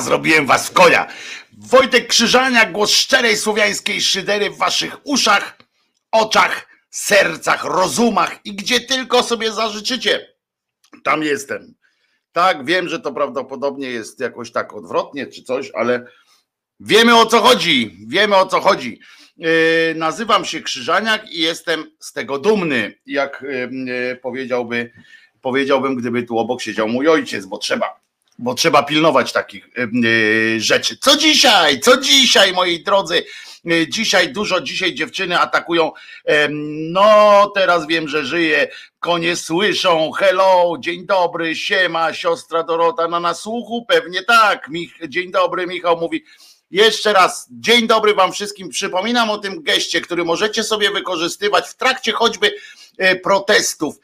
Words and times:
Zrobiłem 0.00 0.46
was 0.46 0.68
w 0.68 0.72
konia. 0.72 1.06
Wojtek 1.58 2.06
Krzyżania, 2.06 2.66
głos 2.66 2.90
szczerej 2.90 3.36
słowiańskiej 3.36 4.00
szydery 4.00 4.50
w 4.50 4.58
waszych 4.58 4.96
uszach, 5.04 5.58
oczach, 6.12 6.66
sercach, 6.90 7.64
rozumach 7.64 8.38
i 8.44 8.54
gdzie 8.54 8.80
tylko 8.80 9.22
sobie 9.22 9.52
zażyczycie. 9.52 10.34
Tam 11.04 11.22
jestem. 11.22 11.74
Tak, 12.32 12.64
wiem, 12.64 12.88
że 12.88 13.00
to 13.00 13.12
prawdopodobnie 13.12 13.90
jest 13.90 14.20
jakoś 14.20 14.52
tak 14.52 14.72
odwrotnie 14.72 15.26
czy 15.26 15.42
coś, 15.42 15.70
ale 15.74 16.06
wiemy 16.80 17.16
o 17.16 17.26
co 17.26 17.40
chodzi. 17.40 17.96
Wiemy 18.08 18.36
o 18.36 18.46
co 18.46 18.60
chodzi. 18.60 19.00
Yy, 19.36 19.48
nazywam 19.96 20.44
się 20.44 20.60
Krzyżaniak 20.60 21.32
i 21.32 21.40
jestem 21.40 21.84
z 22.00 22.12
tego 22.12 22.38
dumny, 22.38 22.94
jak 23.06 23.44
yy, 23.86 24.16
powiedziałby, 24.16 24.92
powiedziałbym, 25.40 25.96
gdyby 25.96 26.22
tu 26.22 26.38
obok 26.38 26.62
siedział 26.62 26.88
mój 26.88 27.08
ojciec, 27.08 27.46
bo 27.46 27.58
trzeba 27.58 28.01
bo 28.42 28.54
trzeba 28.54 28.82
pilnować 28.82 29.32
takich 29.32 29.68
yy, 29.76 30.60
rzeczy. 30.60 30.96
Co 31.00 31.16
dzisiaj? 31.16 31.80
Co 31.80 32.00
dzisiaj, 32.00 32.52
moi 32.52 32.82
drodzy? 32.82 33.24
Yy, 33.64 33.88
dzisiaj 33.88 34.32
dużo, 34.32 34.60
dzisiaj 34.60 34.94
dziewczyny 34.94 35.38
atakują. 35.38 35.92
No, 36.90 37.50
teraz 37.54 37.86
wiem, 37.86 38.08
że 38.08 38.24
żyje. 38.24 38.68
Konie 38.98 39.36
słyszą. 39.36 40.10
Hello, 40.12 40.74
dzień 40.80 41.06
dobry, 41.06 41.56
siema, 41.56 42.14
siostra 42.14 42.62
Dorota 42.62 43.08
na 43.08 43.20
nasłuchu? 43.20 43.86
Pewnie 43.88 44.22
tak. 44.22 44.68
Mich, 44.68 44.92
dzień 45.08 45.30
dobry, 45.30 45.66
Michał 45.66 46.00
mówi. 46.00 46.24
Jeszcze 46.70 47.12
raz, 47.12 47.46
dzień 47.50 47.86
dobry 47.86 48.14
Wam 48.14 48.32
wszystkim. 48.32 48.68
Przypominam 48.68 49.30
o 49.30 49.38
tym 49.38 49.62
geście, 49.62 50.00
który 50.00 50.24
możecie 50.24 50.64
sobie 50.64 50.90
wykorzystywać 50.90 51.68
w 51.68 51.76
trakcie 51.76 52.12
choćby 52.12 52.54
protestów, 53.22 53.94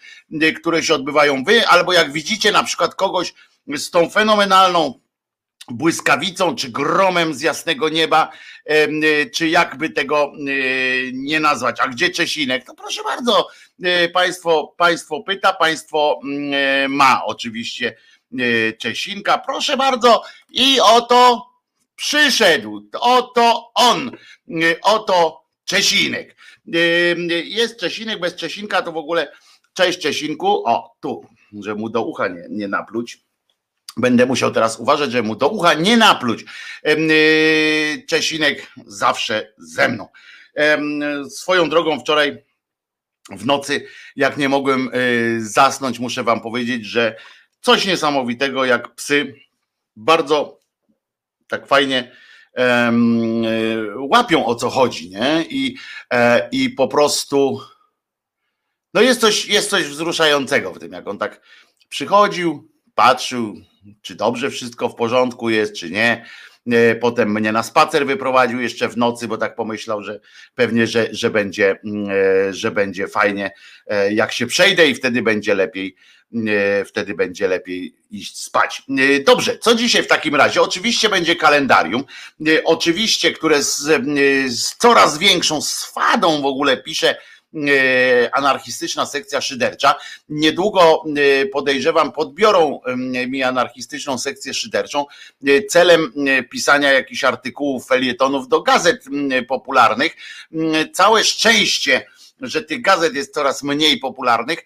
które 0.60 0.82
się 0.82 0.94
odbywają 0.94 1.44
wy, 1.44 1.66
albo 1.66 1.92
jak 1.92 2.12
widzicie 2.12 2.52
na 2.52 2.64
przykład 2.64 2.94
kogoś, 2.94 3.34
z 3.76 3.90
tą 3.90 4.10
fenomenalną 4.10 5.00
błyskawicą 5.70 6.54
czy 6.54 6.70
gromem 6.70 7.34
z 7.34 7.40
jasnego 7.40 7.88
nieba, 7.88 8.30
czy 9.34 9.48
jakby 9.48 9.90
tego 9.90 10.32
nie 11.12 11.40
nazwać. 11.40 11.80
A 11.80 11.88
gdzie 11.88 12.10
Czesinek? 12.10 12.64
To 12.64 12.74
proszę 12.74 13.02
bardzo, 13.04 13.48
państwo, 14.12 14.74
państwo 14.76 15.22
pyta, 15.22 15.52
państwo 15.52 16.20
ma 16.88 17.24
oczywiście 17.24 17.96
Czesinka. 18.78 19.38
Proszę 19.38 19.76
bardzo 19.76 20.22
i 20.50 20.80
oto 20.80 21.46
przyszedł, 21.96 22.88
oto 23.00 23.70
on, 23.74 24.16
oto 24.82 25.44
Czesinek. 25.64 26.36
Jest 27.44 27.80
Czesinek, 27.80 28.20
bez 28.20 28.34
Czesinka 28.34 28.82
to 28.82 28.92
w 28.92 28.96
ogóle 28.96 29.32
cześć 29.74 29.98
Czesinku, 29.98 30.62
o 30.66 30.94
tu, 31.00 31.26
że 31.60 31.74
mu 31.74 31.88
do 31.88 32.02
ucha 32.02 32.28
nie, 32.28 32.46
nie 32.50 32.68
napluć. 32.68 33.27
Będę 33.96 34.26
musiał 34.26 34.50
teraz 34.50 34.80
uważać, 34.80 35.12
że 35.12 35.22
mu 35.22 35.36
do 35.36 35.48
ucha 35.48 35.74
nie 35.74 35.96
napluć. 35.96 36.44
Y, 36.86 38.04
Czesinek 38.08 38.72
zawsze 38.86 39.52
ze 39.58 39.88
mną. 39.88 40.08
Swoją 41.30 41.68
drogą 41.68 42.00
wczoraj 42.00 42.44
w 43.30 43.46
nocy, 43.46 43.86
jak 44.16 44.36
nie 44.36 44.48
mogłem 44.48 44.90
y, 44.94 45.38
zasnąć, 45.40 45.98
muszę 45.98 46.24
wam 46.24 46.40
powiedzieć, 46.40 46.84
że 46.84 47.16
coś 47.60 47.86
niesamowitego, 47.86 48.64
jak 48.64 48.94
psy 48.94 49.34
bardzo 49.96 50.60
tak 51.48 51.66
fajnie 51.66 52.12
y, 52.58 52.62
łapią 53.96 54.46
o 54.46 54.54
co 54.54 54.70
chodzi, 54.70 55.10
nie? 55.10 55.44
I, 55.50 55.76
e, 56.12 56.48
i 56.52 56.70
po 56.70 56.88
prostu 56.88 57.60
no 58.94 59.00
jest 59.00 59.20
coś, 59.20 59.46
jest 59.46 59.70
coś 59.70 59.84
wzruszającego 59.84 60.74
w 60.74 60.78
tym, 60.78 60.92
jak 60.92 61.08
on 61.08 61.18
tak 61.18 61.40
przychodził, 61.88 62.70
patrzył, 62.98 63.54
czy 64.02 64.14
dobrze 64.14 64.50
wszystko 64.50 64.88
w 64.88 64.94
porządku 64.94 65.50
jest, 65.50 65.74
czy 65.74 65.90
nie. 65.90 66.24
E, 66.72 66.94
potem 66.94 67.32
mnie 67.32 67.52
na 67.52 67.62
spacer 67.62 68.06
wyprowadził 68.06 68.60
jeszcze 68.60 68.88
w 68.88 68.96
nocy, 68.96 69.28
bo 69.28 69.36
tak 69.36 69.54
pomyślał, 69.54 70.02
że 70.02 70.20
pewnie, 70.54 70.86
że, 70.86 71.08
że, 71.12 71.30
będzie, 71.30 71.76
mm, 71.84 72.10
e, 72.10 72.54
że 72.54 72.70
będzie 72.70 73.08
fajnie, 73.08 73.50
e, 73.86 74.12
jak 74.12 74.32
się 74.32 74.46
przejdę 74.46 74.88
i 74.88 74.94
wtedy 74.94 75.22
będzie 75.22 75.54
lepiej, 75.54 75.96
wtedy 76.86 77.14
będzie 77.14 77.48
lepiej 77.48 77.94
iść 78.10 78.44
spać. 78.44 78.82
Dobrze, 79.26 79.58
co 79.58 79.74
dzisiaj 79.74 80.02
w 80.02 80.06
takim 80.06 80.34
razie? 80.34 80.62
Oczywiście 80.62 81.08
będzie 81.08 81.36
kalendarium, 81.36 82.04
oczywiście, 82.64 83.32
które 83.32 83.62
z, 83.62 83.78
z 84.46 84.76
coraz 84.76 85.18
większą 85.18 85.62
swadą 85.62 86.42
w 86.42 86.46
ogóle 86.46 86.76
pisze 86.76 87.16
anarchistyczna 88.32 89.06
sekcja 89.06 89.40
szydercza. 89.40 89.94
Niedługo 90.28 91.04
e, 91.16 91.46
podejrzewam, 91.46 92.12
podbiorą 92.12 92.80
mi 93.28 93.42
anarchistyczną 93.42 94.18
sekcję 94.18 94.54
szyderczą 94.54 95.06
e, 95.46 95.62
celem 95.62 96.12
pisania 96.50 96.92
jakichś 96.92 97.24
artykułów, 97.24 97.86
felietonów 97.86 98.48
do 98.48 98.62
gazet 98.62 99.04
popularnych. 99.48 100.16
Całe 100.92 101.24
szczęście, 101.24 102.06
że 102.40 102.62
tych 102.62 102.82
gazet 102.82 103.14
jest 103.14 103.34
coraz 103.34 103.62
mniej 103.62 103.98
popularnych, 103.98 104.64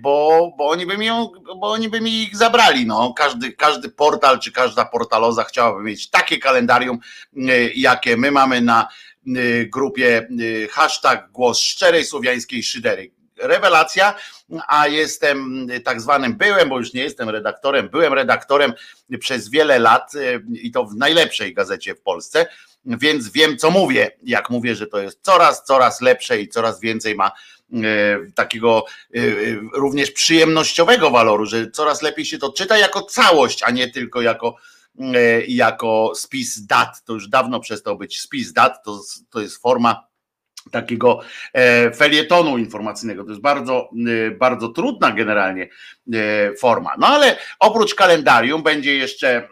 bo, 0.00 0.48
bo, 0.58 0.68
oni, 0.68 0.86
by 0.86 0.98
mi 0.98 1.08
bo 1.56 1.70
oni 1.70 1.88
by 1.88 2.00
mi 2.00 2.22
ich 2.22 2.36
zabrali. 2.36 2.86
No. 2.86 3.14
Każdy, 3.16 3.52
każdy 3.52 3.88
portal 3.88 4.40
czy 4.40 4.52
każda 4.52 4.84
portaloza 4.84 5.44
chciałaby 5.44 5.82
mieć 5.82 6.10
takie 6.10 6.38
kalendarium, 6.38 6.98
jakie 7.74 8.16
my 8.16 8.30
mamy 8.30 8.60
na 8.60 8.88
grupie 9.66 10.28
y, 10.40 10.68
hashtag 10.70 11.30
głos 11.32 11.60
szczerej 11.60 12.04
słowiańskiej 12.04 12.62
szydery. 12.62 13.10
Rewelacja, 13.38 14.14
a 14.68 14.88
jestem 14.88 15.66
tak 15.84 16.00
zwanym 16.00 16.36
byłem, 16.36 16.68
bo 16.68 16.78
już 16.78 16.92
nie 16.92 17.02
jestem 17.02 17.30
redaktorem, 17.30 17.88
byłem 17.88 18.12
redaktorem 18.12 18.72
przez 19.20 19.48
wiele 19.48 19.78
lat 19.78 20.14
y, 20.14 20.42
i 20.52 20.70
to 20.70 20.84
w 20.84 20.94
najlepszej 20.94 21.54
gazecie 21.54 21.94
w 21.94 22.00
Polsce, 22.00 22.46
więc 22.84 23.28
wiem 23.28 23.56
co 23.56 23.70
mówię, 23.70 24.10
jak 24.22 24.50
mówię, 24.50 24.74
że 24.74 24.86
to 24.86 24.98
jest 24.98 25.18
coraz, 25.22 25.64
coraz 25.64 26.00
lepsze 26.00 26.40
i 26.40 26.48
coraz 26.48 26.80
więcej 26.80 27.14
ma 27.14 27.30
takiego 28.34 28.84
również 29.72 30.10
przyjemnościowego 30.10 31.10
waloru, 31.10 31.46
że 31.46 31.70
coraz 31.70 32.02
lepiej 32.02 32.24
się 32.24 32.38
to 32.38 32.52
czyta 32.52 32.78
jako 32.78 33.02
całość, 33.02 33.62
a 33.62 33.70
nie 33.70 33.90
tylko 33.90 34.22
jako 34.22 34.56
jako 35.48 36.12
spis 36.14 36.66
dat. 36.66 37.04
To 37.04 37.12
już 37.12 37.28
dawno 37.28 37.60
przestał 37.60 37.98
być 37.98 38.20
spis 38.20 38.52
dat, 38.52 38.84
to, 38.84 39.00
to 39.30 39.40
jest 39.40 39.62
forma 39.62 40.06
takiego 40.70 41.20
e, 41.52 41.90
felietonu 41.90 42.58
informacyjnego. 42.58 43.24
To 43.24 43.30
jest 43.30 43.42
bardzo, 43.42 43.90
e, 44.26 44.30
bardzo 44.30 44.68
trudna 44.68 45.10
generalnie 45.10 45.68
forma. 46.60 46.94
No 46.98 47.06
ale 47.06 47.36
oprócz 47.58 47.94
kalendarium 47.94 48.62
będzie 48.62 48.94
jeszcze 48.94 49.48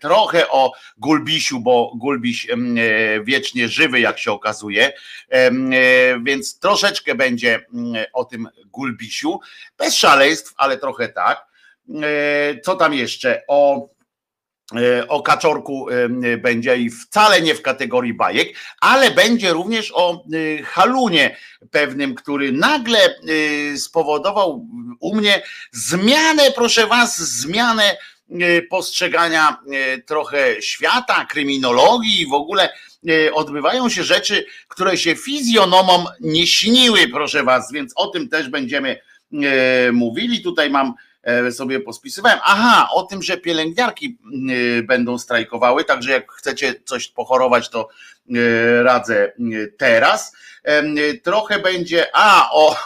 trochę 0.00 0.48
o 0.48 0.72
Gulbisiu, 0.98 1.60
bo 1.60 1.92
Gulbiś 1.96 2.46
wiecznie 3.24 3.68
żywy, 3.68 4.00
jak 4.00 4.18
się 4.18 4.32
okazuje, 4.32 4.92
więc 6.24 6.58
troszeczkę 6.58 7.14
będzie 7.14 7.66
o 8.12 8.24
tym 8.24 8.48
Gulbisiu. 8.66 9.40
Bez 9.78 9.96
szaleństw, 9.96 10.54
ale 10.56 10.78
trochę 10.78 11.08
tak. 11.08 11.46
Co 12.64 12.76
tam 12.76 12.94
jeszcze? 12.94 13.42
O 13.48 13.88
E, 13.88 13.95
o 15.08 15.22
kaczorku 15.22 15.88
e, 15.90 16.36
będzie 16.36 16.76
i 16.76 16.90
wcale 16.90 17.42
nie 17.42 17.54
w 17.54 17.62
kategorii 17.62 18.14
bajek, 18.14 18.48
ale 18.80 19.10
będzie 19.10 19.52
również 19.52 19.92
o 19.94 20.12
e, 20.14 20.62
halunie 20.62 21.36
pewnym, 21.70 22.14
który 22.14 22.52
nagle 22.52 22.98
spowodował 23.76 24.68
u 25.00 25.16
mnie 25.16 25.42
zmianę, 25.72 26.42
proszę 26.54 26.86
was, 26.86 27.18
zmianę 27.18 27.96
postrzegania 28.70 29.56
trochę 30.06 30.62
świata, 30.62 31.26
kryminologii 31.30 32.20
i 32.20 32.26
w 32.26 32.32
ogóle 32.32 32.68
odbywają 33.32 33.88
się 33.88 34.04
rzeczy, 34.04 34.46
które 34.68 34.96
się 34.96 35.16
fizjonomom 35.16 36.04
nie 36.20 36.46
śniły, 36.46 37.08
proszę 37.08 37.42
was, 37.42 37.72
więc 37.72 37.92
o 37.96 38.06
tym 38.06 38.28
też 38.28 38.48
będziemy 38.48 39.00
mówili. 39.92 40.42
Tutaj 40.42 40.70
mam 40.70 40.94
E, 41.15 41.15
sobie 41.50 41.80
pospisywałem. 41.80 42.38
Aha, 42.42 42.88
o 42.92 43.02
tym, 43.02 43.22
że 43.22 43.36
pielęgniarki 43.36 44.18
e, 44.78 44.82
będą 44.82 45.18
strajkowały, 45.18 45.84
także 45.84 46.10
jak 46.10 46.32
chcecie 46.32 46.74
coś 46.84 47.08
pochorować, 47.08 47.68
to 47.68 47.88
e, 48.34 48.82
radzę 48.82 49.32
teraz. 49.78 50.36
Trochę 51.22 51.58
będzie, 51.58 52.06
a 52.12 52.50
o, 52.52 52.76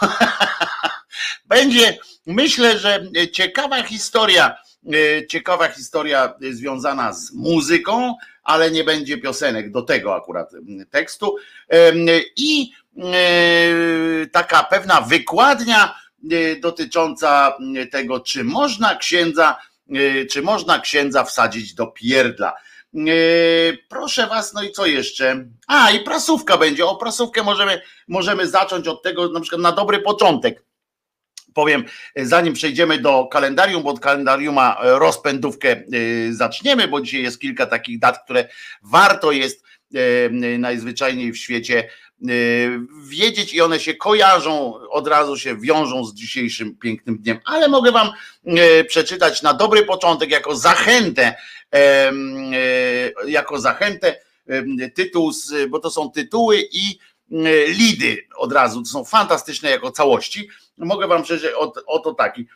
będzie, 1.45 1.97
myślę, 2.25 2.79
że 2.79 3.03
ciekawa 3.31 3.83
historia, 3.83 4.55
ciekawa 5.29 5.67
historia 5.67 6.33
związana 6.51 7.13
z 7.13 7.33
muzyką, 7.33 8.15
ale 8.43 8.71
nie 8.71 8.83
będzie 8.83 9.17
piosenek 9.17 9.71
do 9.71 9.81
tego 9.81 10.15
akurat 10.15 10.51
tekstu. 10.91 11.35
I 12.35 12.71
taka 14.31 14.63
pewna 14.63 15.01
wykładnia 15.01 15.95
E, 15.95 16.00
dotycząca 16.59 17.57
e, 17.77 17.85
tego, 17.85 18.19
czy 18.19 18.43
można 18.43 18.95
księdza, 18.95 19.57
e, 19.89 20.25
czy 20.25 20.41
można 20.41 20.79
księdza 20.79 21.23
wsadzić 21.23 21.73
do 21.73 21.87
pierdla. 21.87 22.53
Proszę 23.89 24.27
was, 24.27 24.53
no 24.53 24.63
i 24.63 24.71
co 24.71 24.85
jeszcze? 24.85 25.45
A, 25.67 25.91
i 25.91 25.99
prasówka 25.99 26.57
będzie. 26.57 26.85
O 26.85 26.95
prasówkę 26.95 27.43
możemy, 27.43 27.81
możemy 28.07 28.47
zacząć 28.47 28.87
od 28.87 29.03
tego, 29.03 29.29
na 29.29 29.39
przykład 29.39 29.61
na 29.61 29.71
dobry 29.71 29.99
początek. 29.99 30.63
powiem, 31.53 31.83
zanim 32.15 32.53
przejdziemy 32.53 32.99
do 32.99 33.27
kalendarium, 33.27 33.83
bo 33.83 33.89
od 33.89 33.99
kalendariuma 33.99 34.77
rozpędówkę 34.81 35.83
zaczniemy, 36.31 36.87
bo 36.87 37.01
dzisiaj 37.01 37.23
jest 37.23 37.41
kilka 37.41 37.65
takich 37.65 37.99
dat, 37.99 38.23
które 38.23 38.47
warto 38.83 39.31
jest 39.31 39.63
najzwyczajniej 40.59 41.31
w 41.31 41.37
świecie 41.37 41.89
wiedzieć 43.03 43.53
i 43.53 43.61
one 43.61 43.79
się 43.79 43.93
kojarzą, 43.93 44.73
od 44.89 45.07
razu 45.07 45.37
się 45.37 45.57
wiążą 45.57 46.05
z 46.05 46.13
dzisiejszym 46.13 46.77
pięknym 46.77 47.17
dniem, 47.17 47.39
ale 47.45 47.67
mogę 47.67 47.91
wam 47.91 48.09
przeczytać 48.87 49.41
na 49.41 49.53
dobry 49.53 49.85
początek 49.85 50.31
jako 50.31 50.55
zachętę, 50.55 51.35
jako 53.27 53.59
zachętę 53.59 54.19
tytuł, 54.95 55.31
bo 55.69 55.79
to 55.79 55.91
są 55.91 56.11
tytuły 56.11 56.67
i 56.71 56.99
lidy 57.67 58.27
od 58.35 58.53
razu, 58.53 58.81
to 58.81 58.89
są 58.89 59.05
fantastyczne 59.05 59.69
jako 59.69 59.91
całości. 59.91 60.49
Mogę 60.77 61.07
wam 61.07 61.23
przeczytać 61.23 61.53
oto 61.87 62.13
taki 62.13 62.47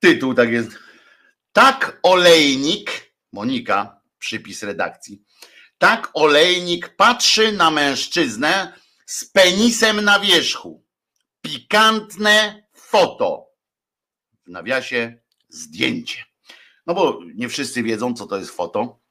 tytuł, 0.00 0.34
tak 0.34 0.52
jest. 0.52 0.70
Tak 1.52 1.98
olejnik, 2.02 3.12
Monika, 3.32 4.00
przypis 4.18 4.62
redakcji. 4.62 5.22
Tak 5.82 6.10
olejnik 6.14 6.96
patrzy 6.96 7.52
na 7.52 7.70
mężczyznę 7.70 8.72
z 9.06 9.24
penisem 9.24 10.00
na 10.00 10.20
wierzchu. 10.20 10.84
Pikantne 11.40 12.66
foto. 12.74 13.46
W 14.46 14.50
nawiasie 14.50 15.18
zdjęcie. 15.48 16.24
No 16.86 16.94
bo 16.94 17.20
nie 17.34 17.48
wszyscy 17.48 17.82
wiedzą, 17.82 18.14
co 18.14 18.26
to 18.26 18.38
jest 18.38 18.50
foto 18.50 19.02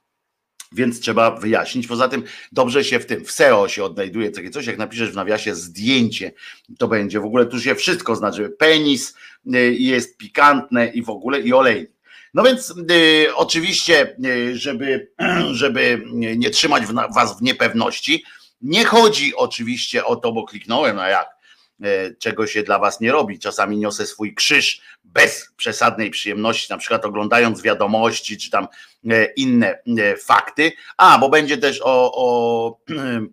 więc 0.71 0.99
trzeba 0.99 1.31
wyjaśnić. 1.31 1.87
Poza 1.87 2.07
tym 2.07 2.23
dobrze 2.51 2.83
się 2.83 2.99
w 2.99 3.05
tym, 3.05 3.25
w 3.25 3.31
SEO 3.31 3.67
się 3.67 3.83
odnajduje 3.83 4.31
takie 4.31 4.49
coś, 4.49 4.65
jak 4.65 4.77
napiszesz 4.77 5.11
w 5.11 5.15
nawiasie 5.15 5.55
zdjęcie, 5.55 6.31
to 6.79 6.87
będzie 6.87 7.19
w 7.19 7.25
ogóle, 7.25 7.45
tu 7.45 7.61
się 7.61 7.75
wszystko 7.75 8.15
znaczy, 8.15 8.49
penis 8.49 9.15
y, 9.55 9.73
jest 9.73 10.17
pikantne 10.17 10.87
i 10.87 11.03
w 11.03 11.09
ogóle 11.09 11.41
i 11.41 11.53
olejnik. 11.53 11.91
No 12.33 12.43
więc 12.43 12.73
y, 12.91 13.35
oczywiście, 13.35 14.15
y, 14.25 14.57
żeby, 14.57 15.11
żeby 15.51 16.03
nie 16.13 16.49
trzymać 16.49 16.83
was 17.15 17.39
w 17.39 17.41
niepewności, 17.41 18.23
nie 18.61 18.85
chodzi 18.85 19.35
oczywiście 19.35 20.05
o 20.05 20.15
to, 20.15 20.31
bo 20.31 20.45
kliknąłem, 20.45 20.95
no 20.95 21.07
jak, 21.07 21.41
E, 21.83 22.15
czego 22.15 22.47
się 22.47 22.63
dla 22.63 22.79
was 22.79 22.99
nie 22.99 23.11
robi. 23.11 23.39
Czasami 23.39 23.77
niosę 23.77 24.07
swój 24.07 24.35
krzyż 24.35 24.81
bez 25.03 25.51
przesadnej 25.57 26.09
przyjemności, 26.09 26.67
na 26.69 26.77
przykład 26.77 27.05
oglądając 27.05 27.61
wiadomości 27.61 28.37
czy 28.37 28.49
tam 28.49 28.67
e, 29.09 29.25
inne 29.25 29.79
e, 29.97 30.17
fakty. 30.17 30.71
A, 30.97 31.17
bo 31.17 31.29
będzie 31.29 31.57
też 31.57 31.81
o, 31.83 32.11
o 32.15 32.77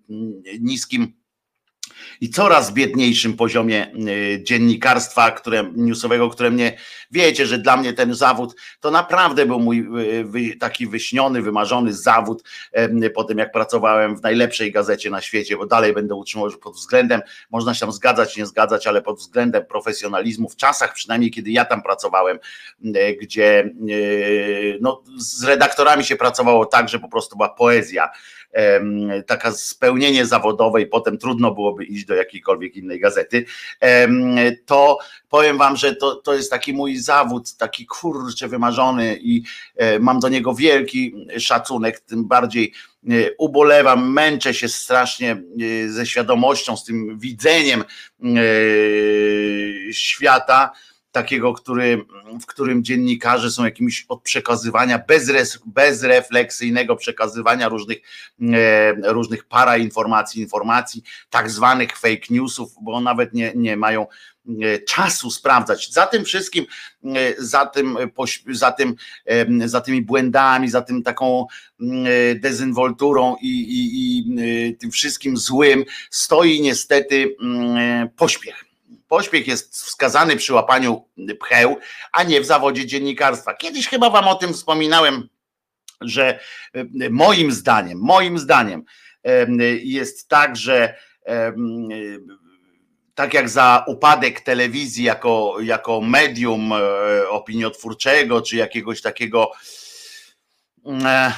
niskim 0.61 1.18
i 2.21 2.31
coraz 2.31 2.73
biedniejszym 2.73 3.37
poziomie 3.37 3.93
y, 4.09 4.43
dziennikarstwa, 4.43 5.31
które, 5.31 5.73
newsowego, 5.77 6.31
które 6.31 6.51
mnie, 6.51 6.79
wiecie, 7.11 7.47
że 7.47 7.59
dla 7.59 7.77
mnie 7.77 7.93
ten 7.93 8.15
zawód 8.15 8.55
to 8.81 8.91
naprawdę 8.91 9.47
był 9.47 9.61
mój 9.61 9.89
y, 10.53 10.57
taki 10.57 10.87
wyśniony, 10.87 11.43
wymarzony 11.43 11.93
zawód 11.93 12.43
po 13.15 13.25
tym, 13.25 13.39
jak 13.39 13.53
pracowałem 13.53 14.17
w 14.17 14.23
najlepszej 14.23 14.73
gazecie 14.73 15.11
na 15.11 15.21
świecie, 15.21 15.57
bo 15.57 15.67
dalej 15.67 15.93
będę 15.93 16.15
utrzymywał, 16.15 16.51
że 16.51 16.59
pod 16.59 16.75
względem, 16.75 17.21
można 17.51 17.75
się 17.75 17.81
tam 17.81 17.93
zgadzać, 17.93 18.37
nie 18.37 18.47
zgadzać, 18.47 18.87
ale 18.87 19.03
pod 19.03 19.19
względem 19.19 19.65
profesjonalizmu, 19.67 20.49
w 20.49 20.57
czasach 20.57 20.95
przynajmniej, 20.95 21.31
kiedy 21.31 21.51
ja 21.51 21.65
tam 21.65 21.83
pracowałem, 21.83 22.39
y, 22.85 23.19
gdzie 23.21 23.71
no, 24.81 25.03
z 25.17 25.45
redaktorami 25.45 26.05
się 26.05 26.17
pracowało 26.17 26.67
tak, 26.67 26.89
że 26.89 26.99
po 26.99 27.09
prostu 27.09 27.37
była 27.37 27.49
poezja, 27.49 28.11
taka 29.27 29.53
spełnienie 29.53 30.27
zawodowe 30.27 30.83
i 30.83 30.87
potem 30.87 31.19
trudno 31.19 31.55
byłoby 31.55 31.85
iść 31.85 32.05
do 32.05 32.15
jakiejkolwiek 32.15 32.77
innej 32.77 33.01
gazety, 33.01 33.45
to 34.67 34.99
powiem 35.29 35.59
wam, 35.59 35.77
że 35.77 35.97
to, 35.97 36.15
to 36.15 36.35
jest 36.35 36.51
taki 36.51 36.73
mój 36.73 36.97
zawód, 36.97 37.57
taki 37.57 37.87
kurczę 37.87 38.49
wymarzony 38.49 39.19
i 39.21 39.43
e, 39.77 39.99
mam 39.99 40.21
do 40.21 40.29
niego 40.29 40.55
wielki 40.55 41.15
szacunek, 41.39 42.01
tym 42.01 42.29
bardziej 42.29 42.73
e, 43.09 43.13
ubolewam, 43.39 44.13
męczę 44.13 44.55
się 44.55 44.69
strasznie 44.69 45.33
e, 45.33 45.89
ze 45.89 46.07
świadomością, 46.07 46.77
z 46.77 46.85
tym 46.85 47.19
widzeniem 47.19 47.85
świata, 49.93 50.71
takiego, 51.13 51.53
który, 51.53 52.05
w 52.43 52.47
którym 52.47 52.85
dziennikarze 52.85 53.51
są 53.51 53.65
jakimiś 53.65 54.07
od 54.09 54.23
przekazywania, 54.23 54.99
bezres, 55.09 55.59
bezrefleksyjnego 55.67 56.97
przekazywania 56.97 57.69
różnych, 57.69 57.99
e, 58.55 59.13
różnych 59.13 59.45
parainformacji, 59.45 60.43
informacji, 60.43 61.03
tak 61.31 61.51
zwanych 61.51 61.97
fake 61.99 62.27
newsów, 62.31 62.73
bo 62.83 63.01
nawet 63.01 63.35
nie, 63.35 63.53
nie 63.57 63.77
mają 63.77 64.07
e, 64.63 64.79
czasu 64.79 65.31
sprawdzać. 65.31 65.93
Za 65.93 66.07
tym 66.07 66.25
wszystkim, 66.25 66.67
e, 67.05 67.35
za 67.39 67.67
tym, 67.67 67.99
za 68.51 68.73
tym, 68.73 68.95
za 69.65 69.81
tymi 69.81 70.03
błędami, 70.03 70.69
za 70.69 70.83
tym 70.83 71.03
taką 71.03 71.47
dezynwolturą 72.41 73.37
i, 73.43 73.49
i, 73.49 74.19
i 74.69 74.77
tym 74.77 74.91
wszystkim 74.91 75.37
złym 75.37 75.85
stoi 76.11 76.61
niestety 76.61 77.37
pośpiech 78.17 78.68
Pośpiech 79.09 79.49
jest 79.49 79.77
wskazany 79.77 80.37
przy 80.37 80.55
łapaniu 80.55 81.05
pcheł, 81.41 81.77
a 82.13 82.23
nie 82.23 82.41
w 82.41 82.47
zawodzie 82.47 82.87
dziennikarstwa. 82.87 83.55
Kiedyś 83.55 83.89
chyba 83.89 84.11
wam 84.11 84.29
o 84.29 84.35
tym 84.35 84.53
wspominałem, 84.53 85.29
że 86.01 86.41
e, 86.75 86.85
moim 87.11 87.53
zdaniem, 87.53 87.99
moim 87.99 88.39
zdaniem 88.39 88.85
jest 89.83 90.29
tak, 90.29 90.57
że 90.57 90.95
tak 93.15 93.35
jak 93.35 93.49
za 93.49 93.85
upadek 93.87 94.41
telewizji 94.41 95.05
jako, 95.05 95.57
jako 95.61 96.01
medium 96.01 96.73
e, 96.73 97.29
opiniotwórczego, 97.29 98.43
czy 98.43 98.57
jakiegoś 98.57 99.03
takiego 99.03 99.51
e, 100.87 101.33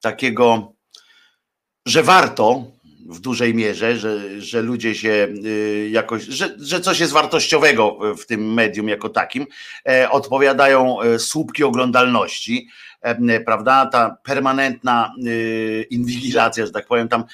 takiego, 0.00 0.72
że 1.86 2.02
warto 2.02 2.64
w 3.08 3.20
dużej 3.20 3.54
mierze, 3.54 3.96
że, 3.96 4.40
że 4.40 4.62
ludzie 4.62 4.94
się 4.94 5.28
y, 5.44 5.88
jakoś, 5.92 6.22
że, 6.22 6.56
że 6.58 6.80
coś 6.80 7.00
jest 7.00 7.12
wartościowego 7.12 7.98
w 8.16 8.26
tym 8.26 8.54
medium 8.54 8.88
jako 8.88 9.08
takim, 9.08 9.46
e, 9.88 10.10
odpowiadają 10.10 11.00
e, 11.00 11.18
słupki 11.18 11.64
oglądalności, 11.64 12.68
e, 13.00 13.40
prawda? 13.40 13.86
Ta 13.86 14.16
permanentna 14.24 15.12
y, 15.26 15.86
inwigilacja, 15.90 16.66
że 16.66 16.72
tak 16.72 16.86
powiem, 16.86 17.08
tam 17.08 17.24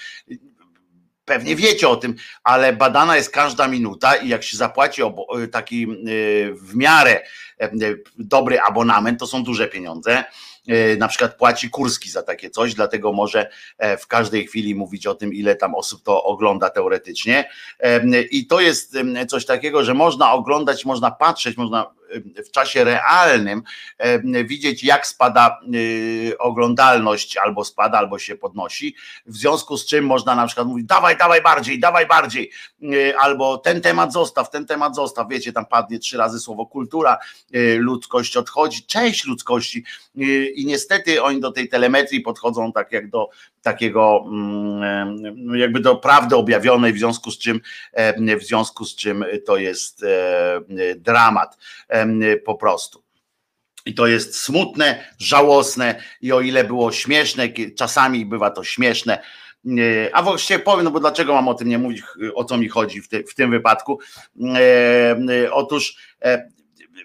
pewnie 1.24 1.56
wiecie 1.56 1.88
o 1.88 1.96
tym, 1.96 2.14
ale 2.44 2.72
badana 2.72 3.16
jest 3.16 3.30
każda 3.30 3.68
minuta 3.68 4.16
i 4.16 4.28
jak 4.28 4.42
się 4.42 4.56
zapłaci 4.56 5.02
taki 5.52 5.86
y, 6.08 6.54
w 6.54 6.76
miarę 6.76 7.20
dobry 8.18 8.60
abonament, 8.60 9.20
to 9.20 9.26
są 9.26 9.44
duże 9.44 9.68
pieniądze 9.68 10.24
na 10.98 11.08
przykład 11.08 11.36
płaci 11.36 11.70
Kurski 11.70 12.10
za 12.10 12.22
takie 12.22 12.50
coś, 12.50 12.74
dlatego 12.74 13.12
może 13.12 13.50
e, 13.78 13.96
w 13.96 14.06
każdej 14.06 14.46
chwili 14.46 14.74
mówić 14.74 15.06
o 15.06 15.14
tym, 15.14 15.34
ile 15.34 15.56
tam 15.56 15.74
osób 15.74 16.02
to 16.02 16.24
ogląda 16.24 16.70
teoretycznie. 16.70 17.50
E, 17.80 18.22
I 18.22 18.46
to 18.46 18.60
jest 18.60 18.96
coś 19.28 19.46
takiego, 19.46 19.84
że 19.84 19.94
można 19.94 20.32
oglądać, 20.32 20.84
można 20.84 21.10
patrzeć, 21.10 21.56
można 21.56 21.94
w 22.46 22.50
czasie 22.50 22.84
realnym 22.84 23.62
widzieć, 24.44 24.84
jak 24.84 25.06
spada 25.06 25.60
y, 25.74 26.38
oglądalność, 26.38 27.36
albo 27.36 27.64
spada, 27.64 27.98
albo 27.98 28.18
się 28.18 28.36
podnosi. 28.36 28.96
W 29.26 29.36
związku 29.36 29.76
z 29.76 29.86
czym 29.86 30.06
można 30.06 30.34
na 30.34 30.46
przykład 30.46 30.66
mówić, 30.66 30.86
dawaj, 30.86 31.16
dawaj 31.16 31.42
bardziej, 31.42 31.80
dawaj 31.80 32.06
bardziej, 32.06 32.50
y, 32.82 33.18
albo 33.18 33.58
ten 33.58 33.80
temat 33.80 34.12
zostaw, 34.12 34.50
ten 34.50 34.66
temat 34.66 34.96
zostaw. 34.96 35.28
Wiecie, 35.30 35.52
tam 35.52 35.66
padnie 35.66 35.98
trzy 35.98 36.16
razy 36.16 36.40
słowo 36.40 36.66
kultura, 36.66 37.18
ludzkość 37.78 38.36
odchodzi, 38.36 38.86
część 38.86 39.24
ludzkości. 39.24 39.84
I 40.54 40.64
niestety 40.66 41.22
oni 41.22 41.40
do 41.40 41.52
tej 41.52 41.68
telemetrii 41.68 42.20
podchodzą 42.20 42.72
tak 42.72 42.92
jak 42.92 43.10
do 43.10 43.28
takiego 43.62 44.24
mm, 44.26 45.16
no 45.36 45.54
jakby 45.54 45.80
do 45.80 45.96
prawdy 45.96 46.36
objawionej, 46.36 46.92
w 46.92 46.98
związku 46.98 47.30
z 47.30 47.38
czym 47.38 47.60
w 48.40 48.42
związku 48.42 48.84
z 48.84 48.96
czym 48.96 49.24
to 49.46 49.56
jest 49.56 50.04
dramat 50.96 51.58
po 52.44 52.54
prostu. 52.54 53.04
I 53.86 53.94
to 53.94 54.06
jest 54.06 54.40
smutne, 54.40 55.12
żałosne 55.18 56.02
i 56.20 56.32
o 56.32 56.40
ile 56.40 56.64
było 56.64 56.92
śmieszne, 56.92 57.48
czasami 57.76 58.26
bywa 58.26 58.50
to 58.50 58.64
śmieszne, 58.64 59.18
a 60.12 60.22
właściwie 60.22 60.58
powiem, 60.58 60.84
no 60.84 60.90
bo 60.90 61.00
dlaczego 61.00 61.34
mam 61.34 61.48
o 61.48 61.54
tym 61.54 61.68
nie 61.68 61.78
mówić, 61.78 62.02
o 62.34 62.44
co 62.44 62.56
mi 62.56 62.68
chodzi 62.68 63.02
w, 63.02 63.08
te, 63.08 63.22
w 63.22 63.34
tym 63.34 63.50
wypadku. 63.50 63.98
Otóż 65.52 65.96
e, 66.22 66.50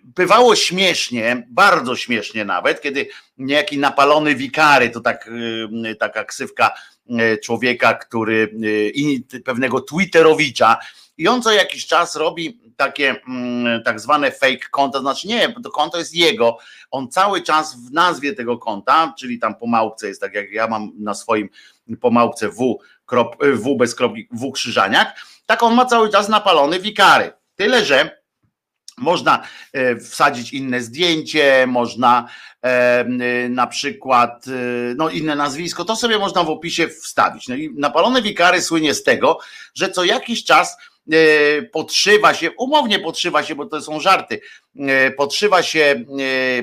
bywało 0.04 0.56
śmiesznie, 0.56 1.48
bardzo 1.50 1.96
śmiesznie 1.96 2.46
nawet, 2.46 2.82
kiedy 2.82 3.08
niejaki 3.38 3.78
napalony 3.78 4.36
wikary, 4.36 4.90
to 4.90 5.00
tak, 5.00 5.30
taka 6.00 6.24
ksywka 6.24 6.72
e, 7.10 7.38
człowieka, 7.38 7.94
który, 7.94 8.56
pewnego 9.46 9.82
Twitterowicza, 9.82 10.78
I 11.20 11.28
on 11.28 11.42
co 11.42 11.52
jakiś 11.52 11.88
czas 11.88 12.16
robi 12.16 12.60
takie 12.78 13.16
mm, 13.28 13.84
tak 13.84 14.00
zwane 14.00 14.32
fake 14.32 14.70
konta, 14.72 15.00
znaczy 15.00 15.28
nie, 15.28 15.54
to 15.64 15.72
konto 15.72 15.98
jest 15.98 16.16
jego. 16.16 16.58
On 16.92 17.12
cały 17.12 17.42
czas 17.42 17.76
w 17.76 17.92
nazwie 17.92 18.34
tego 18.34 18.58
konta, 18.58 19.14
czyli 19.20 19.40
tam 19.40 19.56
po 19.56 19.68
małpce 19.68 20.08
jest 20.08 20.22
tak 20.22 20.34
jak 20.34 20.52
ja 20.52 20.68
mam 20.68 20.92
na 21.00 21.14
swoim 21.14 21.50
po 22.02 22.12
małpce 22.12 22.50
W, 22.50 22.78
krop, 23.06 23.36
w 23.44 23.78
bez 23.78 23.96
kropki, 23.96 24.28
W 24.32 24.52
krzyżaniak, 24.52 25.22
tak 25.46 25.64
on 25.64 25.74
ma 25.74 25.86
cały 25.86 26.10
czas 26.10 26.30
napalony 26.30 26.80
wikary. 26.80 27.32
Tyle, 27.56 27.86
że 27.86 28.20
można 28.98 29.44
e, 29.74 29.96
wsadzić 29.96 30.54
inne 30.54 30.82
zdjęcie, 30.82 31.66
można 31.68 32.30
e, 32.62 33.06
na 33.50 33.68
przykład 33.68 34.46
e, 34.48 34.52
no 34.96 35.10
inne 35.10 35.36
nazwisko, 35.36 35.86
to 35.86 35.96
sobie 35.96 36.20
można 36.20 36.44
w 36.44 36.50
opisie 36.50 36.88
wstawić. 36.88 37.48
No 37.48 37.56
i 37.56 37.74
napalone 37.78 38.22
wikary 38.22 38.62
słynie 38.62 38.94
z 38.94 39.04
tego, 39.04 39.40
że 39.76 39.90
co 39.90 40.04
jakiś 40.04 40.44
czas 40.44 40.78
podszywa 41.72 42.34
się, 42.34 42.52
umownie 42.52 43.00
podszywa 43.00 43.44
się, 43.44 43.56
bo 43.56 43.66
to 43.66 43.82
są 43.82 44.00
żarty, 44.00 44.42
podszywa 45.18 45.64
się 45.64 46.04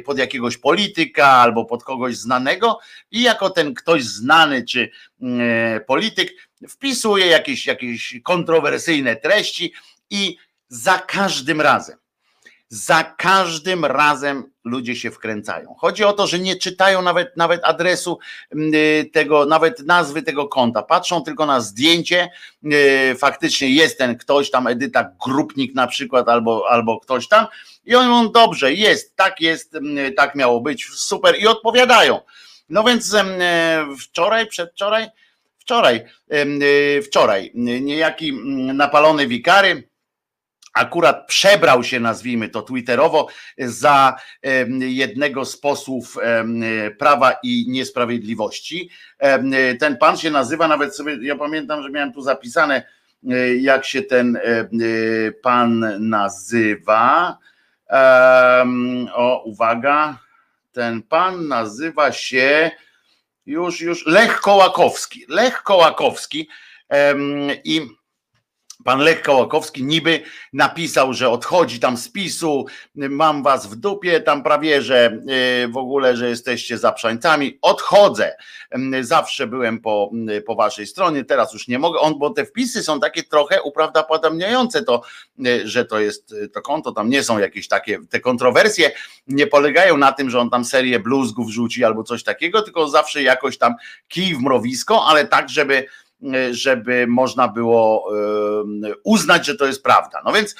pod 0.05 0.19
jakiegoś 0.19 0.59
polityka 0.59 1.27
albo 1.27 1.65
pod 1.65 1.85
kogoś 1.85 2.17
znanego 2.17 2.79
i 3.11 3.23
jako 3.23 3.51
ten 3.51 3.75
ktoś 3.75 4.05
znany 4.05 4.65
czy 4.65 4.91
polityk 5.87 6.33
wpisuje 6.69 7.27
jakieś, 7.27 7.67
jakieś 7.67 8.21
kontrowersyjne 8.25 9.17
treści 9.17 9.73
i 10.11 10.37
za 10.69 10.99
każdym 10.99 11.61
razem 11.61 11.99
za 12.69 13.05
każdym 13.05 13.85
razem 13.85 14.45
ludzie 14.65 14.97
się 14.97 15.11
wkręcają. 15.11 15.75
Chodzi 15.79 16.05
o 16.05 16.13
to, 16.13 16.27
że 16.27 16.39
nie 16.39 16.57
czytają 16.57 17.03
nawet, 17.03 17.37
nawet 17.37 17.61
adresu 17.65 18.19
mm, 18.53 18.75
y, 18.75 19.11
tego, 19.13 19.47
nawet 19.47 19.87
nazwy 19.87 20.23
tego 20.23 20.49
konta. 20.49 20.83
Patrzą 20.83 21.23
tylko 21.23 21.47
na 21.47 21.61
zdjęcie. 21.61 22.31
Y, 22.65 23.15
faktycznie 23.19 23.71
jest 23.71 23.99
ten 23.99 24.19
ktoś 24.19 24.51
tam, 24.51 24.67
Edyta 24.67 25.11
Grupnik 25.27 25.75
na 25.75 25.87
przykład, 25.87 26.29
albo, 26.29 26.65
albo 26.71 27.01
ktoś 27.01 27.29
tam. 27.29 27.47
I 27.85 27.95
oni 27.95 28.09
mówią, 28.09 28.33
dobrze, 28.33 28.73
jest, 28.73 29.17
tak 29.17 29.41
jest, 29.41 29.75
mm, 29.75 30.15
tak 30.15 30.35
miało 30.35 30.61
być, 30.61 30.85
super. 30.85 31.35
I 31.39 31.47
odpowiadają. 31.47 32.21
No 32.69 32.85
więc 32.85 33.15
mm, 33.15 33.39
e, 33.41 33.97
wczoraj, 33.97 34.47
przedwczoraj, 34.47 35.07
wczoraj, 35.59 36.03
y, 36.33 37.03
wczoraj, 37.03 37.51
niejaki 37.55 38.33
napalony 38.75 39.27
wikary 39.27 39.89
akurat 40.77 41.27
przebrał 41.27 41.85
się, 41.85 42.01
nazwijmy 42.01 42.49
to 42.49 42.63
twitterowo, 42.63 43.29
za 43.59 44.17
jednego 44.79 45.45
z 45.45 45.57
posłów 45.57 46.17
Prawa 46.99 47.37
i 47.43 47.65
Niesprawiedliwości. 47.69 48.91
Ten 49.81 49.97
pan 49.97 50.17
się 50.17 50.31
nazywa, 50.31 50.69
nawet 50.69 50.97
sobie, 50.97 51.19
ja 51.23 51.37
pamiętam, 51.37 51.83
że 51.83 51.91
miałem 51.91 52.13
tu 52.13 52.23
zapisane, 52.23 52.83
e, 53.31 53.57
jak 53.57 53.85
się 53.85 54.03
ten 54.03 54.37
e, 54.37 54.43
pan 55.43 55.85
nazywa. 56.09 57.39
O, 59.15 59.43
uwaga, 59.45 60.19
ten 60.73 61.03
pan 61.03 61.49
nazywa 61.49 62.13
się 62.13 62.71
już, 63.47 63.81
już 63.81 64.07
Lech 64.07 64.41
Kołakowski. 64.41 65.25
Lech 65.29 65.63
Kołakowski 65.63 66.49
i 67.65 67.87
Pan 68.85 69.01
Lech 69.01 69.23
Kołakowski 69.23 69.85
niby 69.85 70.23
napisał, 70.53 71.15
że 71.15 71.31
odchodzi 71.31 71.81
tam 71.81 71.97
z 71.97 72.09
PiSu, 72.09 72.67
mam 72.95 73.43
was 73.43 73.67
w 73.67 73.77
dupie, 73.77 74.21
tam 74.21 74.43
prawie, 74.43 74.83
że 74.83 75.21
y, 75.65 75.69
w 75.69 75.77
ogóle, 75.77 76.17
że 76.17 76.29
jesteście 76.29 76.79
zaprzańcami. 76.79 77.59
Odchodzę. 77.63 78.37
Zawsze 79.01 79.47
byłem 79.47 79.81
po, 79.81 80.11
po 80.47 80.55
waszej 80.55 80.87
stronie, 80.87 81.25
teraz 81.25 81.53
już 81.53 81.69
nie 81.69 81.79
mogę. 81.79 82.01
On, 82.01 82.19
bo 82.19 82.31
te 82.31 82.47
wpisy 82.47 82.83
są 82.83 83.01
takie 83.01 83.23
trochę 83.23 83.63
uprawdopodobniające 83.63 84.83
to, 84.83 85.03
y, 85.47 85.69
że 85.69 85.85
to 85.85 86.01
jest 86.01 86.33
y, 86.33 86.49
to 86.49 86.63
konto, 86.63 86.93
tam 86.93 87.09
nie 87.11 87.23
są 87.23 87.39
jakieś 87.39 87.69
takie, 87.69 87.99
te 88.11 88.21
kontrowersje 88.21 88.91
nie 89.27 89.47
polegają 89.47 89.97
na 89.97 90.13
tym, 90.13 90.31
że 90.31 90.41
on 90.41 90.51
tam 90.51 90.65
serię 90.65 91.01
bluzgów 91.01 91.51
rzuci 91.51 91.85
albo 91.85 92.03
coś 92.03 92.23
takiego, 92.23 92.63
tylko 92.63 92.89
zawsze 92.89 93.23
jakoś 93.23 93.59
tam 93.59 93.75
kij 94.09 94.35
w 94.35 94.41
mrowisko, 94.41 95.07
ale 95.07 95.27
tak, 95.27 95.49
żeby 95.49 95.87
żeby 96.51 97.07
można 97.07 97.49
było 97.49 98.13
uznać, 99.05 99.47
że 99.47 99.57
to 99.57 99.67
jest 99.67 99.83
prawda. 99.83 100.23
No 100.25 100.33
więc 100.33 100.55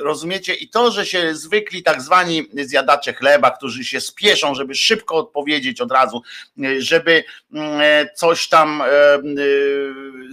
rozumiecie, 0.00 0.54
i 0.54 0.68
to, 0.68 0.90
że 0.90 1.06
się 1.06 1.34
zwykli 1.34 1.82
tak 1.82 2.02
zwani 2.02 2.48
zjadacze 2.64 3.12
chleba, 3.12 3.50
którzy 3.50 3.84
się 3.84 4.00
spieszą, 4.00 4.54
żeby 4.54 4.74
szybko 4.74 5.14
odpowiedzieć 5.16 5.80
od 5.80 5.92
razu, 5.92 6.22
żeby 6.78 7.24
coś 8.14 8.48
tam 8.48 8.82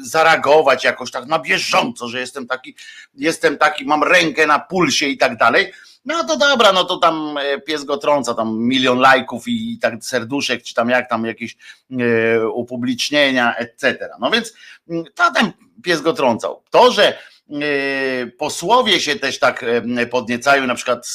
zareagować 0.03 0.83
jakoś 0.83 1.11
tak 1.11 1.25
na 1.25 1.39
bieżąco, 1.39 2.07
że 2.07 2.19
jestem 2.19 2.47
taki, 2.47 2.75
jestem 3.15 3.57
taki, 3.57 3.85
mam 3.85 4.03
rękę 4.03 4.47
na 4.47 4.59
pulsie 4.59 5.07
i 5.07 5.17
tak 5.17 5.37
dalej 5.37 5.73
no 6.05 6.23
to 6.23 6.37
dobra, 6.37 6.71
no 6.71 6.83
to 6.83 6.97
tam 6.97 7.37
e, 7.37 7.61
pies 7.61 7.83
go 7.83 7.97
trąca, 7.97 8.33
tam 8.33 8.59
milion 8.59 8.99
lajków 8.99 9.47
i, 9.47 9.79
tak 9.81 10.05
serduszek, 10.05 10.63
czy 10.63 10.73
tam 10.73 10.89
jak 10.89 11.09
tam 11.09 11.25
jakieś 11.25 11.57
e, 11.91 12.49
upublicznienia, 12.49 13.55
etc. 13.55 14.09
No 14.19 14.31
więc 14.31 14.53
mm, 14.89 15.03
to 15.15 15.31
tam 15.31 15.51
pies 15.83 16.01
go 16.01 16.13
trącał. 16.13 16.63
To, 16.69 16.91
że 16.91 17.07
e, 17.07 18.27
posłowie 18.27 18.99
się 18.99 19.15
też 19.15 19.39
tak 19.39 19.65
podniecają, 20.11 20.67
na 20.67 20.75
przykład 20.75 21.07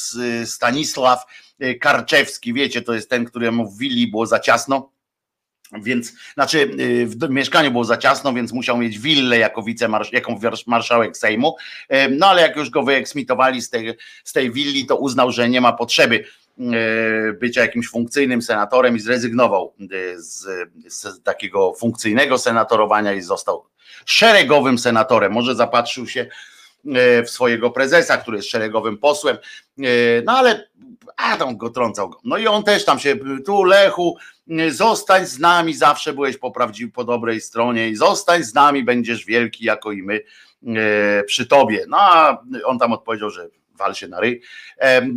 Stanisław 0.45 1.25
Karczewski, 1.81 2.53
wiecie, 2.53 2.81
to 2.81 2.93
jest 2.93 3.09
ten, 3.09 3.25
któremu 3.25 3.71
w 3.71 3.77
willi 3.77 4.07
było 4.07 4.25
za 4.25 4.39
ciasno, 4.39 4.94
więc, 5.71 6.13
znaczy 6.33 6.57
y, 6.79 7.07
w 7.07 7.29
mieszkaniu 7.29 7.71
było 7.71 7.85
za 7.85 7.97
ciasno, 7.97 8.33
więc 8.33 8.51
musiał 8.51 8.77
mieć 8.77 8.99
willę 8.99 9.37
jako 9.37 9.63
wicemarsz, 9.63 10.13
jako 10.13 10.39
marszałek 10.67 11.17
Sejmu. 11.17 11.55
No 12.09 12.27
ale 12.27 12.41
jak 12.41 12.55
już 12.55 12.69
go 12.69 12.83
wyeksmitowali 12.83 13.61
z 13.61 13.69
tej, 13.69 13.97
z 14.23 14.33
tej 14.33 14.51
willi, 14.51 14.85
to 14.85 14.97
uznał, 14.97 15.31
że 15.31 15.49
nie 15.49 15.61
ma 15.61 15.73
potrzeby 15.73 16.25
y, 16.59 17.33
bycia 17.33 17.61
jakimś 17.61 17.87
funkcyjnym 17.87 18.41
senatorem 18.41 18.95
i 18.95 18.99
zrezygnował 18.99 19.73
y, 19.81 20.21
z, 20.21 20.45
z 20.87 21.23
takiego 21.23 21.73
funkcyjnego 21.73 22.37
senatorowania 22.37 23.13
i 23.13 23.21
został 23.21 23.65
szeregowym 24.05 24.77
senatorem. 24.77 25.31
Może 25.31 25.55
zapatrzył 25.55 26.07
się 26.07 26.27
w 27.25 27.29
swojego 27.29 27.71
prezesa, 27.71 28.17
który 28.17 28.37
jest 28.37 28.49
szeregowym 28.49 28.97
posłem, 28.97 29.37
no 30.25 30.31
ale 30.31 30.69
a 31.17 31.37
tam 31.37 31.57
go 31.57 31.69
trącał. 31.69 32.13
No 32.23 32.37
i 32.37 32.47
on 32.47 32.63
też 32.63 32.85
tam 32.85 32.99
się, 32.99 33.15
tu 33.45 33.63
Lechu, 33.63 34.17
zostań 34.69 35.25
z 35.25 35.39
nami, 35.39 35.73
zawsze 35.73 36.13
byłeś 36.13 36.37
po 36.37 36.51
prawdziwej, 36.51 36.91
po 36.91 37.03
dobrej 37.03 37.41
stronie 37.41 37.89
i 37.89 37.95
zostań 37.95 38.43
z 38.43 38.53
nami, 38.53 38.83
będziesz 38.83 39.25
wielki 39.25 39.65
jako 39.65 39.91
i 39.91 40.03
my 40.03 40.21
e, 40.67 41.23
przy 41.23 41.45
tobie. 41.45 41.85
No 41.87 41.97
a 41.99 42.43
on 42.65 42.79
tam 42.79 42.93
odpowiedział, 42.93 43.29
że 43.29 43.47
wal 43.75 43.95
się 43.95 44.07
na 44.07 44.19
ryj. 44.19 44.41
E, 44.81 45.07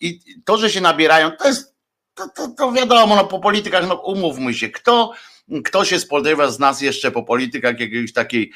I 0.00 0.20
to, 0.44 0.58
że 0.58 0.70
się 0.70 0.80
nabierają, 0.80 1.30
to 1.30 1.48
jest, 1.48 1.74
to, 2.14 2.28
to, 2.36 2.48
to 2.48 2.72
wiadomo, 2.72 3.16
no 3.16 3.24
po 3.24 3.38
politykach, 3.38 3.88
no 3.88 3.94
umówmy 3.94 4.54
się, 4.54 4.68
kto 4.68 5.12
kto 5.64 5.84
się 5.84 5.98
spodziewa 5.98 6.50
z 6.50 6.58
nas 6.58 6.80
jeszcze 6.80 7.10
po 7.10 7.22
politykach 7.22 7.80
jakiegoś 7.80 8.12
takiej, 8.12 8.52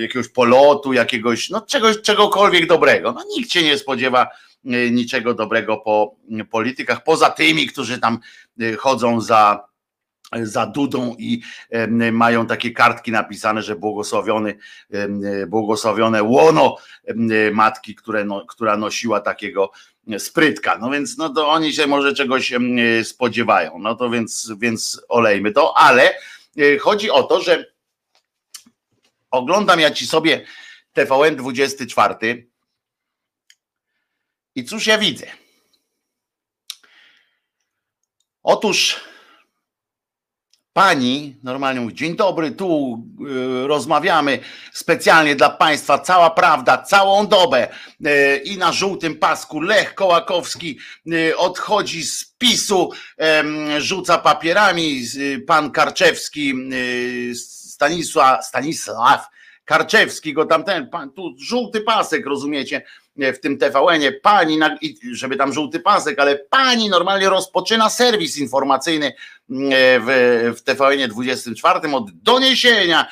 jakiegoś 0.00 0.28
polotu, 0.28 0.92
jakiegoś, 0.92 1.50
no 1.50 1.60
czegoś, 1.60 2.00
czegokolwiek 2.00 2.66
dobrego. 2.66 3.12
No 3.12 3.24
nikt 3.36 3.52
się 3.52 3.62
nie 3.62 3.78
spodziewa 3.78 4.28
E, 4.66 4.90
niczego 4.90 5.34
dobrego 5.34 5.76
po 5.76 6.16
politykach, 6.50 7.02
poza 7.02 7.30
tymi, 7.30 7.66
którzy 7.66 7.98
tam 7.98 8.18
e, 8.60 8.76
chodzą 8.76 9.20
za 9.20 9.74
za 10.42 10.66
Dudą 10.66 11.16
i 11.18 11.42
mają 12.12 12.46
takie 12.46 12.70
kartki 12.70 13.12
napisane, 13.12 13.62
że 13.62 13.76
błogosławiony, 13.76 14.58
błogosławione 15.48 16.22
łono 16.22 16.76
matki, 17.52 17.94
które 17.94 18.24
no, 18.24 18.46
która 18.46 18.76
nosiła 18.76 19.20
takiego 19.20 19.70
sprytka. 20.18 20.78
No 20.78 20.90
więc 20.90 21.18
no 21.18 21.28
to 21.28 21.48
oni 21.48 21.72
się 21.72 21.86
może 21.86 22.14
czegoś 22.14 22.52
spodziewają. 23.02 23.78
No 23.78 23.94
to 23.94 24.10
więc, 24.10 24.52
więc 24.58 25.00
olejmy 25.08 25.52
to, 25.52 25.76
ale 25.76 26.14
e, 26.58 26.78
chodzi 26.78 27.10
o 27.10 27.22
to, 27.22 27.40
że 27.40 27.72
oglądam 29.30 29.80
ja 29.80 29.90
ci 29.90 30.06
sobie 30.06 30.46
TVN 30.92 31.36
24 31.36 32.48
i 34.54 34.64
cóż 34.64 34.86
ja 34.86 34.98
widzę? 34.98 35.26
Otóż 38.42 39.00
pani 40.74 41.36
normalnie 41.42 41.80
mówi: 41.80 41.94
Dzień 41.94 42.16
dobry, 42.16 42.50
tu 42.50 43.02
y, 43.64 43.66
rozmawiamy 43.66 44.38
specjalnie 44.72 45.36
dla 45.36 45.50
Państwa, 45.50 45.98
cała 45.98 46.30
prawda, 46.30 46.78
całą 46.78 47.26
dobę. 47.26 47.68
Y, 48.06 48.36
I 48.44 48.58
na 48.58 48.72
żółtym 48.72 49.18
pasku 49.18 49.60
Lech 49.60 49.94
Kołakowski 49.94 50.78
y, 51.12 51.36
odchodzi 51.36 52.02
z 52.02 52.34
PiSu, 52.38 52.90
rzuca 53.78 54.18
papierami. 54.18 55.02
Pan 55.46 55.70
Karczewski, 55.70 56.54
Stanisław, 57.34 58.46
Stanisław 58.46 59.26
Karczewski, 59.64 60.32
go 60.32 60.46
tamten, 60.46 60.90
pan, 60.90 61.10
tu 61.12 61.34
żółty 61.38 61.80
pasek, 61.80 62.26
rozumiecie? 62.26 62.82
W 63.16 63.38
tym 63.38 63.58
TVN-ie, 63.58 64.12
pani, 64.12 64.58
żeby 65.12 65.36
tam 65.36 65.52
żółty 65.52 65.80
pasek, 65.80 66.18
ale 66.18 66.36
pani 66.36 66.88
normalnie 66.88 67.28
rozpoczyna 67.28 67.90
serwis 67.90 68.38
informacyjny 68.38 69.12
mm, 69.50 69.70
w, 70.06 70.52
w 70.56 70.62
TVN-ie 70.62 71.08
24 71.08 71.94
od 71.94 72.10
doniesienia 72.10 73.06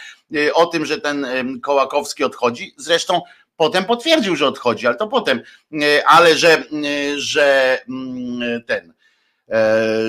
o 0.55 0.67
tym, 0.67 0.87
że 0.87 1.01
ten 1.01 1.27
Kołakowski 1.61 2.25
odchodzi. 2.25 2.75
Zresztą 2.77 3.23
potem 3.57 3.85
potwierdził, 3.85 4.37
że 4.37 4.47
odchodzi, 4.47 4.87
ale 4.87 4.97
to 4.97 5.09
potem, 5.09 5.43
ale 6.07 6.37
że, 6.37 6.65
że 7.17 7.79
mm, 7.89 8.63
ten, 8.67 8.93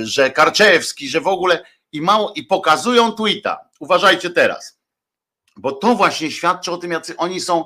że 0.03 0.31
Karczewski, 0.31 1.09
że 1.09 1.21
w 1.21 1.27
ogóle 1.27 1.65
i 1.91 2.01
mało, 2.01 2.33
i 2.35 2.43
pokazują 2.43 3.11
tweeta. 3.11 3.69
Uważajcie 3.79 4.29
teraz, 4.29 4.79
bo 5.57 5.71
to 5.71 5.95
właśnie 5.95 6.31
świadczy 6.31 6.71
o 6.71 6.77
tym, 6.77 6.91
jacy 6.91 7.17
oni 7.17 7.39
są 7.41 7.65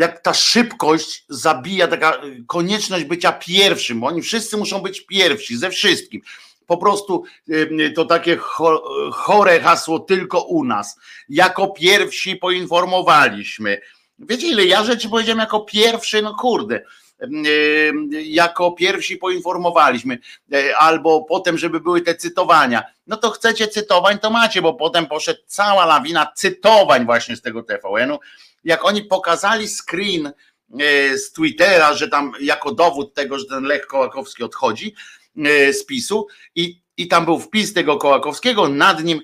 jak 0.00 0.22
ta 0.22 0.34
szybkość 0.34 1.24
zabija, 1.28 1.88
taka 1.88 2.20
konieczność 2.46 3.04
bycia 3.04 3.32
pierwszym, 3.32 4.00
bo 4.00 4.06
oni 4.06 4.22
wszyscy 4.22 4.56
muszą 4.56 4.80
być 4.80 5.06
pierwsi 5.06 5.56
ze 5.56 5.70
wszystkim. 5.70 6.20
Po 6.66 6.76
prostu 6.76 7.24
to 7.96 8.04
takie 8.04 8.36
chore 9.12 9.60
hasło 9.60 10.00
tylko 10.00 10.42
u 10.42 10.64
nas. 10.64 11.00
Jako 11.28 11.68
pierwsi 11.68 12.36
poinformowaliśmy. 12.36 13.80
Wiecie, 14.18 14.46
ile 14.46 14.64
ja 14.64 14.84
rzeczy 14.84 15.08
powiedziałem 15.08 15.38
jako 15.38 15.60
pierwszy, 15.60 16.22
no 16.22 16.34
kurde 16.34 16.80
jako 18.24 18.72
pierwsi 18.72 19.16
poinformowaliśmy, 19.16 20.18
e, 20.52 20.76
albo 20.76 21.24
potem, 21.24 21.58
żeby 21.58 21.80
były 21.80 22.00
te 22.00 22.14
cytowania. 22.14 22.82
No 23.06 23.16
to 23.16 23.30
chcecie 23.30 23.68
cytowań, 23.68 24.18
to 24.18 24.30
macie, 24.30 24.62
bo 24.62 24.74
potem 24.74 25.06
poszedł 25.06 25.40
cała 25.46 25.86
lawina 25.86 26.32
cytowań 26.34 27.06
właśnie 27.06 27.36
z 27.36 27.42
tego 27.42 27.62
TVN-u 27.62 28.18
jak 28.64 28.84
oni 28.84 29.04
pokazali 29.04 29.68
screen 29.68 30.26
e, 30.26 30.32
z 31.18 31.32
Twittera, 31.32 31.94
że 31.94 32.08
tam 32.08 32.32
jako 32.40 32.74
dowód 32.74 33.14
tego, 33.14 33.38
że 33.38 33.46
ten 33.46 33.64
Lech 33.64 33.86
Kołakowski 33.86 34.42
odchodzi 34.42 34.94
e, 35.36 35.72
z 35.72 35.86
PiSu 35.86 36.26
i, 36.54 36.82
i 36.96 37.08
tam 37.08 37.24
był 37.24 37.38
wpis 37.38 37.72
tego 37.72 37.96
Kołakowskiego, 37.96 38.68
nad 38.68 39.04
nim 39.04 39.20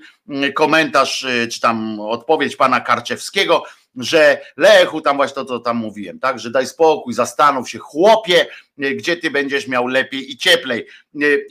komentarz, 0.54 1.24
e, 1.24 1.48
czy 1.48 1.60
tam 1.60 2.00
odpowiedź 2.00 2.56
pana 2.56 2.80
Karczewskiego, 2.80 3.62
że 3.96 4.40
Lechu, 4.56 5.00
tam 5.00 5.16
właśnie 5.16 5.34
to, 5.34 5.44
co 5.44 5.58
tam 5.58 5.76
mówiłem, 5.76 6.18
tak, 6.18 6.38
że 6.38 6.50
daj 6.50 6.66
spokój, 6.66 7.14
zastanów 7.14 7.70
się, 7.70 7.78
chłopie, 7.78 8.46
gdzie 8.78 9.16
ty 9.16 9.30
będziesz 9.30 9.68
miał 9.68 9.86
lepiej 9.86 10.32
i 10.32 10.36
cieplej. 10.36 10.86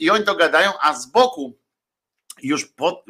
I 0.00 0.10
oni 0.10 0.24
to 0.24 0.34
gadają, 0.34 0.70
a 0.82 0.94
z 0.94 1.06
boku 1.06 1.58
już 2.42 2.64
po, 2.66 3.04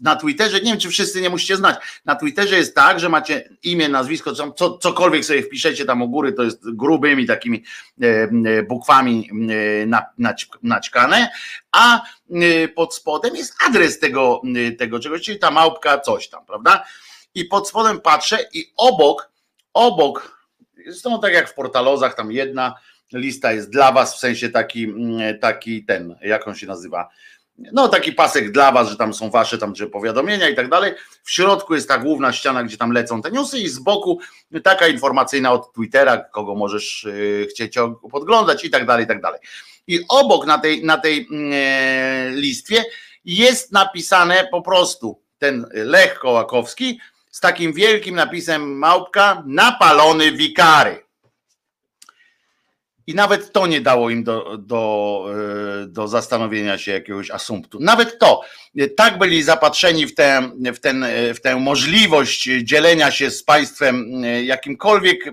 na 0.00 0.16
Twitterze, 0.16 0.60
nie 0.60 0.70
wiem 0.70 0.80
czy 0.80 0.88
wszyscy 0.88 1.20
nie 1.20 1.30
musicie 1.30 1.56
znać, 1.56 1.76
na 2.04 2.14
Twitterze 2.14 2.56
jest 2.56 2.74
tak, 2.74 3.00
że 3.00 3.08
macie 3.08 3.48
imię, 3.62 3.88
nazwisko, 3.88 4.32
co, 4.54 4.78
cokolwiek 4.78 5.24
sobie 5.24 5.42
wpiszecie 5.42 5.84
tam 5.84 6.02
u 6.02 6.08
góry, 6.08 6.32
to 6.32 6.42
jest 6.42 6.70
grubymi 6.70 7.26
takimi 7.26 7.64
e, 8.02 8.06
e, 8.06 8.62
bukwami 8.62 9.30
e, 9.86 10.46
naćkane, 10.62 11.30
a 11.72 12.02
pod 12.74 12.94
spodem 12.94 13.36
jest 13.36 13.54
adres 13.68 13.98
tego, 13.98 14.42
tego 14.78 15.00
czegoś, 15.00 15.22
czyli 15.22 15.38
ta 15.38 15.50
małpka 15.50 16.00
coś 16.00 16.28
tam, 16.28 16.46
prawda? 16.46 16.84
I 17.34 17.44
pod 17.44 17.68
spodem 17.68 18.00
patrzę 18.00 18.38
i 18.52 18.72
obok, 18.76 19.30
obok, 19.72 20.46
zresztą 20.86 21.20
tak 21.20 21.32
jak 21.32 21.50
w 21.50 21.54
portalozach, 21.54 22.14
tam 22.14 22.32
jedna 22.32 22.74
lista 23.12 23.52
jest 23.52 23.70
dla 23.70 23.92
was, 23.92 24.16
w 24.16 24.18
sensie 24.18 24.48
taki, 24.48 24.94
taki 25.40 25.84
ten, 25.84 26.16
jak 26.22 26.48
on 26.48 26.54
się 26.54 26.66
nazywa, 26.66 27.08
no 27.58 27.88
taki 27.88 28.12
pasek 28.12 28.52
dla 28.52 28.72
was, 28.72 28.88
że 28.88 28.96
tam 28.96 29.14
są 29.14 29.30
wasze 29.30 29.58
tam 29.58 29.74
czy 29.74 29.86
powiadomienia 29.86 30.48
i 30.48 30.56
tak 30.56 30.68
dalej. 30.68 30.92
W 31.22 31.30
środku 31.30 31.74
jest 31.74 31.88
ta 31.88 31.98
główna 31.98 32.32
ściana, 32.32 32.64
gdzie 32.64 32.76
tam 32.76 32.92
lecą 32.92 33.22
te 33.22 33.30
newsy 33.30 33.58
i 33.58 33.68
z 33.68 33.78
boku 33.78 34.20
taka 34.64 34.86
informacyjna 34.86 35.52
od 35.52 35.72
Twittera, 35.72 36.16
kogo 36.16 36.54
możesz 36.54 37.04
yy, 37.04 37.46
chcieć 37.50 37.74
podglądać 38.10 38.64
i 38.64 38.70
tak 38.70 38.86
dalej, 38.86 39.04
i 39.04 39.08
tak 39.08 39.20
dalej. 39.20 39.40
I 39.86 40.00
obok 40.08 40.46
na 40.46 40.58
tej, 40.58 40.84
na 40.84 40.98
tej 40.98 41.28
yy, 41.30 42.40
listwie 42.40 42.84
jest 43.24 43.72
napisane 43.72 44.48
po 44.50 44.62
prostu 44.62 45.20
ten 45.38 45.66
Lech 45.72 46.18
Kołakowski 46.18 47.00
z 47.30 47.40
takim 47.40 47.72
wielkim 47.72 48.14
napisem 48.14 48.78
małpka 48.78 49.42
napalony 49.46 50.32
wikary. 50.32 51.03
I 53.06 53.14
nawet 53.14 53.52
to 53.52 53.66
nie 53.66 53.80
dało 53.80 54.10
im 54.10 54.24
do, 54.24 54.58
do, 54.58 55.24
e, 55.82 55.86
do 55.86 56.08
zastanowienia 56.08 56.78
się 56.78 56.92
jakiegoś 56.92 57.30
asumptu. 57.30 57.78
Nawet 57.80 58.18
to. 58.18 58.40
Tak 58.96 59.18
byli 59.18 59.42
zapatrzeni 59.42 60.06
w 60.06 60.14
tę, 60.14 60.50
w, 60.74 60.80
ten, 60.80 61.06
w 61.34 61.40
tę 61.40 61.56
możliwość 61.56 62.48
dzielenia 62.62 63.10
się 63.10 63.30
z 63.30 63.42
państwem 63.42 64.24
e, 64.24 64.44
jakimkolwiek 64.44 65.26
e, 65.26 65.32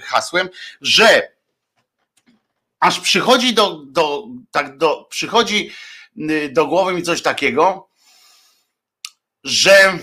hasłem, 0.00 0.48
że 0.80 1.32
aż 2.80 3.00
przychodzi 3.00 3.54
do, 3.54 3.82
do, 3.86 4.26
tak 4.50 4.76
do, 4.76 5.06
przychodzi 5.10 5.70
do 6.50 6.66
głowy 6.66 6.92
mi 6.92 7.02
coś 7.02 7.22
takiego, 7.22 7.88
że 9.44 9.98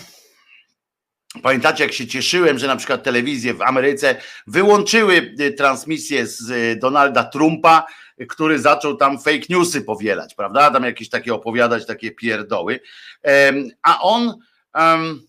Pamiętacie, 1.42 1.84
jak 1.84 1.94
się 1.94 2.08
cieszyłem, 2.08 2.60
że 2.60 2.68
na 2.68 2.76
przykład 2.76 3.04
telewizje 3.04 3.54
w 3.54 3.62
Ameryce 3.62 4.16
wyłączyły 4.48 5.36
y, 5.40 5.52
transmisję 5.52 6.28
z 6.28 6.50
y, 6.50 6.76
Donalda 6.82 7.24
Trumpa, 7.24 7.86
który 8.30 8.60
zaczął 8.60 8.98
tam 8.98 9.20
fake 9.20 9.46
newsy 9.50 9.82
powielać, 9.82 10.36
prawda? 10.36 10.72
Tam 10.72 10.84
jakieś 10.84 11.10
takie 11.10 11.34
opowiadać, 11.34 11.86
takie 11.86 12.12
pierdoły. 12.12 12.80
A 13.82 14.02
on. 14.02 14.34
Um, 14.76 15.22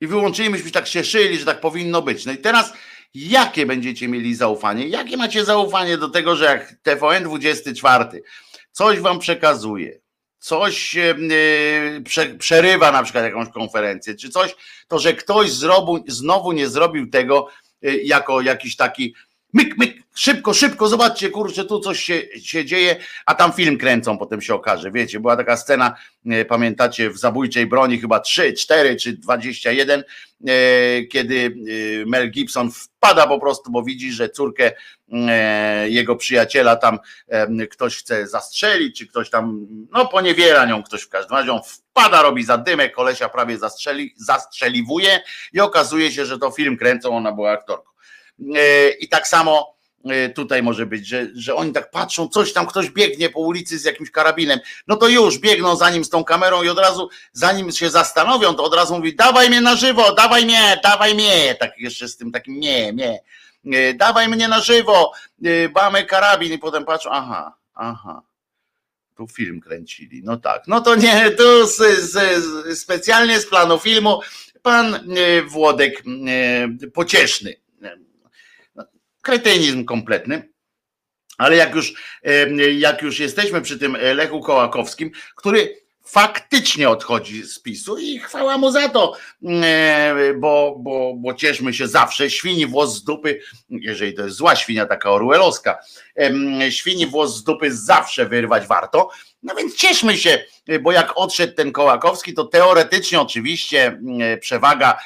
I 0.00 0.06
wyłączyli, 0.06 0.50
myśmy 0.50 0.66
się 0.66 0.72
tak 0.72 0.88
cieszyli, 0.88 1.38
że 1.38 1.44
tak 1.44 1.60
powinno 1.60 2.02
być. 2.02 2.26
No 2.26 2.32
i 2.32 2.38
teraz 2.38 2.72
jakie 3.14 3.66
będziecie 3.66 4.08
mieli 4.08 4.34
zaufanie? 4.34 4.88
Jakie 4.88 5.16
macie 5.16 5.44
zaufanie 5.44 5.98
do 5.98 6.08
tego, 6.08 6.36
że 6.36 6.44
jak 6.44 6.74
TVN 6.82 7.24
24 7.24 8.22
coś 8.72 9.00
wam 9.00 9.18
przekazuje, 9.18 10.00
coś 10.38 10.96
e, 10.96 11.14
przerywa 12.38 12.92
na 12.92 13.02
przykład 13.02 13.24
jakąś 13.24 13.48
konferencję, 13.48 14.14
czy 14.14 14.30
coś, 14.30 14.56
to 14.88 14.98
że 14.98 15.12
ktoś 15.14 15.50
znowu 16.06 16.52
nie 16.52 16.68
zrobił 16.68 17.10
tego 17.10 17.48
e, 17.82 17.96
jako 17.96 18.40
jakiś 18.40 18.76
taki 18.76 19.14
myk, 19.56 19.78
myk, 19.78 20.02
szybko, 20.14 20.54
szybko, 20.54 20.88
zobaczcie, 20.88 21.30
kurczę, 21.30 21.64
tu 21.64 21.80
coś 21.80 22.04
się, 22.04 22.22
się 22.42 22.64
dzieje, 22.64 22.96
a 23.26 23.34
tam 23.34 23.52
film 23.52 23.78
kręcą, 23.78 24.18
potem 24.18 24.42
się 24.42 24.54
okaże, 24.54 24.90
wiecie, 24.90 25.20
była 25.20 25.36
taka 25.36 25.56
scena, 25.56 25.96
e, 26.26 26.44
pamiętacie, 26.44 27.10
w 27.10 27.18
Zabójczej 27.18 27.66
Broni 27.66 28.00
chyba 28.00 28.20
3, 28.20 28.52
4 28.52 28.96
czy 28.96 29.12
21, 29.12 30.00
e, 30.00 31.04
kiedy 31.04 31.56
e, 32.02 32.06
Mel 32.06 32.30
Gibson 32.30 32.70
wpada 32.70 33.26
po 33.26 33.40
prostu, 33.40 33.70
bo 33.70 33.82
widzi, 33.82 34.12
że 34.12 34.28
córkę 34.28 34.72
jego 35.86 36.16
przyjaciela 36.16 36.76
tam 36.76 36.98
ktoś 37.70 37.96
chce 37.96 38.26
zastrzelić, 38.26 38.98
czy 38.98 39.06
ktoś 39.06 39.30
tam, 39.30 39.66
no 39.92 40.06
poniewiera 40.06 40.66
nią 40.66 40.82
ktoś 40.82 41.02
w 41.02 41.08
każdym 41.08 41.36
razie, 41.36 41.52
on 41.52 41.60
wpada, 41.64 42.22
robi 42.22 42.44
zadymek, 42.44 42.94
kolesia 42.94 43.28
prawie 43.28 43.58
zastrzeli, 43.58 44.14
zastrzeliwuje 44.16 45.20
i 45.52 45.60
okazuje 45.60 46.12
się, 46.12 46.26
że 46.26 46.38
to 46.38 46.50
film 46.50 46.76
kręcą, 46.76 47.16
ona 47.16 47.32
była 47.32 47.50
aktorką. 47.50 47.95
E, 48.40 48.90
I 48.90 49.08
tak 49.08 49.28
samo 49.28 49.76
e, 50.04 50.28
tutaj 50.28 50.62
może 50.62 50.86
być, 50.86 51.06
że, 51.06 51.26
że 51.34 51.54
oni 51.54 51.72
tak 51.72 51.90
patrzą, 51.90 52.28
coś 52.28 52.52
tam 52.52 52.66
ktoś 52.66 52.90
biegnie 52.90 53.30
po 53.30 53.40
ulicy 53.40 53.78
z 53.78 53.84
jakimś 53.84 54.10
karabinem, 54.10 54.58
no 54.86 54.96
to 54.96 55.08
już 55.08 55.38
biegną 55.38 55.76
za 55.76 55.90
nim 55.90 56.04
z 56.04 56.10
tą 56.10 56.24
kamerą 56.24 56.62
i 56.62 56.68
od 56.68 56.78
razu, 56.78 57.08
zanim 57.32 57.72
się 57.72 57.90
zastanowią, 57.90 58.54
to 58.54 58.64
od 58.64 58.74
razu 58.74 58.96
mówi, 58.96 59.16
dawaj 59.16 59.48
mnie 59.48 59.60
na 59.60 59.76
żywo, 59.76 60.12
dawaj 60.12 60.44
mnie, 60.44 60.80
dawaj 60.82 61.14
mnie, 61.14 61.54
tak 61.60 61.78
jeszcze 61.78 62.08
z 62.08 62.16
tym 62.16 62.32
takim 62.32 62.60
nie, 62.60 62.92
nie, 62.92 63.20
e, 63.72 63.94
dawaj 63.94 64.28
mnie 64.28 64.48
na 64.48 64.60
żywo, 64.60 65.12
mamy 65.74 66.04
karabin. 66.04 66.52
I 66.52 66.58
potem 66.58 66.84
patrzą, 66.84 67.10
aha, 67.10 67.56
aha, 67.74 68.22
tu 69.16 69.26
film 69.28 69.60
kręcili, 69.60 70.20
no 70.24 70.36
tak, 70.36 70.62
no 70.66 70.80
to 70.80 70.94
nie, 70.94 71.30
tu 71.30 71.66
z, 71.66 71.76
z, 72.00 72.78
specjalnie 72.80 73.40
z 73.40 73.46
planu 73.46 73.78
filmu 73.78 74.20
pan 74.62 75.08
Włodek 75.46 76.02
Pocieszny 76.94 77.66
kretynizm 79.26 79.84
kompletny. 79.84 80.48
Ale 81.38 81.56
jak 81.56 81.74
już, 81.74 81.94
jak 82.78 83.02
już 83.02 83.18
jesteśmy 83.18 83.62
przy 83.62 83.78
tym 83.78 83.96
Lechu 84.14 84.40
Kołakowskim, 84.40 85.10
który 85.36 85.85
faktycznie 86.06 86.88
odchodzi 86.88 87.42
z 87.42 87.58
PiSu 87.58 87.98
i 87.98 88.18
chwała 88.18 88.58
mu 88.58 88.70
za 88.70 88.88
to, 88.88 89.12
bo, 90.36 90.76
bo, 90.78 91.14
bo 91.16 91.34
cieszmy 91.34 91.74
się 91.74 91.88
zawsze. 91.88 92.30
Świni 92.30 92.66
włos 92.66 92.94
z 92.94 93.04
dupy, 93.04 93.40
jeżeli 93.70 94.14
to 94.14 94.22
jest 94.22 94.36
zła 94.36 94.56
świnia, 94.56 94.86
taka 94.86 95.10
orwellowska, 95.10 95.78
świni 96.70 97.06
włos 97.06 97.36
z 97.36 97.44
dupy 97.44 97.76
zawsze 97.76 98.26
wyrwać 98.26 98.66
warto. 98.66 99.08
No 99.42 99.54
więc 99.54 99.76
cieszmy 99.76 100.16
się, 100.16 100.44
bo 100.82 100.92
jak 100.92 101.12
odszedł 101.16 101.54
ten 101.54 101.72
Kołakowski, 101.72 102.34
to 102.34 102.44
teoretycznie 102.44 103.20
oczywiście 103.20 104.00
przewaga 104.40 104.98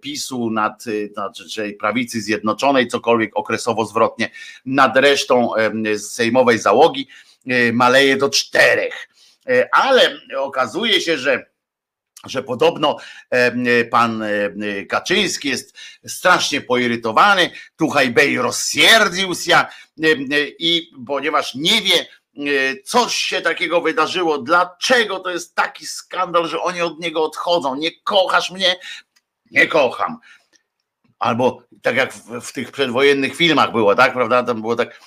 PiSu 0.00 0.50
nad, 0.50 0.84
znaczy 1.12 1.76
prawicy 1.80 2.20
zjednoczonej, 2.20 2.88
cokolwiek 2.88 3.30
okresowo 3.34 3.84
zwrotnie, 3.84 4.30
nad 4.64 4.96
resztą 4.96 5.50
sejmowej 5.98 6.58
załogi 6.58 7.08
maleje 7.72 8.16
do 8.16 8.30
czterech 8.30 9.11
E, 9.11 9.11
ale 9.72 10.18
okazuje 10.36 11.00
się, 11.00 11.18
że 11.18 11.52
że 12.26 12.42
podobno 12.42 12.96
e, 13.30 13.84
pan 13.84 14.22
e, 14.22 14.86
Kaczyński 14.88 15.48
jest 15.48 15.78
strasznie 16.06 16.60
poirytowany, 16.60 17.50
tuchaj 17.76 18.10
bej 18.10 18.38
rozsierdził 18.38 19.34
się 19.34 19.64
i 20.58 20.90
ponieważ 21.06 21.54
nie 21.54 21.82
wie, 21.82 22.06
coś 22.84 23.14
się 23.14 23.40
takiego 23.40 23.80
wydarzyło, 23.80 24.38
dlaczego 24.38 25.20
to 25.20 25.30
jest 25.30 25.54
taki 25.54 25.86
skandal, 25.86 26.48
że 26.48 26.60
oni 26.60 26.80
od 26.80 27.00
niego 27.00 27.24
odchodzą, 27.24 27.74
nie 27.74 28.00
kochasz 28.00 28.50
mnie, 28.50 28.76
nie 29.50 29.66
kocham. 29.66 30.18
Albo 31.18 31.62
tak 31.82 31.96
jak 31.96 32.12
w, 32.12 32.40
w 32.40 32.52
tych 32.52 32.72
przedwojennych 32.72 33.36
filmach 33.36 33.72
było, 33.72 33.94
tak, 33.94 34.12
prawda, 34.12 34.42
tam 34.42 34.60
było 34.60 34.76
tak, 34.76 35.00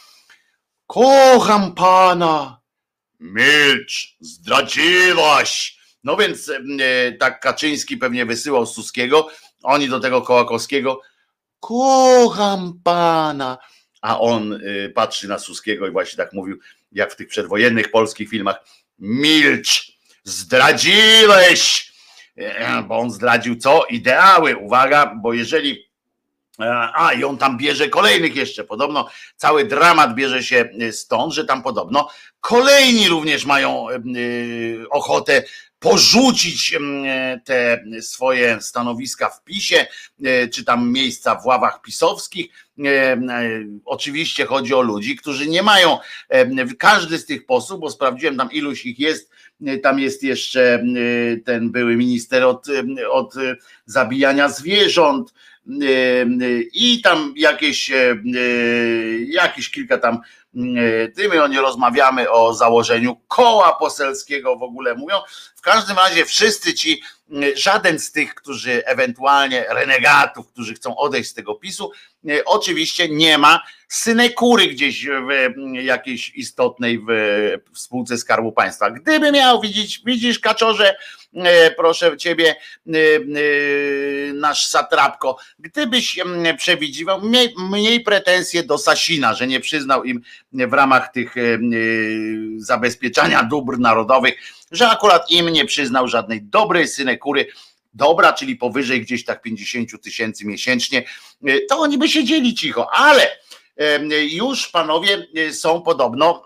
kocham 0.88 1.76
pana, 1.76 2.62
milcz, 3.20 4.16
zdradziłaś. 4.20 5.78
No 6.04 6.18
więc 6.18 6.50
e, 6.50 7.12
tak 7.12 7.40
Kaczyński 7.40 7.98
pewnie 7.98 8.26
wysyłał 8.26 8.66
Suskiego, 8.66 9.30
oni 9.64 9.90
do 9.90 10.00
tego 10.00 10.22
Kołakowskiego, 10.22 11.02
kocham 11.60 12.80
pana, 12.84 13.58
a 14.02 14.20
on 14.20 14.54
y, 14.54 14.92
patrzy 14.96 15.28
na 15.28 15.40
Suskiego 15.40 15.88
i 15.88 15.92
właśnie 15.92 16.18
tak 16.18 16.34
mówił, 16.34 16.60
jak 16.92 17.14
w 17.14 17.16
tych 17.16 17.28
przedwojennych 17.28 17.92
polskich 17.92 18.30
filmach, 18.30 18.56
milcz, 19.00 19.92
zdradziłeś, 20.24 21.92
e, 22.38 22.84
bo 22.84 23.00
on 23.00 23.12
zdradził 23.12 23.56
co? 23.56 23.86
Ideały, 23.90 24.58
uwaga, 24.58 25.16
bo 25.22 25.34
jeżeli 25.34 25.72
e, 25.72 25.85
a, 26.94 27.14
i 27.14 27.24
on 27.24 27.38
tam 27.38 27.58
bierze 27.58 27.90
kolejnych 27.90 28.36
jeszcze. 28.36 28.64
Podobno 28.64 29.10
cały 29.36 29.66
dramat 29.66 30.16
bierze 30.16 30.44
się 30.44 30.70
stąd, 30.92 31.34
że 31.34 31.46
tam 31.46 31.64
podobno 31.64 32.10
kolejni 32.42 33.10
również 33.10 33.46
mają 33.46 33.90
e, 33.90 33.96
ochotę 34.90 35.44
porzucić 35.80 36.78
te 37.44 37.84
swoje 38.02 38.62
stanowiska 38.62 39.30
w 39.30 39.44
PiSie, 39.44 39.88
czy 40.54 40.66
tam 40.66 40.92
miejsca 40.92 41.36
w 41.36 41.46
ławach 41.46 41.82
pisowskich. 41.82 42.48
Oczywiście 43.86 44.46
chodzi 44.46 44.74
o 44.74 44.82
ludzi, 44.82 45.16
którzy 45.16 45.48
nie 45.48 45.64
mają, 45.64 45.98
każdy 46.80 47.18
z 47.18 47.26
tych 47.26 47.46
posłów, 47.46 47.80
bo 47.80 47.92
sprawdziłem 47.92 48.38
tam 48.38 48.52
iluś 48.52 48.86
ich 48.86 49.00
jest, 49.00 49.32
tam 49.84 50.00
jest 50.00 50.24
jeszcze 50.24 50.84
ten 51.46 51.72
były 51.72 51.96
minister 51.96 52.44
od, 52.44 52.68
od 53.12 53.34
zabijania 53.86 54.50
zwierząt, 54.50 55.34
i 56.74 57.02
tam 57.04 57.34
jakieś, 57.38 57.92
jakieś 59.28 59.72
kilka 59.72 59.98
tam 59.98 60.20
tymi 61.16 61.38
oni 61.38 61.58
rozmawiamy 61.58 62.32
o 62.32 62.54
założeniu 62.54 63.16
koła 63.28 63.74
poselskiego 63.74 64.58
w 64.58 64.64
ogóle 64.64 64.96
mówią. 64.96 65.16
W 65.56 65.62
każdym 65.62 65.98
razie 65.98 66.26
wszyscy 66.26 66.74
ci, 66.74 67.02
żaden 67.56 68.00
z 68.00 68.12
tych, 68.12 68.36
którzy 68.36 68.86
ewentualnie 68.86 69.66
renegatów, 69.70 70.48
którzy 70.48 70.74
chcą 70.74 70.98
odejść 70.98 71.30
z 71.30 71.34
tego 71.34 71.56
PiSu, 71.56 71.92
oczywiście 72.46 73.10
nie 73.10 73.38
ma 73.38 73.62
synekury 73.88 74.68
gdzieś 74.68 75.06
w 75.06 75.54
jakiejś 75.74 76.30
istotnej 76.30 77.00
w 77.74 77.80
spółce 77.80 78.18
Skarbu 78.18 78.52
Państwa. 78.52 78.92
Gdyby 78.92 79.32
miał 79.32 79.62
widzieć, 79.62 80.02
widzisz 80.06 80.40
kaczorze, 80.40 80.98
proszę 81.78 82.18
ciebie, 82.18 82.50
e, 82.50 82.92
e, 82.92 84.34
nasz 84.34 84.66
satrapko, 84.66 85.38
gdybyś 85.60 86.20
przewidziwał 86.58 87.22
mniej, 87.22 87.54
mniej 87.58 88.00
pretensje 88.00 88.64
do 88.64 88.78
Sasina, 88.78 89.34
że 89.34 89.48
nie 89.48 89.60
przyznał 89.60 90.04
im 90.04 90.22
w 90.54 90.74
ramach 90.74 91.12
tych 91.12 91.36
zabezpieczania 92.58 93.44
dóbr 93.44 93.80
narodowych, 93.80 94.34
że 94.72 94.90
akurat 94.90 95.32
im 95.32 95.50
nie 95.50 95.66
przyznał 95.66 96.08
żadnej 96.08 96.42
dobrej 96.42 96.88
synekury, 96.88 97.48
dobra, 97.94 98.34
czyli 98.34 98.56
powyżej 98.56 99.02
gdzieś 99.02 99.26
tak 99.26 99.42
50 99.42 100.02
tysięcy 100.02 100.46
miesięcznie, 100.46 101.04
to 101.70 101.78
oni 101.78 101.98
by 101.98 102.10
siedzieli 102.10 102.56
cicho, 102.56 102.90
ale 102.94 103.38
już 104.32 104.68
panowie 104.68 105.28
są 105.52 105.82
podobno 105.82 106.44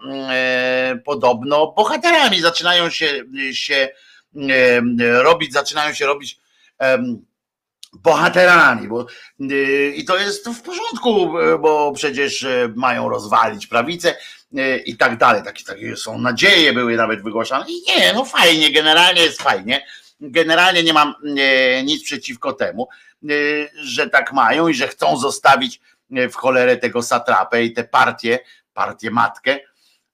podobno 1.05 1.73
bohaterami, 1.77 2.41
zaczynają 2.41 2.89
się, 2.89 3.23
się 3.53 3.89
robić, 5.23 5.53
zaczynają 5.53 5.93
się 5.93 6.05
robić 6.05 6.39
bohaterami, 7.93 8.87
bo, 8.87 9.05
y, 9.51 9.93
i 9.95 10.05
to 10.05 10.17
jest 10.17 10.49
w 10.49 10.61
porządku, 10.61 11.33
bo 11.59 11.91
przecież 11.91 12.43
e, 12.43 12.73
mają 12.75 13.09
rozwalić 13.09 13.67
prawicę 13.67 14.15
e, 14.57 14.77
i 14.77 14.97
tak 14.97 15.17
dalej. 15.17 15.43
Takie, 15.43 15.63
takie 15.63 15.97
są 15.97 16.17
nadzieje, 16.17 16.73
były 16.73 16.95
nawet 16.95 17.23
wygłaszane. 17.23 17.65
I 17.67 17.81
nie, 17.87 18.13
no 18.13 18.25
fajnie, 18.25 18.71
generalnie 18.71 19.21
jest 19.21 19.41
fajnie. 19.41 19.85
Generalnie 20.21 20.83
nie 20.83 20.93
mam 20.93 21.15
e, 21.37 21.83
nic 21.83 22.03
przeciwko 22.03 22.53
temu, 22.53 22.87
że 23.81 24.09
tak 24.09 24.33
mają 24.33 24.67
i 24.67 24.73
że 24.73 24.87
chcą 24.87 25.17
zostawić 25.17 25.81
w 26.09 26.35
cholerę 26.35 26.77
tego 26.77 27.01
satrapę 27.01 27.63
i 27.63 27.73
tę 27.73 27.83
partię, 27.83 28.39
partię 28.73 29.11
matkę, 29.11 29.59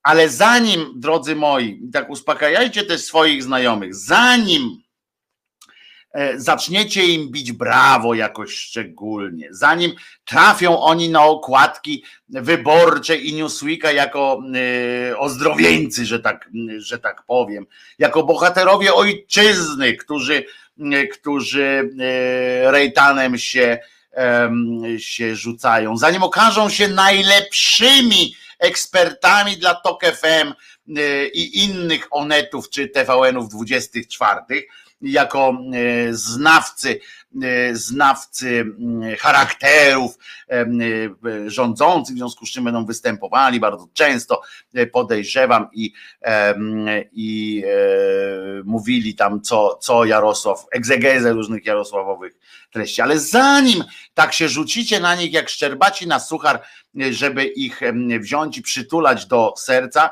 ale 0.05 0.29
zanim, 0.29 0.93
drodzy 0.95 1.35
moi, 1.35 1.81
tak 1.93 2.09
uspokajajcie 2.09 2.83
też 2.83 3.01
swoich 3.01 3.43
znajomych, 3.43 3.95
zanim 3.95 4.81
e, 6.13 6.39
zaczniecie 6.39 7.05
im 7.05 7.31
bić 7.31 7.51
brawo 7.51 8.13
jakoś 8.13 8.55
szczególnie, 8.55 9.47
zanim 9.51 9.91
trafią 10.25 10.79
oni 10.79 11.09
na 11.09 11.23
okładki 11.23 12.03
wyborcze 12.29 13.15
i 13.15 13.33
Newsweeka 13.33 13.91
jako 13.91 14.41
e, 15.09 15.17
ozdrowieńcy, 15.17 16.05
że 16.05 16.19
tak, 16.19 16.49
że 16.77 16.99
tak 16.99 17.23
powiem, 17.27 17.65
jako 17.99 18.23
bohaterowie 18.23 18.93
ojczyzny, 18.93 19.93
którzy, 19.93 20.45
którzy 21.13 21.91
e, 21.99 22.71
rejtanem 22.71 23.37
się, 23.37 23.79
się 24.97 25.35
rzucają, 25.35 25.97
zanim 25.97 26.23
okażą 26.23 26.69
się 26.69 26.87
najlepszymi 26.87 28.35
ekspertami 28.59 29.57
dla 29.57 29.75
TOK 29.75 30.05
FM 30.05 30.53
y, 30.97 31.31
i 31.33 31.63
innych 31.63 32.07
onetów 32.11 32.69
czy 32.69 32.87
TVN-ów 32.87 33.49
24 33.49 34.41
jako 35.01 35.57
y, 35.73 36.17
znawcy, 36.17 36.99
znawcy 37.73 38.65
charakterów 39.19 40.17
rządzących, 41.47 42.15
w 42.15 42.17
związku 42.17 42.45
z 42.45 42.51
czym 42.51 42.63
będą 42.63 42.85
występowali 42.85 43.59
bardzo 43.59 43.87
często, 43.93 44.41
podejrzewam, 44.91 45.67
i, 45.73 45.93
i 47.11 47.63
mówili 48.63 49.15
tam, 49.15 49.41
co, 49.41 49.77
co 49.81 50.05
Jarosław, 50.05 50.65
egzegezę 50.71 51.33
różnych 51.33 51.65
Jarosławowych 51.65 52.33
treści. 52.71 53.01
Ale 53.01 53.19
zanim 53.19 53.83
tak 54.13 54.33
się 54.33 54.49
rzucicie 54.49 54.99
na 54.99 55.15
nich 55.15 55.33
jak 55.33 55.49
szczerbaci 55.49 56.07
na 56.07 56.19
suchar, 56.19 56.61
żeby 57.11 57.45
ich 57.45 57.81
wziąć 58.19 58.57
i 58.57 58.61
przytulać 58.61 59.25
do 59.25 59.53
serca, 59.57 60.09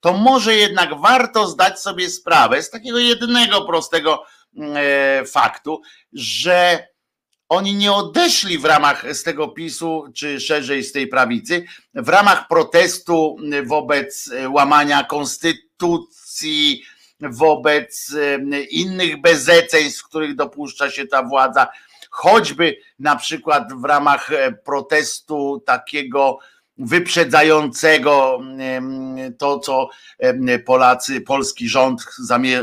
to 0.00 0.12
może 0.12 0.54
jednak 0.54 1.00
warto 1.00 1.46
zdać 1.46 1.80
sobie 1.80 2.10
sprawę 2.10 2.62
z 2.62 2.70
takiego 2.70 2.98
jednego 2.98 3.64
prostego 3.64 4.22
e, 4.22 4.26
faktu, 5.26 5.82
że 6.12 6.88
oni 7.48 7.74
nie 7.74 7.92
odeszli 7.92 8.58
w 8.58 8.64
ramach 8.64 9.14
z 9.14 9.22
tego 9.22 9.48
PiSu, 9.48 10.04
czy 10.14 10.40
szerzej 10.40 10.84
z 10.84 10.92
tej 10.92 11.06
prawicy, 11.06 11.64
w 11.94 12.08
ramach 12.08 12.48
protestu 12.48 13.36
wobec 13.66 14.30
łamania 14.48 15.04
konstytucji, 15.04 16.82
wobec 17.20 18.14
innych 18.70 19.20
bezeceństw, 19.20 20.04
których 20.04 20.34
dopuszcza 20.36 20.90
się 20.90 21.06
ta 21.06 21.22
władza, 21.22 21.68
choćby 22.10 22.76
na 22.98 23.16
przykład 23.16 23.72
w 23.80 23.84
ramach 23.84 24.32
e, 24.32 24.52
protestu 24.52 25.62
takiego 25.66 26.38
wyprzedzającego 26.78 28.40
to, 29.38 29.58
co 29.58 29.88
Polacy, 30.66 31.20
polski 31.20 31.68
rząd 31.68 32.06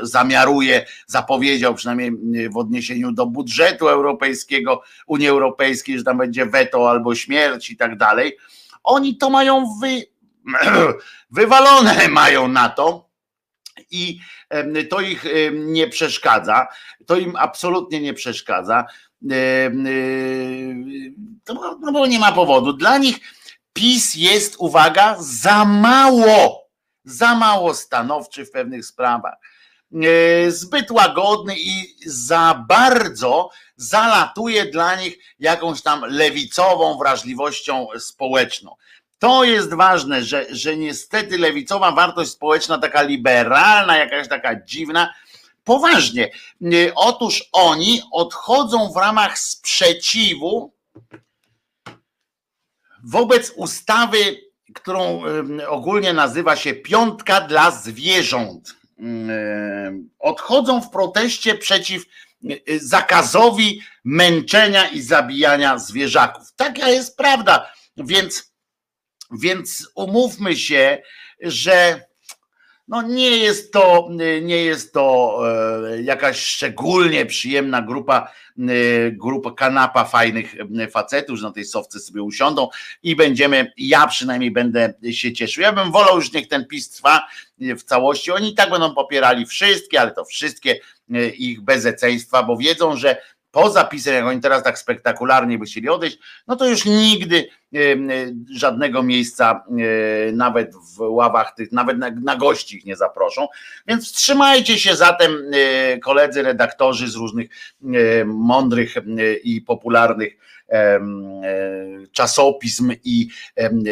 zamiaruje, 0.03 0.85
zapowiedział 1.07 1.75
przynajmniej 1.75 2.49
w 2.49 2.57
odniesieniu 2.57 3.11
do 3.11 3.25
budżetu 3.25 3.87
europejskiego, 3.87 4.81
Unii 5.07 5.27
Europejskiej, 5.27 5.97
że 5.97 6.03
tam 6.03 6.17
będzie 6.17 6.45
weto 6.45 6.89
albo 6.89 7.15
śmierć 7.15 7.69
i 7.69 7.77
tak 7.77 7.97
dalej. 7.97 8.37
Oni 8.83 9.17
to 9.17 9.29
mają 9.29 9.65
wy, 9.81 10.03
wywalone 11.31 12.07
mają 12.07 12.47
na 12.47 12.69
to 12.69 13.09
i 13.91 14.19
to 14.89 15.01
ich 15.01 15.25
nie 15.53 15.87
przeszkadza, 15.87 16.67
to 17.05 17.17
im 17.17 17.35
absolutnie 17.35 18.01
nie 18.01 18.13
przeszkadza. 18.13 18.85
No 21.81 21.91
bo 21.93 22.07
nie 22.07 22.19
ma 22.19 22.31
powodu. 22.31 22.73
Dla 22.73 22.97
nich 22.97 23.19
PiS 23.77 24.15
jest, 24.15 24.55
uwaga, 24.57 25.15
za 25.19 25.65
mało, 25.65 26.67
za 27.05 27.35
mało 27.35 27.73
stanowczy 27.73 28.45
w 28.45 28.51
pewnych 28.51 28.85
sprawach. 28.85 29.35
Zbyt 30.47 30.91
łagodny 30.91 31.55
i 31.57 31.95
za 32.05 32.65
bardzo 32.67 33.49
zalatuje 33.75 34.65
dla 34.65 34.95
nich 34.95 35.17
jakąś 35.39 35.81
tam 35.81 36.05
lewicową 36.05 36.97
wrażliwością 36.97 37.87
społeczną. 37.99 38.75
To 39.19 39.43
jest 39.43 39.73
ważne, 39.73 40.23
że, 40.23 40.45
że 40.49 40.77
niestety 40.77 41.37
lewicowa 41.37 41.91
wartość 41.91 42.31
społeczna, 42.31 42.77
taka 42.77 43.01
liberalna, 43.01 43.97
jakaś 43.97 44.27
taka 44.27 44.63
dziwna, 44.63 45.13
poważnie. 45.63 46.31
Otóż 46.95 47.49
oni 47.51 48.01
odchodzą 48.11 48.91
w 48.93 48.97
ramach 48.97 49.39
sprzeciwu 49.39 50.73
wobec 53.07 53.53
ustawy, 53.55 54.17
którą 54.75 55.23
ogólnie 55.67 56.13
nazywa 56.13 56.55
się 56.55 56.73
Piątka 56.73 57.41
dla 57.41 57.71
Zwierząt. 57.71 58.75
Odchodzą 60.19 60.81
w 60.81 60.89
proteście 60.89 61.55
przeciw 61.55 62.05
zakazowi 62.81 63.81
męczenia 64.03 64.87
i 64.87 65.01
zabijania 65.01 65.77
zwierzaków. 65.77 66.53
Taka 66.55 66.89
jest 66.89 67.17
prawda. 67.17 67.73
Więc, 67.97 68.53
więc 69.31 69.89
umówmy 69.95 70.55
się, 70.55 71.01
że 71.41 72.06
no 72.87 73.01
nie 73.01 73.37
jest 73.37 73.73
to, 73.73 74.09
nie 74.41 74.63
jest 74.63 74.93
to 74.93 75.37
e, 75.93 76.01
jakaś 76.01 76.39
szczególnie 76.39 77.25
przyjemna 77.25 77.81
grupa, 77.81 78.31
e, 78.59 79.11
grupa 79.11 79.51
kanapa 79.51 80.05
fajnych 80.05 80.55
e, 80.79 80.87
facetów, 80.87 81.37
że 81.37 81.47
na 81.47 81.53
tej 81.53 81.65
sowce 81.65 81.99
sobie 81.99 82.23
usiądą 82.23 82.67
i 83.03 83.15
będziemy, 83.15 83.71
ja 83.77 84.07
przynajmniej 84.07 84.51
będę 84.51 84.93
się 85.11 85.33
cieszył. 85.33 85.63
Ja 85.63 85.73
bym 85.73 85.91
wolał 85.91 86.15
już 86.15 86.33
niech 86.33 86.47
ten 86.47 86.65
PiS 86.65 86.89
trwa 86.89 87.27
w 87.59 87.83
całości. 87.83 88.31
Oni 88.31 88.49
i 88.49 88.55
tak 88.55 88.69
będą 88.69 88.95
popierali 88.95 89.45
wszystkie, 89.45 90.01
ale 90.01 90.11
to 90.11 90.25
wszystkie 90.25 90.79
ich 91.37 91.61
bezeceństwa, 91.61 92.43
bo 92.43 92.57
wiedzą, 92.57 92.97
że 92.97 93.17
po 93.51 93.69
zapisem, 93.69 94.13
jak 94.13 94.25
oni 94.25 94.41
teraz 94.41 94.63
tak 94.63 94.79
spektakularnie 94.79 95.57
by 95.57 95.65
chcieli 95.65 95.89
odejść, 95.89 96.17
no 96.47 96.55
to 96.55 96.67
już 96.67 96.85
nigdy 96.85 97.49
żadnego 98.51 99.03
miejsca 99.03 99.63
nawet 100.33 100.75
w 100.75 100.99
ławach 100.99 101.55
tych, 101.55 101.71
nawet 101.71 101.97
na, 101.97 102.09
na 102.09 102.35
gości 102.35 102.77
ich 102.77 102.85
nie 102.85 102.95
zaproszą. 102.95 103.47
Więc 103.87 104.05
wstrzymajcie 104.05 104.79
się 104.79 104.95
zatem 104.95 105.31
koledzy 106.03 106.41
redaktorzy 106.41 107.07
z 107.07 107.15
różnych 107.15 107.49
mądrych 108.25 108.95
i 109.43 109.61
popularnych 109.61 110.37
czasopism 112.11 112.93
i 113.03 113.27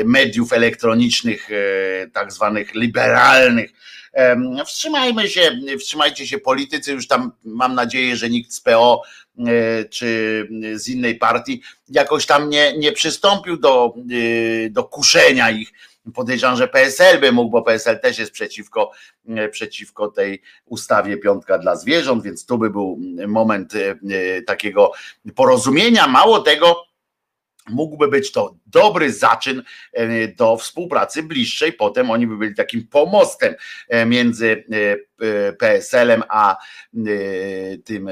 mediów 0.05 0.53
elektronicznych, 0.53 1.49
e, 1.51 2.07
tak 2.07 2.31
zwanych 2.31 2.75
liberalnych. 2.75 3.71
Wstrzymajmy 4.65 5.29
się, 5.29 5.59
wstrzymajcie 5.79 6.27
się 6.27 6.37
politycy, 6.37 6.91
już 6.91 7.07
tam 7.07 7.31
mam 7.43 7.75
nadzieję, 7.75 8.15
że 8.15 8.29
nikt 8.29 8.53
z 8.53 8.61
PO 8.61 9.01
E, 9.39 9.85
czy 9.85 10.47
z 10.73 10.89
innej 10.89 11.15
partii 11.15 11.61
jakoś 11.89 12.25
tam 12.25 12.49
nie, 12.49 12.77
nie 12.77 12.91
przystąpił 12.91 13.57
do, 13.57 13.93
e, 13.97 14.69
do 14.69 14.83
kuszenia 14.83 15.51
ich. 15.51 15.71
Podejrzewam, 16.13 16.57
że 16.57 16.67
PSL 16.67 17.19
by 17.19 17.31
mógł, 17.31 17.51
bo 17.51 17.61
PSL 17.61 17.99
też 17.99 18.19
jest 18.19 18.31
przeciwko, 18.31 18.91
e, 19.29 19.49
przeciwko 19.49 20.07
tej 20.07 20.41
ustawie 20.65 21.17
piątka 21.17 21.57
dla 21.57 21.75
zwierząt, 21.75 22.23
więc 22.23 22.45
tu 22.45 22.57
by 22.57 22.69
był 22.69 22.99
moment 23.27 23.73
takiego 24.47 24.91
porozumienia. 25.35 26.07
Mało 26.07 26.39
tego, 26.39 26.85
mógłby 27.69 28.07
być 28.07 28.31
to 28.31 28.55
dobry 28.67 29.13
zaczyn 29.13 29.63
e, 29.93 30.27
do 30.27 30.57
współpracy 30.57 31.23
bliższej. 31.23 31.73
Potem 31.73 32.11
oni 32.11 32.27
by 32.27 32.37
byli 32.37 32.55
takim 32.55 32.87
pomostem 32.87 33.55
e, 33.89 34.05
między 34.05 34.65
e, 34.71 35.53
PSL-em 35.53 36.23
a 36.29 36.57
tym 37.85 38.09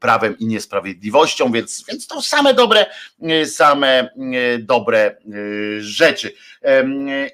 prawem 0.00 0.38
i 0.38 0.46
niesprawiedliwością, 0.46 1.52
więc, 1.52 1.84
więc 1.88 2.06
to 2.06 2.22
same 2.22 2.54
dobre, 2.54 2.86
same 3.44 4.10
dobre 4.58 5.16
rzeczy. 5.78 6.32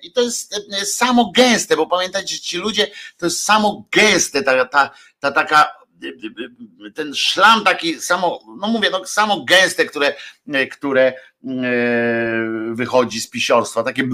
I 0.03 0.12
to 0.12 0.22
jest 0.22 0.55
samo 0.85 1.33
gęste, 1.37 1.77
bo 1.77 1.87
pamiętajcie, 1.87 2.38
ci 2.38 2.59
ludzie 2.59 2.87
to 3.16 3.27
jest 3.27 3.42
samo 3.42 3.85
gęste, 3.90 4.42
ta, 4.42 4.64
ta, 4.64 4.90
ta 5.20 5.33
taka 5.33 5.82
ten 6.95 7.15
szlam 7.15 7.65
taki 7.65 8.01
samo, 8.01 8.41
no 8.61 8.69
mówię, 8.69 8.91
no 8.91 9.05
samo 9.05 9.45
gęste, 9.45 9.85
które, 9.85 10.15
które 10.71 11.03
e, 11.03 11.15
wychodzi 12.73 13.21
z 13.21 13.31
pisiorstwa, 13.31 13.83
takie 13.83 14.09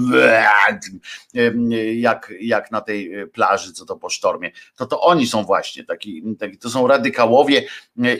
jak, 1.95 2.33
jak 2.39 2.71
na 2.71 2.81
tej 2.81 3.11
plaży, 3.33 3.73
co 3.73 3.85
to 3.85 3.95
po 3.95 4.09
sztormie, 4.09 4.51
to 4.75 4.85
to 4.85 5.01
oni 5.01 5.27
są 5.27 5.43
właśnie 5.43 5.83
taki, 5.83 6.23
taki 6.39 6.57
to 6.57 6.69
są 6.69 6.87
radykałowie 6.87 7.67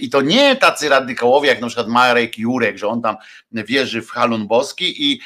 i 0.01 0.09
to 0.09 0.21
nie 0.21 0.55
tacy 0.55 0.89
radykałowie 0.89 1.49
jak 1.49 1.61
na 1.61 1.67
przykład 1.67 1.87
Marek 1.87 2.37
Jurek, 2.37 2.77
że 2.77 2.87
on 2.87 3.01
tam 3.01 3.15
wierzy 3.51 4.01
w 4.01 4.09
halun 4.09 4.47
boski 4.47 5.11
i 5.11 5.21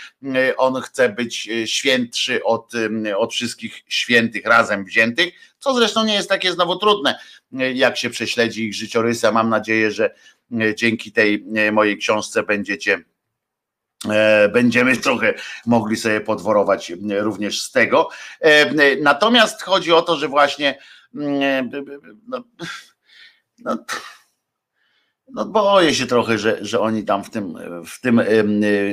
on 0.57 0.81
chce 0.81 1.09
być 1.09 1.49
świętszy 1.65 2.43
od, 2.43 2.71
od 3.17 3.33
wszystkich 3.33 3.83
świętych 3.87 4.45
razem 4.45 4.85
wziętych, 4.85 5.33
co 5.63 5.73
zresztą 5.73 6.05
nie 6.05 6.13
jest 6.13 6.29
takie 6.29 6.51
znowu 6.51 6.75
trudne, 6.75 7.19
jak 7.73 7.97
się 7.97 8.09
prześledzi 8.09 8.67
ich 8.67 8.75
życiorysy. 8.75 9.31
Mam 9.31 9.49
nadzieję, 9.49 9.91
że 9.91 10.15
e, 10.61 10.75
dzięki 10.75 11.11
tej 11.11 11.45
e, 11.55 11.71
mojej 11.71 11.97
książce 11.97 12.43
będziecie 12.43 13.03
e, 14.09 14.49
będziemy 14.49 14.97
trochę 14.97 15.33
mogli 15.65 15.97
sobie 15.97 16.21
podworować 16.21 16.91
również 17.19 17.61
z 17.61 17.71
tego. 17.71 18.09
Natomiast 19.01 19.61
chodzi 19.61 19.93
o 19.93 20.01
to, 20.01 20.17
że 20.17 20.27
właśnie 20.27 20.79
no, 22.27 22.43
no, 23.59 23.77
no 25.33 25.45
boję 25.45 25.95
się 25.95 26.05
trochę, 26.05 26.37
że, 26.37 26.57
że 26.61 26.79
oni 26.79 27.03
tam 27.03 27.23
w 27.23 27.29
tym, 27.29 27.57
w 27.85 28.01
tym 28.01 28.21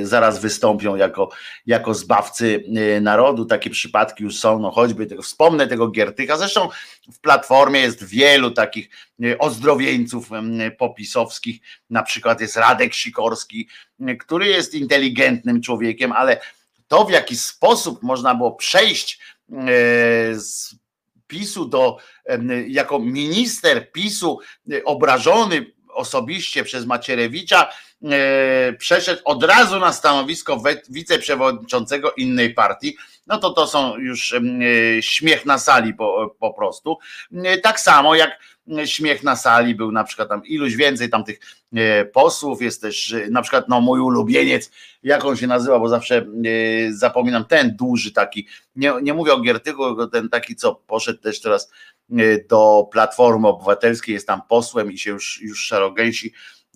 zaraz 0.03 0.39
wystąpią 0.39 0.95
jako, 0.95 1.29
jako 1.65 1.93
zbawcy 1.93 2.63
narodu. 3.01 3.45
Takie 3.45 3.69
przypadki 3.69 4.23
już 4.23 4.39
są, 4.39 4.59
no 4.59 4.71
choćby 4.71 5.05
tego, 5.05 5.21
wspomnę 5.21 5.67
tego 5.67 5.87
Giertycha. 5.87 6.37
Zresztą 6.37 6.69
w 7.13 7.19
Platformie 7.19 7.79
jest 7.79 8.03
wielu 8.03 8.51
takich 8.51 8.89
ozdrowieńców 9.39 10.29
popisowskich. 10.77 11.61
Na 11.89 12.03
przykład 12.03 12.41
jest 12.41 12.57
Radek 12.57 12.93
Sikorski, 12.93 13.67
który 14.19 14.47
jest 14.47 14.73
inteligentnym 14.73 15.61
człowiekiem, 15.61 16.11
ale 16.11 16.41
to 16.87 17.05
w 17.05 17.11
jaki 17.11 17.35
sposób 17.35 18.03
można 18.03 18.35
było 18.35 18.51
przejść 18.51 19.19
z 20.33 20.75
PiSu 21.27 21.65
do, 21.65 21.97
jako 22.67 22.99
minister 22.99 23.91
PiSu 23.91 24.39
obrażony 24.85 25.65
osobiście 25.93 26.63
przez 26.63 26.85
Macierewicza 26.85 27.69
e, 28.03 28.73
przeszedł 28.73 29.21
od 29.25 29.43
razu 29.43 29.79
na 29.79 29.93
stanowisko 29.93 30.63
wiceprzewodniczącego 30.89 32.11
innej 32.11 32.53
partii, 32.53 32.97
no 33.27 33.37
to 33.37 33.49
to 33.49 33.67
są 33.67 33.97
już 33.97 34.33
e, 34.33 34.41
śmiech 35.01 35.45
na 35.45 35.59
sali 35.59 35.93
po, 35.93 36.35
po 36.39 36.53
prostu. 36.53 36.97
E, 37.33 37.57
tak 37.57 37.79
samo 37.79 38.15
jak 38.15 38.39
śmiech 38.85 39.23
na 39.23 39.35
sali 39.35 39.75
był 39.75 39.91
na 39.91 40.03
przykład 40.03 40.29
tam 40.29 40.45
iluś 40.45 40.75
więcej 40.75 41.09
tam 41.09 41.23
tych 41.23 41.39
posłów, 42.13 42.61
jest 42.61 42.81
też 42.81 43.15
na 43.29 43.41
przykład 43.41 43.69
no 43.69 43.81
mój 43.81 43.99
ulubieniec, 43.99 44.71
jak 45.03 45.25
on 45.25 45.37
się 45.37 45.47
nazywa, 45.47 45.79
bo 45.79 45.89
zawsze 45.89 46.25
zapominam, 46.89 47.45
ten 47.45 47.75
duży 47.75 48.11
taki, 48.11 48.47
nie, 48.75 48.93
nie 49.01 49.13
mówię 49.13 49.33
o 49.33 49.39
Giertyku, 49.39 50.07
ten 50.07 50.29
taki, 50.29 50.55
co 50.55 50.75
poszedł 50.75 51.19
też 51.19 51.41
teraz 51.41 51.71
do 52.49 52.89
Platformy 52.91 53.47
Obywatelskiej, 53.47 54.13
jest 54.13 54.27
tam 54.27 54.41
posłem 54.49 54.91
i 54.91 54.97
się 54.97 55.11
już, 55.11 55.41
już 55.41 55.65
szarogęsi. 55.65 56.33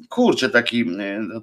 Kurczę, 0.10 0.50
taki 0.50 0.82
e, 0.82 1.20
no, 1.20 1.42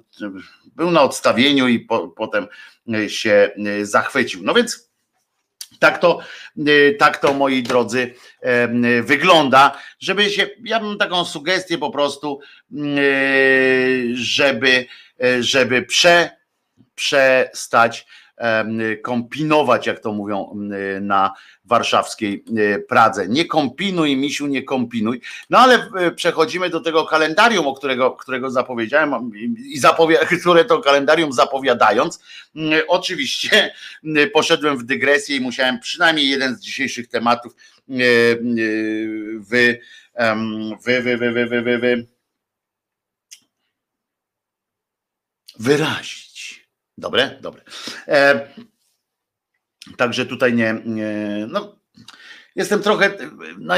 był 0.75 0.91
na 0.91 1.01
odstawieniu 1.01 1.67
i 1.67 1.79
po, 1.79 2.07
potem 2.07 2.47
e, 2.93 3.09
się 3.09 3.51
zachwycił. 3.81 4.43
No 4.43 4.53
więc 4.53 4.93
tak 5.79 5.97
to, 5.97 6.19
tak 6.99 7.17
to, 7.17 7.33
moi 7.33 7.63
drodzy, 7.63 8.13
wygląda, 9.03 9.77
żeby 9.99 10.29
się, 10.29 10.49
ja 10.63 10.79
mam 10.79 10.97
taką 10.97 11.25
sugestię 11.25 11.77
po 11.77 11.91
prostu, 11.91 12.39
żeby, 14.13 14.85
żeby 15.39 15.81
prze, 15.81 16.29
przestać 16.95 18.05
kombinować, 19.01 19.87
jak 19.87 19.99
to 19.99 20.11
mówią 20.11 20.55
na 21.01 21.33
warszawskiej 21.65 22.45
Pradze. 22.89 23.27
Nie 23.27 23.45
kombinuj, 23.45 24.17
misiu, 24.17 24.47
nie 24.47 24.63
kombinuj. 24.63 25.21
No 25.49 25.57
ale 25.57 25.89
e, 25.99 26.11
przechodzimy 26.11 26.69
do 26.69 26.79
tego 26.79 27.05
kalendarium, 27.05 27.67
o 27.67 27.73
którego, 27.73 28.11
którego 28.11 28.51
zapowiedziałem 28.51 29.31
i 29.57 29.79
zapowi 29.79 30.15
które 30.41 30.65
to 30.65 30.79
kalendarium 30.79 31.33
zapowiadając, 31.33 32.23
oczywiście 32.87 33.73
poszedłem 34.33 34.77
w 34.77 34.83
dygresję 34.83 35.37
i 35.37 35.41
musiałem 35.41 35.79
przynajmniej 35.79 36.29
jeden 36.29 36.55
z 36.55 36.59
dzisiejszych 36.59 37.07
tematów 37.07 37.55
wy, 37.87 39.79
wy, 40.83 41.01
wy, 41.01 41.17
wy, 41.17 41.31
wy, 41.31 41.61
wy, 41.61 41.79
wy 41.79 42.07
wyrazić. 45.59 46.32
Dobre? 46.97 47.39
Dobre. 47.41 47.61
E, 48.07 48.47
także 49.97 50.25
tutaj 50.25 50.53
nie, 50.53 50.81
nie, 50.85 51.47
no 51.49 51.75
Jestem 52.55 52.81
trochę, 52.81 53.17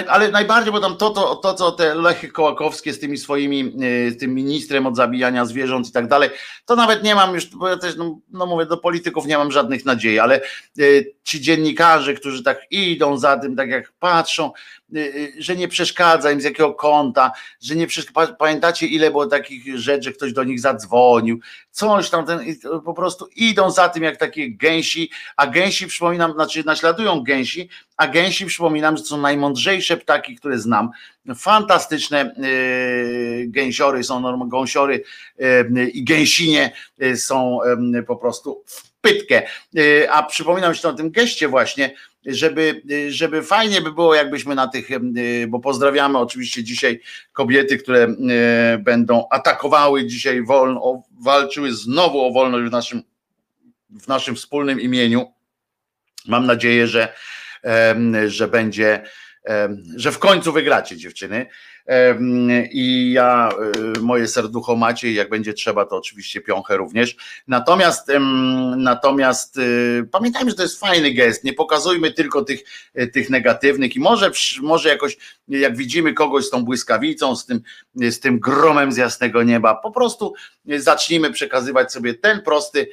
ale 0.07 0.31
najbardziej, 0.31 0.73
bo 0.73 0.79
tam 0.79 0.97
to, 0.97 1.09
to, 1.09 1.35
to 1.35 1.53
co 1.53 1.71
te 1.71 1.95
Lechy 1.95 2.27
Kołakowskie 2.27 2.93
z 2.93 2.99
tymi 2.99 3.17
swoimi, 3.17 3.73
z 4.11 4.17
tym 4.17 4.33
ministrem 4.33 4.87
od 4.87 4.95
zabijania 4.95 5.45
zwierząt 5.45 5.89
i 5.89 5.91
tak 5.91 6.07
dalej, 6.07 6.29
to 6.65 6.75
nawet 6.75 7.03
nie 7.03 7.15
mam 7.15 7.35
już, 7.35 7.45
bo 7.45 7.69
ja 7.69 7.77
też, 7.77 7.95
no, 7.95 8.19
no 8.29 8.45
mówię, 8.45 8.65
do 8.65 8.77
polityków 8.77 9.25
nie 9.25 9.37
mam 9.37 9.51
żadnych 9.51 9.85
nadziei, 9.85 10.19
ale 10.19 10.41
ci 11.23 11.41
dziennikarze, 11.41 12.13
którzy 12.13 12.43
tak 12.43 12.71
idą 12.71 13.17
za 13.17 13.37
tym, 13.37 13.55
tak 13.55 13.69
jak 13.69 13.93
patrzą, 13.99 14.51
że 15.37 15.55
nie 15.55 15.67
przeszkadza 15.67 16.31
im 16.31 16.41
z 16.41 16.43
jakiego 16.43 16.73
kąta, 16.73 17.31
że 17.61 17.75
nie 17.75 17.87
przeszkadza. 17.87 18.33
Pamiętacie, 18.33 18.87
ile 18.87 19.11
było 19.11 19.27
takich 19.27 19.77
rzeczy, 19.77 20.03
że 20.03 20.11
ktoś 20.11 20.33
do 20.33 20.43
nich 20.43 20.59
zadzwonił, 20.59 21.39
coś 21.71 22.09
tam, 22.09 22.25
ten, 22.25 22.39
po 22.85 22.93
prostu 22.93 23.27
idą 23.35 23.71
za 23.71 23.89
tym 23.89 24.03
jak 24.03 24.17
takie 24.17 24.51
gęsi, 24.51 25.09
a 25.37 25.47
gęsi 25.47 25.87
przypominam, 25.87 26.33
znaczy 26.33 26.63
naśladują 26.65 27.23
gęsi, 27.23 27.69
a 27.97 28.07
gęsi 28.07 28.45
przypominam, 28.45 28.97
że 28.97 29.03
są 29.03 29.17
najmądrzejsze 29.17 29.97
ptaki, 29.97 30.35
które 30.35 30.59
znam. 30.59 30.89
Fantastyczne 31.35 32.35
yy, 32.37 33.47
gęsiory 33.47 34.03
są, 34.03 34.47
gąsiory 34.47 35.03
i 35.93 36.03
gęsinie 36.03 36.71
są 37.15 37.59
po 38.07 38.15
prostu 38.15 38.63
pytkę. 39.05 39.41
A 40.09 40.23
przypominam 40.23 40.75
się 40.75 40.87
o 40.87 40.93
tym 40.93 41.11
geście 41.11 41.47
właśnie, 41.47 41.95
żeby, 42.25 42.81
żeby 43.09 43.43
fajnie 43.43 43.81
by 43.81 43.91
było, 43.91 44.15
jakbyśmy 44.15 44.55
na 44.55 44.67
tych, 44.67 44.87
bo 45.47 45.59
pozdrawiamy 45.59 46.17
oczywiście 46.17 46.63
dzisiaj 46.63 47.01
kobiety, 47.33 47.77
które 47.77 48.07
będą 48.79 49.27
atakowały 49.31 50.05
dzisiaj 50.05 50.43
wolno, 50.43 51.03
walczyły 51.21 51.73
znowu 51.73 52.21
o 52.21 52.31
wolność 52.31 52.69
w 52.69 52.71
naszym, 52.71 53.03
w 53.89 54.07
naszym 54.07 54.35
wspólnym 54.35 54.81
imieniu. 54.81 55.33
Mam 56.27 56.45
nadzieję, 56.45 56.87
że, 56.87 57.13
że 58.27 58.47
będzie, 58.47 59.03
że 59.95 60.11
w 60.11 60.19
końcu 60.19 60.53
wygracie 60.53 60.97
dziewczyny. 60.97 61.45
I 62.71 63.11
ja 63.11 63.49
e, 63.95 63.99
moje 63.99 64.27
serducho 64.27 64.75
macie, 64.75 65.13
jak 65.13 65.29
będzie 65.29 65.53
trzeba, 65.53 65.85
to 65.85 65.97
oczywiście 65.97 66.41
piąchę 66.41 66.77
również. 66.77 67.15
Natomiast 67.47 68.07
natomiast 68.77 69.57
e, 69.57 69.61
pamiętajmy, 70.11 70.49
że 70.49 70.57
to 70.57 70.63
jest 70.63 70.79
fajny 70.79 71.13
gest. 71.13 71.43
Nie 71.43 71.53
pokazujmy 71.53 72.11
tylko 72.11 72.43
tych, 72.43 72.63
e, 72.93 73.07
tych 73.07 73.29
negatywnych 73.29 73.95
i 73.95 73.99
może, 73.99 74.31
może 74.61 74.89
jakoś, 74.89 75.17
jak 75.47 75.77
widzimy 75.77 76.13
kogoś 76.13 76.45
z 76.45 76.49
tą 76.49 76.65
błyskawicą, 76.65 77.35
z 77.35 77.45
tym, 77.45 77.61
z 77.95 78.19
tym 78.19 78.39
gromem 78.39 78.91
z 78.91 78.97
jasnego 78.97 79.43
nieba, 79.43 79.75
po 79.75 79.91
prostu 79.91 80.33
zacznijmy 80.65 81.31
przekazywać 81.31 81.91
sobie 81.91 82.13
ten 82.13 82.41
prosty, 82.41 82.89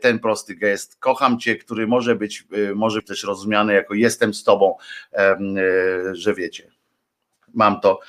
ten 0.00 0.18
prosty 0.18 0.54
gest. 0.54 0.96
Kocham 0.98 1.38
cię, 1.38 1.56
który 1.56 1.86
może 1.86 2.16
być, 2.16 2.44
może 2.74 3.02
też 3.02 3.24
rozumiany 3.24 3.74
jako 3.74 3.94
jestem 3.94 4.34
z 4.34 4.44
tobą, 4.44 4.74
że 6.12 6.34
wiecie 6.34 6.75
mam 7.56 7.80
to, 7.80 8.00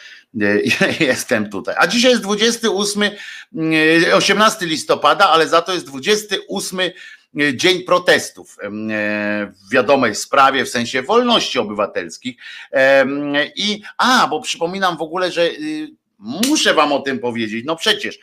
e, 0.41 0.45
jestem 1.05 1.49
tutaj. 1.49 1.75
A 1.77 1.87
dzisiaj 1.87 2.11
jest 2.11 2.23
28, 2.23 3.03
18 4.13 4.65
e, 4.65 4.67
listopada, 4.67 5.29
ale 5.29 5.47
za 5.47 5.61
to 5.61 5.73
jest 5.73 5.85
28 5.85 6.79
e, 6.79 6.91
dzień 7.55 7.83
protestów 7.83 8.57
w 9.67 9.71
wiadomej 9.71 10.15
sprawie, 10.15 10.65
w 10.65 10.69
sensie 10.69 11.01
wolności 11.01 11.59
obywatelskich. 11.59 12.37
I 13.55 13.81
a, 13.97 14.27
bo 14.27 14.41
przypominam 14.41 14.97
w 14.97 15.01
ogóle, 15.01 15.31
że 15.31 15.49
Muszę 16.19 16.73
wam 16.73 16.93
o 16.93 16.99
tym 16.99 17.19
powiedzieć. 17.19 17.65
No 17.65 17.75
przecież 17.75 18.19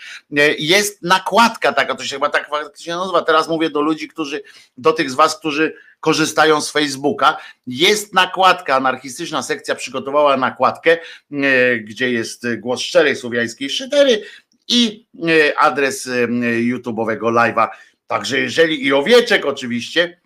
jest 0.58 1.02
nakładka 1.02 1.72
taka, 1.72 1.94
to 1.94 2.04
się 2.04 2.16
chyba 2.16 2.30
tak 2.30 2.50
się 2.78 2.96
nazywa. 2.96 3.22
Teraz 3.22 3.48
mówię 3.48 3.70
do 3.70 3.80
ludzi, 3.80 4.08
którzy, 4.08 4.42
do 4.78 4.92
tych 4.92 5.10
z 5.10 5.14
was, 5.14 5.38
którzy 5.38 5.74
korzystają 6.00 6.60
z 6.60 6.70
Facebooka. 6.70 7.36
Jest 7.66 8.14
nakładka, 8.14 8.76
anarchistyczna 8.76 9.42
sekcja 9.42 9.74
przygotowała 9.74 10.36
nakładkę, 10.36 10.98
e, 11.32 11.78
gdzie 11.78 12.12
jest 12.12 12.46
głos 12.56 12.80
szczerej 12.80 13.16
słowiańskiej 13.16 13.70
szydery 13.70 14.22
i 14.68 15.06
e, 15.28 15.58
adres 15.58 16.06
e, 16.06 16.26
YouTube'owego 16.72 17.32
live'a. 17.32 17.68
Także 18.06 18.40
jeżeli 18.40 18.84
i 18.86 18.92
owieczek 18.92 19.46
oczywiście, 19.46 20.20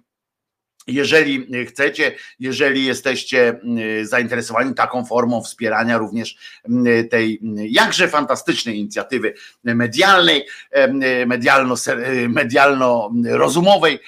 jeżeli 0.89 1.47
chcecie, 1.67 2.13
jeżeli 2.41 2.85
jesteście 2.85 3.49
mm, 3.49 4.07
zainteresowani 4.07 4.75
taką 4.75 5.05
formą 5.05 5.43
wspierania 5.43 5.99
również 5.99 6.37
mm, 6.69 7.09
tej 7.09 7.41
mm, 7.43 7.67
jakże 7.69 8.09
fantastycznej 8.09 8.79
inicjatywy 8.79 9.35
medialnej, 9.65 10.47
medialno, 11.27 11.75
medialno-rozumowej, 12.29 13.99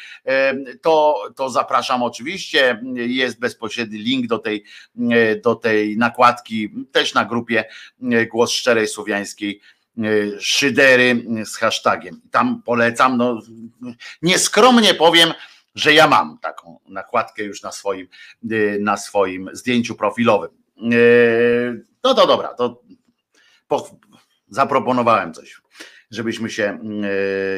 to, 0.83 1.15
to 1.37 1.51
zapraszam 1.51 2.03
oczywiście. 2.03 2.81
Jest 2.95 3.39
bezpośredni 3.39 3.99
link 3.99 4.27
do 4.27 4.39
tej, 4.39 4.65
do 5.45 5.55
tej 5.55 5.99
nakładki, 5.99 6.71
też 6.93 7.15
na 7.15 7.25
grupie 7.25 7.65
Głos 8.31 8.51
Szczerej 8.51 8.89
Słowiańskiej 8.89 9.61
szydery 10.41 11.25
z 11.45 11.57
hashtagiem. 11.57 12.21
Tam 12.31 12.63
polecam, 12.63 13.17
no 13.17 13.41
nieskromnie 14.23 14.95
powiem, 14.95 15.33
że 15.75 15.95
ja 15.95 16.09
mam 16.09 16.39
taką 16.39 16.79
nakładkę 16.89 17.43
już 17.43 17.63
na 17.63 17.73
swoim, 17.73 18.09
y, 18.53 18.79
na 18.81 18.97
swoim 18.97 19.51
zdjęciu 19.53 19.95
profilowym. 19.95 20.51
Y, 20.93 21.85
no 22.05 22.15
to 22.15 22.27
dobra, 22.27 22.55
to 22.55 22.83
zaproponowałem 24.49 25.35
coś, 25.35 25.61
żebyśmy 26.11 26.51
się 26.51 26.79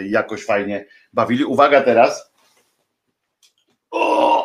y, 0.02 0.08
jakoś 0.08 0.44
fajnie 0.44 0.86
bawili. 1.12 1.44
Uwaga 1.44 1.80
teraz. 1.80 2.32
O! 3.90 4.41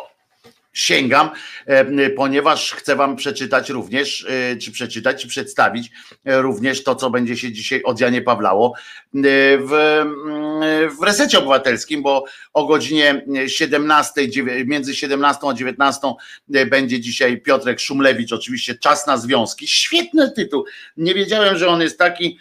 Sięgam, 0.78 1.30
e, 1.66 2.10
ponieważ 2.10 2.72
chcę 2.72 2.96
Wam 2.96 3.16
przeczytać 3.16 3.70
również, 3.70 4.26
e, 4.28 4.56
czy 4.56 4.72
przeczytać, 4.72 5.22
czy 5.22 5.28
przedstawić 5.28 5.90
e, 6.24 6.42
również 6.42 6.84
to, 6.84 6.94
co 6.94 7.10
będzie 7.10 7.36
się 7.36 7.52
dzisiaj 7.52 7.82
od 7.82 8.00
Janie 8.00 8.22
Pawlało 8.22 8.74
w, 9.14 9.72
mm, 9.72 10.96
w 11.00 11.02
resecie 11.02 11.38
obywatelskim, 11.38 12.02
bo 12.02 12.24
o 12.52 12.66
godzinie 12.66 13.24
17, 13.46 14.28
między 14.66 14.94
17 14.94 15.48
a 15.48 15.54
19 15.54 16.14
będzie 16.48 17.00
dzisiaj 17.00 17.40
Piotrek 17.40 17.80
Szumlewicz, 17.80 18.32
oczywiście 18.32 18.74
Czas 18.74 19.06
na 19.06 19.16
Związki. 19.16 19.66
Świetny 19.66 20.30
tytuł. 20.30 20.64
Nie 20.96 21.14
wiedziałem, 21.14 21.58
że 21.58 21.68
on 21.68 21.80
jest 21.80 21.98
taki, 21.98 22.38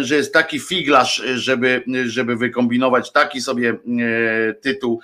że 0.00 0.16
jest 0.16 0.32
taki 0.32 0.60
figlarz, 0.60 1.22
żeby, 1.34 1.84
żeby 2.06 2.36
wykombinować 2.36 3.12
taki 3.12 3.40
sobie 3.40 3.76
tytuł 4.60 5.00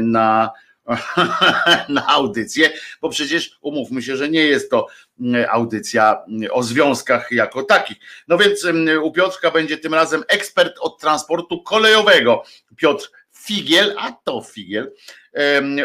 na 0.00 0.50
na 1.88 2.06
audycję, 2.06 2.70
bo 3.00 3.08
przecież 3.08 3.58
umówmy 3.60 4.02
się, 4.02 4.16
że 4.16 4.28
nie 4.28 4.44
jest 4.44 4.70
to 4.70 4.86
mm, 5.20 5.46
audycja 5.50 6.22
mm, 6.28 6.50
o 6.52 6.62
związkach 6.62 7.32
jako 7.32 7.62
takich. 7.62 7.96
No 8.28 8.38
więc 8.38 8.64
mm, 8.64 9.02
u 9.02 9.12
Piotrka 9.12 9.50
będzie 9.50 9.78
tym 9.78 9.94
razem 9.94 10.24
ekspert 10.28 10.76
od 10.80 11.00
transportu 11.00 11.62
kolejowego. 11.62 12.44
Piotr 12.76 13.10
Figiel, 13.32 13.94
a 13.98 14.12
to 14.12 14.42
Figiel, 14.42 14.92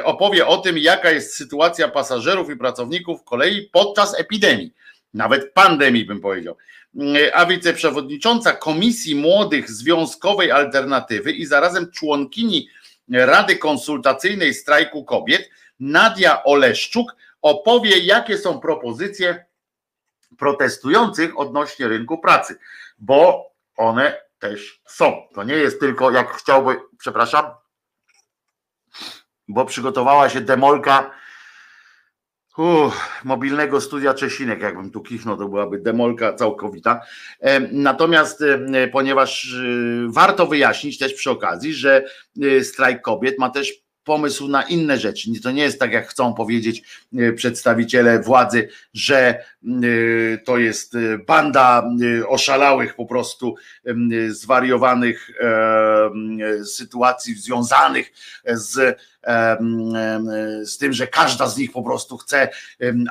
opowie 0.03 0.47
o 0.47 0.57
tym, 0.57 0.77
jaka 0.77 1.11
jest 1.11 1.35
sytuacja 1.35 1.87
pasażerów 1.87 2.49
i 2.49 2.55
pracowników 2.55 3.23
kolei 3.23 3.69
podczas 3.71 4.19
epidemii, 4.19 4.73
nawet 5.13 5.53
pandemii 5.53 6.05
bym 6.05 6.21
powiedział. 6.21 6.57
A 7.33 7.45
wiceprzewodnicząca 7.45 8.51
Komisji 8.53 9.15
Młodych 9.15 9.71
Związkowej 9.71 10.51
Alternatywy 10.51 11.31
i 11.31 11.45
zarazem 11.45 11.91
członkini 11.91 12.69
Rady 13.09 13.57
Konsultacyjnej 13.57 14.53
Strajku 14.53 15.05
Kobiet, 15.05 15.49
Nadia 15.79 16.43
Oleszczuk, 16.43 17.15
opowie, 17.41 17.97
jakie 17.97 18.37
są 18.37 18.59
propozycje 18.59 19.45
protestujących 20.37 21.39
odnośnie 21.39 21.87
rynku 21.87 22.17
pracy, 22.17 22.59
bo 22.97 23.51
one 23.77 24.21
też 24.39 24.81
są. 24.85 25.27
To 25.33 25.43
nie 25.43 25.53
jest 25.53 25.79
tylko, 25.79 26.11
jak 26.11 26.33
chciałby, 26.33 26.79
przepraszam, 26.97 27.45
bo 29.47 29.65
przygotowała 29.65 30.29
się 30.29 30.41
demolka 30.41 31.11
Uff, 32.57 33.21
mobilnego 33.23 33.81
studia 33.81 34.13
Czesinek, 34.13 34.61
jakbym 34.61 34.91
tu 34.91 35.01
kichnął, 35.01 35.37
to 35.37 35.47
byłaby 35.47 35.79
demolka 35.79 36.33
całkowita. 36.33 37.01
Natomiast 37.71 38.43
ponieważ 38.91 39.53
y, 39.53 40.05
warto 40.09 40.47
wyjaśnić 40.47 40.97
też 40.97 41.13
przy 41.13 41.31
okazji, 41.31 41.73
że 41.73 42.05
strajk 42.63 43.01
kobiet 43.01 43.39
ma 43.39 43.49
też 43.49 43.73
pomysł 44.03 44.47
na 44.47 44.63
inne 44.63 44.97
rzeczy. 44.97 45.29
To 45.43 45.51
nie 45.51 45.63
jest 45.63 45.79
tak, 45.79 45.91
jak 45.91 46.07
chcą 46.07 46.33
powiedzieć 46.33 46.83
przedstawiciele 47.35 48.19
władzy, 48.19 48.69
że 48.93 49.45
to 50.45 50.57
jest 50.57 50.97
banda 51.27 51.89
oszalałych, 52.27 52.95
po 52.95 53.05
prostu 53.05 53.55
zwariowanych 54.29 55.31
sytuacji 56.63 57.33
związanych 57.33 58.11
z 58.45 58.99
z 60.63 60.77
tym, 60.77 60.93
że 60.93 61.07
każda 61.07 61.47
z 61.47 61.57
nich 61.57 61.71
po 61.71 61.83
prostu 61.83 62.17
chce 62.17 62.49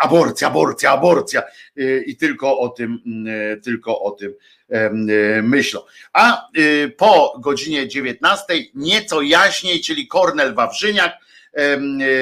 aborcja, 0.01 0.49
aborcja, 0.49 0.91
aborcja 0.91 1.43
y, 1.79 2.05
i 2.07 2.17
tylko 2.17 2.59
o 2.59 2.69
tym, 2.69 3.01
y, 3.27 3.61
tylko 3.61 4.01
o 4.01 4.11
tym 4.11 4.35
y, 4.71 5.43
myślą. 5.43 5.81
A 6.12 6.49
po 6.97 7.39
godzinie 7.41 7.89
19 7.89 8.45
nieco 8.75 9.23
jaśniej, 9.23 9.81
czyli 9.81 10.07
Kornel 10.07 10.55
Wawrzyniak 10.55 11.12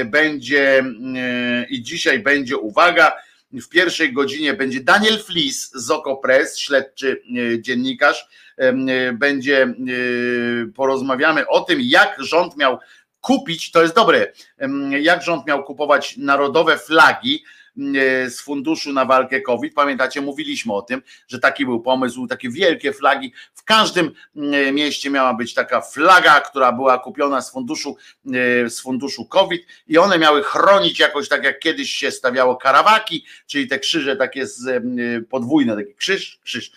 będzie 0.04 0.84
i 1.70 1.82
dzisiaj 1.82 2.18
będzie 2.18 2.56
uwaga, 2.56 3.12
w 3.52 3.68
pierwszej 3.68 4.12
godzinie 4.12 4.54
będzie 4.54 4.80
Daniel 4.80 5.22
Flis 5.22 5.70
z 5.74 5.90
Okopres, 5.90 6.58
śledczy 6.58 7.22
dziennikarz. 7.58 8.28
Będzie, 9.12 9.74
porozmawiamy 10.74 11.48
o 11.48 11.60
tym, 11.60 11.78
jak 11.82 12.16
rząd 12.18 12.56
miał 12.56 12.78
kupić, 13.22 13.70
to 13.70 13.82
jest 13.82 13.94
dobre, 13.94 14.32
jak 15.00 15.22
rząd 15.22 15.46
miał 15.46 15.64
kupować 15.64 16.16
narodowe 16.16 16.78
flagi 16.78 17.44
z 18.28 18.40
funduszu 18.40 18.92
na 18.92 19.04
walkę 19.04 19.40
COVID. 19.40 19.74
Pamiętacie, 19.74 20.20
mówiliśmy 20.20 20.72
o 20.72 20.82
tym, 20.82 21.02
że 21.28 21.38
taki 21.38 21.64
był 21.64 21.80
pomysł, 21.80 22.26
takie 22.26 22.50
wielkie 22.50 22.92
flagi. 22.92 23.32
W 23.54 23.64
każdym 23.64 24.10
mieście 24.72 25.10
miała 25.10 25.34
być 25.34 25.54
taka 25.54 25.80
flaga, 25.80 26.40
która 26.40 26.72
była 26.72 26.98
kupiona 26.98 27.42
z 27.42 27.52
funduszu, 27.52 27.96
z 28.66 28.80
funduszu 28.80 29.24
COVID 29.26 29.66
i 29.88 29.98
one 29.98 30.18
miały 30.18 30.42
chronić 30.42 30.98
jakoś 30.98 31.28
tak 31.28 31.44
jak 31.44 31.58
kiedyś 31.58 31.90
się 31.90 32.10
stawiało 32.10 32.56
karawaki, 32.56 33.24
czyli 33.46 33.68
te 33.68 33.78
krzyże 33.78 34.16
takie 34.16 34.46
z, 34.46 34.84
podwójne, 35.30 35.76
taki 35.76 35.94
krzyż, 35.94 36.40
krzyż 36.44 36.72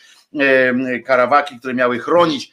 karawaki, 1.06 1.60
które 1.60 1.74
miały 1.74 2.00
chronić 2.00 2.52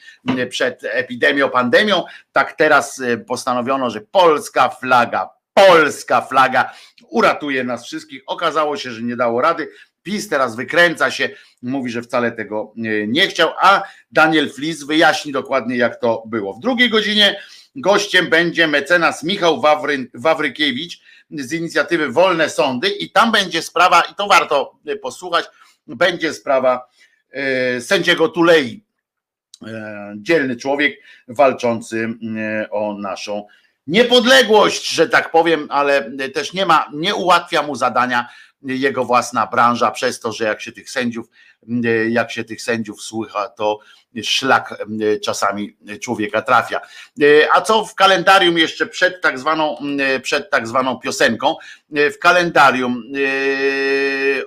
przed 0.50 0.84
epidemią, 0.84 1.50
pandemią, 1.50 2.04
tak 2.32 2.52
teraz 2.52 3.02
postanowiono, 3.26 3.90
że 3.90 4.00
polska 4.00 4.68
flaga, 4.68 5.30
polska 5.54 6.20
flaga 6.20 6.72
uratuje 7.10 7.64
nas 7.64 7.84
wszystkich. 7.86 8.22
Okazało 8.26 8.76
się, 8.76 8.90
że 8.90 9.02
nie 9.02 9.16
dało 9.16 9.40
rady. 9.40 9.68
PiS 10.02 10.28
teraz 10.28 10.56
wykręca 10.56 11.10
się, 11.10 11.28
mówi, 11.62 11.90
że 11.90 12.02
wcale 12.02 12.32
tego 12.32 12.72
nie 13.06 13.28
chciał, 13.28 13.50
a 13.60 13.82
Daniel 14.10 14.50
Flis 14.52 14.84
wyjaśni 14.84 15.32
dokładnie, 15.32 15.76
jak 15.76 16.00
to 16.00 16.22
było. 16.26 16.54
W 16.54 16.60
drugiej 16.60 16.90
godzinie 16.90 17.40
gościem 17.76 18.28
będzie 18.30 18.66
mecenas 18.66 19.22
Michał 19.22 19.60
Wawry, 19.60 20.10
Wawrykiewicz 20.14 21.00
z 21.30 21.52
inicjatywy 21.52 22.12
Wolne 22.12 22.50
Sądy 22.50 22.88
i 22.88 23.10
tam 23.10 23.32
będzie 23.32 23.62
sprawa, 23.62 24.00
i 24.00 24.14
to 24.14 24.26
warto 24.26 24.78
posłuchać, 25.02 25.44
będzie 25.86 26.34
sprawa 26.34 26.74
e, 26.74 27.11
sędziego 27.80 28.28
Tulei. 28.28 28.82
E, 29.66 30.14
dzielny 30.16 30.56
człowiek 30.56 31.00
walczący 31.28 32.08
e, 32.38 32.70
o 32.70 32.94
naszą 32.98 33.46
niepodległość, 33.86 34.90
że 34.90 35.08
tak 35.08 35.30
powiem, 35.30 35.66
ale 35.70 36.10
też 36.34 36.52
nie 36.52 36.66
ma, 36.66 36.90
nie 36.94 37.14
ułatwia 37.14 37.62
mu 37.62 37.76
zadania 37.76 38.28
jego 38.62 39.04
własna 39.04 39.46
branża 39.46 39.90
przez 39.90 40.20
to, 40.20 40.32
że 40.32 40.44
jak 40.44 40.60
się 40.60 40.72
tych 40.72 40.90
sędziów, 40.90 41.26
jak 42.08 42.32
się 42.32 42.44
tych 42.44 42.62
sędziów 42.62 43.02
słucha, 43.02 43.48
to 43.48 43.78
szlak 44.22 44.84
czasami 45.24 45.76
człowieka 46.00 46.42
trafia. 46.42 46.80
A 47.54 47.60
co 47.60 47.84
w 47.84 47.94
kalendarium 47.94 48.58
jeszcze 48.58 48.86
przed 48.86 49.20
tak 49.20 49.38
zwaną, 49.38 49.76
przed 50.22 50.50
tak 50.50 50.68
zwaną 50.68 50.98
piosenką? 50.98 51.56
W 51.90 52.18
kalendarium 52.18 53.02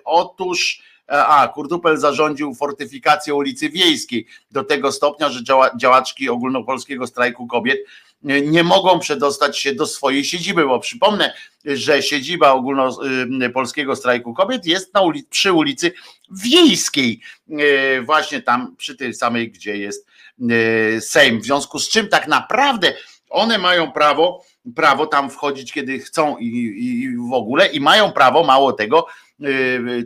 otóż 0.05 0.81
a 1.07 1.47
Kurdupel 1.47 1.97
zarządził 1.97 2.55
fortyfikację 2.55 3.35
ulicy 3.35 3.69
Wiejskiej 3.69 4.27
do 4.51 4.63
tego 4.63 4.91
stopnia, 4.91 5.29
że 5.29 5.39
działaczki 5.77 6.29
ogólnopolskiego 6.29 7.07
strajku 7.07 7.47
kobiet 7.47 7.79
nie 8.25 8.63
mogą 8.63 8.99
przedostać 8.99 9.59
się 9.59 9.75
do 9.75 9.87
swojej 9.87 10.25
siedziby, 10.25 10.65
bo 10.65 10.79
przypomnę, 10.79 11.33
że 11.65 12.03
siedziba 12.03 12.51
ogólnopolskiego 12.51 13.95
strajku 13.95 14.33
kobiet 14.33 14.65
jest 14.65 14.93
na 14.93 15.01
ulicy, 15.01 15.29
przy 15.29 15.53
ulicy 15.53 15.93
Wiejskiej, 16.31 17.21
e, 17.49 18.01
właśnie 18.01 18.41
tam 18.41 18.75
przy 18.75 18.95
tej 18.95 19.13
samej, 19.13 19.51
gdzie 19.51 19.77
jest 19.77 20.07
e, 20.49 21.01
Sejm. 21.01 21.41
W 21.41 21.45
związku 21.45 21.79
z 21.79 21.89
czym 21.89 22.07
tak 22.07 22.27
naprawdę 22.27 22.93
one 23.29 23.57
mają 23.57 23.91
prawo, 23.91 24.43
prawo 24.75 25.07
tam 25.07 25.29
wchodzić, 25.29 25.73
kiedy 25.73 25.99
chcą 25.99 26.37
i, 26.37 26.47
i 26.77 27.17
w 27.29 27.33
ogóle 27.33 27.67
i 27.67 27.79
mają 27.79 28.11
prawo, 28.11 28.43
mało 28.43 28.73
tego, 28.73 29.07
e, 29.07 29.24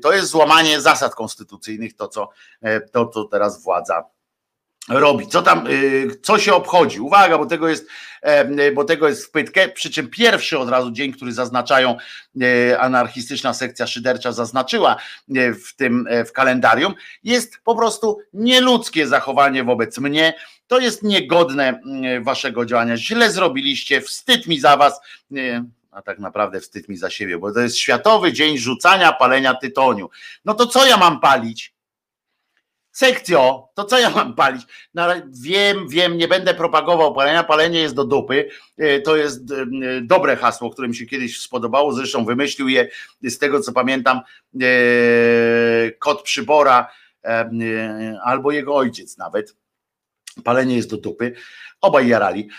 to 0.01 0.13
jest 0.13 0.29
złamanie 0.29 0.81
zasad 0.81 1.15
konstytucyjnych, 1.15 1.95
to 1.95 2.07
co, 2.07 2.29
to, 2.91 3.07
co 3.07 3.23
teraz 3.23 3.63
władza 3.63 4.03
robi. 4.89 5.27
Co 5.27 5.41
tam, 5.41 5.67
y, 5.67 6.19
co 6.21 6.39
się 6.39 6.53
obchodzi? 6.53 6.99
Uwaga, 6.99 7.37
bo 7.37 7.45
tego 7.45 7.69
jest, 7.69 7.87
e, 8.21 8.71
bo 8.71 8.83
tego 8.83 9.07
jest 9.07 9.25
w 9.25 9.31
pytkę, 9.31 9.69
przy 9.69 9.89
czym 9.89 10.09
pierwszy 10.09 10.59
od 10.59 10.69
razu 10.69 10.91
dzień, 10.91 11.11
który 11.11 11.33
zaznaczają, 11.33 11.97
e, 12.41 12.79
anarchistyczna 12.79 13.53
sekcja 13.53 13.87
szydercza 13.87 14.31
zaznaczyła 14.31 14.95
e, 15.35 15.53
w 15.53 15.75
tym, 15.75 16.07
w 16.27 16.31
kalendarium, 16.31 16.93
jest 17.23 17.59
po 17.63 17.75
prostu 17.75 18.17
nieludzkie 18.33 19.07
zachowanie 19.07 19.63
wobec 19.63 19.97
mnie, 19.97 20.33
to 20.67 20.79
jest 20.79 21.03
niegodne 21.03 21.79
waszego 22.21 22.65
działania, 22.65 22.97
źle 22.97 23.31
zrobiliście, 23.31 24.01
wstyd 24.01 24.47
mi 24.47 24.59
za 24.59 24.77
was, 24.77 25.01
a 25.91 26.01
tak 26.01 26.19
naprawdę 26.19 26.59
wstyd 26.59 26.89
mi 26.89 26.97
za 26.97 27.09
siebie, 27.09 27.37
bo 27.37 27.53
to 27.53 27.59
jest 27.59 27.77
Światowy 27.77 28.33
Dzień 28.33 28.57
Rzucania 28.57 29.13
Palenia 29.13 29.53
Tytoniu. 29.53 30.09
No 30.45 30.53
to 30.53 30.67
co 30.67 30.85
ja 30.85 30.97
mam 30.97 31.19
palić? 31.19 31.73
Sekcjo, 32.91 33.69
to 33.73 33.85
co 33.85 33.99
ja 33.99 34.09
mam 34.09 34.35
palić? 34.35 34.61
No, 34.93 35.07
wiem, 35.41 35.87
wiem, 35.87 36.17
nie 36.17 36.27
będę 36.27 36.53
propagował 36.53 37.13
palenia. 37.13 37.43
Palenie 37.43 37.79
jest 37.79 37.95
do 37.95 38.05
dupy. 38.05 38.49
E, 38.77 38.99
to 39.01 39.15
jest 39.15 39.51
e, 39.51 39.65
dobre 40.01 40.35
hasło, 40.35 40.69
które 40.69 40.87
mi 40.87 40.95
się 40.95 41.05
kiedyś 41.05 41.41
spodobało. 41.41 41.93
Zresztą 41.93 42.25
wymyślił 42.25 42.67
je 42.67 42.89
z 43.23 43.37
tego, 43.37 43.59
co 43.59 43.71
pamiętam, 43.71 44.21
e, 44.61 45.91
kot 45.91 46.23
przybora 46.23 46.91
albo 48.23 48.51
jego 48.51 48.75
ojciec 48.75 49.17
nawet. 49.17 49.55
Palenie 50.43 50.75
jest 50.75 50.89
do 50.89 50.97
dupy. 50.97 51.33
Obaj 51.81 52.07
jarali. 52.07 52.49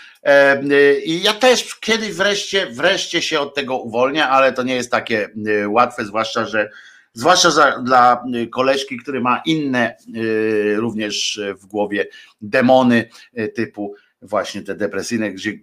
I 1.05 1.21
ja 1.23 1.33
też 1.33 1.75
kiedyś 1.75 2.13
wreszcie, 2.13 2.67
wreszcie 2.71 3.21
się 3.21 3.39
od 3.39 3.55
tego 3.55 3.77
uwolnię, 3.77 4.27
ale 4.27 4.53
to 4.53 4.63
nie 4.63 4.75
jest 4.75 4.91
takie 4.91 5.29
łatwe, 5.67 6.05
zwłaszcza, 6.05 6.45
że 6.45 6.69
zwłaszcza 7.13 7.51
za, 7.51 7.79
dla 7.79 8.23
koleżki, 8.51 8.97
który 8.97 9.21
ma 9.21 9.41
inne 9.45 9.95
również 10.75 11.41
w 11.57 11.65
głowie 11.65 12.07
demony 12.41 13.09
typu 13.55 13.95
właśnie 14.21 14.61
te 14.61 14.75
depresyjne, 14.75 15.31
gdzie 15.31 15.53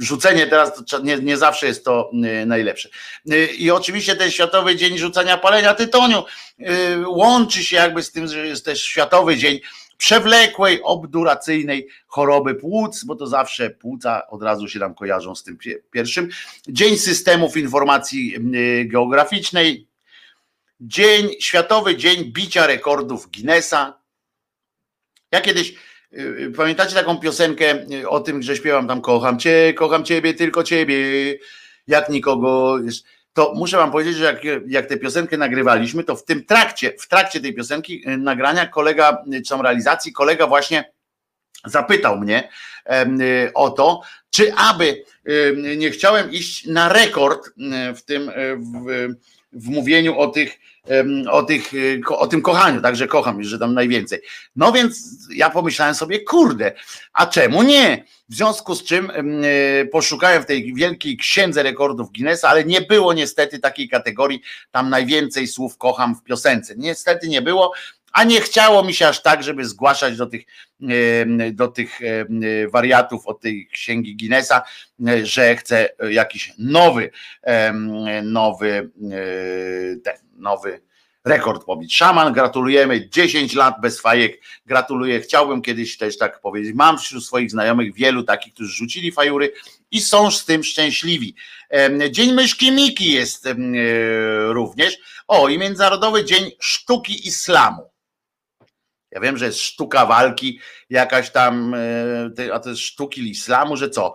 rzucenie 0.00 0.46
teraz 0.46 0.82
nie, 1.02 1.16
nie, 1.16 1.36
zawsze 1.36 1.66
jest 1.66 1.84
to 1.84 2.10
najlepsze. 2.46 2.88
I 3.58 3.70
oczywiście 3.70 4.16
ten 4.16 4.30
Światowy 4.30 4.76
Dzień 4.76 4.98
Rzucania 4.98 5.36
Palenia 5.36 5.74
Tytoniu 5.74 6.24
łączy 7.06 7.64
się 7.64 7.76
jakby 7.76 8.02
z 8.02 8.12
tym, 8.12 8.26
że 8.26 8.46
jest 8.46 8.64
też 8.64 8.82
Światowy 8.82 9.36
Dzień 9.36 9.60
przewlekłej, 9.98 10.80
obduracyjnej 10.82 11.88
choroby 12.06 12.54
płuc, 12.54 13.04
bo 13.04 13.16
to 13.16 13.26
zawsze 13.26 13.70
płuca 13.70 14.26
od 14.28 14.42
razu 14.42 14.68
się 14.68 14.78
nam 14.78 14.94
kojarzą 14.94 15.34
z 15.34 15.42
tym 15.42 15.58
pierwszym. 15.90 16.28
Dzień 16.68 16.98
Systemów 16.98 17.56
Informacji 17.56 18.36
Geograficznej, 18.84 19.88
Dzień, 20.80 21.28
Światowy 21.40 21.96
Dzień 21.96 22.32
Bicia 22.32 22.66
Rekordów 22.66 23.30
Guinnessa. 23.30 23.98
Ja 25.32 25.40
kiedyś, 25.40 25.74
y, 26.12 26.20
y, 26.20 26.52
pamiętacie 26.56 26.94
taką 26.94 27.16
piosenkę 27.16 27.86
y, 27.92 28.08
o 28.08 28.20
tym, 28.20 28.42
że 28.42 28.56
śpiewam 28.56 28.88
tam 28.88 29.00
kocham 29.00 29.38
cię, 29.38 29.74
kocham 29.74 30.04
ciebie, 30.04 30.34
tylko 30.34 30.62
ciebie, 30.64 30.96
jak 31.86 32.08
nikogo. 32.08 32.78
To 33.38 33.52
muszę 33.54 33.76
wam 33.76 33.90
powiedzieć, 33.90 34.16
że 34.16 34.24
jak, 34.24 34.40
jak 34.66 34.86
tę 34.86 34.96
piosenkę 34.96 35.36
nagrywaliśmy, 35.36 36.04
to 36.04 36.16
w 36.16 36.24
tym 36.24 36.44
trakcie, 36.44 36.92
w 36.98 37.08
trakcie 37.08 37.40
tej 37.40 37.54
piosenki 37.54 38.04
nagrania 38.06 38.66
kolega, 38.66 39.24
czy 39.44 39.48
tam 39.48 39.60
realizacji, 39.60 40.12
kolega 40.12 40.46
właśnie 40.46 40.92
zapytał 41.64 42.18
mnie 42.18 42.48
o 43.54 43.70
to, 43.70 44.00
czy 44.30 44.54
aby 44.54 45.04
nie 45.76 45.90
chciałem 45.90 46.32
iść 46.32 46.66
na 46.66 46.88
rekord 46.88 47.50
w 47.96 48.02
tym 48.02 48.30
w, 48.56 49.08
w 49.52 49.68
mówieniu 49.68 50.18
o 50.18 50.26
tych, 50.26 50.58
o, 51.30 51.42
tych, 51.42 51.70
o 52.08 52.26
tym 52.26 52.42
kochaniu, 52.42 52.80
także 52.80 53.06
kocham, 53.06 53.42
że 53.42 53.58
tam 53.58 53.74
najwięcej. 53.74 54.20
No 54.56 54.72
więc 54.72 55.18
ja 55.34 55.50
pomyślałem 55.50 55.94
sobie, 55.94 56.20
kurde, 56.20 56.72
a 57.12 57.26
czemu 57.26 57.62
nie? 57.62 58.04
W 58.28 58.34
związku 58.34 58.74
z 58.74 58.84
czym 58.84 59.10
e, 59.10 59.84
poszukałem 59.84 60.42
w 60.42 60.46
tej 60.46 60.74
wielkiej 60.74 61.16
księdze 61.16 61.62
rekordów 61.62 62.12
Guinnessa, 62.12 62.48
ale 62.48 62.64
nie 62.64 62.80
było 62.80 63.12
niestety 63.12 63.58
takiej 63.58 63.88
kategorii, 63.88 64.42
tam 64.70 64.90
najwięcej 64.90 65.46
słów 65.46 65.78
kocham 65.78 66.14
w 66.14 66.22
piosence. 66.22 66.74
Niestety 66.76 67.28
nie 67.28 67.42
było, 67.42 67.72
a 68.12 68.24
nie 68.24 68.40
chciało 68.40 68.84
mi 68.84 68.94
się 68.94 69.08
aż 69.08 69.22
tak, 69.22 69.42
żeby 69.42 69.64
zgłaszać 69.64 70.16
do 70.16 70.26
tych, 70.26 70.44
do 71.52 71.68
tych 71.68 72.00
wariatów 72.72 73.26
od 73.26 73.40
tej 73.40 73.68
księgi 73.72 74.16
Guinnessa, 74.16 74.62
że 75.22 75.56
chcę 75.56 75.88
jakiś 76.10 76.52
nowy, 76.58 77.10
nowy, 78.22 78.90
e, 79.12 79.96
ten, 80.04 80.27
nowy 80.38 80.80
rekord 81.24 81.64
pobić. 81.64 81.96
Szaman, 81.96 82.32
gratulujemy, 82.32 83.08
10 83.08 83.54
lat 83.54 83.80
bez 83.80 84.00
fajek, 84.00 84.40
gratuluję. 84.66 85.20
Chciałbym 85.20 85.62
kiedyś 85.62 85.96
też 85.96 86.18
tak 86.18 86.40
powiedzieć, 86.40 86.74
mam 86.74 86.98
wśród 86.98 87.24
swoich 87.24 87.50
znajomych 87.50 87.94
wielu 87.94 88.22
takich, 88.22 88.54
którzy 88.54 88.72
rzucili 88.72 89.12
fajury 89.12 89.52
i 89.90 90.00
są 90.00 90.30
z 90.30 90.44
tym 90.44 90.64
szczęśliwi. 90.64 91.34
Dzień 92.10 92.32
Myszki 92.32 92.72
Miki 92.72 93.12
jest 93.12 93.46
e, 93.46 93.54
również. 94.52 94.98
O, 95.28 95.48
i 95.48 95.58
Międzynarodowy 95.58 96.24
Dzień 96.24 96.50
Sztuki 96.60 97.28
Islamu. 97.28 97.82
Ja 99.10 99.20
wiem, 99.20 99.36
że 99.36 99.46
jest 99.46 99.60
sztuka 99.60 100.06
walki, 100.06 100.60
jakaś 100.90 101.30
tam, 101.30 101.74
e, 102.38 102.54
a 102.54 102.58
to 102.58 102.70
jest 102.70 102.82
sztuki 102.82 103.30
islamu, 103.30 103.76
że 103.76 103.90
co? 103.90 104.14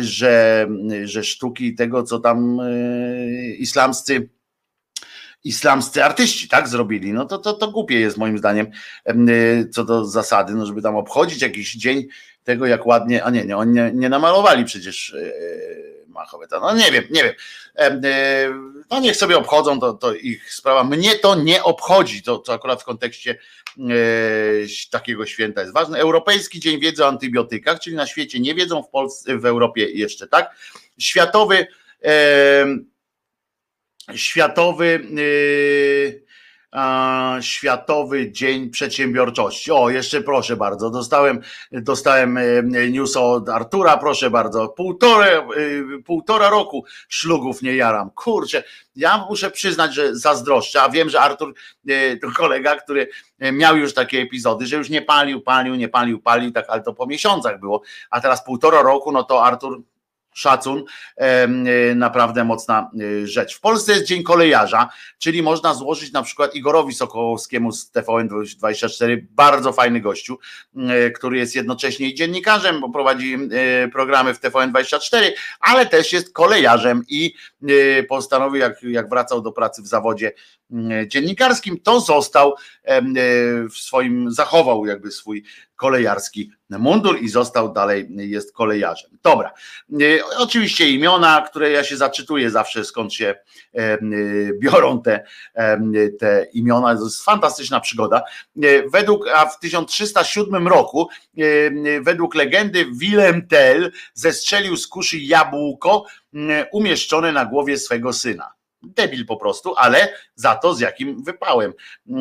że, 0.00 0.68
że 1.04 1.24
sztuki 1.24 1.74
tego, 1.74 2.02
co 2.02 2.20
tam 2.20 2.58
islamscy 3.58 4.28
islamscy 5.44 6.04
artyści 6.04 6.48
tak 6.48 6.68
zrobili, 6.68 7.12
no 7.12 7.24
to, 7.24 7.38
to, 7.38 7.52
to 7.52 7.70
głupie 7.70 8.00
jest 8.00 8.16
moim 8.16 8.38
zdaniem 8.38 8.66
co 9.72 9.84
do 9.84 10.04
zasady, 10.04 10.52
no 10.52 10.66
żeby 10.66 10.82
tam 10.82 10.96
obchodzić 10.96 11.42
jakiś 11.42 11.74
dzień 11.74 12.08
tego, 12.44 12.66
jak 12.66 12.86
ładnie, 12.86 13.24
a 13.24 13.30
nie, 13.30 13.44
nie, 13.44 13.56
oni 13.56 13.72
nie, 13.72 13.90
nie 13.94 14.08
namalowali 14.08 14.64
przecież 14.64 15.16
Mahometa. 16.12 16.60
No 16.60 16.74
nie 16.74 16.92
wiem, 16.92 17.04
nie 17.10 17.24
wiem. 17.24 17.34
E, 17.76 18.00
no 18.90 19.00
niech 19.00 19.16
sobie 19.16 19.38
obchodzą, 19.38 19.80
to, 19.80 19.92
to 19.92 20.14
ich 20.14 20.54
sprawa. 20.54 20.84
Mnie 20.84 21.14
to 21.14 21.34
nie 21.34 21.62
obchodzi, 21.62 22.22
to, 22.22 22.38
to 22.38 22.52
akurat 22.52 22.82
w 22.82 22.84
kontekście 22.84 23.38
e, 23.78 23.82
takiego 24.90 25.26
święta 25.26 25.60
jest 25.60 25.72
ważne. 25.72 25.98
Europejski 25.98 26.60
Dzień 26.60 26.80
Wiedzy 26.80 27.04
o 27.04 27.08
Antybiotykach, 27.08 27.80
czyli 27.80 27.96
na 27.96 28.06
świecie 28.06 28.40
nie 28.40 28.54
wiedzą, 28.54 28.82
w 28.82 28.88
Polsce, 28.88 29.38
w 29.38 29.46
Europie 29.46 29.90
jeszcze, 29.90 30.28
tak? 30.28 30.56
Światowy 30.98 31.66
Światowy 34.14 35.06
yy, 35.10 36.22
Światowy 37.40 38.32
Dzień 38.32 38.70
Przedsiębiorczości. 38.70 39.72
O, 39.72 39.90
jeszcze 39.90 40.20
proszę 40.20 40.56
bardzo, 40.56 40.90
dostałem, 40.90 41.40
dostałem 41.72 42.36
e, 42.36 42.62
news 42.90 43.16
od 43.16 43.48
Artura, 43.48 43.96
proszę 43.96 44.30
bardzo, 44.30 44.68
półtora, 44.68 45.26
e, 45.26 45.42
półtora 46.04 46.50
roku 46.50 46.84
szlugów 47.08 47.62
nie 47.62 47.76
jaram. 47.76 48.10
Kurczę, 48.10 48.64
ja 48.96 49.26
muszę 49.28 49.50
przyznać, 49.50 49.94
że 49.94 50.16
zazdroszczę, 50.16 50.82
a 50.82 50.88
wiem, 50.88 51.10
że 51.10 51.20
Artur 51.20 51.54
to 52.22 52.30
kolega, 52.36 52.76
który 52.76 53.08
miał 53.52 53.76
już 53.76 53.94
takie 53.94 54.20
epizody, 54.20 54.66
że 54.66 54.76
już 54.76 54.90
nie 54.90 55.02
palił, 55.02 55.40
palił, 55.40 55.74
nie 55.74 55.88
palił, 55.88 56.20
palił, 56.20 56.52
tak, 56.52 56.64
ale 56.68 56.82
to 56.82 56.92
po 56.92 57.06
miesiącach 57.06 57.60
było, 57.60 57.82
a 58.10 58.20
teraz 58.20 58.44
półtora 58.44 58.82
roku, 58.82 59.12
no 59.12 59.22
to 59.22 59.44
Artur 59.44 59.82
szacun, 60.34 60.84
e, 61.16 61.48
naprawdę 61.94 62.44
mocna 62.44 62.90
e, 63.22 63.26
rzecz. 63.26 63.56
W 63.56 63.60
Polsce 63.60 63.92
jest 63.92 64.04
Dzień 64.04 64.22
Kolejarza, 64.22 64.88
czyli 65.18 65.42
można 65.42 65.74
złożyć 65.74 66.12
na 66.12 66.22
przykład 66.22 66.54
Igorowi 66.54 66.94
Sokołowskiemu 66.94 67.72
z 67.72 67.92
TVN24, 67.92 69.26
bardzo 69.30 69.72
fajny 69.72 70.00
gościu, 70.00 70.38
e, 70.76 71.10
który 71.10 71.38
jest 71.38 71.54
jednocześnie 71.54 72.14
dziennikarzem, 72.14 72.80
bo 72.80 72.90
prowadzi 72.90 73.38
programy 73.92 74.34
w 74.34 74.40
TVN24, 74.40 75.30
ale 75.60 75.86
też 75.86 76.12
jest 76.12 76.32
kolejarzem 76.32 77.02
i 77.08 77.34
postanowił, 78.08 78.60
jak, 78.60 78.82
jak 78.82 79.08
wracał 79.08 79.42
do 79.42 79.52
pracy 79.52 79.82
w 79.82 79.86
zawodzie 79.86 80.32
dziennikarskim, 81.06 81.80
to 81.80 82.00
został 82.00 82.54
w 83.70 83.76
swoim, 83.76 84.30
zachował 84.30 84.86
jakby 84.86 85.10
swój 85.10 85.44
kolejarski 85.82 86.50
mundur 86.70 87.18
i 87.22 87.28
został 87.28 87.72
dalej, 87.72 88.08
jest 88.10 88.52
kolejarzem. 88.52 89.10
Dobra, 89.22 89.52
e, 89.92 90.24
oczywiście 90.38 90.90
imiona, 90.90 91.46
które 91.50 91.70
ja 91.70 91.84
się 91.84 91.96
zaczytuję 91.96 92.50
zawsze 92.50 92.84
skąd 92.84 93.14
się 93.14 93.34
e, 93.74 93.98
biorą 94.60 95.02
te, 95.02 95.24
te 96.18 96.46
imiona, 96.52 96.96
to 96.96 97.04
jest 97.04 97.24
fantastyczna 97.24 97.80
przygoda. 97.80 98.22
E, 98.62 98.88
według, 98.88 99.28
a 99.28 99.46
w 99.46 99.58
1307 99.58 100.68
roku, 100.68 101.08
według 102.02 102.34
legendy 102.34 102.86
Willem 102.92 103.46
Tell 103.46 103.92
zestrzelił 104.14 104.76
z 104.76 104.86
kuszy 104.86 105.18
jabłko 105.18 106.04
umieszczone 106.72 107.32
na 107.32 107.44
głowie 107.44 107.78
swego 107.78 108.12
syna 108.12 108.52
debil 108.82 109.26
po 109.26 109.36
prostu, 109.36 109.74
ale 109.76 110.14
za 110.34 110.54
to 110.54 110.74
z 110.74 110.80
jakim 110.80 111.24
wypałem 111.24 111.72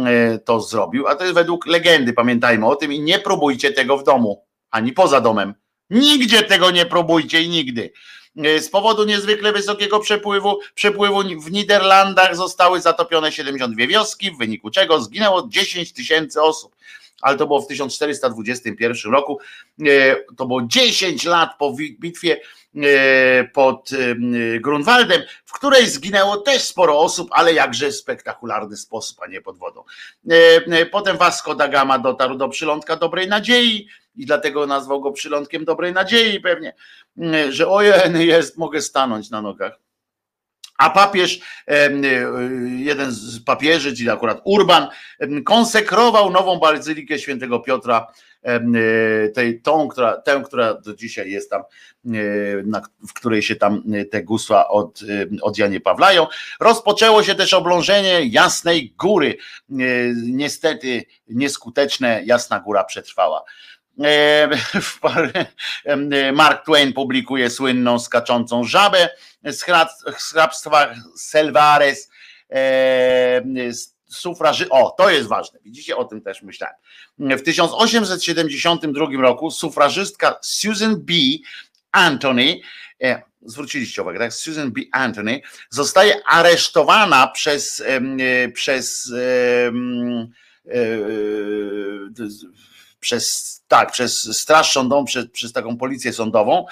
e, 0.06 0.40
to 0.40 0.62
zrobił, 0.62 1.08
a 1.08 1.16
to 1.16 1.24
jest 1.24 1.36
według 1.36 1.66
legendy, 1.66 2.14
pamiętajmy 2.14 2.68
o 2.68 2.76
tym 2.76 2.94
i 2.94 3.00
nie 3.00 3.20
próbujcie 3.20 3.72
tego 3.72 3.98
w 3.98 4.04
domu, 4.04 4.46
ani 4.72 4.94
poza 4.94 5.22
domem. 5.22 5.54
Nigdzie 5.90 6.44
tego 6.44 6.72
nie 6.72 6.86
próbujcie 6.86 7.42
i 7.42 7.50
nigdy. 7.50 7.92
E, 8.38 8.60
z 8.60 8.70
powodu 8.70 9.06
niezwykle 9.06 9.54
wysokiego 9.54 10.00
przepływu, 10.00 10.60
przepływu 10.76 11.20
w 11.42 11.52
Niderlandach 11.52 12.36
zostały 12.36 12.82
zatopione 12.82 13.32
72 13.32 13.88
wioski, 13.88 14.32
w 14.32 14.38
wyniku 14.38 14.70
czego 14.70 15.02
zginęło 15.02 15.48
10 15.48 15.94
tysięcy 15.94 16.42
osób 16.42 16.76
ale 17.22 17.38
to 17.38 17.48
było 17.48 17.62
w 17.62 17.68
1421 17.68 19.12
roku. 19.12 19.40
E, 19.88 20.16
to 20.38 20.46
było 20.46 20.62
10 20.62 21.26
lat 21.26 21.50
po 21.60 21.76
bitwie 22.00 22.42
pod 23.54 23.90
e, 23.94 24.16
Grunwaldem, 24.60 25.22
w 25.46 25.54
której 25.54 25.90
zginęło 25.90 26.38
też 26.38 26.62
sporo 26.62 27.00
osób, 27.00 27.30
ale 27.32 27.54
jakże 27.54 27.92
spektakularny 27.92 28.78
sposób, 28.78 29.18
a 29.22 29.28
nie 29.28 29.42
pod 29.42 29.58
wodą. 29.58 29.84
E, 30.30 30.86
potem 30.86 31.18
Vasco 31.18 31.56
da 31.56 31.68
Gama 31.68 32.00
dotarł 32.00 32.36
do 32.36 32.50
przylądka 32.50 32.96
Dobrej 32.96 33.28
Nadziei 33.28 33.88
i 34.16 34.26
dlatego 34.26 34.68
nazwał 34.68 35.02
go 35.02 35.12
przylądkiem 35.12 35.66
Dobrej 35.66 35.94
Nadziei 35.94 36.40
pewnie, 36.40 36.74
że 37.50 37.68
ojej, 37.68 38.28
jest, 38.28 38.58
mogę 38.58 38.82
stanąć 38.82 39.30
na 39.30 39.42
nogach. 39.42 39.80
A 40.78 40.90
papież, 40.90 41.40
jeden 42.78 43.12
z 43.12 43.44
papieży, 43.44 43.96
czyli 43.96 44.10
akurat 44.10 44.42
Urban, 44.44 44.88
konsekrował 45.46 46.32
nową 46.32 46.60
bazylikę 46.60 47.20
świętego 47.20 47.60
Piotra 47.60 48.08
E, 48.08 48.31
tej, 49.34 49.62
tą, 49.62 49.88
która, 49.88 50.18
tę, 50.18 50.42
która 50.46 50.74
do 50.74 50.96
dzisiaj 50.96 51.32
jest 51.32 51.50
tam, 51.50 51.62
e, 51.62 52.10
na, 52.66 52.82
w 53.08 53.14
której 53.14 53.44
się 53.44 53.56
tam 53.56 53.84
e, 53.94 54.06
te 54.06 54.24
gusła 54.24 54.70
od, 54.70 55.00
od 55.42 55.58
Janie 55.58 55.80
Pawlają. 55.80 56.28
Rozpoczęło 56.60 57.24
się 57.24 57.36
też 57.36 57.54
oblążenie 57.54 58.26
Jasnej 58.26 58.94
Góry. 58.98 59.38
Niestety 60.26 61.04
nieskuteczne, 61.28 62.22
Jasna 62.26 62.60
Góra 62.60 62.84
przetrwała. 62.84 63.44
Mark 66.34 66.66
Twain 66.66 66.94
publikuje 66.94 67.50
słynną 67.50 68.00
skaczącą 68.00 68.64
żabę 68.64 69.10
z 69.44 69.64
hrabstwa 70.32 70.94
Selvares 71.16 72.10
sufraży. 74.12 74.70
O, 74.70 74.92
to 74.98 75.10
jest 75.10 75.28
ważne. 75.28 75.60
Widzicie, 75.66 75.98
o 75.98 76.06
tym 76.06 76.22
też 76.22 76.42
myślałem. 76.42 76.76
W 77.20 77.42
1872 77.42 79.06
roku 79.22 79.52
sufrażystka 79.52 80.40
Susan 80.42 80.96
B. 80.96 81.14
Anthony, 81.92 82.60
e, 83.04 83.22
zwróciliście 83.42 84.02
uwagę, 84.02 84.20
tak? 84.20 84.34
Susan 84.34 84.72
B. 84.72 84.82
Anthony 84.92 85.42
zostaje 85.70 86.22
aresztowana 86.28 87.28
przez, 87.28 87.84
e, 87.86 88.50
przez 88.50 89.14
e, 89.16 89.72
przez 93.00 93.61
tak, 93.72 93.92
przez 93.92 94.38
Straż 94.38 94.72
Sądową, 94.72 95.06
przez, 95.06 95.26
przez 95.32 95.54
taką 95.54 95.78
policję 95.78 96.14
sądową 96.14 96.66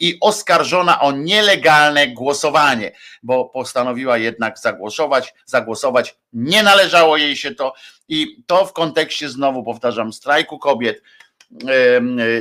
i 0.00 0.18
oskarżona 0.20 1.00
o 1.00 1.12
nielegalne 1.12 2.08
głosowanie, 2.08 2.92
bo 3.22 3.44
postanowiła 3.44 4.18
jednak 4.18 4.58
zagłosować, 4.58 5.34
zagłosować, 5.46 6.16
nie 6.32 6.62
należało 6.62 7.16
jej 7.16 7.36
się 7.36 7.54
to 7.54 7.74
i 8.08 8.42
to 8.46 8.66
w 8.66 8.72
kontekście 8.72 9.28
znowu 9.28 9.62
powtarzam 9.62 10.12
strajku 10.12 10.58
kobiet 10.58 11.02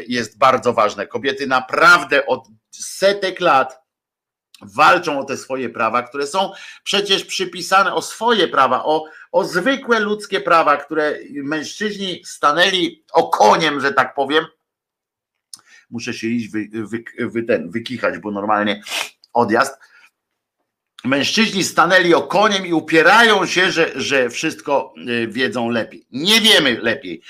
jest 0.07 0.37
bardzo 0.37 0.73
ważne. 0.73 1.07
Kobiety 1.07 1.47
naprawdę 1.47 2.25
od 2.25 2.47
setek 2.71 3.39
lat 3.39 3.85
walczą 4.61 5.19
o 5.19 5.23
te 5.23 5.37
swoje 5.37 5.69
prawa, 5.69 6.03
które 6.03 6.27
są 6.27 6.51
przecież 6.83 7.25
przypisane, 7.25 7.93
o 7.93 8.01
swoje 8.01 8.47
prawa, 8.47 8.83
o, 8.83 9.03
o 9.35 9.43
zwykłe 9.43 9.99
ludzkie 9.99 10.41
prawa, 10.41 10.77
które 10.77 11.19
mężczyźni 11.31 12.21
stanęli 12.25 13.03
okoniem, 13.11 13.79
że 13.79 13.93
tak 13.93 14.15
powiem. 14.15 14.45
Muszę 15.89 16.13
się 16.13 16.27
iść 16.27 16.51
wy, 16.51 16.67
wy, 16.73 17.03
wy 17.19 17.43
ten, 17.43 17.71
wykichać, 17.71 18.17
bo 18.17 18.31
normalnie 18.31 18.81
odjazd 19.33 19.79
mężczyźni 21.05 21.63
stanęli 21.63 22.13
okoniem 22.13 22.65
i 22.65 22.73
upierają 22.73 23.45
się, 23.45 23.71
że, 23.71 23.91
że 23.95 24.29
wszystko 24.29 24.93
y, 25.09 25.27
wiedzą 25.27 25.69
lepiej. 25.69 26.05
Nie 26.11 26.41
wiemy 26.41 26.79
lepiej. 26.81 27.21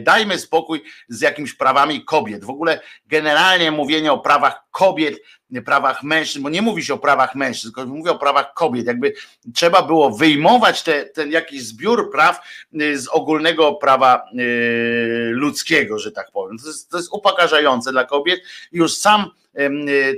Dajmy 0.00 0.38
spokój 0.38 0.82
z 1.08 1.20
jakimiś 1.20 1.54
prawami 1.54 2.04
kobiet. 2.04 2.44
W 2.44 2.50
ogóle 2.50 2.80
generalnie 3.06 3.70
mówienie 3.70 4.12
o 4.12 4.18
prawach 4.18 4.62
kobiet, 4.70 5.20
prawach 5.62 6.02
mężczyzn, 6.02 6.42
bo 6.42 6.50
nie 6.50 6.62
mówi 6.62 6.84
się 6.84 6.94
o 6.94 6.98
prawach 6.98 7.34
mężczyzn, 7.34 7.74
tylko 7.74 7.90
mówi 7.90 8.10
o 8.10 8.18
prawach 8.18 8.54
kobiet. 8.54 8.86
Jakby 8.86 9.14
trzeba 9.54 9.82
było 9.82 10.10
wyjmować 10.10 10.82
te, 10.82 11.04
ten 11.04 11.30
jakiś 11.30 11.62
zbiór 11.62 12.10
praw 12.10 12.40
y, 12.80 12.98
z 12.98 13.08
ogólnego 13.08 13.74
prawa 13.74 14.24
y, 14.38 15.30
ludzkiego, 15.32 15.98
że 15.98 16.12
tak 16.12 16.30
powiem. 16.30 16.58
To 16.58 16.68
jest, 16.68 16.90
to 16.90 16.96
jest 16.96 17.12
upokarzające 17.12 17.92
dla 17.92 18.04
kobiet. 18.04 18.40
Już 18.72 18.94
sam 18.96 19.30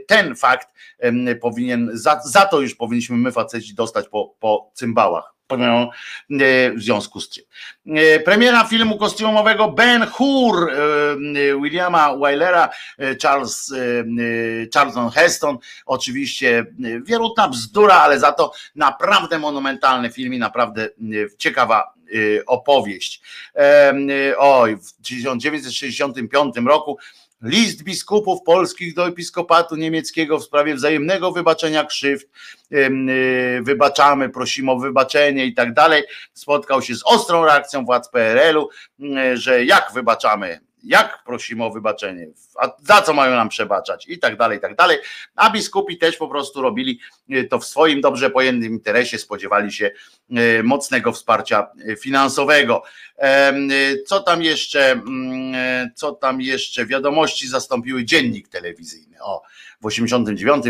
ten 0.09 0.37
fakt 0.37 0.69
powinien, 1.41 1.91
za, 1.93 2.21
za 2.25 2.47
to 2.47 2.61
już 2.61 2.75
powinniśmy 2.75 3.17
my 3.17 3.33
faceci 3.33 3.75
dostać 3.75 4.09
po, 4.09 4.35
po 4.41 4.71
cymbałach 4.75 5.37
w 6.77 6.83
związku 6.83 7.21
z 7.21 7.31
czym. 7.31 7.45
E, 7.87 8.21
premiera 8.21 8.65
filmu 8.65 8.99
kostiumowego 8.99 9.69
Ben 9.69 10.07
Hur 10.07 10.73
Williama 11.63 12.17
Wylera, 12.17 12.69
Charles, 13.23 13.75
Charlton 14.75 15.11
Heston, 15.11 15.59
oczywiście 15.87 16.67
wierutna 17.03 17.49
bzdura, 17.49 17.95
ale 17.95 18.19
za 18.19 18.33
to 18.33 18.53
naprawdę 18.75 19.39
monumentalny 19.39 20.11
film 20.11 20.35
i 20.35 20.39
naprawdę 20.39 20.89
ciekawa 21.39 21.95
opowieść. 22.47 23.23
Oj, 24.39 24.77
w 24.77 24.93
1965 25.03 26.57
roku 26.67 26.99
List 27.43 27.83
biskupów 27.83 28.43
polskich 28.43 28.95
do 28.95 29.09
episkopatu 29.09 29.77
niemieckiego 29.77 30.39
w 30.39 30.45
sprawie 30.45 30.75
wzajemnego 30.75 31.33
wybaczenia 31.33 31.85
krzywd. 31.85 32.27
Wybaczamy, 33.63 34.29
prosimy 34.29 34.73
o 34.73 34.79
wybaczenie 34.79 35.47
i 35.47 35.55
tak 35.55 35.75
dalej. 35.75 36.03
Spotkał 36.35 36.83
się 36.83 36.95
z 36.95 37.03
ostrą 37.05 37.45
reakcją 37.45 37.85
władz 37.85 38.09
PRL-u, 38.09 38.69
że 39.35 39.65
jak 39.65 39.93
wybaczamy, 39.95 40.61
jak 40.87 41.25
prosimy 41.25 41.65
o 41.65 41.71
wybaczenie, 41.71 42.27
a 42.59 42.71
za 42.83 43.03
co 43.03 43.15
mają 43.15 43.37
nam 43.37 43.49
przebaczać 43.49 44.09
i 44.09 44.19
tak 44.19 44.37
dalej, 44.37 44.59
i 44.59 44.61
tak 44.61 44.77
dalej. 44.77 44.99
A 45.37 45.51
biskupi 45.51 45.99
też 45.99 46.17
po 46.17 46.29
prostu 46.29 46.63
robili 46.63 47.01
e, 47.31 47.45
to 47.45 47.59
w 47.59 47.67
swoim 47.67 48.01
dobrze 48.01 48.31
pojętym 48.31 48.73
interesie, 48.73 49.19
spodziewali 49.19 49.73
się 49.73 49.91
e, 50.31 50.63
mocnego 50.63 51.13
wsparcia 51.13 51.67
e, 51.89 51.97
finansowego. 51.97 52.83
Co 54.07 54.21
tam 54.21 54.43
jeszcze, 54.43 54.93
mm, 54.93 55.91
co 55.95 56.13
tam 56.13 56.41
jeszcze? 56.41 56.87
Wiadomości 56.87 57.49
zastąpiły 57.49 58.05
dziennik 58.05 58.49
telewizyjny. 58.49 59.17
O, 59.23 59.43
w 59.87 59.89
89 59.89 60.65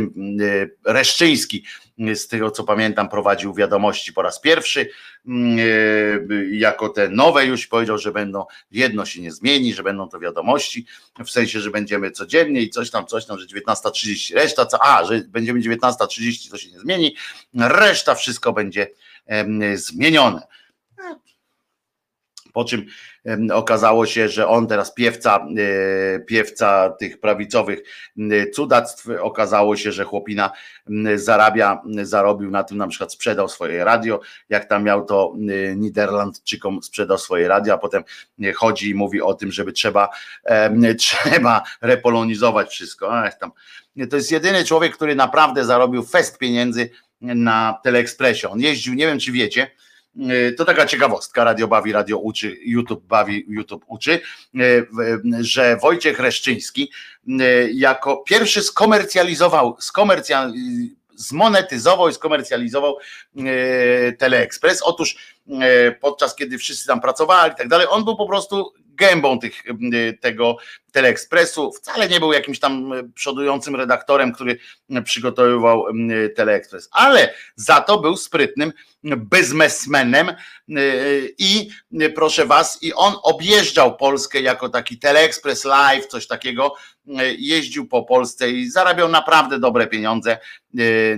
Reszczyński 0.84 1.64
z 2.14 2.28
tego 2.28 2.50
co 2.50 2.64
pamiętam, 2.64 3.08
prowadził 3.08 3.54
wiadomości 3.54 4.12
po 4.12 4.22
raz 4.22 4.40
pierwszy, 4.40 4.90
e, 5.28 5.32
jako 6.50 6.88
te 6.88 7.08
nowe 7.08 7.46
już 7.46 7.66
powiedział, 7.66 7.98
że 7.98 8.12
będą, 8.12 8.44
jedno 8.70 9.06
się 9.06 9.20
nie 9.20 9.32
zmieni, 9.32 9.74
że 9.74 9.82
będą 9.82 10.08
to 10.08 10.18
wiadomości, 10.18 10.86
w 11.24 11.30
sensie, 11.30 11.60
że 11.60 11.70
będziemy 11.70 12.10
codziennie 12.10 12.62
i 12.62 12.70
coś 12.70 12.90
tam, 12.90 13.06
coś 13.06 13.26
tam, 13.26 13.38
że 13.38 13.46
19.30, 13.46 14.34
reszta, 14.34 14.66
co, 14.66 14.78
a, 14.84 15.04
że 15.04 15.20
będziemy 15.28 15.60
19.30, 15.60 16.50
to 16.50 16.58
się 16.58 16.70
nie 16.70 16.80
zmieni, 16.80 17.16
reszta 17.54 18.14
wszystko 18.14 18.52
będzie 18.52 18.86
zmienione. 19.74 20.42
Po 22.56 22.64
czym 22.64 22.86
okazało 23.52 24.06
się, 24.06 24.28
że 24.28 24.48
on 24.48 24.66
teraz 24.66 24.94
piewca, 24.94 25.46
e, 26.16 26.20
piewca 26.20 26.90
tych 26.90 27.20
prawicowych 27.20 27.82
cudactw, 28.54 29.08
okazało 29.20 29.76
się, 29.76 29.92
że 29.92 30.04
chłopina 30.04 30.50
zarabia, 31.14 31.82
zarobił 32.02 32.50
na 32.50 32.64
tym, 32.64 32.78
na 32.78 32.86
przykład 32.88 33.12
sprzedał 33.12 33.48
swoje 33.48 33.84
radio, 33.84 34.20
jak 34.48 34.68
tam 34.68 34.84
miał 34.84 35.04
to 35.04 35.34
Niderlandczykom 35.76 36.82
sprzedał 36.82 37.18
swoje 37.18 37.48
radio, 37.48 37.74
a 37.74 37.78
potem 37.78 38.02
chodzi 38.54 38.90
i 38.90 38.94
mówi 38.94 39.22
o 39.22 39.34
tym, 39.34 39.52
żeby 39.52 39.72
trzeba, 39.72 40.08
trzeba 40.98 41.62
repolonizować 41.80 42.70
wszystko. 42.70 43.12
Tam. 43.40 43.50
To 44.10 44.16
jest 44.16 44.32
jedyny 44.32 44.64
człowiek, 44.64 44.96
który 44.96 45.14
naprawdę 45.14 45.64
zarobił 45.64 46.02
fest 46.02 46.38
pieniędzy 46.38 46.90
na 47.20 47.80
Teleekspresie. 47.84 48.48
On 48.48 48.60
jeździł, 48.60 48.94
nie 48.94 49.06
wiem 49.06 49.18
czy 49.18 49.32
wiecie, 49.32 49.70
E, 49.70 49.85
to 50.56 50.64
taka 50.64 50.86
ciekawostka, 50.86 51.44
radio 51.44 51.68
bawi, 51.68 51.92
radio 51.92 52.18
uczy, 52.18 52.56
YouTube 52.64 53.06
bawi, 53.06 53.44
YouTube 53.48 53.84
uczy, 53.86 54.20
e, 54.54 54.60
że 55.40 55.76
Wojciech 55.76 56.20
Reszczyński 56.20 56.90
e, 57.28 57.70
jako 57.70 58.16
pierwszy 58.16 58.62
skomercjalizował, 58.62 59.76
skomercjal, 59.80 60.52
zmonetyzował 61.14 62.08
i 62.08 62.12
skomercjalizował 62.14 62.96
Teleekspres. 64.18 64.82
Otóż 64.82 65.36
podczas 66.00 66.36
kiedy 66.36 66.58
wszyscy 66.58 66.86
tam 66.86 67.00
pracowali 67.00 67.52
i 67.52 67.56
tak 67.56 67.68
dalej, 67.68 67.86
on 67.90 68.04
był 68.04 68.16
po 68.16 68.26
prostu 68.26 68.72
gębą 68.96 69.38
tych, 69.38 69.62
tego 70.20 70.56
Teleekspresu. 70.92 71.72
Wcale 71.72 72.08
nie 72.08 72.20
był 72.20 72.32
jakimś 72.32 72.60
tam 72.60 72.92
przodującym 73.14 73.76
redaktorem, 73.76 74.32
który 74.32 74.58
przygotowywał 75.04 75.84
Teleekspres, 76.36 76.88
ale 76.92 77.34
za 77.56 77.80
to 77.80 77.98
był 77.98 78.16
sprytnym 78.16 78.72
biznesmenem 79.16 80.32
i 81.38 81.68
proszę 82.14 82.46
was, 82.46 82.82
i 82.82 82.92
on 82.92 83.14
objeżdżał 83.22 83.96
Polskę 83.96 84.40
jako 84.40 84.68
taki 84.68 84.98
Teleexpress 84.98 85.64
Live, 85.64 86.06
coś 86.06 86.26
takiego, 86.26 86.74
jeździł 87.38 87.88
po 87.88 88.02
Polsce 88.02 88.50
i 88.50 88.70
zarabiał 88.70 89.08
naprawdę 89.08 89.58
dobre 89.58 89.86
pieniądze 89.86 90.38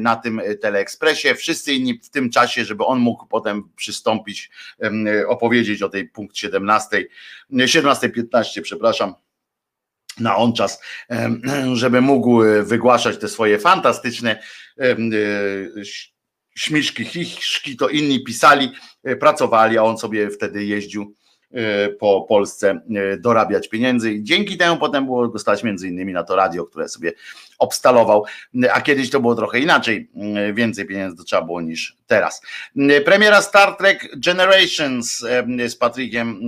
na 0.00 0.16
tym 0.16 0.40
Teleekspresie. 0.60 1.34
Wszyscy 1.34 1.72
inni 1.72 2.00
w 2.02 2.10
tym 2.10 2.30
czasie, 2.30 2.64
żeby 2.64 2.84
on 2.84 2.98
mógł 2.98 3.26
potem 3.26 3.68
przystąpić, 3.76 4.50
opowiedzieć 5.28 5.82
o 5.82 5.88
tej 5.88 6.08
punkt 6.08 6.36
17, 6.36 7.04
17.15, 7.68 8.62
przepraszam 8.62 9.14
na 10.20 10.36
on 10.36 10.52
czas, 10.52 10.80
żeby 11.74 12.00
mógł 12.00 12.40
wygłaszać 12.64 13.18
te 13.18 13.28
swoje 13.28 13.58
fantastyczne 13.58 14.42
śmiszki, 16.58 17.04
chiszki, 17.04 17.76
to 17.76 17.88
inni 17.88 18.24
pisali, 18.24 18.72
e, 19.04 19.16
pracowali, 19.16 19.78
a 19.78 19.82
on 19.82 19.98
sobie 19.98 20.30
wtedy 20.30 20.64
jeździł 20.64 21.02
e, 21.02 21.27
po 22.00 22.26
Polsce 22.28 22.70
e, 22.70 23.16
dorabiać 23.16 23.68
pieniędzy. 23.68 24.12
I 24.12 24.24
dzięki 24.24 24.56
temu 24.56 24.76
potem 24.76 25.04
było 25.04 25.28
go 25.28 25.38
stać 25.38 25.62
między 25.64 25.88
innymi 25.88 26.12
na 26.12 26.24
to 26.24 26.36
radio, 26.36 26.64
które 26.64 26.88
sobie 26.88 27.12
obstalował, 27.58 28.24
a 28.72 28.80
kiedyś 28.80 29.10
to 29.10 29.20
było 29.20 29.34
trochę 29.34 29.60
inaczej, 29.60 30.10
więcej 30.54 30.86
pieniędzy 30.86 31.24
trzeba 31.24 31.42
było 31.42 31.60
niż 31.60 31.96
teraz. 32.06 32.42
Premiera 33.04 33.42
Star 33.42 33.76
Trek 33.76 34.08
Generations 34.16 35.18
z 35.68 35.76
Patrykiem 35.76 36.40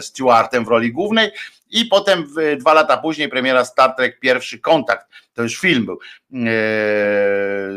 Stewartem 0.00 0.64
w 0.64 0.68
roli 0.68 0.92
głównej 0.92 1.30
i 1.70 1.84
potem 1.84 2.26
dwa 2.58 2.74
lata 2.74 2.96
później 2.96 3.28
premiera 3.28 3.64
Star 3.64 3.94
Trek 3.96 4.20
Pierwszy 4.20 4.58
Kontakt, 4.58 5.06
to 5.34 5.42
już 5.42 5.56
film 5.58 5.86
był 5.86 5.94
e, 5.94 6.38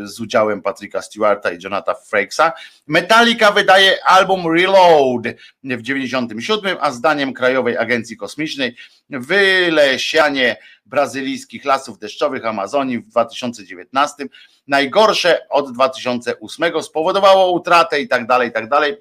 z 0.04 0.20
udziałem 0.20 0.62
Patryka 0.62 1.02
Stewarta 1.02 1.52
i 1.52 1.58
Jonathan 1.64 1.96
Frakesa. 2.08 2.54
Metallica 2.88 3.52
wydaje 3.52 4.06
album 4.06 4.56
Reload 4.56 5.24
w 5.64 5.82
97, 5.82 6.78
a 6.80 6.92
zdaniem 6.92 7.34
Krajowej 7.34 7.78
Agencji 7.78 8.18
Kosmicznej 8.18 8.76
wylesianie 9.10 10.58
brazylijskich 10.90 11.66
lasów 11.66 12.00
deszczowych 12.00 12.46
Amazonii 12.46 13.00
w 13.00 13.08
2019 13.08 14.26
najgorsze 14.68 15.48
od 15.50 15.74
2008 15.74 16.84
spowodowało 16.84 17.52
utratę 17.52 18.02
i 18.02 18.08
tak 18.08 18.28
dalej, 18.28 18.50
i 18.50 18.52
tak 18.52 18.70
dalej. 18.70 18.98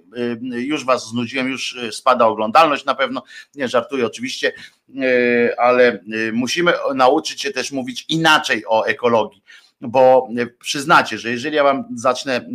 Y, 0.52 0.62
już 0.62 0.84
was 0.84 1.08
znudziłem, 1.08 1.48
już 1.48 1.72
y, 1.72 1.92
spada 1.92 2.26
oglądalność 2.26 2.84
na 2.84 2.94
pewno, 2.94 3.22
nie 3.54 3.68
żartuję 3.68 4.06
oczywiście, 4.06 4.52
y, 4.88 5.54
ale 5.58 6.00
musimy 6.32 6.72
nauczyć 6.94 7.42
się 7.42 7.50
też 7.50 7.72
mówić 7.72 8.04
inaczej 8.08 8.64
o 8.68 8.86
ekologii 8.86 9.42
bo 9.80 10.28
przyznacie, 10.60 11.18
że 11.18 11.30
jeżeli 11.30 11.56
ja 11.56 11.64
wam 11.64 11.84
zacznę 11.94 12.48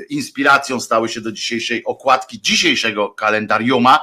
inspiracją, 0.09 0.79
stały 0.79 1.09
się 1.09 1.21
do 1.21 1.31
dzisiejszej 1.31 1.83
okładki 1.85 2.41
dzisiejszego 2.41 3.09
kalendariuma. 3.09 3.99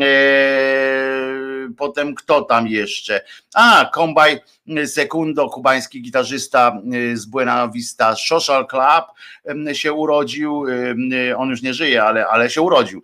E, 0.00 1.68
potem 1.76 2.14
kto 2.14 2.42
tam 2.42 2.68
jeszcze? 2.68 3.24
A, 3.54 3.90
Kombaj 3.92 4.40
Sekundo, 4.86 5.48
kubański 5.48 6.02
gitarzysta 6.02 6.82
z 7.14 7.26
Buena 7.26 7.68
Vista 7.68 8.16
Social 8.16 8.66
Club 8.66 9.04
się 9.72 9.92
urodził. 9.92 10.64
On 11.36 11.50
już 11.50 11.62
nie 11.62 11.74
żyje, 11.74 12.02
ale, 12.02 12.26
ale 12.28 12.50
się 12.50 12.62
urodził. 12.62 13.02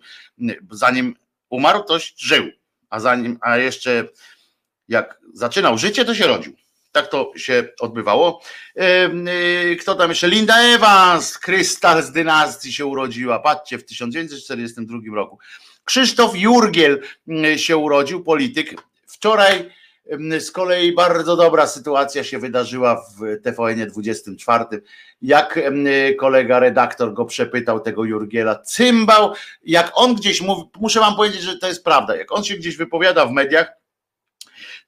Zanim 0.71 1.15
umarł, 1.49 1.83
ktoś 1.83 2.13
żył. 2.17 2.49
A 2.89 2.99
zanim, 2.99 3.37
a 3.41 3.57
jeszcze 3.57 4.07
jak 4.87 5.19
zaczynał 5.33 5.77
życie, 5.77 6.05
to 6.05 6.15
się 6.15 6.27
rodził. 6.27 6.53
Tak 6.91 7.07
to 7.07 7.31
się 7.35 7.67
odbywało. 7.79 8.41
Kto 9.81 9.95
tam 9.95 10.09
jeszcze? 10.09 10.27
Linda 10.27 10.61
Evans, 10.61 11.37
krystal 11.37 12.03
z 12.03 12.11
dynastii 12.11 12.73
się 12.73 12.85
urodziła. 12.85 13.39
Patrzcie, 13.39 13.77
w 13.77 13.85
1942 13.85 15.15
roku. 15.15 15.39
Krzysztof 15.83 16.35
Jurgiel 16.35 17.01
się 17.57 17.77
urodził, 17.77 18.23
polityk. 18.23 18.81
Wczoraj 19.07 19.71
z 20.39 20.51
kolei 20.51 20.93
bardzo 20.93 21.35
dobra 21.35 21.67
sytuacja 21.67 22.23
się 22.23 22.39
wydarzyła 22.39 23.05
w 23.17 23.41
TVN 23.43 23.87
24. 23.87 24.65
Jak 25.21 25.59
kolega 26.19 26.59
redaktor 26.59 27.13
go 27.13 27.25
przepytał, 27.25 27.79
tego 27.79 28.05
Jurgiela, 28.05 28.55
cymbał, 28.55 29.33
jak 29.63 29.91
on 29.93 30.15
gdzieś 30.15 30.41
mówi, 30.41 30.61
muszę 30.79 30.99
wam 30.99 31.15
powiedzieć, 31.15 31.41
że 31.41 31.57
to 31.57 31.67
jest 31.67 31.83
prawda, 31.83 32.15
jak 32.15 32.31
on 32.31 32.43
się 32.43 32.55
gdzieś 32.55 32.77
wypowiada 32.77 33.25
w 33.25 33.31
mediach, 33.31 33.71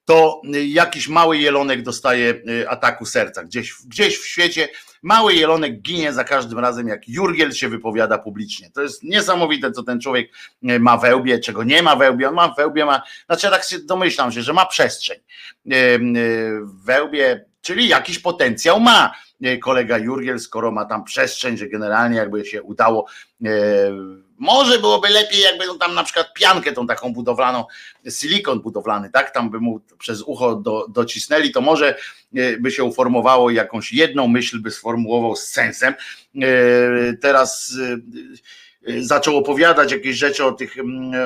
to 0.06 0.42
jakiś 0.68 1.08
mały 1.08 1.38
jelonek 1.38 1.82
dostaje 1.82 2.42
ataku 2.68 3.06
serca. 3.06 3.44
Gdzieś, 3.44 3.74
gdzieś 3.86 4.18
w 4.18 4.28
świecie 4.28 4.70
mały 5.02 5.34
jelonek 5.34 5.82
ginie 5.82 6.14
za 6.14 6.24
każdym 6.24 6.60
razem, 6.60 6.88
jak 6.88 7.10
Jurgiel 7.10 7.52
się 7.52 7.70
wypowiada 7.70 8.18
publicznie. 8.18 8.72
To 8.72 8.82
jest 8.82 9.04
niesamowite, 9.04 9.72
co 9.72 9.84
ten 9.84 10.02
człowiek 10.02 10.32
y, 10.70 10.80
ma 10.80 10.98
wełbie, 10.98 11.40
czego 11.40 11.64
nie 11.64 11.84
ma 11.84 11.96
wełbie. 11.96 12.30
On 12.30 12.36
ma 12.36 12.54
wełbie, 12.58 12.86
ma, 12.86 13.02
znaczy 13.26 13.48
ja 13.48 13.52
tak 13.52 13.64
się 13.64 13.80
domyślam 13.80 14.32
się, 14.32 14.42
że 14.42 14.54
ma 14.54 14.66
przestrzeń. 14.66 15.18
Y, 15.74 16.00
wełbie, 16.86 17.46
czyli 17.62 17.88
jakiś 17.88 18.20
potencjał 18.20 18.80
ma 18.80 19.14
kolega 19.62 19.98
Jurgiel, 19.98 20.40
skoro 20.40 20.72
ma 20.72 20.86
tam 20.86 21.04
przestrzeń, 21.04 21.58
że 21.58 21.68
generalnie 21.68 22.18
jakby 22.18 22.46
się 22.46 22.64
udało 22.64 23.06
może 24.40 24.80
byłoby 24.80 25.10
lepiej, 25.10 25.42
jakby 25.42 25.80
tam 25.80 25.96
na 25.96 26.04
przykład 26.04 26.34
piankę 26.34 26.72
tą 26.72 26.88
taką 26.88 27.14
budowlaną, 27.14 27.66
silikon 28.10 28.60
budowlany, 28.60 29.10
tak, 29.10 29.32
tam 29.32 29.50
by 29.50 29.60
mu 29.60 29.80
przez 29.98 30.22
ucho 30.22 30.56
do, 30.56 30.86
docisnęli, 30.90 31.52
to 31.52 31.62
może 31.62 31.96
e, 32.36 32.58
by 32.58 32.72
się 32.72 32.84
uformowało 32.84 33.50
jakąś 33.50 33.94
jedną 33.94 34.28
myśl, 34.28 34.62
by 34.62 34.72
sformułował 34.72 35.36
z 35.36 35.48
sensem. 35.48 35.94
E, 36.42 36.48
teraz 37.22 37.74
e, 38.88 39.02
zaczął 39.02 39.38
opowiadać 39.38 39.92
jakieś 39.92 40.16
rzeczy 40.16 40.46
o 40.46 40.52
tych, 40.52 40.76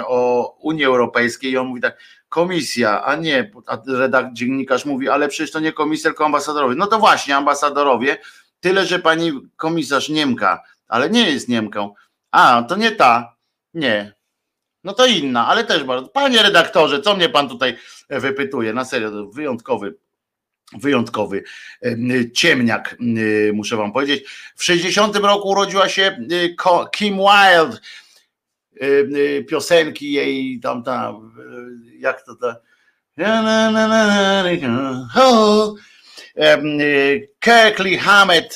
o 0.07 0.49
Unii 0.59 0.85
Europejskiej 0.85 1.51
i 1.51 1.57
on 1.57 1.67
mówi 1.67 1.81
tak, 1.81 1.97
komisja, 2.29 3.03
a 3.03 3.15
nie, 3.15 3.51
a 3.67 3.77
redak, 3.87 4.33
dziennikarz 4.33 4.85
mówi, 4.85 5.09
ale 5.09 5.27
przecież 5.27 5.51
to 5.51 5.59
nie 5.59 5.73
komisja, 5.73 6.09
tylko 6.09 6.25
ambasadorowie. 6.25 6.75
No 6.75 6.87
to 6.87 6.99
właśnie, 6.99 7.35
ambasadorowie, 7.35 8.17
tyle, 8.59 8.85
że 8.85 8.99
pani 8.99 9.31
komisarz 9.55 10.09
Niemka, 10.09 10.63
ale 10.87 11.09
nie 11.09 11.31
jest 11.31 11.49
Niemką, 11.49 11.93
a, 12.33 12.63
to 12.69 12.75
nie 12.75 12.91
ta. 12.91 13.35
Nie. 13.73 14.13
No 14.83 14.93
to 14.93 15.05
inna, 15.05 15.47
ale 15.47 15.63
też 15.63 15.83
bardzo. 15.83 16.07
Panie 16.07 16.43
redaktorze, 16.43 17.01
co 17.01 17.15
mnie 17.15 17.29
pan 17.29 17.49
tutaj 17.49 17.77
wypytuje? 18.09 18.73
Na 18.73 18.85
serio, 18.85 19.11
to 19.11 19.25
wyjątkowy 19.25 19.95
wyjątkowy 20.79 21.43
ciemniak, 22.33 22.97
muszę 23.53 23.77
wam 23.77 23.93
powiedzieć. 23.93 24.23
W 24.55 24.63
60 24.63 25.15
roku 25.15 25.49
urodziła 25.49 25.89
się 25.89 26.17
Kim 26.91 27.17
Wilde. 27.17 27.77
Piosenki 29.49 30.11
jej 30.11 30.59
tam, 30.59 30.83
tam 30.83 31.35
jak 31.99 32.25
to 32.25 32.35
ta. 32.35 32.55
Kirkley 37.39 37.97
Hammett, 37.97 38.55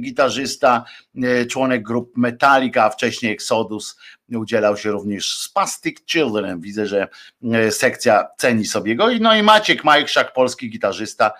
gitarzysta, 0.00 0.84
e, 1.22 1.46
członek 1.46 1.82
grup 1.82 2.16
Metallica, 2.16 2.84
a 2.84 2.90
wcześniej 2.90 3.32
Exodus, 3.32 3.96
udzielał 4.28 4.76
się 4.76 4.90
również 4.90 5.38
Spastic 5.38 6.06
Children. 6.06 6.60
Widzę, 6.60 6.86
że 6.86 7.08
e, 7.52 7.72
sekcja 7.72 8.26
ceni 8.38 8.64
sobie 8.64 8.96
go. 8.96 9.08
No 9.20 9.36
i 9.36 9.42
Maciek 9.42 9.84
Majkszak, 9.84 10.32
polski 10.32 10.70
gitarzysta, 10.70 11.32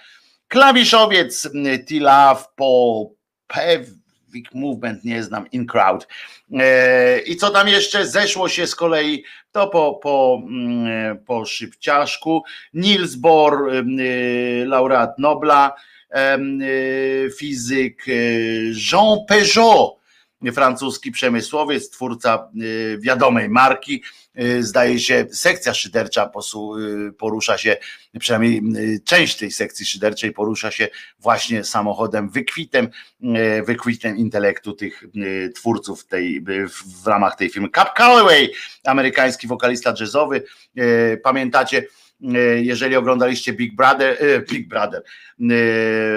klawiszowiec 0.48 1.48
T-Love, 1.88 2.44
Paul 2.56 3.06
Movement, 4.54 5.04
nie 5.04 5.22
znam, 5.22 5.50
In 5.50 5.66
Crowd. 5.66 6.08
E, 6.52 7.18
I 7.18 7.36
co 7.36 7.50
tam 7.50 7.68
jeszcze? 7.68 8.06
Zeszło 8.06 8.48
się 8.48 8.66
z 8.66 8.74
kolei 8.74 9.24
to 9.52 9.66
po, 9.66 9.94
po, 10.02 10.42
mm, 10.48 11.18
po 11.18 11.44
szybciaszku. 11.44 12.42
Niels 12.74 13.14
Bohr, 13.14 13.72
laureat 14.66 15.18
Nobla, 15.18 15.74
fizyk 17.38 18.06
Jean 18.92 19.18
Peugeot, 19.28 19.96
francuski 20.54 21.10
przemysłowiec, 21.10 21.90
twórca 21.90 22.48
wiadomej 22.98 23.48
marki. 23.48 24.02
Y, 24.40 24.62
zdaje 24.62 24.98
się, 24.98 25.26
sekcja 25.30 25.74
szydercza 25.74 26.30
y, 26.78 27.12
porusza 27.12 27.58
się, 27.58 27.76
przynajmniej 28.18 28.62
część 29.04 29.36
tej 29.36 29.50
sekcji 29.50 29.86
szyderczej 29.86 30.32
porusza 30.32 30.70
się 30.70 30.88
właśnie 31.18 31.64
samochodem 31.64 32.28
wykwitem, 32.30 32.88
wykwitem 33.66 34.16
intelektu 34.16 34.72
tych 34.72 35.04
twórców 35.54 36.06
tej, 36.06 36.44
w 37.02 37.06
ramach 37.06 37.36
tej 37.36 37.50
firmy. 37.50 37.68
Cap 37.74 37.94
Calloway, 37.98 38.52
amerykański 38.84 39.46
wokalista 39.46 39.94
jazzowy, 40.00 40.42
pamiętacie, 41.22 41.86
jeżeli 42.56 42.96
oglądaliście 42.96 43.52
Big 43.52 43.76
Brother, 43.76 44.18
Big 44.50 44.68
Brother, 44.68 45.02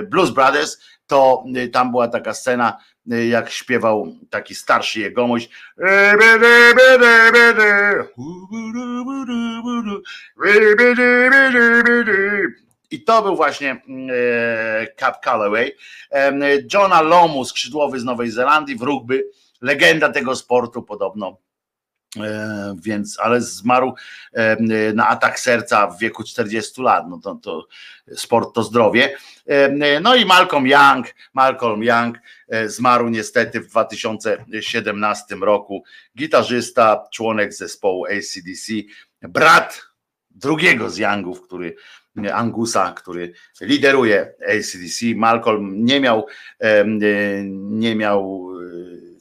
Blues 0.10 0.32
Brothers, 0.32 0.78
to 1.08 1.44
tam 1.72 1.92
była 1.92 2.08
taka 2.08 2.34
scena, 2.34 2.78
jak 3.06 3.50
śpiewał 3.50 4.14
taki 4.30 4.56
starszy 4.56 5.00
jegomość. 5.00 5.50
I 12.92 13.04
to 13.04 13.22
był 13.22 13.36
właśnie 13.36 13.82
Cap 15.00 15.24
Calloway. 15.26 15.76
Johna 16.74 17.02
Lomu, 17.02 17.46
skrzydłowy 17.46 18.00
z 18.00 18.04
Nowej 18.04 18.32
Zelandii 18.32 18.76
w 18.76 18.82
rugby, 18.82 19.30
legenda 19.62 20.12
tego 20.12 20.36
sportu 20.36 20.84
podobno 20.84 21.38
E, 21.38 21.49
więc, 22.82 23.20
ale 23.20 23.42
zmarł 23.42 23.96
e, 24.34 24.58
na 24.94 25.08
atak 25.08 25.40
serca 25.40 25.88
w 25.88 26.00
wieku 26.00 26.24
40 26.24 26.82
lat. 26.82 27.06
No 27.10 27.18
to, 27.18 27.36
to 27.36 27.68
sport 28.16 28.56
to 28.56 28.64
zdrowie. 28.64 29.18
E, 29.46 30.00
no 30.00 30.16
i 30.16 30.26
Malcolm 30.26 30.68
Young, 30.68 31.08
Malcolm 31.34 31.84
Young 31.84 32.18
zmarł 32.66 33.10
niestety 33.10 33.62
w 33.62 33.68
2017 33.68 35.36
roku. 35.36 35.84
Gitarzysta, 36.18 37.08
członek 37.12 37.54
zespołu 37.54 38.06
ACDC, 38.06 38.74
brat 39.22 39.82
drugiego 40.32 40.90
z 40.90 40.98
Youngów, 40.98 41.42
który 41.42 41.76
Angusa, 42.34 42.92
który 42.92 43.34
lideruje 43.62 44.34
ACDC. 44.48 45.06
Malcolm 45.16 45.86
nie 45.86 46.00
miał, 46.00 46.28
nie 47.52 47.96
miał 47.96 48.49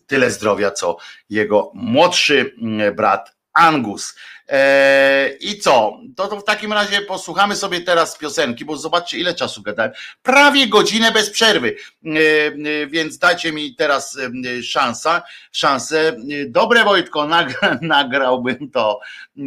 tyle 0.08 0.30
zdrowia, 0.30 0.70
co 0.70 0.96
jego 1.30 1.70
młodszy 1.74 2.54
mm, 2.62 2.96
brat 2.96 3.38
Angus. 3.52 4.14
Eee, 4.48 5.36
I 5.40 5.58
co? 5.58 6.00
To, 6.16 6.28
to 6.28 6.36
w 6.36 6.44
takim 6.44 6.72
razie 6.72 7.00
posłuchamy 7.00 7.56
sobie 7.56 7.80
teraz 7.80 8.18
piosenki, 8.18 8.64
bo 8.64 8.76
zobaczcie, 8.76 9.18
ile 9.18 9.34
czasu 9.34 9.62
gadałem. 9.62 9.92
Prawie 10.22 10.68
godzinę 10.68 11.12
bez 11.12 11.30
przerwy, 11.30 11.76
eee, 12.04 12.90
więc 12.90 13.18
dajcie 13.18 13.52
mi 13.52 13.74
teraz 13.74 14.18
szansa, 14.62 15.22
szansę. 15.52 16.16
Dobre 16.46 16.84
Wojtko, 16.84 17.26
nagra, 17.26 17.78
nagrałbym 17.82 18.70
to. 18.70 19.00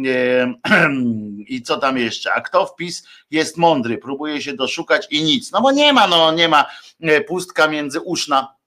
I 1.48 1.62
co 1.62 1.76
tam 1.76 1.98
jeszcze? 1.98 2.32
A 2.32 2.40
kto 2.40 2.66
wpis 2.66 3.06
jest 3.30 3.56
mądry? 3.56 3.98
Próbuje 3.98 4.42
się 4.42 4.52
doszukać 4.52 5.06
i 5.10 5.22
nic. 5.22 5.52
No 5.52 5.60
bo 5.60 5.72
nie 5.72 5.92
ma, 5.92 6.06
no 6.06 6.32
nie 6.32 6.48
ma 6.48 6.66
e, 7.00 7.20
pustka 7.20 7.68
między 7.68 8.00
uszna 8.00 8.54
E, 8.54 8.61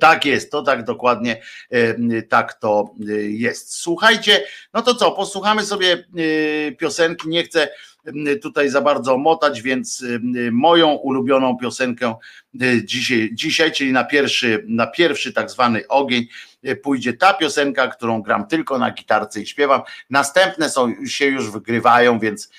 tak 0.00 0.24
jest, 0.24 0.50
to 0.50 0.62
tak 0.62 0.84
dokładnie 0.84 1.42
e, 1.70 2.22
tak 2.22 2.54
to 2.54 2.94
e, 3.08 3.12
jest. 3.22 3.74
Słuchajcie, 3.74 4.44
no 4.74 4.82
to 4.82 4.94
co, 4.94 5.12
posłuchamy 5.12 5.62
sobie 5.62 6.04
piosenki. 6.78 7.28
Nie 7.28 7.42
chcę 7.42 7.68
tutaj 8.42 8.68
za 8.68 8.80
bardzo 8.80 9.18
motać, 9.18 9.62
więc 9.62 10.04
moją 10.52 10.94
ulubioną 10.94 11.56
piosenkę 11.56 12.14
dzisiaj, 12.84 13.30
dzisiaj 13.32 13.72
czyli 13.72 13.92
na 13.92 14.04
pierwszy, 14.04 14.64
na 14.68 14.86
pierwszy 14.86 15.32
tak 15.32 15.50
zwany 15.50 15.88
ogień 15.88 16.26
pójdzie 16.82 17.12
ta 17.12 17.34
piosenka, 17.34 17.88
którą 17.88 18.22
gram 18.22 18.46
tylko 18.46 18.78
na 18.78 18.90
gitarce 18.90 19.40
i 19.40 19.46
śpiewam. 19.46 19.82
Następne 20.10 20.70
są 20.70 20.94
się 21.06 21.26
już 21.26 21.50
wygrywają, 21.50 22.18
więc 22.18 22.50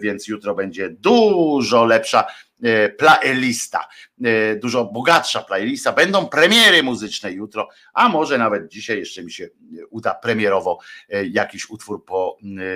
więc 0.00 0.28
jutro 0.28 0.54
będzie 0.54 0.90
dużo 0.90 1.84
lepsza 1.84 2.24
E, 2.64 2.88
playlista, 2.88 3.88
e, 4.24 4.56
dużo 4.56 4.84
bogatsza 4.84 5.42
playlista. 5.42 5.92
Będą 5.92 6.26
premiery 6.26 6.82
muzyczne 6.82 7.32
jutro, 7.32 7.68
a 7.94 8.08
może 8.08 8.38
nawet 8.38 8.68
dzisiaj 8.68 8.98
jeszcze 8.98 9.22
mi 9.22 9.32
się 9.32 9.48
uda 9.90 10.14
premierowo 10.14 10.78
e, 11.08 11.26
jakiś 11.26 11.70
utwór 11.70 12.04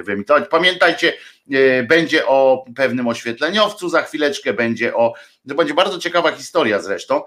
wyemitować. 0.04 0.44
Pamiętajcie, 0.50 1.12
będzie 1.88 2.26
o 2.26 2.64
pewnym 2.76 3.08
oświetleniowcu, 3.08 3.88
za 3.88 4.02
chwileczkę 4.02 4.52
będzie 4.52 4.94
o, 4.94 5.14
to 5.48 5.54
będzie 5.54 5.74
bardzo 5.74 5.98
ciekawa 5.98 6.32
historia 6.32 6.82
zresztą, 6.82 7.22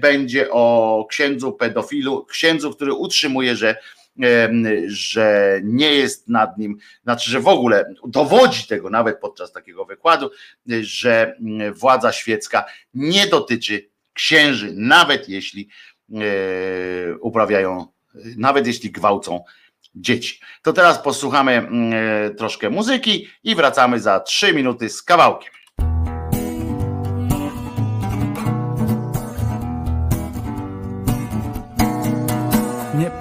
będzie 0.00 0.50
o 0.50 1.06
księdzu 1.10 1.52
pedofilu, 1.52 2.24
księdzu, 2.24 2.70
który 2.70 2.92
utrzymuje, 2.92 3.56
że 3.56 3.76
że 4.86 5.60
nie 5.64 5.94
jest 5.94 6.28
nad 6.28 6.58
nim, 6.58 6.78
znaczy, 7.04 7.30
że 7.30 7.40
w 7.40 7.48
ogóle 7.48 7.94
dowodzi 8.06 8.66
tego 8.66 8.90
nawet 8.90 9.20
podczas 9.20 9.52
takiego 9.52 9.84
wykładu, 9.84 10.30
że 10.80 11.36
mm, 11.40 11.74
władza 11.74 12.12
świecka 12.12 12.64
nie 12.94 13.26
dotyczy 13.26 13.88
księży, 14.12 14.72
nawet 14.76 15.28
jeśli 15.28 15.68
e, 16.14 16.18
uprawiają, 17.20 17.86
nawet 18.36 18.66
jeśli 18.66 18.90
gwałcą 18.90 19.44
dzieci. 19.94 20.40
To 20.62 20.72
teraz 20.72 20.98
posłuchamy 20.98 21.52
mm, 21.52 22.36
troszkę 22.36 22.70
muzyki 22.70 23.28
i 23.44 23.54
wracamy 23.54 24.00
za 24.00 24.20
trzy 24.20 24.54
minuty 24.54 24.88
z 24.88 25.02
kawałkiem. 25.02 25.57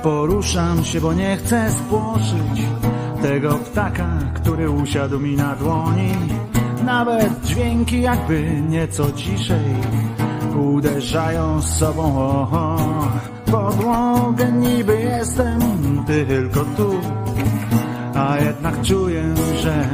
Poruszam 0.07 0.85
się, 0.85 1.01
bo 1.01 1.13
nie 1.13 1.37
chcę 1.37 1.71
spłoszyć 1.71 2.61
tego 3.21 3.53
ptaka, 3.53 4.07
który 4.33 4.69
usiadł 4.69 5.19
mi 5.19 5.35
na 5.35 5.55
dłoni. 5.55 6.11
Nawet 6.85 7.45
dźwięki 7.45 8.01
jakby 8.01 8.61
nieco 8.69 9.11
ciszej 9.11 9.75
uderzają 10.55 11.61
z 11.61 11.77
sobą 11.77 12.17
o, 12.17 12.47
podłogę. 13.51 14.51
Niby 14.51 14.99
jestem 15.01 15.59
tylko 16.05 16.59
tu, 16.59 16.91
a 18.15 18.37
jednak 18.37 18.81
czuję, 18.81 19.23
że 19.61 19.89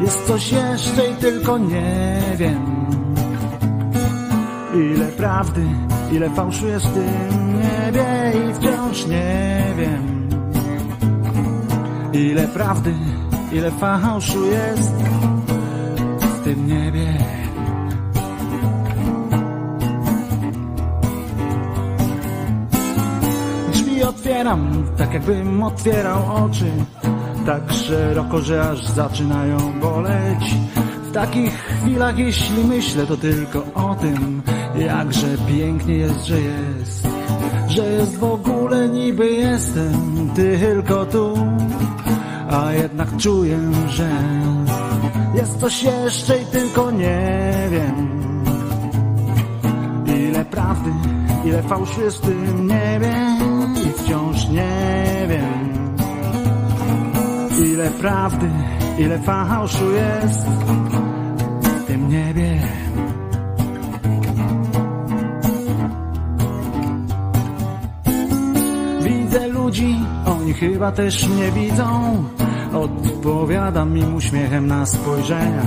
jest 0.00 0.26
coś 0.26 0.52
jeszcze 0.52 1.10
i 1.10 1.14
tylko 1.14 1.58
nie 1.58 2.20
wiem. 2.36 2.66
Ile 4.74 5.06
prawdy, 5.06 5.64
ile 6.12 6.30
fałszu 6.30 6.66
jest 6.66 6.86
w 6.86 6.94
tym 6.94 7.51
niebie 7.92 8.50
i 8.50 8.54
wciąż 8.54 9.06
nie 9.06 9.64
wiem 9.76 10.28
Ile 12.12 12.48
prawdy, 12.48 12.94
ile 13.52 13.70
fałszu 13.70 14.46
jest 14.46 14.92
w 16.20 16.44
tym 16.44 16.66
niebie. 16.66 17.18
Drzwi 23.72 24.02
otwieram, 24.02 24.86
tak 24.96 25.14
jakbym 25.14 25.62
otwierał 25.62 26.44
oczy 26.44 26.70
Tak 27.46 27.72
szeroko, 27.72 28.40
że 28.40 28.70
aż 28.70 28.86
zaczynają 28.86 29.80
boleć. 29.80 30.54
W 31.08 31.12
takich 31.12 31.52
chwilach, 31.52 32.18
jeśli 32.18 32.64
myślę, 32.64 33.06
to 33.06 33.16
tylko 33.16 33.64
o 33.74 33.94
tym, 33.94 34.42
jakże 34.78 35.28
pięknie 35.48 35.94
jest, 35.94 36.26
że 36.26 36.40
jest 36.40 37.11
że 37.72 37.92
jest 37.92 38.18
w 38.18 38.24
ogóle 38.24 38.88
niby 38.88 39.30
jestem 39.30 40.30
tylko 40.34 41.06
tu, 41.06 41.34
a 42.50 42.72
jednak 42.72 43.16
czuję, 43.16 43.58
że 43.88 44.10
jest 45.34 45.60
coś 45.60 45.82
jeszcze 45.82 46.42
i 46.42 46.44
tylko 46.44 46.90
nie 46.90 47.68
wiem. 47.70 48.22
Ile 50.06 50.44
prawdy, 50.44 50.90
ile 51.44 51.62
fałszu 51.62 52.00
jest 52.00 52.16
w 52.16 52.20
tym 52.20 52.66
niebie 52.66 53.14
i 53.86 54.02
wciąż 54.02 54.48
nie 54.48 55.26
wiem. 55.28 55.94
Ile 57.72 57.90
prawdy, 57.90 58.50
ile 58.98 59.18
fałszu 59.18 59.92
jest 59.92 60.46
chyba 70.70 70.92
też 70.92 71.28
mnie 71.28 71.50
widzą. 71.52 72.24
Odpowiadam 72.72 73.98
im 73.98 74.14
uśmiechem 74.14 74.66
na 74.66 74.86
spojrzenia. 74.86 75.62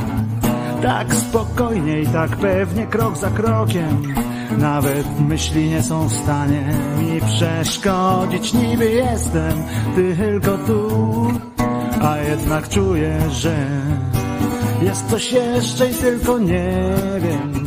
Tak 0.82 1.14
spokojnie 1.14 2.02
i 2.02 2.08
tak 2.08 2.30
pewnie, 2.38 2.88
krok 2.88 3.18
za 3.18 3.30
krokiem. 3.30 4.14
Nawet 4.58 5.20
myśli 5.20 5.70
nie 5.70 5.84
są 5.84 6.08
w 6.08 6.14
stanie 6.14 6.64
mi 7.00 7.22
przeszkodzić. 7.22 8.54
Niby 8.54 8.92
jestem 8.92 9.64
tylko 9.96 10.58
tu, 10.58 10.88
a 12.02 12.18
jednak 12.18 12.70
czuję, 12.70 13.20
że 13.32 13.68
jest 14.82 15.10
coś 15.10 15.32
jeszcze 15.32 15.92
i 15.92 15.94
tylko 15.94 16.40
nie 16.40 16.96
wiem. 17.20 17.65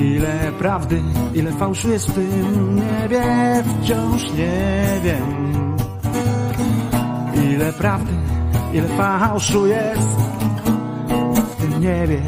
Ile 0.00 0.52
prawdy, 0.58 1.02
ile 1.34 1.52
fałszu 1.52 1.90
jest 1.90 2.10
w 2.10 2.14
tym 2.14 2.74
niebie, 2.76 3.22
wciąż 3.82 4.32
nie 4.32 5.00
wiem. 5.04 5.64
Ile 7.50 7.72
prawdy, 7.72 8.12
ile 8.72 8.88
fałszu 8.88 9.66
jest 9.66 10.18
w 11.48 11.56
tym 11.56 11.80
niebie. 11.80 12.22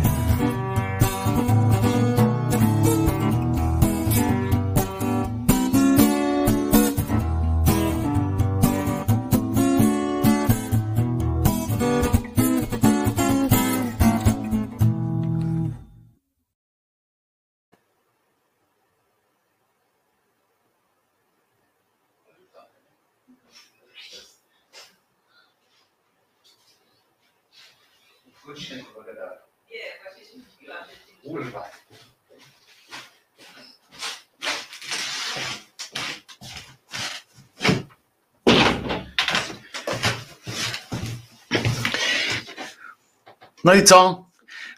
No 43.64 43.74
i 43.74 43.84
co? 43.84 44.26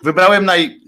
Wybrałem 0.02 0.44
naj, 0.44 0.80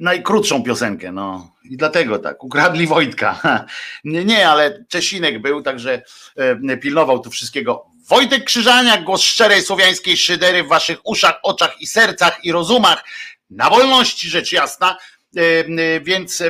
najkrótszą 0.00 0.62
piosenkę, 0.62 1.12
no 1.12 1.54
i 1.70 1.76
dlatego 1.76 2.18
tak, 2.18 2.44
ukradli 2.44 2.86
Wojtka. 2.86 3.40
Nie, 4.04 4.24
nie, 4.24 4.48
ale 4.48 4.84
Czesinek 4.88 5.42
był, 5.42 5.62
także 5.62 6.02
e, 6.36 6.76
pilnował 6.76 7.18
tu 7.18 7.30
wszystkiego. 7.30 7.86
Wojtek 8.08 8.44
Krzyżaniak, 8.44 9.04
głos 9.04 9.22
szczerej 9.22 9.62
słowiańskiej 9.62 10.16
szydery 10.16 10.62
w 10.62 10.68
waszych 10.68 10.98
uszach, 11.04 11.38
oczach 11.42 11.80
i 11.80 11.86
sercach 11.86 12.44
i 12.44 12.52
rozumach. 12.52 13.04
Na 13.50 13.70
wolności 13.70 14.28
rzecz 14.28 14.52
jasna, 14.52 14.96
e, 15.36 15.40
e, 15.40 16.00
więc 16.00 16.42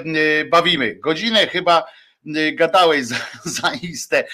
bawimy. 0.50 0.94
Godzinę 0.94 1.46
chyba 1.46 1.84
gadałeś 2.52 3.06
zaiste. 3.44 4.24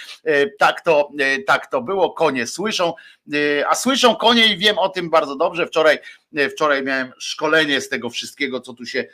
Tak 0.59 0.81
to, 0.81 1.11
tak 1.47 1.71
to 1.71 1.83
było, 1.83 2.11
konie 2.11 2.47
słyszą, 2.47 2.95
a 3.69 3.75
słyszą 3.75 4.17
konie 4.17 4.47
i 4.47 4.59
wiem 4.59 4.79
o 4.79 4.89
tym 4.89 5.11
bardzo 5.11 5.37
dobrze. 5.37 5.67
Wczoraj, 5.67 5.99
wczoraj 6.51 6.83
miałem 6.83 7.13
szkolenie 7.19 7.81
z 7.81 7.89
tego 7.89 8.11
wszystkiego, 8.11 8.61
co 8.61 8.75
tu 8.75 8.87
się 8.87 9.05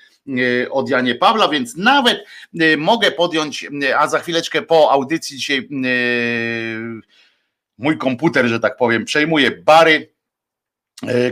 od 0.70 0.90
Janie 0.90 1.14
Pawla, 1.14 1.49
więc 1.49 1.76
nawet 1.76 2.24
mogę 2.78 3.12
podjąć, 3.12 3.66
a 3.99 4.09
za 4.09 4.18
chwileczkę 4.18 4.62
po 4.62 4.90
audycji 4.92 5.36
dzisiaj 5.36 5.68
mój 7.78 7.99
komputer, 7.99 8.47
że 8.47 8.61
tak 8.61 8.76
powiem, 8.76 9.05
przejmuje 9.05 9.51
bary, 9.51 10.16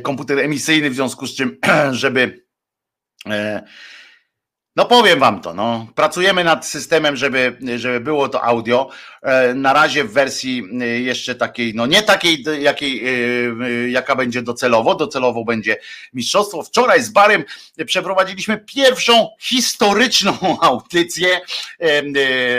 komputer 0.02 0.38
emisyjny, 0.38 0.90
w 0.90 0.94
związku 0.94 1.26
z 1.26 1.36
czym, 1.36 1.58
żeby 1.92 2.44
no 4.76 4.84
powiem 4.84 5.18
wam 5.18 5.40
to, 5.40 5.54
no. 5.54 5.86
Pracujemy 5.94 6.44
nad 6.44 6.66
systemem, 6.66 7.16
żeby, 7.16 7.58
żeby 7.76 8.00
było 8.00 8.28
to 8.28 8.44
audio. 8.44 8.90
E, 9.22 9.54
na 9.54 9.72
razie 9.72 10.04
w 10.04 10.12
wersji 10.12 10.62
e, 10.80 10.86
jeszcze 10.86 11.34
takiej, 11.34 11.74
no 11.74 11.86
nie 11.86 12.02
takiej, 12.02 12.44
jakiej, 12.60 13.02
e, 13.06 13.90
jaka 13.90 14.16
będzie 14.16 14.42
docelowo. 14.42 14.94
Docelowo 14.94 15.44
będzie 15.44 15.76
mistrzostwo. 16.12 16.62
Wczoraj 16.62 17.02
z 17.02 17.10
Barem 17.10 17.44
przeprowadziliśmy 17.86 18.58
pierwszą 18.58 19.28
historyczną 19.40 20.38
audycję, 20.60 21.40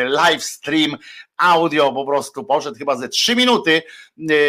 live 0.06 0.44
stream 0.44 0.98
audio 1.38 1.94
po 1.94 2.06
prostu 2.06 2.44
poszedł 2.44 2.78
chyba 2.78 2.96
ze 2.96 3.10
trzy 3.10 3.36
minuty. 3.36 3.84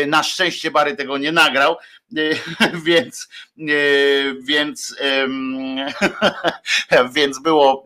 Na 0.07 0.22
szczęście 0.22 0.70
Bary 0.70 0.96
tego 0.96 1.18
nie 1.18 1.32
nagrał, 1.32 1.76
więc, 2.86 3.28
więc, 4.42 4.96
więc 7.14 7.38
było 7.42 7.84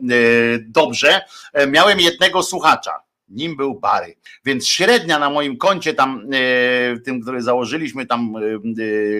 dobrze. 0.60 1.20
Miałem 1.66 2.00
jednego 2.00 2.42
słuchacza 2.42 3.10
nim 3.30 3.56
był 3.56 3.80
Bary. 3.80 4.16
Więc 4.44 4.68
średnia 4.68 5.18
na 5.18 5.30
moim 5.30 5.56
koncie 5.56 5.94
tam, 5.94 6.26
tym, 7.04 7.22
który 7.22 7.42
założyliśmy 7.42 8.06
tam 8.06 8.34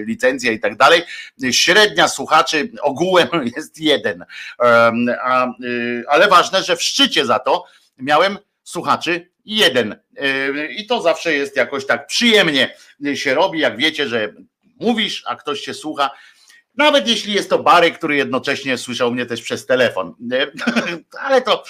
licencję 0.05 0.53
i 0.53 0.59
tak 0.59 0.77
dalej, 0.77 1.01
średnia 1.51 2.07
słuchaczy 2.07 2.71
ogółem 2.81 3.27
jest 3.55 3.79
jeden. 3.79 4.25
Ale 6.07 6.27
ważne, 6.29 6.63
że 6.63 6.75
w 6.75 6.83
szczycie 6.83 7.25
za 7.25 7.39
to 7.39 7.63
miałem 7.97 8.37
słuchaczy 8.63 9.31
jeden. 9.45 9.95
I 10.77 10.87
to 10.87 11.01
zawsze 11.01 11.33
jest 11.33 11.55
jakoś 11.55 11.85
tak 11.85 12.07
przyjemnie 12.07 12.75
się 13.13 13.33
robi, 13.33 13.59
jak 13.59 13.77
wiecie, 13.77 14.07
że 14.07 14.33
mówisz, 14.81 15.23
a 15.27 15.35
ktoś 15.35 15.59
się 15.61 15.73
słucha. 15.73 16.09
Nawet 16.75 17.07
jeśli 17.07 17.33
jest 17.33 17.49
to 17.49 17.63
Bary, 17.63 17.91
który 17.91 18.15
jednocześnie 18.15 18.77
słyszał 18.77 19.11
mnie 19.11 19.25
też 19.25 19.41
przez 19.41 19.65
telefon. 19.65 20.15
Ale 21.27 21.41
to 21.41 21.63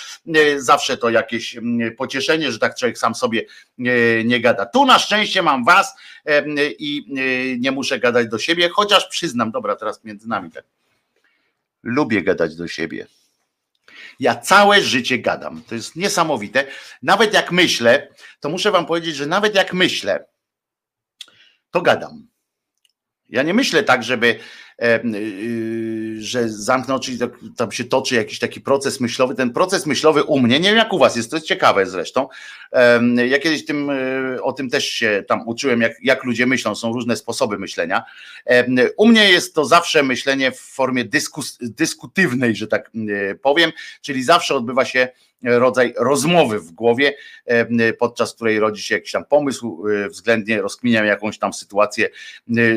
zawsze 0.58 0.98
to 0.98 1.10
jakieś 1.10 1.58
pocieszenie, 1.98 2.52
że 2.52 2.60
tak 2.60 2.76
człowiek 2.76 2.98
sam 2.98 3.16
sobie 3.16 3.46
nie 4.26 4.40
gada. 4.42 4.66
Tu 4.66 4.86
na 4.86 5.00
szczęście 5.00 5.42
mam 5.42 5.66
was 5.66 5.96
i 6.80 7.06
nie 7.60 7.72
muszę 7.72 8.00
gadać 8.00 8.28
do 8.28 8.40
siebie, 8.40 8.70
chociaż 8.70 9.08
przyznam, 9.08 9.52
dobra, 9.52 9.76
teraz 9.76 10.04
między 10.04 10.28
nami 10.28 10.52
tak. 10.52 10.64
Lubię 11.84 12.22
gadać 12.22 12.56
do 12.56 12.68
siebie. 12.68 13.08
Ja 14.20 14.36
całe 14.36 14.82
życie 14.82 15.20
gadam. 15.20 15.62
To 15.68 15.76
jest 15.76 15.96
niesamowite. 15.96 16.68
Nawet 17.02 17.34
jak 17.34 17.52
myślę, 17.52 18.08
to 18.40 18.50
muszę 18.50 18.72
wam 18.72 18.86
powiedzieć, 18.86 19.16
że 19.16 19.26
nawet 19.26 19.56
jak 19.56 19.74
myślę, 19.74 20.26
to 21.72 21.82
gadam. 21.82 22.31
Ja 23.32 23.44
nie 23.44 23.54
myślę 23.54 23.84
tak, 23.84 24.04
żeby 24.04 24.36
Y, 24.84 26.16
że 26.20 26.50
zamknął, 26.50 27.00
czyli 27.00 27.18
tam 27.58 27.72
się 27.72 27.84
toczy 27.84 28.16
jakiś 28.16 28.40
taki 28.40 28.62
proces 28.62 29.00
myślowy. 29.00 29.36
Ten 29.36 29.54
proces 29.54 29.86
myślowy 29.86 30.24
u 30.24 30.40
mnie, 30.40 30.60
nie 30.60 30.70
wiem 30.70 30.78
jak 30.78 30.94
u 30.94 30.98
was 30.98 31.16
jest, 31.16 31.30
to 31.30 31.38
jest 31.38 31.48
ciekawe 31.48 31.86
zresztą. 31.86 32.28
Ja 33.28 33.40
kiedyś 33.40 33.66
tym, 33.66 33.90
y, 33.90 34.44
o 34.44 34.54
tym 34.54 34.70
też 34.70 34.86
się 34.90 35.24
tam 35.28 35.48
uczyłem, 35.48 35.82
jak, 35.82 35.94
jak 36.04 36.24
ludzie 36.24 36.46
myślą, 36.46 36.76
są 36.76 36.94
różne 36.94 37.16
sposoby 37.16 37.58
myślenia. 37.58 38.04
U 38.98 39.08
mnie 39.08 39.30
jest 39.30 39.56
to 39.56 39.66
zawsze 39.66 40.04
myślenie 40.04 40.52
w 40.52 40.60
formie 40.60 41.06
dyskus, 41.06 41.58
dyskutywnej, 41.62 42.56
że 42.56 42.68
tak 42.68 42.92
y, 42.96 43.40
powiem, 43.42 43.72
czyli 44.02 44.24
zawsze 44.24 44.56
odbywa 44.56 44.86
się 44.86 45.10
rodzaj 45.44 45.94
rozmowy 45.98 46.60
w 46.60 46.72
głowie, 46.72 47.14
podczas 48.00 48.34
której 48.34 48.60
rodzi 48.60 48.84
się 48.84 48.96
jakiś 48.96 49.12
tam 49.12 49.26
pomysł, 49.26 49.84
względnie 50.10 50.62
rozkminiam 50.62 51.06
jakąś 51.06 51.40
tam 51.40 51.54
sytuację 51.54 52.10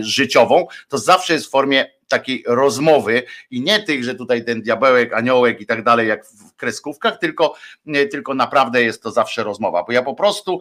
życiową, 0.00 0.66
to 0.88 0.98
zawsze 0.98 1.32
jest 1.32 1.46
w 1.46 1.50
formie 1.50 1.86
takiej 2.08 2.44
rozmowy 2.46 3.22
i 3.50 3.60
nie 3.60 3.82
tych, 3.82 4.04
że 4.04 4.14
tutaj 4.14 4.44
ten 4.44 4.62
diabełek, 4.62 5.12
aniołek 5.12 5.60
i 5.60 5.66
tak 5.66 5.82
dalej, 5.82 6.08
jak 6.08 6.26
w 6.26 6.56
kreskówkach, 6.56 7.18
tylko, 7.18 7.54
tylko 8.10 8.34
naprawdę 8.34 8.82
jest 8.82 9.02
to 9.02 9.10
zawsze 9.10 9.44
rozmowa, 9.44 9.82
bo 9.82 9.92
ja 9.92 10.02
po 10.02 10.14
prostu 10.14 10.60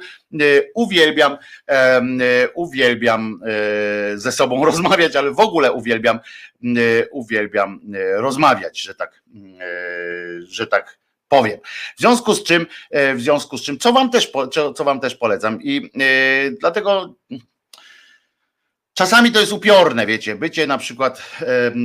uwielbiam, 0.75 1.37
uwielbiam 2.53 3.39
ze 4.15 4.31
sobą 4.31 4.65
rozmawiać, 4.71 5.15
ale 5.15 5.31
w 5.31 5.39
ogóle 5.39 5.71
uwielbiam, 5.71 6.19
uwielbiam 7.11 7.79
rozmawiać, 8.15 8.81
że 8.81 8.95
tak, 8.95 9.23
że 10.39 10.67
tak 10.67 11.02
powiem. 11.33 11.59
W 11.97 11.99
związku 11.99 12.33
z 12.33 12.43
czym, 12.43 12.65
w 12.91 13.21
związku 13.21 13.57
z 13.57 13.61
czym, 13.61 13.79
co 13.79 13.93
wam 13.93 14.09
też, 14.09 14.31
co 14.75 14.83
wam 14.83 14.99
też 14.99 15.15
polecam 15.15 15.59
i 15.61 15.91
dlatego 16.59 17.15
Czasami 18.93 19.31
to 19.31 19.39
jest 19.39 19.51
upiorne, 19.51 20.05
wiecie, 20.05 20.35
bycie 20.35 20.67
na 20.67 20.77
przykład 20.77 21.21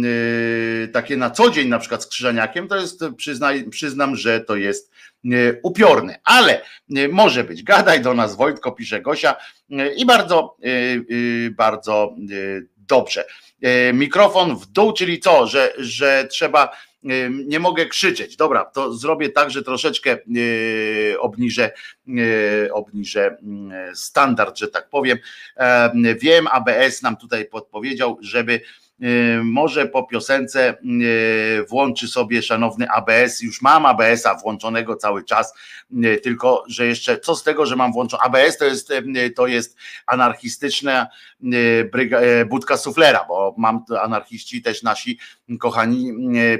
yy, 0.01 0.88
takie 0.88 1.16
na 1.16 1.30
co 1.30 1.51
dzień, 1.51 1.68
na 1.68 1.78
przykład 1.78 2.03
z 2.03 2.07
krzyżaniakiem, 2.07 2.68
to 2.68 2.76
jest, 2.76 3.05
przyznaj, 3.16 3.64
przyznam, 3.64 4.16
że 4.16 4.40
to 4.40 4.57
jest 4.57 4.92
yy, 5.24 5.61
upiorne, 5.62 6.20
ale 6.24 6.62
yy, 6.88 7.09
może 7.09 7.44
być. 7.44 7.62
Gadaj 7.62 8.01
do 8.01 8.14
nas, 8.14 8.36
Wojtko, 8.36 8.72
pisze 8.72 9.01
Gosia 9.01 9.36
i 9.96 10.07
bardzo, 10.07 10.57
bardzo 11.51 12.14
dobrze. 12.76 13.24
Mikrofon 13.92 14.57
w 14.57 14.66
dół, 14.66 14.92
czyli 14.92 15.20
co, 15.20 15.46
że, 15.46 15.72
że 15.78 16.28
trzeba 16.30 16.76
nie 17.46 17.61
mogę 17.61 17.86
krzyczeć. 17.86 18.36
Dobra, 18.36 18.64
to 18.64 18.94
zrobię 18.94 19.28
tak, 19.28 19.50
że 19.50 19.62
troszeczkę 19.62 20.18
obniżę, 21.18 21.72
obniżę 22.72 23.36
standard, 23.94 24.59
że 24.59 24.68
tak 24.68 24.88
powiem. 24.88 25.18
Wiem, 26.20 26.46
ABS 26.46 27.02
nam 27.02 27.16
tutaj 27.16 27.44
podpowiedział, 27.44 28.18
żeby 28.20 28.61
może 29.42 29.86
po 29.86 30.02
piosence 30.02 30.76
włączy 31.68 32.09
sobie 32.09 32.42
szanowny 32.42 32.86
ABS, 32.90 33.40
już 33.42 33.62
mam 33.62 33.86
ABS-a 33.86 34.34
włączonego 34.34 34.96
cały 34.96 35.24
czas, 35.24 35.54
tylko 36.22 36.64
że 36.68 36.86
jeszcze 36.86 37.18
co 37.18 37.36
z 37.36 37.42
tego, 37.42 37.66
że 37.66 37.76
mam 37.76 37.92
włączony 37.92 38.22
ABS 38.22 38.59
to 38.59 38.64
jest, 38.64 38.92
to 39.36 39.46
jest 39.46 39.76
anarchistyczna 40.06 41.06
budka 42.46 42.76
suflera, 42.76 43.24
bo 43.28 43.54
mam 43.59 43.84
anarchiści 44.00 44.62
też 44.62 44.82
nasi 44.82 45.18
kochani 45.61 46.12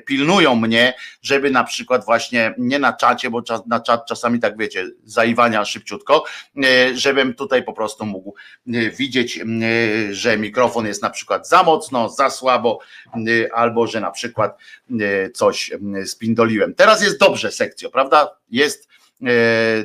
pilnują 0.07 0.55
mnie, 0.55 0.95
żeby 1.22 1.51
na 1.51 1.64
przykład 1.64 2.05
właśnie 2.05 2.55
nie 2.59 2.78
na 2.78 2.93
czacie, 2.93 3.30
bo 3.30 3.43
na 3.66 3.80
czat 3.80 4.07
czasami 4.07 4.41
tak 4.41 4.59
wiecie, 4.59 4.86
zaiwania 5.05 5.64
szybciutko, 5.64 6.24
żebym 6.95 7.34
tutaj 7.34 7.62
po 7.62 7.72
prostu 7.72 8.07
mógł 8.07 8.34
widzieć, 8.99 9.41
że 10.11 10.39
mikrofon 10.39 10.86
jest 10.86 11.03
na 11.03 11.11
przykład 11.11 11.49
za 11.49 11.62
mocno, 11.62 12.09
za 12.09 12.30
słabo, 12.30 12.78
albo 13.55 13.86
że 13.86 14.01
na 14.01 14.11
przykład 14.11 14.59
coś 15.34 15.70
spindoliłem. 16.05 16.74
Teraz 16.74 17.03
jest 17.03 17.20
dobrze, 17.20 17.53
sekcjo, 17.53 17.91
prawda? 17.91 18.30
Jest 18.51 18.89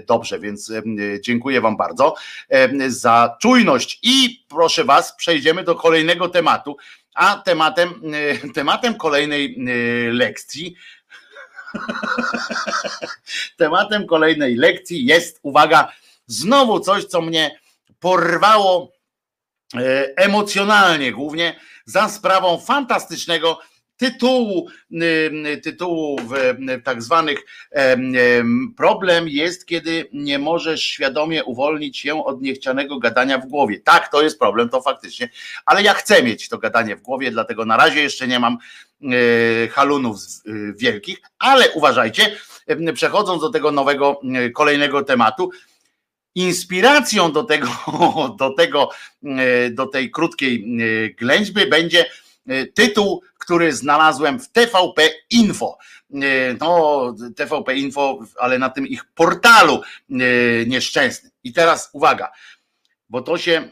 dobrze, 0.07 0.39
więc 0.39 0.73
dziękuję 1.21 1.61
Wam 1.61 1.77
bardzo 1.77 2.15
za 2.87 3.37
czujność 3.41 3.99
i 4.03 4.45
proszę 4.49 4.83
Was, 4.83 5.15
przejdziemy 5.15 5.63
do 5.63 5.75
kolejnego 5.75 6.29
tematu, 6.29 6.77
a 7.15 7.35
tematem, 7.35 8.01
tematem 8.53 8.95
kolejnej 8.95 9.55
lekcji 10.11 10.75
tematem 13.57 14.07
kolejnej 14.07 14.55
lekcji 14.55 15.05
jest, 15.05 15.39
uwaga, 15.43 15.91
znowu 16.27 16.79
coś, 16.79 17.05
co 17.05 17.21
mnie 17.21 17.59
porwało 17.99 18.91
emocjonalnie 20.15 21.11
głównie 21.11 21.59
za 21.85 22.09
sprawą 22.09 22.59
fantastycznego 22.59 23.59
tytułu, 24.03 24.67
tytułu 25.63 26.19
w 26.19 26.33
tak 26.83 27.03
zwanych 27.03 27.39
problem 28.77 29.29
jest, 29.29 29.65
kiedy 29.65 30.09
nie 30.13 30.39
możesz 30.39 30.83
świadomie 30.83 31.43
uwolnić 31.43 31.97
się 31.97 32.25
od 32.25 32.41
niechcianego 32.41 32.99
gadania 32.99 33.37
w 33.37 33.45
głowie. 33.45 33.79
Tak, 33.79 34.11
to 34.11 34.21
jest 34.21 34.39
problem, 34.39 34.69
to 34.69 34.81
faktycznie, 34.81 35.29
ale 35.65 35.83
ja 35.83 35.93
chcę 35.93 36.23
mieć 36.23 36.49
to 36.49 36.57
gadanie 36.57 36.95
w 36.95 37.01
głowie, 37.01 37.31
dlatego 37.31 37.65
na 37.65 37.77
razie 37.77 38.01
jeszcze 38.01 38.27
nie 38.27 38.39
mam 38.39 38.57
e, 39.03 39.67
halunów 39.67 40.17
wielkich, 40.75 41.21
ale 41.39 41.71
uważajcie, 41.71 42.35
przechodząc 42.93 43.41
do 43.41 43.49
tego 43.49 43.71
nowego, 43.71 44.21
kolejnego 44.53 45.03
tematu, 45.03 45.51
Inspiracją 46.35 47.31
do 47.31 47.43
tego, 47.43 47.67
do 48.39 48.53
tego, 48.53 48.89
e, 49.23 49.69
do 49.69 49.85
tej 49.85 50.11
krótkiej 50.11 50.65
e, 50.65 51.09
ględźby 51.09 51.65
będzie 51.65 52.05
e, 52.05 52.09
tytuł, 52.75 53.21
który 53.37 53.73
znalazłem 53.73 54.39
w 54.39 54.49
TVP 54.49 55.09
Info. 55.29 55.77
No, 56.59 57.15
TVP 57.35 57.75
Info, 57.75 58.19
ale 58.39 58.59
na 58.59 58.69
tym 58.69 58.87
ich 58.87 59.05
portalu 59.05 59.81
nieszczęsnym. 60.67 61.31
I 61.43 61.53
teraz 61.53 61.89
uwaga, 61.93 62.31
bo 63.09 63.21
to 63.21 63.37
się. 63.37 63.69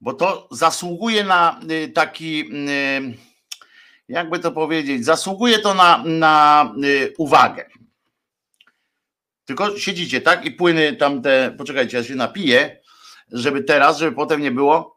Bo 0.00 0.14
to 0.14 0.48
zasługuje 0.50 1.24
na 1.24 1.60
taki, 1.94 2.50
jakby 4.08 4.38
to 4.38 4.52
powiedzieć, 4.52 5.04
zasługuje 5.04 5.58
to 5.58 5.74
na, 5.74 6.02
na 6.06 6.72
uwagę. 7.18 7.68
Tylko 9.44 9.78
siedzicie, 9.78 10.20
tak? 10.20 10.44
I 10.44 10.50
płyny 10.50 10.96
tamte, 10.96 11.54
poczekajcie, 11.58 11.96
ja 11.96 12.04
się 12.04 12.14
napiję, 12.14 12.80
żeby 13.32 13.62
teraz, 13.62 13.98
żeby 13.98 14.16
potem 14.16 14.40
nie 14.40 14.50
było. 14.50 14.93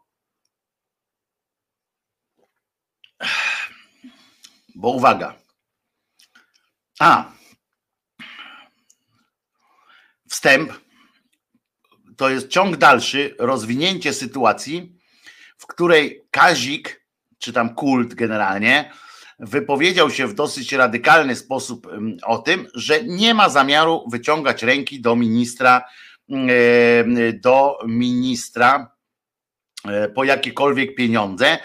Bo 4.74 4.90
uwaga. 4.90 5.34
A. 7.00 7.32
Wstęp 10.28 10.72
to 12.16 12.30
jest 12.30 12.48
ciąg 12.48 12.76
dalszy, 12.76 13.34
rozwinięcie 13.38 14.12
sytuacji, 14.12 14.98
w 15.58 15.66
której 15.66 16.26
Kazik, 16.30 17.06
czy 17.38 17.52
tam 17.52 17.74
kult 17.74 18.14
generalnie, 18.14 18.92
wypowiedział 19.38 20.10
się 20.10 20.26
w 20.26 20.34
dosyć 20.34 20.72
radykalny 20.72 21.36
sposób 21.36 21.86
o 22.24 22.38
tym, 22.38 22.66
że 22.74 23.04
nie 23.04 23.34
ma 23.34 23.48
zamiaru 23.48 24.04
wyciągać 24.10 24.62
ręki 24.62 25.00
do 25.00 25.16
ministra, 25.16 25.84
do 27.34 27.78
ministra 27.86 28.92
e, 29.84 30.08
po 30.08 30.24
jakiekolwiek 30.24 30.94
pieniądze, 30.94 31.46
e, 31.48 31.58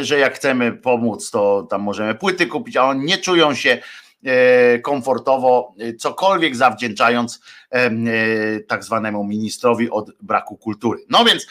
że 0.00 0.18
jak 0.18 0.34
chcemy 0.34 0.72
pomóc, 0.72 1.30
to 1.30 1.66
tam 1.70 1.82
możemy 1.82 2.14
płyty 2.14 2.46
kupić, 2.46 2.76
a 2.76 2.84
oni 2.84 3.04
nie 3.04 3.18
czują 3.18 3.54
się 3.54 3.78
e, 4.24 4.78
komfortowo, 4.78 5.74
e, 5.78 5.94
cokolwiek 5.94 6.56
zawdzięczając 6.56 7.40
e, 7.70 7.90
tak 8.60 8.84
zwanemu 8.84 9.24
ministrowi 9.24 9.90
od 9.90 10.10
braku 10.20 10.56
kultury. 10.56 11.04
No 11.08 11.24
więc 11.24 11.46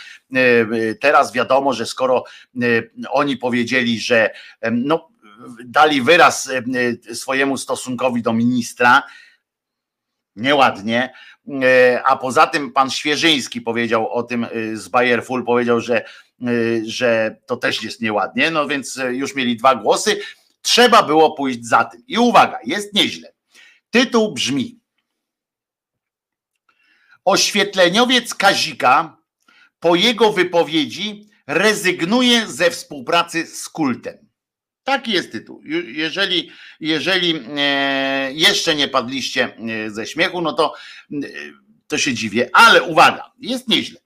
teraz 1.00 1.34
wiadomo, 1.34 1.74
że 1.74 1.86
skoro 1.86 2.24
oni 3.10 3.38
powiedzieli, 3.38 4.00
że 4.00 4.30
no, 4.72 5.10
dali 5.66 6.02
wyraz 6.02 6.50
swojemu 7.14 7.58
stosunkowi 7.58 8.22
do 8.22 8.34
ministra, 8.34 9.04
nieładnie, 10.36 11.14
a 12.06 12.18
poza 12.18 12.48
tym 12.48 12.72
pan 12.72 12.90
Świeżyński 12.90 13.62
powiedział 13.62 14.12
o 14.12 14.24
tym 14.24 14.48
z 14.74 14.88
Bayerful, 14.88 15.46
powiedział, 15.46 15.80
że, 15.80 16.06
że 16.84 17.38
to 17.46 17.58
też 17.58 17.84
jest 17.84 18.02
nieładnie, 18.02 18.52
no 18.52 18.68
więc 18.68 18.98
e, 18.98 19.14
już 19.16 19.36
mieli 19.36 19.58
dwa 19.58 19.76
głosy, 19.76 20.20
trzeba 20.62 21.04
było 21.04 21.32
pójść 21.32 21.66
za 21.66 21.84
tym. 21.84 22.04
I 22.08 22.18
uwaga, 22.18 22.60
jest 22.66 22.94
nieźle. 22.94 23.34
Tytuł 23.92 24.34
brzmi 24.34 24.82
Oświetleniowiec 27.26 28.34
Kazika 28.34 29.18
po 29.80 29.96
jego 29.96 30.34
wypowiedzi 30.34 31.30
rezygnuje 31.48 32.48
ze 32.48 32.72
współpracy 32.72 33.46
z 33.48 33.70
kultem. 33.70 34.18
Taki 34.84 35.12
jest 35.12 35.32
tytuł. 35.32 35.62
Jeżeli, 35.86 36.52
jeżeli 36.80 37.40
e, 37.58 38.32
jeszcze 38.34 38.76
nie 38.76 38.88
padliście 38.88 39.58
e, 39.86 39.90
ze 39.90 40.08
śmiechu, 40.08 40.42
no 40.42 40.54
to, 40.54 40.74
e, 41.14 41.18
to 41.88 41.98
się 41.98 42.14
dziwię, 42.14 42.50
ale 42.54 42.84
uwaga, 42.84 43.32
jest 43.40 43.68
nieźle. 43.68 44.00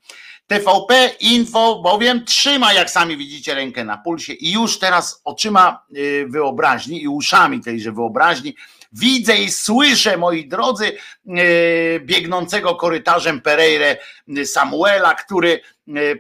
TVP 0.48 1.16
Info 1.20 1.82
bowiem 1.84 2.26
trzyma, 2.26 2.74
jak 2.74 2.90
sami 2.90 3.18
widzicie, 3.18 3.56
rękę 3.56 3.84
na 3.84 3.98
pulsie 3.98 4.34
i 4.34 4.52
już 4.52 4.80
teraz 4.80 5.22
oczyma 5.24 5.86
e, 5.90 6.28
wyobraźni 6.28 7.04
i 7.04 7.08
uszami 7.08 7.62
tejże 7.62 7.92
wyobraźni. 7.92 8.56
Widzę 8.94 9.38
i 9.38 9.52
słyszę, 9.52 10.18
moi 10.18 10.48
drodzy, 10.48 10.98
e, 11.28 12.00
biegnącego 12.00 12.76
korytarzem 12.76 13.42
Pereire 13.42 13.98
Samuela, 14.46 15.16
który 15.16 15.62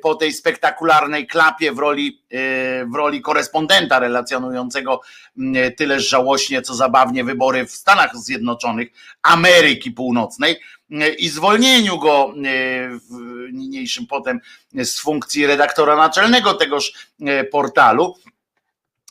po 0.01 0.15
tej 0.15 0.33
spektakularnej 0.33 1.27
klapie 1.27 1.71
w 1.71 1.79
roli, 1.79 2.21
e, 2.31 2.85
w 2.85 2.95
roli 2.95 3.21
korespondenta 3.21 3.99
relacjonującego 3.99 5.01
m, 5.37 5.53
tyle 5.77 5.99
żałośnie, 5.99 6.61
co 6.61 6.75
zabawnie 6.75 7.23
wybory 7.23 7.65
w 7.65 7.71
Stanach 7.71 8.17
Zjednoczonych 8.17 8.87
Ameryki 9.21 9.91
Północnej 9.91 10.59
e, 10.91 11.09
i 11.09 11.29
zwolnieniu 11.29 11.99
go 11.99 12.33
e, 12.33 13.51
niniejszym 13.51 14.07
potem 14.07 14.39
z 14.73 14.99
funkcji 14.99 15.47
redaktora 15.47 15.95
naczelnego 15.95 16.53
tegoż 16.53 16.93
e, 17.21 17.43
portalu. 17.43 18.15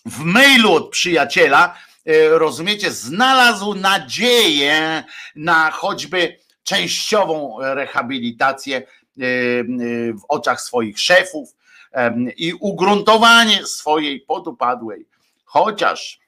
W 0.06 0.18
mailu 0.18 0.72
od 0.72 0.90
przyjaciela, 0.90 1.78
e, 2.06 2.28
rozumiecie, 2.28 2.90
znalazł 2.90 3.74
nadzieję 3.74 5.04
na 5.36 5.70
choćby 5.70 6.44
częściową 6.64 7.56
rehabilitację 7.60 8.76
e, 8.76 8.82
e, 8.82 9.03
w 9.16 10.24
oczach 10.28 10.60
swoich 10.60 11.00
szefów 11.00 11.56
i 12.36 12.54
ugruntowanie 12.60 13.66
swojej 13.66 14.20
podupadłej, 14.20 15.06
chociaż 15.44 16.20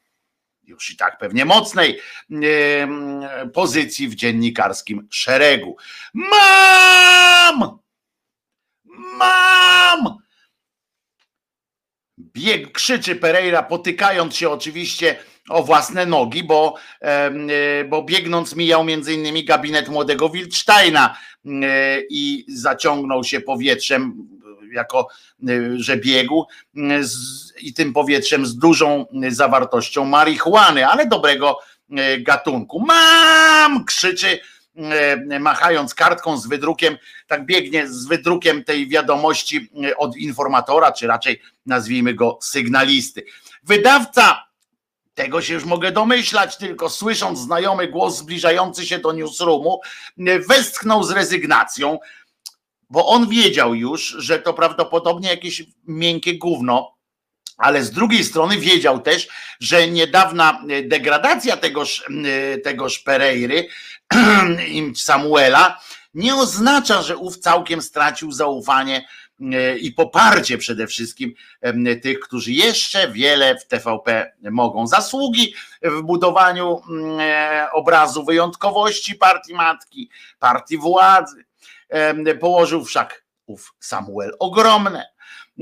już 0.64 0.90
i 0.90 0.96
tak 0.96 1.18
pewnie 1.18 1.44
mocnej 1.44 2.00
pozycji 3.52 4.08
w 4.08 4.14
dziennikarskim 4.14 5.08
szeregu. 5.10 5.76
Mam! 6.14 7.78
Mam! 8.84 10.26
Bieg, 12.18 12.72
krzyczy 12.72 13.16
Pereira, 13.16 13.62
potykając 13.62 14.36
się 14.36 14.50
oczywiście 14.50 15.16
o 15.48 15.62
własne 15.62 16.06
nogi, 16.06 16.44
bo, 16.44 16.74
e, 17.00 17.84
bo 17.84 18.02
biegnąc 18.02 18.56
mijał 18.56 18.84
między 18.84 19.14
innymi 19.14 19.44
gabinet 19.44 19.88
młodego 19.88 20.28
Wildsteina 20.28 21.16
e, 21.16 21.35
i 22.10 22.44
zaciągnął 22.48 23.24
się 23.24 23.40
powietrzem, 23.40 24.28
e, 24.70 24.74
jako 24.74 25.08
e, 25.48 25.52
że 25.76 25.96
biegł 25.96 26.46
e, 26.76 27.04
z, 27.04 27.52
i 27.60 27.74
tym 27.74 27.92
powietrzem 27.92 28.46
z 28.46 28.56
dużą 28.56 29.06
zawartością 29.28 30.04
marihuany, 30.04 30.86
ale 30.86 31.06
dobrego 31.06 31.58
e, 31.90 32.20
gatunku. 32.20 32.80
Mam! 32.80 33.84
krzyczy 33.84 34.38
e, 34.76 35.40
machając 35.40 35.94
kartką 35.94 36.38
z 36.38 36.46
wydrukiem, 36.46 36.96
tak 37.26 37.46
biegnie 37.46 37.88
z 37.88 38.06
wydrukiem 38.06 38.64
tej 38.64 38.88
wiadomości 38.88 39.70
e, 39.84 39.96
od 39.96 40.16
informatora, 40.16 40.92
czy 40.92 41.06
raczej 41.06 41.40
nazwijmy 41.66 42.14
go 42.14 42.38
sygnalisty. 42.42 43.24
Wydawca, 43.62 44.45
tego 45.16 45.42
się 45.42 45.54
już 45.54 45.64
mogę 45.64 45.92
domyślać, 45.92 46.56
tylko 46.56 46.90
słysząc 46.90 47.38
znajomy 47.38 47.88
głos 47.88 48.16
zbliżający 48.16 48.86
się 48.86 48.98
do 48.98 49.12
newsroomu, 49.12 49.80
e, 50.18 50.38
westchnął 50.38 51.02
z 51.02 51.10
rezygnacją, 51.10 51.98
bo 52.90 53.06
on 53.06 53.28
wiedział 53.28 53.74
już, 53.74 54.08
że 54.18 54.38
to 54.38 54.54
prawdopodobnie 54.54 55.28
jakieś 55.28 55.64
miękkie 55.86 56.38
gówno, 56.38 56.96
ale 57.56 57.84
z 57.84 57.90
drugiej 57.90 58.24
strony 58.24 58.58
wiedział 58.58 59.00
też, 59.00 59.28
że 59.60 59.88
niedawna 59.88 60.62
e, 60.68 60.82
degradacja 60.82 61.56
tegoż, 61.56 62.04
e, 62.54 62.58
tegoż 62.58 62.98
Pereiry 62.98 63.68
im 64.68 64.96
Samuela 64.96 65.80
nie 66.14 66.34
oznacza, 66.34 67.02
że 67.02 67.16
ów 67.16 67.38
całkiem 67.38 67.82
stracił 67.82 68.32
zaufanie 68.32 69.08
i 69.80 69.92
poparcie 69.92 70.58
przede 70.58 70.86
wszystkim 70.86 71.34
tych, 72.02 72.20
którzy 72.20 72.52
jeszcze 72.52 73.10
wiele 73.10 73.58
w 73.58 73.66
TVP 73.66 74.32
mogą. 74.50 74.86
Zasługi 74.86 75.54
w 75.82 76.02
budowaniu 76.02 76.82
mm, 76.88 77.20
e, 77.20 77.68
obrazu 77.72 78.24
wyjątkowości 78.24 79.14
partii 79.14 79.54
matki, 79.54 80.10
partii 80.38 80.78
władzy. 80.78 81.44
Położył 82.40 82.84
wszak 82.84 83.24
ów 83.46 83.74
Samuel 83.80 84.32
ogromne. 84.38 85.06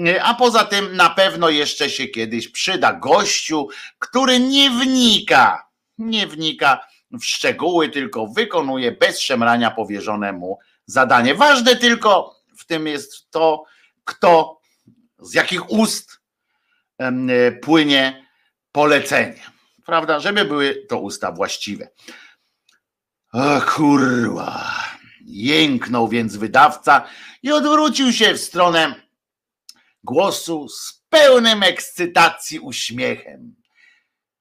E, 0.07 0.23
A 0.23 0.35
poza 0.35 0.65
tym 0.65 0.97
na 0.97 1.11
pewno 1.11 1.49
jeszcze 1.49 1.91
się 1.91 2.07
kiedyś 2.07 2.49
przyda 2.49 2.93
gościu, 2.93 3.69
który 3.99 4.41
nie 4.41 4.71
wnika, 4.71 5.69
nie 5.99 6.27
wnika 6.27 6.87
w 7.13 7.25
szczegóły, 7.25 7.89
tylko 7.89 8.27
wykonuje 8.27 8.93
bez 8.93 9.21
szemrania 9.21 9.71
powierzone 9.71 10.33
mu 10.33 10.59
zadanie. 10.87 11.35
Ważne 11.35 11.77
tylko 11.77 12.34
w 12.65 12.67
tym 12.67 12.87
jest 12.87 13.31
to, 13.31 13.65
kto, 14.05 14.61
z 15.19 15.35
jakich 15.35 15.71
ust 15.71 16.21
e, 16.99 17.53
płynie 17.53 18.27
polecenie. 18.73 19.43
Prawda? 19.87 20.21
Żeby 20.21 20.45
były 20.45 20.87
to 20.89 20.99
usta 20.99 21.33
właściwe. 21.33 21.89
O 23.33 23.61
kurwa. 23.61 24.75
Jęknął 25.25 26.09
więc 26.09 26.37
wydawca 26.37 27.09
i 27.43 27.53
odwrócił 27.53 28.13
się 28.13 28.35
w 28.35 28.41
stronę 28.41 28.95
głosu 30.05 30.69
z 30.69 31.05
pełnym 31.09 31.63
ekscytacji 31.63 32.61
uśmiechem. 32.61 33.55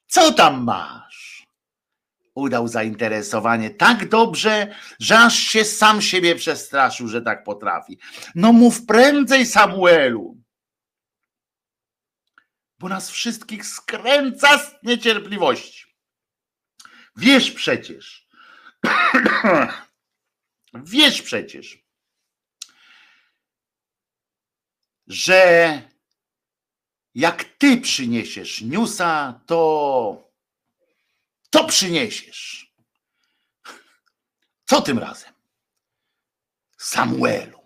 Co 0.07 0.33
tam 0.33 0.63
masz? 0.63 1.32
Udał 2.35 2.67
zainteresowanie 2.67 3.69
tak 3.69 4.09
dobrze, 4.09 4.75
że 4.99 5.19
aż 5.19 5.39
się 5.39 5.65
sam 5.65 6.01
siebie 6.01 6.35
przestraszył, 6.35 7.07
że 7.07 7.21
tak 7.21 7.43
potrafi. 7.43 7.99
No 8.35 8.53
mów 8.53 8.85
prędzej, 8.85 9.45
Samuelu. 9.45 10.37
Bo 12.79 12.89
nas 12.89 13.11
wszystkich 13.11 13.65
skręca 13.65 14.57
z 14.57 14.75
niecierpliwości. 14.83 15.85
Wiesz 17.15 17.51
przecież, 17.51 18.27
wiesz 20.73 21.21
przecież, 21.21 21.83
że 25.07 25.81
jak 27.15 27.43
ty 27.43 27.77
przyniesiesz 27.77 28.61
newsa, 28.61 29.41
to 29.45 30.32
to 31.53 31.63
przyniesiesz. 31.63 32.73
Co 34.65 34.81
tym 34.81 34.99
razem? 34.99 35.33
Samuelu. 36.77 37.59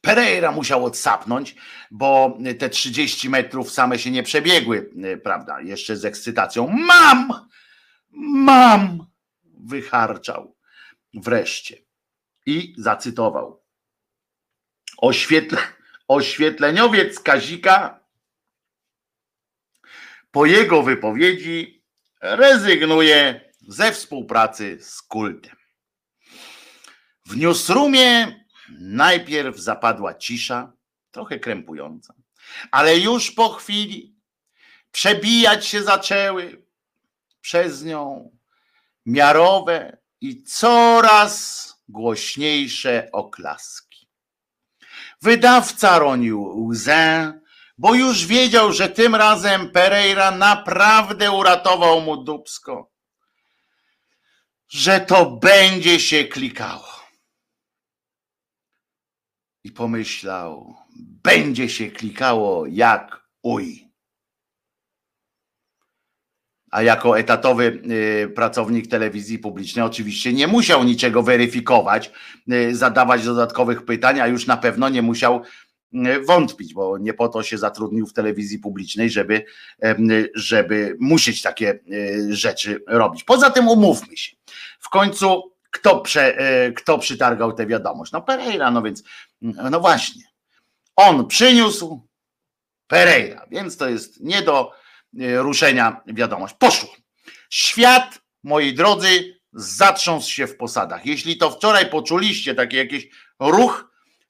Pereira 0.00 0.52
musiał 0.52 0.84
odsapnąć, 0.84 1.54
bo 1.90 2.38
te 2.58 2.68
30 2.68 3.28
metrów 3.28 3.72
same 3.72 3.98
się 3.98 4.10
nie 4.10 4.22
przebiegły, 4.22 4.90
prawda? 5.22 5.60
Jeszcze 5.60 5.96
z 5.96 6.04
ekscytacją. 6.04 6.68
Mam! 6.68 7.48
Mam! 8.10 9.06
Wycharczał 9.44 10.56
wreszcie 11.14 11.76
i 12.46 12.74
zacytował. 12.78 13.62
Oświetle, 14.98 15.58
oświetleniowiec 16.08 17.20
Kazika 17.20 18.00
po 20.30 20.46
jego 20.46 20.82
wypowiedzi 20.82 21.77
rezygnuje 22.20 23.50
ze 23.68 23.92
współpracy 23.92 24.78
z 24.80 25.02
kultem. 25.02 25.56
W 27.26 27.36
newsroomie 27.36 28.38
Najpierw 28.80 29.58
zapadła 29.58 30.14
cisza, 30.14 30.72
trochę 31.10 31.38
krępująca, 31.38 32.14
ale 32.70 32.98
już 32.98 33.30
po 33.30 33.48
chwili 33.48 34.16
przebijać 34.92 35.66
się 35.66 35.82
zaczęły 35.82 36.66
przez 37.40 37.84
nią 37.84 38.30
miarowe 39.06 39.98
i 40.20 40.42
coraz 40.42 41.68
głośniejsze 41.88 43.08
oklaski. 43.12 44.08
Wydawca 45.22 45.98
ronił 45.98 46.66
łzę, 46.66 47.40
bo 47.78 47.94
już 47.94 48.26
wiedział, 48.26 48.72
że 48.72 48.88
tym 48.88 49.14
razem 49.14 49.70
Pereira 49.70 50.30
naprawdę 50.30 51.30
uratował 51.30 52.00
mu 52.00 52.16
dubsko, 52.24 52.90
że 54.68 55.00
to 55.00 55.30
będzie 55.30 56.00
się 56.00 56.24
klikało. 56.24 56.98
I 59.64 59.72
pomyślał, 59.72 60.76
będzie 60.98 61.68
się 61.68 61.90
klikało 61.90 62.66
jak 62.66 63.28
uj. 63.42 63.88
A 66.70 66.82
jako 66.82 67.18
etatowy 67.18 67.82
y, 68.24 68.28
pracownik 68.28 68.86
telewizji 68.86 69.38
publicznej 69.38 69.84
oczywiście 69.84 70.32
nie 70.32 70.46
musiał 70.46 70.84
niczego 70.84 71.22
weryfikować, 71.22 72.12
y, 72.52 72.76
zadawać 72.76 73.24
dodatkowych 73.24 73.84
pytań, 73.84 74.20
a 74.20 74.26
już 74.26 74.46
na 74.46 74.56
pewno 74.56 74.88
nie 74.88 75.02
musiał 75.02 75.42
wątpić, 76.26 76.74
bo 76.74 76.98
nie 76.98 77.14
po 77.14 77.28
to 77.28 77.42
się 77.42 77.58
zatrudnił 77.58 78.06
w 78.06 78.12
telewizji 78.12 78.58
publicznej, 78.58 79.10
żeby, 79.10 79.44
żeby 80.34 80.96
musieć 81.00 81.42
takie 81.42 81.78
y, 81.92 82.36
rzeczy 82.36 82.84
robić. 82.86 83.24
Poza 83.24 83.50
tym 83.50 83.68
umówmy 83.68 84.16
się. 84.16 84.36
W 84.80 84.88
końcu 84.88 85.52
kto, 85.70 86.00
prze, 86.00 86.40
y, 86.66 86.72
kto 86.72 86.98
przytargał 86.98 87.52
tę 87.52 87.66
wiadomość? 87.66 88.12
No 88.12 88.22
Pereira, 88.22 88.70
no 88.70 88.82
więc 88.82 89.02
no 89.70 89.80
właśnie. 89.80 90.22
On 90.96 91.26
przyniósł 91.26 92.08
Pereira, 92.86 93.46
więc 93.50 93.76
to 93.76 93.88
jest 93.88 94.20
nie 94.20 94.42
do 94.42 94.72
ruszenia 95.36 96.00
wiadomość. 96.06 96.54
Poszło. 96.58 96.90
Świat, 97.50 98.18
moi 98.42 98.74
drodzy, 98.74 99.38
zatrząsł 99.52 100.30
się 100.30 100.46
w 100.46 100.56
posadach. 100.56 101.06
Jeśli 101.06 101.36
to 101.36 101.50
wczoraj 101.50 101.90
poczuliście 101.90 102.54
taki 102.54 102.76
jakiś 102.76 103.08
ruch, 103.40 103.87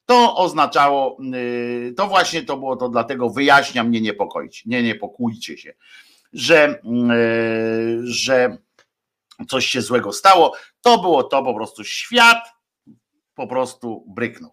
to 0.09 0.35
oznaczało, 0.35 1.17
y, 1.35 1.93
to 1.97 2.07
właśnie 2.07 2.43
to 2.43 2.57
było 2.57 2.75
to, 2.75 2.89
dlatego 2.89 3.29
wyjaśniam, 3.29 3.91
nie 3.91 4.01
niepokoić, 4.01 4.65
nie 4.65 4.83
niepokójcie 4.83 5.57
się, 5.57 5.73
że, 6.33 6.69
y, 6.69 7.99
że 8.03 8.57
coś 9.49 9.65
się 9.65 9.81
złego 9.81 10.13
stało. 10.13 10.55
To 10.81 10.97
było 10.97 11.23
to 11.23 11.43
po 11.43 11.53
prostu 11.53 11.83
świat 11.83 12.37
po 13.35 13.47
prostu 13.47 14.05
bryknął. 14.07 14.51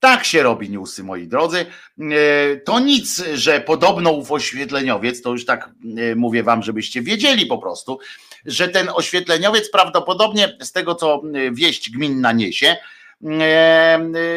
Tak 0.00 0.24
się 0.24 0.42
robi 0.42 0.70
newsy, 0.70 1.04
moi 1.04 1.28
drodzy. 1.28 1.66
E, 2.00 2.56
To 2.56 2.80
nic, 2.80 3.24
że 3.34 3.60
podobno 3.60 4.10
ów 4.10 4.32
oświetleniowiec, 4.32 5.22
to 5.22 5.30
już 5.30 5.44
tak 5.44 5.70
mówię 6.16 6.42
wam, 6.42 6.62
żebyście 6.62 7.02
wiedzieli 7.02 7.46
po 7.46 7.58
prostu, 7.58 7.98
że 8.46 8.68
ten 8.68 8.88
oświetleniowiec 8.94 9.70
prawdopodobnie 9.70 10.56
z 10.60 10.72
tego, 10.72 10.94
co 10.94 11.22
wieść 11.52 11.90
gminna 11.90 12.32
niesie, 12.32 12.76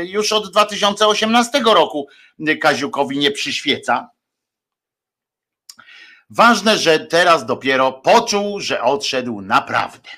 już 0.04 0.34
od 0.34 0.52
2018 0.52 1.62
roku 1.66 2.08
Kaziukowi 2.62 3.18
nie 3.18 3.32
przyświeca. 3.32 4.10
Ważne, 6.30 6.78
że 6.78 7.00
teraz 7.00 7.46
dopiero 7.46 7.92
poczuł, 7.92 8.60
że 8.60 8.82
odszedł 8.82 9.42
naprawdę. 9.42 10.10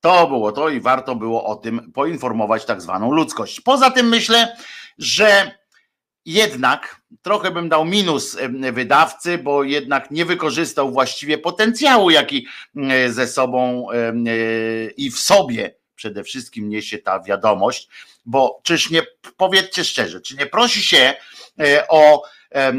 To 0.00 0.26
było 0.26 0.52
to 0.52 0.68
i 0.68 0.80
warto 0.80 1.14
było 1.14 1.44
o 1.44 1.56
tym 1.56 1.92
poinformować 1.92 2.64
tak 2.64 2.82
zwaną 2.82 3.12
ludzkość. 3.12 3.60
Poza 3.60 3.90
tym 3.90 4.08
myślę, 4.08 4.56
że 4.98 5.58
jednak 6.24 7.00
trochę 7.22 7.50
bym 7.50 7.68
dał 7.68 7.84
minus 7.84 8.36
em, 8.36 8.74
wydawcy, 8.74 9.38
bo 9.38 9.64
jednak 9.64 10.10
nie 10.10 10.24
wykorzystał 10.24 10.92
właściwie 10.92 11.38
potencjału, 11.38 12.10
jaki 12.10 12.46
e, 12.76 13.10
ze 13.12 13.26
sobą 13.26 13.86
e, 13.90 14.12
i 14.96 15.10
w 15.10 15.18
sobie 15.18 15.74
przede 15.96 16.24
wszystkim 16.24 16.68
niesie 16.68 16.98
ta 16.98 17.20
wiadomość, 17.20 17.88
bo 18.26 18.60
czyż 18.62 18.90
nie, 18.90 19.02
powiedzcie 19.36 19.84
szczerze, 19.84 20.20
czy 20.20 20.36
nie 20.36 20.46
prosi 20.46 20.82
się 20.82 21.14
e, 21.60 21.88
o 21.88 22.22
e, 22.50 22.72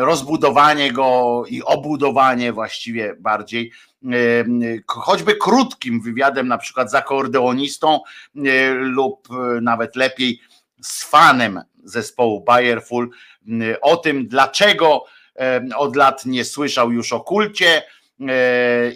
rozbudowanie 0.00 0.92
go 0.92 1.42
i 1.48 1.62
obudowanie 1.62 2.52
właściwie 2.52 3.16
bardziej 3.18 3.72
em, 4.04 4.60
choćby 4.86 5.36
krótkim 5.36 6.02
wywiadem, 6.02 6.48
na 6.48 6.58
przykład 6.58 6.90
z 6.90 6.94
akordeonistą 6.94 8.00
e, 8.36 8.70
lub 8.70 9.28
e, 9.30 9.60
nawet 9.60 9.96
lepiej 9.96 10.40
z 10.82 11.04
fanem 11.04 11.60
zespołu 11.84 12.44
Bayerful 12.44 13.10
o 13.82 13.96
tym, 13.96 14.28
dlaczego 14.28 15.04
od 15.76 15.96
lat 15.96 16.26
nie 16.26 16.44
słyszał 16.44 16.92
już 16.92 17.12
o 17.12 17.20
kulcie 17.20 17.76
e, 17.76 17.99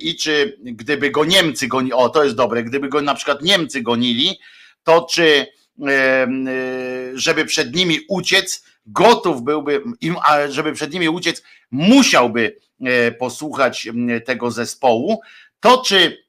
i 0.00 0.16
czy 0.16 0.58
gdyby 0.62 1.10
go 1.10 1.24
Niemcy 1.24 1.68
gonili, 1.68 1.92
o 1.92 2.08
to 2.08 2.24
jest 2.24 2.36
dobre, 2.36 2.64
gdyby 2.64 2.88
go 2.88 3.02
na 3.02 3.14
przykład 3.14 3.42
Niemcy 3.42 3.82
gonili, 3.82 4.38
to 4.82 5.06
czy 5.10 5.46
em, 5.82 6.48
e, 6.48 6.52
żeby 7.14 7.44
przed 7.44 7.74
nimi 7.74 7.98
uciec, 8.08 8.64
gotów 8.86 9.42
byłby, 9.42 9.82
a 10.22 10.48
żeby 10.48 10.72
przed 10.72 10.92
nimi 10.92 11.08
uciec, 11.08 11.42
musiałby 11.70 12.56
e, 12.80 13.12
posłuchać 13.12 13.88
tego 14.24 14.50
zespołu, 14.50 15.20
to 15.60 15.82
czy 15.86 16.24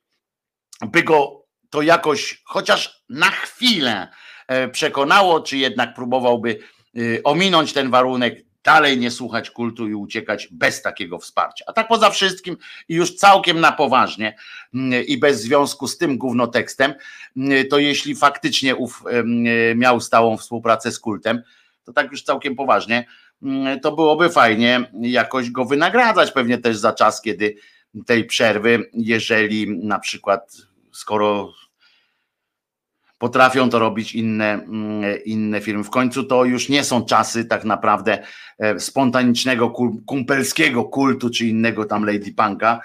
by 0.81 1.03
go 1.03 1.45
to 1.69 1.81
jakoś 1.81 2.41
chociaż 2.45 3.03
na 3.09 3.29
chwilę 3.29 4.07
e, 4.47 4.67
przekonało, 4.67 5.41
czy 5.41 5.57
jednak 5.57 5.93
próbowałby 5.93 6.59
e, 6.95 6.99
ominąć 7.23 7.73
ten 7.73 7.91
warunek, 7.91 8.44
dalej 8.65 8.97
nie 8.97 9.11
słuchać 9.11 9.51
kultu 9.51 9.87
i 9.87 9.93
uciekać 9.93 10.47
bez 10.51 10.81
takiego 10.81 11.19
wsparcia. 11.19 11.65
A 11.67 11.73
tak 11.73 11.87
poza 11.87 12.09
wszystkim 12.09 12.57
i 12.89 12.95
już 12.95 13.15
całkiem 13.15 13.59
na 13.59 13.71
poważnie 13.71 14.35
mm, 14.73 15.05
i 15.05 15.17
bez 15.17 15.41
związku 15.41 15.87
z 15.87 15.97
tym 15.97 16.17
gównotekstem, 16.17 16.93
mm, 17.37 17.67
to 17.67 17.79
jeśli 17.79 18.15
faktycznie 18.15 18.75
ów 18.75 19.03
e, 19.09 19.75
miał 19.75 20.01
stałą 20.01 20.37
współpracę 20.37 20.91
z 20.91 20.99
kultem, 20.99 21.41
to 21.83 21.93
tak 21.93 22.11
już 22.11 22.23
całkiem 22.23 22.55
poważnie, 22.55 23.05
mm, 23.43 23.79
to 23.79 23.91
byłoby 23.91 24.29
fajnie 24.29 24.91
jakoś 25.01 25.49
go 25.49 25.65
wynagradzać 25.65 26.31
pewnie 26.31 26.57
też 26.57 26.77
za 26.77 26.93
czas, 26.93 27.21
kiedy 27.21 27.55
tej 28.05 28.25
przerwy, 28.25 28.89
jeżeli 28.93 29.77
na 29.77 29.99
przykład 29.99 30.57
skoro 30.91 31.53
potrafią 33.25 33.69
to 33.69 33.79
robić 33.79 34.15
inne, 34.15 34.53
mm, 34.53 35.23
inne 35.25 35.61
firmy. 35.61 35.83
W 35.83 35.89
końcu 35.89 36.23
to 36.23 36.45
już 36.45 36.69
nie 36.69 36.83
są 36.83 37.05
czasy 37.05 37.45
tak 37.45 37.63
naprawdę 37.63 38.23
e, 38.59 38.79
spontanicznego, 38.79 39.69
kumpelskiego 40.05 40.83
kultu 40.83 41.29
czy 41.29 41.45
innego 41.45 41.85
tam 41.85 42.05
Lady 42.05 42.33
Punka, 42.33 42.81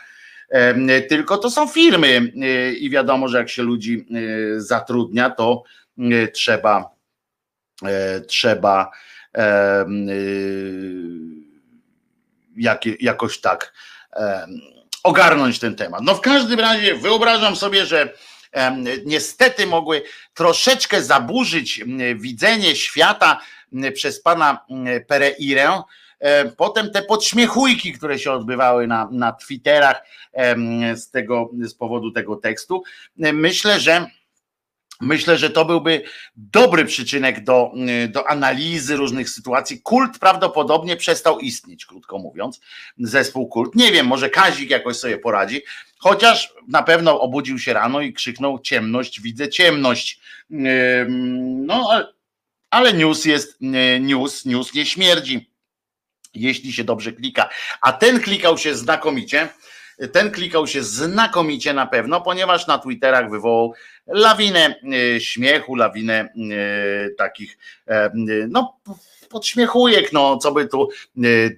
tylko 1.08 1.38
to 1.38 1.50
są 1.50 1.66
firmy 1.66 2.32
e, 2.42 2.72
i 2.72 2.90
wiadomo, 2.90 3.28
że 3.28 3.38
jak 3.38 3.48
się 3.48 3.62
ludzi 3.62 4.06
e, 4.56 4.60
zatrudnia, 4.60 5.30
to 5.30 5.62
trzeba 6.32 6.90
trzeba 8.26 8.90
jakie- 12.56 12.96
jakoś 13.00 13.40
tak 13.40 13.72
ogarnąć 15.02 15.58
ten 15.58 15.76
temat. 15.76 16.00
No 16.02 16.14
w 16.14 16.20
każdym 16.20 16.60
razie 16.60 16.94
wyobrażam 16.94 17.56
sobie, 17.56 17.86
że 17.86 18.14
niestety 19.04 19.66
mogły 19.66 20.02
troszeczkę 20.34 21.02
zaburzyć 21.02 21.84
widzenie 22.16 22.76
świata 22.76 23.40
przez 23.94 24.22
pana 24.22 24.64
Pereirę. 25.06 25.82
Potem 26.56 26.90
te 26.90 27.02
podśmiechujki, 27.02 27.92
które 27.92 28.18
się 28.18 28.32
odbywały 28.32 28.86
na, 28.86 29.08
na 29.12 29.32
Twitterach 29.32 30.02
z, 30.94 31.10
tego, 31.10 31.50
z 31.60 31.74
powodu 31.74 32.10
tego 32.10 32.36
tekstu. 32.36 32.82
Myślę, 33.16 33.80
że 33.80 34.06
Myślę, 35.02 35.38
że 35.38 35.50
to 35.50 35.64
byłby 35.64 36.02
dobry 36.36 36.84
przyczynek 36.84 37.44
do, 37.44 37.72
do 38.08 38.28
analizy 38.28 38.96
różnych 38.96 39.30
sytuacji. 39.30 39.80
Kult 39.80 40.18
prawdopodobnie 40.18 40.96
przestał 40.96 41.38
istnieć, 41.38 41.86
krótko 41.86 42.18
mówiąc. 42.18 42.60
Zespół 42.98 43.48
kult. 43.48 43.74
Nie 43.74 43.92
wiem, 43.92 44.06
może 44.06 44.30
Kazik 44.30 44.70
jakoś 44.70 44.96
sobie 44.96 45.18
poradzi, 45.18 45.62
chociaż 46.00 46.54
na 46.68 46.82
pewno 46.82 47.20
obudził 47.20 47.58
się 47.58 47.72
rano 47.72 48.00
i 48.00 48.12
krzyknął: 48.12 48.58
Ciemność, 48.58 49.20
widzę 49.20 49.48
ciemność. 49.48 50.20
No, 50.48 51.90
ale- 52.70 52.92
news 52.92 53.24
jest 53.24 53.62
y, 53.62 54.00
news, 54.00 54.44
news 54.44 54.74
nie 54.74 54.86
śmierdzi, 54.86 55.50
jeśli 56.34 56.72
się 56.72 56.84
dobrze 56.84 57.12
klika. 57.12 57.48
A 57.80 57.92
ten 57.92 58.20
klikał 58.20 58.58
się 58.58 58.74
znakomicie. 58.74 59.48
Ten 60.12 60.30
klikał 60.30 60.66
się 60.66 60.82
znakomicie 60.82 61.74
na 61.74 61.86
pewno, 61.86 62.20
ponieważ 62.20 62.66
na 62.66 62.78
Twitterach 62.78 63.30
wywołał 63.30 63.74
lawinę 64.06 64.80
e, 65.14 65.20
śmiechu, 65.20 65.74
lawinę 65.74 66.14
e, 66.14 67.10
takich 67.10 67.58
e, 67.88 68.10
no 68.48 68.80
podśmiechujek, 69.28 70.12
no 70.12 70.38
co 70.38 70.52
by 70.52 70.66
tu 70.66 70.88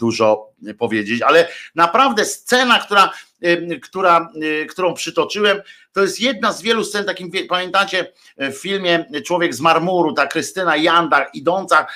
dużo 0.00 0.51
powiedzieć, 0.78 1.22
ale 1.22 1.48
naprawdę 1.74 2.24
scena, 2.24 2.78
która, 2.78 3.12
która, 3.82 4.30
którą 4.68 4.94
przytoczyłem, 4.94 5.62
to 5.92 6.02
jest 6.02 6.20
jedna 6.20 6.52
z 6.52 6.62
wielu 6.62 6.84
scen, 6.84 7.04
takim 7.04 7.30
pamiętacie 7.48 8.12
w 8.38 8.54
filmie 8.54 9.04
Człowiek 9.26 9.54
z 9.54 9.60
marmuru, 9.60 10.12
ta 10.12 10.26
Krystyna 10.26 10.76
Janda 10.76 11.24
idąca 11.24 11.86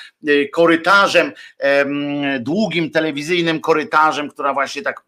korytarzem, 0.53 1.31
długim 2.39 2.91
telewizyjnym 2.91 3.61
korytarzem, 3.61 4.29
która 4.29 4.53
właśnie 4.53 4.81
tak, 4.81 5.03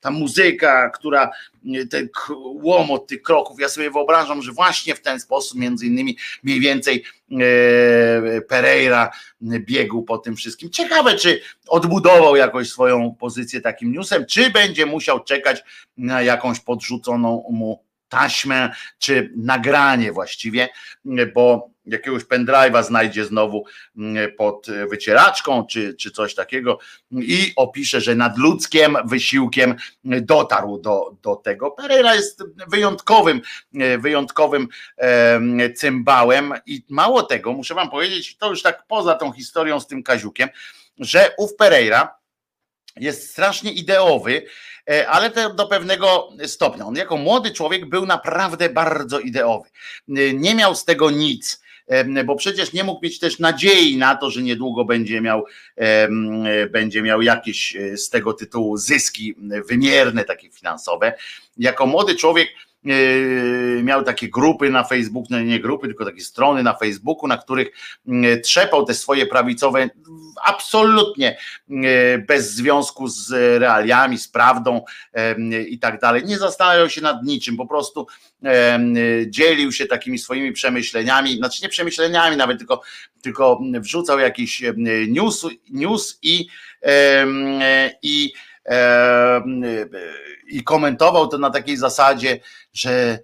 ta 0.00 0.10
muzyka, 0.10 0.90
która 0.90 1.30
ten 1.90 2.08
łomot 2.62 3.06
tych 3.06 3.22
kroków, 3.22 3.60
ja 3.60 3.68
sobie 3.68 3.90
wyobrażam, 3.90 4.42
że 4.42 4.52
właśnie 4.52 4.94
w 4.94 5.00
ten 5.00 5.20
sposób 5.20 5.58
między 5.58 5.86
innymi 5.86 6.16
mniej 6.42 6.60
więcej 6.60 7.04
Pereira 8.48 9.10
biegł 9.42 10.02
po 10.02 10.18
tym 10.18 10.36
wszystkim. 10.36 10.70
Ciekawe, 10.70 11.14
czy 11.14 11.40
odbudował 11.68 12.36
jakoś 12.36 12.70
swoją 12.80 13.14
pozycję 13.14 13.60
takim 13.60 13.92
newsem, 13.92 14.26
czy 14.26 14.50
będzie 14.50 14.86
musiał 14.86 15.24
czekać 15.24 15.64
na 15.96 16.22
jakąś 16.22 16.60
podrzuconą 16.60 17.44
mu 17.50 17.84
taśmę, 18.08 18.70
czy 18.98 19.32
nagranie 19.36 20.12
właściwie, 20.12 20.68
bo 21.34 21.70
jakiegoś 21.86 22.22
pendrive'a 22.22 22.82
znajdzie 22.82 23.24
znowu 23.24 23.64
mm, 23.96 24.32
pod 24.36 24.66
wycieraczką, 24.90 25.66
czy, 25.66 25.94
czy 25.94 26.10
coś 26.10 26.34
takiego 26.34 26.78
i 27.12 27.52
opisze, 27.56 28.00
że 28.00 28.14
nad 28.14 28.38
ludzkim 28.38 28.96
wysiłkiem 29.04 29.74
dotarł 30.04 30.78
do, 30.78 31.16
do 31.22 31.36
tego. 31.36 31.70
Pereira 31.70 32.14
jest 32.14 32.42
wyjątkowym, 32.68 33.40
wyjątkowym 33.98 34.68
cymbałem 35.76 36.54
i 36.66 36.84
mało 36.88 37.22
tego, 37.22 37.52
muszę 37.52 37.74
wam 37.74 37.90
powiedzieć, 37.90 38.36
to 38.36 38.50
już 38.50 38.62
tak 38.62 38.86
poza 38.86 39.14
tą 39.14 39.32
historią 39.32 39.80
z 39.80 39.86
tym 39.86 40.02
Kaziukiem, 40.02 40.48
że 40.98 41.34
ów 41.38 41.56
Pereira 41.56 42.19
jest 42.96 43.30
strasznie 43.30 43.72
ideowy, 43.72 44.42
e, 44.90 45.08
ale 45.08 45.30
to 45.30 45.54
do 45.54 45.66
pewnego 45.66 46.28
stopnia. 46.46 46.86
On 46.86 46.96
jako 46.96 47.16
młody 47.16 47.50
człowiek 47.50 47.88
był 47.88 48.06
naprawdę 48.06 48.68
bardzo 48.68 49.20
ideowy. 49.20 49.68
E, 50.08 50.34
nie 50.34 50.54
miał 50.54 50.74
z 50.74 50.84
tego 50.84 51.10
nic, 51.10 51.62
e, 51.86 52.24
bo 52.24 52.36
przecież 52.36 52.72
nie 52.72 52.84
mógł 52.84 53.04
mieć 53.04 53.18
też 53.18 53.38
nadziei 53.38 53.96
na 53.96 54.16
to, 54.16 54.30
że 54.30 54.42
niedługo 54.42 54.84
będzie 54.84 55.20
miał, 55.20 55.44
będzie 56.70 57.02
miał 57.02 57.22
jakieś 57.22 57.76
z 57.96 58.10
tego 58.10 58.32
tytułu 58.32 58.76
zyski 58.76 59.34
wymierne, 59.68 60.24
takie 60.24 60.50
finansowe. 60.50 61.12
Jako 61.56 61.86
młody 61.86 62.14
człowiek 62.14 62.48
miał 63.82 64.04
takie 64.04 64.28
grupy 64.28 64.70
na 64.70 64.84
Facebooku, 64.84 65.26
no 65.30 65.40
nie 65.40 65.60
grupy, 65.60 65.86
tylko 65.86 66.04
takie 66.04 66.20
strony 66.20 66.62
na 66.62 66.74
Facebooku, 66.74 67.28
na 67.28 67.36
których 67.36 67.68
mm, 68.08 68.42
trzepał 68.42 68.84
te 68.84 68.94
swoje 68.94 69.26
prawicowe 69.26 69.90
absolutnie 70.44 71.36
e, 71.70 72.18
bez 72.18 72.54
związku 72.54 73.08
z 73.08 73.30
realiami, 73.60 74.18
z 74.18 74.28
prawdą 74.28 74.84
i 75.68 75.78
tak 75.78 76.00
dalej. 76.00 76.24
Nie 76.24 76.38
zastanawiał 76.38 76.90
się 76.90 77.00
nad 77.00 77.24
niczym, 77.24 77.56
po 77.56 77.66
prostu 77.66 78.06
dzielił 79.26 79.72
się 79.72 79.86
takimi 79.86 80.18
swoimi 80.18 80.52
przemyśleniami, 80.52 81.36
znaczy 81.36 81.62
nie 81.62 81.68
przemyśleniami 81.68 82.36
nawet, 82.36 82.58
tylko, 82.58 82.82
tylko 83.22 83.60
wrzucał 83.74 84.18
jakiś 84.18 84.62
news, 85.08 85.46
news 85.70 86.18
i, 86.22 86.46
i 88.02 88.32
i 90.50 90.64
komentował 90.64 91.28
to 91.28 91.38
na 91.38 91.50
takiej 91.50 91.76
zasadzie, 91.76 92.40
że 92.72 93.18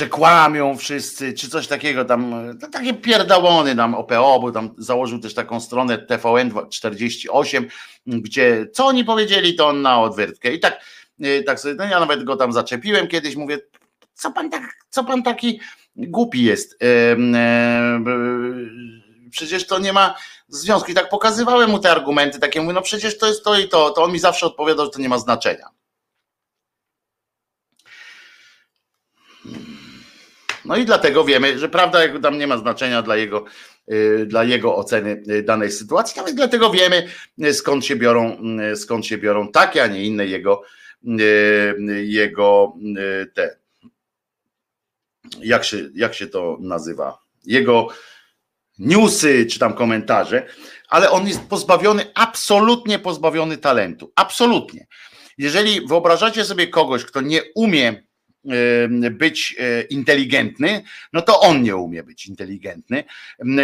że 0.00 0.08
kłamią 0.08 0.76
wszyscy, 0.76 1.32
czy 1.32 1.48
coś 1.48 1.66
takiego 1.66 2.04
tam, 2.04 2.30
no 2.60 2.68
takie 2.68 2.94
pierdałony 2.94 3.76
tam 3.76 3.94
OPO, 3.94 4.40
bo 4.40 4.52
tam 4.52 4.74
założył 4.78 5.18
też 5.18 5.34
taką 5.34 5.60
stronę 5.60 5.98
TVN48, 5.98 7.64
gdzie 8.06 8.66
co 8.72 8.86
oni 8.86 9.04
powiedzieli, 9.04 9.54
to 9.54 9.68
on 9.68 9.82
na 9.82 10.00
odwyrtkę. 10.00 10.52
I 10.52 10.60
tak, 10.60 10.84
y, 11.24 11.42
tak 11.42 11.60
sobie, 11.60 11.74
no 11.74 11.84
ja 11.84 12.00
nawet 12.00 12.24
go 12.24 12.36
tam 12.36 12.52
zaczepiłem 12.52 13.08
kiedyś, 13.08 13.36
mówię, 13.36 13.58
co 14.14 14.32
pan 14.32 14.50
tak, 14.50 14.62
co 14.90 15.04
pan 15.04 15.22
taki 15.22 15.60
głupi 15.96 16.42
jest? 16.42 16.78
Przecież 19.30 19.66
to 19.66 19.78
nie 19.78 19.92
ma 19.92 20.14
związku. 20.48 20.90
I 20.90 20.94
tak 20.94 21.08
pokazywałem 21.08 21.70
mu 21.70 21.78
te 21.78 21.90
argumenty, 21.90 22.38
takie 22.38 22.60
mówię, 22.60 22.74
no 22.74 22.82
przecież 22.82 23.18
to 23.18 23.26
jest 23.26 23.44
to 23.44 23.58
i 23.58 23.68
to, 23.68 23.90
to 23.90 24.02
on 24.02 24.12
mi 24.12 24.18
zawsze 24.18 24.46
odpowiadał, 24.46 24.84
że 24.84 24.90
to 24.90 25.00
nie 25.00 25.08
ma 25.08 25.18
znaczenia. 25.18 25.79
No 30.64 30.76
i 30.76 30.84
dlatego 30.84 31.24
wiemy, 31.24 31.58
że 31.58 31.68
prawda 31.68 31.98
tam 32.22 32.38
nie 32.38 32.46
ma 32.46 32.58
znaczenia 32.58 33.02
dla 33.02 33.16
jego, 33.16 33.44
y, 33.92 34.26
dla 34.26 34.44
jego 34.44 34.76
oceny 34.76 35.22
y, 35.30 35.42
danej 35.42 35.72
sytuacji. 35.72 36.16
Nawet 36.16 36.34
dlatego 36.34 36.70
wiemy, 36.70 37.08
y, 37.44 37.54
skąd 37.54 37.84
się 37.84 37.96
biorą, 37.96 38.36
skąd 38.74 39.06
się 39.06 39.18
biorą 39.18 39.48
takie, 39.48 39.82
a 39.82 39.86
nie 39.86 40.04
inne 40.04 40.26
jego, 40.26 40.62
jego 42.02 42.74
te, 43.34 43.56
jak 45.40 45.64
się, 45.64 45.88
jak 45.94 46.14
się 46.14 46.26
to 46.26 46.58
nazywa? 46.60 47.18
Jego 47.44 47.88
newsy 48.78 49.46
czy 49.46 49.58
tam 49.58 49.74
komentarze, 49.74 50.46
ale 50.88 51.10
on 51.10 51.28
jest 51.28 51.40
pozbawiony, 51.40 52.06
absolutnie 52.14 52.98
pozbawiony 52.98 53.56
talentu. 53.58 54.12
Absolutnie. 54.16 54.86
Jeżeli 55.38 55.86
wyobrażacie 55.86 56.44
sobie 56.44 56.66
kogoś, 56.66 57.04
kto 57.04 57.20
nie 57.20 57.42
umie 57.54 58.02
być 59.10 59.56
e, 59.58 59.82
inteligentny, 59.82 60.82
no 61.12 61.22
to 61.22 61.40
on 61.40 61.62
nie 61.62 61.76
umie 61.76 62.02
być 62.02 62.26
inteligentny. 62.26 63.04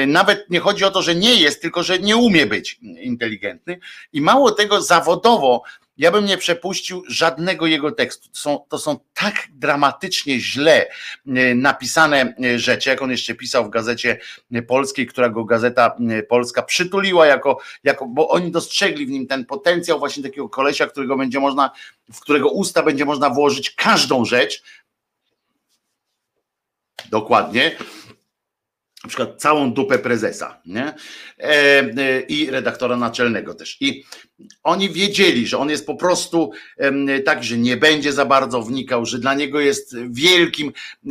Nawet 0.07 0.51
nie 0.51 0.61
chodzi 0.61 0.85
o 0.85 0.91
to, 0.91 1.03
że 1.03 1.15
nie 1.15 1.35
jest, 1.35 1.63
tylko 1.63 1.83
że 1.83 1.99
nie 1.99 2.17
umie 2.17 2.47
być 2.47 2.81
inteligentny. 2.83 3.79
I 4.13 4.21
mało 4.21 4.51
tego, 4.51 4.83
zawodowo 4.83 5.63
ja 5.99 6.11
bym 6.11 6.25
nie 6.25 6.39
przepuścił 6.39 7.03
żadnego 7.09 7.67
jego 7.67 7.93
tekstu. 7.93 8.29
To 8.29 8.39
są, 8.39 8.59
to 8.69 8.79
są 8.79 8.99
tak 9.15 9.49
dramatycznie 9.51 10.41
źle 10.41 10.87
e, 11.27 11.55
napisane 11.55 12.35
e, 12.45 12.59
rzeczy, 12.59 12.91
jak 12.91 13.03
on 13.03 13.11
jeszcze 13.11 13.35
pisał 13.35 13.65
w 13.65 13.71
gazecie 13.71 14.19
polskiej, 14.67 15.07
która 15.07 15.29
go 15.29 15.45
gazeta 15.45 15.97
e, 16.11 16.23
polska 16.23 16.63
przytuliła 16.63 17.27
jako, 17.27 17.59
jako 17.85 18.07
bo 18.07 18.29
oni 18.29 18.51
dostrzegli 18.51 19.07
w 19.07 19.11
nim 19.11 19.27
ten 19.27 19.47
potencjał 19.47 19.99
właśnie 19.99 20.23
takiego 20.23 20.49
kolesia, 20.49 20.87
którego 20.87 21.17
będzie 21.17 21.41
można, 21.41 21.71
w 22.13 22.21
którego 22.21 22.51
usta 22.51 22.83
będzie 22.83 23.05
można 23.05 23.31
włożyć 23.31 23.71
każdą 23.71 24.25
rzecz. 24.25 24.63
Dokładnie 27.11 27.77
na 29.07 29.09
przykład 29.09 29.41
całą 29.41 29.73
dupę 29.73 29.99
prezesa 29.99 30.61
nie? 30.67 30.95
E, 31.39 31.81
e, 31.99 32.21
i 32.21 32.51
redaktora 32.51 32.97
naczelnego 32.97 33.55
też. 33.55 33.77
I 33.81 34.05
oni 34.63 34.91
wiedzieli, 34.91 35.47
że 35.47 35.59
on 35.59 35.71
jest 35.71 35.87
po 35.87 35.95
prostu 35.95 36.51
tak, 37.25 37.45
że 37.45 37.59
nie 37.59 37.77
będzie 37.77 38.13
za 38.13 38.25
bardzo 38.25 38.63
wnikał, 38.63 39.07
że 39.07 39.19
dla 39.19 39.35
niego 39.35 39.61
jest 39.61 39.97
wielkim 40.11 40.73
e, 41.07 41.11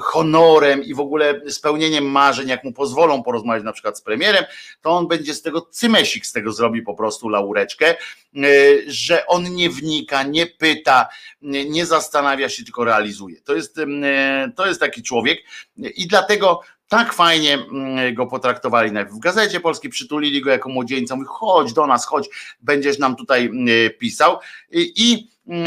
honorem 0.00 0.84
i 0.84 0.94
w 0.94 1.00
ogóle 1.00 1.40
spełnieniem 1.48 2.04
marzeń, 2.04 2.48
jak 2.48 2.64
mu 2.64 2.72
pozwolą 2.72 3.22
porozmawiać 3.22 3.64
na 3.64 3.72
przykład 3.72 3.98
z 3.98 4.02
premierem, 4.02 4.44
to 4.82 4.90
on 4.90 5.08
będzie 5.08 5.34
z 5.34 5.42
tego 5.42 5.60
cymesik 5.60 6.26
z 6.26 6.32
tego 6.32 6.52
zrobi 6.52 6.82
po 6.82 6.94
prostu 6.94 7.28
laureczkę, 7.28 7.86
e, 7.90 7.96
że 8.86 9.26
on 9.26 9.54
nie 9.54 9.70
wnika, 9.70 10.22
nie 10.22 10.46
pyta, 10.46 11.08
nie 11.42 11.86
zastanawia 11.86 12.48
się, 12.48 12.64
tylko 12.64 12.84
realizuje. 12.84 13.40
To 13.40 13.54
jest, 13.54 13.78
e, 13.78 14.52
to 14.56 14.66
jest 14.66 14.80
taki 14.80 15.02
człowiek 15.02 15.38
i 15.76 16.06
dlatego 16.06 16.60
tak 16.88 17.12
fajnie 17.12 17.54
mm, 17.54 18.14
go 18.14 18.26
potraktowali. 18.26 18.90
W 19.10 19.18
Gazecie 19.18 19.60
Polskiej, 19.60 19.90
przytulili 19.90 20.40
go 20.40 20.50
jako 20.50 20.68
młodzieńca, 20.68 21.16
mówi 21.16 21.28
chodź 21.30 21.72
do 21.72 21.86
nas, 21.86 22.06
chodź, 22.06 22.28
będziesz 22.60 22.98
nam 22.98 23.16
tutaj 23.16 23.46
mm, 23.46 23.68
pisał. 23.98 24.38
I, 24.72 25.28
mm, 25.46 25.66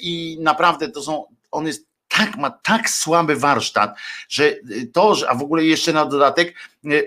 i 0.00 0.38
naprawdę 0.40 0.88
to 0.88 1.02
są, 1.02 1.24
on 1.50 1.66
jest 1.66 1.86
tak, 2.08 2.36
ma 2.36 2.50
tak 2.50 2.90
słaby 2.90 3.36
warsztat, 3.36 3.96
że 4.28 4.56
to, 4.92 5.16
a 5.28 5.34
w 5.34 5.42
ogóle 5.42 5.64
jeszcze 5.64 5.92
na 5.92 6.06
dodatek 6.06 6.54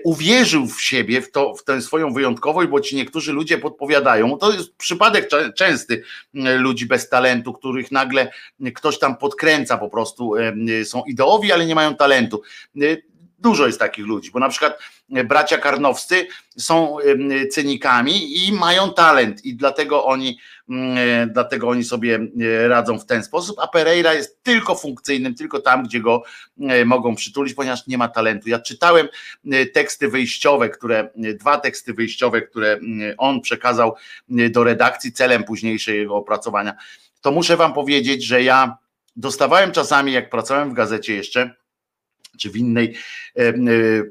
uwierzył 0.04 0.66
w 0.66 0.82
siebie, 0.82 1.22
w, 1.22 1.30
to, 1.30 1.54
w 1.54 1.64
tę 1.64 1.82
swoją 1.82 2.12
wyjątkowość, 2.12 2.68
bo 2.68 2.80
ci 2.80 2.96
niektórzy 2.96 3.32
ludzie 3.32 3.58
podpowiadają. 3.58 4.38
To 4.38 4.52
jest 4.52 4.76
przypadek 4.76 5.30
częsty 5.56 6.02
ludzi 6.34 6.86
bez 6.86 7.08
talentu, 7.08 7.52
których 7.52 7.90
nagle 7.90 8.32
ktoś 8.74 8.98
tam 8.98 9.16
podkręca 9.16 9.78
po 9.78 9.88
prostu, 9.88 10.34
są 10.84 11.02
ideowi, 11.04 11.52
ale 11.52 11.66
nie 11.66 11.74
mają 11.74 11.94
talentu 11.94 12.42
Dużo 13.38 13.66
jest 13.66 13.78
takich 13.78 14.06
ludzi, 14.06 14.30
bo 14.30 14.38
na 14.38 14.48
przykład 14.48 14.78
e, 15.14 15.24
bracia 15.24 15.58
Karnowscy 15.58 16.26
są 16.56 16.96
cynikami 17.50 18.46
i 18.46 18.52
mają 18.52 18.92
talent 18.92 19.44
i 19.44 19.54
dlatego 19.54 20.04
oni, 20.04 20.38
mm, 20.68 20.98
e, 20.98 21.26
dlatego 21.26 21.68
oni 21.68 21.84
sobie 21.84 22.18
e, 22.40 22.68
radzą 22.68 22.98
w 22.98 23.06
ten 23.06 23.24
sposób, 23.24 23.56
a 23.58 23.68
Pereira 23.68 24.14
jest 24.14 24.42
tylko 24.42 24.74
funkcyjnym, 24.74 25.34
tylko 25.34 25.60
tam, 25.60 25.84
gdzie 25.84 26.00
go 26.00 26.22
mogą 26.84 27.14
przytulić, 27.14 27.54
ponieważ 27.54 27.86
nie 27.86 27.98
ma 27.98 28.08
talentu. 28.08 28.48
Ja 28.48 28.58
czytałem 28.58 29.08
teksty 29.74 30.08
wyjściowe, 30.08 30.68
które, 30.68 31.10
dwa 31.16 31.58
teksty 31.58 31.94
wyjściowe, 31.94 32.42
które 32.42 32.80
on 33.18 33.40
przekazał 33.40 33.94
do 34.28 34.64
redakcji 34.64 35.12
celem 35.12 35.44
późniejszego 35.44 36.16
opracowania. 36.16 36.74
To 37.20 37.30
muszę 37.30 37.56
wam 37.56 37.72
powiedzieć, 37.72 38.24
że 38.24 38.42
ja 38.42 38.76
dostawałem 39.16 39.72
czasami, 39.72 40.12
jak 40.12 40.30
pracowałem 40.30 40.70
w 40.70 40.74
gazecie 40.74 41.14
jeszcze, 41.14 41.54
czy 42.38 42.50
w 42.50 42.56
innej 42.56 42.96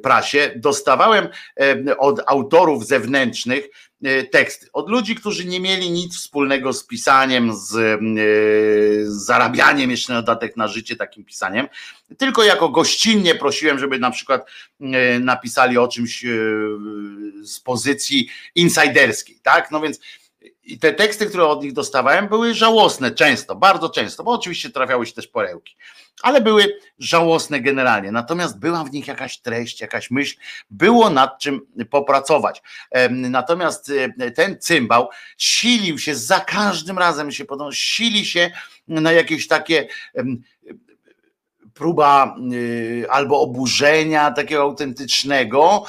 prasie, 0.03 0.51
dostawałem 0.55 1.27
od 1.97 2.21
autorów 2.27 2.87
zewnętrznych 2.87 3.69
teksty, 4.31 4.67
od 4.73 4.89
ludzi, 4.89 5.15
którzy 5.15 5.45
nie 5.45 5.59
mieli 5.59 5.91
nic 5.91 6.17
wspólnego 6.17 6.73
z 6.73 6.87
pisaniem, 6.87 7.55
z, 7.55 7.69
z 9.07 9.25
zarabianiem 9.25 9.91
jeszcze 9.91 10.13
na 10.13 10.21
dodatek 10.21 10.57
na 10.57 10.67
życie 10.67 10.95
takim 10.95 11.23
pisaniem, 11.25 11.67
tylko 12.17 12.43
jako 12.43 12.69
gościnnie 12.69 13.35
prosiłem, 13.35 13.79
żeby 13.79 13.99
na 13.99 14.11
przykład 14.11 14.49
napisali 15.19 15.77
o 15.77 15.87
czymś 15.87 16.25
z 17.43 17.59
pozycji 17.59 18.29
insiderskiej, 18.55 19.39
tak? 19.43 19.71
No 19.71 19.81
więc 19.81 19.99
i 20.67 20.79
te 20.79 20.93
teksty, 20.93 21.25
które 21.25 21.45
od 21.45 21.63
nich 21.63 21.73
dostawałem, 21.73 22.27
były 22.27 22.53
żałosne 22.53 23.11
często, 23.11 23.55
bardzo 23.55 23.89
często, 23.89 24.23
bo 24.23 24.31
oczywiście 24.31 24.69
trafiały 24.69 25.05
się 25.05 25.13
też 25.13 25.27
perełki, 25.27 25.75
ale 26.21 26.41
były 26.41 26.79
żałosne 26.99 27.61
generalnie. 27.61 28.11
Natomiast 28.11 28.59
była 28.59 28.83
w 28.83 28.91
nich 28.91 29.07
jakaś 29.07 29.37
treść, 29.37 29.81
jakaś 29.81 30.11
myśl, 30.11 30.37
było 30.69 31.09
nad 31.09 31.39
czym 31.39 31.61
popracować. 31.89 32.61
Natomiast 33.09 33.91
e, 34.19 34.31
ten 34.31 34.59
cymbał 34.59 35.09
silił 35.37 35.99
się 35.99 36.15
za 36.15 36.39
każdym 36.39 36.97
razem 36.97 37.31
się 37.31 37.45
podobał, 37.45 37.71
sili 37.73 38.25
się 38.25 38.51
na 38.87 39.11
jakieś 39.11 39.47
takie 39.47 39.87
próba 41.77 42.35
y, 42.53 43.05
albo 43.09 43.41
oburzenia 43.41 44.31
takiego 44.31 44.61
autentycznego, 44.61 45.85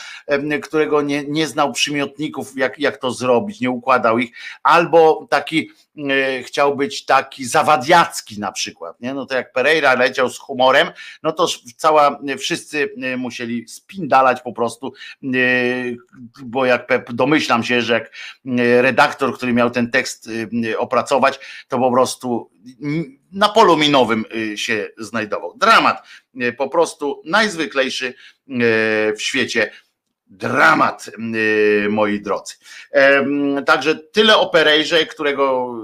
którego 0.62 1.02
nie, 1.02 1.24
nie 1.24 1.46
znał 1.46 1.72
przymiotników, 1.72 2.52
jak, 2.56 2.78
jak 2.78 2.96
to 2.96 3.10
zrobić, 3.10 3.60
nie 3.60 3.70
układał 3.70 4.18
ich, 4.18 4.30
albo 4.62 5.26
taki 5.30 5.70
chciał 6.42 6.76
być 6.76 7.04
taki 7.04 7.44
zawadiacki 7.44 8.40
na 8.40 8.52
przykład, 8.52 9.00
nie? 9.00 9.14
no 9.14 9.26
to 9.26 9.34
jak 9.34 9.52
Pereira 9.52 9.94
leciał 9.94 10.30
z 10.30 10.38
humorem, 10.38 10.88
no 11.22 11.32
to 11.32 11.46
cała, 11.76 12.20
wszyscy 12.38 12.90
y, 13.04 13.16
musieli 13.16 13.68
spindalać 13.68 14.40
po 14.40 14.52
prostu, 14.52 14.92
bo 16.42 16.66
jak 16.66 16.88
domyślam 17.14 17.64
się, 17.64 17.82
że 17.82 17.94
jak 17.94 18.12
redaktor, 18.80 19.36
który 19.36 19.52
miał 19.52 19.70
ten 19.70 19.90
tekst 19.90 20.30
opracować, 20.78 21.38
to 21.68 21.78
po 21.78 21.92
prostu 21.92 22.50
na 23.32 23.48
polu 23.48 23.76
minowym 23.76 24.24
y, 24.34 24.58
się 24.58 24.88
znajdował. 24.98 25.58
Dramat, 25.58 26.06
y, 26.42 26.52
po 26.52 26.68
prostu 26.68 27.22
najzwyklejszy 27.24 28.06
y, 28.06 28.14
w 29.16 29.22
świecie 29.22 29.70
dramat, 30.30 31.10
moi 31.88 32.20
drodzy. 32.20 32.54
Także 33.66 33.94
tyle 33.94 34.36
o 34.36 34.46
Perejrze, 34.46 35.06
którego 35.06 35.74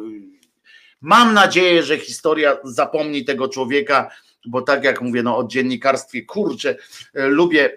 mam 1.00 1.34
nadzieję, 1.34 1.82
że 1.82 1.98
historia 1.98 2.56
zapomni 2.64 3.24
tego 3.24 3.48
człowieka, 3.48 4.10
bo 4.46 4.62
tak 4.62 4.84
jak 4.84 5.00
mówię, 5.00 5.22
no 5.22 5.36
o 5.36 5.44
dziennikarstwie, 5.44 6.22
kurczę, 6.22 6.76
lubię 7.14 7.70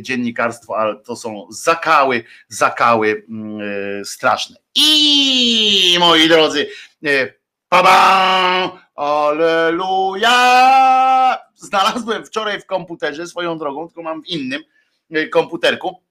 dziennikarstwo, 0.00 0.76
ale 0.76 0.96
to 0.96 1.16
są 1.16 1.46
zakały, 1.50 2.24
zakały 2.48 3.26
straszne. 4.04 4.56
I 4.74 5.96
moi 6.00 6.28
drodzy, 6.28 6.68
Baba! 7.70 8.82
Aleluja! 8.94 10.38
Znalazłem 11.54 12.26
wczoraj 12.26 12.60
w 12.60 12.66
komputerze 12.66 13.26
swoją 13.26 13.58
drogą, 13.58 13.86
tylko 13.86 14.02
mam 14.02 14.22
w 14.22 14.26
innym 14.26 14.62
komputerku. 15.30 16.02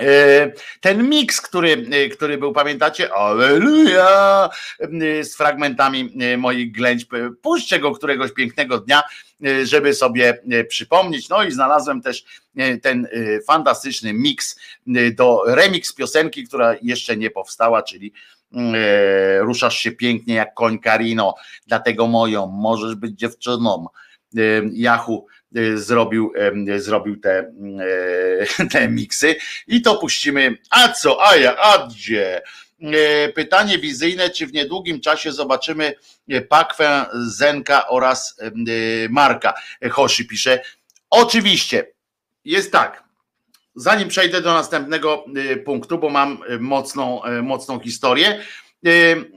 E, 0.00 0.52
ten 0.80 1.08
miks, 1.08 1.40
który, 1.40 1.86
e, 1.92 2.08
który 2.08 2.38
był, 2.38 2.52
pamiętacie? 2.52 3.14
Aleluja! 3.14 4.48
Z 5.22 5.36
fragmentami 5.36 6.12
moich 6.38 6.72
ględź. 6.72 7.06
Puśćcie 7.42 7.78
go 7.78 7.92
któregoś 7.92 8.32
pięknego 8.32 8.78
dnia, 8.78 9.02
żeby 9.64 9.94
sobie 9.94 10.42
przypomnieć. 10.68 11.28
No 11.28 11.44
i 11.44 11.52
znalazłem 11.52 12.02
też 12.02 12.24
ten 12.82 13.08
fantastyczny 13.46 14.12
miks 14.12 14.60
do 15.12 15.42
remix 15.46 15.94
piosenki, 15.94 16.44
która 16.48 16.74
jeszcze 16.82 17.16
nie 17.16 17.30
powstała, 17.30 17.82
czyli 17.82 18.12
E, 18.56 19.38
ruszasz 19.40 19.78
się 19.78 19.92
pięknie 19.92 20.34
jak 20.34 20.54
koń 20.54 20.78
Karino, 20.78 21.34
dlatego 21.66 22.06
moją, 22.06 22.46
możesz 22.46 22.94
być 22.94 23.18
dziewczyną. 23.18 23.86
E, 24.36 24.40
e, 24.40 25.26
zrobił, 25.74 26.32
zrobił 26.76 27.20
te, 27.20 27.52
te 28.72 28.88
miksy 28.88 29.36
i 29.66 29.82
to 29.82 29.96
puścimy. 29.96 30.58
A 30.70 30.88
co, 30.88 31.28
a 31.28 31.36
ja, 31.36 31.56
a 31.56 31.86
gdzie? 31.86 32.42
Pytanie 33.34 33.78
wizyjne, 33.78 34.30
czy 34.30 34.46
w 34.46 34.52
niedługim 34.52 35.00
czasie 35.00 35.32
zobaczymy 35.32 35.94
Pakwę, 36.48 37.06
Zenka 37.26 37.88
oraz 37.88 38.36
Marka? 39.10 39.54
Hoshi 39.90 40.26
pisze. 40.26 40.62
Oczywiście, 41.10 41.86
jest 42.44 42.72
tak 42.72 43.10
zanim 43.74 44.08
przejdę 44.08 44.40
do 44.40 44.54
następnego 44.54 45.24
y, 45.36 45.56
punktu, 45.56 45.98
bo 45.98 46.10
mam 46.10 46.42
y, 46.50 46.58
mocną, 46.58 47.24
y, 47.24 47.42
mocną 47.42 47.80
historię. 47.80 48.44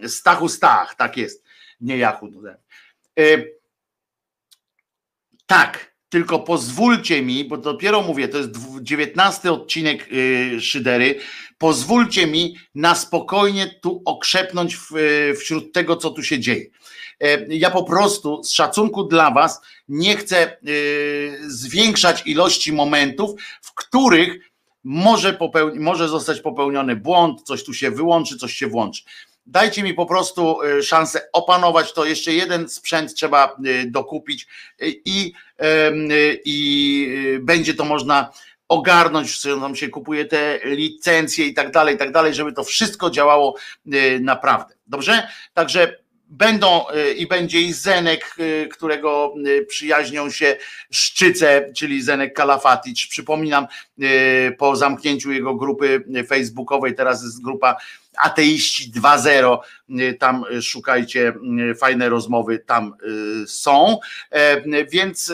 Stachu 0.07 0.49
Stach, 0.49 0.95
tak 0.95 1.17
jest, 1.17 1.43
nie 1.81 1.97
Jachu. 1.97 2.29
Tak, 5.45 5.92
tylko 6.13 6.39
pozwólcie 6.39 7.21
mi, 7.21 7.45
bo 7.45 7.57
dopiero 7.57 8.01
mówię, 8.01 8.27
to 8.27 8.37
jest 8.37 8.51
19 8.81 9.51
odcinek 9.51 10.09
Szydery, 10.59 11.19
pozwólcie 11.57 12.27
mi 12.27 12.55
na 12.75 12.95
spokojnie 12.95 13.67
tu 13.81 14.01
okrzepnąć 14.05 14.77
wśród 15.39 15.73
tego, 15.73 15.95
co 15.95 16.09
tu 16.09 16.23
się 16.23 16.39
dzieje. 16.39 16.65
E, 17.19 17.55
ja 17.55 17.71
po 17.71 17.83
prostu 17.83 18.43
z 18.43 18.51
szacunku 18.51 19.03
dla 19.03 19.31
Was 19.31 19.61
nie 19.87 20.17
chcę 20.17 20.37
e, 20.37 20.57
zwiększać 21.47 22.21
ilości 22.25 22.73
momentów, 22.73 23.31
w 23.61 23.73
których 23.73 24.51
może, 24.83 25.37
może 25.75 26.07
zostać 26.07 26.39
popełniony 26.39 26.95
błąd, 26.95 27.41
coś 27.41 27.63
tu 27.63 27.73
się 27.73 27.91
wyłączy, 27.91 28.37
coś 28.37 28.53
się 28.53 28.67
włączy. 28.67 29.03
Dajcie 29.45 29.83
mi 29.83 29.93
po 29.93 30.05
prostu 30.05 30.61
e, 30.61 30.83
szansę 30.83 31.21
opanować 31.33 31.93
to. 31.93 32.05
Jeszcze 32.05 32.33
jeden 32.33 32.69
sprzęt 32.69 33.13
trzeba 33.13 33.57
dokupić 33.85 34.47
i, 35.05 35.33
i 36.45 37.07
będzie 37.39 37.73
to 37.73 37.85
można 37.85 38.31
ogarnąć, 38.67 39.41
tam 39.41 39.75
się 39.75 39.89
kupuje 39.89 40.25
te 40.25 40.59
licencje 40.63 41.45
i 41.45 41.53
tak 41.53 41.71
dalej, 41.71 41.95
i 41.95 41.97
tak 41.97 42.11
dalej, 42.11 42.33
żeby 42.33 42.53
to 42.53 42.63
wszystko 42.63 43.09
działało 43.09 43.55
naprawdę. 44.19 44.75
Dobrze? 44.87 45.27
Także 45.53 46.03
Będą 46.33 46.85
y, 46.89 47.13
i 47.13 47.27
będzie 47.27 47.61
i 47.61 47.73
Zenek, 47.73 48.35
y, 48.39 48.67
którego 48.71 49.33
y, 49.47 49.65
przyjaźnią 49.65 50.29
się 50.29 50.57
Szczyce, 50.91 51.71
czyli 51.75 52.01
Zenek 52.01 52.33
Kalafatic. 52.33 53.07
Przypominam, 53.07 53.67
po 54.57 54.75
zamknięciu 54.75 55.31
jego 55.31 55.55
grupy 55.55 56.03
facebookowej, 56.27 56.95
teraz 56.95 57.23
jest 57.23 57.41
grupa 57.41 57.75
Ateiści 58.17 58.91
2.0, 58.91 59.57
tam 60.19 60.45
szukajcie, 60.61 61.33
fajne 61.79 62.09
rozmowy 62.09 62.59
tam 62.59 62.93
są, 63.47 63.99
e, 64.29 64.85
więc 64.85 65.33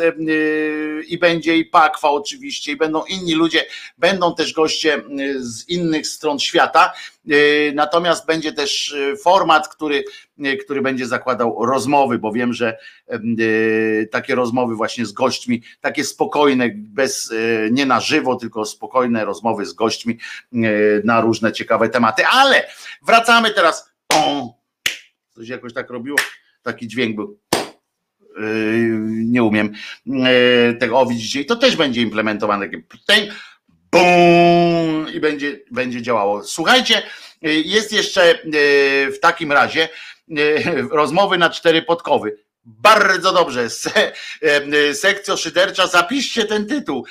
i 1.07 1.17
będzie 1.17 1.57
i 1.57 1.65
Pakwa 1.65 2.09
oczywiście, 2.09 2.71
i 2.71 2.75
będą 2.75 3.03
inni 3.05 3.33
ludzie, 3.33 3.65
będą 3.97 4.35
też 4.35 4.53
goście 4.53 5.03
z 5.39 5.69
innych 5.69 6.07
stron 6.07 6.39
świata, 6.39 6.93
natomiast 7.73 8.25
będzie 8.25 8.53
też 8.53 8.95
format, 9.23 9.67
który 9.67 10.03
E, 10.43 10.57
który 10.57 10.81
będzie 10.81 11.07
zakładał 11.07 11.65
rozmowy, 11.65 12.19
bo 12.19 12.31
wiem, 12.31 12.53
że 12.53 12.77
e, 13.07 13.19
takie 14.11 14.35
rozmowy 14.35 14.75
właśnie 14.75 15.05
z 15.05 15.11
gośćmi, 15.11 15.63
takie 15.81 16.03
spokojne, 16.03 16.69
bez, 16.75 17.31
e, 17.31 17.71
nie 17.71 17.85
na 17.85 17.99
żywo, 17.99 18.35
tylko 18.35 18.65
spokojne 18.65 19.25
rozmowy 19.25 19.65
z 19.65 19.73
gośćmi 19.73 20.17
na 21.03 21.21
różne 21.21 21.51
ciekawe 21.51 21.89
tematy. 21.89 22.23
Ale 22.31 22.67
wracamy 23.07 23.51
teraz. 23.51 23.89
Coś 25.29 25.47
jakoś 25.47 25.73
tak 25.73 25.89
robiło, 25.89 26.17
taki 26.61 26.87
dźwięk 26.87 27.15
był. 27.15 27.39
Nie 29.07 29.43
umiem 29.43 29.73
tego, 30.79 30.99
o 30.99 31.05
widzicie, 31.05 31.41
i 31.41 31.45
to 31.45 31.55
też 31.55 31.75
będzie 31.75 32.01
implementowane, 32.01 32.69
bum, 33.91 35.13
i 35.13 35.19
będzie, 35.19 35.59
będzie 35.71 36.01
działało. 36.01 36.43
Słuchajcie, 36.43 37.01
jest 37.41 37.91
jeszcze 37.93 38.39
w 39.13 39.19
takim 39.21 39.51
razie 39.51 39.89
E, 40.37 40.81
rozmowy 40.91 41.37
na 41.37 41.49
cztery 41.49 41.81
podkowy. 41.81 42.37
Bardzo 42.65 43.33
dobrze. 43.33 43.69
Se, 43.69 44.11
sekcjo 44.93 45.37
szydercza, 45.37 45.87
zapiszcie 45.87 46.45
ten 46.45 46.67
tytuł. 46.67 47.05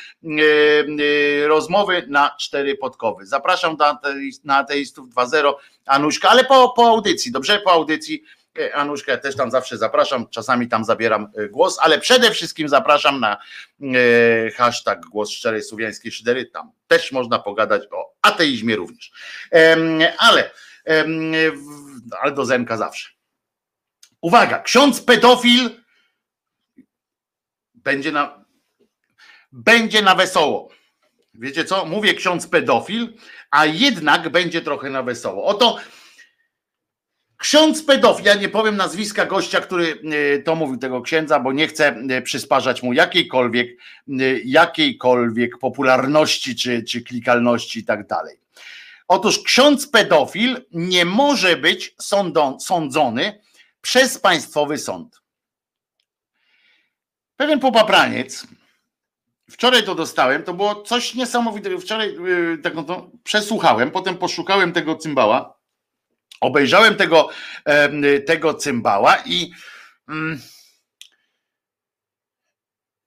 Rozmowy 1.46 2.04
na 2.08 2.36
cztery 2.38 2.76
podkowy. 2.76 3.26
Zapraszam 3.26 3.76
na 4.44 4.56
ateistów 4.56 5.08
2.0 5.08 5.52
Anuśka, 5.86 6.28
ale 6.28 6.44
po, 6.44 6.68
po 6.68 6.88
audycji, 6.88 7.32
dobrze? 7.32 7.60
Po 7.60 7.72
audycji 7.72 8.22
Anuszka, 8.74 9.12
ja 9.12 9.18
też 9.18 9.36
tam 9.36 9.50
zawsze 9.50 9.78
zapraszam, 9.78 10.28
czasami 10.28 10.68
tam 10.68 10.84
zabieram 10.84 11.32
głos, 11.50 11.78
ale 11.80 11.98
przede 11.98 12.30
wszystkim 12.30 12.68
zapraszam 12.68 13.20
na 13.20 13.36
hashtag 14.56 15.00
głos 15.00 15.30
szczerej 15.30 15.62
słowiańskiej 15.62 16.12
szydery, 16.12 16.46
tam 16.46 16.70
też 16.86 17.12
można 17.12 17.38
pogadać 17.38 17.82
o 17.90 18.14
ateizmie 18.22 18.76
również. 18.76 19.12
Ale 20.18 20.50
ale 22.20 22.32
do 22.32 22.44
Zenka 22.44 22.76
zawsze. 22.76 23.08
Uwaga, 24.20 24.58
ksiądz 24.58 25.02
pedofil 25.02 25.70
będzie 27.74 28.12
na. 28.12 28.44
będzie 29.52 30.02
na 30.02 30.14
wesoło. 30.14 30.68
Wiecie 31.34 31.64
co? 31.64 31.84
Mówię 31.84 32.14
ksiądz 32.14 32.46
pedofil, 32.46 33.12
a 33.50 33.66
jednak 33.66 34.28
będzie 34.28 34.62
trochę 34.62 34.90
na 34.90 35.02
wesoło. 35.02 35.44
Oto 35.44 35.76
ksiądz 37.38 37.82
pedofil, 37.82 38.24
ja 38.24 38.34
nie 38.34 38.48
powiem 38.48 38.76
nazwiska 38.76 39.26
gościa, 39.26 39.60
który 39.60 40.02
e, 40.34 40.38
to 40.38 40.54
mówił 40.54 40.76
tego 40.76 41.02
księdza, 41.02 41.40
bo 41.40 41.52
nie 41.52 41.66
chcę 41.66 41.86
e, 41.88 42.22
przysparzać 42.22 42.82
mu 42.82 42.92
jakiejkolwiek, 42.92 43.68
e, 44.08 44.14
jakiejkolwiek 44.44 45.58
popularności 45.58 46.56
czy, 46.56 46.82
czy 46.82 47.02
klikalności 47.02 47.78
i 47.78 47.84
tak 47.84 48.06
dalej. 48.06 48.36
Otóż 49.08 49.42
ksiądz 49.42 49.88
pedofil 49.88 50.64
nie 50.72 51.04
może 51.04 51.56
być 51.56 51.94
sądą, 51.98 52.60
sądzony 52.60 53.40
przez 53.80 54.18
państwowy 54.18 54.78
sąd. 54.78 55.20
Pewien 57.36 57.60
popapraniec, 57.60 58.46
wczoraj 59.50 59.82
to 59.82 59.94
dostałem, 59.94 60.42
to 60.42 60.54
było 60.54 60.82
coś 60.82 61.14
niesamowitego. 61.14 61.80
Wczoraj 61.80 62.14
yy, 62.64 62.84
to 62.86 63.10
przesłuchałem, 63.24 63.90
potem 63.90 64.18
poszukałem 64.18 64.72
tego 64.72 64.96
cymbała, 64.96 65.57
obejrzałem 66.40 66.96
tego, 66.96 67.28
tego 68.26 68.54
cymbała 68.54 69.16
i. 69.26 69.50
Yy, 70.08 70.38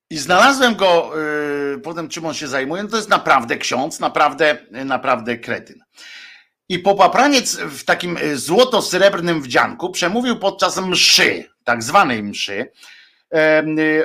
i 0.10 0.18
znalazłem 0.18 0.76
go 0.76 1.12
yy, 1.72 1.80
potem, 1.80 2.10
czym 2.10 2.26
on 2.26 2.34
się 2.34 2.48
zajmuje. 2.48 2.84
No 2.84 2.90
to 2.90 2.98
jest 2.98 3.10
naprawdę 3.10 3.58
ksiądz, 3.58 4.00
naprawdę, 4.00 4.58
naprawdę 4.72 5.38
kretyn. 5.38 5.80
I 6.70 6.80
popapraniec 6.80 7.58
w 7.58 7.84
takim 7.84 8.18
złoto-srebrnym 8.34 9.42
wdzianku 9.42 9.90
przemówił 9.90 10.40
podczas 10.40 10.78
mszy, 10.78 11.46
tak 11.64 11.84
zwanej 11.84 12.24
mszy, 12.24 12.72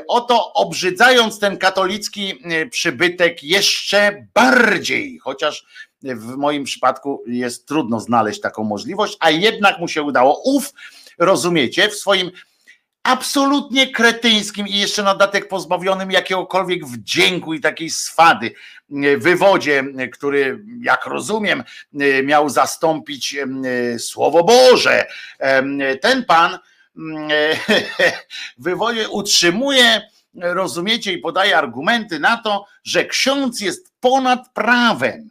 oto 0.09 0.53
obrzydzając 0.53 1.39
ten 1.39 1.59
katolicki 1.59 2.43
przybytek 2.71 3.43
jeszcze 3.43 4.27
bardziej, 4.35 5.19
chociaż 5.19 5.67
w 6.03 6.37
moim 6.37 6.65
przypadku 6.65 7.23
jest 7.27 7.69
trudno 7.69 8.01
znaleźć 8.01 8.41
taką 8.41 8.65
możliwość, 8.65 9.17
a 9.21 9.31
jednak 9.31 9.79
mu 9.79 9.89
się 9.89 10.03
udało. 10.03 10.43
Uf, 10.45 10.73
rozumiecie, 11.19 11.89
w 11.89 11.95
swoim 11.95 12.31
absolutnie 13.03 13.93
kretyńskim 13.93 14.69
i 14.69 14.79
jeszcze 14.79 15.03
na 15.03 15.15
datek 15.15 15.49
pozbawionym 15.49 16.11
jakiegokolwiek 16.11 16.87
wdzięku 16.87 17.55
i 17.55 17.61
takiej 17.61 17.91
swady 17.91 18.55
wywodzie, 19.19 19.85
który, 20.13 20.65
jak 20.81 21.07
rozumiem, 21.07 21.65
miał 22.25 22.49
zastąpić 22.49 23.37
Słowo 23.99 24.45
Boże. 24.45 25.07
Ten 26.01 26.25
pan 26.25 26.59
wywodzie 28.59 29.09
utrzymuje, 29.09 30.03
rozumiecie, 30.35 31.13
i 31.13 31.19
podaje 31.19 31.59
argumenty 31.59 32.21
na 32.21 32.37
to, 32.37 32.67
że 32.85 33.05
ksiądz 33.05 33.61
jest 33.61 33.93
ponad 34.01 34.53
prawem. 34.55 35.31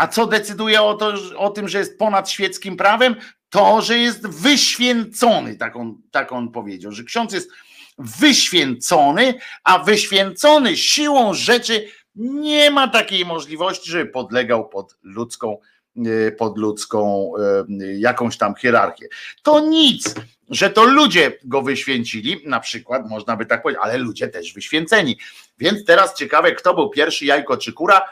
A 0.00 0.08
co 0.08 0.26
decyduje 0.26 0.82
o, 0.82 0.94
to, 0.94 1.12
o 1.36 1.50
tym, 1.50 1.68
że 1.68 1.78
jest 1.78 1.98
ponad 1.98 2.30
świeckim 2.30 2.76
prawem? 2.76 3.16
To, 3.50 3.82
że 3.82 3.98
jest 3.98 4.26
wyświęcony, 4.26 5.56
tak 5.56 5.76
on, 5.76 6.02
tak 6.10 6.32
on 6.32 6.52
powiedział, 6.52 6.92
że 6.92 7.04
ksiądz 7.04 7.32
jest 7.32 7.50
wyświęcony, 7.98 9.34
a 9.64 9.78
wyświęcony 9.78 10.76
siłą 10.76 11.34
rzeczy 11.34 11.88
nie 12.14 12.70
ma 12.70 12.88
takiej 12.88 13.24
możliwości, 13.24 13.90
żeby 13.90 14.06
podlegał 14.06 14.68
pod 14.68 14.96
ludzką 15.02 15.56
E, 15.96 16.32
pod 16.32 16.58
ludzką 16.58 17.32
e, 17.38 17.64
jakąś 17.98 18.36
tam 18.36 18.54
hierarchię. 18.54 19.08
To 19.42 19.60
nic, 19.60 20.14
że 20.48 20.70
to 20.70 20.84
ludzie 20.84 21.32
go 21.44 21.62
wyświęcili, 21.62 22.42
na 22.46 22.60
przykład, 22.60 23.08
można 23.08 23.36
by 23.36 23.46
tak 23.46 23.62
powiedzieć, 23.62 23.82
ale 23.84 23.98
ludzie 23.98 24.28
też 24.28 24.52
wyświęceni. 24.52 25.18
Więc 25.58 25.84
teraz 25.84 26.14
ciekawe, 26.14 26.52
kto 26.52 26.74
był 26.74 26.90
pierwszy, 26.90 27.24
jajko 27.24 27.56
czy 27.56 27.72
kura, 27.72 28.02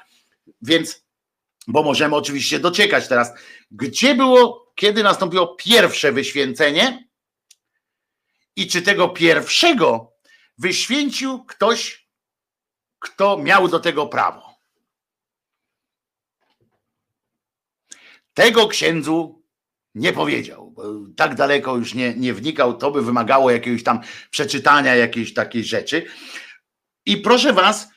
więc, 0.63 1.05
bo 1.67 1.83
możemy 1.83 2.17
oczywiście 2.17 2.59
dociekać 2.59 3.09
teraz, 3.09 3.33
gdzie 3.71 4.15
było, 4.15 4.73
kiedy 4.75 5.03
nastąpiło 5.03 5.55
pierwsze 5.55 6.13
wyświęcenie 6.13 7.09
i 8.57 8.67
czy 8.67 8.83
tego 8.83 9.09
pierwszego 9.09 10.13
wyświęcił 10.59 11.45
ktoś, 11.45 12.09
kto 12.99 13.39
miał 13.39 13.69
do 13.69 13.81
tego 13.81 14.07
prawo. 14.07 14.59
Tego 18.35 18.69
księdzu 18.69 19.43
nie 19.95 20.13
powiedział, 20.13 20.75
tak 21.17 21.35
daleko 21.35 21.77
już 21.77 21.95
nie, 21.95 22.15
nie 22.15 22.35
wnikał, 22.35 22.77
to 22.77 22.91
by 22.91 23.03
wymagało 23.03 23.51
jakiegoś 23.51 23.83
tam 23.83 24.01
przeczytania 24.31 24.95
jakiejś 24.95 25.35
takiej 25.35 25.65
rzeczy. 25.65 26.07
I 27.07 27.17
proszę 27.17 27.53
was, 27.53 27.89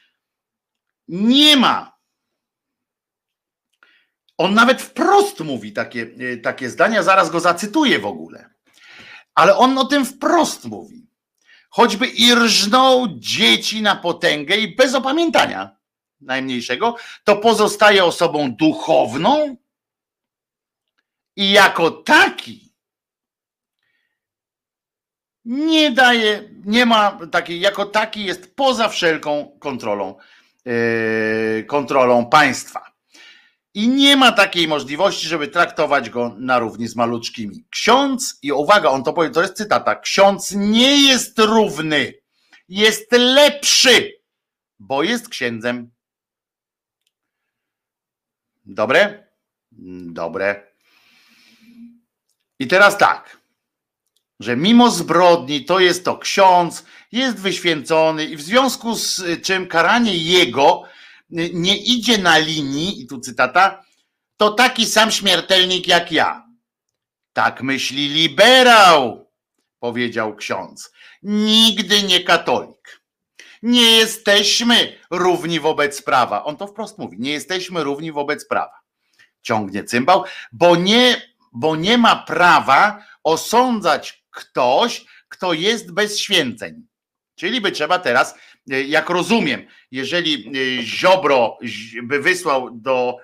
nie 1.07 1.57
ma. 1.57 1.90
On 4.41 4.53
nawet 4.53 4.81
wprost 4.81 5.39
mówi 5.39 5.73
takie, 5.73 6.09
e, 6.33 6.37
takie 6.37 6.69
zdania, 6.69 7.03
zaraz 7.03 7.29
go 7.29 7.39
zacytuję 7.39 7.99
w 7.99 8.05
ogóle. 8.05 8.49
Ale 9.35 9.57
on 9.57 9.77
o 9.77 9.85
tym 9.85 10.05
wprost 10.05 10.65
mówi. 10.65 11.07
Choćby 11.69 12.07
i 12.07 12.35
dzieci 13.19 13.81
na 13.81 13.95
potęgę 13.95 14.57
i 14.57 14.75
bez 14.75 14.95
opamiętania 14.95 15.75
najmniejszego, 16.21 16.95
to 17.23 17.35
pozostaje 17.35 18.03
osobą 18.03 18.51
duchowną, 18.51 19.57
i 21.35 21.51
jako 21.51 21.91
taki 21.91 22.71
nie 25.45 25.91
daje, 25.91 26.49
nie 26.65 26.85
ma 26.85 27.19
takiej, 27.31 27.59
jako 27.59 27.85
taki 27.85 28.25
jest 28.25 28.55
poza 28.55 28.89
wszelką 28.89 29.57
kontrolą, 29.59 30.15
yy, 30.65 31.63
kontrolą 31.67 32.25
państwa. 32.25 32.90
I 33.73 33.87
nie 33.87 34.17
ma 34.17 34.31
takiej 34.31 34.67
możliwości, 34.67 35.27
żeby 35.27 35.47
traktować 35.47 36.09
go 36.09 36.35
na 36.37 36.59
równi 36.59 36.87
z 36.87 36.95
maluczkimi. 36.95 37.65
Ksiądz, 37.69 38.39
i 38.41 38.51
uwaga, 38.51 38.89
on 38.89 39.03
to 39.03 39.13
powie, 39.13 39.29
to 39.29 39.41
jest 39.41 39.57
cytata, 39.57 39.95
ksiądz 39.95 40.51
nie 40.51 41.07
jest 41.07 41.39
równy, 41.39 42.13
jest 42.69 43.11
lepszy, 43.11 44.21
bo 44.79 45.03
jest 45.03 45.29
księdzem. 45.29 45.91
Dobre? 48.65 49.27
Dobre. 50.11 50.71
I 52.59 52.67
teraz 52.67 52.97
tak, 52.97 53.37
że 54.39 54.57
mimo 54.57 54.91
zbrodni 54.91 55.65
to 55.65 55.79
jest 55.79 56.05
to 56.05 56.17
ksiądz, 56.17 56.85
jest 57.11 57.39
wyświęcony 57.39 58.25
i 58.25 58.37
w 58.37 58.41
związku 58.41 58.95
z 58.95 59.23
czym 59.43 59.67
karanie 59.67 60.17
jego 60.17 60.83
nie 61.31 61.77
idzie 61.77 62.17
na 62.17 62.37
linii, 62.37 63.01
i 63.01 63.07
tu 63.07 63.19
cytata, 63.19 63.83
to 64.37 64.51
taki 64.51 64.85
sam 64.85 65.11
śmiertelnik 65.11 65.87
jak 65.87 66.11
ja. 66.11 66.47
Tak 67.33 67.61
myśli 67.63 68.09
liberał, 68.09 69.31
powiedział 69.79 70.35
ksiądz. 70.35 70.91
Nigdy 71.23 72.03
nie 72.03 72.23
katolik. 72.23 73.01
Nie 73.63 73.91
jesteśmy 73.91 74.97
równi 75.11 75.59
wobec 75.59 76.01
prawa. 76.01 76.43
On 76.43 76.57
to 76.57 76.67
wprost 76.67 76.97
mówi. 76.97 77.19
Nie 77.19 77.31
jesteśmy 77.31 77.83
równi 77.83 78.11
wobec 78.11 78.47
prawa. 78.47 78.81
Ciągnie 79.41 79.83
cymbał, 79.83 80.23
bo 80.51 80.75
nie 80.75 81.31
bo 81.51 81.75
nie 81.75 81.97
ma 81.97 82.15
prawa 82.15 83.05
osądzać 83.23 84.25
ktoś, 84.31 85.05
kto 85.27 85.53
jest 85.53 85.91
bez 85.91 86.19
święceń. 86.19 86.87
Czyli 87.41 87.61
by 87.61 87.71
trzeba 87.71 87.99
teraz, 87.99 88.35
e, 88.71 88.83
jak 88.83 89.09
rozumiem, 89.09 89.65
jeżeli 89.91 90.51
e, 90.79 90.83
Ziobro 90.83 91.57
by 92.03 92.19
wysłał 92.19 92.71
do 92.71 93.17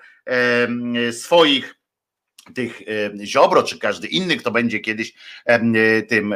swoich 1.12 1.74
tych 2.54 2.80
Ziobro, 3.24 3.62
czy 3.62 3.78
każdy 3.78 4.08
inny, 4.08 4.36
kto 4.36 4.50
będzie 4.50 4.80
kiedyś 4.80 5.14
tym 6.08 6.34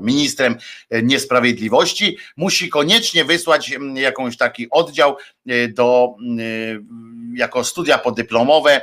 ministrem 0.00 0.56
niesprawiedliwości, 1.02 2.18
musi 2.36 2.68
koniecznie 2.68 3.24
wysłać 3.24 3.74
jakąś 3.94 4.36
taki 4.36 4.70
oddział 4.70 5.16
e, 5.48 5.68
do 5.68 6.14
jako 7.34 7.64
studia 7.64 7.98
podyplomowe, 7.98 8.80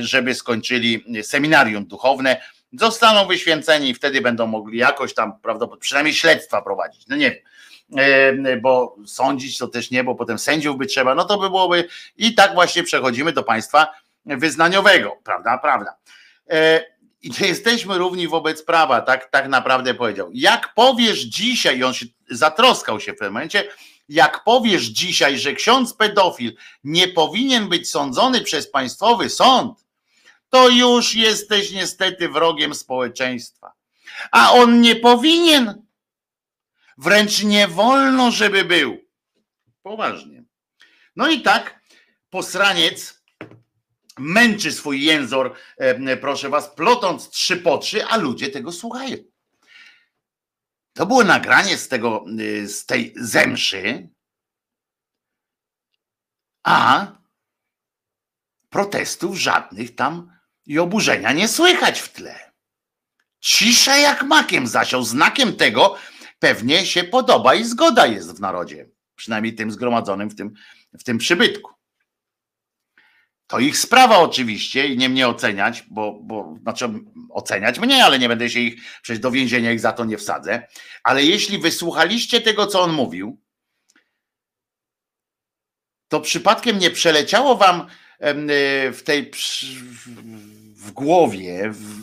żeby 0.00 0.34
skończyli 0.34 1.04
seminarium 1.22 1.84
duchowne, 1.84 2.40
zostaną 2.72 3.26
wyświęceni 3.26 3.88
i 3.88 3.94
wtedy 3.94 4.20
będą 4.20 4.46
mogli 4.46 4.78
jakoś 4.78 5.14
tam 5.14 5.32
prawdopodobnie 5.42 5.80
przynajmniej 5.80 6.14
śledztwa 6.14 6.62
prowadzić. 6.62 7.06
No 7.08 7.16
nie 7.16 7.30
wiem 7.30 7.40
bo 8.62 8.96
sądzić 9.06 9.58
to 9.58 9.68
też 9.68 9.90
nie, 9.90 10.04
bo 10.04 10.14
potem 10.14 10.38
sędziów 10.38 10.78
by 10.78 10.86
trzeba, 10.86 11.14
no 11.14 11.24
to 11.24 11.38
by 11.38 11.50
byłoby 11.50 11.88
i 12.16 12.34
tak 12.34 12.54
właśnie 12.54 12.82
przechodzimy 12.82 13.32
do 13.32 13.42
państwa 13.42 13.90
wyznaniowego, 14.26 15.16
prawda, 15.24 15.58
prawda. 15.58 15.94
E, 16.50 16.84
I 17.22 17.30
nie 17.40 17.48
jesteśmy 17.48 17.98
równi 17.98 18.28
wobec 18.28 18.62
prawa, 18.62 19.00
tak, 19.00 19.30
tak 19.30 19.48
naprawdę 19.48 19.94
powiedział. 19.94 20.30
Jak 20.32 20.74
powiesz 20.74 21.18
dzisiaj, 21.18 21.78
i 21.78 21.84
on 21.84 21.94
się 21.94 22.06
zatroskał 22.30 23.00
się 23.00 23.12
w 23.12 23.18
tym 23.18 23.32
momencie, 23.32 23.64
jak 24.08 24.44
powiesz 24.44 24.82
dzisiaj, 24.82 25.38
że 25.38 25.52
ksiądz 25.52 25.94
pedofil 25.94 26.56
nie 26.84 27.08
powinien 27.08 27.68
być 27.68 27.90
sądzony 27.90 28.40
przez 28.40 28.70
państwowy 28.70 29.30
sąd, 29.30 29.84
to 30.50 30.68
już 30.68 31.14
jesteś 31.14 31.72
niestety 31.72 32.28
wrogiem 32.28 32.74
społeczeństwa. 32.74 33.72
A 34.30 34.52
on 34.52 34.80
nie 34.80 34.96
powinien, 34.96 35.86
wręcz 36.98 37.42
nie 37.42 37.68
wolno, 37.68 38.30
żeby 38.30 38.64
był. 38.64 38.98
Poważnie. 39.82 40.44
No 41.16 41.28
i 41.28 41.42
tak 41.42 41.80
posraniec 42.30 43.22
męczy 44.18 44.72
swój 44.72 45.02
jęzor, 45.02 45.54
proszę 46.20 46.48
was, 46.48 46.74
plotąc 46.74 47.30
trzy 47.30 47.56
po 47.56 47.78
trzy, 47.78 48.04
a 48.04 48.16
ludzie 48.16 48.48
tego 48.48 48.72
słuchają. 48.72 49.16
To 50.92 51.06
było 51.06 51.24
nagranie 51.24 51.78
z 51.78 51.88
tego, 51.88 52.24
y, 52.40 52.68
z 52.68 52.86
tej 52.86 53.14
zemszy, 53.16 54.08
a 56.62 57.06
protestów 58.70 59.36
żadnych 59.36 59.94
tam 59.94 60.39
i 60.70 60.78
oburzenia 60.78 61.32
nie 61.32 61.48
słychać 61.48 62.00
w 62.00 62.12
tle. 62.12 62.52
Cisza 63.40 63.96
jak 63.96 64.22
makiem 64.22 64.66
zasiał. 64.66 65.02
Znakiem 65.02 65.56
tego 65.56 65.96
pewnie 66.38 66.86
się 66.86 67.04
podoba 67.04 67.54
i 67.54 67.64
zgoda 67.64 68.06
jest 68.06 68.36
w 68.36 68.40
narodzie. 68.40 68.88
Przynajmniej 69.16 69.54
tym 69.54 69.70
zgromadzonym 69.70 70.30
w 70.30 70.34
tym, 70.34 70.52
w 70.98 71.04
tym 71.04 71.18
przybytku. 71.18 71.70
To 73.46 73.58
ich 73.58 73.78
sprawa 73.78 74.18
oczywiście 74.18 74.88
i 74.88 74.96
nie 74.96 75.08
mnie 75.08 75.28
oceniać, 75.28 75.84
bo, 75.90 76.20
bo 76.22 76.56
znaczy 76.62 76.88
oceniać 77.30 77.78
mnie, 77.78 78.04
ale 78.04 78.18
nie 78.18 78.28
będę 78.28 78.50
się 78.50 78.60
ich, 78.60 78.82
przecież 79.02 79.20
do 79.20 79.30
więzienia 79.30 79.72
ich 79.72 79.80
za 79.80 79.92
to 79.92 80.04
nie 80.04 80.18
wsadzę. 80.18 80.66
Ale 81.02 81.24
jeśli 81.24 81.58
wysłuchaliście 81.58 82.40
tego, 82.40 82.66
co 82.66 82.82
on 82.82 82.92
mówił, 82.92 83.40
to 86.08 86.20
przypadkiem 86.20 86.78
nie 86.78 86.90
przeleciało 86.90 87.56
wam 87.56 87.86
w 88.92 89.00
tej 89.04 89.30
w 90.74 90.90
głowie, 90.90 91.70
w, 91.70 92.00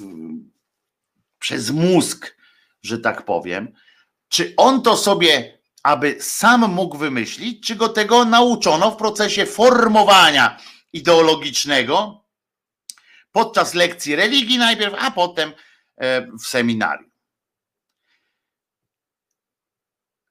przez 1.40 1.72
mózg, 1.72 2.38
że 2.84 3.00
tak 3.00 3.26
powiem, 3.26 3.74
czy 4.28 4.54
on 4.58 4.82
to 4.82 4.98
sobie, 4.98 5.60
aby 5.84 6.18
sam 6.22 6.72
mógł 6.74 6.98
wymyślić, 6.98 7.68
czy 7.68 7.76
go 7.76 7.90
tego 7.90 8.26
nauczono 8.26 8.92
w 8.92 8.98
procesie 8.98 9.46
formowania 9.46 10.60
ideologicznego 10.94 12.26
podczas 13.32 13.74
lekcji 13.74 14.16
religii 14.16 14.58
najpierw, 14.58 14.94
a 14.98 15.12
potem 15.12 15.54
e, 15.98 16.28
w 16.32 16.48
seminarium. 16.48 17.12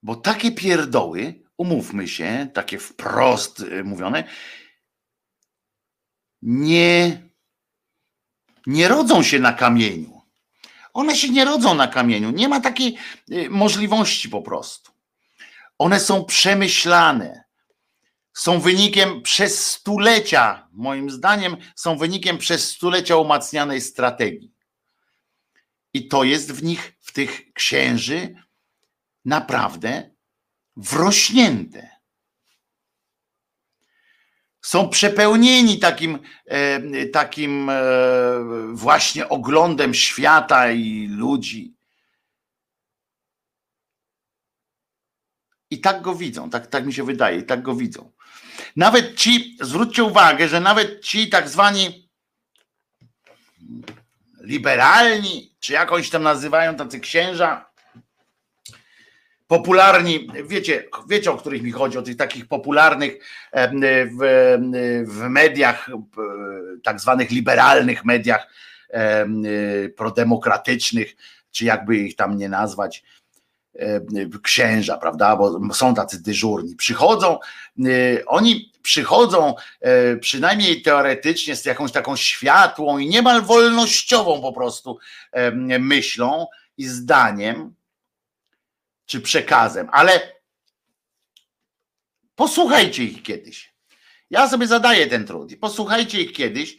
Bo 0.03 0.17
takie 0.17 0.53
pierdoły, 0.53 1.43
umówmy 1.57 2.09
się, 2.09 2.49
takie 2.55 2.79
wprost 2.79 3.61
e, 3.61 3.83
mówione, 3.83 4.25
nie, 6.43 7.23
nie 8.67 8.89
rodzą 8.89 9.23
się 9.23 9.39
na 9.39 9.53
kamieniu. 9.53 10.23
One 10.93 11.17
się 11.17 11.29
nie 11.29 11.45
rodzą 11.45 11.75
na 11.75 11.89
kamieniu. 11.89 12.31
Nie 12.31 12.49
ma 12.49 12.61
takiej 12.61 12.97
e, 13.31 13.49
możliwości 13.49 14.29
po 14.29 14.43
prostu. 14.43 14.93
One 15.79 16.01
są 16.01 16.25
przemyślane 16.25 17.47
są 18.37 18.61
wynikiem 18.61 19.23
przez 19.23 19.71
stulecia, 19.71 20.69
moim 20.73 21.11
zdaniem, 21.11 21.57
są 21.77 21.99
wynikiem 21.99 22.39
przez 22.39 22.71
stulecia 22.71 23.17
umacnianej 23.17 23.81
strategii. 23.81 24.55
I 25.95 26.09
to 26.09 26.25
jest 26.25 26.53
w 26.53 26.63
nich, 26.63 26.97
w 27.01 27.13
tych 27.13 27.53
księży, 27.53 28.35
naprawdę 29.25 30.11
wrośnięte. 30.77 31.96
Są 34.67 34.89
przepełnieni 34.89 35.79
takim, 35.79 36.19
e, 36.47 37.07
takim 37.07 37.71
e, 37.71 37.83
właśnie 38.73 39.29
oglądem 39.29 39.95
świata 39.95 40.71
i 40.71 41.09
ludzi. 41.09 41.77
I 45.71 45.81
tak 45.81 46.03
go 46.03 46.15
widzą, 46.15 46.51
tak, 46.51 46.67
tak 46.67 46.87
mi 46.87 46.93
się 46.93 47.05
wydaje, 47.05 47.43
tak 47.43 47.63
go 47.63 47.75
widzą. 47.75 48.13
Nawet 48.77 49.17
ci, 49.17 49.57
zwróćcie 49.61 50.05
uwagę, 50.05 50.49
że 50.49 50.61
nawet 50.61 51.05
ci 51.05 51.29
tak 51.29 51.49
zwani 51.49 52.11
liberalni, 54.41 55.57
czy 55.61 55.73
jakąś 55.73 56.11
tam 56.11 56.23
nazywają 56.23 56.77
tacy 56.77 57.01
księża, 57.01 57.66
popularni, 59.47 60.29
wiecie, 60.45 60.85
wiecie 61.09 61.31
o 61.31 61.37
których 61.37 61.63
mi 61.63 61.73
chodzi, 61.73 61.99
o 61.99 62.03
tych 62.03 62.17
takich 62.17 62.49
popularnych 62.49 63.19
w, 63.53 64.57
w 65.07 65.29
mediach, 65.29 65.91
tak 66.83 67.01
zwanych 67.01 67.31
liberalnych 67.31 68.05
mediach 68.05 68.47
prodemokratycznych, 69.97 71.17
czy 71.51 71.65
jakby 71.65 71.97
ich 71.97 72.17
tam 72.17 72.37
nie 72.37 72.49
nazwać, 72.49 73.03
E, 73.79 74.01
księża, 74.43 74.99
prawda? 74.99 75.37
Bo 75.37 75.75
są 75.75 75.95
tacy 75.95 76.23
dyżurni. 76.23 76.77
Przychodzą, 76.77 77.39
e, 77.79 78.27
oni 78.27 78.73
przychodzą 78.83 79.55
e, 79.81 80.17
przynajmniej 80.17 80.83
teoretycznie 80.83 81.57
z 81.57 81.65
jakąś 81.65 81.93
taką 81.93 82.17
światłą 82.17 82.99
i 82.99 83.09
niemal 83.09 83.43
wolnościową 83.43 84.43
po 84.43 84.53
prostu 84.53 84.99
myślą 85.79 86.47
i 86.79 86.85
zdaniem, 86.87 87.75
czy 89.07 89.21
przekazem, 89.21 89.89
ale 89.93 90.33
posłuchajcie 92.35 93.05
ich 93.05 93.23
kiedyś. 93.23 93.75
Ja 94.31 94.49
sobie 94.49 94.67
zadaję 94.67 95.07
ten 95.07 95.27
trud 95.27 95.53
i 95.53 95.57
posłuchajcie 95.57 96.21
ich 96.21 96.33
kiedyś, 96.33 96.77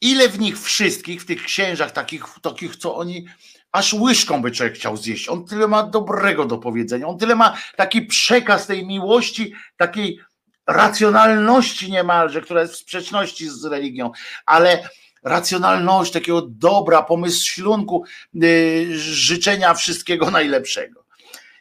ile 0.00 0.28
w 0.28 0.38
nich 0.40 0.60
wszystkich, 0.60 1.22
w 1.22 1.26
tych 1.26 1.44
księżach 1.44 1.90
takich, 1.90 2.24
takich 2.42 2.76
co 2.76 2.96
oni 2.96 3.26
aż 3.72 3.94
łyżką 3.94 4.42
by 4.42 4.50
człowiek 4.50 4.74
chciał 4.74 4.96
zjeść. 4.96 5.28
On 5.28 5.46
tyle 5.46 5.68
ma 5.68 5.82
dobrego 5.82 6.44
do 6.44 6.58
powiedzenia, 6.58 7.06
on 7.06 7.18
tyle 7.18 7.34
ma 7.34 7.56
taki 7.76 8.02
przekaz 8.02 8.66
tej 8.66 8.86
miłości, 8.86 9.54
takiej 9.76 10.20
racjonalności 10.66 11.90
niemalże, 11.90 12.40
która 12.40 12.60
jest 12.60 12.74
w 12.74 12.76
sprzeczności 12.76 13.48
z 13.48 13.64
religią, 13.64 14.10
ale 14.46 14.88
racjonalność, 15.22 16.12
takiego 16.12 16.42
dobra, 16.42 17.02
pomysł 17.02 17.46
ślunku, 17.46 18.04
yy, 18.34 18.98
życzenia 18.98 19.74
wszystkiego 19.74 20.30
najlepszego. 20.30 21.07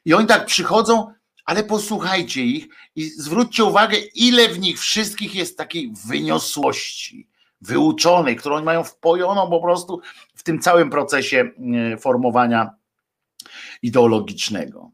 I 0.08 0.14
oni 0.14 0.28
tak 0.28 0.46
przychodzą, 0.46 1.14
ale 1.46 1.64
posłuchajcie 1.64 2.42
ich 2.42 2.68
i 2.96 3.04
zwróćcie 3.10 3.64
uwagę, 3.64 3.98
ile 4.16 4.50
w 4.50 4.60
nich 4.60 4.80
wszystkich 4.80 5.36
jest 5.36 5.58
takiej 5.58 5.94
wyniosłości, 6.08 7.28
wyuczonej, 7.62 8.36
którą 8.36 8.56
oni 8.56 8.66
mają 8.66 8.84
wpojoną 8.84 9.50
po 9.50 9.62
prostu 9.62 10.02
w 10.36 10.44
tym 10.44 10.60
całym 10.60 10.90
procesie 10.90 11.52
e, 11.94 11.98
formowania 11.98 12.70
ideologicznego. 13.82 14.92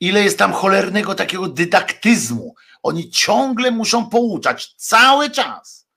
Ile 0.00 0.22
jest 0.24 0.38
tam 0.38 0.52
cholernego 0.52 1.14
takiego 1.14 1.48
dydaktyzmu. 1.48 2.54
Oni 2.82 3.10
ciągle 3.10 3.70
muszą 3.70 4.06
pouczać, 4.06 4.74
cały 4.76 5.30
czas. 5.30 5.88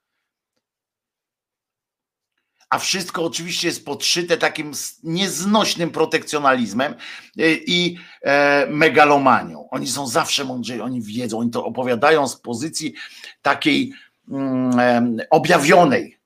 A 2.74 2.78
wszystko 2.78 3.24
oczywiście 3.24 3.68
jest 3.68 3.84
podszyte 3.84 4.36
takim 4.36 4.72
nieznośnym 5.02 5.90
protekcjonalizmem 5.90 6.94
e, 7.38 7.52
i 7.52 7.98
e, 8.22 8.66
megalomanią. 8.70 9.68
Oni 9.70 9.86
są 9.86 10.06
zawsze 10.06 10.44
mądrzy, 10.44 10.82
oni 10.82 11.02
wiedzą, 11.02 11.38
oni 11.38 11.50
to 11.50 11.64
opowiadają 11.64 12.28
z 12.28 12.36
pozycji 12.36 12.94
takiej 13.42 13.92
Mm, 14.28 15.16
objawionej, 15.30 16.18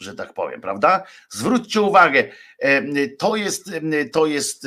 że 0.00 0.14
tak 0.14 0.32
powiem, 0.34 0.60
prawda? 0.60 1.02
Zwróćcie 1.30 1.80
uwagę, 1.80 2.24
to 3.18 3.36
jest, 3.36 3.70
to 4.12 4.26
jest 4.26 4.66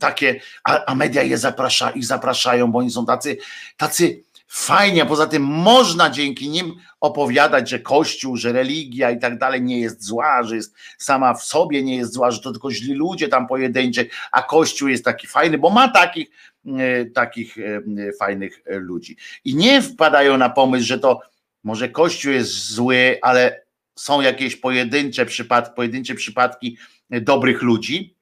takie, 0.00 0.40
a, 0.64 0.94
media 0.94 1.22
je 1.22 1.38
zaprasza, 1.38 1.90
ich 1.90 2.04
zapraszają, 2.04 2.72
bo 2.72 2.78
oni 2.78 2.90
są 2.90 3.06
tacy, 3.06 3.36
tacy 3.76 4.22
fajnie, 4.56 5.02
a 5.02 5.06
poza 5.06 5.26
tym 5.26 5.42
można 5.42 6.10
dzięki 6.10 6.48
nim 6.48 6.74
opowiadać, 7.00 7.70
że 7.70 7.78
Kościół, 7.78 8.36
że 8.36 8.52
religia 8.52 9.10
i 9.10 9.18
tak 9.18 9.38
dalej 9.38 9.62
nie 9.62 9.80
jest 9.80 10.04
zła, 10.04 10.42
że 10.42 10.56
jest 10.56 10.74
sama 10.98 11.34
w 11.34 11.44
sobie 11.44 11.82
nie 11.82 11.96
jest 11.96 12.12
zła, 12.12 12.30
że 12.30 12.40
to 12.40 12.52
tylko 12.52 12.70
źli 12.70 12.94
ludzie 12.94 13.28
tam 13.28 13.46
pojedynczy, 13.46 14.08
a 14.32 14.42
Kościół 14.42 14.88
jest 14.88 15.04
taki 15.04 15.26
fajny, 15.26 15.58
bo 15.58 15.70
ma 15.70 15.88
takich, 15.88 16.30
E, 16.66 17.04
takich 17.04 17.58
e, 17.58 17.82
fajnych 18.18 18.62
ludzi. 18.66 19.16
I 19.44 19.54
nie 19.54 19.82
wpadają 19.82 20.36
na 20.36 20.50
pomysł, 20.50 20.86
że 20.86 20.98
to 20.98 21.20
może 21.64 21.88
Kościół 21.88 22.32
jest 22.32 22.70
zły, 22.70 23.18
ale 23.22 23.62
są 23.96 24.20
jakieś 24.20 24.56
pojedyncze 24.56 25.26
przypadki, 25.26 25.74
pojedyncze 25.76 26.14
przypadki 26.14 26.78
dobrych 27.10 27.62
ludzi, 27.62 28.14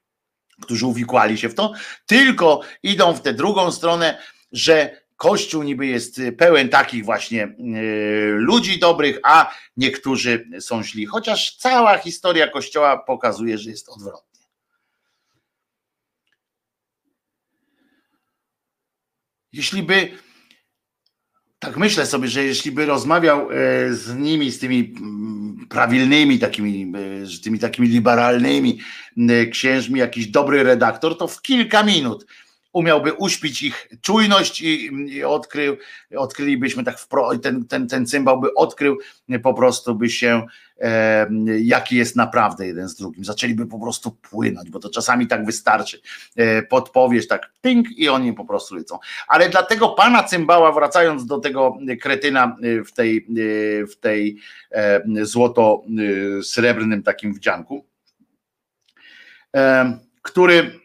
którzy 0.61 0.85
uwikłali 0.85 1.37
się 1.37 1.49
w 1.49 1.55
to, 1.55 1.73
tylko 2.05 2.61
idą 2.83 3.13
w 3.13 3.21
tę 3.21 3.33
drugą 3.33 3.71
stronę, 3.71 4.17
że 4.51 5.01
Kościół 5.17 5.63
niby 5.63 5.85
jest 5.85 6.21
pełen 6.37 6.69
takich 6.69 7.05
właśnie 7.05 7.43
e, 7.43 7.55
ludzi 8.31 8.79
dobrych, 8.79 9.19
a 9.23 9.53
niektórzy 9.77 10.49
są 10.59 10.83
źli. 10.83 11.05
Chociaż 11.05 11.55
cała 11.57 11.97
historia 11.97 12.47
Kościoła 12.47 12.97
pokazuje, 12.97 13.57
że 13.57 13.69
jest 13.69 13.89
odwrotnie. 13.89 14.35
jeśli 19.55 19.83
by, 19.83 20.09
tak 21.59 21.77
myślę 21.77 22.05
sobie, 22.05 22.27
że 22.27 22.43
jeśli 22.43 22.71
by 22.71 22.85
rozmawiał 22.85 23.51
e, 23.51 23.93
z 23.93 24.15
nimi, 24.15 24.51
z 24.51 24.59
tymi 24.59 24.93
mm, 24.97 25.67
prawilnymi, 25.69 26.39
takimi, 26.39 26.93
tymi 27.43 27.59
takimi 27.59 27.87
liberalnymi 27.87 28.79
księżmi, 29.51 29.99
jakiś 29.99 30.27
dobry 30.27 30.63
redaktor, 30.63 31.17
to 31.17 31.27
w 31.27 31.41
kilka 31.41 31.83
minut 31.83 32.25
umiałby 32.75 33.13
uśpić 33.13 33.63
ich 33.63 33.87
czujność 34.01 34.61
i, 34.61 34.91
i 35.07 35.23
odkrył, 35.23 35.77
odkrylibyśmy 36.17 36.83
tak 36.83 36.99
wpro, 36.99 37.37
ten, 37.37 37.65
ten, 37.67 37.87
ten 37.87 38.05
cymbał 38.05 38.39
by 38.39 38.53
odkrył, 38.53 38.97
po 39.43 39.53
prostu 39.53 39.95
by 39.95 40.09
się 40.09 40.45
e, 40.79 41.27
jaki 41.59 41.95
jest 41.95 42.15
naprawdę 42.15 42.67
jeden 42.67 42.89
z 42.89 42.95
drugim. 42.95 43.25
Zaczęliby 43.25 43.65
po 43.65 43.79
prostu 43.79 44.11
płynąć, 44.11 44.69
bo 44.69 44.79
to 44.79 44.89
czasami 44.89 45.27
tak 45.27 45.45
wystarczy. 45.45 46.01
E, 46.35 46.61
podpowiesz 46.61 47.27
tak 47.27 47.51
tynk 47.61 47.87
i 47.97 48.09
oni 48.09 48.33
po 48.33 48.45
prostu 48.45 48.75
lecą. 48.75 48.99
Ale 49.27 49.49
dlatego 49.49 49.89
pana 49.89 50.23
cymbała, 50.23 50.71
wracając 50.71 51.25
do 51.25 51.39
tego 51.39 51.77
kretyna 52.01 52.57
w 52.85 52.91
tej, 52.91 53.27
w 53.91 53.95
tej 53.99 54.37
e, 54.71 55.01
złoto-srebrnym 55.21 57.03
takim 57.03 57.33
wdzianku, 57.33 57.85
e, 59.55 59.99
który 60.21 60.84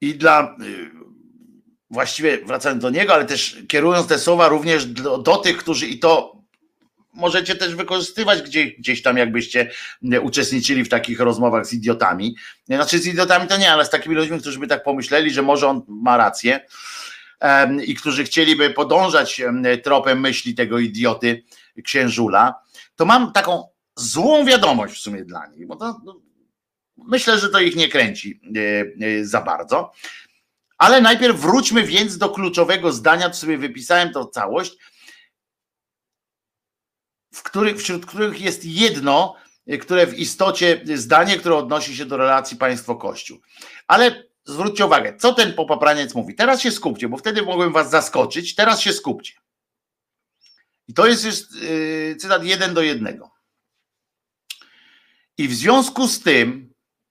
i 0.00 0.14
dla 0.14 0.56
właściwie 1.90 2.38
wracając 2.44 2.82
do 2.82 2.90
niego, 2.90 3.14
ale 3.14 3.24
też 3.24 3.56
kierując 3.68 4.06
te 4.06 4.18
słowa 4.18 4.48
również 4.48 4.86
do, 4.86 5.18
do 5.18 5.36
tych, 5.36 5.56
którzy 5.56 5.86
i 5.86 5.98
to 5.98 6.38
możecie 7.14 7.54
też 7.54 7.74
wykorzystywać 7.74 8.42
gdzieś, 8.42 8.74
gdzieś 8.78 9.02
tam, 9.02 9.16
jakbyście 9.16 9.70
uczestniczyli 10.22 10.84
w 10.84 10.88
takich 10.88 11.20
rozmowach 11.20 11.66
z 11.66 11.72
idiotami. 11.72 12.36
Znaczy 12.66 12.98
z 12.98 13.06
idiotami 13.06 13.48
to 13.48 13.56
nie, 13.56 13.72
ale 13.72 13.84
z 13.84 13.90
takimi 13.90 14.14
ludźmi, 14.14 14.40
którzy 14.40 14.58
by 14.58 14.66
tak 14.66 14.82
pomyśleli, 14.82 15.30
że 15.30 15.42
może 15.42 15.68
on 15.68 15.82
ma 15.88 16.16
rację 16.16 16.60
i 17.86 17.94
którzy 17.94 18.24
chcieliby 18.24 18.70
podążać 18.70 19.42
tropem 19.84 20.20
myśli 20.20 20.54
tego 20.54 20.78
idioty 20.78 21.44
księżula, 21.84 22.54
to 22.96 23.04
mam 23.04 23.32
taką 23.32 23.68
złą 23.96 24.44
wiadomość 24.44 24.94
w 24.94 24.98
sumie 24.98 25.24
dla 25.24 25.46
nich, 25.46 25.66
bo 25.66 25.76
to, 25.76 26.00
no, 26.04 26.20
myślę, 27.06 27.38
że 27.38 27.48
to 27.48 27.60
ich 27.60 27.76
nie 27.76 27.88
kręci 27.88 28.40
e, 28.56 28.60
e, 29.06 29.24
za 29.24 29.40
bardzo. 29.40 29.92
Ale 30.78 31.00
najpierw 31.00 31.40
wróćmy 31.40 31.82
więc 31.82 32.18
do 32.18 32.28
kluczowego 32.28 32.92
zdania, 32.92 33.28
to 33.28 33.36
sobie 33.36 33.58
wypisałem 33.58 34.12
to 34.12 34.26
całość, 34.26 34.76
w 37.34 37.42
których, 37.42 37.78
wśród 37.78 38.06
których 38.06 38.40
jest 38.40 38.64
jedno, 38.64 39.36
które 39.80 40.06
w 40.06 40.18
istocie 40.18 40.80
zdanie, 40.94 41.36
które 41.36 41.56
odnosi 41.56 41.96
się 41.96 42.04
do 42.04 42.16
relacji 42.16 42.56
państwo-kościół. 42.56 43.38
Ale 43.86 44.24
zwróćcie 44.44 44.86
uwagę, 44.86 45.16
co 45.16 45.34
ten 45.34 45.54
popapraniec 45.54 46.14
mówi. 46.14 46.34
Teraz 46.34 46.60
się 46.60 46.70
skupcie, 46.70 47.08
bo 47.08 47.16
wtedy 47.16 47.42
mogłem 47.42 47.72
was 47.72 47.90
zaskoczyć, 47.90 48.54
teraz 48.54 48.80
się 48.80 48.92
skupcie. 48.92 49.32
I 50.88 50.94
to 50.94 51.06
jest 51.06 51.24
już 51.24 51.34
cytat 52.20 52.44
jeden 52.44 52.74
do 52.74 52.82
jednego. 52.82 53.30
I 55.38 55.48
w 55.48 55.54
związku 55.54 56.08
z 56.08 56.20
tym, 56.20 56.67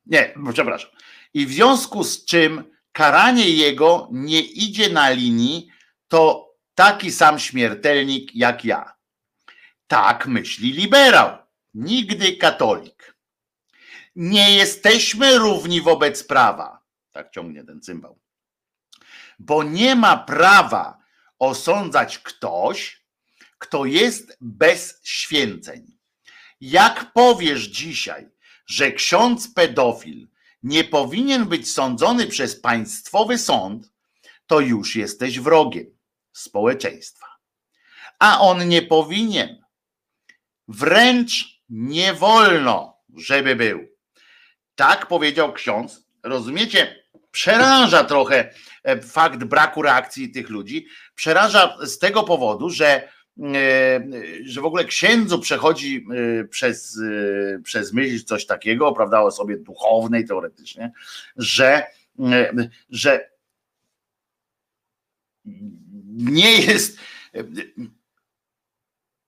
nie, 0.09 0.33
przepraszam, 0.53 0.91
i 1.33 1.45
w 1.45 1.51
związku 1.51 2.03
z 2.03 2.25
czym 2.25 2.63
karanie 2.91 3.49
jego 3.49 4.09
nie 4.11 4.41
idzie 4.41 4.89
na 4.89 5.09
linii, 5.09 5.69
to 6.07 6.53
taki 6.75 7.11
sam 7.11 7.39
śmiertelnik 7.39 8.35
jak 8.35 8.65
ja. 8.65 8.93
Tak 9.87 10.27
myśli 10.27 10.71
liberał, 10.71 11.37
nigdy 11.73 12.37
katolik. 12.37 13.17
Nie 14.15 14.55
jesteśmy 14.55 15.37
równi 15.37 15.81
wobec 15.81 16.23
prawa. 16.23 16.83
Tak 17.11 17.31
ciągnie 17.31 17.63
ten 17.63 17.81
cymbał. 17.81 18.19
Bo 19.39 19.63
nie 19.63 19.95
ma 19.95 20.17
prawa 20.17 20.97
osądzać 21.39 22.19
ktoś, 22.19 23.03
kto 23.57 23.85
jest 23.85 24.37
bez 24.41 24.99
święceń. 25.03 25.97
Jak 26.61 27.13
powiesz 27.13 27.61
dzisiaj, 27.61 28.29
że 28.67 28.91
ksiądz 28.91 29.53
pedofil 29.53 30.27
nie 30.63 30.83
powinien 30.83 31.45
być 31.45 31.71
sądzony 31.71 32.27
przez 32.27 32.61
państwowy 32.61 33.37
sąd, 33.37 33.91
to 34.47 34.59
już 34.59 34.95
jesteś 34.95 35.39
wrogiem 35.39 35.85
społeczeństwa. 36.31 37.27
A 38.19 38.39
on 38.39 38.67
nie 38.67 38.81
powinien, 38.81 39.65
wręcz 40.67 41.61
nie 41.69 42.13
wolno, 42.13 42.97
żeby 43.17 43.55
był. 43.55 43.87
Tak 44.75 45.07
powiedział 45.07 45.53
ksiądz. 45.53 46.03
Rozumiecie? 46.23 47.03
Przeraża 47.31 48.03
trochę 48.03 48.53
e, 48.83 49.01
fakt 49.01 49.43
braku 49.43 49.81
reakcji 49.81 50.31
tych 50.31 50.49
ludzi. 50.49 50.87
Przeraża 51.15 51.77
z 51.81 51.97
tego 51.99 52.23
powodu, 52.23 52.69
że 52.69 53.09
że 54.43 54.61
w 54.61 54.65
ogóle 54.65 54.85
księdzu 54.85 55.39
przechodzi 55.39 56.05
e, 56.41 56.43
przez, 56.43 56.99
e, 56.99 57.59
przez 57.59 57.93
myśl 57.93 58.25
coś 58.25 58.45
takiego, 58.45 58.91
prawda, 58.91 59.21
osobie 59.21 59.57
duchownej 59.57 60.27
teoretycznie, 60.27 60.91
że, 61.35 61.83
że 62.89 63.29
nie 66.07 66.61
jest 66.61 66.99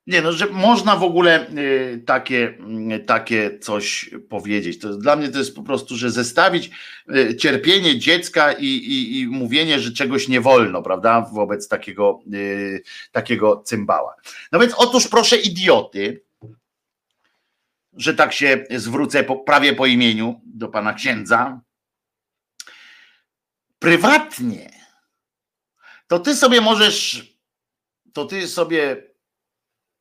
nie, 0.09 0.21
no, 0.21 0.31
że 0.31 0.45
można 0.45 0.95
w 0.95 1.03
ogóle 1.03 1.49
y, 1.49 2.03
takie, 2.05 2.57
y, 2.95 2.99
takie 2.99 3.59
coś 3.59 4.09
powiedzieć. 4.29 4.79
To 4.79 4.97
dla 4.97 5.15
mnie 5.15 5.29
to 5.29 5.37
jest 5.37 5.55
po 5.55 5.63
prostu, 5.63 5.97
że 5.97 6.11
zestawić 6.11 6.69
y, 7.15 7.35
cierpienie 7.35 7.99
dziecka 7.99 8.51
i, 8.53 8.65
i, 8.65 9.19
i 9.19 9.27
mówienie, 9.27 9.79
że 9.79 9.91
czegoś 9.91 10.27
nie 10.27 10.41
wolno, 10.41 10.81
prawda, 10.81 11.21
wobec 11.21 11.67
takiego, 11.67 12.19
takiego 13.11 13.61
cymbała. 13.65 14.15
No 14.51 14.59
więc 14.59 14.73
otóż 14.77 15.07
proszę 15.07 15.37
idioty, 15.37 16.23
że 17.93 18.13
tak 18.13 18.33
się 18.33 18.65
zwrócę 18.69 19.23
po, 19.23 19.35
prawie 19.35 19.73
po 19.73 19.85
imieniu 19.85 20.41
do 20.45 20.67
pana 20.67 20.93
księdza, 20.93 21.61
prywatnie, 23.79 24.71
to 26.07 26.19
ty 26.19 26.35
sobie 26.35 26.61
możesz, 26.61 27.33
to 28.13 28.25
ty 28.25 28.47
sobie 28.47 29.08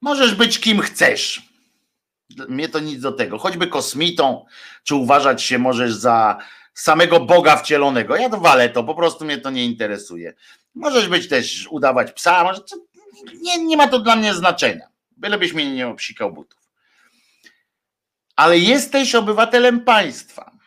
Możesz 0.00 0.34
być 0.34 0.60
kim 0.60 0.80
chcesz. 0.80 1.42
Mnie 2.48 2.68
to 2.68 2.80
nic 2.80 3.00
do 3.00 3.12
tego. 3.12 3.38
Choćby 3.38 3.66
kosmitą, 3.66 4.46
czy 4.82 4.94
uważać 4.94 5.42
się 5.42 5.58
możesz 5.58 5.94
za 5.94 6.38
samego 6.74 7.20
Boga 7.20 7.56
wcielonego. 7.56 8.16
Ja 8.16 8.28
walę 8.28 8.68
to, 8.68 8.84
po 8.84 8.94
prostu 8.94 9.24
mnie 9.24 9.38
to 9.38 9.50
nie 9.50 9.64
interesuje. 9.64 10.34
Możesz 10.74 11.08
być 11.08 11.28
też, 11.28 11.68
udawać 11.70 12.12
psa, 12.12 12.44
może, 12.44 12.60
nie, 13.42 13.64
nie 13.64 13.76
ma 13.76 13.88
to 13.88 13.98
dla 13.98 14.16
mnie 14.16 14.34
znaczenia. 14.34 14.88
Bylebyś 15.16 15.52
mnie 15.52 15.74
nie 15.74 15.88
obsikał 15.88 16.32
butów. 16.32 16.60
Ale 18.36 18.58
jesteś 18.58 19.14
obywatelem 19.14 19.80
państwa. 19.80 20.57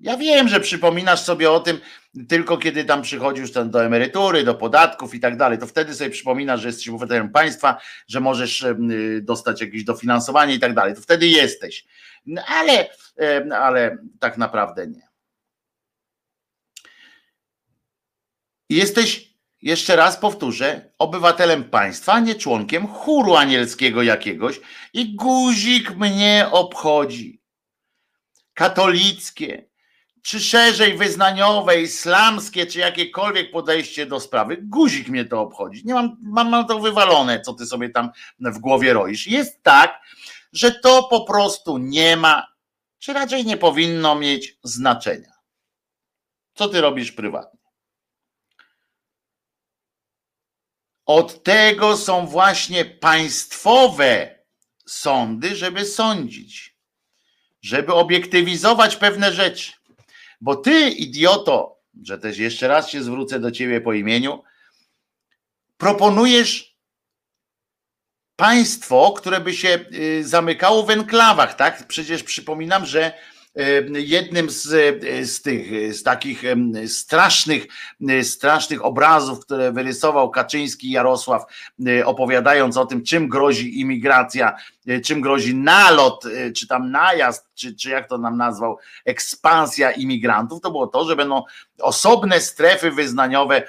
Ja 0.00 0.16
wiem, 0.16 0.48
że 0.48 0.60
przypominasz 0.60 1.20
sobie 1.20 1.50
o 1.50 1.60
tym 1.60 1.80
tylko 2.28 2.58
kiedy 2.58 2.84
tam 2.84 3.02
przychodzisz 3.02 3.52
tam 3.52 3.70
do 3.70 3.84
emerytury, 3.84 4.44
do 4.44 4.54
podatków 4.54 5.14
i 5.14 5.20
tak 5.20 5.36
dalej, 5.36 5.58
to 5.58 5.66
wtedy 5.66 5.94
sobie 5.94 6.10
przypominasz, 6.10 6.60
że 6.60 6.68
jesteś 6.68 6.88
obywatelem 6.88 7.30
państwa, 7.30 7.80
że 8.08 8.20
możesz 8.20 8.66
dostać 9.22 9.60
jakieś 9.60 9.84
dofinansowanie 9.84 10.54
i 10.54 10.60
tak 10.60 10.74
dalej. 10.74 10.94
To 10.94 11.00
wtedy 11.00 11.26
jesteś. 11.26 11.86
Ale, 12.46 12.88
ale 13.60 13.98
tak 14.20 14.38
naprawdę 14.38 14.86
nie. 14.86 15.08
Jesteś, 18.68 19.34
jeszcze 19.62 19.96
raz 19.96 20.16
powtórzę, 20.16 20.92
obywatelem 20.98 21.64
państwa, 21.64 22.20
nie 22.20 22.34
członkiem 22.34 22.86
chóru 22.86 23.34
anielskiego 23.34 24.02
jakiegoś 24.02 24.60
i 24.92 25.16
guzik 25.16 25.96
mnie 25.96 26.48
obchodzi. 26.52 27.40
Katolickie, 28.54 29.69
czy 30.22 30.40
szerzej 30.40 30.96
wyznaniowe, 30.96 31.80
islamskie, 31.80 32.66
czy 32.66 32.78
jakiekolwiek 32.78 33.50
podejście 33.50 34.06
do 34.06 34.20
sprawy, 34.20 34.56
guzik 34.62 35.08
mnie 35.08 35.24
to 35.24 35.40
obchodzi. 35.40 35.82
Nie 35.84 35.94
mam, 35.94 36.16
mam 36.22 36.50
na 36.50 36.64
to 36.64 36.78
wywalone, 36.78 37.40
co 37.40 37.54
ty 37.54 37.66
sobie 37.66 37.88
tam 37.90 38.10
w 38.40 38.58
głowie 38.58 38.92
roisz. 38.92 39.26
Jest 39.26 39.62
tak, 39.62 40.00
że 40.52 40.72
to 40.72 41.02
po 41.02 41.24
prostu 41.24 41.78
nie 41.78 42.16
ma, 42.16 42.46
czy 42.98 43.12
raczej 43.12 43.44
nie 43.44 43.56
powinno 43.56 44.14
mieć 44.14 44.58
znaczenia. 44.62 45.32
Co 46.54 46.68
ty 46.68 46.80
robisz 46.80 47.12
prywatnie? 47.12 47.60
Od 51.06 51.42
tego 51.42 51.96
są 51.96 52.26
właśnie 52.26 52.84
państwowe 52.84 54.38
sądy, 54.86 55.56
żeby 55.56 55.84
sądzić, 55.84 56.76
żeby 57.62 57.94
obiektywizować 57.94 58.96
pewne 58.96 59.32
rzeczy. 59.32 59.79
Bo 60.40 60.56
ty, 60.56 60.88
idioto, 60.90 61.80
że 62.02 62.18
też 62.18 62.38
jeszcze 62.38 62.68
raz 62.68 62.90
się 62.90 63.02
zwrócę 63.02 63.40
do 63.40 63.50
ciebie 63.50 63.80
po 63.80 63.92
imieniu, 63.92 64.42
proponujesz 65.76 66.76
państwo, 68.36 69.12
które 69.16 69.40
by 69.40 69.54
się 69.54 69.84
y, 69.92 70.24
zamykało 70.24 70.82
w 70.82 70.90
enklawach, 70.90 71.54
tak? 71.54 71.86
Przecież 71.86 72.22
przypominam, 72.22 72.86
że 72.86 73.12
jednym 73.94 74.50
z, 74.50 74.62
z 75.30 75.42
tych 75.42 75.94
z 75.94 76.02
takich 76.02 76.42
strasznych, 76.86 77.66
strasznych 78.22 78.84
obrazów, 78.84 79.40
które 79.40 79.72
wyrysował 79.72 80.30
Kaczyński 80.30 80.90
Jarosław, 80.90 81.44
opowiadając 82.04 82.76
o 82.76 82.86
tym, 82.86 83.02
czym 83.02 83.28
grozi 83.28 83.80
imigracja, 83.80 84.56
czym 85.04 85.20
grozi 85.20 85.54
nalot, 85.54 86.24
czy 86.56 86.66
tam 86.66 86.90
najazd, 86.90 87.46
czy, 87.54 87.74
czy 87.74 87.90
jak 87.90 88.08
to 88.08 88.18
nam 88.18 88.36
nazwał, 88.36 88.78
ekspansja 89.04 89.90
imigrantów, 89.90 90.60
to 90.60 90.70
było 90.70 90.86
to, 90.86 91.04
że 91.04 91.16
będą 91.16 91.42
osobne 91.80 92.40
strefy 92.40 92.90
wyznaniowe 92.90 93.62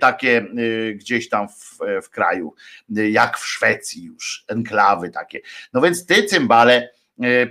takie 0.00 0.46
gdzieś 0.94 1.28
tam 1.28 1.48
w, 1.48 1.78
w 2.02 2.10
kraju, 2.10 2.54
jak 2.88 3.38
w 3.38 3.46
Szwecji 3.46 4.04
już, 4.04 4.44
enklawy 4.48 5.10
takie. 5.10 5.40
No 5.72 5.80
więc 5.80 6.06
ty, 6.06 6.24
cymbale, 6.24 6.88
E, 6.88 6.97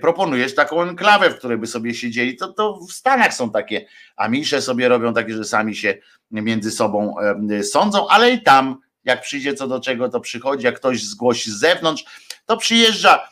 proponujesz 0.02 0.56
taką 0.56 0.82
enklawę, 0.82 1.30
w 1.30 1.38
której 1.38 1.58
by 1.58 1.68
sobie 1.68 1.94
siedzieli, 1.94 2.36
to, 2.36 2.48
to 2.48 2.80
w 2.90 2.92
Stanach 2.92 3.34
są 3.34 3.52
takie 3.52 3.86
amisze 4.16 4.62
sobie 4.62 4.88
robią 4.88 5.14
takie, 5.14 5.34
że 5.34 5.44
sami 5.44 5.76
się 5.76 5.98
między 6.32 6.72
sobą 6.72 7.16
sądzą, 7.64 8.08
ale 8.08 8.32
i 8.32 8.44
tam, 8.44 8.78
jak 9.04 9.22
przyjdzie 9.22 9.54
co 9.54 9.68
do 9.68 9.80
czego, 9.80 10.10
to 10.10 10.20
przychodzi, 10.20 10.66
jak 10.66 10.76
ktoś 10.76 11.04
zgłosi 11.04 11.52
z 11.52 11.60
zewnątrz, 11.60 12.04
to 12.46 12.58
przyjeżdża, 12.58 13.30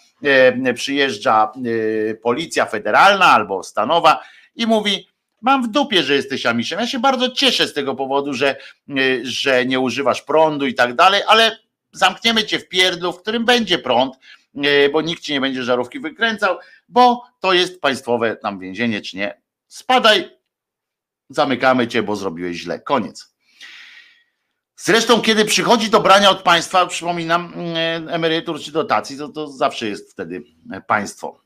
przyjeżdża 0.75 1.51
e, 2.11 2.15
policja 2.15 2.65
federalna 2.65 3.25
albo 3.25 3.63
stanowa 3.63 4.23
i 4.55 4.67
mówi, 4.67 5.07
mam 5.41 5.63
w 5.63 5.67
dupie, 5.67 6.03
że 6.03 6.15
jesteś 6.15 6.45
amiszem. 6.45 6.79
Ja 6.79 6.87
się 6.87 6.99
bardzo 6.99 7.29
cieszę 7.29 7.67
z 7.67 7.73
tego 7.73 7.95
powodu, 7.95 8.33
że, 8.33 8.49
e, 8.49 8.93
że 9.23 9.65
nie 9.65 9.79
używasz 9.79 10.21
prądu 10.21 10.67
i 10.67 10.73
tak 10.73 10.95
dalej, 10.95 11.21
ale 11.27 11.57
zamkniemy 11.91 12.43
cię 12.43 12.59
w 12.59 12.67
pierdlu, 12.67 13.13
w 13.13 13.21
którym 13.21 13.45
będzie 13.45 13.77
prąd, 13.77 14.15
E, 14.17 14.44
bo 14.91 15.01
nikt 15.01 15.23
ci 15.23 15.33
nie 15.33 15.41
będzie 15.41 15.63
żarówki 15.63 15.99
wykręcał, 15.99 16.57
bo 16.89 17.23
to 17.39 17.53
jest 17.53 17.81
państwowe 17.81 18.35
tam 18.35 18.59
więzienie, 18.59 19.01
czy 19.01 19.17
nie. 19.17 19.41
Spadaj, 19.67 20.37
zamykamy 21.29 21.87
cię, 21.87 22.03
bo 22.03 22.15
zrobiłeś 22.15 22.57
źle. 22.57 22.79
Koniec. 22.79 23.35
Zresztą, 24.77 25.21
kiedy 25.21 25.45
przychodzi 25.45 25.89
do 25.89 25.99
brania 25.99 26.29
od 26.29 26.41
państwa, 26.41 26.85
przypominam, 26.85 27.53
e, 27.75 27.95
emerytur 28.13 28.59
czy 28.61 28.71
dotacji, 28.71 29.17
to, 29.17 29.29
to 29.29 29.47
zawsze 29.47 29.87
jest 29.87 30.11
wtedy 30.11 30.43
państwo. 30.87 31.41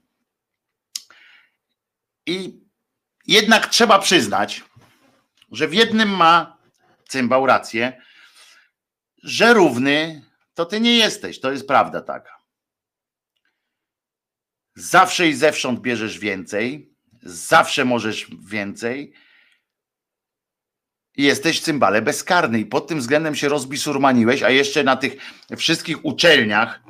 I 2.26 2.60
jednak 3.28 3.68
trzeba 3.68 4.00
przyznać, 4.00 4.64
że 5.52 5.68
w 5.68 5.74
jednym 5.74 6.10
ma 6.10 6.58
cymbał 7.08 7.46
rację, 7.46 8.02
że 9.24 9.54
równy 9.54 10.26
to 10.54 10.66
ty 10.66 10.80
nie 10.80 10.98
jesteś. 10.98 11.40
To 11.40 11.52
jest 11.52 11.68
prawda 11.68 12.02
taka. 12.02 12.39
Zawsze 14.80 15.28
i 15.28 15.34
zewsząd 15.34 15.80
bierzesz 15.80 16.20
więcej, 16.20 16.94
zawsze 17.24 17.86
możesz 17.86 18.28
więcej. 18.50 19.14
I 21.18 21.24
jesteś 21.24 21.62
cymbale 21.62 22.02
bezkarny 22.02 22.60
i 22.60 22.66
pod 22.66 22.88
tym 22.88 23.00
względem 23.00 23.36
się 23.36 23.50
rozbisurmaniłeś, 23.50 24.44
a 24.44 24.50
jeszcze 24.50 24.84
na 24.84 24.96
tych 24.96 25.16
wszystkich 25.58 26.06
uczelniach 26.06 26.84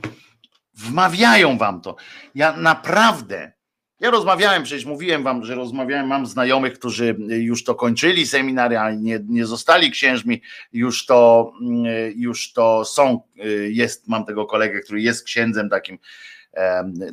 wmawiają 0.74 1.57
wam 1.57 1.82
to. 1.82 1.95
Ja 2.36 2.57
naprawdę, 2.57 3.52
ja 3.99 4.10
rozmawiałem, 4.10 4.64
przecież 4.64 4.86
mówiłem 4.86 5.24
wam, 5.24 5.45
że 5.45 5.56
rozmawiałem, 5.56 6.07
mam 6.07 6.26
znajomych, 6.26 6.74
którzy 6.74 7.16
już 7.30 7.64
to 7.64 7.76
kończyli 7.76 8.28
seminaria, 8.28 8.91
nie, 8.91 9.20
nie 9.28 9.45
zostali 9.45 9.91
księżmi, 9.91 10.41
już 10.74 11.06
to, 11.06 11.52
już 12.16 12.53
to 12.53 12.86
są, 12.86 13.22
jest, 13.70 14.07
mam 14.07 14.26
tego 14.26 14.45
kolegę, 14.45 14.80
który 14.80 15.02
jest 15.02 15.24
księdzem 15.24 15.70
takim 15.70 15.99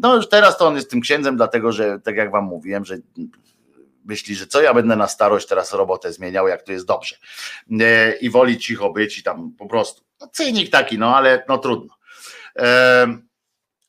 no 0.01 0.17
już 0.17 0.29
teraz 0.29 0.59
to 0.59 0.67
on 0.67 0.77
jest 0.77 0.91
tym 0.91 1.01
księdzem, 1.01 1.37
dlatego 1.37 1.73
że 1.73 2.01
tak 2.01 2.17
jak 2.17 2.31
wam 2.31 2.45
mówiłem, 2.45 2.85
że 2.85 2.97
myśli, 4.05 4.35
że 4.35 4.47
co 4.47 4.63
ja 4.63 4.75
będę 4.75 4.97
na 4.97 5.09
starość 5.09 5.47
teraz 5.47 5.73
robotę 5.73 6.13
zmieniał, 6.13 6.49
jak 6.49 6.63
to 6.63 6.73
jest 6.73 6.87
dobrze. 6.87 7.17
E, 7.81 8.17
I 8.17 8.31
woli 8.31 8.59
cicho 8.59 8.93
być 8.93 9.19
i 9.19 9.23
tam 9.23 9.53
po 9.59 9.67
prostu. 9.67 10.05
No, 10.21 10.29
cynik 10.33 10.71
taki, 10.71 10.99
no 10.99 11.17
ale 11.17 11.45
no 11.49 11.59
trudno. 11.59 11.97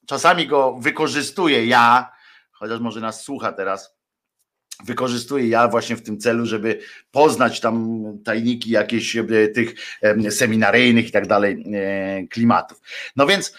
Czasami 0.07 0.47
go 0.47 0.77
wykorzystuję 0.79 1.65
ja, 1.65 2.11
chociaż 2.51 2.79
może 2.79 2.99
nas 2.99 3.23
słucha 3.23 3.51
teraz, 3.51 3.97
wykorzystuję 4.85 5.47
ja 5.47 5.67
właśnie 5.67 5.95
w 5.95 6.03
tym 6.03 6.19
celu, 6.19 6.45
żeby 6.45 6.79
poznać 7.11 7.59
tam 7.59 8.03
tajniki 8.25 8.69
jakieś 8.69 9.15
e, 9.15 9.23
tych 9.47 9.75
seminaryjnych 10.29 11.07
i 11.07 11.11
tak 11.11 11.27
dalej 11.27 11.65
e, 11.73 12.27
klimatów. 12.27 12.81
No 13.15 13.27
więc 13.27 13.53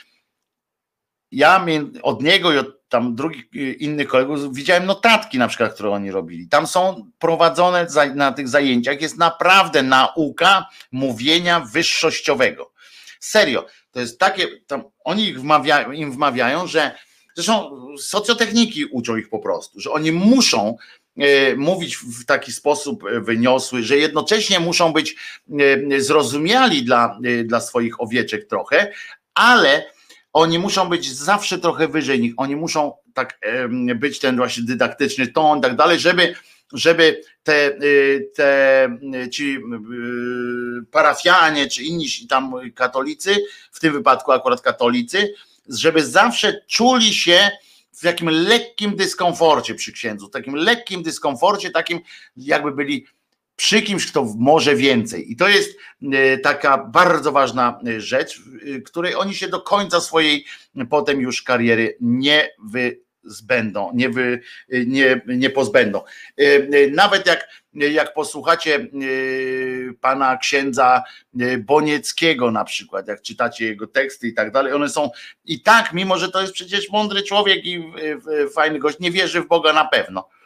ja 1.33 1.67
od 2.03 2.23
niego 2.23 2.53
i 2.53 2.59
od 2.59 2.89
tam 2.89 3.15
drugich 3.15 3.45
y, 3.55 3.73
innych 3.73 4.09
kolegów 4.09 4.55
widziałem 4.55 4.87
notatki 4.87 5.39
na 5.39 5.49
przykład, 5.49 5.75
które 5.75 5.91
oni 5.91 6.11
robili. 6.11 6.49
Tam 6.49 6.67
są 6.67 7.11
prowadzone 7.19 7.87
na 8.15 8.33
tych 8.33 8.49
zajęciach, 8.49 9.01
jest 9.01 9.19
naprawdę 9.19 9.83
nauka 9.83 10.69
mówienia 10.93 11.61
wyższościowego. 11.61 12.73
Serio, 13.21 13.67
to 13.91 14.01
jest 14.01 14.19
takie, 14.19 14.47
oni 15.05 15.35
wmawiają, 15.35 15.93
im 15.93 16.13
wmawiają, 16.13 16.67
że 16.67 16.95
zresztą 17.35 17.71
socjotechniki 17.99 18.85
uczą 18.85 19.17
ich 19.17 19.29
po 19.29 19.39
prostu, 19.39 19.81
że 19.81 19.91
oni 19.91 20.13
muszą 20.13 20.77
y, 21.23 21.57
mówić 21.57 21.97
w 21.97 22.25
taki 22.25 22.53
sposób 22.53 23.05
wyniosły, 23.21 23.83
że 23.83 23.97
jednocześnie 23.97 24.61
muszą 24.61 24.93
być 24.93 25.17
y, 25.91 26.03
zrozumiali 26.03 26.85
dla, 26.85 27.19
dla 27.45 27.61
swoich 27.61 28.01
owieczek 28.01 28.49
trochę, 28.49 28.93
ale 29.35 29.98
oni 30.39 30.59
muszą 30.59 30.89
być 30.89 31.13
zawsze 31.13 31.59
trochę 31.59 31.89
wyżej 31.89 32.21
nich, 32.21 32.35
oni 32.37 32.57
muszą 32.57 32.93
tak 33.15 33.39
być 33.95 34.19
ten 34.19 34.37
właśnie 34.37 34.63
dydaktyczny 34.63 35.27
ton, 35.27 35.61
tak 35.61 35.77
dalej, 35.77 35.99
żeby, 35.99 36.35
żeby 36.73 37.23
te, 37.43 37.79
y, 37.83 38.31
te 38.35 38.85
y, 39.25 39.29
ci 39.31 39.57
y, 39.57 39.59
parafianie 40.91 41.69
czy 41.69 41.83
inni 41.83 42.07
tam 42.29 42.53
katolicy, 42.75 43.37
w 43.73 43.81
tym 43.81 43.93
wypadku 43.93 44.33
akurat 44.33 44.61
katolicy, 44.61 45.35
żeby 45.69 46.07
zawsze 46.07 46.61
czuli 46.67 47.15
się 47.15 47.51
w 47.93 48.03
takim 48.03 48.29
lekkim 48.29 48.97
dyskomforcie 48.97 49.75
przy 49.75 49.93
księdzu, 49.93 50.29
w 50.29 50.31
takim 50.31 50.55
lekkim 50.55 51.03
dyskomforcie, 51.03 51.71
takim 51.71 52.01
jakby 52.37 52.73
byli 52.73 53.07
przy 53.59 53.83
kimś, 53.83 54.07
kto 54.07 54.35
może 54.39 54.77
więcej. 54.77 55.33
I 55.33 55.37
to 55.37 55.49
jest 55.49 55.79
e, 56.13 56.39
taka 56.39 56.79
bardzo 56.79 57.33
ważna 57.33 57.81
e, 57.87 58.01
rzecz, 58.01 58.43
której 58.85 59.15
oni 59.15 59.35
się 59.35 59.49
do 59.49 59.61
końca 59.61 60.01
swojej 60.01 60.45
potem 60.91 61.21
już 61.21 61.43
kariery 61.43 61.97
nie 62.01 62.51
wyzbędą, 62.65 63.91
nie, 63.95 64.11
wy, 64.11 64.41
nie, 64.87 65.21
nie 65.27 65.51
pozbędą. 65.51 66.03
E, 66.37 66.91
nawet 66.91 67.27
jak, 67.27 67.49
jak 67.75 68.15
posłuchacie 68.15 68.87
pana 70.01 70.37
księdza 70.37 71.03
Bonieckiego 71.59 72.51
na 72.51 72.65
przykład, 72.65 73.09
jak 73.09 73.23
czytacie 73.23 73.67
jego 73.67 73.87
teksty 73.87 74.29
i 74.29 74.35
tak 74.35 74.53
dalej, 74.53 74.73
one 74.73 74.89
są 74.89 75.11
i 75.45 75.63
tak, 75.63 75.93
mimo 75.93 76.19
że 76.19 76.29
to 76.29 76.41
jest 76.41 76.53
przecież 76.53 76.91
mądry 76.91 77.23
człowiek 77.23 77.65
i 77.65 77.93
fajny 78.55 78.79
gość, 78.79 78.99
nie 79.01 79.11
wierzy 79.11 79.41
w 79.41 79.49
Boga 79.49 79.73
na 79.73 79.85
pewno 79.85 80.29
E, 80.29 80.38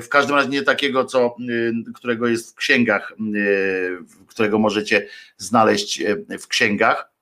w 0.00 0.06
każdym 0.10 0.36
razie 0.36 0.48
nie 0.48 0.62
takiego, 0.62 1.04
co, 1.04 1.26
e, 1.26 1.92
którego 1.94 2.26
jest 2.26 2.50
w 2.50 2.54
księgach, 2.54 3.12
e, 3.12 4.24
którego 4.26 4.58
możecie 4.58 5.08
znaleźć 5.36 6.02
w 6.40 6.48
księgach, 6.48 7.12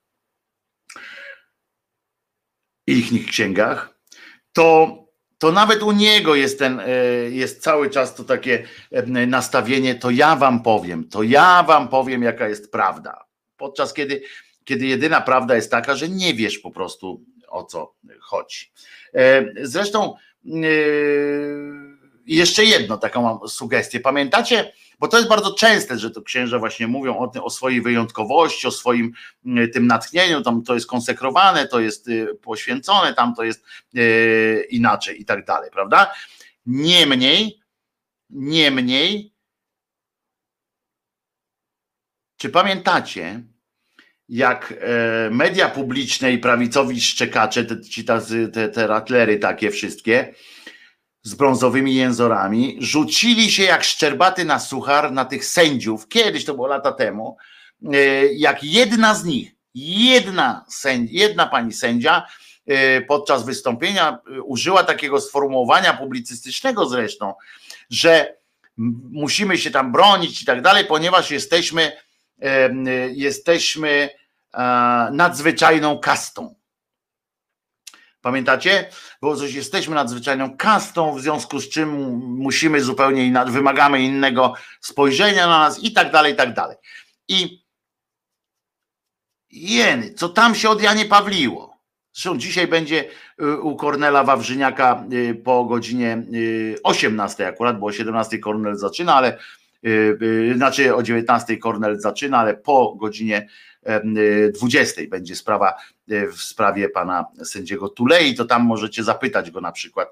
ich 2.87 3.27
księgach, 3.27 3.99
to, 4.53 4.99
to 5.39 5.53
nawet 5.53 5.83
u 5.83 5.93
niego 5.93 6.35
jest 6.35 6.59
ten, 6.59 6.81
jest 7.31 7.63
cały 7.63 7.91
czas 7.91 8.15
to 8.15 8.25
takie 8.25 8.67
nastawienie, 9.27 9.95
to 9.95 10.11
ja 10.11 10.37
wam 10.37 10.63
powiem, 10.63 11.09
to 11.09 11.23
ja 11.23 11.63
wam 11.63 11.89
powiem, 11.89 12.23
jaka 12.23 12.49
jest 12.49 12.73
prawda. 12.73 13.25
Podczas 13.57 13.95
kiedy, 13.95 14.23
kiedy 14.65 14.87
jedyna 14.87 15.21
prawda 15.21 15.57
jest 15.57 15.71
taka, 15.71 15.95
że 15.95 16.09
nie 16.09 16.35
wiesz 16.35 16.59
po 16.59 16.71
prostu 16.71 17.25
o 17.49 17.65
co 17.65 17.95
chodzi. 18.21 18.73
Zresztą 19.63 20.15
i 20.45 20.65
jeszcze 22.27 22.65
jedno, 22.65 22.97
taką 22.97 23.23
mam 23.23 23.49
sugestię. 23.49 24.01
Pamiętacie, 24.01 24.73
bo 24.99 25.09
to 25.09 25.17
jest 25.17 25.29
bardzo 25.29 25.55
częste, 25.55 25.99
że 25.99 26.11
to 26.11 26.23
księża 26.23 26.59
właśnie 26.59 26.87
mówią 26.87 27.19
o, 27.19 27.45
o 27.45 27.51
swojej 27.51 27.83
wyjątkowości, 27.83 28.67
o 28.67 28.71
swoim 28.71 29.13
mm, 29.47 29.71
tym 29.71 29.87
natchnieniu, 29.87 30.43
tam 30.43 30.63
to 30.63 30.75
jest 30.75 30.87
konsekrowane, 30.87 31.69
to 31.69 31.81
jest 31.81 32.09
y, 32.09 32.39
poświęcone, 32.43 33.15
tam 33.15 33.35
to 33.35 33.45
jest 33.45 33.65
yy, 33.93 34.67
inaczej 34.71 35.21
i 35.21 35.25
tak 35.25 35.45
dalej, 35.45 35.71
prawda? 35.71 36.13
Niemniej, 36.67 37.61
niemniej, 38.31 39.35
czy 42.37 42.51
pamiętacie, 42.51 43.43
jak 44.29 44.75
e, 44.81 45.31
media 45.31 45.69
publiczne 45.69 46.33
i 46.33 46.39
prawicowi 46.39 47.01
szczekacze, 47.01 47.65
te, 47.65 47.81
ci 47.81 48.05
tacy, 48.05 48.49
te, 48.49 48.69
te 48.69 48.87
ratlery 48.87 49.39
takie 49.39 49.71
wszystkie, 49.71 50.35
z 51.25 51.35
brązowymi 51.35 51.95
jęzorami, 51.95 52.77
rzucili 52.81 53.51
się 53.51 53.63
jak 53.63 53.85
szczerbaty 53.85 54.45
na 54.45 54.59
suchar 54.59 55.13
na 55.13 55.25
tych 55.25 55.45
sędziów, 55.45 56.09
kiedyś 56.09 56.45
to 56.45 56.55
było 56.55 56.67
lata 56.67 56.93
temu, 56.93 57.37
e, 57.93 57.97
jak 58.27 58.65
jedna 58.65 59.15
z 59.15 59.25
nich, 59.25 59.53
jedna, 59.75 60.65
jedna 61.11 61.47
pani 61.47 61.73
sędzia 61.73 62.27
podczas 63.09 63.45
wystąpienia 63.45 64.19
użyła 64.45 64.85
takiego 64.85 65.21
sformułowania 65.21 65.95
publicystycznego 65.95 66.89
zresztą, 66.89 67.35
że 67.91 68.37
musimy 69.11 69.59
się 69.59 69.71
tam 69.71 69.93
bronić 69.93 70.43
i 70.43 70.45
tak 70.45 70.63
dalej, 70.63 70.85
ponieważ 70.85 71.31
jesteśmy, 71.31 71.93
jesteśmy 73.13 74.11
nadzwyczajną 75.13 75.99
kastą. 75.99 76.55
Pamiętacie? 78.25 78.89
Było 79.21 79.37
coś, 79.37 79.55
jesteśmy 79.55 79.95
nadzwyczajną 79.95 80.57
kastą, 80.57 81.15
w 81.15 81.21
związku 81.21 81.61
z 81.61 81.69
czym 81.69 81.91
musimy 82.19 82.81
zupełnie 82.81 83.27
inaczej, 83.27 83.53
wymagamy 83.53 84.03
innego 84.03 84.55
spojrzenia 84.81 85.47
na 85.47 85.59
nas 85.59 85.83
i 85.83 85.93
tak 85.93 86.13
dalej, 86.13 86.33
i 86.33 86.37
tak 86.37 86.55
dalej. 86.55 86.77
I 87.29 87.65
jeny, 89.51 90.15
co 90.15 90.29
tam 90.29 90.55
się 90.55 90.69
od 90.69 90.83
Janie 90.83 91.05
Pawliło? 91.05 91.79
Zresztą 92.13 92.39
dzisiaj 92.39 92.67
będzie 92.67 93.05
y, 93.43 93.61
u 93.61 93.77
Kornela 93.77 94.25
Wawrzyniaka 94.25 95.05
y, 95.13 95.35
po 95.35 95.65
godzinie 95.65 96.23
18 96.83 97.45
y, 97.45 97.47
akurat, 97.47 97.79
bo 97.79 97.87
o 97.87 97.93
17 97.93 98.39
Kornel 98.39 98.77
zaczyna, 98.77 99.15
ale 99.15 99.39
znaczy 100.57 100.95
o 100.95 101.03
19 101.03 101.57
Kornel 101.57 102.01
zaczyna, 102.01 102.39
ale 102.39 102.55
po 102.55 102.95
godzinie 102.95 103.49
20 104.55 105.03
będzie 105.09 105.37
sprawa 105.37 105.75
w 106.09 106.43
sprawie 106.43 106.89
pana 106.89 107.27
sędziego 107.45 107.89
Tulei, 107.89 108.35
to 108.35 108.45
tam 108.45 108.63
możecie 108.63 109.05
zapytać 109.05 109.51
go 109.51 109.61
na 109.61 109.73
przykład, 109.73 110.09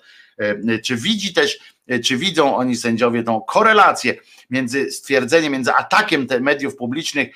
czy 0.82 0.97
widzi 0.97 1.35
też, 1.35 1.59
czy 2.05 2.16
widzą 2.16 2.57
oni 2.57 2.77
sędziowie 2.77 3.23
tą 3.23 3.40
korelację 3.40 4.15
między 4.51 4.90
stwierdzeniem, 4.90 5.53
między 5.53 5.73
atakiem 5.73 6.27
mediów 6.40 6.77
publicznych 6.77 7.28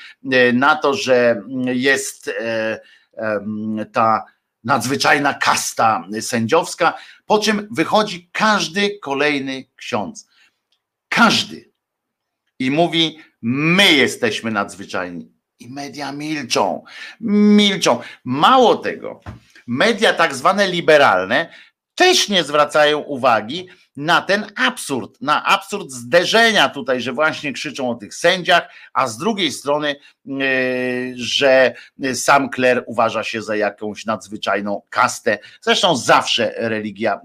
na 0.53 0.77
to, 0.77 0.95
że 0.95 1.43
jest 1.67 2.31
ta 3.93 4.25
nadzwyczajna 4.65 5.35
kasta 5.35 6.09
sędziowska, 6.21 6.99
po 7.27 7.39
czym 7.39 7.69
wychodzi 7.71 8.29
każdy 8.33 8.99
kolejny 8.99 9.65
ksiądz. 9.77 10.29
Każdy. 11.09 11.71
I 12.59 12.71
mówi: 12.71 13.19
My 13.43 13.93
jesteśmy 13.93 14.51
nadzwyczajni. 14.51 15.36
I 15.61 15.69
media 15.69 16.13
milczą. 16.13 16.85
Milczą. 17.21 18.01
Mało 18.25 18.77
tego, 18.77 19.21
media 19.67 20.13
tak 20.13 20.35
zwane 20.35 20.69
liberalne 20.69 21.51
też 21.97 22.29
nie 22.29 22.45
zwracają 22.45 22.99
uwagi 22.99 23.69
na 23.97 24.23
ten 24.23 24.47
absurd, 24.57 25.21
na 25.21 25.45
absurd 25.45 25.91
zderzenia 25.91 26.69
tutaj, 26.69 27.01
że 27.01 27.13
właśnie 27.13 27.53
krzyczą 27.53 27.91
o 27.91 27.95
tych 27.95 28.15
sędziach, 28.15 28.69
a 28.93 29.09
z 29.09 29.19
drugiej 29.19 29.53
strony, 29.53 29.97
e, 30.29 30.33
że 31.15 31.75
sam 32.15 32.51
kler 32.51 32.85
uważa 32.87 33.25
się 33.25 33.43
za 33.43 33.57
jakąś 33.57 34.07
nadzwyczajną 34.07 34.83
kastę. 34.91 35.39
Zresztą 35.61 35.97
zawsze 35.97 36.55
religia 36.57 37.15
e, 37.15 37.19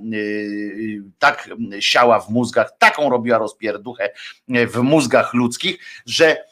tak 1.20 1.50
siała 1.80 2.20
w 2.20 2.30
mózgach, 2.30 2.78
taką 2.78 3.10
robiła 3.10 3.38
rozpierduchę 3.38 4.10
w 4.48 4.78
mózgach 4.78 5.34
ludzkich, 5.34 5.80
że 6.06 6.51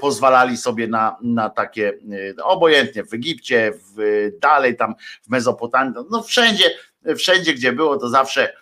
pozwalali 0.00 0.56
sobie 0.56 0.88
na, 0.88 1.16
na 1.22 1.50
takie, 1.50 1.98
obojętnie 2.42 3.04
w 3.04 3.14
Egipcie, 3.14 3.72
w, 3.74 4.30
dalej 4.40 4.76
tam 4.76 4.94
w 5.22 5.28
Mezopotamii, 5.28 5.94
no 6.10 6.22
wszędzie, 6.22 6.70
wszędzie 7.16 7.54
gdzie 7.54 7.72
było, 7.72 7.96
to 7.96 8.08
zawsze 8.08 8.52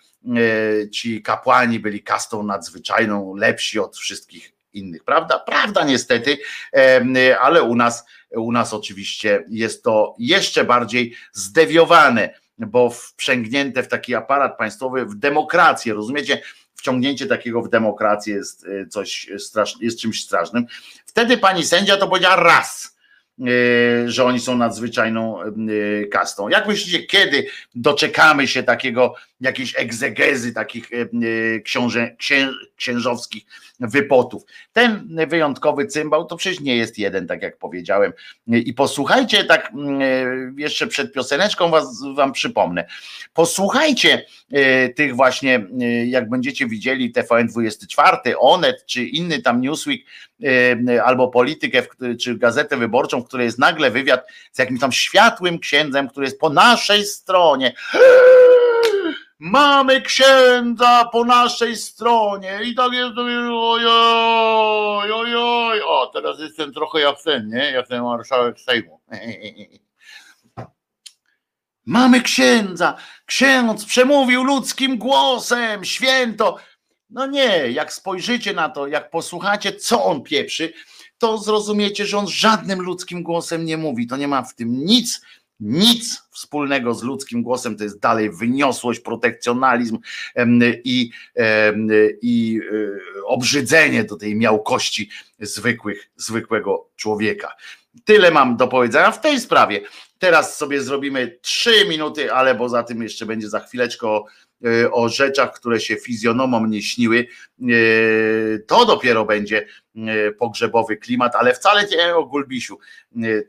ci 0.92 1.22
kapłani 1.22 1.80
byli 1.80 2.02
kastą 2.02 2.42
nadzwyczajną, 2.42 3.36
lepsi 3.36 3.78
od 3.78 3.96
wszystkich 3.96 4.52
innych, 4.72 5.04
prawda? 5.04 5.38
Prawda 5.38 5.84
niestety, 5.84 6.38
e, 6.72 7.38
ale 7.40 7.62
u 7.62 7.76
nas, 7.76 8.06
u 8.30 8.52
nas 8.52 8.74
oczywiście 8.74 9.44
jest 9.48 9.82
to 9.82 10.14
jeszcze 10.18 10.64
bardziej 10.64 11.14
zdewiowane, 11.32 12.34
bo 12.58 12.90
wprzęgnięte 12.90 13.82
w 13.82 13.88
taki 13.88 14.14
aparat 14.14 14.58
państwowy, 14.58 15.06
w 15.06 15.14
demokrację, 15.14 15.94
rozumiecie? 15.94 16.42
Wciągnięcie 16.76 17.26
takiego 17.26 17.62
w 17.62 17.68
demokrację 17.68 18.34
jest 18.34 18.66
e, 18.66 18.86
coś 18.86 19.30
strasznym, 19.38 19.84
jest 19.84 20.00
czymś 20.00 20.24
strasznym. 20.24 20.66
Wtedy 21.06 21.38
pani 21.38 21.64
sędzia 21.64 21.96
to 21.96 22.08
powiedziała 22.08 22.36
raz 22.36 22.95
że 24.06 24.24
oni 24.24 24.40
są 24.40 24.56
nadzwyczajną 24.56 25.42
e, 25.42 25.48
kastą. 26.06 26.48
Jak 26.48 26.68
myślicie, 26.68 27.02
kiedy 27.06 27.46
doczekamy 27.74 28.48
się 28.48 28.62
takiego, 28.62 29.14
jakiejś 29.40 29.74
egzegezy 29.78 30.52
takich 30.52 30.90
e, 30.92 31.60
książę, 31.60 32.16
księ, 32.18 32.48
księżowskich 32.76 33.44
wypotów? 33.80 34.42
Ten 34.72 35.08
wyjątkowy 35.28 35.86
cymbał 35.86 36.24
to 36.24 36.36
przecież 36.36 36.60
nie 36.60 36.76
jest 36.76 36.98
jeden, 36.98 37.26
tak 37.26 37.42
jak 37.42 37.58
powiedziałem. 37.58 38.12
I 38.46 38.74
posłuchajcie, 38.74 39.44
tak 39.44 39.72
jeszcze 40.56 40.86
przed 40.86 41.12
pioseneczką 41.12 41.70
was, 41.70 42.02
wam 42.14 42.32
przypomnę. 42.32 42.86
Posłuchajcie 43.34 44.26
tych 44.94 45.16
właśnie, 45.16 45.66
jak 46.06 46.28
będziecie 46.28 46.66
widzieli 46.66 47.12
TVN24, 47.12 48.16
Onet 48.38 48.86
czy 48.86 49.04
inny 49.04 49.42
tam 49.42 49.60
Newsweek 49.60 50.00
albo 51.04 51.28
Politykę 51.28 51.82
czy 52.20 52.38
Gazetę 52.38 52.76
Wyborczą, 52.76 53.20
w 53.20 53.28
której 53.28 53.44
jest 53.44 53.58
nagle 53.58 53.90
wywiad 53.90 54.26
z 54.52 54.58
jakimś 54.58 54.80
tam 54.80 54.92
światłym 54.92 55.58
księdzem, 55.58 56.08
który 56.08 56.26
jest 56.26 56.40
po 56.40 56.50
naszej 56.50 57.04
stronie. 57.04 57.74
Mamy 59.38 60.02
księdza 60.02 61.08
po 61.12 61.24
naszej 61.24 61.76
stronie 61.76 62.60
i 62.64 62.74
tak 62.74 62.92
jest, 62.92 63.18
ojoj, 63.18 65.12
ojoj, 65.12 65.82
o 65.82 66.06
teraz 66.06 66.40
jestem 66.40 66.72
trochę 66.72 67.00
jak 67.00 67.22
ten, 67.22 67.48
nie? 67.48 67.70
Jak 67.70 67.88
ten 67.88 68.02
marszałek 68.02 68.60
Sejmu. 68.60 69.00
Mamy 71.86 72.20
księdza, 72.20 72.96
ksiądz 73.26 73.84
przemówił 73.84 74.44
ludzkim 74.44 74.98
głosem, 74.98 75.84
święto. 75.84 76.56
No 77.10 77.26
nie, 77.26 77.70
jak 77.70 77.92
spojrzycie 77.92 78.52
na 78.52 78.68
to, 78.68 78.86
jak 78.86 79.10
posłuchacie, 79.10 79.72
co 79.72 80.04
on 80.04 80.22
pieprzy, 80.22 80.72
to 81.18 81.38
zrozumiecie, 81.38 82.06
że 82.06 82.18
on 82.18 82.28
żadnym 82.28 82.82
ludzkim 82.82 83.22
głosem 83.22 83.64
nie 83.64 83.76
mówi. 83.76 84.06
To 84.06 84.16
nie 84.16 84.28
ma 84.28 84.42
w 84.42 84.54
tym 84.54 84.84
nic, 84.84 85.20
nic 85.60 86.22
wspólnego 86.30 86.94
z 86.94 87.02
ludzkim 87.02 87.42
głosem, 87.42 87.76
to 87.76 87.84
jest 87.84 88.00
dalej 88.00 88.30
wyniosłość, 88.30 89.00
protekcjonalizm 89.00 89.98
i, 90.84 91.10
i 92.22 92.60
e, 93.20 93.24
obrzydzenie 93.26 94.04
do 94.04 94.16
tej 94.16 94.36
miałkości 94.36 95.10
zwykłych, 95.40 96.10
zwykłego 96.16 96.88
człowieka. 96.96 97.56
Tyle 98.04 98.30
mam 98.30 98.56
do 98.56 98.68
powiedzenia 98.68 99.10
w 99.10 99.20
tej 99.20 99.40
sprawie. 99.40 99.80
Teraz 100.18 100.56
sobie 100.56 100.82
zrobimy 100.82 101.38
trzy 101.42 101.88
minuty, 101.88 102.32
ale 102.32 102.54
poza 102.54 102.82
tym 102.82 103.02
jeszcze 103.02 103.26
będzie 103.26 103.48
za 103.48 103.60
chwileczkę 103.60 104.20
o 104.64 104.66
E, 104.66 104.90
o 104.90 105.08
rzeczach, 105.08 105.52
które 105.52 105.80
się 105.80 105.96
fizjonomom 105.96 106.70
nie 106.70 106.82
śniły, 106.82 107.26
e, 107.60 107.64
to 108.66 108.86
dopiero 108.86 109.24
będzie 109.24 109.66
e, 109.96 110.32
pogrzebowy 110.32 110.96
klimat, 110.96 111.34
ale 111.34 111.54
wcale 111.54 111.84
nie 111.84 112.14
o 112.16 112.24
Gulbisiu, 112.24 112.78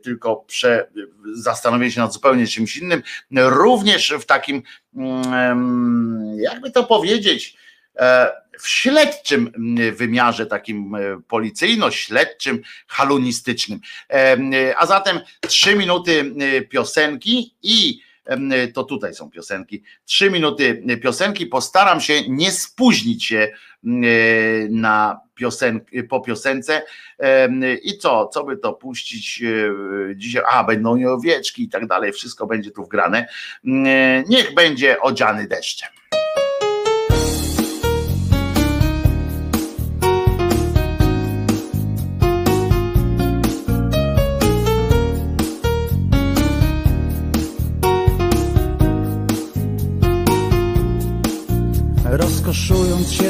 tylko 0.02 0.36
prze, 0.36 0.90
zastanowienie 1.34 1.92
się 1.92 2.00
nad 2.00 2.12
zupełnie 2.12 2.46
czymś 2.46 2.76
innym, 2.76 3.02
również 3.30 4.14
w 4.20 4.24
takim, 4.24 4.62
mm, 4.96 6.36
jakby 6.40 6.70
to 6.70 6.84
powiedzieć, 6.84 7.56
w 8.60 8.68
śledczym 8.68 9.52
wymiarze, 9.92 10.46
takim 10.46 10.96
policyjno-śledczym, 11.28 12.62
halunistycznym. 12.86 13.80
A 14.76 14.86
zatem 14.86 15.20
trzy 15.48 15.76
minuty 15.76 16.34
piosenki 16.70 17.54
i 17.62 18.00
to 18.74 18.84
tutaj 18.84 19.14
są 19.14 19.30
piosenki. 19.30 19.82
Trzy 20.04 20.30
minuty 20.30 20.82
piosenki. 21.02 21.46
Postaram 21.46 22.00
się 22.00 22.28
nie 22.28 22.52
spóźnić 22.52 23.24
się 23.24 23.52
na 24.70 25.20
piosenk, 25.34 25.82
po 26.08 26.20
piosence. 26.20 26.82
I 27.82 27.98
co? 27.98 28.28
Co 28.28 28.44
by 28.44 28.56
to 28.56 28.72
puścić 28.72 29.42
dzisiaj? 30.16 30.42
A, 30.50 30.64
będą 30.64 30.96
i 30.96 31.06
owieczki 31.06 31.62
i 31.62 31.68
tak 31.68 31.86
dalej. 31.86 32.12
Wszystko 32.12 32.46
będzie 32.46 32.70
tu 32.70 32.84
wgrane. 32.84 33.28
Niech 34.28 34.54
będzie 34.54 35.00
odziany 35.00 35.46
deszczem. 35.46 35.88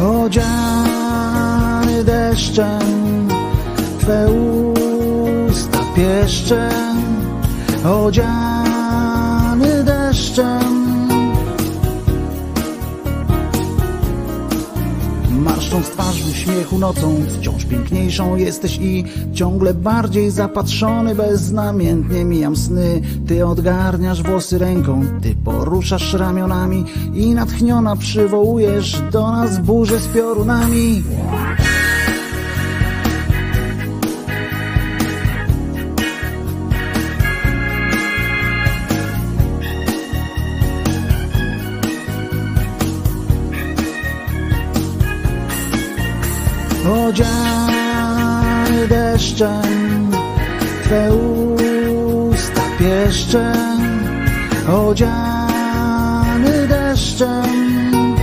Odziany 0.00 2.04
deszczem, 2.04 3.28
Twe 4.00 4.30
usta 4.30 5.78
pieszczem, 5.96 6.96
odziany 7.84 9.84
deszczem. 9.84 10.78
Marszcząc 15.30 15.86
twarz 15.86 16.22
w 16.22 16.30
uśmiechu 16.30 16.78
nocą, 16.78 17.14
wciąż 17.38 17.64
piękniejszą 17.64 18.36
jesteś 18.36 18.78
i 18.78 19.04
ciągle 19.32 19.74
bardziej 19.74 20.30
zapatrzony, 20.30 21.14
beznamiętnie 21.14 22.24
mijam 22.24 22.56
sny. 22.56 23.00
Ty 23.28 23.46
odgarniasz 23.46 24.22
włosy 24.22 24.58
ręką, 24.58 25.02
ty 25.22 25.34
poruszasz 25.44 26.14
ramionami 26.14 26.84
i 27.14 27.34
natchniona 27.34 27.96
przywołujesz 27.96 29.00
do 29.12 29.32
nas 29.32 29.58
burzę 29.58 29.98
z 29.98 30.06
piorunami. 30.08 31.02
Odziany 47.08 48.88
deszczem, 48.88 49.77
pieszczem, 53.28 53.80
odziany 54.68 56.68
deszczem. 56.68 58.16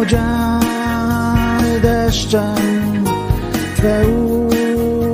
Odziany 0.00 1.80
deszczem, 1.80 3.04
Twe 3.76 4.08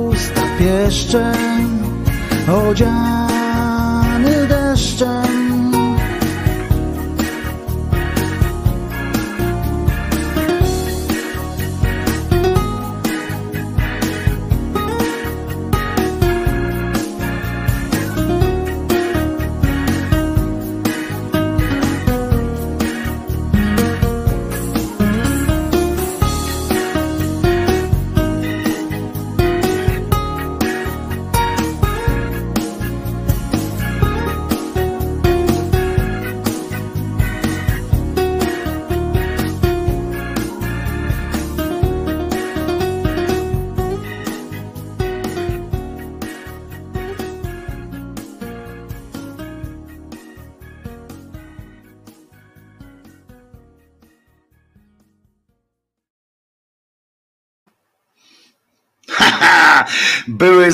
usta 0.09 0.41
pieszczem, 0.59 1.79
odziany 2.47 4.47
deszczem. 4.47 5.36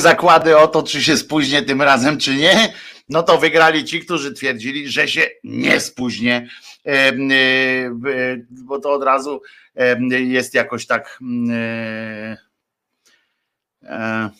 Zakłady 0.04 0.56
o 0.56 0.68
to, 0.68 0.82
czy 0.82 1.02
się 1.02 1.16
spóźnię 1.16 1.62
tym 1.62 1.82
razem, 1.82 2.18
czy 2.18 2.34
nie. 2.34 2.74
No 3.08 3.22
to 3.22 3.38
wygrali 3.38 3.84
ci, 3.84 4.00
którzy 4.00 4.32
twierdzili, 4.32 4.88
że 4.88 5.08
się 5.08 5.22
nie 5.44 5.80
spóźnię, 5.80 6.48
Em, 6.84 7.30
e, 7.30 7.34
e, 7.34 8.36
bo 8.50 8.78
to 8.80 8.92
od 8.92 9.02
razu 9.02 9.42
jest 10.10 10.54
jakoś 10.54 10.86
tak. 10.86 11.18
e, 11.52 12.36
e, 13.82 14.30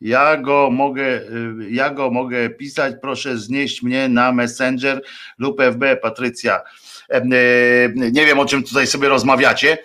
Ja 0.00 0.36
go 0.36 0.70
mogę, 0.70 1.22
ja 1.70 1.90
go 1.90 2.10
mogę 2.10 2.50
pisać, 2.50 2.94
proszę 3.02 3.38
znieść 3.38 3.82
mnie 3.82 4.08
na 4.08 4.32
Messenger 4.32 5.02
lub 5.38 5.60
FB, 5.60 5.96
Patrycja. 5.96 6.60
Nie 7.94 8.26
wiem, 8.26 8.38
o 8.38 8.46
czym 8.46 8.64
tutaj 8.64 8.86
sobie 8.86 9.08
rozmawiacie, 9.08 9.78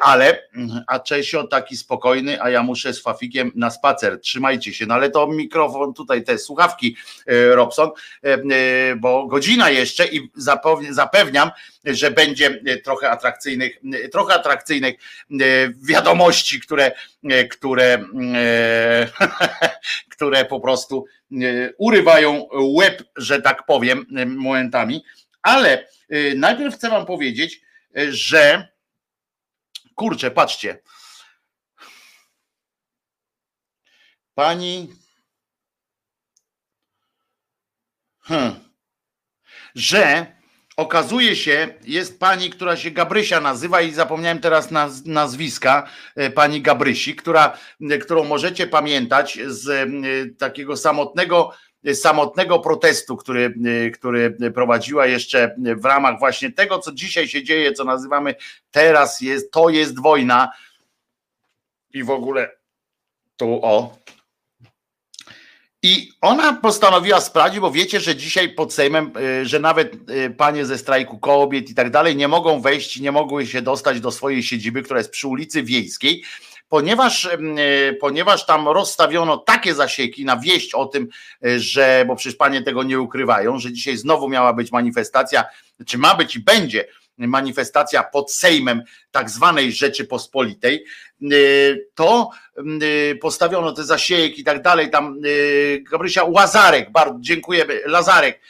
ale 0.00 0.48
a 0.86 0.98
Czesio 0.98 1.46
taki 1.46 1.76
spokojny, 1.76 2.42
a 2.42 2.50
ja 2.50 2.62
muszę 2.62 2.94
z 2.94 3.02
Fafikiem 3.02 3.52
na 3.54 3.70
spacer. 3.70 4.20
Trzymajcie 4.20 4.74
się. 4.74 4.86
No 4.86 4.94
ale 4.94 5.10
to 5.10 5.26
mikrofon 5.26 5.94
tutaj, 5.94 6.24
te 6.24 6.38
słuchawki, 6.38 6.96
e, 7.26 7.54
Robson, 7.54 7.90
e, 8.22 8.96
bo 8.96 9.26
godzina 9.26 9.70
jeszcze 9.70 10.06
i 10.06 10.30
zapewniam, 10.90 11.50
że 11.84 12.10
będzie 12.10 12.60
e, 12.66 12.76
trochę 12.76 13.10
atrakcyjnych, 13.10 13.80
trochę 14.12 14.34
atrakcyjnych 14.34 14.94
wiadomości, 15.82 16.60
które, 16.60 16.92
które, 17.50 18.04
które 20.16 20.44
po 20.44 20.60
prostu 20.60 21.04
urywają 21.78 22.48
łeb, 22.52 23.02
że 23.16 23.42
tak 23.42 23.66
powiem, 23.66 24.06
momentami. 24.26 25.04
Ale 25.42 25.86
najpierw 26.36 26.74
chcę 26.74 26.90
Wam 26.90 27.06
powiedzieć, 27.06 27.60
e, 27.96 28.12
że 28.12 28.68
kurczę, 29.94 30.30
patrzcie. 30.30 30.82
Pani. 34.34 34.88
Hmm. 38.20 38.54
Że 39.74 40.26
okazuje 40.76 41.36
się, 41.36 41.74
jest 41.84 42.20
pani, 42.20 42.50
która 42.50 42.76
się 42.76 42.90
Gabrysia 42.90 43.40
nazywa 43.40 43.80
i 43.80 43.92
zapomniałem 43.92 44.38
teraz 44.40 44.70
naz 44.70 45.04
nazwiska, 45.06 45.88
e, 46.16 46.30
pani 46.30 46.62
Gabrysi, 46.62 47.16
która, 47.16 47.58
którą 48.02 48.24
możecie 48.24 48.66
pamiętać 48.66 49.38
z 49.46 49.90
takiego 50.38 50.76
samotnego, 50.76 51.52
samotnego 51.94 52.58
protestu, 52.58 53.16
który, 53.16 53.54
który 53.94 54.36
prowadziła 54.54 55.06
jeszcze 55.06 55.56
w 55.76 55.84
ramach 55.84 56.18
właśnie 56.18 56.52
tego, 56.52 56.78
co 56.78 56.92
dzisiaj 56.92 57.28
się 57.28 57.42
dzieje, 57.42 57.72
co 57.72 57.84
nazywamy 57.84 58.34
teraz 58.70 59.20
jest, 59.20 59.50
to 59.50 59.68
jest 59.68 60.00
wojna. 60.00 60.52
I 61.94 62.04
w 62.04 62.10
ogóle 62.10 62.50
tu 63.36 63.60
o, 63.62 63.96
i 65.84 66.12
ona 66.20 66.52
postanowiła 66.52 67.20
sprawdzić, 67.20 67.60
bo 67.60 67.70
wiecie, 67.70 68.00
że 68.00 68.16
dzisiaj 68.16 68.48
pod 68.48 68.72
Sejmem, 68.72 69.12
y, 69.16 69.46
że 69.46 69.60
nawet 69.60 70.10
y, 70.10 70.30
panie 70.30 70.66
ze 70.66 70.78
strajku 70.78 71.18
kobiet 71.18 71.70
i 71.70 71.74
tak 71.74 71.90
dalej 71.90 72.16
nie 72.16 72.28
mogą 72.28 72.60
wejść, 72.60 73.00
nie 73.00 73.12
mogły 73.12 73.46
się 73.46 73.62
dostać 73.62 74.00
do 74.00 74.10
swojej 74.10 74.42
siedziby, 74.42 74.82
która 74.82 74.98
jest 74.98 75.10
przy 75.10 75.28
ulicy 75.28 75.62
Wiejskiej, 75.62 76.24
ponieważ, 76.72 77.28
ponieważ 78.00 78.46
tam 78.46 78.68
rozstawiono 78.68 79.36
takie 79.36 79.74
zasieki 79.74 80.24
na 80.24 80.36
wieść 80.36 80.74
o 80.74 80.86
tym, 80.86 81.08
że, 81.56 82.04
bo 82.08 82.16
przecież 82.16 82.36
panie 82.36 82.62
tego 82.62 82.82
nie 82.82 83.00
ukrywają, 83.00 83.58
że 83.58 83.72
dzisiaj 83.72 83.96
znowu 83.96 84.28
miała 84.28 84.52
być 84.52 84.72
manifestacja, 84.72 85.44
czy 85.86 85.98
ma 85.98 86.14
być 86.14 86.36
i 86.36 86.40
będzie 86.40 86.84
manifestacja 87.16 88.02
pod 88.02 88.32
Sejmem 88.32 88.82
tak 89.10 89.30
zwanej 89.30 89.72
Rzeczypospolitej, 89.72 90.84
to 91.94 92.30
postawiono 93.20 93.72
te 93.72 93.84
zasieki 93.84 94.40
i 94.40 94.44
tak 94.44 94.62
dalej, 94.62 94.90
tam 94.90 95.20
Gabrysia 95.90 96.24
Łazarek, 96.24 96.90
bardzo 96.90 97.18
dziękujemy, 97.20 97.80
Lazarek, 97.86 98.40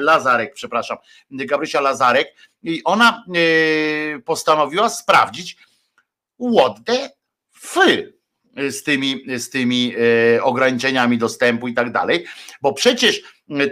Lazarek, 0.00 0.54
przepraszam, 0.54 0.98
Gabrysia 1.30 1.80
Lazarek 1.80 2.34
i 2.62 2.84
ona 2.84 3.24
postanowiła 4.24 4.88
sprawdzić 4.88 5.56
what 6.38 6.76
the 6.84 7.19
f 7.62 7.78
z 8.70 8.82
tymi, 8.82 9.24
z 9.38 9.50
tymi 9.50 9.94
ograniczeniami 10.42 11.18
dostępu 11.18 11.68
i 11.68 11.74
tak 11.74 11.92
dalej, 11.92 12.24
bo 12.62 12.72
przecież 12.72 13.22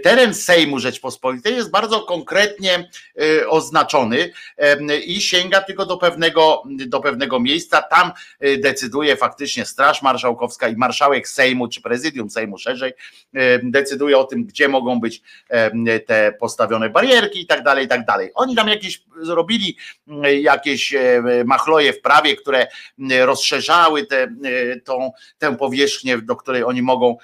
teren 0.02 0.34
Sejmu 0.34 0.78
Rzeczpospolitej 0.78 1.54
jest 1.54 1.70
bardzo 1.70 2.00
konkretnie 2.00 2.90
y, 3.22 3.48
oznaczony 3.48 4.30
i 5.06 5.20
sięga 5.20 5.60
tylko 5.60 5.86
do 5.86 5.96
pewnego, 5.96 6.62
do 6.66 7.00
pewnego 7.00 7.40
miejsca. 7.40 7.82
Tam 7.82 8.12
y, 8.44 8.58
decyduje 8.58 9.16
faktycznie 9.16 9.64
Straż 9.64 10.02
Marszałkowska 10.02 10.68
i 10.68 10.76
marszałek 10.76 11.28
Sejmu, 11.28 11.68
czy 11.68 11.82
prezydium 11.82 12.30
Sejmu 12.30 12.58
szerzej, 12.58 12.92
decyduje 13.62 14.18
o 14.18 14.24
tym, 14.24 14.44
gdzie 14.44 14.68
mogą 14.68 15.00
być 15.00 15.22
te 16.06 16.32
postawione 16.40 16.90
barierki 16.90 17.40
i 17.40 17.46
tak 17.46 17.62
dalej, 17.62 17.84
i 17.84 17.88
tak 17.88 18.04
dalej. 18.04 18.30
Oni 18.34 18.56
tam 18.56 18.68
jakieś 18.68 19.02
zrobili 19.22 19.76
jakieś 20.40 20.94
e, 20.94 21.22
machloje 21.46 21.92
w 21.92 22.00
prawie, 22.00 22.36
które 22.36 22.66
rozszerzały 23.20 24.06
te, 24.06 24.28
tą, 24.84 25.12
tę 25.38 25.56
powierzchnię, 25.56 26.18
do 26.18 26.36
której 26.36 26.64
oni 26.64 26.82
mogą 26.82 27.16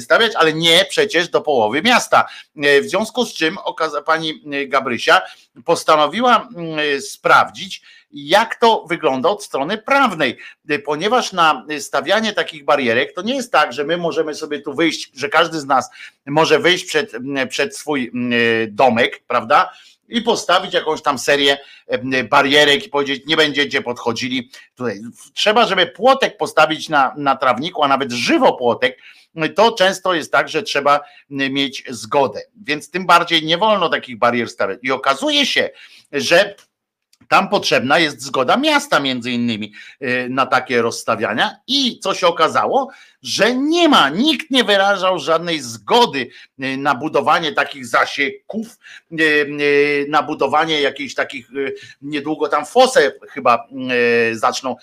stawiać, 0.00 0.32
ale 0.34 0.52
nie 0.52 0.84
przecież 0.84 1.28
do 1.28 1.40
połowy 1.40 1.82
miasta 1.82 2.01
miasta. 2.02 2.26
E, 2.56 2.80
w 2.80 2.88
związku 2.88 3.24
z 3.24 3.34
czym 3.34 3.58
pani 4.06 4.42
e, 4.52 4.66
Gabrysia 4.66 5.22
postanowiła 5.64 6.48
mm, 6.56 7.00
sprawdzić, 7.00 7.82
jak 8.12 8.56
to 8.56 8.84
wygląda 8.88 9.28
od 9.28 9.44
strony 9.44 9.78
prawnej, 9.78 10.38
e, 10.68 10.78
ponieważ 10.78 11.32
na 11.32 11.66
stawianie 11.78 12.32
takich 12.32 12.64
barierek 12.64 13.14
to 13.14 13.22
nie 13.22 13.34
jest 13.34 13.52
tak, 13.52 13.72
że 13.72 13.84
my 13.84 13.96
możemy 13.96 14.34
sobie 14.34 14.60
tu 14.60 14.74
wyjść, 14.74 15.10
że 15.14 15.28
każdy 15.28 15.60
z 15.60 15.66
nas 15.66 15.90
może 16.26 16.58
wyjść 16.58 16.84
przed, 16.84 17.12
przed 17.48 17.76
swój 17.76 18.12
domek, 18.68 19.22
prawda? 19.26 19.70
I 20.08 20.22
postawić 20.22 20.74
jakąś 20.74 21.02
tam 21.02 21.18
serię 21.18 21.58
barierek 22.30 22.86
i 22.86 22.88
powiedzieć, 22.88 23.22
nie 23.26 23.36
będziecie 23.36 23.82
podchodzili 23.82 24.50
tutaj. 24.74 25.00
Trzeba, 25.34 25.66
żeby 25.66 25.86
płotek 25.86 26.36
postawić 26.36 26.88
na, 26.88 27.14
na 27.16 27.36
trawniku, 27.36 27.82
a 27.82 27.88
nawet 27.88 28.12
żywo 28.12 28.52
płotek, 28.52 28.98
to 29.56 29.72
często 29.72 30.14
jest 30.14 30.32
tak, 30.32 30.48
że 30.48 30.62
trzeba 30.62 31.00
mieć 31.30 31.84
zgodę. 31.88 32.40
Więc 32.56 32.90
tym 32.90 33.06
bardziej 33.06 33.44
nie 33.44 33.58
wolno 33.58 33.88
takich 33.88 34.18
barier 34.18 34.48
stawiać. 34.48 34.78
I 34.82 34.90
okazuje 34.90 35.46
się, 35.46 35.70
że 36.12 36.54
tam 37.32 37.48
potrzebna 37.48 37.98
jest 37.98 38.22
zgoda 38.22 38.56
miasta, 38.56 39.00
między 39.00 39.30
innymi, 39.30 39.72
y, 40.02 40.26
na 40.30 40.46
takie 40.46 40.82
rozstawiania. 40.82 41.56
I 41.66 41.98
co 41.98 42.14
się 42.14 42.26
okazało, 42.26 42.88
że 43.22 43.54
nie 43.54 43.88
ma, 43.88 44.08
nikt 44.08 44.50
nie 44.50 44.64
wyrażał 44.64 45.18
żadnej 45.18 45.60
zgody 45.60 46.28
y, 46.62 46.76
na 46.76 46.94
budowanie 46.94 47.52
takich 47.52 47.86
zasieków, 47.86 48.78
y, 49.20 50.06
na 50.08 50.22
budowanie 50.22 50.80
jakichś 50.80 51.14
takich, 51.14 51.48
niedługo 52.02 52.48
tam 52.48 52.66
fosę 52.66 53.12
chyba 53.30 53.66
zaczną 54.32 54.76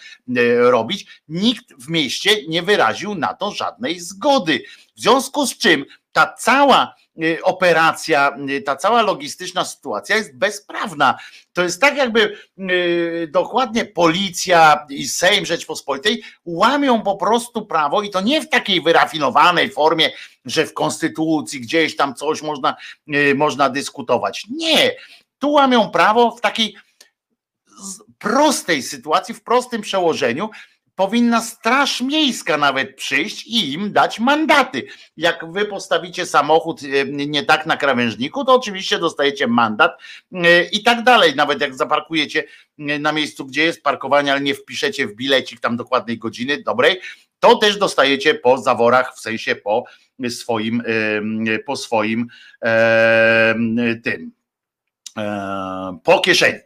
robić. 0.57 1.07
Nikt 1.27 1.73
w 1.73 1.89
mieście 1.89 2.47
nie 2.47 2.63
wyraził 2.63 3.15
na 3.15 3.33
to 3.33 3.51
żadnej 3.51 3.99
zgody. 3.99 4.63
W 4.95 5.01
związku 5.01 5.45
z 5.45 5.57
czym 5.57 5.85
ta 6.11 6.33
cała 6.37 6.95
operacja, 7.43 8.37
y, 8.49 8.61
ta 8.61 8.75
cała 8.75 9.01
logistyczna 9.01 9.65
sytuacja 9.65 10.15
jest 10.15 10.37
bezprawna. 10.37 11.19
To 11.53 11.63
jest 11.63 11.81
tak, 11.81 11.97
jakby 11.97 12.37
y, 12.59 13.29
dokładnie 13.31 13.85
policja 13.85 14.85
i 14.89 15.07
Sejm 15.07 15.45
Rzeczpospolitej 15.45 16.23
łamią 16.45 17.01
po 17.01 17.15
prostu 17.15 17.65
prawo 17.65 18.01
i 18.01 18.09
to 18.09 18.21
nie 18.21 18.41
w 18.41 18.49
takiej 18.49 18.81
wyrafinowanej 18.81 19.71
formie, 19.71 20.11
że 20.45 20.65
w 20.65 20.73
konstytucji 20.73 21.61
gdzieś 21.61 21.95
tam 21.95 22.15
coś 22.15 22.41
można, 22.41 22.75
można 23.35 23.69
dyskutować. 23.69 24.45
Nie. 24.49 24.95
Tu 25.39 25.51
łamią 25.51 25.89
prawo 25.89 26.31
w 26.31 26.41
takiej 26.41 26.75
prostej 28.17 28.83
sytuacji, 28.83 29.35
w 29.35 29.43
prostym 29.43 29.81
przełożeniu, 29.81 30.49
powinna 30.99 31.41
Straż 31.41 32.01
Miejska 32.01 32.57
nawet 32.57 32.95
przyjść 32.95 33.47
i 33.47 33.73
im 33.73 33.93
dać 33.93 34.19
mandaty. 34.19 34.83
Jak 35.17 35.51
wy 35.51 35.65
postawicie 35.65 36.25
samochód 36.25 36.81
e, 36.83 37.05
nie 37.05 37.43
tak 37.43 37.65
na 37.65 37.77
krawężniku, 37.77 38.45
to 38.45 38.55
oczywiście 38.55 38.99
dostajecie 38.99 39.47
mandat 39.47 40.01
e, 40.33 40.63
i 40.63 40.83
tak 40.83 41.03
dalej. 41.03 41.35
Nawet 41.35 41.61
jak 41.61 41.75
zaparkujecie 41.75 42.43
e, 42.79 42.99
na 42.99 43.11
miejscu, 43.11 43.45
gdzie 43.45 43.63
jest 43.63 43.83
parkowanie, 43.83 44.31
ale 44.31 44.41
nie 44.41 44.55
wpiszecie 44.55 45.07
w 45.07 45.15
bilecik 45.15 45.59
tam 45.59 45.77
dokładnej 45.77 46.17
godziny 46.17 46.63
dobrej, 46.63 47.01
to 47.39 47.55
też 47.55 47.77
dostajecie 47.77 48.33
po 48.33 48.57
zaworach, 48.57 49.15
w 49.15 49.19
sensie 49.19 49.55
po 49.55 49.83
swoim, 50.29 50.83
po 51.65 51.75
swoim 51.75 52.27
tym 54.03 54.31
po 56.03 56.19
kieszeni. 56.19 56.59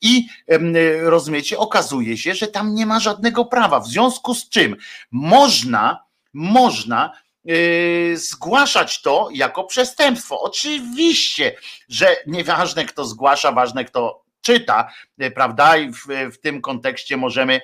I 0.00 0.26
rozumiecie, 1.02 1.58
okazuje 1.58 2.16
się, 2.16 2.34
że 2.34 2.48
tam 2.48 2.74
nie 2.74 2.86
ma 2.86 3.00
żadnego 3.00 3.44
prawa. 3.44 3.80
W 3.80 3.88
związku 3.88 4.34
z 4.34 4.48
czym 4.48 4.76
można, 5.10 6.04
można 6.32 7.12
e, 7.46 8.16
zgłaszać 8.16 9.02
to 9.02 9.28
jako 9.32 9.64
przestępstwo. 9.64 10.40
Oczywiście, 10.40 11.54
że 11.88 12.16
nieważne 12.26 12.84
kto 12.84 13.04
zgłasza, 13.04 13.52
ważne 13.52 13.84
kto 13.84 14.24
czyta, 14.40 14.88
e, 15.18 15.30
prawda? 15.30 15.76
I 15.76 15.92
w, 15.92 16.06
w 16.32 16.38
tym 16.38 16.60
kontekście 16.60 17.16
możemy, 17.16 17.60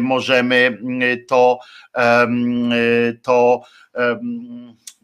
możemy 0.00 0.78
to, 1.28 1.58
to 3.22 3.62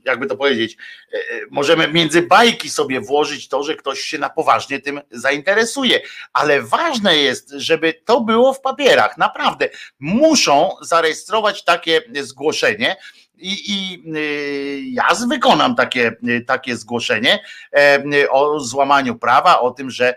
jakby 0.05 0.27
to 0.27 0.37
powiedzieć, 0.37 0.77
e, 1.13 1.17
e, 1.17 1.21
możemy 1.51 1.89
między 1.89 2.23
bajki 2.23 2.71
sobie 2.71 3.01
włożyć 3.01 3.49
to, 3.49 3.63
że 3.63 3.77
ktoś 3.77 4.01
się 4.01 4.19
na 4.19 4.31
poważnie 4.31 4.81
tym 4.81 5.01
zainteresuje, 5.11 6.01
ale 6.33 6.63
ważne 6.63 7.17
jest, 7.17 7.51
żeby 7.51 7.95
to 8.05 8.21
było 8.21 8.55
w 8.55 8.61
papierach. 8.61 9.19
Naprawdę 9.19 9.69
muszą 10.01 10.71
zarejestrować 10.81 11.65
takie 11.65 12.03
zgłoszenie. 12.21 12.97
I, 13.43 13.73
i 13.73 14.03
y, 14.17 14.83
ja 14.93 15.09
wykonam 15.29 15.75
takie, 15.75 16.17
takie 16.47 16.77
zgłoszenie 16.77 17.45
e, 17.77 18.31
o 18.31 18.61
złamaniu 18.61 19.15
prawa, 19.15 19.61
o 19.61 19.71
tym, 19.71 19.91
że 19.91 20.15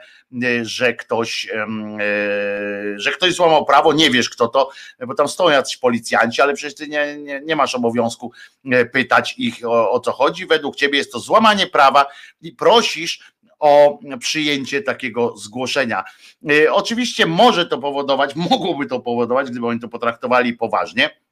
że 0.62 0.94
ktoś, 0.94 1.50
że 2.96 3.12
ktoś 3.12 3.34
złamał 3.34 3.66
prawo, 3.66 3.94
nie 3.94 4.10
wiesz 4.10 4.30
kto 4.30 4.48
to, 4.48 4.70
bo 5.08 5.16
tam 5.16 5.28
stoją 5.28 5.50
jacyś 5.50 5.78
policjanci, 5.78 6.42
ale 6.42 6.54
przecież 6.54 6.76
ty 6.76 6.88
nie, 6.88 7.18
nie, 7.18 7.42
nie 7.42 7.56
masz 7.56 7.76
obowiązku 7.76 8.32
e, 8.72 8.86
pytać 8.86 9.36
ich 9.38 9.66
o, 9.66 9.92
o 9.92 10.00
co 10.00 10.12
chodzi. 10.12 10.46
Według 10.46 10.76
ciebie 10.76 10.98
jest 10.98 11.12
to 11.12 11.20
złamanie 11.20 11.68
prawa 11.68 12.06
i 12.42 12.52
prosisz 12.52 13.34
o 13.60 14.00
przyjęcie 14.20 14.82
takiego 14.82 15.38
zgłoszenia. 15.38 16.04
E, 16.50 16.74
oczywiście 16.74 17.26
może 17.26 17.66
to 17.66 17.78
powodować, 17.78 18.36
mogłoby 18.36 18.86
to 18.86 19.00
powodować, 19.00 19.52
gdyby 19.52 19.68
oni 19.68 19.80
to 19.80 19.88
potraktowali 19.88 20.54
poważnie 20.54 21.10
Y, 21.10 21.25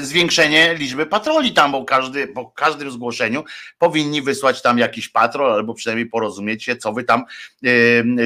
zwiększenie 0.00 0.74
liczby 0.74 1.06
patroli 1.06 1.52
tam, 1.52 1.72
bo 1.72 1.84
każdy, 1.84 2.26
po 2.26 2.46
każdym 2.50 2.90
zgłoszeniu 2.90 3.44
powinni 3.78 4.22
wysłać 4.22 4.62
tam 4.62 4.78
jakiś 4.78 5.08
patrol, 5.08 5.52
albo 5.52 5.74
przynajmniej 5.74 6.06
porozumieć 6.06 6.64
się, 6.64 6.76
co 6.76 6.92
wy 6.92 7.04
tam, 7.04 7.24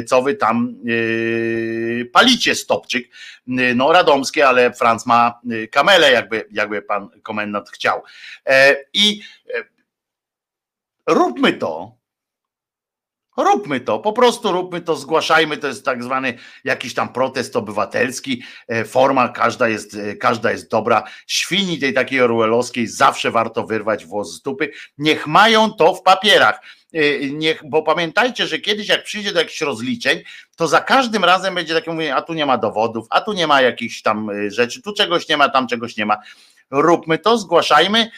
co 0.06 0.22
wy 0.22 0.34
tam 0.34 0.74
y, 0.88 2.10
palicie 2.12 2.54
stopczyk. 2.54 3.06
Y, 3.48 3.74
no 3.74 3.92
radomskie, 3.92 4.48
ale 4.48 4.72
Franc 4.72 5.06
ma 5.06 5.40
kamele, 5.70 6.12
jakby, 6.12 6.44
jakby 6.50 6.82
pan 6.82 7.08
komendant 7.22 7.70
chciał. 7.70 8.02
E, 8.46 8.76
I 8.92 9.20
e, 9.54 9.64
róbmy 11.06 11.52
to, 11.52 11.97
Róbmy 13.38 13.80
to, 13.80 13.98
po 13.98 14.12
prostu 14.12 14.52
róbmy 14.52 14.80
to, 14.80 14.96
zgłaszajmy, 14.96 15.56
to 15.56 15.66
jest 15.66 15.84
tak 15.84 16.04
zwany 16.04 16.38
jakiś 16.64 16.94
tam 16.94 17.08
protest 17.08 17.56
obywatelski, 17.56 18.42
e, 18.68 18.84
forma 18.84 19.28
każda 19.28 19.68
jest, 19.68 19.94
e, 19.94 20.16
każda 20.16 20.50
jest 20.50 20.70
dobra, 20.70 21.04
świni 21.26 21.78
tej 21.78 21.94
takiej 21.94 22.20
orwellowskiej 22.20 22.86
zawsze 22.86 23.30
warto 23.30 23.66
wyrwać 23.66 24.06
włos 24.06 24.32
z 24.32 24.42
dupy, 24.42 24.70
niech 24.98 25.26
mają 25.26 25.72
to 25.72 25.94
w 25.94 26.02
papierach, 26.02 26.60
e, 26.94 27.30
niech, 27.30 27.62
bo 27.64 27.82
pamiętajcie, 27.82 28.46
że 28.46 28.58
kiedyś 28.58 28.88
jak 28.88 29.04
przyjdzie 29.04 29.32
do 29.32 29.38
jakichś 29.38 29.60
rozliczeń, 29.60 30.20
to 30.56 30.68
za 30.68 30.80
każdym 30.80 31.24
razem 31.24 31.54
będzie 31.54 31.74
takie 31.74 31.90
mówienie, 31.90 32.14
a 32.14 32.22
tu 32.22 32.34
nie 32.34 32.46
ma 32.46 32.58
dowodów, 32.58 33.06
a 33.10 33.20
tu 33.20 33.32
nie 33.32 33.46
ma 33.46 33.62
jakichś 33.62 34.02
tam 34.02 34.30
rzeczy, 34.48 34.82
tu 34.82 34.92
czegoś 34.92 35.28
nie 35.28 35.36
ma, 35.36 35.48
tam 35.48 35.66
czegoś 35.66 35.96
nie 35.96 36.06
ma, 36.06 36.18
róbmy 36.70 37.18
to, 37.18 37.38
zgłaszajmy 37.38 38.10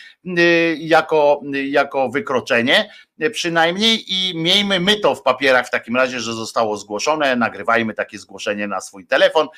jako, 0.79 1.41
jako 1.53 2.09
wykroczenie 2.09 2.91
przynajmniej 3.33 4.15
i 4.15 4.37
miejmy 4.37 4.81
my 4.81 4.97
to 4.97 5.15
w 5.15 5.23
papierach 5.23 5.67
w 5.67 5.71
takim 5.71 5.97
razie, 5.97 6.21
że 6.21 6.35
zostało 6.35 6.77
zgłoszone, 6.77 7.37
nagrywajmy 7.37 7.95
takie 7.95 8.19
zgłoszenie 8.19 8.69
na 8.69 8.81
swój 8.81 9.07
telefon 9.07 9.49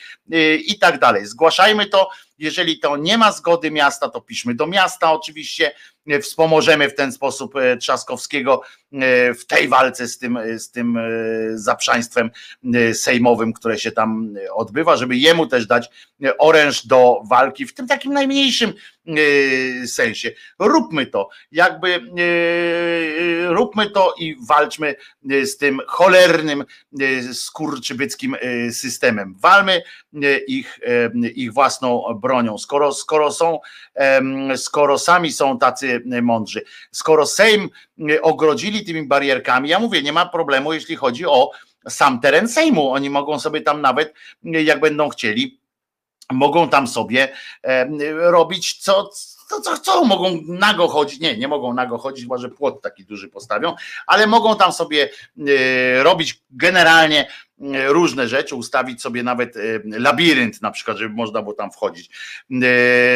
i 0.66 0.78
tak 0.78 0.98
dalej. 0.98 1.26
Zgłaszajmy 1.26 1.86
to, 1.86 2.09
jeżeli 2.39 2.78
to 2.78 2.97
nie 2.97 3.18
ma 3.18 3.32
zgody 3.32 3.70
miasta, 3.70 4.09
to 4.09 4.20
piszmy 4.20 4.55
do 4.55 4.66
miasta 4.66 5.12
oczywiście, 5.12 5.72
wspomożemy 6.22 6.89
w 6.89 6.94
ten 6.94 7.12
sposób 7.12 7.55
Trzaskowskiego 7.80 8.62
w 9.39 9.47
tej 9.48 9.68
walce 9.68 10.09
z 10.09 10.18
tym, 10.18 10.39
z 10.56 10.70
tym 10.70 10.98
zaprzaństwem 11.55 12.30
sejmowym, 12.93 13.52
które 13.52 13.78
się 13.78 13.93
tam 13.93 14.34
odbywa, 14.55 14.97
żeby 14.97 15.16
jemu 15.16 15.47
też 15.47 15.66
dać 15.66 15.89
oręż 16.39 16.86
do 16.86 17.22
walki 17.30 17.66
w 17.66 17.74
tym 17.74 17.86
takim 17.86 18.12
najmniejszym 18.12 18.72
sensie. 19.87 20.31
Róbmy 20.59 21.07
to, 21.07 21.29
jakby 21.53 22.01
róbmy 23.49 23.91
to 23.91 24.15
i 24.19 24.37
walczmy 24.49 24.95
z 25.45 25.57
tym 25.57 25.81
cholernym 25.87 26.65
skurczybyckim 27.33 28.37
systemem. 28.73 29.35
Walmy 29.41 29.83
ich, 30.49 30.79
ich 31.35 31.53
własną 31.53 32.05
bronią. 32.23 32.59
Skoro, 32.59 32.93
skoro 32.93 33.33
są, 33.33 33.59
skoro 34.57 34.99
sami 34.99 35.33
są 35.33 35.59
tacy 35.59 36.03
mądrzy, 36.23 36.62
skoro 36.91 37.27
Sejm 37.27 37.69
ogrodzili 38.23 38.85
tymi 38.85 39.07
barierkami, 39.07 39.69
ja 39.69 39.79
mówię, 39.79 40.03
nie 40.03 40.12
ma 40.12 40.27
problemu, 40.27 40.73
jeśli 40.73 40.97
chodzi 40.97 41.27
o 41.27 41.51
sam 41.89 42.20
teren 42.20 42.49
Sejmu. 42.49 42.93
Oni 42.93 43.11
mogą 43.11 43.41
sobie 43.41 43.61
tam 43.61 43.81
nawet, 43.81 44.15
jak 44.43 44.81
będą 44.81 45.09
chcieli, 45.09 45.61
mogą 46.31 46.69
tam 46.69 46.86
sobie 46.86 47.32
robić 48.19 48.78
co, 48.78 49.11
to 49.51 49.61
co 49.61 49.74
chcą, 49.74 50.05
mogą 50.05 50.40
nago 50.49 50.89
chodzić, 50.89 51.20
nie, 51.20 51.36
nie 51.36 51.49
mogą 51.49 51.74
nago 51.74 51.99
chodzić, 51.99 52.24
chyba 52.24 52.49
płot 52.57 52.82
taki 52.82 53.05
duży 53.05 53.28
postawią, 53.28 53.74
ale 54.07 54.27
mogą 54.27 54.57
tam 54.57 54.73
sobie 54.73 55.11
robić 56.03 56.43
generalnie 56.51 57.28
różne 57.86 58.28
rzeczy, 58.28 58.55
ustawić 58.55 59.03
sobie 59.03 59.23
nawet 59.23 59.55
labirynt 59.85 60.62
na 60.62 60.70
przykład, 60.70 60.97
żeby 60.97 61.15
można 61.15 61.43
było 61.43 61.55
tam 61.55 61.73
wchodzić. 61.73 62.11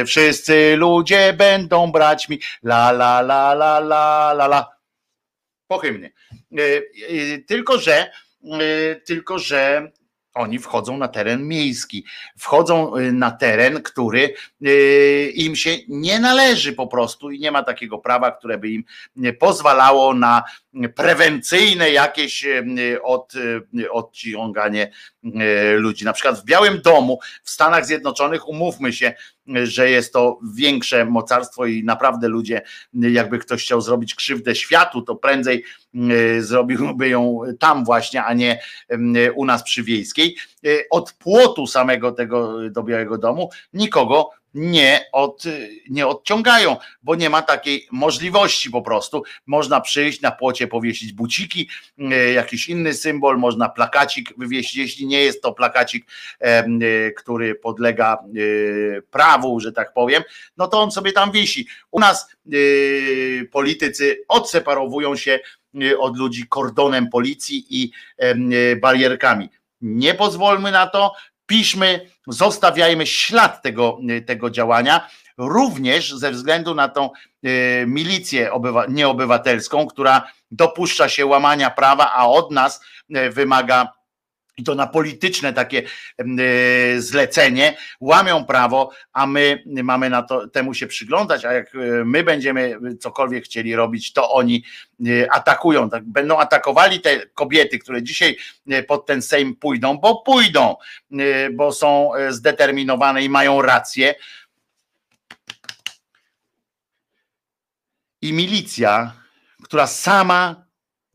Wszyscy 0.07 0.77
ludzie 0.77 1.33
będą 1.33 1.93
brać 1.93 2.28
mi 2.28 2.41
la 2.65 2.91
la 2.91 3.20
la 3.20 3.53
la 3.53 3.78
la 3.78 4.31
la 4.31 4.45
la 4.45 4.77
po 5.66 5.78
hymnie. 5.78 6.12
Tylko, 7.47 7.78
że 7.78 8.11
tylko, 9.05 9.39
że 9.39 9.93
oni 10.37 10.59
wchodzą 10.59 10.99
na 10.99 11.09
teren 11.09 11.49
miejski, 11.49 12.05
wchodzą 12.39 12.93
na 13.13 13.31
teren, 13.31 13.83
który 13.83 14.35
im 15.35 15.57
się 15.57 15.71
nie 15.89 16.21
należy 16.21 16.73
po 16.73 16.87
prostu 16.87 17.31
i 17.31 17.41
nie 17.41 17.51
ma 17.51 17.63
takiego 17.63 17.99
prawa, 17.99 18.31
które 18.31 18.59
by 18.59 18.69
im 18.71 18.85
pozwalało 19.39 20.15
na 20.15 20.43
prewencyjne 20.95 21.91
jakieś 21.91 22.45
od, 23.03 23.33
odciąganie 23.91 24.93
ludzi. 25.77 26.05
Na 26.05 26.13
przykład 26.13 26.41
w 26.41 26.45
Białym 26.45 26.81
Domu 26.83 27.19
w 27.43 27.51
Stanach 27.51 27.87
Zjednoczonych, 27.87 28.49
umówmy 28.49 28.93
się, 28.93 29.15
że 29.64 29.90
jest 29.90 30.12
to 30.12 30.39
większe 30.55 31.05
mocarstwo 31.05 31.66
i 31.66 31.85
naprawdę 31.85 32.28
ludzie, 32.28 32.62
jakby 32.93 33.39
ktoś 33.39 33.62
chciał 33.62 33.81
zrobić 33.81 34.14
krzywdę 34.14 34.55
światu, 34.55 35.02
to 35.02 35.16
prędzej 35.16 35.64
zrobiłby 36.39 37.09
ją 37.09 37.40
tam 37.59 37.85
właśnie, 37.85 38.24
a 38.24 38.35
nie 38.35 38.60
u 39.35 39.44
nas 39.44 39.62
przy 39.62 39.82
Wiejskiej. 39.82 40.36
Od 40.90 41.12
płotu 41.12 41.66
samego 41.66 42.12
tego 42.12 42.70
do 42.70 42.82
Białego 42.82 43.18
Domu 43.18 43.51
nikogo 43.73 44.31
nie, 44.57 45.05
od, 45.12 45.43
nie 45.91 46.07
odciągają, 46.07 46.77
bo 47.03 47.15
nie 47.15 47.31
ma 47.31 47.43
takiej 47.43 47.89
możliwości 47.93 48.70
po 48.70 48.83
prostu. 48.83 49.23
Można 49.47 49.81
przyjść 49.81 50.20
na 50.20 50.31
płocie, 50.31 50.66
powiesić 50.66 51.12
buciki, 51.12 51.69
jakiś 52.35 52.69
inny 52.69 52.95
symbol, 52.95 53.39
można 53.39 53.69
plakacik 53.69 54.33
wywiesić, 54.39 54.77
jeśli 54.77 55.07
nie 55.07 55.20
jest 55.20 55.43
to 55.43 55.53
plakacik, 55.53 56.07
który 57.16 57.55
podlega 57.55 58.19
prawu, 59.11 59.61
że 59.61 59.73
tak 59.73 59.93
powiem, 59.93 60.23
no 60.57 60.69
to 60.69 60.81
on 60.81 60.91
sobie 60.91 61.12
tam 61.12 61.33
wisi. 61.33 61.66
U 61.91 62.01
nas 62.01 62.28
politycy 63.53 64.24
odseparowują 64.28 65.16
się 65.16 65.39
od 65.99 66.16
ludzi 66.16 66.47
kordonem 66.49 67.09
policji 67.09 67.66
i 67.70 67.91
barierkami. 68.81 69.49
Nie 69.81 70.15
pozwólmy 70.15 70.73
na 70.73 70.87
to, 70.87 71.12
piszmy, 71.47 72.10
zostawiajmy 72.27 73.06
ślad 73.06 73.62
tego, 73.62 73.98
tego 74.27 74.51
działania, 74.51 75.09
również 75.39 76.12
ze 76.12 76.31
względu 76.31 76.74
na 76.74 76.89
tą 76.89 77.10
milicję 77.86 78.51
nieobywatelską, 78.89 79.86
która 79.86 80.28
dopuszcza 80.51 81.09
się 81.09 81.27
łamania 81.27 81.70
prawa, 81.70 82.12
a 82.12 82.27
od 82.27 82.51
nas 82.51 82.81
wymaga 83.31 83.93
i 84.57 84.65
to 84.65 84.74
na 84.74 84.87
polityczne 84.87 85.53
takie 85.53 85.83
zlecenie, 86.99 87.77
łamią 88.01 88.45
prawo, 88.45 88.91
a 89.12 89.27
my 89.27 89.62
mamy 89.66 90.11
na 90.11 90.23
to 90.23 90.49
temu 90.49 90.74
się 90.74 90.87
przyglądać, 90.87 91.45
a 91.45 91.53
jak 91.53 91.73
my 92.05 92.23
będziemy 92.24 92.78
cokolwiek 93.01 93.45
chcieli 93.45 93.77
robić, 93.77 94.12
to 94.12 94.33
oni 94.33 94.65
atakują, 95.31 95.91
tak, 95.91 96.05
będą 96.05 96.39
atakowali 96.39 97.01
te 97.01 97.27
kobiety, 97.27 97.78
które 97.78 98.03
dzisiaj 98.03 98.37
pod 98.89 99.07
ten 99.07 99.23
Sejm 99.23 99.57
pójdą, 99.57 99.99
bo 99.99 100.23
pójdą, 100.23 100.77
bo 101.53 101.73
są 101.73 102.11
zdeterminowane 102.28 103.23
i 103.23 103.28
mają 103.28 103.62
rację. 103.62 104.15
I 108.23 108.33
milicja, 108.33 109.12
która 109.62 109.87
sama 109.87 110.65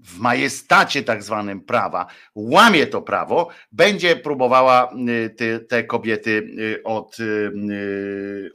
w 0.03 0.19
majestacie 0.19 1.03
tak 1.03 1.23
zwanym 1.23 1.61
prawa, 1.61 2.05
łamie 2.35 2.87
to 2.87 3.01
prawo, 3.01 3.49
będzie 3.71 4.15
próbowała 4.15 4.93
te, 5.37 5.59
te 5.59 5.83
kobiety 5.83 6.55
od, 6.83 7.17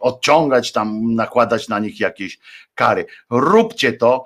odciągać, 0.00 0.72
tam 0.72 1.14
nakładać 1.14 1.68
na 1.68 1.78
nich 1.78 2.00
jakieś 2.00 2.38
kary. 2.74 3.06
Róbcie 3.30 3.92
to, 3.92 4.24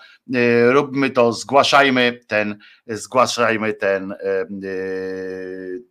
róbmy 0.69 1.11
to, 1.11 1.33
zgłaszajmy 1.33 2.21
ten, 2.27 2.59
zgłaszajmy 2.87 3.75
ten, 3.75 4.15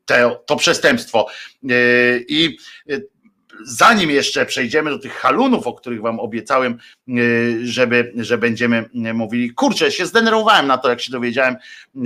te, 0.06 0.36
to 0.46 0.56
przestępstwo. 0.56 1.28
I 2.28 2.58
zanim 3.66 4.10
jeszcze 4.10 4.46
przejdziemy 4.46 4.90
do 4.90 5.00
tych 5.00 5.14
halunów, 5.14 5.68
o 5.68 5.74
których 5.74 6.02
wam 6.02 6.20
obiecałem, 6.20 6.78
y, 7.10 7.60
żeby, 7.64 8.14
że 8.16 8.38
będziemy 8.38 8.90
mówili, 9.14 9.54
kurczę, 9.54 9.92
się 9.92 10.06
zdenerwowałem 10.06 10.68
na 10.68 10.78
to, 10.78 10.90
jak 10.90 11.02
się 11.02 11.12
dowiedziałem, 11.12 11.56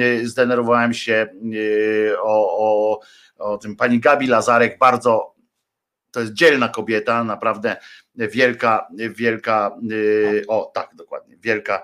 y, 0.01 0.27
zdenerwowałem 0.27 0.93
się 0.93 1.27
y, 1.53 2.15
o, 2.19 2.57
o, 2.59 2.99
o 3.38 3.57
tym. 3.57 3.75
Pani 3.75 3.99
Gabi 3.99 4.27
Lazarek, 4.27 4.77
bardzo 4.77 5.34
to 6.11 6.19
jest 6.19 6.34
dzielna 6.34 6.69
kobieta, 6.69 7.23
naprawdę 7.23 7.77
wielka, 8.15 8.88
wielka, 9.09 9.77
o 10.47 10.71
tak, 10.73 10.89
dokładnie, 10.95 11.38
wielka 11.38 11.84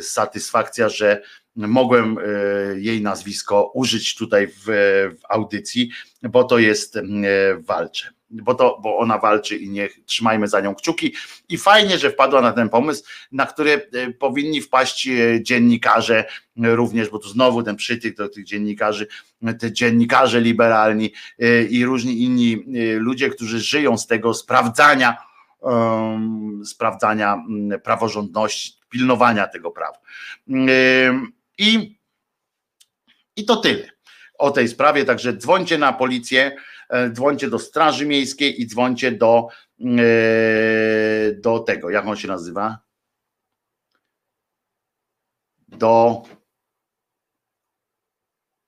satysfakcja, 0.00 0.88
że 0.88 1.22
mogłem 1.56 2.16
jej 2.76 3.02
nazwisko 3.02 3.70
użyć 3.74 4.16
tutaj 4.16 4.46
w, 4.46 4.64
w 5.20 5.20
audycji, 5.28 5.90
bo 6.22 6.44
to 6.44 6.58
jest 6.58 6.98
walcze 7.58 8.12
bo, 8.32 8.54
to, 8.54 8.78
bo 8.82 8.98
ona 8.98 9.18
walczy 9.18 9.56
i 9.56 9.70
niech 9.70 10.04
trzymajmy 10.04 10.48
za 10.48 10.60
nią 10.60 10.74
kciuki. 10.74 11.14
I 11.48 11.58
fajnie, 11.58 11.98
że 11.98 12.10
wpadła 12.10 12.40
na 12.40 12.52
ten 12.52 12.68
pomysł, 12.68 13.04
na 13.32 13.46
który 13.46 13.88
e, 13.92 14.10
powinni 14.10 14.60
wpaść 14.60 15.08
e, 15.08 15.42
dziennikarze 15.42 16.24
również, 16.56 17.08
bo 17.08 17.18
tu 17.18 17.28
znowu 17.28 17.62
ten 17.62 17.76
przytyk 17.76 18.16
do 18.16 18.28
tych 18.28 18.44
dziennikarzy, 18.44 19.06
te 19.58 19.72
dziennikarze 19.72 20.40
liberalni 20.40 21.12
e, 21.38 21.62
i 21.62 21.84
różni 21.84 22.22
inni 22.22 22.64
ludzie, 22.98 23.30
którzy 23.30 23.60
żyją 23.60 23.98
z 23.98 24.06
tego 24.06 24.34
sprawdzania, 24.34 25.16
um, 25.60 26.62
sprawdzania 26.66 27.44
praworządności, 27.84 28.72
pilnowania 28.90 29.46
tego 29.46 29.70
prawa. 29.70 29.98
I, 31.58 31.98
I 33.36 33.44
to 33.44 33.56
tyle 33.56 33.88
o 34.38 34.50
tej 34.50 34.68
sprawie, 34.68 35.04
także 35.04 35.36
dzwońcie 35.36 35.78
na 35.78 35.92
policję 35.92 36.56
E, 36.56 36.71
dzwońcie 37.12 37.50
do 37.50 37.58
Straży 37.58 38.06
Miejskiej 38.06 38.60
i 38.60 38.66
dzwońcie 38.66 39.12
do, 39.12 39.48
e, 39.80 41.32
do 41.32 41.58
tego, 41.58 41.90
jak 41.90 42.06
on 42.06 42.16
się 42.16 42.28
nazywa? 42.28 42.78
Do, 45.68 46.22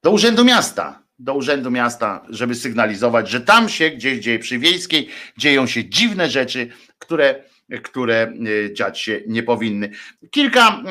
do 0.02 0.10
Urzędu 0.10 0.44
Miasta. 0.44 1.04
Do 1.18 1.34
Urzędu 1.34 1.70
Miasta, 1.70 2.26
żeby 2.28 2.54
sygnalizować, 2.54 3.28
że 3.28 3.40
tam 3.40 3.68
się 3.68 3.90
gdzieś 3.90 4.18
dzieje 4.18 4.38
przy 4.38 4.58
Wiejskiej, 4.58 5.08
dzieją 5.38 5.66
się 5.66 5.88
dziwne 5.88 6.30
rzeczy, 6.30 6.68
które 6.98 7.44
które 7.82 8.32
e, 8.68 8.74
dziać 8.74 9.00
się 9.00 9.20
nie 9.26 9.42
powinny. 9.42 9.90
Kilka 10.30 10.82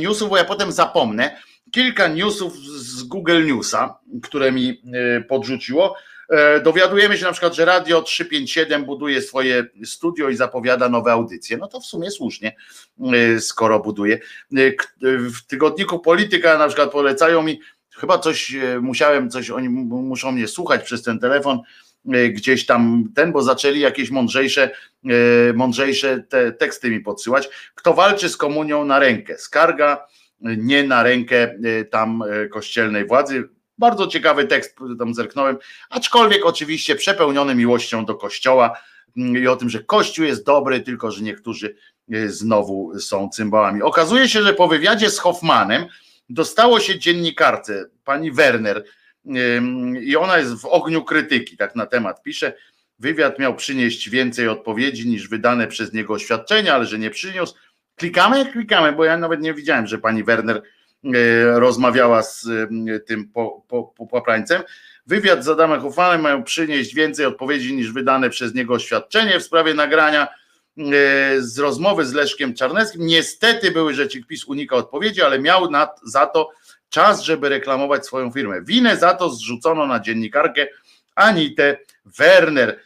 newsów, 0.00 0.30
bo 0.30 0.36
ja 0.36 0.44
potem 0.44 0.72
zapomnę, 0.72 1.42
kilka 1.72 2.08
newsów 2.08 2.56
z 2.58 3.02
Google 3.02 3.46
Newsa, 3.46 3.98
które 4.22 4.52
mi 4.52 4.82
podrzuciło, 5.28 5.96
E, 5.96 6.11
dowiadujemy 6.64 7.18
się 7.18 7.24
na 7.24 7.32
przykład, 7.32 7.54
że 7.54 7.64
Radio 7.64 8.02
357 8.02 8.84
buduje 8.84 9.22
swoje 9.22 9.66
studio 9.84 10.28
i 10.28 10.36
zapowiada 10.36 10.88
nowe 10.88 11.12
audycje. 11.12 11.56
No 11.56 11.68
to 11.68 11.80
w 11.80 11.86
sumie 11.86 12.10
słusznie, 12.10 12.56
e, 13.12 13.40
skoro 13.40 13.80
buduje. 13.80 14.14
E, 14.14 14.72
w 15.18 15.46
tygodniku 15.46 15.98
Polityka 15.98 16.58
na 16.58 16.66
przykład 16.66 16.90
polecają 16.90 17.42
mi, 17.42 17.60
chyba 17.96 18.18
coś 18.18 18.56
musiałem, 18.80 19.30
coś 19.30 19.50
oni 19.50 19.68
muszą 19.68 20.32
mnie 20.32 20.48
słuchać 20.48 20.82
przez 20.82 21.02
ten 21.02 21.18
telefon, 21.18 21.60
gdzieś 22.30 22.66
tam 22.66 23.04
ten, 23.14 23.32
bo 23.32 23.42
zaczęli 23.42 23.80
jakieś 23.80 24.10
mądrzejsze, 24.10 24.70
mądrzejsze 25.54 26.22
te 26.28 26.52
teksty 26.52 26.90
mi 26.90 27.00
podsyłać. 27.00 27.48
Kto 27.74 27.94
walczy 27.94 28.28
z 28.28 28.36
komunią 28.36 28.84
na 28.84 28.98
rękę? 28.98 29.38
Skarga 29.38 30.06
nie 30.40 30.84
na 30.84 31.02
rękę 31.02 31.54
tam 31.90 32.24
kościelnej 32.50 33.06
władzy 33.06 33.48
bardzo 33.82 34.06
ciekawy 34.06 34.44
tekst, 34.44 34.76
tam 34.98 35.14
zerknąłem, 35.14 35.56
aczkolwiek 35.90 36.46
oczywiście 36.46 36.96
przepełniony 36.96 37.54
miłością 37.54 38.04
do 38.04 38.14
Kościoła 38.14 38.78
mm, 39.16 39.42
i 39.42 39.46
o 39.46 39.56
tym, 39.56 39.70
że 39.70 39.82
Kościół 39.82 40.24
jest 40.24 40.46
dobry, 40.46 40.80
tylko 40.80 41.10
że 41.10 41.22
niektórzy 41.22 41.76
e, 42.12 42.28
znowu 42.28 43.00
są 43.00 43.28
cymbałami. 43.28 43.82
Okazuje 43.82 44.28
się, 44.28 44.42
że 44.42 44.54
po 44.54 44.68
wywiadzie 44.68 45.10
z 45.10 45.18
Hoffmanem 45.18 45.86
dostało 46.28 46.80
się 46.80 46.98
dziennikarce, 46.98 47.84
pani 48.04 48.32
Werner, 48.32 48.84
i 50.02 50.16
ona 50.16 50.38
jest 50.38 50.54
w 50.54 50.64
ogniu 50.64 51.04
krytyki, 51.04 51.56
tak 51.56 51.76
na 51.76 51.86
temat 51.86 52.22
pisze. 52.22 52.52
Wywiad 52.98 53.38
miał 53.38 53.56
przynieść 53.56 54.10
więcej 54.10 54.48
odpowiedzi 54.48 55.08
niż 55.08 55.28
wydane 55.28 55.66
przez 55.66 55.92
niego 55.92 56.14
oświadczenia, 56.14 56.74
ale 56.74 56.86
że 56.86 56.98
nie 56.98 57.10
przyniósł. 57.10 57.54
Klikamy? 57.96 58.52
Klikamy, 58.52 58.92
bo 58.92 59.04
ja 59.04 59.16
nawet 59.16 59.40
nie 59.40 59.54
widziałem, 59.54 59.86
że 59.86 59.98
pani 59.98 60.24
Werner 60.24 60.62
rozmawiała 61.54 62.22
z 62.22 62.46
e, 62.46 63.00
tym 63.00 63.28
po, 63.28 63.64
po, 63.68 64.08
po. 64.08 64.22
Wywiad 65.06 65.44
z 65.44 65.48
Adamem 65.48 65.80
Hoffmanem 65.80 66.20
mają 66.20 66.44
przynieść 66.44 66.94
więcej 66.94 67.26
odpowiedzi 67.26 67.74
niż 67.74 67.92
wydane 67.92 68.30
przez 68.30 68.54
niego 68.54 68.74
oświadczenie 68.74 69.40
w 69.40 69.42
sprawie 69.42 69.74
nagrania 69.74 70.22
e, 70.22 70.28
z 71.38 71.58
rozmowy 71.58 72.06
z 72.06 72.12
Leszkiem 72.12 72.54
Czarneckim. 72.54 73.06
Niestety 73.06 73.70
były 73.70 73.94
rzeczy 73.94 74.24
PiS 74.24 74.44
unika 74.44 74.76
odpowiedzi, 74.76 75.22
ale 75.22 75.38
miał 75.38 75.70
na, 75.70 75.88
za 76.04 76.26
to 76.26 76.50
czas, 76.88 77.22
żeby 77.22 77.48
reklamować 77.48 78.06
swoją 78.06 78.30
firmę. 78.30 78.62
Winę 78.62 78.96
za 78.96 79.14
to 79.14 79.30
zrzucono 79.30 79.86
na 79.86 80.00
dziennikarkę 80.00 80.66
Anitę 81.14 81.78
Werner, 82.04 82.80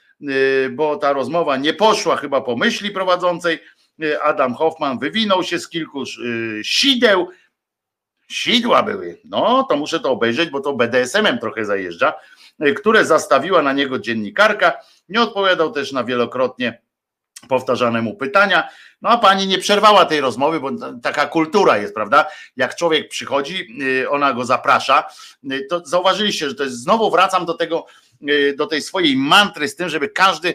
bo 0.70 0.96
ta 0.96 1.12
rozmowa 1.12 1.56
nie 1.56 1.74
poszła 1.74 2.16
chyba 2.16 2.40
po 2.40 2.56
myśli 2.56 2.90
prowadzącej. 2.90 3.58
Adam 4.22 4.54
Hoffman 4.54 4.98
wywinął 4.98 5.42
się 5.42 5.58
z 5.58 5.68
kilku 5.68 6.04
sideł, 6.62 7.28
sidła 8.28 8.82
były. 8.82 9.20
No, 9.24 9.66
to 9.68 9.76
muszę 9.76 10.00
to 10.00 10.10
obejrzeć, 10.10 10.50
bo 10.50 10.60
to 10.60 10.72
BDSM-em 10.72 11.38
trochę 11.38 11.64
zajeżdża, 11.64 12.14
y, 12.66 12.74
które 12.74 13.04
zastawiła 13.04 13.62
na 13.62 13.72
niego 13.72 13.98
dziennikarka. 13.98 14.72
Nie 15.08 15.20
odpowiadał 15.20 15.72
też 15.72 15.92
na 15.92 16.04
wielokrotnie 16.04 16.82
powtarzane 17.48 18.02
mu 18.02 18.16
pytania. 18.16 18.68
No 19.02 19.08
a 19.08 19.18
pani 19.18 19.46
nie 19.46 19.58
przerwała 19.58 20.04
tej 20.04 20.20
rozmowy, 20.20 20.60
bo 20.60 20.70
taka 21.02 21.26
kultura 21.26 21.78
jest, 21.78 21.94
prawda? 21.94 22.26
Jak 22.56 22.76
człowiek 22.76 23.08
przychodzi, 23.08 23.68
y, 23.82 24.10
ona 24.10 24.32
go 24.32 24.44
zaprasza, 24.44 25.04
y, 25.52 25.66
to 25.70 25.82
zauważyliście, 25.84 26.48
że 26.48 26.54
to 26.54 26.64
jest, 26.64 26.82
znowu 26.82 27.10
wracam 27.10 27.46
do 27.46 27.54
tego, 27.54 27.86
do 28.56 28.66
tej 28.66 28.82
swojej 28.82 29.16
mantry 29.16 29.68
z 29.68 29.76
tym, 29.76 29.88
żeby 29.88 30.08
każdy 30.08 30.54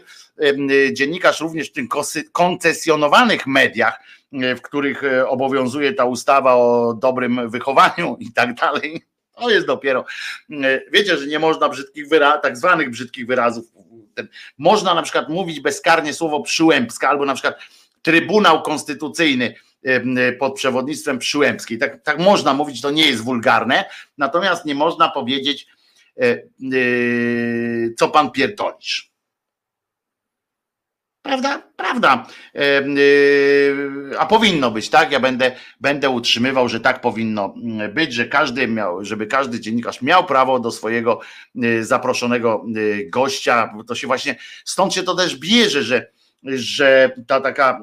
dziennikarz 0.94 1.40
również 1.40 1.70
w 1.70 1.72
tych 1.72 1.86
koncesjonowanych 2.32 3.48
mediach, 3.48 4.00
w 4.32 4.62
których 4.62 5.04
e, 5.04 5.28
obowiązuje 5.28 5.94
ta 5.94 6.06
ustawa 6.06 6.56
o 6.56 6.94
dobrym 6.94 7.50
wychowaniu 7.50 8.18
i 8.20 8.34
tak 8.34 8.54
dalej. 8.54 9.02
To 9.36 9.50
jest 9.50 9.68
dopiero. 9.68 10.06
E, 10.52 10.82
wiecie, 10.92 11.18
że 11.18 11.28
nie 11.28 11.40
można 11.40 11.70
brzydkich 11.70 12.10
wyrazów, 12.10 12.42
tak 12.42 12.58
zwanych 12.58 12.90
brzydkich 12.90 13.28
wyrazów. 13.28 13.66
Można 14.58 14.94
na 14.94 15.02
przykład 15.02 15.30
mówić 15.30 15.60
bezkarnie 15.60 16.14
słowo 16.14 16.42
przyłębska, 16.42 17.10
albo 17.10 17.26
na 17.26 17.34
przykład 17.34 17.56
Trybunał 18.02 18.62
Konstytucyjny 18.62 19.56
e, 19.84 20.34
pod 20.34 20.56
przewodnictwem 20.56 21.20
Przyłębskiej. 21.20 21.78
Tak, 21.78 22.04
tak 22.04 22.20
można 22.20 22.54
mówić, 22.54 22.82
to 22.82 22.92
nie 22.92 23.08
jest 23.08 23.24
wulgarne, 23.24 23.86
natomiast 24.18 24.66
nie 24.66 24.76
można 24.76 25.10
powiedzieć, 25.10 25.68
co 27.98 28.10
pan 28.10 28.32
pierdolisz. 28.32 29.11
Prawda? 31.22 31.62
Prawda. 31.76 32.28
Y, 32.56 34.18
a 34.20 34.26
powinno 34.26 34.72
być, 34.72 34.90
tak? 34.90 35.12
Ja 35.12 35.20
będę, 35.20 35.52
będę 35.82 36.10
utrzymywał, 36.10 36.70
że 36.70 36.80
tak 36.80 37.02
powinno 37.02 37.54
mm, 37.64 37.94
być, 37.94 38.14
że 38.14 38.26
każdy 38.26 38.68
miał, 38.68 39.06
żeby 39.06 39.28
każdy 39.28 39.60
dziennikarz 39.60 40.02
miał 40.02 40.26
prawo 40.26 40.60
do 40.60 40.72
swojego 40.72 41.20
y, 41.64 41.86
zaproszonego 41.86 42.66
y, 42.78 43.10
gościa. 43.10 43.74
To 43.88 43.96
się 43.96 44.08
właśnie, 44.08 44.36
stąd 44.66 44.94
się 44.94 45.04
to 45.04 45.16
też 45.16 45.36
bierze, 45.36 45.84
że 45.84 46.12
że 46.44 47.12
ta 47.28 47.42
taka, 47.42 47.82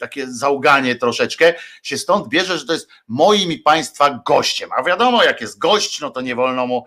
takie 0.00 0.26
załganie 0.26 0.96
troszeczkę 0.96 1.54
się 1.82 1.98
stąd 1.98 2.28
bierze, 2.28 2.58
że 2.58 2.66
to 2.66 2.72
jest 2.72 2.88
moim 3.08 3.52
i 3.52 3.58
państwa 3.58 4.22
gościem. 4.26 4.70
A 4.76 4.82
wiadomo, 4.82 5.24
jak 5.24 5.40
jest 5.40 5.58
gość, 5.58 6.00
no 6.00 6.10
to 6.10 6.20
nie 6.20 6.34
wolno 6.34 6.66
mu 6.66 6.84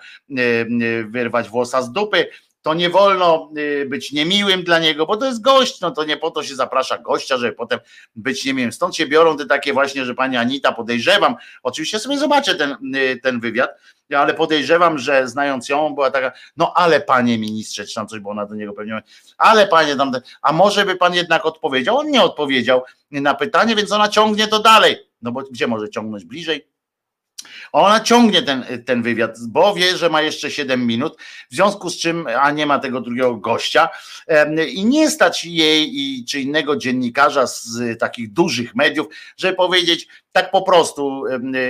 wyrwać 1.09 1.49
włosa 1.49 1.81
z 1.81 1.91
dupy, 1.91 2.29
to 2.63 2.73
nie 2.73 2.89
wolno 2.89 3.49
y, 3.57 3.85
być 3.89 4.11
niemiłym 4.11 4.63
dla 4.63 4.79
niego, 4.79 5.05
bo 5.05 5.17
to 5.17 5.25
jest 5.25 5.41
gość, 5.41 5.81
no 5.81 5.91
to 5.91 6.03
nie 6.03 6.17
po 6.17 6.31
to 6.31 6.43
się 6.43 6.55
zaprasza 6.55 6.97
gościa, 6.97 7.37
żeby 7.37 7.53
potem 7.53 7.79
być 8.15 8.45
niemiłym. 8.45 8.71
Stąd 8.71 8.95
się 8.95 9.07
biorą 9.07 9.37
te 9.37 9.45
takie 9.45 9.73
właśnie, 9.73 10.05
że 10.05 10.15
pani 10.15 10.37
Anita, 10.37 10.71
podejrzewam, 10.71 11.35
oczywiście 11.63 11.99
sobie 11.99 12.17
zobaczę 12.17 12.55
ten, 12.55 12.95
y, 12.95 13.19
ten 13.23 13.39
wywiad, 13.39 13.69
ale 14.15 14.33
podejrzewam, 14.33 14.97
że 14.97 15.27
znając 15.27 15.69
ją 15.69 15.93
była 15.93 16.11
taka, 16.11 16.31
no 16.57 16.73
ale 16.75 17.01
panie 17.01 17.37
ministrze, 17.37 17.85
czy 17.85 17.95
tam 17.95 18.07
coś, 18.07 18.19
bo 18.19 18.29
ona 18.29 18.45
do 18.45 18.55
niego 18.55 18.73
pewnie, 18.73 19.01
ale 19.37 19.67
panie 19.67 19.95
tam, 19.95 20.11
a 20.41 20.53
może 20.53 20.85
by 20.85 20.95
pan 20.95 21.13
jednak 21.13 21.45
odpowiedział? 21.45 21.97
On 21.97 22.11
nie 22.11 22.21
odpowiedział 22.21 22.83
na 23.11 23.33
pytanie, 23.33 23.75
więc 23.75 23.91
ona 23.91 24.09
ciągnie 24.09 24.47
to 24.47 24.59
dalej. 24.59 24.97
No 25.21 25.31
bo 25.31 25.41
gdzie 25.41 25.67
może 25.67 25.89
ciągnąć 25.89 26.25
bliżej? 26.25 26.72
Ona 27.71 27.99
ciągnie 27.99 28.43
ten, 28.43 28.65
ten 28.85 29.03
wywiad, 29.03 29.37
bo 29.47 29.73
wie, 29.73 29.97
że 29.97 30.09
ma 30.09 30.21
jeszcze 30.21 30.51
7 30.51 30.87
minut, 30.87 31.17
w 31.51 31.55
związku 31.55 31.89
z 31.89 31.97
czym, 31.97 32.27
a 32.39 32.51
nie 32.51 32.65
ma 32.65 32.79
tego 32.79 33.01
drugiego 33.01 33.35
gościa 33.35 33.89
i 34.67 34.85
nie 34.85 35.09
stać 35.09 35.45
jej 35.45 35.99
i 35.99 36.25
czy 36.25 36.41
innego 36.41 36.75
dziennikarza 36.75 37.47
z 37.47 37.99
takich 37.99 38.33
dużych 38.33 38.75
mediów, 38.75 39.07
żeby 39.37 39.55
powiedzieć, 39.55 40.07
tak 40.33 40.51
po 40.51 40.61
prostu. 40.61 41.23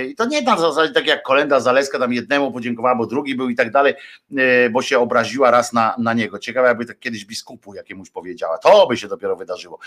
I 0.08 0.14
to 0.14 0.26
nie 0.26 0.42
na 0.42 0.58
zasadzie 0.58 0.92
tak 0.92 1.06
jak 1.06 1.22
Kolenda 1.22 1.60
Zaleska 1.60 1.98
tam 1.98 2.12
jednemu 2.12 2.52
podziękowała, 2.52 2.94
bo 2.94 3.06
drugi 3.06 3.34
był 3.34 3.48
i 3.48 3.54
tak 3.54 3.70
dalej, 3.70 3.94
e, 4.36 4.70
bo 4.70 4.82
się 4.82 4.98
obraziła 4.98 5.50
raz 5.50 5.72
na, 5.72 5.94
na 5.98 6.12
niego. 6.12 6.38
Ciekawe, 6.38 6.68
jakby 6.68 6.86
tak 6.86 6.98
kiedyś 6.98 7.24
biskupu 7.24 7.74
jakiemuś 7.74 8.10
powiedziała. 8.10 8.58
To 8.58 8.86
by 8.86 8.96
się 8.96 9.08
dopiero 9.08 9.36
wydarzyło. 9.36 9.78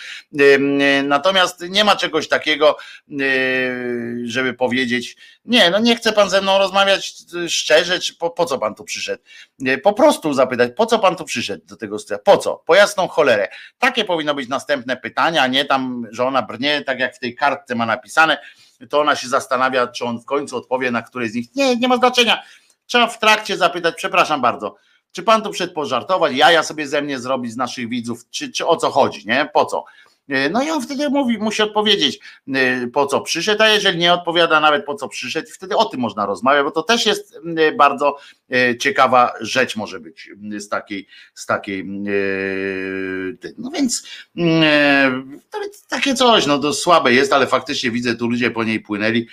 Natomiast 1.04 1.70
nie 1.70 1.84
ma 1.84 1.96
czegoś 1.96 2.28
takiego, 2.28 2.78
żeby 4.24 4.54
powiedzieć, 4.54 5.18
nie, 5.46 5.70
no 5.70 5.80
nie 5.80 5.96
chce 5.96 6.14
pan 6.14 6.30
ze 6.30 6.42
mną 6.42 6.58
rozmawiać 6.58 7.14
szczerze, 7.48 8.00
czy 8.00 8.16
po, 8.16 8.30
po 8.30 8.46
co 8.46 8.58
pan 8.58 8.76
tu 8.76 8.84
przyszedł? 8.84 9.24
Po 9.84 9.94
prostu 9.94 10.34
zapytać, 10.34 10.72
po 10.76 10.86
co 10.86 11.00
pan 11.00 11.16
tu 11.16 11.26
przyszedł 11.26 11.66
do 11.66 11.76
tego 11.78 12.00
studia? 12.00 12.20
Po 12.24 12.38
co? 12.38 12.64
Po 12.66 12.76
jasną 12.76 13.08
cholerę. 13.08 13.48
Takie 13.80 14.06
powinno 14.06 14.36
być 14.36 14.50
następne 14.50 14.98
pytania, 14.98 15.42
a 15.42 15.48
nie 15.48 15.66
tam, 15.66 16.08
że 16.12 16.26
ona 16.26 16.42
brnie, 16.42 16.82
tak 16.82 17.00
jak 17.00 17.16
w 17.16 17.20
tej 17.20 17.36
kartce 17.36 17.76
ma 17.76 17.86
napisane, 17.86 18.38
to 18.90 19.00
ona 19.00 19.16
się 19.16 19.28
zastanawia, 19.28 19.88
czy 19.88 20.06
on 20.06 20.20
w 20.20 20.26
końcu 20.26 20.58
odpowie 20.58 20.92
na 20.92 21.02
któreś 21.02 21.32
z 21.32 21.36
nich. 21.36 21.56
Nie, 21.56 21.76
nie 21.76 21.88
ma 21.88 21.98
znaczenia. 21.98 22.44
Trzeba 22.86 23.08
w 23.08 23.20
trakcie 23.20 23.58
zapytać, 23.58 23.96
przepraszam 23.98 24.42
bardzo, 24.42 24.76
czy 25.12 25.24
pan 25.24 25.42
tu 25.42 25.50
przed 25.50 25.74
pożartować, 25.74 26.34
ja 26.34 26.64
sobie 26.64 26.88
ze 26.88 27.02
mnie 27.02 27.20
zrobić 27.20 27.52
z 27.52 27.58
naszych 27.58 27.90
widzów, 27.90 28.30
czy, 28.30 28.52
czy 28.52 28.68
o 28.68 28.78
co 28.78 28.92
chodzi, 28.92 29.28
nie? 29.28 29.50
Po 29.54 29.66
co? 29.66 29.86
E, 30.30 30.50
no 30.50 30.64
i 30.64 30.70
on 30.70 30.82
wtedy 30.82 31.10
mówi, 31.10 31.38
musi 31.38 31.62
odpowiedzieć, 31.62 32.20
e, 32.54 32.88
po 32.88 33.06
co 33.06 33.22
przyszedł, 33.22 33.64
a 33.64 33.68
jeżeli 33.68 33.98
nie 33.98 34.14
odpowiada 34.14 34.60
nawet 34.60 34.86
po 34.86 34.96
co 34.96 35.08
przyszedł, 35.08 35.48
wtedy 35.52 35.76
o 35.76 35.86
tym 35.86 36.00
można 36.00 36.26
rozmawiać, 36.26 36.64
bo 36.64 36.72
to 36.72 36.84
też 36.84 37.06
jest 37.06 37.40
e, 37.58 37.72
bardzo 37.72 38.18
ciekawa 38.80 39.34
rzecz 39.42 39.76
może 39.76 40.00
być 40.00 40.30
z 40.60 40.70
takiej, 40.70 41.08
z 41.34 41.46
takiej 41.46 41.86
no 43.58 43.72
więc 43.74 44.08
takie 45.90 46.16
coś, 46.16 46.46
no 46.46 46.60
to 46.60 46.74
słabe 46.74 47.14
jest, 47.14 47.34
ale 47.34 47.48
faktycznie 47.48 47.92
widzę, 47.92 48.16
tu 48.16 48.30
ludzie 48.30 48.52
po 48.52 48.64
niej 48.64 48.80
płynęli 48.80 49.28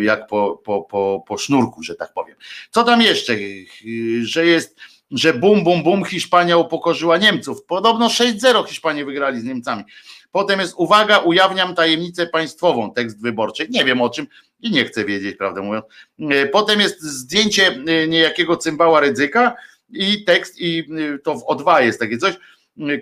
jak 0.00 0.26
po, 0.26 0.62
po, 0.64 0.82
po, 0.82 1.24
po 1.28 1.38
sznurku, 1.38 1.82
że 1.82 1.94
tak 1.94 2.12
powiem. 2.12 2.36
Co 2.70 2.84
tam 2.84 3.02
jeszcze, 3.02 3.36
że 4.22 4.46
jest 4.46 4.76
że 5.10 5.34
bum, 5.34 5.64
bum, 5.64 5.82
bum, 5.82 6.04
Hiszpania 6.04 6.56
upokorzyła 6.56 7.18
Niemców. 7.18 7.64
Podobno 7.64 8.08
6-0 8.08 8.66
Hiszpanie 8.66 9.04
wygrali 9.04 9.40
z 9.40 9.44
Niemcami. 9.44 9.84
Potem 10.32 10.60
jest 10.60 10.74
uwaga, 10.76 11.18
ujawniam 11.18 11.74
tajemnicę 11.74 12.26
państwową, 12.26 12.92
tekst 12.92 13.22
wyborczy. 13.22 13.66
Nie 13.70 13.84
wiem 13.84 14.02
o 14.02 14.10
czym 14.10 14.26
i 14.60 14.70
nie 14.70 14.84
chcę 14.84 15.04
wiedzieć, 15.04 15.36
prawdę 15.36 15.62
mówiąc. 15.62 15.84
E, 16.20 16.46
potem 16.46 16.80
jest 16.80 17.02
zdjęcie 17.02 17.66
e, 17.66 18.08
niejakiego 18.08 18.56
cymbała 18.56 19.00
ryzyka 19.00 19.54
i 19.90 20.24
tekst, 20.24 20.58
i 20.58 20.78
e, 21.14 21.18
to 21.18 21.34
w 21.34 21.44
O2 21.44 21.82
jest 21.82 22.00
takie 22.00 22.18
coś. 22.18 22.34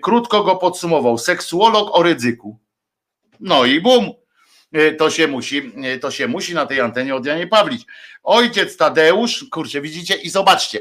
Krótko 0.01 0.43
go 0.43 0.55
podsumował. 0.55 1.17
Seksuolog 1.17 1.97
o 1.97 2.03
ryzyku. 2.03 2.57
No 3.39 3.65
i 3.65 3.81
bum. 3.81 4.11
To 4.97 5.09
się 5.09 5.27
musi, 5.27 5.73
to 6.01 6.11
się 6.11 6.27
musi 6.27 6.53
na 6.53 6.65
tej 6.65 6.81
antenie 6.81 7.15
od 7.15 7.25
Janie 7.25 7.47
Pawlić. 7.47 7.85
Ojciec 8.23 8.77
Tadeusz, 8.77 9.45
kurczę, 9.51 9.81
widzicie 9.81 10.15
i 10.15 10.29
zobaczcie, 10.29 10.79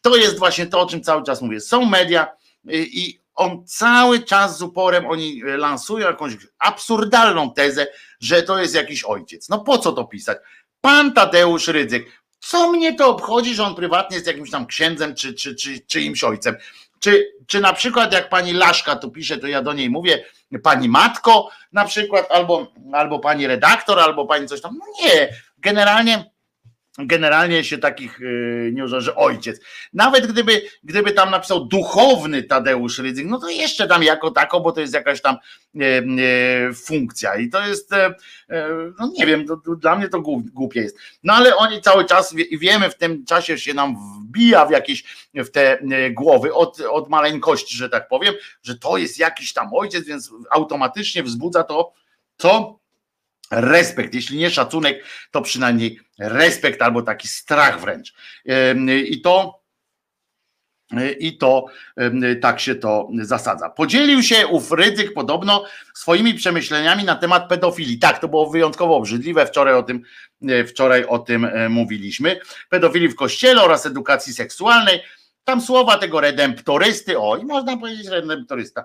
to 0.00 0.16
jest 0.16 0.38
właśnie 0.38 0.66
to, 0.66 0.80
o 0.80 0.86
czym 0.86 1.02
cały 1.02 1.22
czas 1.24 1.42
mówię. 1.42 1.60
Są 1.60 1.84
media 1.84 2.26
y, 2.68 2.86
i 2.92 3.20
on 3.34 3.64
cały 3.66 4.22
czas 4.22 4.58
z 4.58 4.62
uporem 4.62 5.06
oni 5.06 5.42
lansują 5.42 6.06
jakąś 6.06 6.32
absurdalną 6.58 7.52
tezę, 7.52 7.86
że 8.20 8.42
to 8.42 8.58
jest 8.58 8.74
jakiś 8.74 9.04
ojciec. 9.04 9.48
No 9.48 9.58
po 9.58 9.78
co 9.78 9.92
to 9.92 10.04
pisać? 10.04 10.38
Pan 10.80 11.12
Tadeusz 11.12 11.68
Rydzyk. 11.68 12.06
Co 12.40 12.72
mnie 12.72 12.94
to 12.94 13.08
obchodzi, 13.08 13.54
że 13.54 13.64
on 13.64 13.74
prywatnie 13.74 14.14
jest 14.14 14.26
jakimś 14.26 14.50
tam 14.50 14.66
księdzem 14.66 15.14
czy, 15.14 15.34
czy, 15.34 15.54
czy 15.54 15.80
czyimś 15.80 16.24
ojcem? 16.24 16.56
Czy, 17.00 17.32
czy 17.46 17.60
na 17.60 17.72
przykład 17.72 18.12
jak 18.12 18.28
pani 18.28 18.52
Laszka 18.52 18.96
tu 18.96 19.10
pisze, 19.10 19.38
to 19.38 19.46
ja 19.46 19.62
do 19.62 19.72
niej 19.72 19.90
mówię, 19.90 20.24
pani 20.62 20.88
matko 20.88 21.50
na 21.72 21.84
przykład, 21.84 22.26
albo, 22.30 22.72
albo 22.92 23.18
pani 23.18 23.46
redaktor, 23.46 24.00
albo 24.00 24.26
pani 24.26 24.48
coś 24.48 24.60
tam. 24.60 24.78
No 24.78 24.84
nie, 25.02 25.28
generalnie 25.58 26.30
generalnie 26.98 27.64
się 27.64 27.78
takich 27.78 28.20
yy, 28.20 28.70
nie 28.74 28.84
używa, 28.84 29.00
że 29.00 29.16
ojciec. 29.16 29.60
Nawet 29.92 30.26
gdyby, 30.26 30.62
gdyby 30.84 31.12
tam 31.12 31.30
napisał 31.30 31.64
duchowny 31.64 32.42
Tadeusz 32.42 32.98
Rydzyk, 32.98 33.26
no 33.26 33.38
to 33.38 33.48
jeszcze 33.48 33.88
tam 33.88 34.02
jako 34.02 34.30
tako, 34.30 34.60
bo 34.60 34.72
to 34.72 34.80
jest 34.80 34.94
jakaś 34.94 35.22
tam 35.22 35.36
yy, 35.74 35.86
yy, 35.86 36.74
funkcja 36.74 37.36
i 37.36 37.48
to 37.48 37.66
jest, 37.66 37.92
e, 37.92 38.14
e, 38.50 38.68
no 38.98 39.12
nie 39.18 39.26
wiem, 39.26 39.46
to, 39.46 39.56
dla 39.76 39.96
mnie 39.96 40.08
to 40.08 40.18
głu- 40.18 40.50
głupie 40.52 40.80
jest. 40.80 40.98
No 41.22 41.32
ale 41.32 41.56
oni 41.56 41.82
cały 41.82 42.04
czas, 42.04 42.34
wie, 42.34 42.44
wiemy, 42.58 42.90
w 42.90 42.96
tym 42.96 43.24
czasie 43.24 43.58
się 43.58 43.74
nam 43.74 43.96
wbija 44.20 44.66
w 44.66 44.70
jakieś, 44.70 45.04
w 45.34 45.50
te 45.50 45.78
e, 45.78 46.10
głowy 46.10 46.54
od, 46.54 46.80
od 46.80 47.08
maleńkości, 47.08 47.76
że 47.76 47.88
tak 47.88 48.08
powiem, 48.08 48.34
że 48.62 48.78
to 48.78 48.96
jest 48.96 49.18
jakiś 49.18 49.52
tam 49.52 49.74
ojciec, 49.74 50.04
więc 50.04 50.30
automatycznie 50.50 51.22
wzbudza 51.22 51.62
to, 51.62 51.92
co 52.36 52.77
respekt, 53.50 54.14
jeśli 54.14 54.38
nie 54.38 54.50
szacunek, 54.50 55.04
to 55.30 55.42
przynajmniej 55.42 56.00
respekt 56.18 56.82
albo 56.82 57.02
taki 57.02 57.28
strach 57.28 57.80
wręcz. 57.80 58.14
I 59.08 59.20
to 59.20 59.58
i 61.18 61.38
to 61.38 61.66
tak 62.40 62.60
się 62.60 62.74
to 62.74 63.08
zasadza. 63.20 63.70
Podzielił 63.70 64.22
się 64.22 64.46
ów 64.46 64.72
Rydzyk 64.72 65.14
podobno 65.14 65.64
swoimi 65.94 66.34
przemyśleniami 66.34 67.04
na 67.04 67.14
temat 67.14 67.48
pedofilii. 67.48 67.98
Tak, 67.98 68.18
to 68.18 68.28
było 68.28 68.50
wyjątkowo 68.50 68.96
obrzydliwe. 68.96 69.46
Wczoraj 69.46 69.74
o 69.74 69.82
tym, 69.82 70.02
e, 70.48 70.64
wczoraj 70.64 71.04
o 71.04 71.18
tym 71.18 71.44
e, 71.44 71.68
mówiliśmy. 71.68 72.40
Pedofilii 72.68 73.08
w 73.08 73.14
kościele 73.14 73.62
oraz 73.62 73.86
edukacji 73.86 74.32
seksualnej. 74.34 75.00
Tam 75.44 75.60
słowa 75.60 75.98
tego 75.98 76.20
redemptorysty, 76.20 77.18
o 77.18 77.36
i 77.36 77.44
można 77.44 77.76
powiedzieć 77.76 78.06
redemptorysta, 78.06 78.80
e, 78.80 78.84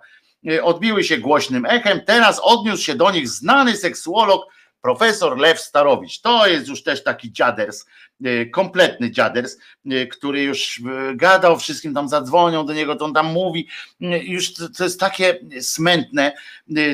odbiły 0.61 1.03
się 1.03 1.17
głośnym 1.17 1.65
echem. 1.65 2.01
Teraz 2.05 2.39
odniósł 2.43 2.83
się 2.83 2.95
do 2.95 3.11
nich 3.11 3.29
znany 3.29 3.77
seksuolog 3.77 4.45
profesor 4.83 5.37
Lew 5.37 5.59
Starowicz. 5.59 6.21
To 6.21 6.47
jest 6.47 6.67
już 6.67 6.83
też 6.83 7.03
taki 7.03 7.31
dziaders, 7.31 7.85
e, 8.23 8.45
kompletny 8.45 9.11
dziaders, 9.11 9.57
e, 9.91 10.07
który 10.07 10.43
już 10.43 10.81
gadał 11.15 11.59
wszystkim, 11.59 11.93
tam 11.93 12.09
zadzwonią 12.09 12.65
do 12.65 12.73
niego, 12.73 12.95
to 12.95 13.05
on 13.05 13.13
tam 13.13 13.25
mówi. 13.25 13.67
Już 14.23 14.53
to, 14.53 14.83
jest 14.83 14.99
takie 14.99 15.39
smętne 15.61 16.33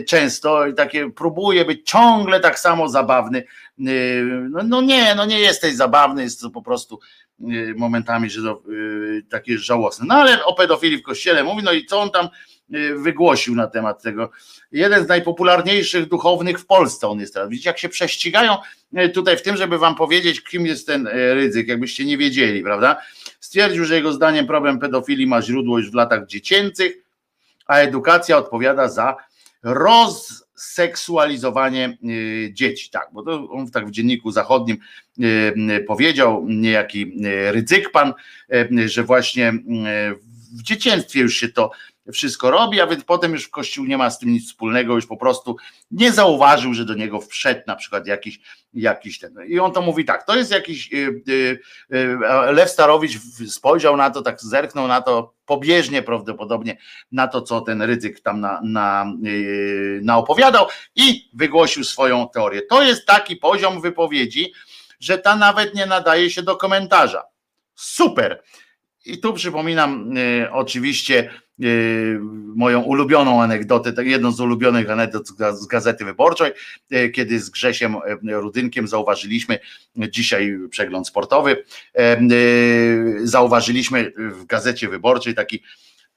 często 0.08 0.68
i 0.68 0.74
takie 0.74 1.12
próbuje 1.12 1.66
być 1.66 1.90
ciągle 1.90 2.40
tak 2.40 2.60
samo 2.60 2.90
zabawny. 2.90 3.44
No, 4.50 4.64
no 4.64 4.82
nie, 4.82 5.16
no 5.16 5.26
nie 5.26 5.40
jesteś 5.40 5.76
zabawny, 5.76 6.24
jest 6.24 6.42
to 6.42 6.50
po 6.50 6.62
prostu 6.62 7.00
momentami 7.76 8.30
że 8.30 8.42
to, 8.42 8.62
takie 9.30 9.58
żałosne. 9.58 10.06
No 10.10 10.16
ale 10.16 10.46
o 10.46 10.54
pedofilii 10.54 10.98
w 10.98 11.04
kościele 11.04 11.44
mówi, 11.44 11.64
no 11.64 11.72
i 11.72 11.86
co 11.86 12.02
on 12.02 12.12
tam 12.12 12.30
wygłosił 12.96 13.56
na 13.56 13.68
temat 13.68 14.04
tego. 14.04 14.30
Jeden 14.72 15.06
z 15.06 15.08
najpopularniejszych 15.08 16.08
duchownych 16.08 16.60
w 16.60 16.66
Polsce 16.66 17.08
on 17.08 17.20
jest 17.20 17.34
teraz. 17.34 17.50
Widzicie, 17.50 17.70
jak 17.70 17.80
się 17.80 17.90
prześcigają 17.90 18.58
e, 18.94 19.10
tutaj 19.10 19.38
w 19.38 19.42
tym, 19.42 19.58
żeby 19.58 19.78
wam 19.78 19.96
powiedzieć, 19.96 20.44
kim 20.44 20.66
jest 20.66 20.88
ten 20.88 21.08
e, 21.08 21.34
Rydzyk, 21.34 21.68
jakbyście 21.68 22.06
nie 22.06 22.18
wiedzieli, 22.18 22.64
prawda? 22.64 23.02
Stwierdził, 23.40 23.86
że 23.86 23.96
jego 23.96 24.14
zdaniem 24.14 24.48
problem 24.48 24.80
pedofilii 24.80 25.28
ma 25.28 25.42
źródło 25.42 25.78
już 25.78 25.92
w 25.92 25.96
latach 25.96 26.28
dziecięcych, 26.28 26.94
a 27.66 27.78
edukacja 27.78 28.38
odpowiada 28.38 28.88
za 28.88 29.16
rozseksualizowanie 29.64 31.98
y, 32.04 32.50
dzieci. 32.54 32.90
Tak, 32.90 33.10
bo 33.14 33.24
to 33.24 33.50
on 33.50 33.72
tak 33.72 33.88
w 33.88 33.92
dzienniku 33.92 34.32
zachodnim 34.32 34.78
y, 35.20 35.54
y, 35.78 35.84
powiedział 35.88 36.46
niejaki 36.48 37.26
y, 37.26 37.52
Rydzyk 37.52 37.92
pan, 37.92 38.14
y, 38.54 38.90
że 38.90 39.04
właśnie 39.04 39.50
y, 39.50 39.56
w 40.58 40.64
dzieciństwie 40.64 41.20
już 41.20 41.36
się 41.36 41.50
to 41.50 41.72
wszystko 42.14 42.52
robi, 42.52 42.82
a 42.82 42.88
więc 42.88 43.04
potem 43.04 43.32
już 43.32 43.46
w 43.46 43.52
kościół 43.52 43.86
nie 43.86 43.98
ma 43.98 44.10
z 44.10 44.20
tym 44.20 44.34
nic 44.34 44.48
wspólnego, 44.48 44.96
już 44.96 45.06
po 45.06 45.18
prostu 45.18 45.56
nie 45.92 46.12
zauważył, 46.12 46.74
że 46.74 46.86
do 46.86 46.94
niego 46.94 47.22
wszedł 47.22 47.62
na 47.68 47.76
przykład 47.76 48.08
jakiś, 48.08 48.40
jakiś 48.74 49.20
ten. 49.20 49.36
I 49.48 49.60
on 49.60 49.72
to 49.72 49.82
mówi 49.82 50.06
tak, 50.06 50.26
to 50.26 50.36
jest 50.36 50.52
jakiś, 50.52 50.94
y, 50.94 51.24
y, 51.30 51.60
y, 51.94 52.18
Lew 52.52 52.70
Starowicz 52.70 53.20
spojrzał 53.48 53.98
na 53.98 54.10
to, 54.10 54.22
tak 54.22 54.42
zerknął 54.42 54.88
na 54.88 55.02
to, 55.02 55.34
pobieżnie 55.46 56.02
prawdopodobnie 56.02 56.78
na 57.12 57.28
to, 57.28 57.42
co 57.42 57.62
ten 57.62 57.82
ryzyk 57.82 58.20
tam 58.20 58.40
na, 58.40 58.62
na, 58.64 59.14
naopowiadał 60.02 60.68
i 60.96 61.30
wygłosił 61.34 61.84
swoją 61.84 62.30
teorię. 62.30 62.62
To 62.62 62.84
jest 62.84 63.06
taki 63.06 63.36
poziom 63.36 63.82
wypowiedzi, 63.82 64.54
że 65.00 65.18
ta 65.18 65.36
nawet 65.36 65.76
nie 65.76 65.86
nadaje 65.86 66.30
się 66.30 66.44
do 66.44 66.56
komentarza. 66.56 67.24
Super. 67.76 68.44
I 69.06 69.20
tu 69.20 69.34
przypominam 69.34 70.18
y, 70.18 70.48
oczywiście 70.52 71.30
y, 71.64 72.20
moją 72.56 72.82
ulubioną 72.82 73.44
anegdotę, 73.44 73.94
tak 73.94 74.08
jedną 74.08 74.32
z 74.32 74.40
ulubionych 74.40 74.90
anegdot 74.90 75.28
z 75.28 75.32
ga- 75.38 75.56
z 75.56 75.68
Gazety 75.68 76.06
Wyborczej, 76.06 76.52
y, 76.94 77.10
kiedy 77.10 77.40
z 77.40 77.50
Grzesiem 77.50 77.96
Rudynkiem 78.32 78.88
zauważyliśmy, 78.88 79.60
dzisiaj 79.96 80.58
przegląd 80.70 81.08
sportowy, 81.08 81.64
zauważyliśmy 83.24 84.12
w 84.18 84.46
Gazecie 84.46 84.90
Wyborczej 84.90 85.36
taki 85.36 85.64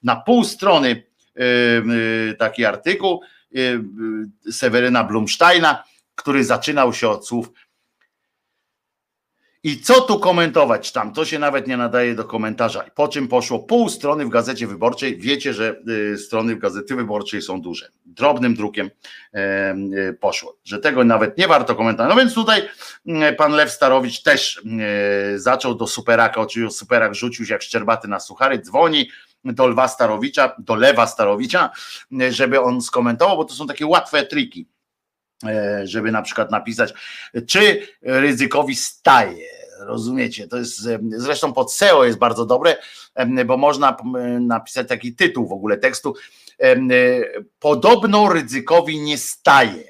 na 0.03 0.15
pół 0.15 0.43
strony 0.43 1.03
taki 2.37 2.65
artykuł 2.65 3.21
Seweryna 4.51 5.03
Blumsteina, 5.03 5.83
który 6.15 6.43
zaczynał 6.43 6.93
się 6.93 7.09
od 7.09 7.27
słów 7.27 7.49
i 9.65 9.81
co 9.81 10.01
tu 10.01 10.19
komentować 10.19 10.91
tam? 10.91 11.13
To 11.13 11.25
się 11.25 11.39
nawet 11.39 11.67
nie 11.67 11.77
nadaje 11.77 12.15
do 12.15 12.23
komentarza. 12.23 12.85
Po 12.95 13.07
czym 13.07 13.27
poszło 13.27 13.59
pół 13.59 13.89
strony 13.89 14.25
w 14.25 14.29
gazecie 14.29 14.67
wyborczej. 14.67 15.17
Wiecie, 15.17 15.53
że 15.53 15.75
y, 16.13 16.17
strony 16.17 16.55
w 16.55 16.59
gazety 16.59 16.95
wyborczej 16.95 17.41
są 17.41 17.61
duże. 17.61 17.89
Drobnym 18.05 18.55
drukiem 18.55 18.89
y, 19.35 20.17
poszło, 20.19 20.57
że 20.63 20.79
tego 20.79 21.03
nawet 21.03 21.37
nie 21.37 21.47
warto 21.47 21.75
komentować. 21.75 22.09
No 22.09 22.19
więc 22.19 22.33
tutaj 22.33 22.61
y, 23.07 23.33
pan 23.37 23.51
Lew 23.51 23.71
Starowicz 23.71 24.23
też 24.23 24.61
y, 25.35 25.39
zaczął 25.39 25.75
do 25.75 25.87
superaka, 25.87 26.41
oczywiście 26.41 26.77
superak 26.77 27.15
rzucił 27.15 27.45
się 27.45 27.53
jak 27.53 27.61
szczerbaty 27.61 28.07
na 28.07 28.19
suchary, 28.19 28.59
dzwoni 28.59 29.09
do 29.45 29.67
Lwa 29.67 29.87
Starowicza, 29.87 30.55
do 30.59 30.75
Lewa 30.75 31.07
Starowicza, 31.07 31.69
żeby 32.29 32.61
on 32.61 32.81
skomentował, 32.81 33.37
bo 33.37 33.45
to 33.45 33.53
są 33.53 33.67
takie 33.67 33.85
łatwe 33.85 34.25
triki 34.25 34.67
żeby 35.83 36.11
na 36.11 36.21
przykład 36.21 36.51
napisać, 36.51 36.93
czy 37.47 37.87
ryzykowi 38.01 38.75
staje. 38.75 39.47
Rozumiecie? 39.79 40.47
To 40.47 40.57
jest 40.57 40.87
e, 40.87 40.99
zresztą 41.09 41.53
pod 41.53 41.73
SEO 41.73 42.05
jest 42.05 42.17
bardzo 42.17 42.45
dobre, 42.45 42.77
em, 43.15 43.47
bo 43.47 43.57
można 43.57 43.97
napisać 44.39 44.87
taki 44.87 45.15
tytuł 45.15 45.47
w 45.47 45.51
ogóle 45.51 45.77
tekstu. 45.77 46.15
e, 46.59 46.75
Podobno 47.59 48.29
ryzykowi 48.33 48.99
nie 48.99 49.17
staje. 49.17 49.83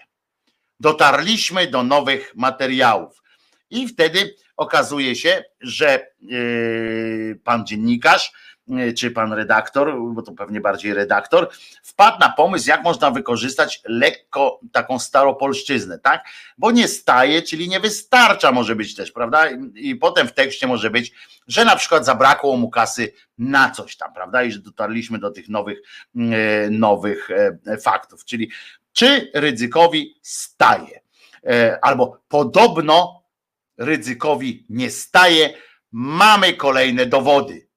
Dotarliśmy 0.80 1.68
do 1.68 1.84
nowych 1.84 2.34
materiałów. 2.36 3.24
I 3.70 3.88
wtedy 3.88 4.36
okazuje 4.58 5.16
się, 5.16 5.44
że 5.62 5.90
e, 5.90 6.06
pan 7.44 7.66
dziennikarz, 7.66 8.28
e, 8.28 8.34
czy 8.98 9.12
pan 9.12 9.34
redaktor, 9.34 9.96
bo 10.14 10.22
to 10.22 10.32
pewnie 10.32 10.62
bardziej 10.62 10.94
redaktor, 10.94 11.50
wpadł 11.84 12.20
na 12.20 12.30
pomysł, 12.30 12.70
jak 12.70 12.84
można 12.84 13.12
wykorzystać 13.12 13.82
lekko 13.86 14.60
taką 14.72 15.00
staropolszczyznę, 15.00 16.00
tak? 16.00 16.26
Bo 16.58 16.72
nie 16.72 16.88
staje, 16.88 17.42
czyli 17.42 17.70
nie 17.70 17.80
wystarcza 17.80 18.52
może 18.52 18.76
być 18.76 18.96
też, 18.96 19.12
prawda? 19.12 19.50
I, 19.76 19.96
potem 19.96 20.28
w 20.28 20.34
tekście 20.34 20.68
może 20.68 20.90
być, 20.90 21.12
że 21.48 21.66
na 21.66 21.76
przykład 21.76 22.06
zabrakło 22.06 22.58
mu 22.58 22.70
kasy 22.70 23.14
na 23.38 23.72
coś 23.72 23.98
tam, 23.98 24.14
prawda? 24.14 24.44
I 24.44 24.52
że 24.52 24.60
dotarliśmy 24.60 25.20
do 25.20 25.32
tych 25.32 25.50
nowych, 25.50 25.80
e, 26.16 26.70
nowych 26.70 27.30
e, 27.32 27.78
faktów, 27.78 28.26
czyli 28.26 28.52
czy 28.94 29.32
ryzykowi 29.34 30.20
staje, 30.22 31.00
e, 31.48 31.80
albo 31.82 32.18
podobno 32.28 33.24
ryzykowi 33.78 34.66
nie 34.70 34.90
staje, 34.90 35.54
mamy 35.92 36.54
kolejne 36.54 37.06
dowody. 37.06 37.68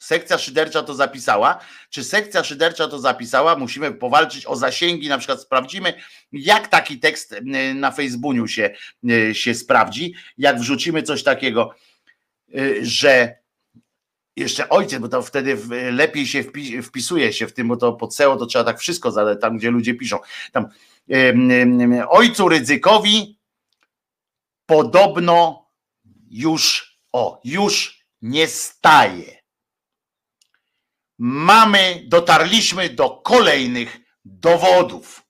Sekcja 0.00 0.38
szydercza 0.38 0.82
to 0.82 0.94
zapisała. 0.94 1.58
Czy 1.90 2.04
sekcja 2.04 2.44
szydercza 2.44 2.88
to 2.88 2.98
zapisała? 2.98 3.56
Musimy 3.56 3.92
powalczyć 3.92 4.46
o 4.46 4.56
zasięgi, 4.56 5.08
na 5.08 5.18
przykład 5.18 5.40
sprawdzimy, 5.40 5.94
jak 6.32 6.68
taki 6.68 6.98
tekst 6.98 7.32
y, 7.32 7.74
na 7.74 7.90
Facebooku 7.90 8.46
się, 8.48 8.70
y, 9.10 9.34
się 9.34 9.54
sprawdzi, 9.54 10.14
jak 10.38 10.60
wrzucimy 10.60 11.02
coś 11.02 11.22
takiego, 11.22 11.74
y, 12.54 12.78
że 12.82 13.36
jeszcze 14.36 14.68
ojciec, 14.68 15.00
bo 15.00 15.08
to 15.08 15.22
wtedy 15.22 15.58
lepiej 15.92 16.26
się 16.26 16.44
wpi- 16.44 16.82
wpisuje 16.82 17.32
się 17.32 17.46
w 17.46 17.52
tym, 17.52 17.68
bo 17.68 17.76
to 17.76 17.92
pod 17.92 18.14
SEO 18.14 18.36
to 18.36 18.46
trzeba 18.46 18.64
tak 18.64 18.78
wszystko 18.80 19.10
zadać, 19.10 19.40
tam 19.40 19.58
gdzie 19.58 19.70
ludzie 19.70 19.94
piszą. 19.94 20.18
Tam, 20.52 20.68
ojcu 22.08 22.48
ryzykowi 22.48 23.38
podobno 24.66 25.66
już, 26.30 26.96
o, 27.12 27.40
już 27.44 28.04
nie 28.22 28.46
staje. 28.46 29.39
Mamy, 31.20 32.02
dotarliśmy 32.06 32.88
do 32.88 33.10
kolejnych 33.10 34.00
dowodów. 34.24 35.22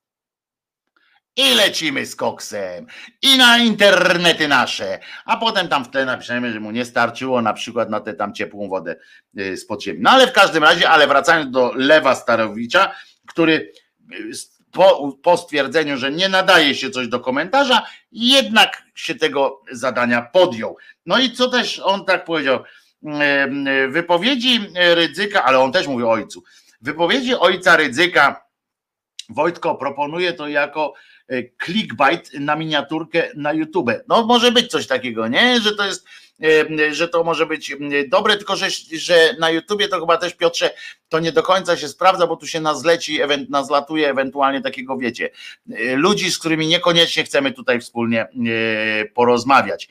I 1.36 1.54
lecimy 1.54 2.06
z 2.06 2.16
koksem. 2.16 2.86
I 3.22 3.38
na 3.38 3.58
internety 3.58 4.48
nasze. 4.48 4.98
A 5.24 5.36
potem 5.36 5.68
tam 5.68 5.84
w 5.84 5.90
tle 5.90 6.04
napiszemy, 6.04 6.52
że 6.52 6.60
mu 6.60 6.70
nie 6.70 6.84
starczyło 6.84 7.42
na 7.42 7.52
przykład 7.52 7.90
na 7.90 8.00
tę 8.00 8.14
tam 8.14 8.34
ciepłą 8.34 8.68
wodę 8.68 8.96
y, 9.38 9.56
z 9.56 9.66
podziemi. 9.66 10.00
No 10.02 10.10
ale 10.10 10.26
w 10.26 10.32
każdym 10.32 10.62
razie, 10.62 10.90
ale 10.90 11.06
wracając 11.06 11.50
do 11.50 11.72
Lewa 11.74 12.14
Starowicza, 12.14 12.94
który 13.26 13.72
y, 14.12 14.32
po, 14.72 15.18
po 15.22 15.36
stwierdzeniu, 15.36 15.96
że 15.96 16.10
nie 16.10 16.28
nadaje 16.28 16.74
się 16.74 16.90
coś 16.90 17.08
do 17.08 17.20
komentarza, 17.20 17.86
jednak 18.12 18.82
się 18.94 19.14
tego 19.14 19.62
zadania 19.72 20.22
podjął. 20.22 20.76
No 21.06 21.18
i 21.18 21.32
co 21.32 21.48
też 21.48 21.78
on 21.78 22.04
tak 22.04 22.24
powiedział, 22.24 22.64
wypowiedzi 23.88 24.60
Rydzyka, 24.94 25.44
ale 25.44 25.58
on 25.58 25.72
też 25.72 25.86
mówi 25.86 26.04
o 26.04 26.10
ojcu, 26.10 26.42
wypowiedzi 26.80 27.34
ojca 27.34 27.76
Rydzyka, 27.76 28.50
Wojtko 29.30 29.74
proponuje 29.74 30.32
to 30.32 30.48
jako 30.48 30.94
e, 31.28 31.42
clickbait 31.64 32.30
na 32.40 32.56
miniaturkę 32.56 33.28
na 33.34 33.52
YouTube. 33.52 33.90
No 34.08 34.26
może 34.26 34.52
być 34.52 34.70
coś 34.70 34.86
takiego, 34.86 35.28
nie? 35.28 35.60
Że 35.60 35.76
to 35.76 35.86
jest, 35.86 36.06
e, 36.42 36.94
że 36.94 37.08
to 37.08 37.24
może 37.24 37.46
być 37.46 37.76
dobre, 38.08 38.36
tylko 38.36 38.56
że, 38.56 38.66
że 38.92 39.36
na 39.38 39.50
YouTubie 39.50 39.88
to 39.88 40.00
chyba 40.00 40.16
też 40.16 40.34
Piotrze 40.34 40.70
to 41.08 41.18
nie 41.18 41.32
do 41.32 41.42
końca 41.42 41.76
się 41.76 41.88
sprawdza, 41.88 42.26
bo 42.26 42.36
tu 42.36 42.46
się 42.46 42.60
nazleci, 42.60 43.18
nazlatuje 43.48 44.10
ewentualnie 44.10 44.60
takiego, 44.60 44.98
wiecie, 44.98 45.30
e, 45.72 45.96
ludzi, 45.96 46.30
z 46.30 46.38
którymi 46.38 46.66
niekoniecznie 46.66 47.24
chcemy 47.24 47.52
tutaj 47.52 47.80
wspólnie 47.80 48.26
porozmawiać. 49.14 49.88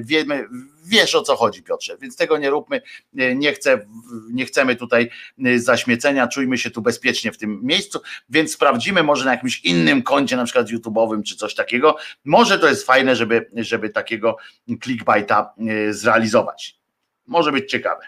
Wiemy, 0.00 0.48
wiesz 0.90 1.14
o 1.14 1.22
co 1.22 1.36
chodzi, 1.36 1.62
Piotrze, 1.62 1.96
więc 2.00 2.16
tego 2.16 2.38
nie 2.38 2.50
róbmy. 2.50 2.82
Nie, 3.12 3.52
chcę, 3.52 3.86
nie 4.32 4.46
chcemy 4.46 4.76
tutaj 4.76 5.10
zaśmiecenia, 5.56 6.28
czujmy 6.28 6.58
się 6.58 6.70
tu 6.70 6.82
bezpiecznie 6.82 7.32
w 7.32 7.38
tym 7.38 7.60
miejscu, 7.62 8.00
więc 8.30 8.52
sprawdzimy 8.52 9.02
może 9.02 9.24
na 9.24 9.30
jakimś 9.30 9.60
innym 9.60 10.02
koncie, 10.02 10.36
na 10.36 10.44
przykład 10.44 10.68
YouTube'owym 10.68 11.22
czy 11.22 11.36
coś 11.36 11.54
takiego. 11.54 11.96
Może 12.24 12.58
to 12.58 12.68
jest 12.68 12.86
fajne, 12.86 13.16
żeby, 13.16 13.50
żeby 13.56 13.90
takiego 13.90 14.36
clickbaita 14.82 15.54
e, 15.58 15.92
zrealizować. 15.92 16.80
Może 17.26 17.52
być 17.52 17.70
ciekawe. 17.70 18.02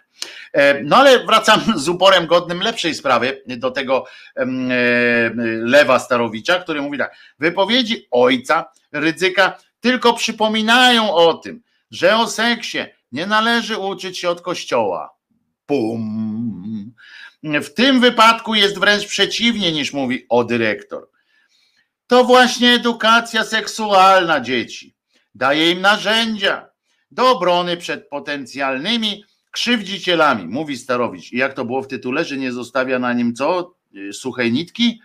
E, 0.53 0.83
no 0.83 0.97
ale 0.97 1.27
wracam 1.27 1.61
z 1.85 1.89
uporem 1.89 2.27
godnym 2.27 2.61
lepszej 2.61 2.95
sprawy 2.95 3.43
do 3.47 3.71
tego 3.71 4.05
e, 4.37 4.47
Lewa 5.61 5.99
Starowicza, 5.99 6.59
który 6.59 6.83
mówi 6.83 6.99
tak, 6.99 7.17
wypowiedzi 7.39 8.09
ojca 8.11 8.73
Rydzyka 8.93 9.59
tylko 9.81 10.15
przypominają 10.15 11.15
o 11.15 11.35
tym, 11.35 11.63
że 11.93 12.17
o 12.17 12.29
seksie 12.29 12.79
nie 13.13 13.27
należy 13.27 13.79
uczyć 13.79 14.19
się 14.19 14.31
od 14.31 14.41
kościoła. 14.41 15.15
Pum. 15.67 16.95
W 17.43 17.75
tym 17.75 18.01
wypadku 18.01 18.55
jest 18.55 18.79
wręcz 18.79 19.07
przeciwnie 19.07 19.73
niż 19.73 19.93
mówi 19.93 20.27
o 20.29 20.45
dyrektor. 20.45 21.09
To 22.07 22.25
właśnie 22.25 22.73
edukacja 22.73 23.45
seksualna 23.45 24.41
dzieci 24.41 24.95
daje 25.35 25.71
im 25.71 25.81
narzędzia 25.81 26.69
do 27.11 27.31
obrony 27.31 27.77
przed 27.77 28.09
potencjalnymi 28.09 29.25
krzywdzicielami, 29.51 30.47
mówi 30.47 30.77
Starowicz. 30.77 31.33
I 31.33 31.37
jak 31.37 31.55
to 31.55 31.65
było 31.65 31.83
w 31.83 31.89
tytule, 31.89 32.25
że 32.25 32.37
nie 32.37 32.53
zostawia 32.53 32.99
na 32.99 33.13
nim 33.13 33.35
co? 33.35 33.75
Suchej 34.13 34.53
nitki? 34.53 35.01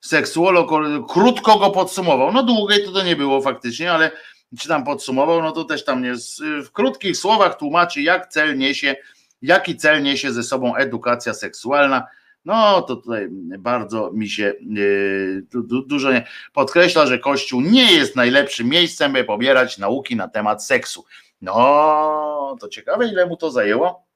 Seksuolog 0.00 0.70
krótko 1.08 1.58
go 1.58 1.70
podsumował. 1.70 2.32
No 2.32 2.42
długiej 2.42 2.84
to 2.84 2.92
to 2.92 3.02
nie 3.02 3.16
było 3.16 3.40
faktycznie, 3.40 3.92
ale 3.92 4.10
czy 4.58 4.68
tam 4.68 4.84
podsumował, 4.84 5.42
no 5.42 5.52
to 5.52 5.64
też 5.64 5.84
tam 5.84 6.04
jest 6.04 6.42
w 6.64 6.72
krótkich 6.72 7.16
słowach 7.16 7.56
tłumaczy, 7.58 8.02
jak 8.02 8.26
cel 8.26 8.58
niesie, 8.58 8.96
jaki 9.42 9.76
cel 9.76 10.02
niesie 10.02 10.32
ze 10.32 10.42
sobą 10.42 10.76
edukacja 10.76 11.34
seksualna. 11.34 12.06
No 12.44 12.82
to 12.82 12.96
tutaj 12.96 13.28
bardzo 13.58 14.10
mi 14.12 14.28
się 14.28 14.54
yy, 14.60 15.42
du, 15.50 15.82
dużo 15.82 16.12
nie, 16.12 16.26
podkreśla, 16.52 17.06
że 17.06 17.18
Kościół 17.18 17.60
nie 17.60 17.92
jest 17.92 18.16
najlepszym 18.16 18.68
miejscem, 18.68 19.12
by 19.12 19.24
pobierać 19.24 19.78
nauki 19.78 20.16
na 20.16 20.28
temat 20.28 20.64
seksu. 20.64 21.04
No 21.40 22.56
to 22.60 22.68
ciekawe, 22.68 23.08
ile 23.08 23.26
mu 23.26 23.36
to 23.36 23.50
zajęło. 23.50 24.07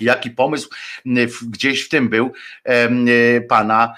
Jaki 0.00 0.30
pomysł 0.30 0.68
gdzieś 1.42 1.86
w 1.86 1.88
tym 1.88 2.08
był 2.08 2.32
pana 3.48 3.94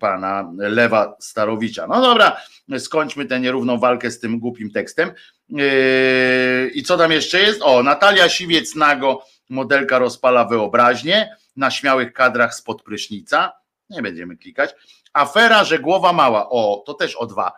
pana 0.00 0.52
Lewa 0.56 1.16
Starowicza. 1.20 1.86
No 1.86 2.00
dobra, 2.00 2.36
skończmy 2.78 3.26
tę 3.26 3.40
nierówną 3.40 3.78
walkę 3.78 4.10
z 4.10 4.20
tym 4.20 4.38
głupim 4.38 4.70
tekstem. 4.70 5.12
Yy, 5.48 6.70
I 6.74 6.82
co 6.82 6.98
tam 6.98 7.12
jeszcze 7.12 7.40
jest? 7.40 7.62
O, 7.62 7.82
Natalia 7.82 8.28
Siwiec-Nago, 8.28 9.18
modelka 9.48 9.98
rozpala 9.98 10.44
wyobraźnię 10.44 11.36
na 11.56 11.70
śmiałych 11.70 12.12
kadrach 12.12 12.54
spod 12.54 12.82
prysznica. 12.82 13.52
Nie 13.90 14.02
będziemy 14.02 14.36
klikać. 14.36 14.74
Afera, 15.12 15.64
że 15.64 15.78
głowa 15.78 16.12
mała. 16.12 16.50
O, 16.50 16.82
to 16.86 16.94
też 16.94 17.16
o 17.16 17.26
dwa. 17.26 17.52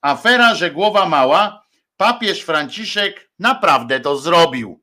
Afera, 0.00 0.54
że 0.54 0.70
głowa 0.70 1.08
mała. 1.08 1.62
Papież 1.96 2.42
Franciszek 2.42 3.30
naprawdę 3.38 4.00
to 4.00 4.16
zrobił. 4.16 4.80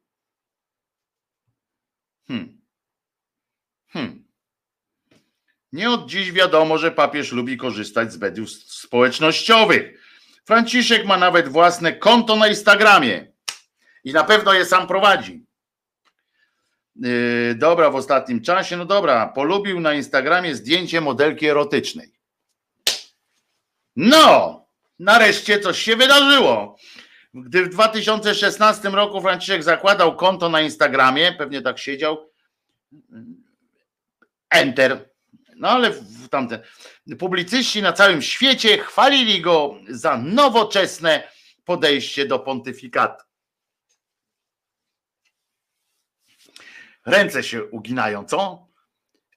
Hmm. 2.28 2.62
Hmm. 3.88 4.26
Nie 5.72 5.90
od 5.90 6.10
dziś 6.10 6.32
wiadomo, 6.32 6.78
że 6.78 6.92
papież 6.92 7.32
lubi 7.32 7.58
korzystać 7.58 8.14
z 8.14 8.18
mediów 8.18 8.52
społecznościowych. 8.52 10.02
Franciszek 10.46 11.06
ma 11.06 11.18
nawet 11.18 11.48
własne 11.48 11.94
konto 11.94 12.36
na 12.36 12.48
Instagramie 12.48 13.32
i 14.04 14.14
na 14.14 14.24
pewno 14.24 14.54
je 14.54 14.66
sam 14.66 14.88
prowadzi. 14.88 15.46
Yy, 16.96 17.56
dobra, 17.56 17.90
w 17.90 17.96
ostatnim 17.96 18.42
czasie, 18.42 18.78
no 18.78 18.86
dobra, 18.86 19.28
polubił 19.28 19.80
na 19.80 19.94
Instagramie 19.94 20.56
zdjęcie 20.56 21.02
modelki 21.02 21.48
erotycznej. 21.48 22.14
No, 23.96 24.66
nareszcie 25.00 25.60
coś 25.60 25.80
się 25.80 25.96
wydarzyło. 25.96 26.78
Gdy 27.36 27.64
w 27.64 27.70
2016 27.70 28.90
roku 28.90 29.22
Franciszek 29.22 29.64
zakładał 29.64 30.16
konto 30.16 30.50
na 30.50 30.62
Instagramie, 30.62 31.34
pewnie 31.34 31.62
tak 31.62 31.80
siedział, 31.80 32.30
enter, 34.50 35.10
no 35.56 35.70
ale 35.70 35.92
w 35.92 36.30
tamten. 36.30 36.62
Publicyści 37.20 37.82
na 37.82 37.94
całym 37.94 38.22
świecie 38.22 38.78
chwalili 38.78 39.42
go 39.42 39.76
za 39.90 40.18
nowoczesne 40.18 41.28
podejście 41.66 42.26
do 42.26 42.40
pontyfikatu. 42.40 43.24
Ręce 47.06 47.44
się 47.44 47.64
uginają, 47.64 48.26
co? 48.26 48.68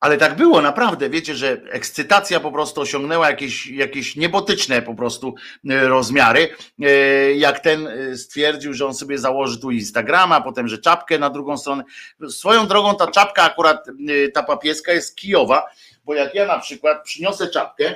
Ale 0.01 0.17
tak 0.19 0.37
było, 0.37 0.61
naprawdę. 0.61 1.11
Wiecie, 1.11 1.35
że 1.35 1.49
ekscytacja 1.71 2.41
po 2.41 2.53
prostu 2.53 2.81
osiągnęła 2.81 3.31
jakieś, 3.31 3.67
jakieś 3.67 4.17
niebotyczne 4.17 4.83
po 4.83 4.95
prostu 4.95 5.35
e, 5.71 5.89
rozmiary. 5.89 6.55
E, 6.83 6.89
jak 7.33 7.61
ten 7.61 7.87
e, 7.87 8.17
stwierdził, 8.17 8.75
że 8.75 8.87
on 8.87 8.95
sobie 8.95 9.19
założy 9.19 9.61
tu 9.61 9.71
Instagrama, 9.71 10.41
potem, 10.41 10.69
że 10.69 10.79
czapkę 10.79 11.19
na 11.19 11.31
drugą 11.31 11.57
stronę. 11.57 11.85
Swoją 12.29 12.67
drogą 12.67 12.97
ta 12.97 13.07
czapka 13.07 13.43
akurat, 13.43 13.87
ta 14.35 14.43
papieska 14.43 14.93
jest 14.93 15.17
kijowa, 15.17 15.67
bo 16.05 16.15
jak 16.15 16.35
ja 16.35 16.47
na 16.47 16.59
przykład 16.59 17.03
przyniosę 17.05 17.49
czapkę, 17.49 17.95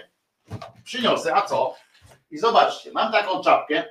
przyniosę, 0.85 1.35
a 1.35 1.43
co? 1.43 1.75
I 2.31 2.39
zobaczcie, 2.39 2.93
mam 2.93 3.13
taką 3.13 3.43
czapkę. 3.43 3.85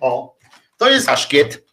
O, 0.00 0.36
to 0.78 0.90
jest 0.90 1.06
kaszkiet. 1.06 1.71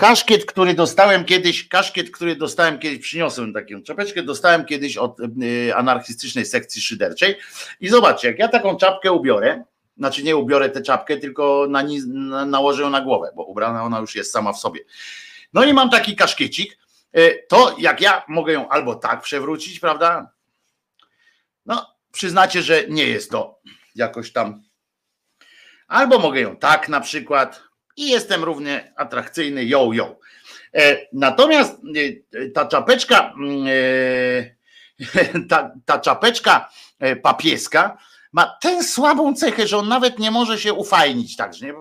Kaszkiet, 0.00 0.44
który 0.44 0.74
dostałem 0.74 1.24
kiedyś, 1.24 1.68
kaszkiet, 1.68 2.10
który 2.10 2.36
dostałem 2.36 2.78
kiedyś, 2.78 2.98
przyniosłem 2.98 3.52
taką 3.52 3.82
czapeczkę, 3.82 4.22
dostałem 4.22 4.64
kiedyś 4.64 4.96
od 4.96 5.20
y, 5.20 5.74
anarchistycznej 5.74 6.46
sekcji 6.46 6.82
szyderczej. 6.82 7.36
I 7.80 7.88
zobaczcie, 7.88 8.28
jak 8.28 8.38
ja 8.38 8.48
taką 8.48 8.76
czapkę 8.76 9.12
ubiorę, 9.12 9.64
znaczy 9.96 10.22
nie 10.22 10.36
ubiorę 10.36 10.70
tę 10.70 10.82
czapkę, 10.82 11.16
tylko 11.16 11.66
na, 11.70 11.82
na, 12.06 12.44
nałożę 12.44 12.82
ją 12.82 12.90
na 12.90 13.00
głowę, 13.00 13.30
bo 13.36 13.44
ubrana 13.44 13.84
ona 13.84 13.98
już 13.98 14.14
jest 14.14 14.32
sama 14.32 14.52
w 14.52 14.58
sobie. 14.58 14.80
No 15.52 15.64
i 15.64 15.72
mam 15.72 15.90
taki 15.90 16.16
kaszkiecik, 16.16 16.80
E, 17.12 17.42
to 17.42 17.76
jak 17.78 18.00
ja 18.00 18.24
mogę 18.28 18.52
ją 18.52 18.68
albo 18.68 18.94
tak 18.94 19.20
przewrócić, 19.22 19.80
prawda? 19.80 20.30
No, 21.66 21.96
przyznacie, 22.12 22.62
że 22.62 22.88
nie 22.88 23.06
jest 23.06 23.30
to 23.30 23.60
jakoś 23.94 24.32
tam. 24.32 24.62
Albo 25.88 26.18
mogę 26.18 26.40
ją 26.40 26.56
tak 26.56 26.88
na 26.88 27.00
przykład 27.00 27.62
i 28.00 28.10
jestem 28.10 28.44
równie 28.44 28.92
atrakcyjny, 28.96 29.64
yo, 29.64 29.90
yo. 29.92 30.16
E, 30.74 31.06
natomiast 31.12 31.80
e, 32.34 32.48
ta 32.50 32.66
czapeczka, 32.66 33.34
mm, 33.36 33.66
ta, 35.50 35.72
ta 35.84 35.98
czapeczka 35.98 36.70
papieska, 37.22 37.98
ma 38.32 38.56
tę 38.60 38.84
słabą 38.84 39.34
cechę, 39.34 39.66
że 39.66 39.78
on 39.78 39.88
nawet 39.88 40.18
nie 40.18 40.30
może 40.30 40.58
się 40.58 40.72
ufajnić 40.72 41.36
także, 41.36 41.66
nie? 41.66 41.72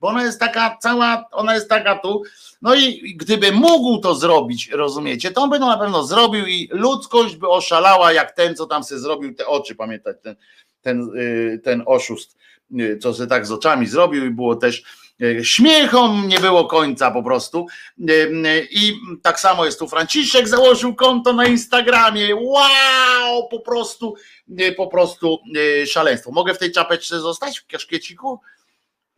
bo 0.00 0.08
ona 0.08 0.22
jest 0.22 0.40
taka 0.40 0.76
cała, 0.80 1.24
ona 1.30 1.54
jest 1.54 1.68
taka 1.68 1.98
tu, 1.98 2.22
no 2.62 2.74
i 2.74 3.14
gdyby 3.16 3.52
mógł 3.52 3.98
to 3.98 4.14
zrobić, 4.14 4.70
rozumiecie, 4.70 5.30
to 5.30 5.42
on 5.42 5.50
by 5.50 5.58
to 5.58 5.66
na 5.66 5.78
pewno 5.78 6.04
zrobił 6.04 6.46
i 6.46 6.68
ludzkość 6.72 7.36
by 7.36 7.48
oszalała 7.48 8.12
jak 8.12 8.32
ten, 8.32 8.56
co 8.56 8.66
tam 8.66 8.84
sobie 8.84 9.00
zrobił 9.00 9.34
te 9.34 9.46
oczy, 9.46 9.74
pamiętać, 9.74 10.16
ten, 10.22 10.36
ten, 10.82 11.16
y, 11.16 11.60
ten 11.64 11.82
oszust, 11.86 12.36
y, 12.80 12.98
co 12.98 13.14
się 13.14 13.26
tak 13.26 13.46
z 13.46 13.52
oczami 13.52 13.86
zrobił 13.86 14.26
i 14.26 14.30
było 14.30 14.56
też 14.56 14.82
E, 14.82 15.01
Śmiechom 15.42 16.28
nie 16.28 16.40
było 16.40 16.64
końca 16.64 17.10
po 17.10 17.22
prostu. 17.22 17.66
E, 18.08 18.60
I 18.70 18.98
tak 19.22 19.40
samo 19.40 19.64
jest 19.64 19.78
tu 19.78 19.88
Franciszek 19.88 20.48
założył 20.48 20.94
konto 20.94 21.32
na 21.32 21.46
Instagramie. 21.46 22.36
Wow, 22.36 23.48
po 23.50 23.60
prostu, 23.60 24.14
e, 24.58 24.72
po 24.72 24.86
prostu 24.86 25.38
e, 25.82 25.86
szaleństwo. 25.86 26.30
Mogę 26.32 26.54
w 26.54 26.58
tej 26.58 26.72
czapeczce 26.72 27.20
zostać 27.20 27.58
w 27.58 27.66
kaszkieciku? 27.66 28.40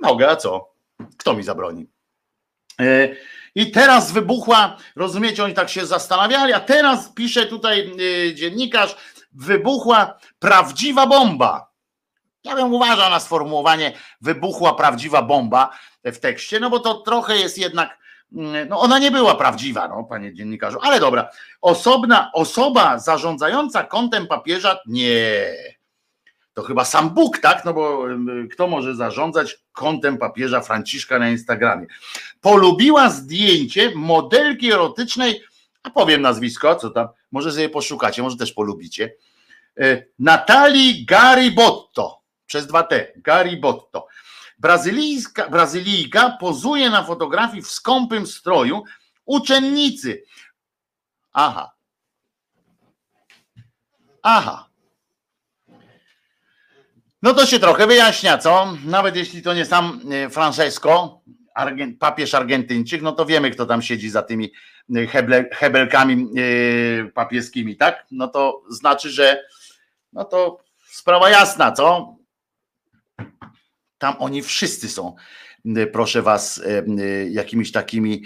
Mogę, 0.00 0.31
a 0.31 0.36
co? 0.36 0.74
Kto 1.18 1.34
mi 1.34 1.42
zabroni? 1.42 1.86
E, 2.81 3.16
I 3.55 3.70
teraz 3.70 4.12
wybuchła, 4.12 4.76
rozumiecie, 4.97 5.44
oni 5.44 5.55
tak 5.55 5.70
się 5.70 5.86
zastanawiali, 5.86 6.52
a 6.52 6.60
teraz 6.60 7.12
pisze 7.12 7.47
tutaj 7.47 7.92
e, 8.28 8.34
dziennikarz, 8.34 8.97
wybuchła 9.33 10.18
prawdziwa 10.39 11.07
bomba. 11.07 11.73
Ja 12.44 12.55
bym 12.56 12.74
uważał 12.74 13.10
na 13.10 13.20
sformułowanie 13.20 13.92
wybuchła 14.20 14.74
prawdziwa 14.74 15.23
bomba 15.23 15.70
w 16.05 16.18
tekście, 16.18 16.60
no 16.60 16.70
bo 16.70 16.81
to 16.81 16.94
trochę 16.94 17.36
jest 17.36 17.58
jednak, 17.58 17.98
mm, 18.32 18.68
no 18.68 18.81
ona 18.81 18.98
nie 18.98 19.10
była 19.10 19.34
prawdziwa, 19.34 19.89
no 19.89 20.05
panie 20.05 20.34
dziennikarzu, 20.34 20.78
ale 20.82 21.00
dobra. 21.00 21.31
Osobna 21.60 22.31
osoba 22.32 22.98
zarządzająca 22.98 23.84
kontem 23.84 24.26
papieża, 24.26 24.78
nie. 24.86 25.47
To 26.55 26.62
chyba 26.62 26.84
sam 26.84 27.10
Bóg, 27.10 27.39
tak? 27.39 27.64
No 27.64 27.74
bo 27.74 28.10
y, 28.10 28.48
kto 28.52 28.66
może 28.66 28.94
zarządzać 28.94 29.58
kontem 29.73 30.18
papieża 30.18 30.60
Franciszka 30.60 31.18
na 31.18 31.31
Instagramie? 31.31 31.86
Polubiła 32.40 33.10
zdjęcie 33.10 33.92
modelki 33.94 34.73
erotycznej, 34.73 35.42
a 35.82 35.90
powiem 35.90 36.23
nazwisko, 36.23 36.76
co 36.76 36.90
tam, 36.90 37.08
może 37.32 37.52
sobie 37.52 37.68
poszukacie, 37.68 38.23
może 38.23 38.36
też 38.36 38.52
polubicie. 38.52 39.14
Y, 39.81 40.12
Natalii 40.18 41.05
Garibotto, 41.06 42.23
przez 42.47 42.66
dwa 42.66 42.82
T, 42.82 43.12
Garibotto. 43.16 44.06
Brazylijska, 44.58 45.48
Brazylijka 45.48 46.36
pozuje 46.40 46.90
na 46.90 47.05
fotografii 47.05 47.62
w 47.62 47.70
skąpym 47.70 48.26
stroju 48.26 48.82
uczennicy. 49.24 50.23
Aha. 51.32 51.73
Aha. 54.23 54.68
No 57.23 57.34
to 57.34 57.47
się 57.47 57.58
trochę 57.58 57.86
wyjaśnia, 57.86 58.39
co? 58.39 58.76
Nawet 58.84 59.16
jeśli 59.16 59.42
to 59.42 59.55
nie 59.55 59.64
sam 59.64 60.00
e, 60.10 60.31
Francesco, 60.31 61.20
papież 61.98 62.34
Argentyńczyk, 62.34 63.02
no 63.02 63.12
to 63.12 63.26
wiemy, 63.26 63.50
kto 63.50 63.66
tam 63.66 63.82
siedzi 63.82 64.10
za 64.10 64.23
tymi 64.23 64.52
e, 64.97 65.06
heble, 65.06 65.44
hebelkami 65.52 66.26
e, 66.36 67.10
papieskimi, 67.10 67.76
tak? 67.76 68.06
No 68.10 68.28
to 68.28 68.62
znaczy, 68.70 69.10
że 69.10 69.44
no 70.12 70.24
to 70.24 70.64
sprawa 70.90 71.31
jasna, 71.31 71.73
co? 71.73 72.16
Tam 74.05 74.16
oni 74.18 74.42
wszyscy 74.42 74.89
są, 74.89 75.15
proszę 75.92 76.23
was, 76.23 76.58
y, 76.58 76.84
y, 77.00 77.28
jakimiś 77.31 77.73
takimi 77.73 78.23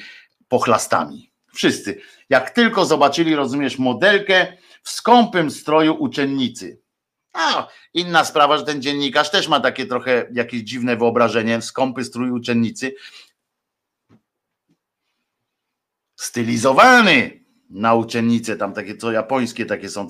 pochlastami. 0.49 1.33
Wszyscy. 1.55 2.01
Jak 2.31 2.51
tylko 2.51 2.85
zobaczyli, 2.85 3.35
rozumiesz, 3.35 3.79
modelkę 3.79 4.57
w 4.83 4.91
skąpym 4.91 5.51
stroju 5.51 5.95
uczennicy. 5.95 6.81
A, 7.33 7.69
inna 7.95 8.25
sprawa, 8.25 8.59
że 8.59 8.65
ten 8.65 8.83
dziennikarz 8.83 9.31
też 9.31 9.49
ma 9.49 9.61
takie 9.61 9.87
trochę 9.87 10.27
jakieś 10.33 10.63
dziwne 10.63 10.97
wyobrażenie, 10.97 11.63
skąpy 11.63 12.05
strój 12.05 12.31
uczennicy. 12.31 12.95
Stylizowany 16.17 17.45
na 17.71 17.95
uczennicę, 17.95 18.57
tam 18.57 18.73
takie 18.73 18.97
co 18.97 19.13
japońskie 19.13 19.67
takie 19.67 19.89
są 19.89 20.07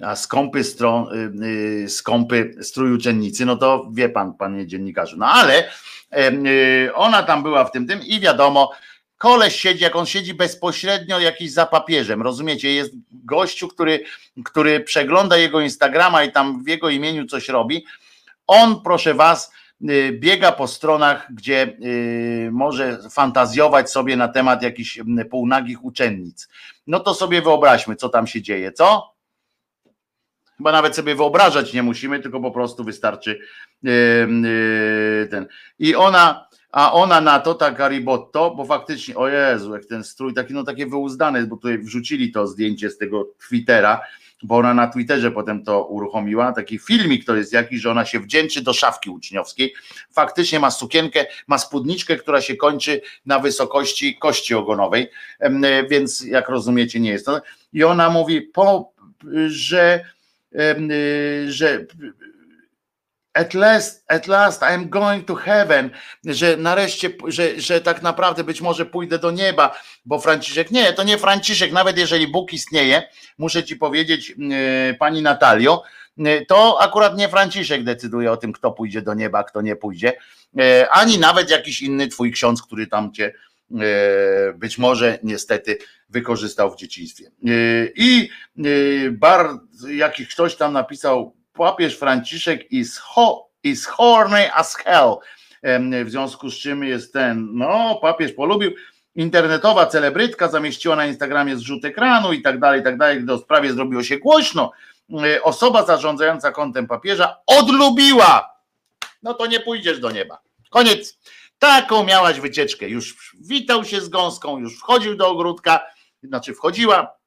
a 0.00 0.16
skąpy, 0.16 0.64
stro, 0.64 1.08
y, 1.14 1.44
y, 1.84 1.88
skąpy 1.88 2.54
strój 2.62 2.92
uczennicy, 2.92 3.46
no 3.46 3.56
to 3.56 3.90
wie 3.92 4.08
pan, 4.08 4.34
panie 4.34 4.66
dziennikarzu. 4.66 5.16
No 5.16 5.26
ale 5.26 5.68
y, 6.16 6.94
ona 6.94 7.22
tam 7.22 7.42
była 7.42 7.64
w 7.64 7.72
tym 7.72 7.86
tym 7.86 8.00
i 8.06 8.20
wiadomo, 8.20 8.72
koleś 9.18 9.60
siedzi, 9.60 9.82
jak 9.82 9.96
on 9.96 10.06
siedzi 10.06 10.34
bezpośrednio 10.34 11.20
jakiś 11.20 11.52
za 11.52 11.66
papieżem, 11.66 12.22
rozumiecie? 12.22 12.74
Jest 12.74 12.92
gościu, 13.10 13.68
który, 13.68 14.04
który 14.44 14.80
przegląda 14.80 15.36
jego 15.36 15.60
Instagrama 15.60 16.24
i 16.24 16.32
tam 16.32 16.64
w 16.64 16.68
jego 16.68 16.88
imieniu 16.88 17.26
coś 17.26 17.48
robi. 17.48 17.84
On, 18.46 18.82
proszę 18.82 19.14
was, 19.14 19.52
biega 20.12 20.52
po 20.52 20.66
stronach, 20.66 21.26
gdzie 21.34 21.76
y, 21.82 22.50
może 22.52 22.98
fantazjować 23.10 23.90
sobie 23.90 24.16
na 24.16 24.28
temat 24.28 24.62
jakichś 24.62 25.00
półnagich 25.30 25.84
uczennic. 25.84 26.48
No 26.86 27.00
to 27.00 27.14
sobie 27.14 27.42
wyobraźmy, 27.42 27.96
co 27.96 28.08
tam 28.08 28.26
się 28.26 28.42
dzieje, 28.42 28.72
co? 28.72 29.14
Chyba 30.56 30.72
nawet 30.72 30.96
sobie 30.96 31.14
wyobrażać 31.14 31.72
nie 31.72 31.82
musimy, 31.82 32.20
tylko 32.20 32.40
po 32.40 32.50
prostu 32.50 32.84
wystarczy 32.84 33.40
yy, 33.82 35.28
ten. 35.30 35.46
I 35.78 35.94
ona, 35.94 36.48
a 36.70 36.92
ona 36.92 37.20
na 37.20 37.40
to, 37.40 37.54
ta 37.54 37.70
Garibotto, 37.70 38.54
bo 38.54 38.64
faktycznie, 38.64 39.16
o 39.16 39.28
Jezu, 39.28 39.74
jak 39.74 39.84
ten 39.86 40.04
strój 40.04 40.34
taki, 40.34 40.54
no 40.54 40.64
takie 40.64 40.86
wyuzdane, 40.86 41.46
bo 41.46 41.56
tutaj 41.56 41.78
wrzucili 41.78 42.32
to 42.32 42.46
zdjęcie 42.46 42.90
z 42.90 42.98
tego 42.98 43.28
Twittera, 43.48 44.00
bo 44.42 44.56
ona 44.56 44.74
na 44.74 44.86
Twitterze 44.86 45.30
potem 45.30 45.64
to 45.64 45.84
uruchomiła, 45.84 46.52
taki 46.52 46.78
filmik 46.78 47.24
to 47.24 47.36
jest 47.36 47.52
jakiś, 47.52 47.80
że 47.80 47.90
ona 47.90 48.04
się 48.04 48.20
wdzięczy 48.20 48.62
do 48.62 48.72
szafki 48.72 49.10
uczniowskiej, 49.10 49.74
faktycznie 50.10 50.60
ma 50.60 50.70
sukienkę, 50.70 51.26
ma 51.46 51.58
spódniczkę, 51.58 52.16
która 52.16 52.40
się 52.40 52.56
kończy 52.56 53.00
na 53.26 53.38
wysokości 53.38 54.18
kości 54.18 54.54
ogonowej, 54.54 55.10
więc 55.90 56.20
jak 56.20 56.48
rozumiecie 56.48 57.00
nie 57.00 57.10
jest 57.10 57.26
to. 57.26 57.40
I 57.72 57.84
ona 57.84 58.10
mówi, 58.10 58.42
po, 58.42 58.92
że, 59.46 60.04
że 61.46 61.86
at 63.34 63.54
last, 63.54 64.04
at 64.08 64.26
last 64.26 64.62
I'm 64.62 64.88
going 64.88 65.24
to 65.24 65.34
heaven, 65.34 65.90
że 66.24 66.56
nareszcie, 66.56 67.10
że, 67.26 67.60
że 67.60 67.80
tak 67.80 68.02
naprawdę 68.02 68.44
być 68.44 68.60
może 68.60 68.86
pójdę 68.86 69.18
do 69.18 69.30
nieba, 69.30 69.78
bo 70.04 70.18
Franciszek, 70.18 70.70
nie, 70.70 70.92
to 70.92 71.02
nie 71.02 71.18
Franciszek, 71.18 71.72
nawet 71.72 71.98
jeżeli 71.98 72.28
Bóg 72.28 72.52
istnieje, 72.52 73.02
muszę 73.38 73.64
ci 73.64 73.76
powiedzieć, 73.76 74.34
yy, 74.38 74.94
pani 74.98 75.22
Natalio, 75.22 75.82
yy, 76.16 76.46
to 76.46 76.82
akurat 76.82 77.18
nie 77.18 77.28
Franciszek 77.28 77.84
decyduje 77.84 78.32
o 78.32 78.36
tym, 78.36 78.52
kto 78.52 78.70
pójdzie 78.70 79.02
do 79.02 79.14
nieba, 79.14 79.44
kto 79.44 79.62
nie 79.62 79.76
pójdzie, 79.76 80.12
yy, 80.54 80.90
ani 80.90 81.18
nawet 81.18 81.50
jakiś 81.50 81.82
inny 81.82 82.08
twój 82.08 82.32
ksiądz, 82.32 82.62
który 82.62 82.86
tam 82.86 83.12
cię 83.12 83.32
być 84.54 84.78
może 84.78 85.18
niestety 85.22 85.78
wykorzystał 86.08 86.70
w 86.70 86.76
dzieciństwie. 86.76 87.30
I 87.96 88.28
bar, 89.12 89.48
jakiś 89.88 90.28
ktoś 90.28 90.56
tam 90.56 90.72
napisał, 90.72 91.37
papież 91.58 91.98
Franciszek 91.98 92.72
is, 92.72 92.98
ho, 92.98 93.48
is 93.62 93.86
horny 93.86 94.54
as 94.54 94.76
hell. 94.76 95.16
W 96.04 96.10
związku 96.10 96.50
z 96.50 96.58
czym 96.58 96.84
jest 96.84 97.12
ten, 97.12 97.48
no, 97.52 97.98
papież 98.02 98.32
polubił. 98.32 98.72
Internetowa 99.14 99.86
celebrytka 99.86 100.48
zamieściła 100.48 100.96
na 100.96 101.06
Instagramie 101.06 101.56
zrzut 101.56 101.84
ekranu 101.84 102.32
i 102.32 102.42
tak 102.42 102.60
dalej, 102.60 102.80
i 102.80 102.84
tak 102.84 102.98
dalej. 102.98 103.22
Gdy 103.22 103.32
o 103.32 103.38
sprawie 103.38 103.72
zrobiło 103.72 104.02
się 104.02 104.18
głośno, 104.18 104.72
e, 105.24 105.42
osoba 105.42 105.86
zarządzająca 105.86 106.52
kontem 106.52 106.86
papieża 106.86 107.36
odlubiła. 107.46 108.54
No 109.22 109.34
to 109.34 109.46
nie 109.46 109.60
pójdziesz 109.60 110.00
do 110.00 110.10
nieba. 110.10 110.38
Koniec. 110.70 111.18
Taką 111.58 112.04
miałaś 112.04 112.40
wycieczkę. 112.40 112.88
Już 112.88 113.36
witał 113.40 113.84
się 113.84 114.00
z 114.00 114.08
gąską, 114.08 114.58
już 114.58 114.78
wchodził 114.78 115.16
do 115.16 115.28
ogródka, 115.28 115.80
znaczy 116.22 116.54
wchodziła 116.54 117.17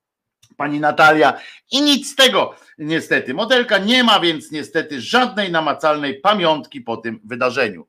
pani 0.57 0.79
Natalia 0.79 1.39
i 1.71 1.81
nic 1.81 2.11
z 2.11 2.15
tego 2.15 2.55
niestety. 2.77 3.33
Modelka 3.33 3.77
nie 3.77 4.03
ma 4.03 4.19
więc 4.19 4.51
niestety 4.51 5.01
żadnej 5.01 5.51
namacalnej 5.51 6.19
pamiątki 6.19 6.81
po 6.81 6.97
tym 6.97 7.19
wydarzeniu. 7.23 7.87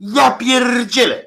Ja 0.00 0.30
pierdzielę! 0.30 1.26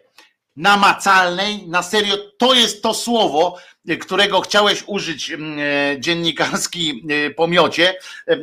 Namacalnej, 0.55 1.67
na 1.67 1.83
serio, 1.83 2.15
to 2.38 2.53
jest 2.53 2.83
to 2.83 2.93
słowo, 2.93 3.57
którego 4.01 4.41
chciałeś 4.41 4.83
użyć 4.88 5.31
mm, 5.31 5.59
e, 5.59 5.99
dziennikarski 5.99 7.05
e, 7.09 7.29
pomiocie, 7.29 7.95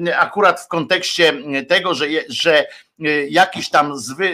e, 0.07 0.19
akurat 0.19 0.61
w 0.61 0.69
kontekście 0.69 1.33
tego, 1.69 1.95
że, 1.95 2.07
że 2.29 2.67
jakiś 3.29 3.71
tam 3.71 3.99
zwy, 3.99 4.33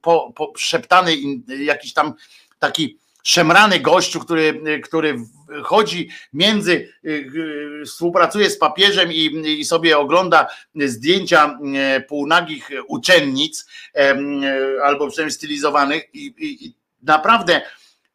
po, 0.00 0.32
po, 0.36 0.52
szeptany, 0.56 1.16
jakiś 1.58 1.92
tam 1.92 2.14
taki 2.58 2.98
szemrany 3.26 3.80
gościu, 3.80 4.20
który, 4.20 4.62
który 4.84 5.16
chodzi 5.62 6.08
między, 6.32 6.92
y, 7.04 7.10
y, 7.10 7.84
współpracuje 7.86 8.50
z 8.50 8.58
papieżem 8.58 9.12
i, 9.12 9.24
i 9.60 9.64
sobie 9.64 9.98
ogląda 9.98 10.46
zdjęcia 10.74 11.58
e, 11.74 12.00
półnagich 12.00 12.70
uczennic, 12.88 13.66
albo 14.84 15.08
przynajmniej 15.08 15.34
stylizowanych 15.34 16.14
i, 16.14 16.26
i, 16.26 16.66
i 16.66 16.74
naprawdę 17.02 17.62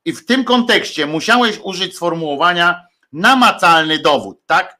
i 0.05 0.13
w 0.13 0.25
tym 0.25 0.43
kontekście 0.43 1.05
musiałeś 1.05 1.59
użyć 1.63 1.95
sformułowania 1.95 2.81
namacalny 3.13 3.99
dowód, 3.99 4.37
tak? 4.45 4.79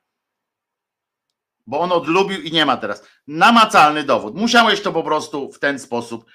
Bo 1.68 1.80
on 1.80 1.92
odlubił 1.92 2.42
i 2.42 2.52
nie 2.52 2.66
ma 2.66 2.78
teraz. 2.78 3.04
Namacalny 3.28 4.04
dowód. 4.04 4.36
Musiałeś 4.36 4.82
to 4.82 4.92
po 4.92 5.04
prostu 5.04 5.52
w 5.52 5.60
ten 5.60 5.80
sposób 5.80 6.26
y, 6.26 6.32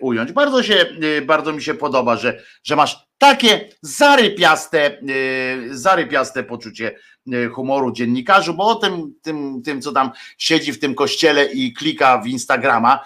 ująć. 0.00 0.32
Bardzo 0.32 0.62
się, 0.62 0.86
y, 1.02 1.22
bardzo 1.22 1.52
mi 1.52 1.62
się 1.62 1.74
podoba, 1.74 2.16
że, 2.16 2.42
że 2.64 2.76
masz 2.76 3.06
takie 3.18 3.68
zarypiaste, 3.82 4.98
y, 5.10 5.78
zarypiaste 5.78 6.44
poczucie 6.44 6.94
y, 7.32 7.48
humoru 7.48 7.92
dziennikarzu, 7.92 8.54
bo 8.54 8.66
o 8.66 8.74
tym, 8.74 9.14
tym, 9.22 9.62
tym, 9.62 9.82
co 9.82 9.92
tam 9.92 10.10
siedzi 10.38 10.72
w 10.72 10.80
tym 10.80 10.94
kościele 10.94 11.44
i 11.44 11.72
klika 11.72 12.18
w 12.18 12.26
Instagrama, 12.26 13.00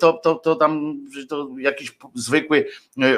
to, 0.00 0.12
to, 0.12 0.34
to 0.34 0.56
tam 0.56 0.98
to 1.28 1.48
jakiś 1.58 1.98
zwykły 2.14 2.66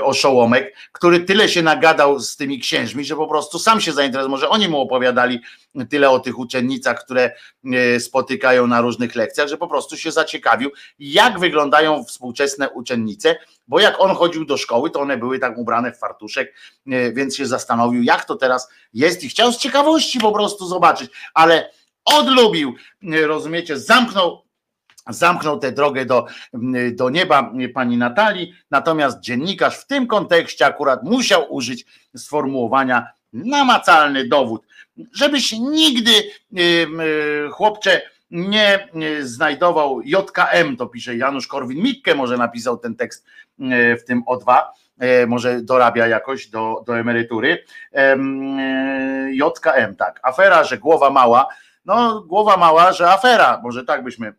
oszołomek, 0.02 0.76
który 0.92 1.20
tyle 1.20 1.48
się 1.48 1.62
nagadał 1.62 2.20
z 2.20 2.36
tymi 2.36 2.60
księżmi, 2.60 3.04
że 3.04 3.16
po 3.16 3.26
prostu 3.26 3.58
sam 3.58 3.80
się 3.80 3.92
zainteresował, 3.92 4.30
może 4.30 4.48
oni 4.48 4.68
mu 4.68 4.80
opowiadali 4.80 5.40
tyle 5.90 6.10
o 6.10 6.20
tych 6.20 6.38
uczennicach, 6.38 7.04
które 7.04 7.32
spotykają 7.98 8.66
na 8.66 8.80
różnych 8.80 9.14
lekcjach, 9.14 9.48
że 9.48 9.56
po 9.56 9.68
prostu 9.68 9.96
się 9.96 10.12
zaciekawił, 10.12 10.70
jak 10.98 11.38
wyglądają 11.38 12.04
współczesne 12.04 12.70
uczennice, 12.70 13.36
bo 13.68 13.80
jak 13.80 14.00
on 14.00 14.10
chodził 14.10 14.44
do 14.44 14.56
szkoły, 14.56 14.90
to 14.90 15.00
one 15.00 15.16
były 15.16 15.38
tak 15.38 15.58
ubrane 15.58 15.92
w 15.92 15.98
fartuszek, 15.98 16.54
więc 17.12 17.36
się 17.36 17.46
zastanowił, 17.46 18.02
jak 18.02 18.24
to 18.24 18.36
teraz 18.36 18.68
jest 18.94 19.24
i 19.24 19.28
chciał 19.28 19.52
z 19.52 19.58
ciekawości 19.58 20.18
po 20.18 20.32
prostu 20.32 20.66
zobaczyć, 20.66 21.10
ale 21.34 21.70
odlubił, 22.04 22.74
rozumiecie, 23.26 23.78
zamknął 23.78 24.43
zamknął 25.08 25.58
tę 25.58 25.72
drogę 25.72 26.04
do, 26.04 26.26
do 26.92 27.10
nieba 27.10 27.52
pani 27.74 27.96
Natalii, 27.96 28.54
natomiast 28.70 29.20
dziennikarz 29.20 29.78
w 29.78 29.86
tym 29.86 30.06
kontekście 30.06 30.66
akurat 30.66 31.02
musiał 31.02 31.54
użyć 31.54 31.86
sformułowania 32.16 33.06
namacalny 33.32 34.28
dowód, 34.28 34.66
żebyś 35.12 35.52
nigdy 35.52 36.10
chłopcze 37.52 38.02
nie 38.30 38.88
znajdował 39.20 40.00
JKM, 40.02 40.76
to 40.76 40.86
pisze 40.86 41.16
Janusz 41.16 41.48
Korwin-Mikke, 41.48 42.14
może 42.14 42.36
napisał 42.36 42.78
ten 42.78 42.96
tekst 42.96 43.26
w 43.98 44.04
tym 44.06 44.22
O2, 44.24 44.62
może 45.26 45.62
dorabia 45.62 46.06
jakoś 46.06 46.46
do, 46.46 46.84
do 46.86 46.98
emerytury. 46.98 47.64
JKM, 49.32 49.96
tak, 49.96 50.20
afera, 50.22 50.64
że 50.64 50.78
głowa 50.78 51.10
mała, 51.10 51.48
no 51.84 52.20
głowa 52.20 52.56
mała, 52.56 52.92
że 52.92 53.10
afera, 53.10 53.60
może 53.62 53.84
tak 53.84 54.04
byśmy 54.04 54.34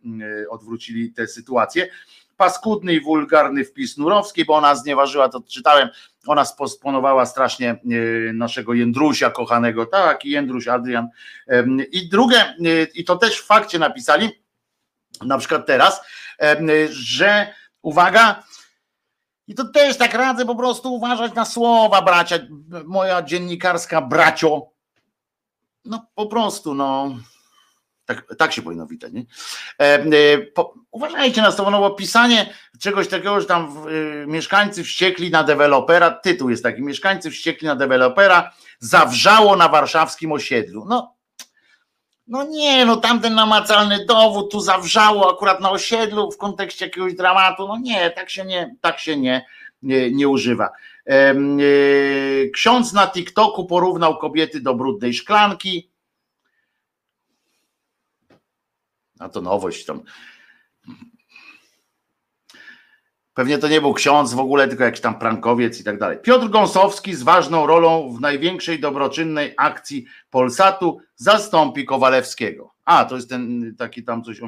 odwrócili 0.50 1.12
tę 1.12 1.26
sytuację. 1.26 1.88
Paskudny 2.36 2.92
i 2.92 3.00
wulgarny 3.00 3.64
wpis 3.64 3.96
Nurowski, 3.96 4.44
bo 4.44 4.54
ona 4.54 4.74
znieważyła, 4.74 5.28
to 5.28 5.40
czytałem, 5.40 5.88
ona 6.26 6.44
sposponowała 6.44 7.26
strasznie 7.26 7.80
naszego 8.34 8.74
Jędrusia 8.74 9.30
kochanego, 9.30 9.86
tak, 9.86 10.24
Jędruś, 10.24 10.68
Adrian. 10.68 11.08
I 11.92 12.08
drugie, 12.08 12.54
i 12.94 13.04
to 13.04 13.16
też 13.16 13.40
w 13.40 13.46
fakcie 13.46 13.78
napisali, 13.78 14.30
na 15.22 15.38
przykład 15.38 15.66
teraz, 15.66 16.00
że 16.88 17.54
uwaga, 17.82 18.42
i 19.48 19.54
to 19.54 19.64
też 19.64 19.96
tak 19.96 20.14
radzę 20.14 20.46
po 20.46 20.54
prostu 20.54 20.94
uważać 20.94 21.34
na 21.34 21.44
słowa, 21.44 22.02
bracia, 22.02 22.38
moja 22.84 23.22
dziennikarska 23.22 24.02
bracio. 24.02 24.66
No 25.84 26.06
po 26.14 26.26
prostu, 26.26 26.74
no. 26.74 27.16
Tak, 28.06 28.34
tak 28.38 28.52
się 28.52 28.62
powinno 28.62 28.86
witać. 28.86 29.12
Nie? 29.12 29.24
E, 29.78 30.38
po, 30.38 30.74
uważajcie 30.90 31.42
na 31.42 31.52
to, 31.52 31.70
no 31.70 31.80
bo 31.80 31.90
pisanie 31.90 32.54
czegoś 32.80 33.08
takiego, 33.08 33.40
że 33.40 33.46
tam 33.46 33.88
y, 33.88 34.24
mieszkańcy 34.28 34.84
wściekli 34.84 35.30
na 35.30 35.42
dewelopera, 35.42 36.10
tytuł 36.10 36.50
jest 36.50 36.62
taki, 36.62 36.82
mieszkańcy 36.82 37.30
wściekli 37.30 37.66
na 37.66 37.76
dewelopera, 37.76 38.52
zawrzało 38.78 39.56
na 39.56 39.68
warszawskim 39.68 40.32
osiedlu. 40.32 40.84
No, 40.88 41.16
no 42.26 42.44
nie, 42.44 42.86
no 42.86 42.96
tamten 42.96 43.34
namacalny 43.34 44.06
dowód, 44.06 44.52
tu 44.52 44.60
zawrzało 44.60 45.32
akurat 45.32 45.60
na 45.60 45.70
osiedlu 45.70 46.32
w 46.32 46.36
kontekście 46.36 46.84
jakiegoś 46.84 47.14
dramatu, 47.14 47.68
no 47.68 47.78
nie, 47.78 48.10
tak 48.10 48.30
się 48.30 48.44
nie, 48.44 48.76
tak 48.80 48.98
się 48.98 49.16
nie, 49.16 49.46
nie, 49.82 50.10
nie 50.10 50.28
używa. 50.28 50.70
E, 51.08 51.34
ksiądz 52.52 52.92
na 52.92 53.06
TikToku 53.06 53.66
porównał 53.66 54.18
kobiety 54.18 54.60
do 54.60 54.74
brudnej 54.74 55.14
szklanki, 55.14 55.90
A 59.18 59.28
to 59.28 59.40
nowość 59.40 59.84
tam. 59.84 60.02
Pewnie 63.34 63.58
to 63.58 63.68
nie 63.68 63.80
był 63.80 63.94
ksiądz 63.94 64.32
w 64.32 64.38
ogóle, 64.38 64.68
tylko 64.68 64.84
jakiś 64.84 65.00
tam 65.00 65.18
prankowiec 65.18 65.80
i 65.80 65.84
tak 65.84 65.98
dalej. 65.98 66.18
Piotr 66.22 66.48
Gąsowski 66.48 67.14
z 67.14 67.22
ważną 67.22 67.66
rolą 67.66 68.16
w 68.16 68.20
największej 68.20 68.80
dobroczynnej 68.80 69.54
akcji 69.56 70.06
Polsatu 70.30 71.00
zastąpi 71.16 71.84
Kowalewskiego. 71.84 72.74
A, 72.84 73.04
to 73.04 73.16
jest 73.16 73.28
ten 73.28 73.74
taki 73.78 74.04
tam 74.04 74.24
coś 74.24 74.40
o 74.40 74.46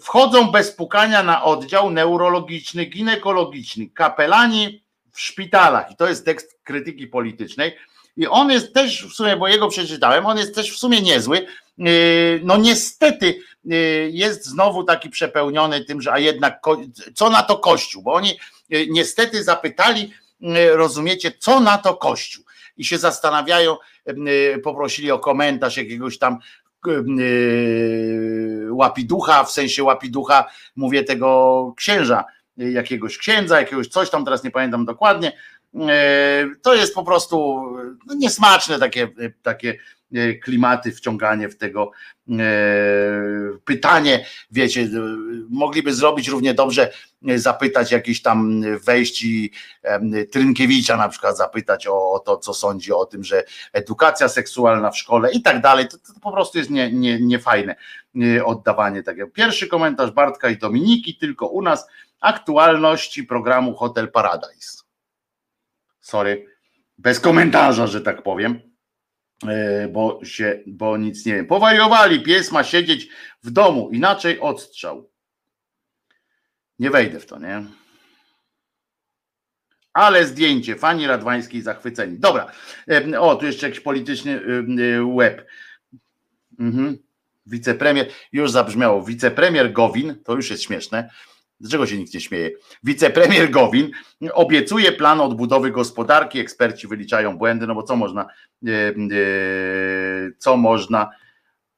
Wchodzą 0.00 0.50
bez 0.50 0.72
pukania 0.72 1.22
na 1.22 1.44
oddział 1.44 1.90
neurologiczny, 1.90 2.84
ginekologiczny, 2.84 3.90
kapelani 3.90 4.84
w 5.12 5.20
szpitalach. 5.20 5.90
I 5.90 5.96
to 5.96 6.08
jest 6.08 6.24
tekst 6.24 6.60
krytyki 6.64 7.06
politycznej. 7.06 7.76
I 8.16 8.26
on 8.26 8.50
jest 8.50 8.74
też 8.74 9.06
w 9.06 9.12
sumie, 9.12 9.36
bo 9.36 9.48
jego 9.48 9.68
przeczytałem, 9.68 10.26
on 10.26 10.38
jest 10.38 10.54
też 10.54 10.72
w 10.72 10.78
sumie 10.78 11.00
niezły. 11.00 11.46
Yy, 11.78 12.40
no 12.44 12.56
niestety 12.56 13.38
yy, 13.64 14.10
jest 14.12 14.46
znowu 14.46 14.84
taki 14.84 15.10
przepełniony 15.10 15.84
tym, 15.84 16.02
że 16.02 16.12
a 16.12 16.18
jednak 16.18 16.60
co 17.14 17.30
na 17.30 17.42
to 17.42 17.58
Kościół, 17.58 18.02
bo 18.02 18.12
oni 18.12 18.38
yy, 18.68 18.86
niestety 18.90 19.44
zapytali, 19.44 20.12
rozumiecie, 20.72 21.32
co 21.38 21.60
na 21.60 21.78
to 21.78 21.94
Kościół? 21.94 22.44
I 22.76 22.84
się 22.84 22.98
zastanawiają, 22.98 23.76
poprosili 24.64 25.10
o 25.10 25.18
komentarz 25.18 25.76
jakiegoś 25.76 26.18
tam 26.18 26.38
łapiducha, 28.70 29.44
w 29.44 29.50
sensie 29.50 29.84
łapiducha, 29.84 30.50
mówię 30.76 31.04
tego 31.04 31.72
księża, 31.76 32.24
jakiegoś 32.56 33.18
księdza, 33.18 33.60
jakiegoś 33.60 33.88
coś 33.88 34.10
tam, 34.10 34.24
teraz 34.24 34.44
nie 34.44 34.50
pamiętam 34.50 34.84
dokładnie, 34.84 35.32
to 36.62 36.74
jest 36.74 36.94
po 36.94 37.04
prostu 37.04 37.64
no, 38.06 38.14
niesmaczne 38.14 38.78
takie, 38.78 39.08
takie 39.42 39.78
E, 40.14 40.34
klimaty, 40.34 40.92
wciąganie 40.92 41.48
w 41.48 41.56
tego 41.56 41.90
e, 42.30 42.34
pytanie, 43.64 44.26
wiecie, 44.50 44.88
mogliby 45.50 45.94
zrobić 45.94 46.28
równie 46.28 46.54
dobrze, 46.54 46.92
e, 47.28 47.38
zapytać 47.38 47.92
jakieś 47.92 48.22
tam 48.22 48.62
wejść 48.84 49.24
i 49.24 49.50
Trynkiewicza 50.32 50.96
na 50.96 51.08
przykład 51.08 51.36
zapytać 51.36 51.86
o, 51.86 52.22
to, 52.26 52.36
co 52.36 52.54
sądzi 52.54 52.92
o 52.92 53.04
tym, 53.04 53.24
że 53.24 53.44
edukacja 53.72 54.28
seksualna 54.28 54.90
w 54.90 54.98
szkole 54.98 55.32
i 55.32 55.42
tak 55.42 55.60
dalej, 55.60 55.88
to, 55.88 55.98
to 55.98 56.20
po 56.22 56.32
prostu 56.32 56.58
jest 56.58 56.70
nie, 56.70 56.92
nie, 56.92 57.20
niefajne 57.20 57.76
oddawanie 58.44 59.02
takiego. 59.02 59.28
Pierwszy 59.28 59.68
komentarz 59.68 60.10
Bartka 60.10 60.50
i 60.50 60.58
Dominiki, 60.58 61.16
tylko 61.16 61.46
u 61.46 61.62
nas 61.62 61.86
aktualności 62.20 63.24
programu 63.24 63.74
Hotel 63.74 64.10
Paradise. 64.10 64.81
Sorry, 66.02 66.46
bez 66.98 67.20
komentarza, 67.20 67.86
że 67.86 68.00
tak 68.00 68.22
powiem. 68.22 68.60
E, 69.48 69.88
bo 69.88 70.24
się, 70.24 70.62
bo 70.66 70.96
nic 70.96 71.26
nie 71.26 71.34
wiem. 71.34 71.46
Powariowali, 71.46 72.22
pies 72.22 72.52
ma 72.52 72.64
siedzieć 72.64 73.08
w 73.42 73.50
domu, 73.50 73.90
inaczej 73.92 74.40
odstrzał. 74.40 75.10
Nie 76.78 76.90
wejdę 76.90 77.20
w 77.20 77.26
to, 77.26 77.38
nie? 77.38 77.62
Ale 79.92 80.26
zdjęcie, 80.26 80.76
fani 80.76 81.06
Radwańskiej 81.06 81.62
zachwyceni. 81.62 82.18
Dobra, 82.18 82.52
e, 82.88 83.20
o, 83.20 83.36
tu 83.36 83.46
jeszcze 83.46 83.66
jakiś 83.66 83.80
polityczny 83.80 84.32
e, 84.32 85.16
web. 85.16 85.46
Mhm. 86.58 86.98
Wicepremier, 87.46 88.08
już 88.32 88.50
zabrzmiało, 88.50 89.02
wicepremier 89.02 89.72
Gowin, 89.72 90.22
to 90.24 90.34
już 90.34 90.50
jest 90.50 90.62
śmieszne, 90.62 91.10
Dlaczego 91.62 91.86
się 91.86 91.98
nikt 91.98 92.14
nie 92.14 92.20
śmieje? 92.20 92.50
Wicepremier 92.84 93.50
Gowin 93.50 93.90
obiecuje 94.32 94.92
plan 94.92 95.20
odbudowy 95.20 95.70
gospodarki. 95.70 96.38
Eksperci 96.38 96.88
wyliczają 96.88 97.38
błędy, 97.38 97.66
no 97.66 97.74
bo 97.74 97.82
co 97.82 97.96
można, 97.96 98.26
e, 98.66 98.70
e, 98.70 98.94
co 100.38 100.56
można. 100.56 101.10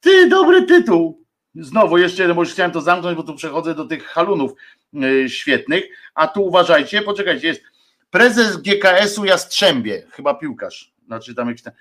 Ty, 0.01 0.29
dobry 0.29 0.63
tytuł. 0.63 1.25
Znowu 1.55 1.99
jeszcze 1.99 2.23
jeden, 2.23 2.37
bo 2.37 2.43
już 2.43 2.53
chciałem 2.53 2.73
to 2.73 2.81
zamknąć, 2.81 3.17
bo 3.17 3.23
tu 3.23 3.35
przechodzę 3.35 3.75
do 3.75 3.85
tych 3.85 4.05
halunów 4.05 4.53
e, 4.95 5.29
świetnych. 5.29 5.85
A 6.15 6.29
tu 6.29 6.47
uważajcie, 6.47 7.03
poczekajcie, 7.03 7.47
jest 7.47 7.63
prezes 8.11 8.57
GKS-u 8.57 9.25
Jastrzębie, 9.25 10.07
chyba 10.11 10.35
piłkarz. 10.35 10.95
Znaczy 11.07 11.35
tam 11.35 11.49
jakiś 11.49 11.63
ten... 11.63 11.73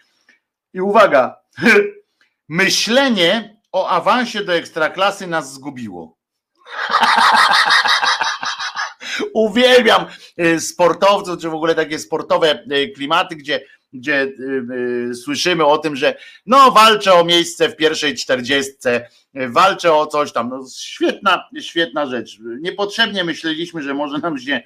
I 0.74 0.82
uwaga, 0.82 1.36
myślenie 2.50 3.58
o 3.72 3.90
awansie 3.90 4.44
do 4.44 4.54
ekstraklasy 4.54 5.28
nas 5.28 5.54
zgubiło. 5.54 6.23
Uwielbiam 9.34 10.06
y, 10.40 10.60
sportowców, 10.60 11.42
czy 11.42 11.50
w 11.50 11.54
ogóle 11.54 11.76
takie 11.76 12.00
sportowe 12.00 12.64
y, 12.72 12.92
klimaty, 12.96 13.36
gdzie, 13.36 13.62
gdzie 13.94 14.24
y, 14.24 15.16
słyszymy 15.16 15.66
o 15.66 15.78
tym, 15.78 15.96
że 15.96 16.18
no 16.46 16.72
walczę 16.72 17.14
o 17.14 17.26
miejsce 17.26 17.70
w 17.70 17.76
pierwszej 17.76 18.16
czterdziestce, 18.16 19.10
walczę 19.34 19.94
o 19.94 20.08
coś 20.08 20.32
tam. 20.32 20.50
No, 20.50 20.66
świetna, 20.78 21.50
świetna 21.62 22.06
rzecz. 22.06 22.38
Niepotrzebnie 22.62 23.24
myśleliśmy, 23.24 23.84
że 23.84 23.94
może 23.94 24.18
nam 24.18 24.38
się 24.38 24.62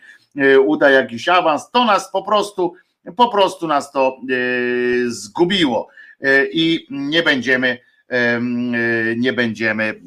uda 0.66 0.90
jakiś 0.90 1.30
awans. 1.30 1.72
To 1.72 1.86
nas 1.86 2.12
po 2.12 2.24
prostu, 2.24 2.74
po 3.16 3.30
prostu 3.30 3.68
nas 3.68 3.92
to 3.92 4.18
zgubiło 5.08 5.88
i 6.52 6.88
nie 6.90 7.24
będziemy, 7.24 7.80
nie 9.18 9.34
będziemy 9.34 10.02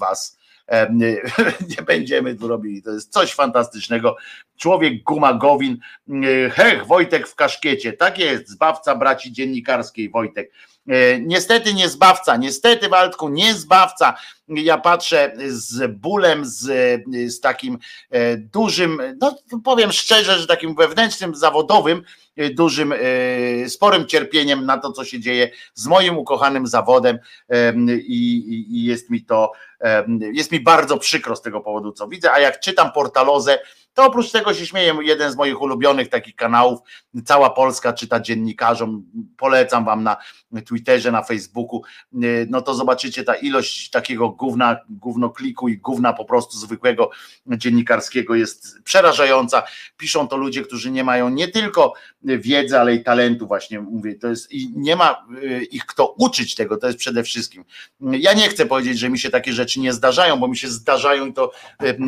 was 0.00 0.38
nie 1.76 1.82
będziemy 1.86 2.34
tu 2.34 2.48
robili. 2.48 2.82
To 2.82 2.90
jest 2.90 3.12
coś 3.12 3.34
fantastycznego. 3.34 4.16
Człowiek 4.56 5.02
guma 5.02 5.34
Gowin, 5.34 5.78
hech, 6.52 6.86
Wojtek 6.86 7.28
w 7.28 7.34
kaszkiecie. 7.34 7.92
Tak 7.92 8.18
jest, 8.18 8.48
zbawca 8.48 8.96
braci 8.96 9.32
dziennikarskiej 9.32 10.10
Wojtek. 10.10 10.52
E, 10.88 11.20
Niestety 11.20 11.74
nie 11.74 11.88
zbawca, 11.88 12.36
niestety 12.36 12.88
Waldku, 12.88 13.28
nie 13.28 13.54
zbawca. 13.54 14.14
Ja 14.48 14.78
patrzę 14.78 15.32
z 15.46 15.92
bólem, 15.92 16.44
z, 16.44 16.64
z 17.34 17.40
takim 17.40 17.78
e, 18.10 18.36
dużym, 18.36 19.02
no 19.20 19.36
powiem 19.64 19.92
szczerze, 19.92 20.38
że 20.38 20.46
takim 20.46 20.74
wewnętrznym, 20.74 21.34
zawodowym, 21.34 22.02
e, 22.36 22.50
dużym, 22.50 22.94
sporym 23.68 24.06
cierpieniem 24.06 24.66
na 24.66 24.78
to, 24.78 24.92
co 24.92 25.04
się 25.04 25.20
dzieje 25.20 25.50
z 25.74 25.86
moim 25.86 26.18
ukochanym 26.18 26.66
zawodem 26.66 27.18
em, 27.48 27.90
i, 27.90 28.36
i, 28.48 28.76
i 28.76 28.84
jest 28.84 29.10
mi 29.10 29.24
to, 29.24 29.52
jest 30.32 30.52
mi 30.52 30.60
bardzo 30.60 30.98
przykro 30.98 31.36
z 31.36 31.42
tego 31.42 31.60
powodu, 31.60 31.92
co 31.92 32.08
widzę, 32.08 32.32
a 32.32 32.40
jak 32.40 32.60
czytam 32.60 32.92
portalozę, 32.92 33.58
to 33.96 34.04
oprócz 34.04 34.30
tego 34.30 34.54
się 34.54 34.66
śmieję, 34.66 34.94
jeden 35.00 35.32
z 35.32 35.36
moich 35.36 35.62
ulubionych 35.62 36.08
takich 36.08 36.36
kanałów, 36.36 36.80
cała 37.24 37.50
Polska 37.50 37.92
czyta 37.92 38.20
dziennikarzom, 38.20 39.04
polecam 39.36 39.84
wam 39.84 40.02
na 40.02 40.16
Twitterze, 40.66 41.12
na 41.12 41.22
Facebooku, 41.22 41.82
no 42.48 42.62
to 42.62 42.74
zobaczycie 42.74 43.24
ta 43.24 43.34
ilość 43.34 43.90
takiego 43.90 44.28
gówna, 44.28 44.76
gówno 44.88 45.30
kliku 45.30 45.68
i 45.68 45.78
gówna 45.78 46.12
po 46.12 46.24
prostu 46.24 46.58
zwykłego 46.58 47.10
dziennikarskiego 47.46 48.34
jest 48.34 48.82
przerażająca. 48.84 49.62
Piszą 49.96 50.28
to 50.28 50.36
ludzie, 50.36 50.62
którzy 50.62 50.90
nie 50.90 51.04
mają 51.04 51.28
nie 51.28 51.48
tylko 51.48 51.92
wiedzy, 52.26 52.78
ale 52.78 52.94
i 52.94 53.04
talentu 53.04 53.46
właśnie 53.46 53.80
mówię, 53.80 54.14
to 54.14 54.28
jest 54.28 54.52
i 54.52 54.72
nie 54.76 54.96
ma 54.96 55.26
y, 55.42 55.64
ich 55.64 55.86
kto 55.86 56.14
uczyć 56.18 56.54
tego, 56.54 56.76
to 56.76 56.86
jest 56.86 56.98
przede 56.98 57.22
wszystkim. 57.22 57.64
Ja 58.00 58.32
nie 58.32 58.48
chcę 58.48 58.66
powiedzieć, 58.66 58.98
że 58.98 59.10
mi 59.10 59.18
się 59.18 59.30
takie 59.30 59.52
rzeczy 59.52 59.80
nie 59.80 59.92
zdarzają, 59.92 60.36
bo 60.36 60.48
mi 60.48 60.56
się 60.56 60.68
zdarzają 60.68 61.26
i 61.26 61.32
to 61.32 61.52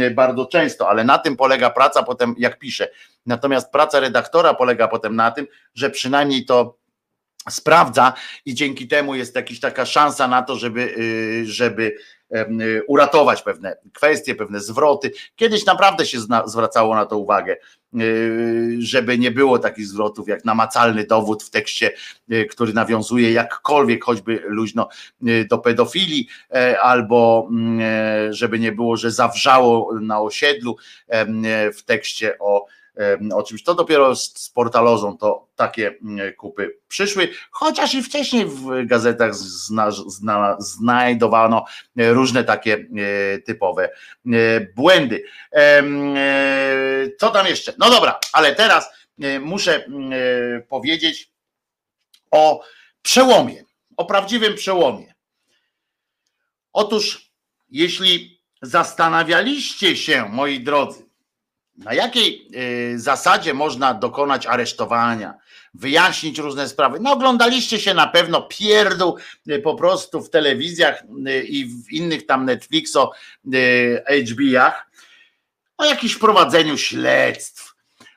y, 0.00 0.10
bardzo 0.10 0.46
często, 0.46 0.88
ale 0.88 1.04
na 1.04 1.18
tym 1.18 1.36
polega 1.36 1.70
praca 1.70 2.02
potem, 2.02 2.34
jak 2.38 2.58
piszę. 2.58 2.88
Natomiast 3.26 3.72
praca 3.72 4.00
redaktora 4.00 4.54
polega 4.54 4.88
potem 4.88 5.16
na 5.16 5.30
tym, 5.30 5.46
że 5.74 5.90
przynajmniej 5.90 6.44
to 6.44 6.78
sprawdza 7.50 8.12
i 8.44 8.54
dzięki 8.54 8.88
temu 8.88 9.14
jest 9.14 9.36
jakaś 9.36 9.60
taka 9.60 9.86
szansa 9.86 10.28
na 10.28 10.42
to, 10.42 10.56
żeby, 10.56 10.80
y, 10.80 11.46
żeby 11.46 11.82
y, 11.82 12.17
uratować 12.86 13.42
pewne 13.42 13.76
kwestie, 13.92 14.34
pewne 14.34 14.60
zwroty. 14.60 15.10
Kiedyś 15.36 15.66
naprawdę 15.66 16.06
się 16.06 16.18
zwracało 16.46 16.94
na 16.94 17.06
to 17.06 17.18
uwagę, 17.18 17.56
y, 18.00 18.76
żeby 18.78 19.18
nie 19.18 19.30
było 19.30 19.58
takich 19.58 19.86
zwrotów 19.86 20.28
jak 20.28 20.44
namacalny 20.44 21.04
dowód 21.04 21.42
w 21.42 21.50
tekście, 21.50 21.90
y, 22.32 22.46
który 22.46 22.72
nawiązuje 22.72 23.32
jakkolwiek 23.32 24.04
choćby 24.04 24.42
luźno 24.46 24.88
y, 25.28 25.46
do 25.50 25.58
pedofilii, 25.58 26.28
e, 26.54 26.80
albo 26.80 27.48
mm, 27.50 27.80
e, 27.80 28.34
żeby 28.34 28.58
nie 28.58 28.72
było, 28.72 28.96
że 28.96 29.10
zawrzało 29.10 30.00
na 30.00 30.20
osiedlu 30.20 30.76
e, 31.08 31.72
w 31.72 31.82
tekście 31.82 32.38
o 32.38 32.66
em, 32.98 33.32
o 33.32 33.42
czymś. 33.42 33.62
To 33.62 33.74
dopiero 33.74 34.16
z, 34.16 34.50
portalozą 34.50 35.18
to 35.18 35.48
takie 35.56 35.94
mm, 36.02 36.32
kupy 36.34 36.78
przyszły, 36.88 37.28
chociaż 37.50 37.94
i 37.94 38.02
wcześniej 38.02 38.44
w 38.46 38.86
gazetach 38.86 39.34
zna, 39.34 39.90
zna, 39.90 40.56
znajdowano 40.58 41.64
e, 41.96 42.12
różne 42.12 42.44
takie 42.44 42.74
e, 42.74 43.38
typowe 43.38 43.84
e, 43.84 43.90
błędy. 44.60 45.24
Co 47.20 47.30
tam 47.30 47.46
jeszcze? 47.46 47.72
No 47.78 47.90
dobra, 47.90 48.20
ale 48.32 48.54
teraz 48.54 48.90
muszę 49.40 49.84
mm, 49.84 50.12
powiedzieć 50.68 51.30
o 52.30 52.64
przełomie, 53.02 53.64
o 53.96 54.04
prawdziwym 54.04 54.54
przełomie. 54.54 55.14
Otóż, 56.72 57.30
jeśli 57.70 58.40
zastanawialiście 58.62 59.96
się, 59.96 60.28
moi 60.28 60.60
drodzy, 60.60 61.07
na 61.78 61.94
jakiej 61.94 62.48
y, 62.94 62.98
zasadzie 62.98 63.54
można 63.54 63.94
dokonać 63.94 64.46
aresztowania, 64.46 65.34
wyjaśnić 65.74 66.38
różne 66.38 66.68
sprawy. 66.68 66.98
No 67.00 67.12
oglądaliście 67.12 67.80
się 67.80 67.94
na 67.94 68.06
pewno 68.06 68.42
pierdół 68.42 69.18
y, 69.48 69.58
po 69.58 69.74
prostu 69.74 70.22
w 70.22 70.30
telewizjach 70.30 71.02
y, 71.28 71.42
i 71.42 71.64
w 71.64 71.92
innych 71.92 72.26
tam 72.26 72.44
Netflixo, 72.44 73.12
HB-ach 74.06 74.88
o 75.78 75.84
jakimś 75.84 76.16
prowadzeniu 76.16 76.78
śledztw. 76.78 77.74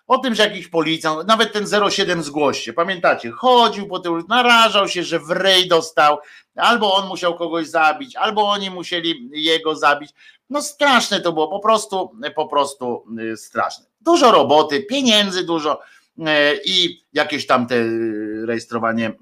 O 0.08 0.18
tym, 0.18 0.36
że 0.36 0.44
jakiś 0.44 0.68
policjant, 0.68 1.28
nawet 1.28 1.54
ten 1.54 1.66
07 1.92 2.24
zgłoście, 2.24 2.74
pamiętacie, 2.74 3.32
chodził 3.32 3.88
po 3.88 4.00
tym, 4.00 4.24
narażał 4.30 4.88
się, 4.88 5.04
że 5.04 5.20
w 5.20 5.30
rej 5.30 5.68
dostał, 5.68 6.20
albo 6.56 6.94
on 6.94 7.08
musiał 7.08 7.36
kogoś 7.36 7.68
zabić, 7.68 8.16
albo 8.16 8.50
oni 8.50 8.70
musieli 8.70 9.30
jego 9.34 9.76
zabić. 9.76 10.12
No 10.52 10.62
straszne 10.62 11.22
to 11.22 11.34
było, 11.34 11.48
po 11.48 11.60
prostu, 11.60 12.12
po 12.36 12.48
prostu 12.48 13.06
y, 13.20 13.38
straszne. 13.38 13.86
Dużo 14.02 14.32
roboty, 14.32 14.84
pieniędzy 14.84 15.44
dużo 15.44 15.82
y, 16.18 16.24
i 16.66 17.06
jakieś 17.14 17.48
tam 17.48 17.68
te 17.68 17.76
y, 17.76 18.46
rejestrowanie 18.46 19.14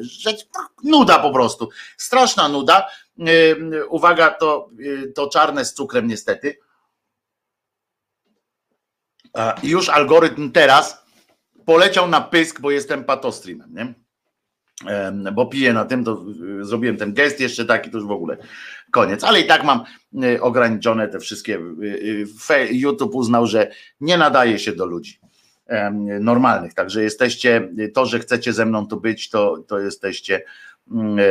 rzeczy, 0.00 0.44
no, 0.54 0.68
nuda 0.84 1.18
po 1.18 1.32
prostu, 1.32 1.68
straszna 1.96 2.48
nuda. 2.48 2.88
Uwaga, 3.88 4.30
to, 4.30 4.70
to 5.14 5.28
czarne 5.28 5.64
z 5.64 5.74
cukrem 5.74 6.06
niestety. 6.06 6.58
Już 9.62 9.88
algorytm 9.88 10.52
teraz 10.52 11.04
poleciał 11.66 12.08
na 12.08 12.20
pysk, 12.20 12.60
bo 12.60 12.70
jestem 12.70 13.04
patostreamem, 13.04 13.74
nie? 13.74 13.94
Bo 15.32 15.46
piję 15.46 15.72
na 15.72 15.84
tym, 15.84 16.04
to 16.04 16.24
y, 16.60 16.64
zrobiłem 16.64 16.96
ten 16.96 17.14
gest 17.14 17.40
jeszcze 17.40 17.64
taki, 17.64 17.90
to 17.90 17.98
już 17.98 18.06
w 18.06 18.10
ogóle 18.10 18.36
koniec. 18.90 19.24
Ale 19.24 19.40
i 19.40 19.46
tak 19.46 19.64
mam 19.64 19.84
y, 20.24 20.42
ograniczone 20.42 21.08
te 21.08 21.20
wszystkie. 21.20 21.58
y, 21.82 22.68
YouTube 22.70 23.14
uznał, 23.14 23.46
że 23.46 23.70
nie 24.00 24.16
nadaje 24.18 24.58
się 24.58 24.72
do 24.72 24.86
ludzi 24.86 25.20
normalnych. 26.20 26.74
Także 26.74 27.02
jesteście, 27.02 27.68
to, 27.94 28.06
że 28.06 28.18
chcecie 28.18 28.52
ze 28.52 28.66
mną 28.66 28.86
tu 28.86 29.00
być, 29.00 29.28
to, 29.30 29.58
to 29.68 29.78
jesteście. 29.78 30.42
mm, 30.92 31.18
e, 31.18 31.24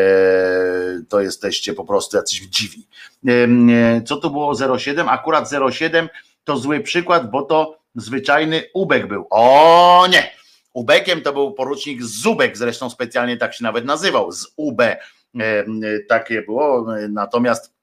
To 1.10 1.22
jesteście 1.22 1.74
po 1.74 1.86
prostu 1.86 2.18
jacyś 2.18 2.40
dziwi. 2.42 2.88
E, 3.28 4.02
Co 4.02 4.18
to 4.18 4.30
było 4.30 4.78
07? 4.80 5.10
Akurat 5.10 5.50
07 5.72 6.08
to 6.44 6.58
zły 6.58 6.80
przykład, 6.80 7.32
bo 7.32 7.42
to 7.42 7.78
zwyczajny 7.96 8.64
ubek 8.74 9.08
był. 9.08 9.28
O 9.30 10.08
nie! 10.12 10.32
Ubekiem 10.80 11.22
to 11.22 11.34
był 11.34 11.54
porucznik 11.54 12.04
Zubek, 12.04 12.58
zresztą 12.58 12.90
specjalnie 12.90 13.38
tak 13.38 13.54
się 13.54 13.64
nawet 13.64 13.86
nazywał, 13.86 14.32
z 14.32 14.54
UB. 14.56 14.82
E, 14.82 15.00
Takie 16.08 16.42
było, 16.42 16.98
e, 17.00 17.08
natomiast 17.08 17.74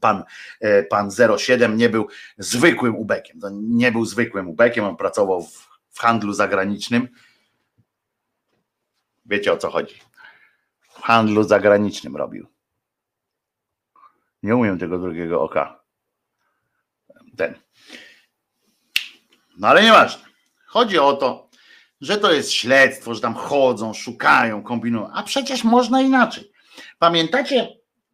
pan, 0.00 0.24
e, 0.60 0.82
pan 0.82 1.10
07 1.38 1.76
nie 1.76 1.88
był 1.88 2.08
zwykłym 2.38 2.96
ubekiem. 2.96 3.40
Nie 3.62 3.92
był 3.92 4.04
zwykłym 4.04 4.48
ubekiem, 4.48 4.84
on 4.84 4.96
pracował 4.96 5.42
w, 5.42 5.68
w 5.90 5.98
handlu 5.98 6.32
zagranicznym. 6.32 7.08
Wiecie 9.26 9.52
o 9.52 9.56
co 9.56 9.70
chodzi. 9.70 9.94
W 10.80 11.02
handlu 11.02 11.42
zagranicznym 11.42 12.16
robił. 12.16 12.46
Nie 14.42 14.56
umiem 14.56 14.78
tego 14.78 14.98
drugiego 14.98 15.42
oka. 15.42 15.80
Ten. 17.36 17.54
No 19.58 19.68
ale 19.68 19.82
nieważne. 19.82 20.24
Chodzi 20.66 20.98
o 20.98 21.12
to, 21.12 21.43
że 22.04 22.18
to 22.18 22.32
jest 22.32 22.52
śledztwo, 22.52 23.14
że 23.14 23.20
tam 23.20 23.34
chodzą, 23.34 23.94
szukają, 23.94 24.62
kombinują. 24.62 25.10
A 25.12 25.22
przecież 25.22 25.64
można 25.64 26.00
inaczej. 26.00 26.50
Pamiętacie 26.98 27.68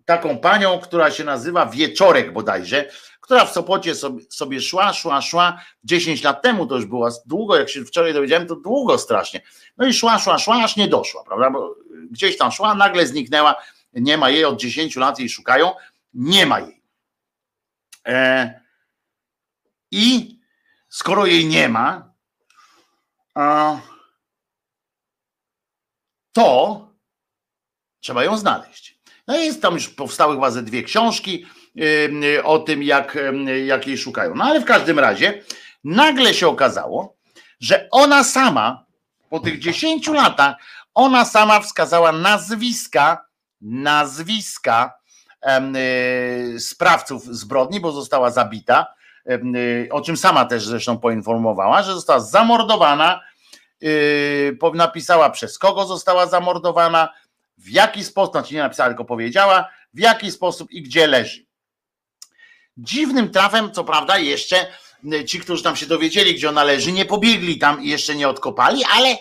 taką 0.04 0.38
panią, 0.38 0.78
która 0.80 1.10
się 1.10 1.24
nazywa 1.24 1.66
Wieczorek 1.66 2.32
bodajże, 2.32 2.90
która 3.20 3.44
w 3.44 3.52
Sopocie 3.52 3.94
sobie, 3.94 4.24
sobie 4.30 4.60
szła, 4.60 4.92
szła, 4.92 5.22
szła 5.22 5.60
10 5.84 6.22
lat 6.22 6.42
temu 6.42 6.66
to 6.66 6.76
już 6.76 6.86
była 6.86 7.10
długo, 7.26 7.56
jak 7.56 7.68
się 7.68 7.84
wczoraj 7.84 8.14
dowiedziałem, 8.14 8.46
to 8.46 8.56
długo 8.56 8.98
strasznie. 8.98 9.40
No 9.76 9.86
i 9.86 9.92
szła, 9.92 10.18
szła, 10.18 10.38
szła, 10.38 10.64
aż 10.64 10.76
nie 10.76 10.88
doszła, 10.88 11.24
prawda? 11.24 11.50
Bo 11.50 11.74
gdzieś 12.10 12.36
tam 12.36 12.52
szła, 12.52 12.74
nagle 12.74 13.06
zniknęła, 13.06 13.56
nie 13.92 14.18
ma 14.18 14.30
jej, 14.30 14.44
od 14.44 14.60
10 14.60 14.96
lat 14.96 15.18
jej 15.18 15.28
szukają, 15.28 15.72
nie 16.14 16.46
ma 16.46 16.60
jej. 16.60 16.82
E, 18.06 18.60
I 19.90 20.38
skoro 20.88 21.26
jej 21.26 21.46
nie 21.46 21.68
ma, 21.68 22.09
to 26.32 26.88
trzeba 28.00 28.24
ją 28.24 28.36
znaleźć. 28.36 29.00
No 29.26 29.36
jest 29.36 29.62
tam 29.62 29.74
już 29.74 29.88
powstały 29.88 30.34
chyba 30.34 30.50
ze 30.50 30.62
dwie 30.62 30.82
książki 30.82 31.46
o 32.44 32.58
tym, 32.58 32.82
jak, 32.82 33.18
jak 33.66 33.86
jej 33.86 33.98
szukają. 33.98 34.34
No 34.34 34.44
ale 34.44 34.60
w 34.60 34.64
każdym 34.64 34.98
razie 34.98 35.42
nagle 35.84 36.34
się 36.34 36.48
okazało, 36.48 37.16
że 37.60 37.88
ona 37.90 38.24
sama 38.24 38.84
po 39.30 39.40
tych 39.40 39.58
10 39.58 40.08
latach, 40.08 40.56
ona 40.94 41.24
sama 41.24 41.60
wskazała 41.60 42.12
nazwiska, 42.12 43.26
nazwiska 43.60 44.92
yy, 46.52 46.60
sprawców 46.60 47.24
zbrodni, 47.24 47.80
bo 47.80 47.92
została 47.92 48.30
zabita, 48.30 48.94
yy, 49.26 49.88
o 49.90 50.00
czym 50.00 50.16
sama 50.16 50.44
też 50.44 50.66
zresztą 50.66 50.98
poinformowała, 50.98 51.82
że 51.82 51.94
została 51.94 52.20
zamordowana, 52.20 53.20
napisała 54.74 55.30
przez 55.30 55.58
kogo 55.58 55.86
została 55.86 56.26
zamordowana, 56.26 57.14
w 57.58 57.68
jaki 57.68 58.04
sposób, 58.04 58.32
znaczy 58.32 58.54
nie 58.54 58.60
napisała, 58.60 58.88
tylko 58.88 59.04
powiedziała, 59.04 59.68
w 59.94 59.98
jaki 59.98 60.30
sposób 60.30 60.70
i 60.70 60.82
gdzie 60.82 61.06
leży. 61.06 61.44
Dziwnym 62.76 63.30
trafem, 63.30 63.72
co 63.72 63.84
prawda, 63.84 64.18
jeszcze 64.18 64.66
ci, 65.26 65.40
którzy 65.40 65.62
tam 65.62 65.76
się 65.76 65.86
dowiedzieli, 65.86 66.34
gdzie 66.34 66.48
ona 66.48 66.64
leży, 66.64 66.92
nie 66.92 67.04
pobiegli 67.04 67.58
tam 67.58 67.82
i 67.82 67.88
jeszcze 67.88 68.14
nie 68.14 68.28
odkopali, 68.28 68.82
ale 68.96 69.16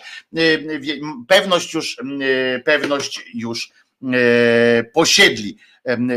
pewność 1.28 1.74
już, 1.74 1.96
pewność 2.64 3.22
już 3.34 3.70
posiedli, 4.92 5.56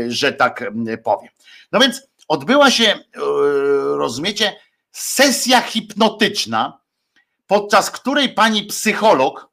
że 0.08 0.32
tak 0.32 0.64
powiem. 1.04 1.30
No 1.72 1.80
więc 1.80 2.02
odbyła 2.28 2.70
się, 2.70 2.98
rozumiecie, 3.96 4.56
sesja 4.92 5.60
hipnotyczna, 5.60 6.78
podczas 7.46 7.90
której 7.90 8.34
pani 8.34 8.66
psycholog, 8.66 9.50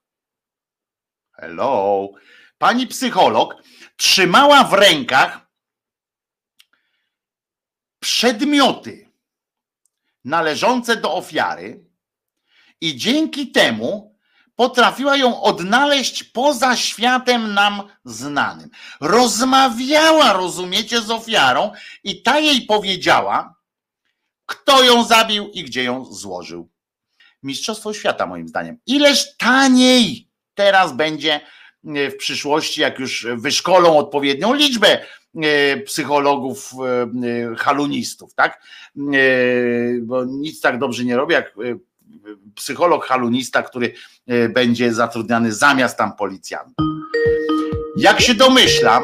hello, 1.33 2.09
pani 2.57 2.87
psycholog 2.87 3.55
trzymała 3.97 4.63
w 4.63 4.73
rękach 4.73 5.51
przedmioty 7.99 9.11
należące 10.23 10.95
do 10.95 11.13
ofiary 11.13 11.85
i 12.81 12.97
dzięki 12.97 13.51
temu 13.51 14.11
potrafiła 14.55 15.17
ją 15.17 15.41
odnaleźć 15.41 16.23
poza 16.23 16.75
światem 16.75 17.53
nam 17.53 17.89
znanym. 18.05 18.69
Rozmawiała, 18.99 20.33
rozumiecie, 20.33 21.01
z 21.01 21.11
ofiarą 21.11 21.71
i 22.03 22.21
ta 22.21 22.39
jej 22.39 22.61
powiedziała, 22.65 23.55
kto 24.45 24.83
ją 24.83 25.03
zabił 25.03 25.49
i 25.49 25.63
gdzie 25.63 25.83
ją 25.83 26.05
złożył. 26.05 26.70
Mistrzostwo 27.43 27.93
świata, 27.93 28.25
moim 28.25 28.47
zdaniem. 28.47 28.77
Ileż 28.85 29.37
taniej 29.37 30.27
teraz 30.55 30.95
będzie 30.95 31.41
e, 31.85 32.09
w 32.09 32.17
przyszłości, 32.17 32.81
jak 32.81 32.99
już 32.99 33.27
wyszkolą 33.35 33.97
odpowiednią 33.97 34.53
liczbę 34.53 34.99
e, 35.35 35.77
psychologów, 35.77 36.71
e, 37.53 37.55
halunistów, 37.55 38.33
tak? 38.33 38.61
Bo 40.01 40.25
nic 40.25 40.61
tak 40.61 40.79
dobrze 40.79 41.03
nie 41.03 41.17
robi, 41.17 41.33
jak 41.33 41.55
psycholog 42.55 43.05
halunista, 43.05 43.63
który 43.63 43.93
będzie 44.49 44.93
zatrudniany 44.93 45.53
zamiast 45.53 45.97
tam 45.97 46.15
policjanta. 46.15 46.83
Jak 47.97 48.21
się 48.21 48.33
domyślam, 48.33 49.03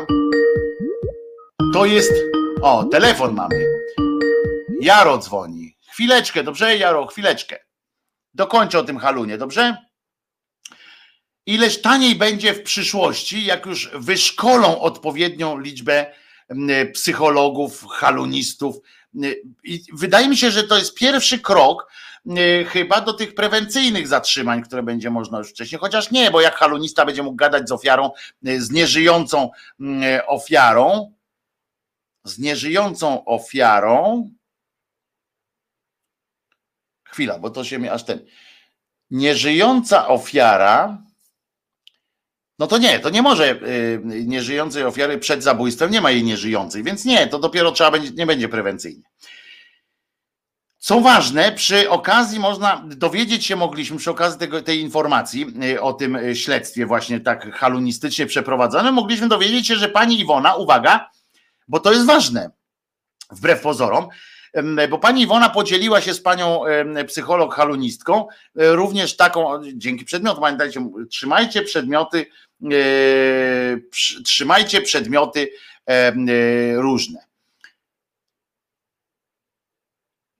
to 1.73 1.85
jest. 1.85 2.13
O, 2.61 2.83
telefon 2.83 3.35
mamy. 3.35 3.65
Jaro 4.81 5.17
dzwoni. 5.17 5.77
Chwileczkę, 5.91 6.43
dobrze, 6.43 6.77
Jaro, 6.77 7.07
chwileczkę. 7.07 7.66
Dokończę 8.37 8.79
o 8.79 8.83
tym 8.83 8.97
halunie, 8.97 9.37
dobrze? 9.37 9.77
Ileż 11.45 11.81
taniej 11.81 12.15
będzie 12.15 12.53
w 12.53 12.63
przyszłości, 12.63 13.45
jak 13.45 13.65
już 13.65 13.91
wyszkolą 13.93 14.79
odpowiednią 14.79 15.59
liczbę 15.59 16.13
psychologów, 16.93 17.85
halunistów. 17.89 18.75
I 19.63 19.83
wydaje 19.93 20.27
mi 20.27 20.37
się, 20.37 20.51
że 20.51 20.63
to 20.63 20.77
jest 20.77 20.95
pierwszy 20.95 21.39
krok 21.39 21.91
chyba 22.67 23.01
do 23.01 23.13
tych 23.13 23.35
prewencyjnych 23.35 24.07
zatrzymań, 24.07 24.63
które 24.63 24.83
będzie 24.83 25.09
można 25.09 25.37
już 25.37 25.49
wcześniej, 25.49 25.79
chociaż 25.79 26.11
nie, 26.11 26.31
bo 26.31 26.41
jak 26.41 26.55
halunista 26.55 27.05
będzie 27.05 27.23
mógł 27.23 27.35
gadać 27.35 27.69
z 27.69 27.71
ofiarą, 27.71 28.11
z 28.41 28.71
nieżyjącą 28.71 29.49
ofiarą, 30.27 31.13
z 32.23 32.39
nieżyjącą 32.39 33.25
ofiarą, 33.25 34.29
chwila, 37.17 37.39
bo 37.39 37.49
to 37.49 37.63
się 37.63 37.79
mi 37.79 37.89
aż 37.89 38.03
ten. 38.03 38.25
Nieżyjąca 39.11 40.07
ofiara, 40.07 40.97
no 42.59 42.67
to 42.67 42.77
nie, 42.77 42.99
to 42.99 43.09
nie 43.09 43.21
może 43.21 43.51
y, 43.51 44.01
nieżyjącej 44.03 44.83
ofiary 44.83 45.17
przed 45.17 45.43
zabójstwem, 45.43 45.91
nie 45.91 46.01
ma 46.01 46.11
jej 46.11 46.23
nieżyjącej, 46.23 46.83
więc 46.83 47.05
nie, 47.05 47.27
to 47.27 47.39
dopiero 47.39 47.71
trzeba 47.71 47.91
będzie, 47.91 48.11
nie 48.11 48.25
będzie 48.25 48.49
prewencyjnie. 48.49 49.03
Co 50.77 51.01
ważne, 51.01 51.51
przy 51.51 51.89
okazji 51.89 52.39
można 52.39 52.83
dowiedzieć 52.85 53.45
się 53.45 53.55
mogliśmy, 53.55 53.97
przy 53.97 54.11
okazji 54.11 54.39
tego, 54.39 54.61
tej 54.61 54.79
informacji 54.79 55.45
y, 55.63 55.81
o 55.81 55.93
tym 55.93 56.15
y, 56.15 56.35
śledztwie 56.35 56.85
właśnie 56.85 57.19
tak 57.19 57.55
halunistycznie 57.55 58.25
przeprowadzonym, 58.25 58.93
mogliśmy 58.93 59.27
dowiedzieć 59.27 59.67
się, 59.67 59.75
że 59.75 59.89
pani 59.89 60.19
Iwona, 60.19 60.55
uwaga, 60.55 61.09
bo 61.67 61.79
to 61.79 61.93
jest 61.93 62.05
ważne, 62.05 62.51
wbrew 63.31 63.61
pozorom, 63.61 64.07
bo 64.89 64.99
pani 64.99 65.21
Iwona 65.21 65.49
podzieliła 65.49 66.01
się 66.01 66.13
z 66.13 66.21
panią 66.21 66.61
psycholog 67.07 67.55
halunistką, 67.55 68.27
e, 68.55 68.75
również 68.75 69.15
taką, 69.15 69.61
dzięki 69.73 70.05
przedmiotom, 70.05 70.41
pamiętajcie, 70.41 70.89
trzymajcie 71.09 71.61
przedmioty, 71.61 72.25
e, 72.71 72.77
trzymajcie 74.23 74.81
przedmioty 74.81 75.49
e, 75.85 76.13
różne. 76.75 77.27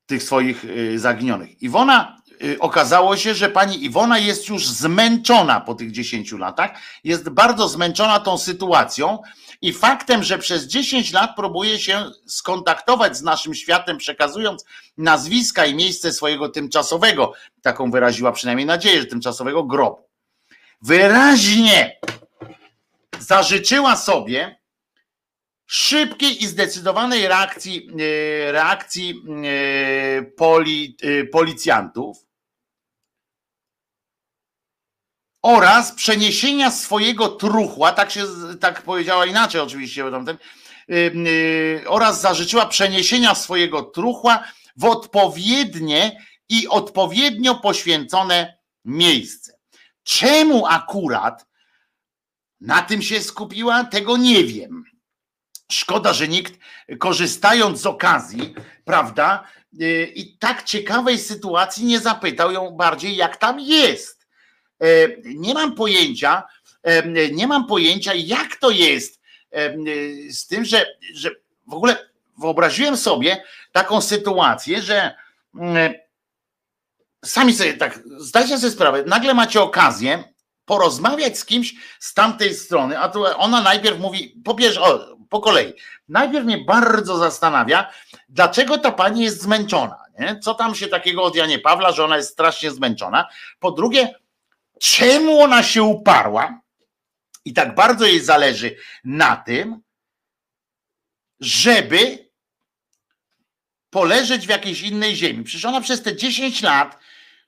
Tych 0.06 0.24
swoich 0.24 0.66
zaginionych. 0.96 1.62
Iwona, 1.62 2.22
okazało 2.60 3.18
się, 3.18 3.34
że 3.34 3.50
pani 3.50 3.84
Iwona 3.84 4.20
jest 4.20 4.50
już 4.50 4.68
zmęczona 4.68 5.62
po 5.62 5.76
tych 5.76 5.92
10 5.92 6.32
latach, 6.32 6.72
jest 7.04 7.30
bardzo 7.30 7.68
zmęczona 7.68 8.20
tą 8.20 8.38
sytuacją 8.38 9.20
i 9.62 9.74
faktem, 9.74 10.24
że 10.24 10.38
przez 10.38 10.68
10 10.68 11.14
lat 11.14 11.36
próbuje 11.36 11.80
się 11.80 12.06
skontaktować 12.28 13.18
z 13.18 13.22
naszym 13.22 13.54
światem, 13.54 13.98
przekazując 13.98 14.66
nazwiska 14.98 15.66
i 15.66 15.76
miejsce 15.76 16.14
swojego 16.14 16.50
tymczasowego, 16.50 17.34
taką 17.62 17.92
wyraziła 17.92 18.32
przynajmniej 18.32 18.66
nadzieję, 18.66 19.00
że 19.00 19.06
tymczasowego 19.06 19.64
grobu. 19.64 20.08
Wyraźnie 20.82 22.00
zażyczyła 23.20 23.96
sobie 23.96 24.60
szybkiej 25.66 26.44
i 26.44 26.48
zdecydowanej 26.48 27.28
reakcji, 27.28 27.90
e, 28.48 28.52
reakcji 28.52 29.24
e, 29.46 30.22
poli, 30.24 30.98
e, 31.02 31.26
policjantów, 31.26 32.27
oraz 35.48 35.92
przeniesienia 35.92 36.72
swojego 36.72 37.28
truchła, 37.28 37.92
tak 37.92 38.12
się 38.12 38.26
tak 38.60 38.82
powiedziała 38.82 39.26
inaczej 39.26 39.62
oczywiście, 39.62 40.12
tamten, 40.12 40.38
yy, 40.88 41.84
oraz 41.88 42.22
zażyczyła 42.22 42.66
przeniesienia 42.66 43.36
swojego 43.36 43.84
truchła 43.84 44.44
w 44.78 44.86
odpowiednie 44.86 46.26
i 46.50 46.68
odpowiednio 46.68 47.56
poświęcone 47.56 48.58
miejsce. 48.86 49.58
Czemu 50.04 50.66
akurat 50.66 51.46
na 52.62 52.82
tym 52.82 53.02
się 53.02 53.22
skupiła, 53.22 53.84
tego 53.84 54.18
nie 54.18 54.44
wiem. 54.44 54.84
Szkoda, 55.72 56.14
że 56.14 56.28
nikt 56.28 56.60
korzystając 57.00 57.82
z 57.82 57.86
okazji, 57.86 58.54
prawda, 58.86 59.44
yy, 59.74 60.12
i 60.16 60.38
tak 60.38 60.64
ciekawej 60.64 61.20
sytuacji 61.20 61.86
nie 61.86 62.00
zapytał 62.00 62.52
ją 62.52 62.72
bardziej, 62.72 63.16
jak 63.16 63.38
tam 63.38 63.60
jest 63.60 64.17
nie 65.26 65.54
mam 65.54 65.76
pojęcia, 65.76 66.44
e, 66.84 67.32
nie 67.32 67.48
mam 67.48 67.68
pojęcia, 67.68 68.14
jak 68.14 68.56
to 68.56 68.70
jest 68.70 69.22
e, 69.52 69.74
z 70.32 70.48
tym, 70.48 70.66
że, 70.66 70.86
że 71.14 71.30
w 71.68 71.74
ogóle 71.74 72.10
wyobraziłem 72.38 72.98
sobie 72.98 73.44
taką 73.72 74.02
sytuację, 74.02 74.82
że 74.82 75.16
mm, 75.56 75.94
sami 77.26 77.54
sobie 77.54 77.74
tak, 77.74 78.00
zdajcie 78.18 78.58
sobie 78.58 78.72
sprawę, 78.72 79.04
nagle 79.08 79.34
macie 79.34 79.62
okazję 79.62 80.24
porozmawiać 80.66 81.38
z 81.38 81.46
kimś 81.46 81.76
z 82.00 82.14
tamtej 82.14 82.54
strony, 82.54 83.00
a 83.00 83.10
tu 83.10 83.24
ona 83.38 83.62
najpierw 83.62 84.00
mówi, 84.00 84.42
po 84.46 84.56
o, 84.82 85.18
po 85.30 85.40
kolei, 85.40 85.74
najpierw 86.10 86.46
mnie 86.46 86.58
bardzo 86.58 87.18
zastanawia, 87.18 87.92
dlaczego 88.30 88.78
ta 88.78 88.92
pani 88.92 89.24
jest 89.24 89.42
zmęczona, 89.42 89.98
nie? 90.20 90.40
co 90.40 90.54
tam 90.54 90.76
się 90.76 90.88
takiego 90.88 91.24
od 91.24 91.36
Janie 91.36 91.60
Pawla, 91.60 91.92
że 91.92 92.06
ona 92.06 92.18
jest 92.18 92.32
strasznie 92.32 92.72
zmęczona, 92.72 93.28
po 93.60 93.72
drugie, 93.72 94.14
czemu 94.82 95.42
ona 95.42 95.64
się 95.64 95.84
uparła 95.84 96.62
i 97.46 97.54
tak 97.54 97.76
bardzo 97.76 98.06
jej 98.06 98.20
zależy 98.22 98.76
na 99.04 99.36
tym, 99.36 99.82
żeby 101.40 102.30
poleżeć 103.90 104.48
w 104.48 104.50
jakiejś 104.50 104.82
innej 104.82 105.16
ziemi. 105.16 105.44
Przecież 105.44 105.66
ona 105.66 105.82
przez 105.82 106.02
te 106.02 106.16
10 106.16 106.62
lat, 106.62 106.98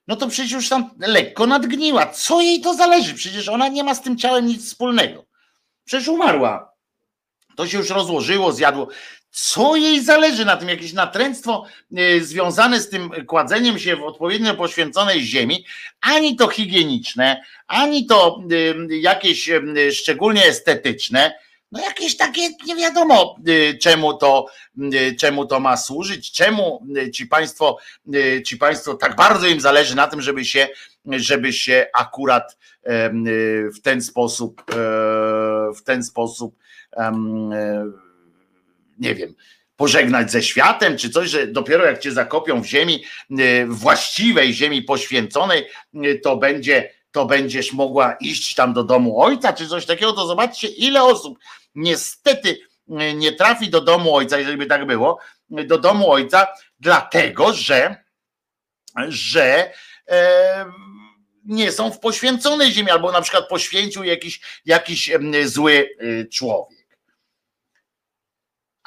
no 0.06 0.16
to 0.16 0.28
przecież 0.28 0.52
już 0.52 0.68
tam 0.68 0.90
lekko 0.98 1.46
nadgniła. 1.46 2.06
Co 2.06 2.40
jej 2.40 2.60
to 2.60 2.74
zależy? 2.74 3.14
Przecież 3.14 3.48
ona 3.48 3.68
nie 3.68 3.84
ma 3.84 3.94
z 3.94 4.02
tym 4.02 4.18
ciałem 4.18 4.46
nic 4.46 4.66
wspólnego. 4.66 5.26
Przecież 5.84 6.08
umarła. 6.08 6.72
To 7.56 7.66
się 7.66 7.78
już 7.78 7.90
rozłożyło, 7.90 8.52
zjadło. 8.52 8.88
Co 9.30 9.76
jej 9.76 10.04
zależy 10.04 10.44
na 10.44 10.56
tym, 10.56 10.68
jakieś 10.68 10.92
natręctwo 10.92 11.64
e, 11.96 12.20
związane 12.20 12.80
z 12.80 12.88
tym 12.88 13.10
kładzeniem 13.26 13.78
się 13.78 13.96
w 13.96 14.02
odpowiednio 14.02 14.54
poświęconej 14.54 15.22
ziemi, 15.22 15.64
ani 16.00 16.36
to 16.36 16.48
higieniczne, 16.48 17.42
ani 17.66 18.06
to 18.06 18.40
e, 18.90 18.96
jakieś 18.96 19.50
e, 19.50 19.62
szczególnie 19.92 20.44
estetyczne, 20.44 21.32
no 21.72 21.80
jakieś 21.80 22.16
takie 22.16 22.40
nie 22.66 22.76
wiadomo 22.76 23.36
czemu 23.80 24.14
to, 24.14 24.46
czemu 25.18 25.46
to 25.46 25.60
ma 25.60 25.76
służyć, 25.76 26.32
czemu 26.32 26.86
ci 27.14 27.26
państwo, 27.26 27.78
ci 28.46 28.56
państwo 28.56 28.94
tak 28.94 29.16
bardzo 29.16 29.46
im 29.46 29.60
zależy 29.60 29.96
na 29.96 30.06
tym, 30.06 30.22
żeby 30.22 30.44
się, 30.44 30.68
żeby 31.06 31.52
się 31.52 31.86
akurat 31.94 32.58
w 33.74 33.80
ten 33.82 34.02
sposób 34.02 34.62
w 35.76 35.82
ten 35.84 36.04
sposób 36.04 36.56
nie 39.00 39.14
wiem, 39.14 39.34
pożegnać 39.76 40.30
ze 40.30 40.42
światem, 40.42 40.96
czy 40.96 41.10
coś, 41.10 41.30
że 41.30 41.46
dopiero 41.46 41.84
jak 41.84 41.98
cię 41.98 42.12
zakopią 42.12 42.62
w 42.62 42.66
ziemi, 42.66 43.04
właściwej 43.68 44.54
ziemi 44.54 44.82
poświęconej, 44.82 45.66
to 46.22 46.36
będzie, 46.36 46.90
to 47.10 47.26
będziesz 47.26 47.72
mogła 47.72 48.12
iść 48.12 48.54
tam 48.54 48.72
do 48.72 48.84
domu 48.84 49.22
ojca, 49.22 49.52
czy 49.52 49.68
coś 49.68 49.86
takiego, 49.86 50.12
to 50.12 50.26
zobaczcie, 50.26 50.68
ile 50.68 51.02
osób 51.02 51.38
niestety 51.74 52.58
nie 53.14 53.32
trafi 53.32 53.70
do 53.70 53.80
domu 53.80 54.14
ojca, 54.14 54.38
jeżeli 54.38 54.56
by 54.56 54.66
tak 54.66 54.86
było, 54.86 55.18
do 55.50 55.78
domu 55.78 56.12
ojca, 56.12 56.46
dlatego 56.80 57.52
że, 57.52 58.04
że 59.08 59.72
e, 60.08 60.64
nie 61.44 61.72
są 61.72 61.90
w 61.90 62.00
poświęconej 62.00 62.72
ziemi, 62.72 62.90
albo 62.90 63.12
na 63.12 63.20
przykład 63.22 63.48
poświęcił 63.48 64.04
jakiś, 64.04 64.40
jakiś 64.64 65.10
zły 65.44 65.88
e, 65.98 66.24
człowiek. 66.24 66.79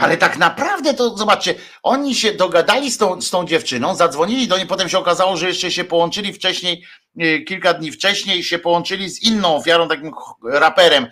Ale 0.04 0.18
tak 0.18 0.38
naprawdę 0.38 0.94
to 0.94 1.18
zobaczcie, 1.18 1.56
oni 1.84 2.16
się 2.16 2.34
dogadali 2.34 2.92
z 2.92 2.98
tą, 2.98 3.22
z 3.22 3.30
tą 3.30 3.46
dziewczyną, 3.46 3.96
zadzwonili 3.96 4.48
do 4.48 4.58
niej, 4.58 4.68
potem 4.68 4.90
się 4.90 4.98
okazało, 4.98 5.38
że 5.38 5.48
jeszcze 5.48 5.72
się 5.72 5.84
połączyli 5.84 6.34
wcześniej, 6.34 6.84
e, 7.20 7.40
kilka 7.40 7.74
dni 7.74 7.92
wcześniej 7.92 8.44
się 8.44 8.60
połączyli 8.60 9.10
z 9.10 9.24
inną 9.24 9.56
ofiarą, 9.56 9.88
takim 9.88 10.12
raperem 10.44 11.04
e, 11.04 11.10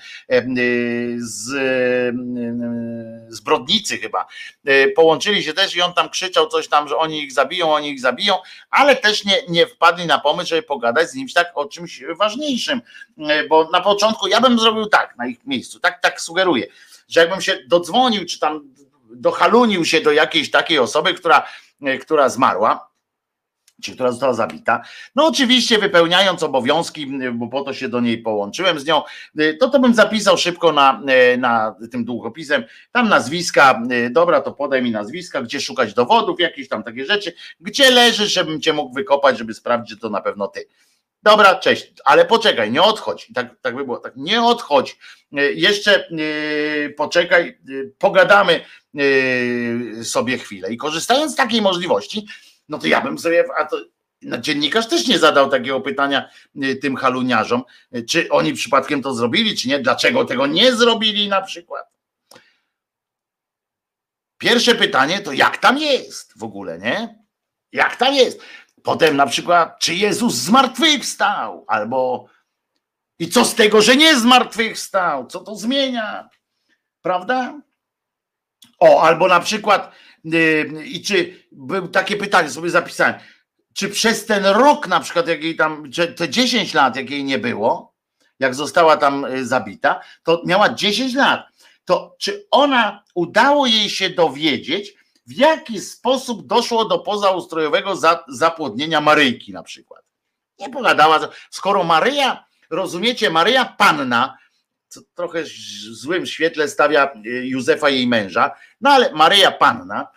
z, 1.18 1.44
z 3.30 3.42
Brodnicy 3.42 3.98
chyba. 3.98 4.28
Połączyli 4.96 5.44
się 5.44 5.54
też 5.54 5.76
i 5.76 5.82
on 5.82 5.94
tam 5.94 6.10
krzyczał 6.10 6.48
coś 6.48 6.68
tam, 6.68 6.88
że 6.88 6.98
oni 6.98 7.24
ich 7.24 7.32
zabiją, 7.32 7.74
oni 7.74 7.90
ich 7.90 8.00
zabiją, 8.00 8.36
ale 8.70 8.96
też 8.96 9.26
nie, 9.26 9.38
nie 9.50 9.68
wpadli 9.68 10.06
na 10.06 10.20
pomysł, 10.20 10.50
żeby 10.50 10.64
pogadać 10.64 11.10
z 11.10 11.14
nim 11.14 11.28
tak 11.36 11.52
o 11.56 11.66
czymś 11.66 12.04
ważniejszym, 12.20 12.82
bo 13.50 13.70
na 13.74 13.82
początku 13.82 14.28
ja 14.28 14.42
bym 14.42 14.60
zrobił 14.60 14.86
tak 14.86 15.18
na 15.18 15.28
ich 15.28 15.46
miejscu, 15.46 15.80
tak, 15.80 16.02
tak 16.02 16.22
sugeruję 16.22 16.68
że 17.12 17.20
jakbym 17.20 17.42
się 17.42 17.60
dodzwonił, 17.68 18.26
czy 18.26 18.40
tam 18.40 18.71
dochalunił 19.16 19.86
się 19.86 20.02
do 20.02 20.12
jakiejś 20.12 20.52
takiej 20.52 20.80
osoby, 20.80 21.14
która, 21.14 21.46
e, 21.82 21.98
która 21.98 22.30
zmarła, 22.30 22.92
czy 23.84 23.94
która 23.94 24.12
została 24.12 24.34
zabita. 24.34 24.82
No 25.16 25.28
oczywiście 25.28 25.78
wypełniając 25.78 26.44
obowiązki, 26.44 27.08
bo 27.34 27.48
po 27.48 27.62
to 27.62 27.74
się 27.74 27.90
do 27.90 28.00
niej 28.00 28.18
połączyłem 28.18 28.80
z 28.80 28.86
nią, 28.86 29.04
e, 29.38 29.54
to 29.54 29.70
to 29.70 29.80
bym 29.80 29.94
zapisał 29.94 30.38
szybko 30.38 30.72
na, 30.72 31.02
e, 31.08 31.38
na 31.38 31.76
tym 31.92 32.06
długopisem, 32.06 32.64
tam 32.92 33.10
nazwiska, 33.10 33.82
dobra 34.12 34.42
to 34.42 34.52
podaj 34.52 34.82
mi 34.82 34.92
nazwiska, 34.92 35.42
gdzie 35.42 35.62
szukać 35.62 35.94
dowodów, 35.94 36.40
jakieś 36.40 36.68
tam 36.70 36.84
takie 36.84 37.06
rzeczy, 37.06 37.34
gdzie 37.60 37.92
leżysz, 37.92 38.34
żebym 38.34 38.62
cię 38.62 38.74
mógł 38.74 38.94
wykopać, 38.94 39.38
żeby 39.38 39.54
sprawdzić, 39.54 39.90
że 39.90 39.98
to 39.98 40.10
na 40.10 40.22
pewno 40.22 40.48
ty. 40.48 40.68
Dobra, 41.24 41.56
cześć, 41.56 41.94
ale 42.06 42.26
poczekaj, 42.26 42.72
nie 42.72 42.82
odchodź. 42.82 43.32
Tak, 43.36 43.56
tak 43.62 43.76
by 43.76 43.86
było, 43.86 43.98
tak, 43.98 44.14
nie 44.16 44.44
odchodź. 44.44 44.98
Jeszcze 45.54 46.08
yy, 46.12 46.94
poczekaj, 46.98 47.58
yy, 47.68 47.94
pogadamy 48.00 48.62
sobie 50.04 50.38
chwilę. 50.38 50.74
I 50.74 50.78
korzystając 50.78 51.34
z 51.34 51.36
takiej 51.36 51.62
możliwości, 51.62 52.28
no 52.70 52.80
to 52.80 52.88
ja 52.88 53.02
bym 53.02 53.18
sobie, 53.20 53.46
a 53.58 53.66
to 53.66 53.78
no, 54.22 54.38
dziennikarz 54.38 54.88
też 54.88 55.08
nie 55.08 55.20
zadał 55.20 55.50
takiego 55.50 55.82
pytania 55.82 56.30
tym 56.82 56.96
haluniarzom, 56.96 57.64
czy 58.10 58.30
oni 58.30 58.54
przypadkiem 58.54 59.02
to 59.02 59.14
zrobili, 59.14 59.58
czy 59.58 59.68
nie, 59.68 59.80
dlaczego 59.80 60.26
tego 60.26 60.48
nie 60.48 60.76
zrobili 60.76 61.30
na 61.30 61.42
przykład. 61.42 61.86
Pierwsze 64.38 64.76
pytanie 64.76 65.20
to 65.20 65.34
jak 65.34 65.58
tam 65.58 65.78
jest 65.78 66.38
w 66.38 66.44
ogóle, 66.44 66.80
nie? 66.80 67.20
Jak 67.72 67.96
tam 67.96 68.14
jest? 68.14 68.42
Potem 68.84 69.18
na 69.18 69.28
przykład, 69.28 69.80
czy 69.80 69.96
Jezus 69.96 70.36
zmartwychwstał, 70.36 71.66
albo 71.68 72.28
i 73.20 73.30
co 73.30 73.46
z 73.46 73.56
tego, 73.56 73.82
że 73.82 73.96
nie 73.96 74.20
zmartwychwstał, 74.20 75.28
co 75.28 75.40
to 75.40 75.56
zmienia, 75.56 76.30
prawda? 77.02 77.62
O, 78.80 79.02
albo 79.02 79.28
na 79.28 79.40
przykład, 79.40 79.92
yy, 80.24 80.86
i 80.86 81.02
czy, 81.02 81.44
był 81.52 81.88
takie 81.88 82.18
pytanie 82.18 82.50
sobie 82.50 82.70
zapisałem, 82.70 83.14
czy 83.74 83.90
przez 83.90 84.26
ten 84.26 84.46
rok 84.46 84.88
na 84.88 85.00
przykład, 85.00 85.28
jak 85.28 85.44
jej 85.44 85.56
tam, 85.56 85.84
te 86.16 86.30
10 86.30 86.74
lat, 86.74 86.96
jak 86.96 87.10
jej 87.10 87.24
nie 87.24 87.40
było, 87.40 87.94
jak 88.40 88.56
została 88.56 88.98
tam 88.98 89.26
y, 89.26 89.46
zabita, 89.46 90.02
to 90.24 90.42
miała 90.46 90.74
10 90.74 91.14
lat, 91.14 91.48
to 91.86 92.16
czy 92.20 92.48
ona, 92.52 93.04
udało 93.16 93.68
jej 93.68 93.90
się 93.90 94.10
dowiedzieć, 94.10 94.94
w 95.26 95.34
jaki 95.38 95.80
sposób 95.80 96.48
doszło 96.48 96.86
do 96.86 97.00
pozaustrojowego 97.00 97.94
zapłodnienia 98.28 99.02
Maryjki 99.02 99.54
na 99.54 99.64
przykład. 99.64 100.02
Nie 100.60 100.70
pogadała, 100.70 101.20
skoro 101.50 101.84
Maryja, 101.84 102.46
rozumiecie, 102.70 103.30
Maryja 103.30 103.66
Panna, 103.66 104.38
trochę 105.16 105.44
w 105.44 105.48
złym 105.96 106.26
świetle 106.26 106.68
stawia 106.68 107.14
y, 107.26 107.48
Józefa 107.48 107.90
jej 107.90 108.08
męża, 108.08 108.52
no 108.82 108.90
ale 108.90 109.14
Maryja 109.14 109.52
Panna. 109.52 110.08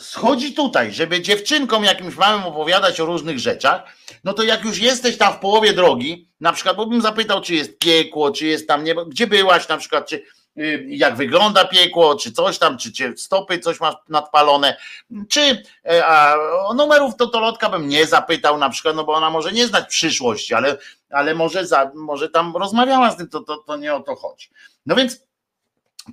Schodzi 0.00 0.54
tutaj, 0.54 0.92
żeby 0.92 1.20
dziewczynkom 1.20 1.84
jakimś 1.84 2.16
małym 2.16 2.44
opowiadać 2.44 3.00
o 3.00 3.06
różnych 3.06 3.38
rzeczach, 3.38 3.82
no 4.24 4.32
to 4.32 4.42
jak 4.42 4.64
już 4.64 4.78
jesteś 4.78 5.18
tam 5.18 5.34
w 5.34 5.38
połowie 5.38 5.72
drogi, 5.72 6.28
na 6.40 6.52
przykład, 6.52 6.76
bo 6.76 6.86
bym 6.86 7.02
zapytał, 7.02 7.40
czy 7.40 7.54
jest 7.54 7.78
piekło, 7.78 8.30
czy 8.30 8.46
jest 8.46 8.68
tam 8.68 8.84
niebo, 8.84 9.06
gdzie 9.06 9.26
byłaś 9.26 9.68
na 9.68 9.76
przykład, 9.76 10.08
czy 10.08 10.22
jak 10.86 11.16
wygląda 11.16 11.64
piekło, 11.64 12.14
czy 12.14 12.32
coś 12.32 12.58
tam, 12.58 12.78
czy 12.78 12.92
cię 12.92 13.12
stopy 13.16 13.58
coś 13.58 13.80
masz 13.80 13.94
nadpalone, 14.08 14.76
czy 15.28 15.62
e, 15.90 16.06
a, 16.06 16.34
o 16.66 16.74
numerów 16.74 17.16
totolotka 17.16 17.68
bym 17.68 17.88
nie 17.88 18.06
zapytał 18.06 18.58
na 18.58 18.70
przykład, 18.70 18.96
no 18.96 19.04
bo 19.04 19.12
ona 19.12 19.30
może 19.30 19.52
nie 19.52 19.66
znać 19.66 19.88
przyszłości, 19.88 20.54
ale, 20.54 20.78
ale 21.10 21.34
może, 21.34 21.66
za, 21.66 21.90
może 21.94 22.28
tam 22.28 22.56
rozmawiała 22.56 23.10
z 23.10 23.16
tym, 23.16 23.28
to, 23.28 23.40
to, 23.40 23.56
to 23.56 23.76
nie 23.76 23.94
o 23.94 24.00
to 24.00 24.16
chodzi. 24.16 24.50
No 24.86 24.94
więc 24.94 25.20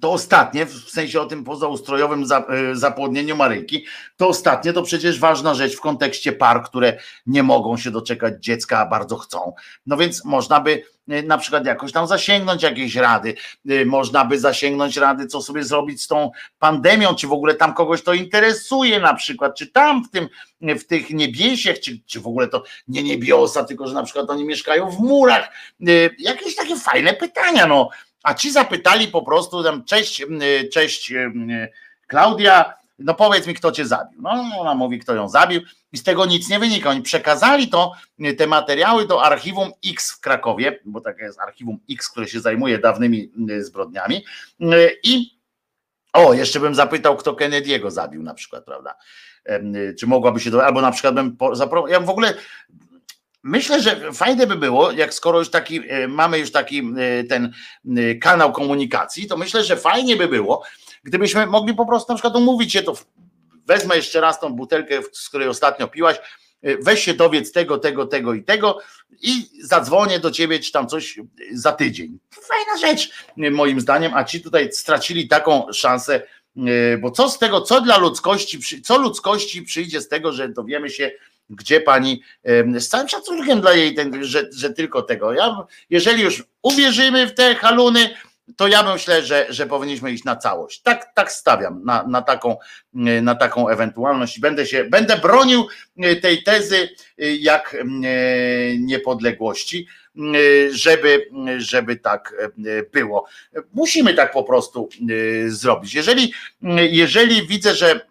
to 0.02 0.12
ostatnie, 0.12 0.66
w 0.66 0.90
sensie 0.90 1.22
o 1.22 1.26
tym 1.26 1.44
pozaustrojowym 1.44 2.24
e, 2.24 2.76
zapłodnieniu 2.76 3.36
Maryjki, 3.36 3.86
to 4.18 4.28
ostatnie 4.28 4.74
to 4.74 4.84
przecież 4.84 5.20
ważna 5.20 5.54
rzecz 5.54 5.76
w 5.76 5.82
kontekście 5.82 6.32
par, 6.32 6.64
które 6.64 6.98
nie 7.26 7.44
mogą 7.44 7.78
się 7.78 7.92
doczekać 7.92 8.34
dziecka, 8.44 8.80
a 8.80 8.86
bardzo 8.86 9.18
chcą. 9.18 9.54
No 9.86 9.98
więc 9.98 10.26
można 10.26 10.60
by 10.60 10.84
e, 11.08 11.24
na 11.24 11.38
przykład 11.38 11.66
jakoś 11.66 11.92
tam 11.92 12.08
zasięgnąć 12.08 12.64
jakiejś 12.64 12.96
rady, 12.96 13.36
e, 13.70 13.86
można 13.86 14.26
by 14.26 14.40
zasięgnąć 14.40 14.98
rady, 14.98 15.28
co 15.28 15.42
sobie 15.42 15.64
zrobić 15.64 16.02
z 16.02 16.08
tą 16.08 16.32
pandemią, 16.60 17.16
czy 17.16 17.28
w 17.28 17.34
ogóle 17.34 17.56
tam 17.56 17.74
kogoś 17.74 18.04
to 18.04 18.14
interesuje 18.14 19.00
na 19.00 19.14
przykład, 19.14 19.56
czy 19.56 19.68
tam 19.68 20.04
w 20.04 20.10
tym, 20.10 20.30
w 20.62 20.84
tych 20.84 21.10
niebiesiach, 21.10 21.80
czy, 21.80 22.00
czy 22.06 22.20
w 22.20 22.28
ogóle 22.28 22.48
to 22.48 22.64
nie 22.88 23.04
niebiosa, 23.04 23.64
tylko 23.64 23.88
że 23.88 23.94
na 23.94 24.04
przykład 24.04 24.30
oni 24.30 24.46
mieszkają 24.46 24.90
w 24.90 25.00
murach. 25.00 25.50
Jakieś 26.20 26.56
takie 26.56 26.76
fajne 26.76 27.14
pytania, 27.14 27.68
no 27.68 27.90
a 28.24 28.34
ci 28.34 28.52
zapytali 28.52 29.08
po 29.08 29.22
prostu 29.22 29.64
tam, 29.64 29.84
cześć, 29.86 30.26
cześć 30.74 31.14
Klaudia, 32.08 32.74
no 33.00 33.14
powiedz 33.14 33.48
mi, 33.48 33.54
kto 33.54 33.72
cię 33.72 33.86
zabił. 33.86 34.22
No 34.22 34.30
ona 34.60 34.76
mówi, 34.76 35.00
kto 35.00 35.16
ją 35.16 35.30
zabił 35.30 35.62
i 35.92 35.98
z 35.98 36.04
tego 36.04 36.26
nic 36.26 36.50
nie 36.50 36.60
wynika. 36.60 36.90
Oni 36.90 37.02
przekazali 37.02 37.68
to, 37.68 37.92
te 38.38 38.48
materiały 38.48 39.08
do 39.08 39.24
archiwum 39.24 39.72
X 39.86 40.12
w 40.12 40.20
Krakowie, 40.20 40.80
bo 40.86 41.02
takie 41.02 41.24
jest 41.24 41.40
archiwum 41.40 41.80
X, 41.92 42.10
które 42.10 42.28
się 42.28 42.40
zajmuje 42.40 42.78
dawnymi 42.78 43.32
zbrodniami 43.60 44.26
i 45.04 45.40
o, 46.14 46.34
jeszcze 46.34 46.60
bym 46.60 46.76
zapytał, 46.76 47.18
kto 47.18 47.34
Kennedy'ego 47.34 47.92
zabił 47.92 48.24
na 48.24 48.34
przykład, 48.34 48.66
prawda? 48.66 48.96
Czy 50.00 50.08
mogłaby 50.08 50.40
się, 50.40 50.52
do, 50.52 50.66
albo 50.66 50.82
na 50.82 50.92
przykład 50.92 51.16
bym 51.16 51.38
zaproponował, 51.54 51.88
ja 51.88 52.00
w 52.00 52.10
ogóle 52.10 52.34
Myślę, 53.44 53.82
że 53.82 54.14
fajne 54.14 54.48
by 54.48 54.56
było, 54.56 54.92
jak 54.92 55.14
skoro 55.14 55.40
już 55.40 55.50
taki 55.50 55.82
e, 55.90 56.08
mamy 56.08 56.40
już 56.40 56.52
taki 56.52 56.94
e, 56.98 57.24
ten 57.24 57.54
e, 57.98 58.16
kanał 58.16 58.52
komunikacji, 58.52 59.28
to 59.28 59.38
myślę, 59.38 59.64
że 59.64 59.78
fajnie 59.78 60.16
by 60.16 60.28
było, 60.28 60.64
gdybyśmy 61.04 61.46
mogli 61.46 61.74
po 61.74 61.86
prostu 61.86 62.14
na 62.14 62.16
przykład 62.16 62.36
umówić 62.36 62.74
się, 62.74 62.84
to 62.84 62.94
wezmę 63.66 63.96
jeszcze 63.96 64.22
raz 64.22 64.40
tą 64.40 64.54
butelkę, 64.54 65.02
z 65.12 65.30
której 65.30 65.48
ostatnio 65.48 65.88
piłaś, 65.88 66.18
weź 66.82 67.04
się 67.04 67.14
dowiedz 67.14 67.52
tego, 67.52 67.78
tego, 67.78 68.06
tego 68.06 68.34
i 68.34 68.44
tego 68.44 68.80
i 69.22 69.50
zadzwonię 69.64 70.20
do 70.20 70.32
ciebie, 70.32 70.60
czy 70.60 70.72
tam 70.72 70.88
coś 70.88 71.20
za 71.54 71.72
tydzień. 71.72 72.20
Fajna 72.32 72.88
rzecz, 72.88 73.12
moim 73.52 73.82
zdaniem, 73.82 74.14
a 74.14 74.24
ci 74.24 74.42
tutaj 74.42 74.72
stracili 74.72 75.28
taką 75.28 75.74
szansę, 75.74 76.22
bo 77.02 77.12
co 77.12 77.30
z 77.30 77.40
tego, 77.40 77.62
co 77.62 77.82
dla 77.82 77.98
ludzkości, 77.98 78.84
co 78.84 78.98
ludzkości 78.98 79.62
przyjdzie 79.62 80.02
z 80.02 80.08
tego, 80.08 80.32
że 80.32 80.50
dowiemy 80.50 80.90
się, 80.90 81.12
gdzie 81.50 81.82
pani, 81.82 82.22
z 82.78 82.88
całym 82.88 83.10
szacunkiem 83.10 83.62
dla 83.62 83.74
jej, 83.74 83.96
że, 84.22 84.50
że 84.52 84.70
tylko 84.70 85.02
tego. 85.02 85.34
Ja, 85.34 85.66
jeżeli 85.90 86.24
już 86.24 86.44
uwierzymy 86.62 87.28
w 87.28 87.34
te 87.34 87.56
haluny, 87.56 88.10
to 88.56 88.68
ja 88.68 88.94
myślę, 88.94 89.24
że, 89.24 89.46
że 89.50 89.66
powinniśmy 89.66 90.12
iść 90.12 90.24
na 90.24 90.36
całość. 90.36 90.82
Tak, 90.82 91.14
tak 91.16 91.32
stawiam 91.32 91.84
na, 91.86 92.04
na, 92.08 92.22
taką, 92.22 92.58
na 93.22 93.36
taką 93.36 93.70
ewentualność. 93.70 94.40
Będę 94.40 94.66
się, 94.66 94.84
będę 94.84 95.18
bronił 95.18 95.68
tej 96.22 96.44
tezy 96.44 96.90
jak 97.40 97.78
niepodległości, 98.80 99.88
żeby, 100.72 101.30
żeby 101.58 101.96
tak 101.96 102.34
było. 102.92 103.26
Musimy 103.74 104.14
tak 104.14 104.32
po 104.32 104.44
prostu 104.44 104.90
zrobić. 105.48 105.94
Jeżeli, 105.94 106.34
jeżeli 106.92 107.48
widzę, 107.48 107.76
że 107.76 108.08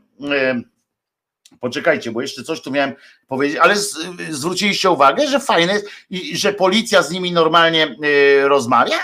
Poczekajcie, 1.61 2.13
bo 2.13 2.21
jeszcze 2.21 2.43
coś 2.43 2.61
tu 2.61 2.71
miałem 2.71 2.95
powiedzieć, 3.29 3.59
ale 3.59 3.77
z, 3.77 3.99
zwróciliście 4.31 4.91
uwagę, 4.91 5.29
że 5.29 5.41
fajne 5.41 5.73
jest 5.73 5.87
i 6.11 6.37
że 6.37 6.53
policja 6.53 7.03
z 7.03 7.11
nimi 7.11 7.33
normalnie 7.33 7.97
y, 8.05 8.49
rozmawia? 8.49 8.99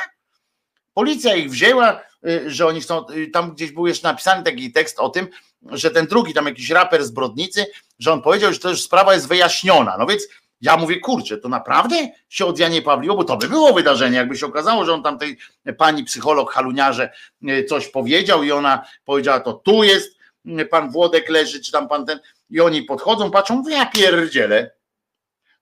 Policja 0.95 1.35
ich 1.35 1.51
wzięła, 1.51 2.01
y, 2.27 2.51
że 2.51 2.67
oni 2.67 2.81
chcą, 2.81 3.07
y, 3.11 3.31
tam 3.31 3.55
gdzieś 3.55 3.73
był 3.73 3.87
jeszcze 3.87 4.09
napisany 4.09 4.43
taki 4.43 4.73
tekst 4.73 4.99
o 4.99 5.09
tym, 5.09 5.29
że 5.71 5.91
ten 5.91 6.07
drugi, 6.07 6.35
tam 6.35 6.47
jakiś 6.47 6.71
raper 6.71 7.05
z 7.05 7.11
Brodnicy, 7.11 7.67
że 7.99 8.13
on 8.13 8.23
powiedział, 8.23 8.53
że 8.53 8.59
to 8.59 8.71
już 8.71 8.83
sprawa 8.83 9.15
jest 9.15 9.29
wyjaśniona. 9.29 9.97
No 9.99 10.07
więc 10.07 10.29
ja 10.61 10.77
mówię, 10.77 11.01
kurczę, 11.01 11.39
to 11.39 11.49
naprawdę 11.49 12.09
się 12.29 12.47
od 12.47 12.59
Janie 12.59 12.83
Pawliło, 12.83 13.17
bo 13.17 13.25
to 13.25 13.37
by 13.37 13.49
było 13.49 13.73
wydarzenie, 13.73 14.17
jakby 14.17 14.37
się 14.37 14.47
okazało, 14.47 14.85
że 14.85 14.93
on 14.93 15.03
tam 15.03 15.19
tej 15.19 15.39
pani 15.79 16.05
psycholog 16.05 16.53
haluniarze 16.53 17.13
y, 17.49 17.65
coś 17.65 17.89
powiedział 17.89 18.43
i 18.43 18.53
ona 18.53 18.87
powiedziała, 19.05 19.41
to 19.41 19.53
tu 19.53 19.85
jest, 19.85 20.17
y, 20.61 20.67
pan 20.67 20.91
Włodek 20.91 21.29
leży, 21.29 21.61
czy 21.61 21.73
tam 21.73 21.89
pan 21.89 22.07
ten, 22.07 22.21
i 22.51 22.61
oni 22.61 22.83
podchodzą, 22.83 23.31
patrzą, 23.31 23.55
mówię, 23.57 23.75
ja 23.75 23.87
pierdzielę. 23.87 24.71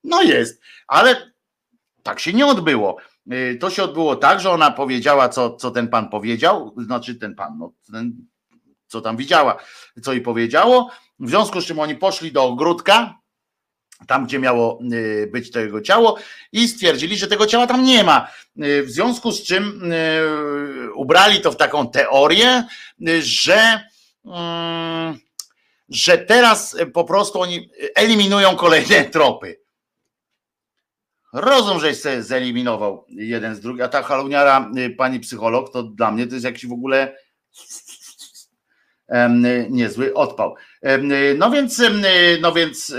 No 0.05 0.23
jest, 0.23 0.63
ale 0.87 1.33
tak 2.03 2.21
się 2.21 2.33
nie 2.33 2.47
odbyło. 2.47 2.97
Y, 3.33 3.59
To 3.61 3.71
się 3.71 3.83
odbyło 3.83 4.17
tak, 4.17 4.41
że 4.41 4.51
ona 4.51 4.71
powiedziała, 4.71 5.29
co, 5.29 5.57
co 5.57 5.71
ten 5.71 5.89
pan 5.89 6.09
powiedział, 6.09 6.75
znaczy 6.79 7.15
ten 7.15 7.35
pan, 7.35 7.59
no, 7.59 7.73
ten, 7.93 8.13
co 8.87 9.01
tam 9.01 9.17
widziała, 9.17 9.57
co 10.03 10.13
jej 10.13 10.23
powiedziało. 10.23 10.91
W 11.19 11.29
związku 11.29 11.61
z 11.61 11.67
czym 11.67 11.79
oni 11.79 11.95
poszli 11.95 12.33
do 12.33 12.45
ogródka, 12.45 13.19
tam 14.07 14.27
gdzie 14.27 14.39
miało 14.39 14.79
y, 14.93 15.31
być 15.33 15.51
to 15.51 15.61
jego 15.61 15.81
ciało, 15.81 16.19
i 16.53 16.69
stwierdzili, 16.69 17.17
że 17.17 17.27
tego 17.27 17.47
ciała 17.47 17.67
tam 17.67 17.85
nie 17.85 18.05
ma. 18.05 18.29
Y, 18.65 18.83
W 18.83 18.91
związku 18.91 19.33
z 19.33 19.43
czym 19.43 19.93
ubrali 20.95 21.41
to 21.41 21.53
w 21.53 21.57
taką 21.57 21.89
teorię, 21.91 22.65
że, 23.21 23.81
mm, 24.25 25.19
że 25.93 26.19
teraz 26.19 26.75
y, 26.75 26.87
po 26.87 27.05
prostu 27.05 27.41
oni 27.41 27.71
eliminują 27.95 28.57
kolejne 28.57 29.05
tropy. 29.15 29.61
Rozum, 31.33 31.81
żeś 31.81 31.97
se 32.01 32.23
zeliminował 32.23 33.07
jeden 33.09 33.55
z 33.55 33.61
drugim, 33.61 33.85
a 33.85 33.89
ta 33.89 34.03
haluniara, 34.03 34.71
y, 34.79 34.91
pani 34.91 35.21
psycholog, 35.21 35.73
to 35.73 35.83
dla 35.83 36.11
mnie 36.11 36.27
to 36.27 36.35
jest 36.35 36.45
jakiś 36.45 36.67
w 36.67 36.73
ogóle 36.73 37.17
niezły 39.71 40.15
odpał. 40.15 40.55
No 41.37 41.51
więc, 41.51 41.83
no 42.41 42.53
więc 42.53 42.95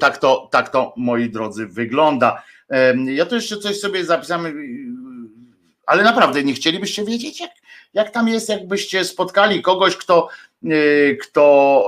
tak 0.00 0.18
to, 0.18 0.48
tak 0.52 0.68
to, 0.68 0.94
moi 0.96 1.30
drodzy, 1.30 1.66
wygląda. 1.66 2.42
Ja 3.06 3.26
tu 3.26 3.34
jeszcze 3.34 3.56
coś 3.56 3.80
sobie 3.80 4.04
zapisałem, 4.04 4.44
ale 5.90 6.02
naprawdę 6.02 6.44
nie 6.44 6.54
chcielibyście 6.54 7.04
wiedzieć, 7.04 7.40
jak, 7.40 7.50
jak 7.94 8.10
tam 8.10 8.28
jest, 8.28 8.48
jakbyście 8.48 9.04
spotkali 9.04 9.62
kogoś, 9.62 9.96
kto, 9.96 10.28
y, 10.64 11.18
kto, 11.22 11.84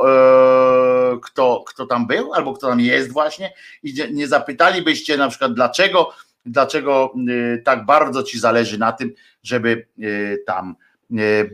e, 1.14 1.20
kto, 1.22 1.64
kto 1.66 1.86
tam 1.86 2.06
był, 2.06 2.34
albo 2.34 2.52
kto 2.52 2.68
tam 2.68 2.80
jest 2.80 3.12
właśnie, 3.12 3.52
i 3.82 3.94
nie- 4.12 4.28
zapytalibyście 4.28 5.16
na 5.16 5.28
przykład, 5.28 5.54
dlaczego, 5.54 6.12
dlaczego 6.46 7.12
y, 7.28 7.62
tak 7.64 7.86
bardzo 7.86 8.22
ci 8.22 8.38
zależy 8.38 8.78
na 8.78 8.92
tym, 8.92 9.12
żeby 9.42 9.86
y, 9.98 10.42
tam 10.46 10.76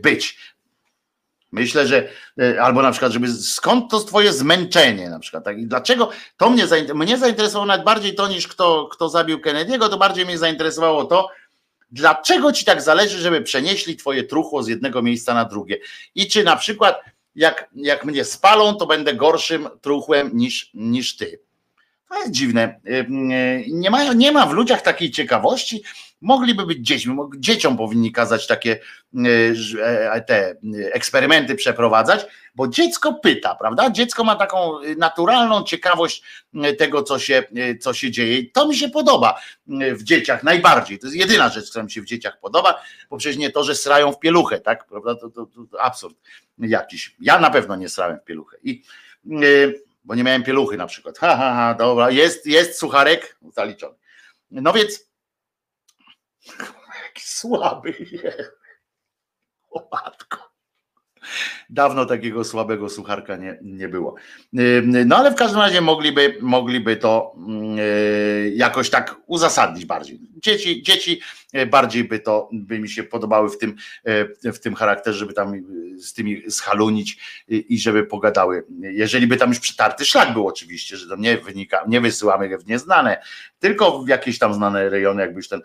być. 0.03 0.37
Myślę, 1.51 1.87
że 1.87 2.09
albo 2.61 2.81
na 2.81 2.91
przykład, 2.91 3.11
żeby 3.11 3.27
skąd 3.33 3.91
to 3.91 3.99
twoje 3.99 4.33
zmęczenie 4.33 5.09
na 5.09 5.19
przykład, 5.19 5.43
tak? 5.43 5.57
I 5.59 5.67
dlaczego 5.67 6.09
to 6.37 6.49
mnie, 6.49 6.67
zainter- 6.67 6.95
mnie 6.95 7.17
zainteresowało 7.17 7.65
nawet 7.65 7.85
bardziej 7.85 8.15
to 8.15 8.27
niż 8.27 8.47
kto, 8.47 8.89
kto 8.91 9.09
zabił 9.09 9.37
Kennedy'ego, 9.37 9.89
to 9.89 9.97
bardziej 9.97 10.25
mnie 10.25 10.37
zainteresowało 10.37 11.05
to, 11.05 11.29
dlaczego 11.91 12.51
ci 12.51 12.65
tak 12.65 12.81
zależy, 12.81 13.19
żeby 13.19 13.41
przenieśli 13.41 13.95
twoje 13.95 14.23
truchło 14.23 14.63
z 14.63 14.67
jednego 14.67 15.01
miejsca 15.01 15.33
na 15.33 15.45
drugie. 15.45 15.77
I 16.15 16.27
czy 16.27 16.43
na 16.43 16.55
przykład 16.55 17.01
jak, 17.35 17.69
jak 17.75 18.05
mnie 18.05 18.25
spalą, 18.25 18.75
to 18.75 18.87
będę 18.87 19.13
gorszym 19.13 19.69
truchłem 19.81 20.29
niż, 20.33 20.71
niż 20.73 21.15
ty. 21.15 21.39
To 22.09 22.19
jest 22.19 22.31
dziwne. 22.31 22.79
Nie 23.67 23.89
ma, 23.91 24.13
nie 24.13 24.31
ma 24.31 24.45
w 24.45 24.53
ludziach 24.53 24.81
takiej 24.81 25.11
ciekawości. 25.11 25.83
Mogliby 26.21 26.65
być 26.65 26.79
dziećmi. 26.87 27.15
Dzieciom 27.37 27.77
powinni 27.77 28.11
kazać 28.11 28.47
takie 28.47 28.79
y, 29.25 29.55
że, 29.55 30.11
e, 30.13 30.21
te 30.21 30.51
y, 30.51 30.93
eksperymenty 30.93 31.55
przeprowadzać, 31.55 32.25
bo 32.55 32.67
dziecko 32.67 33.13
pyta, 33.13 33.55
prawda? 33.55 33.89
Dziecko 33.89 34.23
ma 34.23 34.35
taką 34.35 34.81
y, 34.83 34.95
naturalną 34.95 35.63
ciekawość 35.63 36.23
tego, 36.77 37.03
co 37.03 37.19
się, 37.19 37.43
co 37.79 37.93
się 37.93 38.11
dzieje. 38.11 38.51
To 38.53 38.67
mi 38.67 38.75
się 38.75 38.89
podoba 38.89 39.41
w 39.67 40.03
dzieciach 40.03 40.43
najbardziej. 40.43 40.99
To 40.99 41.07
jest 41.07 41.17
jedyna 41.17 41.49
rzecz, 41.49 41.69
która 41.69 41.83
mi 41.83 41.91
się 41.91 42.01
w 42.01 42.05
dzieciach 42.05 42.39
podoba, 42.39 42.81
bo 43.09 43.17
przecież 43.17 43.37
nie 43.37 43.51
to, 43.51 43.63
że 43.63 43.75
srają 43.75 44.11
w 44.11 44.19
pieluchę, 44.19 44.59
tak? 44.59 44.87
Prawda? 44.87 45.15
To, 45.15 45.29
to, 45.29 45.45
to, 45.71 45.81
absurd 45.81 46.15
jakiś. 46.57 47.15
Ja 47.19 47.39
na 47.39 47.49
pewno 47.49 47.75
nie 47.75 47.89
srałem 47.89 48.19
w 48.19 48.23
pieluchę. 48.23 48.57
I 48.63 48.83
y, 49.43 49.88
bo 50.09 50.15
nie 50.15 50.23
miałem 50.23 50.43
pieluchy 50.43 50.77
na 50.77 50.87
przykład. 50.87 51.17
Ha, 51.17 51.37
ha, 51.37 51.53
ha, 51.53 51.73
dobra, 51.73 52.11
jest, 52.11 52.45
jest 52.45 52.79
sucharek 52.79 53.37
zaliczony. 53.41 53.95
No 54.51 54.73
więc 54.73 55.11
jaki 57.03 57.21
słaby 57.21 57.95
jest. 57.99 58.51
O 59.69 59.89
matko. 59.91 60.48
Dawno 61.69 62.05
takiego 62.05 62.43
słabego 62.43 62.89
sucharka 62.89 63.35
nie, 63.35 63.59
nie 63.61 63.87
było. 63.87 64.15
No 65.05 65.17
ale 65.17 65.31
w 65.31 65.35
każdym 65.35 65.59
razie 65.59 65.81
mogliby, 65.81 66.37
mogliby 66.41 66.97
to 66.97 67.35
yy, 67.75 68.51
jakoś 68.55 68.89
tak 68.89 69.15
uzasadnić 69.25 69.85
bardziej. 69.85 70.19
Dzieci, 70.37 70.83
dzieci 70.83 71.21
yy, 71.53 71.65
bardziej 71.65 72.03
by 72.03 72.19
to 72.19 72.49
by 72.53 72.79
mi 72.79 72.89
się 72.89 73.03
podobały 73.03 73.49
w 73.49 73.57
tym, 73.57 73.75
yy, 74.43 74.53
w 74.53 74.59
tym 74.59 74.75
charakterze, 74.75 75.19
żeby 75.19 75.33
tam 75.33 75.53
z 75.97 76.13
tymi 76.13 76.51
schalunić 76.51 77.17
i 77.47 77.65
i 77.69 77.79
żeby 77.79 78.03
pogadały. 78.05 78.65
Jeżeli 78.79 79.27
by 79.27 79.37
tam 79.37 79.49
już 79.49 79.59
przytarty 79.59 80.05
szlak 80.05 80.33
był 80.33 80.47
oczywiście, 80.47 80.97
że 80.97 81.07
to 81.07 81.15
nie 81.15 81.37
wynika, 81.37 81.85
nie 81.87 82.01
wysyłamy 82.01 82.57
w 82.57 82.67
nieznane, 82.67 83.21
tylko 83.59 84.03
w 84.03 84.07
jakieś 84.07 84.39
tam 84.39 84.53
znane 84.53 84.89
rejony, 84.89 85.21
jakby 85.21 85.37
już 85.37 85.47
ten 85.47 85.61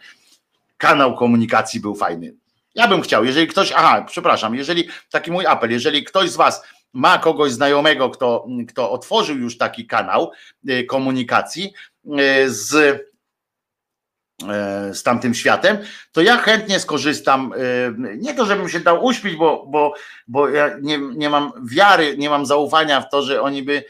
kanał 0.78 1.16
komunikacji 1.16 1.80
był 1.80 1.94
fajny. 1.94 2.34
Ja 2.74 2.88
bym 2.88 3.02
chciał, 3.02 3.24
jeżeli 3.24 3.46
ktoś, 3.46 3.72
aha, 3.72 4.04
przepraszam, 4.08 4.54
jeżeli 4.54 4.88
taki 5.10 5.32
mój 5.32 5.46
apel, 5.46 5.70
jeżeli 5.70 6.04
ktoś 6.04 6.30
z 6.30 6.36
Was 6.36 6.62
ma 6.92 7.18
kogoś 7.18 7.52
znajomego, 7.52 8.10
kto, 8.10 8.46
kto 8.68 8.90
otworzył 8.90 9.36
już 9.36 9.58
taki 9.58 9.86
kanał 9.86 10.32
y, 10.68 10.84
komunikacji 10.84 11.72
y, 12.06 12.50
z, 12.50 12.74
y, 12.74 13.04
z 14.94 15.02
tamtym 15.02 15.34
światem, 15.34 15.78
to 16.12 16.20
ja 16.20 16.36
chętnie 16.36 16.80
skorzystam. 16.80 17.52
Nie 18.18 18.34
to, 18.34 18.46
żebym 18.46 18.68
się 18.68 18.80
dał 18.80 19.04
uśpić, 19.04 19.36
bo, 19.36 19.66
bo, 19.66 19.94
bo 20.28 20.48
ja 20.48 20.70
nie, 20.82 20.98
nie 20.98 21.30
mam 21.30 21.52
wiary, 21.64 22.16
nie 22.18 22.30
mam 22.30 22.46
zaufania 22.46 23.00
w 23.00 23.10
to, 23.10 23.22
że 23.22 23.42
oni 23.42 23.62
by 23.62 23.84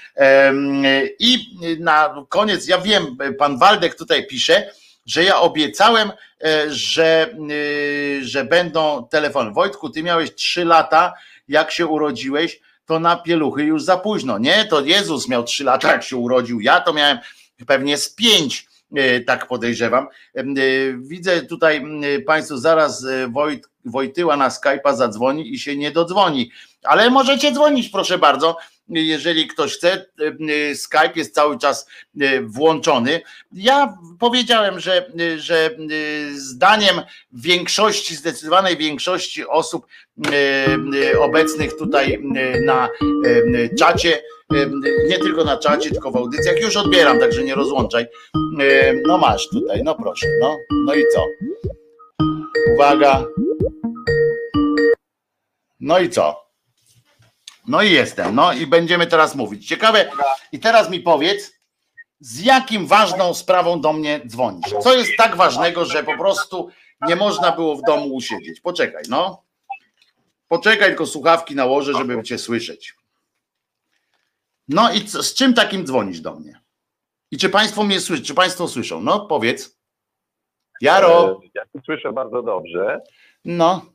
I 1.19 1.57
na 1.81 2.25
koniec, 2.29 2.69
ja 2.69 2.79
wiem, 2.79 3.17
pan 3.39 3.59
Waldek 3.59 3.95
tutaj 3.95 4.27
pisze, 4.27 4.71
że 5.07 5.25
ja 5.25 5.41
obiecałem, 5.41 6.13
e, 6.45 6.71
że, 6.71 7.35
y, 7.51 8.21
że 8.23 8.45
będą 8.45 9.09
telefony. 9.11 9.51
Wojtku, 9.51 9.91
ty 9.91 10.03
miałeś 10.03 10.35
trzy 10.35 10.65
lata, 10.65 11.15
jak 11.49 11.71
się 11.71 11.87
urodziłeś, 11.87 12.61
to 12.87 13.01
na 13.01 13.17
pieluchy 13.17 13.65
już 13.65 13.83
za 13.83 13.97
późno. 13.97 14.39
Nie, 14.39 14.65
to 14.65 14.81
Jezus 14.81 15.29
miał 15.29 15.45
trzy 15.45 15.65
lata, 15.65 15.93
jak 15.93 16.03
się 16.03 16.17
urodził. 16.17 16.61
Ja 16.61 16.81
to 16.81 16.93
miałem 16.93 17.19
pewnie 17.67 17.97
z 17.97 18.15
pięć, 18.15 18.67
e, 18.67 18.70
tak 19.27 19.47
podejrzewam. 19.49 20.07
E, 20.35 20.45
Widzę 20.99 21.43
tutaj 21.43 21.77
m, 21.77 22.03
Państwu 22.27 22.57
zaraz 22.57 23.05
e, 23.05 23.29
Wojt, 23.29 23.69
Wojtyła 23.85 24.37
na 24.37 24.49
Skype'a 24.49 24.97
zadzwoni 24.97 25.55
i 25.55 25.59
się 25.59 25.77
nie 25.77 25.91
dodzwoni. 25.91 26.51
Ale 26.83 27.11
możecie 27.11 27.53
dzwonić, 27.53 27.89
proszę 27.89 28.19
bardzo. 28.19 28.57
Jeżeli 28.91 29.47
ktoś 29.47 29.77
chce, 29.77 29.93
e, 29.93 30.05
e, 30.71 30.75
Skype 30.75 31.13
jest 31.17 31.35
cały 31.35 31.59
czas 31.59 31.87
e, 32.21 32.41
włączony. 32.43 33.21
Ja 33.53 33.99
powiedziałem, 34.19 34.81
że, 34.81 35.11
że 35.37 35.71
zdaniem 36.33 37.03
większości, 37.33 38.17
zdecydowanej 38.17 38.77
większości 38.77 39.47
osób 39.47 39.87
obecnych 41.21 41.77
tutaj 41.77 42.23
na 42.67 42.89
czacie, 43.79 44.23
nie 45.09 45.19
tylko 45.19 45.45
na 45.45 45.57
czacie, 45.57 45.91
tylko 45.91 46.11
w 46.11 46.17
audycjach, 46.17 46.61
już 46.61 46.77
odbieram, 46.77 47.21
także 47.21 47.45
nie 47.45 47.55
rozłączaj. 47.55 48.07
No 49.07 49.19
masz 49.19 49.49
tutaj, 49.49 49.83
no 49.85 49.95
proszę, 49.95 50.27
no, 50.41 50.57
no 50.87 50.95
i 50.95 51.05
co? 51.15 51.25
Uwaga. 52.75 53.25
No 55.81 55.99
i 55.99 56.11
co? 56.11 56.50
No 57.71 57.83
i 57.83 57.91
jestem, 57.93 58.35
no 58.35 58.53
i 58.53 58.67
będziemy 58.67 59.07
teraz 59.07 59.35
mówić. 59.35 59.67
Ciekawe, 59.69 60.11
i 60.53 60.59
teraz 60.59 60.91
mi 60.91 61.01
powiedz, 61.01 61.53
z 62.21 62.41
jakim 62.41 62.87
ważną 62.87 63.35
sprawą 63.35 63.81
do 63.81 63.93
mnie 63.93 64.21
dzwonisz? 64.27 64.75
Co 64.83 64.95
jest 64.97 65.11
tak 65.17 65.37
ważnego, 65.37 65.85
że 65.85 66.05
po 66.05 66.17
prostu 66.19 66.71
nie 67.09 67.17
można 67.17 67.53
było 67.53 67.77
w 67.77 67.83
domu 67.83 68.15
usiedzieć? 68.15 68.61
Poczekaj, 68.61 69.03
no. 69.09 69.43
Poczekaj, 70.49 70.89
tylko 70.89 71.07
słuchawki 71.07 71.55
nałożę, 71.55 71.93
żeby 71.93 72.23
cię 72.23 72.39
słyszeć. 72.39 72.95
No 74.69 74.93
i 74.93 75.05
co, 75.05 75.23
z 75.23 75.35
czym 75.35 75.55
takim 75.55 75.87
dzwonisz 75.87 76.21
do 76.21 76.35
mnie? 76.35 76.61
I 77.31 77.39
czy 77.39 77.49
państwo 77.49 77.85
mnie 77.85 78.01
słyszą? 78.01 78.23
Czy 78.23 78.35
państwo 78.35 78.69
słyszą? 78.69 79.01
No 79.01 79.27
powiedz. 79.27 79.79
Jaro, 80.81 81.41
Ja 81.55 81.63
słyszę 81.85 82.13
bardzo 82.13 82.43
dobrze. 82.43 83.01
no. 83.45 83.87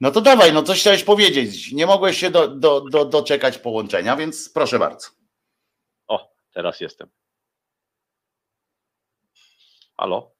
No 0.00 0.10
to 0.10 0.20
dawaj, 0.20 0.52
no 0.52 0.62
coś 0.62 0.80
chciałeś 0.80 1.04
powiedzieć. 1.04 1.72
Nie 1.72 1.86
mogłeś 1.86 2.18
się 2.18 2.30
do, 2.30 2.48
do, 2.48 2.80
do, 2.80 3.04
doczekać 3.04 3.58
połączenia, 3.58 4.16
więc 4.16 4.48
proszę 4.48 4.78
bardzo. 4.78 5.08
O, 6.08 6.30
teraz 6.54 6.80
jestem. 6.80 7.08
Halo? 9.96 10.38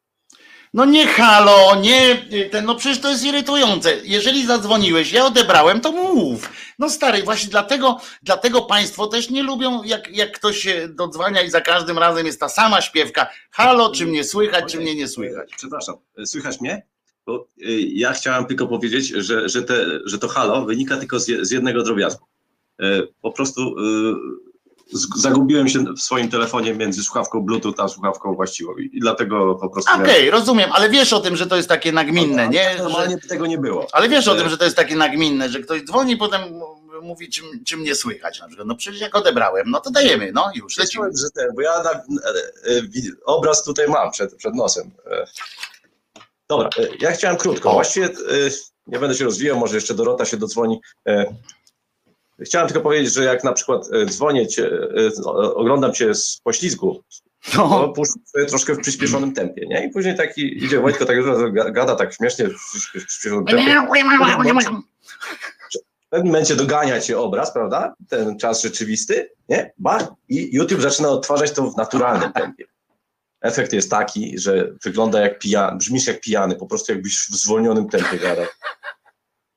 No 0.75 0.85
nie 0.85 1.07
halo, 1.07 1.81
nie, 1.81 2.17
ten, 2.51 2.65
no 2.65 2.75
przecież 2.75 3.01
to 3.01 3.11
jest 3.11 3.25
irytujące. 3.25 3.97
Jeżeli 4.05 4.47
zadzwoniłeś, 4.47 5.13
ja 5.13 5.25
odebrałem, 5.27 5.81
to 5.81 5.93
mów. 5.93 6.53
No 6.79 6.91
stary, 6.91 7.23
właśnie 7.23 7.51
dlatego, 7.51 8.01
dlatego 8.23 8.63
państwo 8.63 9.07
też 9.07 9.31
nie 9.31 9.43
lubią, 9.43 9.83
jak, 9.83 10.09
jak 10.09 10.33
ktoś 10.33 10.59
się 10.59 10.89
dodzwania 10.89 11.43
i 11.43 11.51
za 11.51 11.61
każdym 11.61 11.99
razem 11.99 12.27
jest 12.27 12.41
ta 12.41 12.49
sama 12.49 12.81
śpiewka. 12.81 13.31
Halo, 13.51 13.93
czy 13.93 14.07
mnie 14.07 14.25
słychać, 14.25 14.73
czy 14.73 14.79
mnie 14.79 14.95
nie 14.95 15.09
słychać. 15.09 15.51
Przepraszam, 15.57 15.97
słychać 16.27 16.61
mnie? 16.61 16.87
Bo 17.29 17.47
y, 17.63 17.81
ja 17.81 18.13
chciałem 18.13 18.47
tylko 18.47 18.67
powiedzieć, 18.67 19.09
że, 19.09 19.49
że, 19.49 19.63
te, 19.63 19.87
że 20.05 20.19
to 20.19 20.29
halo 20.29 20.65
wynika 20.65 20.97
tylko 20.97 21.21
z, 21.21 21.29
je- 21.29 21.45
z 21.45 21.51
jednego 21.51 21.83
drobiazgu. 21.83 22.25
Y, 22.83 23.09
Po 23.23 23.33
prostu 23.33 23.61
y, 23.79 24.15
zagubiłem 25.17 25.69
się 25.69 25.85
w 25.95 26.01
swoim 26.01 26.29
telefonie 26.31 26.75
między 26.75 27.03
słuchawką 27.03 27.41
Bluetooth 27.41 27.75
a 27.79 27.89
słuchawką 27.89 28.35
właściwą 28.35 28.77
i 28.77 29.01
dlatego 29.01 29.55
po 29.55 29.69
prostu... 29.71 29.93
Okej, 29.95 30.31
rozumiem, 30.31 30.71
ale 30.73 30.91
wiesz 30.91 31.13
o 31.13 31.21
tym, 31.21 31.37
że 31.37 31.47
to 31.47 31.57
jest 31.57 31.69
takie 31.69 31.93
nagminne, 31.93 32.49
nie? 32.49 32.77
Że, 32.77 32.83
Normalnie 32.83 33.17
by 33.17 33.29
tego 33.29 33.47
nie 33.47 33.59
było. 33.59 33.87
ale 33.93 34.09
wiesz 34.09 34.29
o 34.29 34.35
tym, 34.35 34.49
że 34.49 34.59
to 34.59 34.65
jest 34.65 34.77
takie 34.77 34.97
nagminne, 34.97 35.49
że 35.49 35.61
ktoś 35.61 35.83
dzwoni, 35.83 36.17
potem 36.17 36.41
mówi, 37.03 37.29
czym, 37.29 37.47
czym 37.65 37.83
nie 37.83 37.95
słychać. 37.95 38.41
Na 38.41 38.47
przykład, 38.47 38.69
no 38.69 38.75
przecież 38.77 39.01
jak 39.01 39.17
odebrałem, 39.17 39.71
no 39.71 39.81
to 39.81 39.91
dajemy, 39.91 40.33
no 40.35 40.51
już 40.55 40.77
lecimy. 40.79 41.07
Myślałem, 41.09 41.17
że 41.17 41.31
ten, 41.35 41.55
bo 41.55 41.61
ja 41.63 41.83
na, 41.83 41.91
e, 41.91 41.99
e, 42.77 42.83
obraz 43.25 43.65
tutaj 43.65 43.89
mam 43.89 44.11
przed, 44.11 44.35
przed 44.37 44.55
nosem. 44.55 44.91
Dobra, 46.49 46.69
e, 46.79 46.89
ja 47.01 47.13
chciałem 47.13 47.37
krótko. 47.37 47.73
Właściwie 47.73 48.09
nie 48.87 48.99
będę 48.99 49.15
się 49.15 49.25
rozwijał, 49.25 49.59
może 49.59 49.75
jeszcze 49.75 49.95
Dorota 49.95 50.25
się 50.25 50.37
dodzwoni. 50.37 50.81
E, 51.09 51.35
Chciałem 52.41 52.69
tylko 52.69 52.81
powiedzieć, 52.83 53.15
że 53.15 53.25
jak 53.25 53.45
na 53.45 53.53
przykład 53.53 53.83
e, 53.93 54.07
dzwonię 54.07 54.47
cię, 54.47 54.71
oglądam 55.55 55.93
cię 55.93 56.15
z 56.15 56.41
poślizgu, 56.45 57.03
to 57.53 57.69
No, 57.69 57.89
puszczę 57.89 58.15
sobie 58.27 58.47
troszkę 58.47 58.75
w 58.75 58.81
przyspieszonym 58.81 59.33
tempie, 59.35 59.67
nie? 59.67 59.87
I 59.87 59.91
później 59.91 60.17
taki 60.17 60.65
idzie 60.65 60.81
Wojtko, 60.81 61.05
tak 61.05 61.17
ga- 61.17 61.73
gada 61.73 61.97
tak 61.97 62.15
śmiesznie 62.15 62.49
w 62.49 62.55
przyspieszonym 63.07 63.45
tempie. 63.45 63.65
W 66.07 66.11
pewnym 66.11 66.27
momencie 66.33 66.57
dogania 66.57 67.01
cię 67.01 67.19
obraz, 67.19 67.53
prawda? 67.53 67.95
Ten 68.09 68.39
czas 68.39 68.63
rzeczywisty, 68.63 69.31
nie? 69.49 69.73
Ba, 69.79 70.17
i 70.29 70.57
YouTube 70.57 70.81
zaczyna 70.81 71.09
odtwarzać 71.09 71.53
to 71.53 71.71
w 71.71 71.77
naturalnym 71.77 72.33
tempie. 72.33 72.65
Efekt 73.41 73.73
jest 73.73 73.91
taki, 73.91 74.39
że 74.39 74.73
wygląda 74.85 75.21
jak 75.21 75.39
pijany, 75.39 75.79
brzmisz 75.79 76.07
jak 76.07 76.21
pijany, 76.21 76.57
po 76.57 76.67
prostu 76.67 76.93
jakbyś 76.93 77.17
w 77.17 77.37
zwolnionym 77.37 77.89
tempie 77.89 78.19
gadał. 78.19 78.47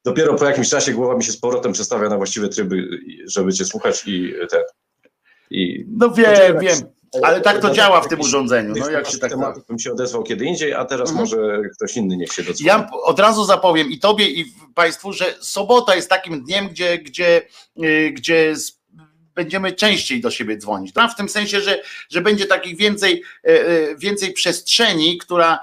Dopiero 0.06 0.36
po 0.36 0.46
jakimś 0.46 0.70
czasie 0.70 0.92
głowa 0.94 1.16
mi 1.18 1.24
się 1.24 1.32
z 1.32 1.38
powrotem 1.40 1.74
przestawia 1.74 2.10
na 2.10 2.18
właściwe 2.18 2.50
tryby, 2.50 2.88
żeby 3.26 3.54
cię 3.54 3.66
słuchać 3.66 4.04
i 4.08 4.34
ten. 4.50 4.62
I 5.50 5.86
no 5.98 6.10
wiem, 6.10 6.60
wiem, 6.60 6.78
ale 7.24 7.42
tak 7.42 7.60
to 7.62 7.70
działa 7.70 8.02
w 8.02 8.08
tym 8.08 8.20
urządzeniu, 8.20 8.74
no 8.80 8.90
jak 8.90 9.08
się 9.08 9.18
tak 9.18 9.30
tematów 9.30 9.66
bym 9.68 9.80
się 9.80 9.92
odezwał 9.92 10.24
kiedy 10.24 10.46
indziej, 10.46 10.74
a 10.74 10.86
teraz 10.86 11.10
Mhm. 11.10 11.20
może 11.28 11.62
ktoś 11.76 11.98
inny 11.98 12.18
niech 12.18 12.34
się 12.34 12.44
dodzwoni. 12.44 12.68
Ja 12.68 12.90
od 13.04 13.20
razu 13.20 13.46
zapowiem 13.46 13.92
i 13.92 14.00
tobie, 14.00 14.28
i 14.30 14.46
państwu, 14.76 15.14
że 15.14 15.34
sobota 15.40 15.96
jest 15.96 16.10
takim 16.10 16.44
dniem, 16.44 16.68
gdzie, 16.70 16.98
gdzie, 16.98 17.42
y, 17.84 18.12
gdzie 18.14 18.56
z- 18.56 18.81
będziemy 19.36 19.72
częściej 19.72 20.22
do 20.22 20.32
siebie 20.32 20.58
dzwonić. 20.58 20.94
Tak? 20.94 21.12
W 21.12 21.16
tym 21.16 21.30
sensie, 21.30 21.62
że, 21.62 21.82
że 22.10 22.22
będzie 22.22 22.46
takich 22.46 22.78
więcej, 22.78 23.24
e, 23.44 23.48
e, 23.48 23.96
więcej 23.96 24.34
przestrzeni, 24.34 25.18
która, 25.18 25.60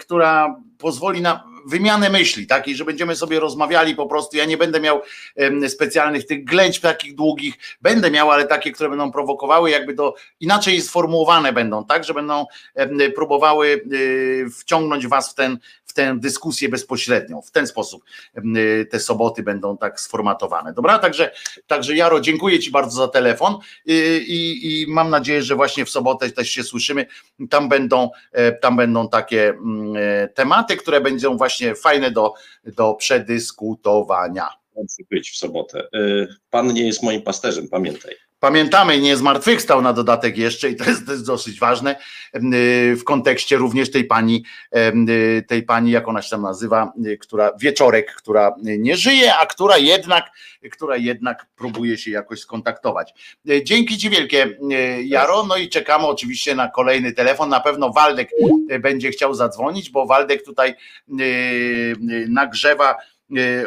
która 0.00 0.56
pozwoli 0.78 1.20
na 1.20 1.44
wymianę 1.66 2.10
myśli, 2.10 2.46
takiej, 2.46 2.76
że 2.76 2.84
będziemy 2.84 3.16
sobie 3.16 3.40
rozmawiali 3.40 3.94
po 3.94 4.06
prostu. 4.06 4.36
Ja 4.36 4.44
nie 4.44 4.56
będę 4.56 4.80
miał 4.80 5.02
specjalnych 5.68 6.26
tych 6.26 6.44
ględź 6.44 6.80
takich 6.80 7.14
długich, 7.14 7.54
będę 7.82 8.10
miał, 8.10 8.30
ale 8.30 8.46
takie, 8.46 8.72
które 8.72 8.88
będą 8.88 9.12
prowokowały, 9.12 9.70
jakby 9.70 9.94
do 9.94 10.14
inaczej 10.40 10.80
sformułowane 10.80 11.52
będą, 11.52 11.84
tak, 11.84 12.04
że 12.04 12.14
będą 12.14 12.46
próbowały 13.14 13.80
y, 13.92 14.46
wciągnąć 14.58 15.06
was 15.06 15.30
w 15.30 15.34
ten, 15.34 15.58
tę 15.96 16.16
dyskusję 16.18 16.68
bezpośrednią. 16.68 17.42
W 17.42 17.50
ten 17.50 17.66
sposób 17.66 18.04
y, 18.56 18.86
te 18.90 19.00
soboty 19.00 19.42
będą 19.42 19.76
tak 19.76 20.00
sformatowane. 20.00 20.72
Dobra, 20.72 20.98
także, 20.98 21.32
także 21.66 21.96
Jaro, 21.96 22.20
dziękuję 22.20 22.58
Ci 22.58 22.70
bardzo 22.70 22.96
za 22.96 23.08
telefon 23.08 23.54
y, 23.88 24.24
i, 24.26 24.82
i 24.82 24.86
mam 24.88 25.10
nadzieję, 25.10 25.42
że 25.42 25.54
właśnie 25.54 25.84
w 25.84 25.90
sobotę 25.90 26.30
też 26.30 26.50
się 26.50 26.62
słyszymy. 26.62 27.06
Tam 27.50 27.68
będą, 27.68 28.10
e, 28.32 28.52
tam 28.52 28.76
będą 28.76 29.08
takie 29.08 29.48
mm, 29.48 29.96
e, 29.96 30.28
tematy, 30.28 30.76
które 30.76 31.00
będą 31.00 31.36
właśnie 31.36 31.74
fajne 31.74 32.10
do, 32.10 32.34
do 32.64 32.94
przedyskutowania. 32.94 34.48
Być 35.10 35.30
w 35.30 35.36
sobotę. 35.36 35.88
Y, 35.94 36.28
Pan 36.50 36.72
nie 36.72 36.86
jest 36.86 37.02
moim 37.02 37.22
pasterzem, 37.22 37.68
pamiętaj. 37.68 38.25
Pamiętamy, 38.46 39.00
nie 39.00 39.16
zmartwychwstał 39.16 39.82
na 39.82 39.92
dodatek 39.92 40.38
jeszcze 40.38 40.70
i 40.70 40.76
to 40.76 40.84
jest, 40.84 41.06
to 41.06 41.12
jest 41.12 41.26
dosyć 41.26 41.60
ważne 41.60 41.96
y, 42.34 42.96
w 42.96 43.04
kontekście 43.04 43.56
również 43.56 43.90
tej 43.90 44.04
pani, 44.04 44.44
y, 45.08 45.42
tej 45.42 45.62
pani, 45.62 45.90
jak 45.90 46.08
ona 46.08 46.22
się 46.22 46.30
tam 46.30 46.42
nazywa, 46.42 46.92
y, 47.06 47.18
która 47.18 47.52
wieczorek, 47.60 48.14
która 48.14 48.54
nie 48.62 48.96
żyje, 48.96 49.36
a 49.36 49.46
która 49.46 49.78
jednak, 49.78 50.30
która 50.72 50.96
jednak 50.96 51.46
próbuje 51.56 51.98
się 51.98 52.10
jakoś 52.10 52.40
skontaktować. 52.40 53.14
Dzięki 53.64 53.98
Ci 53.98 54.10
wielkie, 54.10 54.58
Jaro. 55.04 55.46
No 55.46 55.56
i 55.56 55.68
czekamy 55.68 56.06
oczywiście 56.06 56.54
na 56.54 56.68
kolejny 56.68 57.12
telefon. 57.12 57.48
Na 57.48 57.60
pewno 57.60 57.92
Waldek 57.92 58.30
będzie 58.80 59.10
chciał 59.10 59.34
zadzwonić, 59.34 59.90
bo 59.90 60.06
Waldek 60.06 60.44
tutaj 60.44 60.74
nagrzewa 62.28 62.96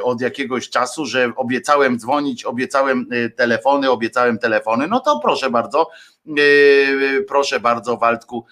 od 0.04 0.22
jakiegoś 0.22 0.70
czasu, 0.70 1.06
że 1.06 1.32
obiecałem 1.36 2.00
dzwonić, 2.00 2.46
obiecałem 2.46 3.14
y, 3.14 3.30
telefony, 3.30 3.92
obiecałem 3.92 4.40
telefony, 4.40 4.88
no 4.88 5.00
to 5.00 5.20
proszę 5.20 5.50
bardzo, 5.50 5.90
y, 6.38 7.26
proszę 7.28 7.60
bardzo 7.60 7.98
Waldku, 7.98 8.46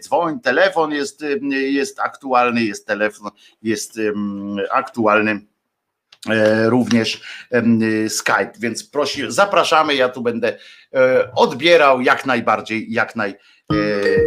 dzwoń, 0.00 0.40
telefon 0.40 0.92
jest, 0.92 1.24
jest 1.50 2.00
aktualny, 2.00 2.64
jest 2.64 2.86
telefon, 2.86 3.30
jest 3.62 3.98
aktualny 4.70 5.40
e, 6.30 6.70
również 6.70 7.20
Skype, 8.08 8.52
więc 8.58 8.84
prosi, 8.84 9.22
zapraszamy, 9.28 9.94
ja 9.94 10.08
tu 10.08 10.22
będę 10.22 10.58
e, 10.94 11.32
odbierał 11.34 12.00
jak 12.00 12.26
najbardziej, 12.26 12.92
jak 12.92 13.16
naj, 13.16 13.30
e, 13.30 13.36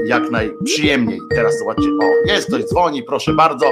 jak 0.05 0.31
najprzyjemniej. 0.31 1.19
Teraz 1.35 1.59
zobaczcie, 1.59 1.89
o, 2.03 2.27
jest 2.33 2.47
ktoś 2.47 2.63
dzwoni, 2.63 3.03
proszę 3.03 3.33
bardzo, 3.33 3.65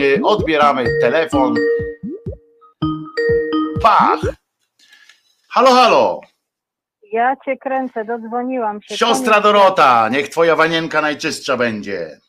E, 0.00 0.22
odbieramy 0.22 0.84
telefon. 1.00 1.54
Pach! 3.82 4.20
Halo, 5.48 5.70
halo! 5.70 6.20
Ja 7.12 7.36
cię 7.44 7.56
kręcę, 7.56 8.04
dodzwoniłam 8.04 8.82
się. 8.82 8.96
Siostra 8.96 9.40
Dorota, 9.40 10.08
niech 10.08 10.28
twoja 10.28 10.56
wanienka 10.56 11.00
najczystsza 11.00 11.56
będzie. 11.56 12.20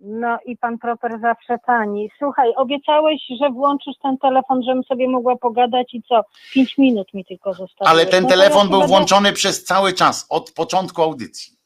No 0.00 0.38
i 0.46 0.56
pan 0.56 0.78
proper 0.78 1.20
zawsze 1.20 1.56
tani. 1.66 2.10
Słuchaj, 2.18 2.52
obiecałeś, 2.56 3.22
że 3.40 3.50
włączysz 3.50 3.94
ten 4.02 4.18
telefon, 4.18 4.62
żebym 4.62 4.84
sobie 4.84 5.08
mogła 5.08 5.36
pogadać 5.36 5.94
i 5.94 6.02
co? 6.02 6.20
Pięć 6.54 6.78
minut 6.78 7.14
mi 7.14 7.24
tylko 7.24 7.54
zostało. 7.54 7.88
Ale 7.90 8.06
ten 8.06 8.26
telefon 8.26 8.68
był 8.68 8.86
włączony 8.86 9.32
przez 9.32 9.64
cały 9.64 9.92
czas, 9.92 10.26
od 10.28 10.50
początku 10.50 11.02
audycji. 11.02 11.56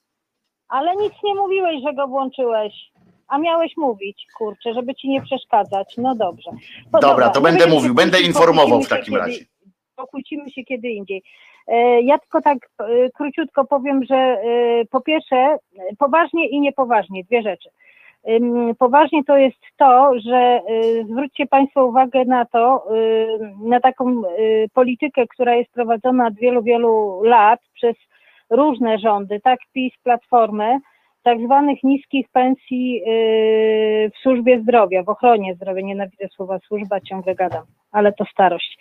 Ale 0.68 0.96
nic 0.96 1.12
nie 1.24 1.34
mówiłeś, 1.34 1.82
że 1.82 1.94
go 1.94 2.08
włączyłeś. 2.08 2.72
A 3.28 3.38
miałeś 3.38 3.72
mówić, 3.76 4.26
kurczę, 4.38 4.74
żeby 4.74 4.94
ci 4.94 5.08
nie 5.08 5.22
przeszkadzać. 5.22 5.94
No 5.98 6.14
dobrze. 6.14 6.50
No 6.92 7.00
Dobra, 7.00 7.30
to 7.30 7.40
będę 7.40 7.66
mówię, 7.66 7.74
mówił, 7.76 7.94
będę 7.94 8.20
informował 8.20 8.82
w 8.82 8.88
takim 8.88 9.04
kiedy- 9.04 9.18
razie. 9.18 9.44
Pokłócimy 9.96 10.50
się 10.50 10.64
kiedy 10.64 10.88
indziej. 10.88 11.22
E, 11.68 12.00
Ja 12.02 12.18
tylko 12.18 12.40
tak 12.42 12.58
e, 12.80 13.10
króciutko 13.10 13.64
powiem, 13.64 14.04
że 14.04 14.14
e, 14.16 14.38
po 14.90 15.00
pierwsze, 15.00 15.58
poważnie 15.98 16.48
i 16.48 16.60
niepoważnie, 16.60 17.24
dwie 17.24 17.42
rzeczy. 17.42 17.68
Poważnie 18.78 19.24
to 19.24 19.36
jest 19.36 19.56
to, 19.76 20.10
że 20.20 20.60
zwróćcie 21.10 21.46
Państwo 21.46 21.86
uwagę 21.86 22.24
na 22.24 22.44
to, 22.44 22.84
na 23.62 23.80
taką 23.80 24.22
politykę, 24.74 25.26
która 25.26 25.54
jest 25.54 25.72
prowadzona 25.72 26.26
od 26.26 26.34
wielu, 26.34 26.62
wielu 26.62 27.22
lat 27.22 27.60
przez 27.74 27.96
różne 28.50 28.98
rządy, 28.98 29.40
tak 29.40 29.58
PiS, 29.72 29.92
Platformę, 30.02 30.78
tak 31.22 31.40
zwanych 31.40 31.82
niskich 31.82 32.26
pensji 32.32 32.92
yy, 32.92 34.10
w 34.10 34.18
służbie 34.22 34.60
zdrowia, 34.62 35.02
w 35.02 35.08
ochronie 35.08 35.54
zdrowia. 35.54 35.80
Nienawidzę 35.80 36.28
słowa 36.28 36.58
służba, 36.58 37.00
ciągle 37.00 37.34
gadam, 37.34 37.64
ale 37.92 38.12
to 38.12 38.24
starość. 38.24 38.78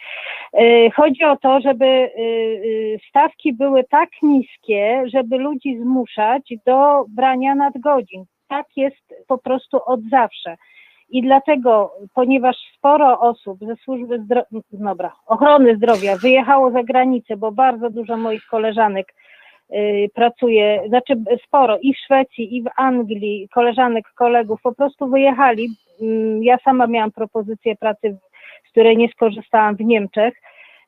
Yy, 0.53 0.91
Chodzi 0.91 1.23
o 1.23 1.37
to, 1.37 1.61
żeby 1.61 1.85
yy, 1.85 2.99
stawki 3.09 3.53
były 3.53 3.83
tak 3.83 4.09
niskie, 4.21 5.03
żeby 5.13 5.37
ludzi 5.37 5.77
zmuszać 5.77 6.53
do 6.65 7.05
brania 7.09 7.55
nadgodzin. 7.55 8.25
Tak 8.47 8.65
jest 8.75 9.13
po 9.27 9.37
prostu 9.37 9.79
od 9.85 9.99
zawsze. 10.11 10.55
I 11.09 11.21
dlatego, 11.21 11.91
ponieważ 12.13 12.55
sporo 12.77 13.19
osób 13.19 13.59
ze 13.59 13.75
służby 13.75 14.19
zdrowia, 14.19 14.59
dobra, 14.71 15.11
ochrony 15.27 15.75
zdrowia 15.75 16.17
wyjechało 16.17 16.71
za 16.71 16.83
granicę, 16.83 17.37
bo 17.37 17.51
bardzo 17.51 17.89
dużo 17.89 18.17
moich 18.17 18.45
koleżanek 18.45 19.13
pracuje, 20.13 20.81
znaczy 20.87 21.13
sporo 21.47 21.77
i 21.81 21.93
w 21.93 21.97
Szwecji, 21.97 22.55
i 22.57 22.63
w 22.63 22.69
Anglii, 22.77 23.49
koleżanek, 23.53 24.05
kolegów 24.15 24.61
po 24.61 24.75
prostu 24.75 25.07
wyjechali. 25.07 25.67
Mm, 26.01 26.43
Ja 26.43 26.57
sama 26.63 26.87
miałam 26.87 27.11
propozycję 27.11 27.75
pracy, 27.75 28.17
z 28.67 28.71
której 28.71 28.97
nie 28.97 29.09
skorzystałam 29.09 29.75
w 29.75 29.79
Niemczech. 29.81 30.33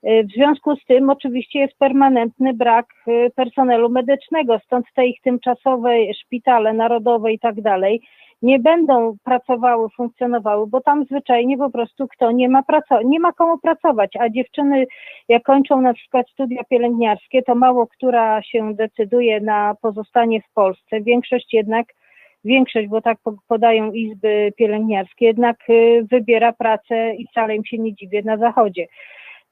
Y, 0.07 0.23
W 0.23 0.31
związku 0.31 0.75
z 0.75 0.85
tym 0.85 1.09
oczywiście 1.09 1.59
jest 1.59 1.77
permanentny 1.77 2.53
brak 2.53 2.85
y, 3.07 3.31
personelu 3.35 3.89
medycznego, 3.89 4.59
stąd 4.59 4.85
te 4.95 5.05
ich 5.07 5.21
tymczasowe 5.21 6.13
szpitale 6.13 6.73
narodowe 6.73 7.31
i 7.33 7.39
tak 7.39 7.61
dalej 7.61 8.01
nie 8.41 8.59
będą 8.59 9.17
pracowały, 9.23 9.89
funkcjonowały, 9.89 10.67
bo 10.67 10.81
tam 10.81 11.05
zwyczajnie 11.05 11.57
po 11.57 11.69
prostu 11.69 12.07
kto 12.07 12.31
nie 12.31 12.49
ma 12.49 12.61
praco- 12.63 13.05
nie 13.05 13.19
ma 13.19 13.31
komu 13.33 13.57
pracować, 13.57 14.11
a 14.19 14.29
dziewczyny 14.29 14.85
jak 15.27 15.43
kończą 15.43 15.81
na 15.81 15.93
przykład 15.93 16.29
studia 16.29 16.63
pielęgniarskie, 16.63 17.43
to 17.43 17.55
mało 17.55 17.87
która 17.87 18.41
się 18.41 18.73
decyduje 18.75 19.41
na 19.41 19.75
pozostanie 19.81 20.41
w 20.41 20.53
Polsce. 20.53 21.01
Większość 21.01 21.53
jednak 21.53 21.85
większość, 22.45 22.87
bo 22.87 23.01
tak 23.01 23.17
po- 23.23 23.37
podają 23.47 23.91
izby 23.91 24.53
pielęgniarskie, 24.57 25.25
jednak 25.25 25.57
y, 25.69 26.05
wybiera 26.11 26.53
pracę 26.53 27.13
i 27.15 27.27
wcale 27.27 27.55
im 27.55 27.65
się 27.65 27.77
nie 27.77 27.93
dziwię 27.93 28.21
na 28.25 28.37
zachodzie. 28.37 28.87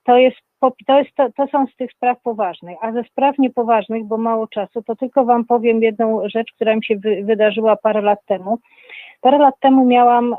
To 0.04 0.18
jest 0.18 0.38
to, 0.60 1.00
jest, 1.00 1.16
to, 1.16 1.32
to 1.38 1.48
są 1.48 1.68
z 1.68 1.76
tych 1.76 1.92
spraw 1.92 2.22
poważnych, 2.22 2.78
a 2.82 2.92
ze 2.92 3.04
spraw 3.04 3.38
niepoważnych, 3.38 4.04
bo 4.04 4.18
mało 4.18 4.48
czasu, 4.48 4.82
to 4.82 4.96
tylko 4.96 5.26
Wam 5.26 5.46
powiem 5.46 5.84
jedną 5.84 6.30
rzecz, 6.30 6.52
która 6.56 6.76
mi 6.76 6.86
się 6.86 6.96
wy, 6.96 7.24
wydarzyła 7.24 7.76
parę 7.76 8.02
lat 8.02 8.20
temu. 8.26 8.60
Parę 9.22 9.38
lat 9.38 9.56
temu 9.60 9.86
miałam 9.86 10.34
y, 10.34 10.38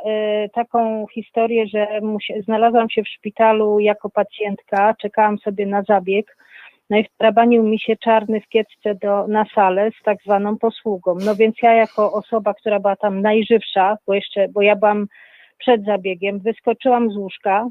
taką 0.53 1.07
historię, 1.15 1.67
że 1.67 2.01
musi, 2.01 2.43
znalazłam 2.43 2.91
się 2.91 3.03
w 3.03 3.09
szpitalu 3.09 3.81
jako 3.81 4.11
pacjentka, 4.11 4.95
czekałam 5.01 5.39
sobie 5.39 5.67
na 5.67 5.83
zabieg, 5.83 6.36
no 6.91 6.99
i 6.99 7.05
wtrabanił 7.05 7.62
mi 7.62 7.81
się 7.81 7.97
czarny 7.97 8.41
w 8.41 8.49
kiecce 8.49 8.95
do, 8.95 9.27
na 9.27 9.45
salę 9.55 9.91
z 10.01 10.05
tak 10.05 10.19
zwaną 10.23 10.59
posługą. 10.59 11.15
No 11.25 11.35
więc 11.35 11.57
ja 11.62 11.73
jako 11.73 12.12
osoba, 12.12 12.55
która 12.55 12.81
była 12.81 12.97
tam 12.97 13.23
najżywsza, 13.23 13.99
bo 14.07 14.15
jeszcze, 14.15 14.49
bo 14.49 14.62
ja 14.62 14.77
byłam 14.77 15.07
przed 15.59 15.85
zabiegiem, 15.85 16.39
wyskoczyłam 16.39 17.11
z 17.11 17.17
łóżka, 17.17 17.69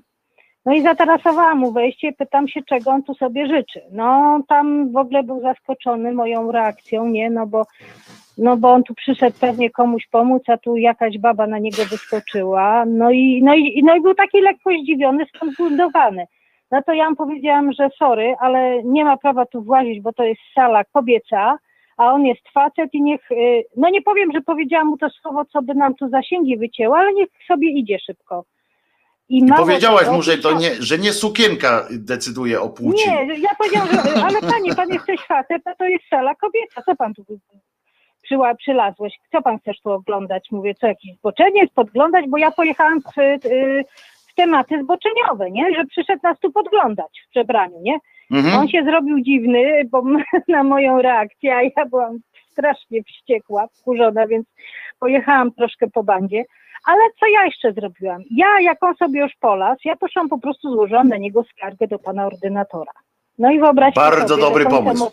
no 0.65 0.73
i 0.73 0.81
zatarasowałam 0.81 1.57
mu 1.57 1.71
wejście, 1.71 2.13
pytam 2.13 2.47
się, 2.47 2.61
czego 2.63 2.91
on 2.91 3.03
tu 3.03 3.13
sobie 3.13 3.47
życzy. 3.47 3.81
No 3.91 4.39
tam 4.47 4.91
w 4.91 4.97
ogóle 4.97 5.23
był 5.23 5.41
zaskoczony 5.41 6.13
moją 6.13 6.51
reakcją, 6.51 7.07
nie, 7.07 7.29
no 7.29 7.47
bo, 7.47 7.65
no 8.37 8.57
bo 8.57 8.73
on 8.73 8.83
tu 8.83 8.93
przyszedł 8.93 9.37
pewnie 9.39 9.69
komuś 9.69 10.07
pomóc, 10.11 10.43
a 10.47 10.57
tu 10.57 10.77
jakaś 10.77 11.17
baba 11.17 11.47
na 11.47 11.59
niego 11.59 11.85
wyskoczyła. 11.89 12.85
No 12.85 13.11
i, 13.11 13.43
no 13.43 13.55
i, 13.55 13.83
no 13.83 13.95
i 13.95 14.01
był 14.01 14.15
taki 14.15 14.41
lekko 14.41 14.69
zdziwiony, 14.83 15.25
skonfundowany. 15.35 16.25
No 16.71 16.81
to 16.83 16.93
ja 16.93 17.09
mu 17.09 17.15
powiedziałam, 17.15 17.73
że 17.73 17.89
sorry, 17.97 18.35
ale 18.39 18.83
nie 18.83 19.05
ma 19.05 19.17
prawa 19.17 19.45
tu 19.45 19.61
włazić, 19.61 20.01
bo 20.01 20.13
to 20.13 20.23
jest 20.23 20.41
sala 20.55 20.83
kobieca, 20.83 21.57
a 21.97 22.13
on 22.13 22.25
jest 22.25 22.49
facet 22.53 22.93
i 22.93 23.01
niech, 23.01 23.31
y, 23.31 23.63
no 23.77 23.89
nie 23.89 24.01
powiem, 24.01 24.31
że 24.33 24.41
powiedziałam 24.41 24.87
mu 24.87 24.97
to 24.97 25.09
słowo, 25.09 25.45
co 25.45 25.61
by 25.61 25.75
nam 25.75 25.95
tu 25.95 26.09
zasięgi 26.09 26.57
wycięło, 26.57 26.97
ale 26.97 27.13
niech 27.13 27.29
sobie 27.47 27.69
idzie 27.69 27.99
szybko. 27.99 28.45
I 29.29 29.45
powiedziałaś 29.57 30.07
mu, 30.09 30.21
że 30.21 30.37
to 30.37 30.53
nie, 30.53 30.75
że 30.79 30.97
nie 30.97 31.13
sukienka 31.13 31.87
decyduje 31.91 32.61
o 32.61 32.69
płci. 32.69 33.09
nie, 33.09 33.39
ja 33.39 33.49
powiedziałam, 33.57 33.89
że 33.89 34.23
ale 34.23 34.41
panie, 34.41 34.75
pan 34.75 34.89
jesteś 34.89 35.21
facet, 35.21 35.61
a 35.65 35.75
to 35.75 35.85
jest 35.85 36.05
sala 36.09 36.35
kobieca, 36.35 36.81
co 36.85 36.95
pan 36.95 37.13
tu 37.13 37.23
przyła, 38.21 38.55
przylazłeś, 38.55 39.13
co 39.31 39.41
pan 39.41 39.59
chcesz 39.59 39.81
tu 39.81 39.91
oglądać? 39.91 40.47
Mówię, 40.51 40.75
co 40.75 40.87
jakiś 40.87 41.15
zboczeniec 41.15 41.71
podglądać, 41.73 42.25
bo 42.27 42.37
ja 42.37 42.51
pojechałam 42.51 43.01
w, 43.01 43.17
y, 43.17 43.83
w 44.27 44.35
tematy 44.35 44.83
zboczeniowe, 44.83 45.51
nie, 45.51 45.75
że 45.75 45.85
przyszedł 45.85 46.19
nas 46.23 46.39
tu 46.39 46.51
podglądać 46.51 47.21
w 47.25 47.29
przebraniu, 47.29 47.81
nie? 47.81 47.99
Mhm. 48.31 48.59
On 48.59 48.67
się 48.67 48.83
zrobił 48.83 49.19
dziwny, 49.19 49.81
bo 49.91 50.03
na 50.47 50.63
moją 50.63 51.01
reakcję, 51.01 51.55
a 51.55 51.61
ja 51.63 51.85
byłam 51.89 52.17
strasznie 52.51 53.03
wściekła, 53.03 53.67
wkurzona, 53.67 54.27
więc 54.27 54.47
pojechałam 54.99 55.51
troszkę 55.51 55.87
po 55.89 56.03
bandzie. 56.03 56.43
Ale 56.85 57.01
co 57.19 57.25
ja 57.27 57.45
jeszcze 57.45 57.73
zrobiłam? 57.73 58.21
Ja, 58.31 58.47
jak 58.61 58.83
on 58.83 58.95
sobie 58.95 59.19
już 59.19 59.31
polas, 59.39 59.77
ja 59.85 59.95
poszłam 59.95 60.29
po 60.29 60.37
prostu, 60.37 60.71
złożyłam 60.71 61.07
na 61.07 61.17
niego 61.17 61.43
skargę 61.43 61.87
do 61.87 61.99
pana 61.99 62.25
ordynatora. 62.27 62.91
No 63.39 63.51
i 63.51 63.59
wyobraźcie 63.59 64.01
Bardzo 64.01 64.27
sobie, 64.35 64.41
dobry 64.41 64.65
pomysł. 64.65 65.11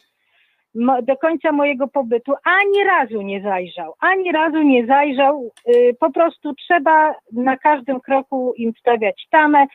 do 1.02 1.17
końca 1.17 1.52
mojego 1.52 1.89
pobytu 1.89 2.33
ani 2.44 2.84
razu 2.84 3.23
nie 3.23 3.42
zajrzał, 3.42 3.94
ani 4.01 4.33
razu 4.33 4.62
nie 4.62 4.86
zajrzał. 4.86 5.51
y, 5.68 5.97
po 6.01 6.10
prostu 6.12 6.55
trzeba 6.55 7.15
na 7.33 7.57
każdym 7.57 8.01
kroku 8.01 8.55
im 8.57 8.73
stawiać 8.81 9.26
tamę. 9.31 9.67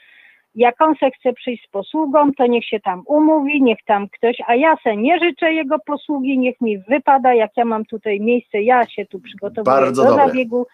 Jak 0.55 0.81
on 0.81 0.95
se 0.95 1.11
chce 1.11 1.33
przyjść 1.33 1.65
z 1.67 1.69
posługą, 1.71 2.31
to 2.37 2.45
niech 2.47 2.65
się 2.65 2.79
tam 2.79 3.03
umówi, 3.05 3.61
niech 3.63 3.77
tam 3.85 4.07
ktoś, 4.09 4.37
a 4.47 4.55
ja 4.55 4.75
se 4.83 4.95
nie 4.97 5.19
życzę 5.19 5.53
jego 5.53 5.79
posługi, 5.79 6.39
niech 6.39 6.61
mi 6.61 6.77
wypada, 6.77 7.33
jak 7.33 7.51
ja 7.57 7.65
mam 7.65 7.85
tutaj 7.85 8.19
miejsce, 8.19 8.61
ja 8.61 8.85
się 8.87 9.05
tu 9.05 9.19
przygotowuję 9.19 9.75
Bardzo 9.77 10.03
do 10.03 10.09
dobre. 10.09 10.27
zabiegu 10.27 10.65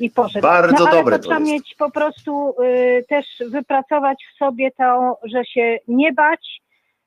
i 0.00 0.10
poszedł. 0.10 0.42
Bardzo 0.42 0.84
no, 0.84 0.90
ale 0.90 0.98
dobre 0.98 1.18
to 1.18 1.22
trzeba 1.22 1.38
jest. 1.40 1.52
mieć 1.52 1.74
po 1.78 1.90
prostu 1.90 2.54
y, 2.62 3.04
też 3.08 3.26
wypracować 3.50 4.18
w 4.34 4.38
sobie 4.38 4.70
to, 4.70 5.18
że 5.24 5.44
się 5.44 5.78
nie 5.88 6.12
bać, 6.12 6.60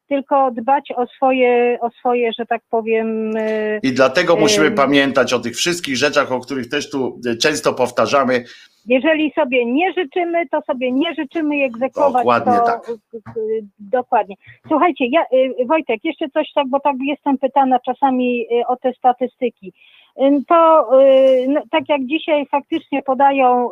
tylko 0.08 0.52
dbać 0.52 0.92
o 0.96 1.08
swoje, 1.08 1.78
o 1.82 1.90
swoje, 1.90 2.32
że 2.40 2.46
tak 2.46 2.62
powiem, 2.70 3.38
y, 3.38 3.80
I 3.84 3.94
dlatego 3.94 4.36
musimy 4.36 4.66
Ym. 4.66 4.76
pamiętać 4.76 5.34
o 5.34 5.40
tych 5.40 5.56
wszystkich 5.56 5.98
rzeczach, 5.98 6.32
o 6.32 6.40
których 6.40 6.70
też 6.70 6.90
tu 6.90 7.22
często 7.42 7.74
powtarzamy. 7.74 8.44
Jeżeli 8.86 9.32
sobie 9.32 9.66
nie 9.66 9.94
życzymy, 9.94 10.48
to 10.50 10.62
sobie 10.62 10.92
nie 10.92 11.14
życzymy 11.14 11.58
i 11.58 11.64
egzekwować 11.64 12.24
Dokładnie 12.24 12.54
to. 12.58 12.66
tak. 12.66 12.90
y, 12.90 13.40
y, 13.40 13.64
Dokładnie. 13.80 14.36
Słuchajcie, 14.68 15.06
ja, 15.08 15.22
y, 15.34 15.66
Wojtek, 15.66 16.00
jeszcze 16.04 16.30
coś 16.30 16.52
tak, 16.56 16.68
bo 16.68 16.80
tak 16.80 16.96
jestem 17.02 17.38
pytana 17.38 17.80
czasami 17.80 18.46
y, 18.62 18.68
o 18.68 18.76
te 18.76 18.94
statystyki. 18.94 19.74
Ym, 20.22 20.46
To 20.46 20.90
y, 21.02 21.46
no, 21.48 21.62
tak 21.72 21.90
jak 21.90 22.02
dzisiaj 22.06 22.46
faktycznie 22.46 23.02
podają, 23.02 23.70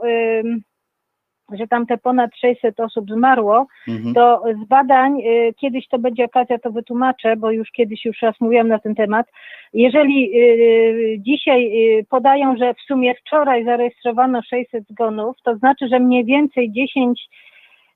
że 1.58 1.68
tam 1.68 1.86
te 1.86 1.98
ponad 1.98 2.32
600 2.36 2.80
osób 2.80 3.12
zmarło, 3.12 3.68
Mhm. 3.88 4.14
to 4.16 4.44
z 4.64 4.68
badań, 4.68 5.22
y, 5.22 5.54
kiedyś 5.58 5.88
to 5.88 6.00
będzie 6.00 6.26
okazja, 6.26 6.60
to 6.60 6.72
wytłumaczę, 6.72 7.36
bo 7.36 7.52
już 7.52 7.72
kiedyś 7.72 8.06
już 8.06 8.22
raz 8.22 8.36
mówiłam 8.40 8.68
na 8.68 8.80
ten 8.80 8.96
temat. 8.96 9.28
Jeżeli 9.74 10.32
y, 10.36 11.16
dzisiaj 11.20 11.72
y, 12.00 12.06
podają, 12.10 12.58
że 12.58 12.74
w 12.74 12.82
sumie 12.82 13.16
wczoraj 13.16 13.66
zarejestrowano 13.66 14.42
600 14.42 14.88
zgonów, 14.88 15.36
to 15.44 15.56
znaczy, 15.56 15.88
że 15.88 16.00
mniej 16.00 16.26
więcej 16.26 16.72
10 16.72 17.30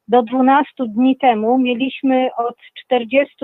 do 0.07 0.23
12 0.23 0.71
dni 0.87 1.17
temu 1.17 1.57
mieliśmy 1.57 2.29
od 2.37 2.55
40 2.85 3.35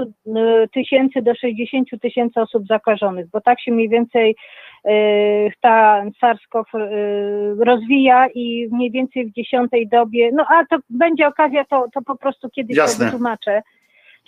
tysięcy 0.73 1.21
do 1.21 1.35
60 1.35 1.87
tysięcy 2.01 2.41
osób 2.41 2.67
zakażonych, 2.67 3.29
bo 3.29 3.41
tak 3.41 3.61
się 3.61 3.71
mniej 3.71 3.89
więcej 3.89 4.35
y, 4.85 5.51
ta 5.61 6.03
SARS-CoV 6.21 6.65
y, 6.75 7.65
rozwija 7.65 8.27
i 8.35 8.67
mniej 8.71 8.91
więcej 8.91 9.25
w 9.25 9.33
dziesiątej 9.33 9.87
dobie, 9.87 10.31
no 10.33 10.45
a 10.49 10.65
to 10.65 10.77
będzie 10.89 11.27
okazja, 11.27 11.65
to, 11.65 11.85
to 11.93 12.01
po 12.01 12.17
prostu 12.17 12.49
kiedyś 12.49 12.77
Jasne. 12.77 13.05
to 13.05 13.11
wytłumaczę. 13.11 13.61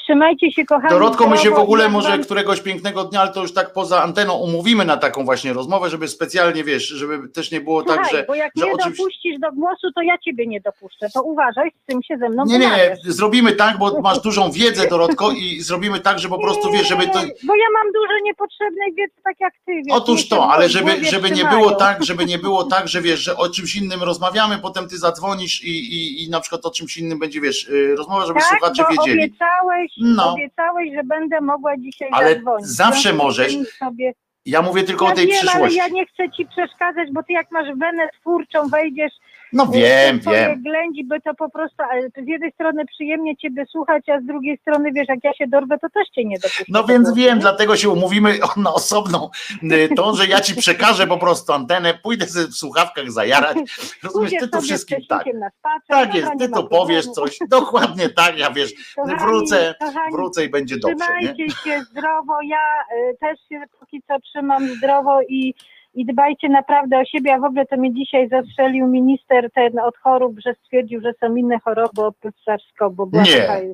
Trzymajcie 0.03 0.51
się 0.51 0.65
kochani. 0.65 0.89
Dorotko, 0.89 1.27
my 1.29 1.37
się 1.37 1.49
w 1.49 1.53
ogóle 1.53 1.89
może 1.89 2.19
któregoś 2.19 2.61
pięknego 2.61 3.03
dnia, 3.03 3.21
ale 3.21 3.31
to 3.31 3.41
już 3.41 3.53
tak 3.53 3.73
poza 3.73 4.03
anteną 4.03 4.33
umówimy 4.33 4.85
na 4.85 4.97
taką 4.97 5.25
właśnie 5.25 5.53
rozmowę, 5.53 5.89
żeby 5.89 6.07
specjalnie, 6.07 6.63
wiesz, 6.63 6.87
żeby 6.87 7.29
też 7.29 7.51
nie 7.51 7.61
było 7.61 7.81
Słuchaj, 7.81 7.97
tak, 7.97 8.11
że... 8.11 8.25
bo 8.27 8.35
jak 8.35 8.51
że 8.57 8.65
nie 8.65 8.71
oczywiście- 8.73 9.03
dopuścisz 9.03 9.39
do 9.39 9.51
głosu, 9.51 9.91
to 9.95 10.01
ja 10.01 10.17
ciebie 10.17 10.47
nie 10.47 10.61
dopuszczę. 10.61 11.07
To 11.13 11.23
uważaj, 11.23 11.71
z 11.83 11.85
tym 11.85 12.03
się 12.03 12.17
ze 12.17 12.29
mną 12.29 12.43
Nie, 12.45 12.59
nie, 12.59 12.97
zrobimy 13.03 13.51
tak, 13.51 13.77
bo 13.77 14.01
masz 14.01 14.19
dużą 14.21 14.51
wiedzę, 14.59 14.87
Dorotko, 14.87 15.31
i 15.31 15.61
zrobimy 15.61 15.99
tak, 15.99 16.19
że 16.19 16.29
po 16.29 16.39
prostu, 16.39 16.71
wiesz, 16.71 16.87
żeby 16.87 17.05
to... 17.07 17.19
Bo 17.43 17.55
ja 17.55 17.67
mam 17.73 17.91
dużo 17.93 18.13
niepotrzebnej 18.23 18.93
wiedzy, 18.93 19.13
tak 19.23 19.35
jak 19.39 19.53
ty. 19.65 19.73
Wiesz, 19.75 19.85
Otóż 19.91 20.19
mnie 20.19 20.29
to, 20.29 20.49
ale 20.51 20.69
żeby, 20.69 21.05
żeby 21.05 21.31
nie 21.31 21.45
było 21.45 21.71
tak, 21.71 22.03
żeby 22.03 22.25
nie 22.25 22.37
było 22.37 22.63
tak, 22.63 22.87
że 22.87 23.01
wiesz, 23.01 23.19
że 23.19 23.37
o 23.37 23.49
czymś 23.49 23.75
innym 23.75 24.03
rozmawiamy, 24.03 24.57
potem 24.57 24.87
ty 24.87 24.97
zadzwonisz 24.97 25.63
i, 25.63 25.69
i, 25.69 26.23
i 26.23 26.29
na 26.29 26.39
przykład 26.39 26.65
o 26.65 26.71
czymś 26.71 26.97
innym 26.97 27.19
będzie, 27.19 27.41
wiesz, 27.41 27.67
y, 27.69 27.95
rozmowa, 27.95 28.25
żeby 28.25 28.39
tak, 28.39 28.49
słuchacze 28.49 28.83
wiedzieli. 28.91 29.23
Obiecałeś, 29.23 29.92
No. 29.97 30.33
obiecałeś, 30.33 30.89
że 30.95 31.03
będę 31.03 31.41
mogła 31.41 31.77
dzisiaj 31.77 32.09
Ale 32.11 32.33
zadzwonić. 32.35 32.67
zawsze 32.67 33.13
możesz. 33.13 33.57
Sobie... 33.79 34.13
Ja 34.45 34.61
mówię 34.61 34.83
tylko 34.83 35.05
ja 35.05 35.11
o 35.11 35.15
tej 35.15 35.27
wiem, 35.27 35.35
przyszłości. 35.37 35.79
ale 35.79 35.89
ja 35.89 35.93
nie 35.93 36.05
chcę 36.05 36.31
ci 36.31 36.45
przeszkadzać, 36.45 37.11
bo 37.11 37.23
ty 37.23 37.33
jak 37.33 37.51
masz 37.51 37.67
wenę 37.77 38.09
twórczą, 38.21 38.67
wejdziesz 38.67 39.13
No 39.53 39.67
wiem, 39.67 40.19
twoje 40.19 40.47
wiem. 40.47 40.63
ględzi, 40.63 41.03
by 41.03 41.21
to 41.21 41.33
po 41.33 41.49
prostu, 41.49 41.83
z 42.25 42.27
jednej 42.27 42.51
strony 42.51 42.85
przyjemnie 42.85 43.37
ciebie 43.37 43.65
słuchać, 43.71 44.09
a 44.09 44.19
z 44.19 44.25
drugiej 44.25 44.57
strony, 44.57 44.91
wiesz, 44.91 45.07
jak 45.09 45.23
ja 45.23 45.33
się 45.33 45.47
dorwę, 45.47 45.79
to 45.81 45.89
też 45.89 46.09
cię 46.09 46.25
nie 46.25 46.39
dopuszczę. 46.39 46.63
No 46.67 46.83
więc 46.83 47.13
wiem, 47.13 47.35
nie? 47.35 47.41
dlatego 47.41 47.77
się 47.77 47.89
umówimy 47.89 48.37
na 48.57 48.73
osobną 48.73 49.29
y, 49.63 49.89
to, 49.95 50.15
że 50.15 50.27
ja 50.27 50.41
ci 50.41 50.55
przekażę 50.55 51.07
po 51.07 51.17
prostu 51.17 51.53
antenę, 51.53 51.93
pójdę 51.93 52.25
w 52.25 52.53
słuchawkach 52.53 53.11
zajarać. 53.11 53.57
Rozumiesz, 54.03 54.33
ty 54.39 54.47
to 54.47 54.61
wszystkim 54.61 54.97
tak. 55.09 55.21
Spacer, 55.59 55.81
Tak 55.87 56.15
jest, 56.15 56.31
nie 56.31 56.39
ty 56.39 56.49
to 56.49 56.63
powiesz 56.63 57.05
coś. 57.05 57.37
Dokładnie 57.49 58.09
tak, 58.09 58.37
ja 58.37 58.51
wiesz, 58.51 58.71
Kochani, 58.95 59.19
wrócę, 59.19 59.75
kochani, 59.79 60.11
wrócę 60.11 60.45
i 60.45 60.49
będzie 60.49 60.77
dobrze, 60.77 61.05
nie? 61.21 61.33
Trzymajcie 61.33 61.55
się 61.63 61.83
zdrowo. 61.83 62.33
Ja 62.47 62.97
y, 62.97 63.17
też 63.19 63.39
się 63.49 63.63
póki 63.79 64.01
co 64.07 64.19
trzymam 64.19 64.67
zdrowo 64.67 65.21
i, 65.21 65.53
i 65.93 66.05
dbajcie 66.05 66.49
naprawdę 66.49 66.99
o 66.99 67.05
siebie. 67.05 67.33
A 67.33 67.39
w 67.39 67.43
ogóle 67.43 67.65
to 67.65 67.77
mnie 67.77 67.93
dzisiaj 67.93 68.29
zastrzelił 68.29 68.87
minister 68.87 69.51
ten 69.51 69.79
od 69.79 69.97
chorób, 69.97 70.39
że 70.45 70.53
stwierdził, 70.53 71.01
że 71.01 71.13
są 71.19 71.35
inne 71.35 71.59
choroby 71.59 72.05
oprócz 72.05 72.35
SARS-CoV. 72.47 72.93
bo 72.95 73.21
Nie. 73.21 73.73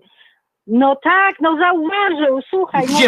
No 0.68 0.96
tak, 0.96 1.36
no 1.42 1.58
zauważył, 1.58 2.40
słuchaj. 2.50 2.86
No 2.88 3.00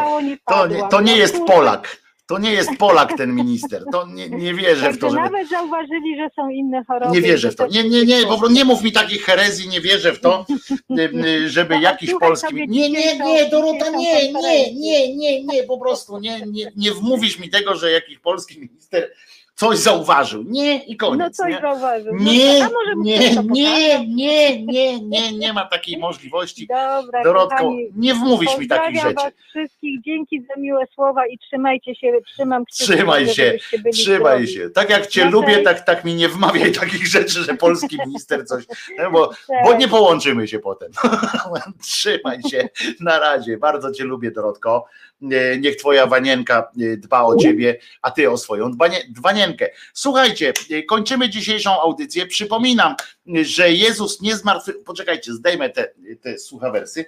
mało 0.00 0.20
nie 0.20 0.36
To 0.46 0.66
nie, 0.66 0.88
to 0.88 1.00
nie 1.00 1.12
No 1.12 1.18
jest. 1.18 1.46
Polak. 1.46 2.05
To 2.26 2.38
nie 2.38 2.52
jest 2.52 2.70
Polak 2.78 3.16
ten 3.16 3.34
minister. 3.34 3.84
To 3.92 4.06
nie, 4.06 4.28
nie 4.28 4.54
wierzę 4.54 4.92
w 4.92 4.98
to, 4.98 5.10
żeby. 5.10 5.22
nawet 5.22 5.48
zauważyli, 5.48 6.16
że 6.16 6.28
są 6.36 6.48
inne 6.48 6.84
choroby. 6.84 7.12
Nie 7.12 7.22
wierzę 7.22 7.50
w 7.50 7.56
to. 7.56 7.66
Nie, 7.66 7.88
nie, 7.88 8.04
nie, 8.04 8.26
po 8.26 8.48
nie 8.48 8.64
mów 8.64 8.82
mi 8.82 8.92
takich 8.92 9.24
herezji, 9.24 9.68
nie 9.68 9.80
wierzę 9.80 10.12
w 10.12 10.20
to, 10.20 10.46
żeby 11.46 11.80
jakiś 11.80 12.10
polski. 12.20 12.54
Nie, 12.54 12.90
nie, 12.90 13.18
nie, 13.18 13.48
Dorota, 13.50 13.90
nie, 13.90 14.32
nie, 14.32 14.74
nie, 14.74 15.16
nie, 15.16 15.44
nie, 15.44 15.62
po 15.64 15.78
prostu 15.78 16.18
nie, 16.18 16.40
nie, 16.46 16.72
nie 16.76 16.92
wmówisz 16.92 17.38
mi 17.38 17.50
tego, 17.50 17.74
że 17.74 17.90
jakiś 17.90 18.18
polski 18.18 18.60
minister 18.60 19.10
coś 19.56 19.78
zauważył. 19.78 20.42
Nie 20.46 20.84
i 20.84 20.96
No 21.00 21.08
koniec. 21.08 21.36
coś 21.36 21.52
Nie, 21.52 21.60
zauważył. 21.60 22.14
No, 22.14 22.32
nie, 22.32 22.68
mu 22.68 23.02
nie, 23.04 23.18
pokaże? 23.18 23.42
nie, 23.50 24.06
nie, 24.08 24.62
nie, 24.64 25.00
nie, 25.00 25.32
nie 25.32 25.52
ma 25.52 25.64
takiej 25.66 25.98
możliwości. 25.98 26.66
Dobra, 26.66 27.24
Dorotko, 27.24 27.56
kochani, 27.56 27.88
nie 27.96 28.14
wmówisz 28.14 28.58
mi 28.58 28.68
takich 28.68 29.02
rzeczy. 29.02 29.14
was 29.14 29.32
wszystkich, 29.48 30.02
dzięki 30.02 30.42
za 30.42 30.60
miłe 30.60 30.84
słowa 30.94 31.26
i 31.26 31.38
trzymajcie 31.38 31.94
się, 31.94 32.12
trzymam 32.26 32.64
kciuki, 32.64 32.92
Trzymaj 32.92 33.28
się, 33.28 33.58
Trzymaj 33.92 34.46
zdrowi. 34.46 34.48
się. 34.48 34.70
Tak 34.70 34.90
jak 34.90 35.06
cię 35.06 35.24
No 35.24 35.30
lubię, 35.30 35.58
tak, 35.58 35.80
tak 35.80 36.04
mi 36.04 36.14
nie 36.14 36.28
wmawiaj 36.28 36.72
takich 36.72 37.06
rzeczy, 37.06 37.42
że 37.42 37.54
polski 37.54 37.98
minister 38.06 38.46
coś. 38.46 38.64
no 38.98 39.10
Bo, 39.10 39.30
bo 39.64 39.76
nie 39.76 39.88
połączymy 39.88 40.48
się 40.48 40.58
potem. 40.58 40.90
Trzymaj 41.82 42.42
się. 42.50 42.68
Na 43.00 43.18
razie. 43.18 43.56
Bardzo 43.58 43.92
cię 43.92 44.04
lubię, 44.04 44.30
Dorotko. 44.30 44.84
E, 45.22 45.58
Niech 45.58 45.76
twoja 45.76 46.06
wanienka 46.06 46.70
e, 46.80 46.96
dba 46.96 47.22
o 47.22 47.36
ciebie, 47.36 47.78
a 48.02 48.10
ty 48.10 48.30
o 48.30 48.36
swoją 48.36 48.70
dwanienkę. 49.08 49.70
Słuchajcie, 49.94 50.52
e, 50.70 50.82
kończymy 50.82 51.30
dzisiejszą 51.30 51.80
audycję. 51.80 52.26
Przypominam, 52.26 52.94
że 53.26 53.72
Jezus 53.72 54.20
nie 54.20 54.36
zmartwychwstał. 54.36 54.84
Poczekajcie, 54.84 55.32
zdejmę 55.32 55.70
te, 55.70 55.90
te 56.22 56.38
słuchawersy. 56.38 57.04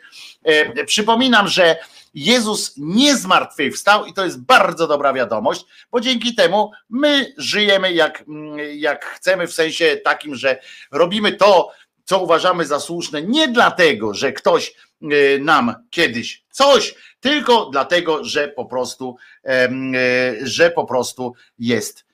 Przypominam, 0.86 1.48
że 1.48 1.76
Jezus 2.14 2.74
nie 2.76 3.16
zmartwychwstał 3.16 4.06
i 4.06 4.12
to 4.12 4.24
jest 4.24 4.40
bardzo 4.40 4.86
dobra 4.86 5.12
wiadomość, 5.12 5.64
bo 5.90 6.00
dzięki 6.00 6.34
temu 6.34 6.70
my 6.90 7.34
żyjemy 7.36 7.92
jak, 7.92 8.24
mm, 8.28 8.58
jak 8.74 9.04
chcemy, 9.04 9.46
w 9.46 9.52
sensie 9.52 9.96
takim, 10.04 10.34
że 10.34 10.60
robimy 10.92 11.32
to, 11.32 11.70
co 12.04 12.22
uważamy 12.22 12.66
za 12.66 12.80
słuszne, 12.80 13.22
nie 13.22 13.48
dlatego, 13.48 14.14
że 14.14 14.32
ktoś 14.32 14.74
nam 15.40 15.74
kiedyś 15.90 16.44
coś, 16.50 16.94
tylko 17.20 17.70
dlatego, 17.72 18.24
że 18.24 18.48
po 18.48 18.64
prostu, 18.64 19.16
y, 19.47 20.38
że 20.42 20.70
po 20.70 20.84
prostu 20.84 21.34
jest 21.58 22.05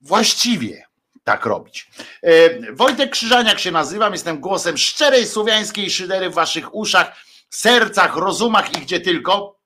właściwie 0.00 0.86
tak 1.24 1.46
robić. 1.46 1.90
E, 2.22 2.72
Wojtek 2.72 3.10
Krzyżaniak 3.10 3.58
się 3.58 3.70
nazywam, 3.70 4.12
jestem 4.12 4.40
głosem 4.40 4.76
szczerej 4.76 5.26
słowiańskiej 5.26 5.90
szydery 5.90 6.30
w 6.30 6.34
waszych 6.34 6.74
uszach, 6.74 7.16
sercach, 7.50 8.16
rozumach 8.16 8.76
i 8.76 8.80
gdzie 8.80 9.00
tylko, 9.00 9.58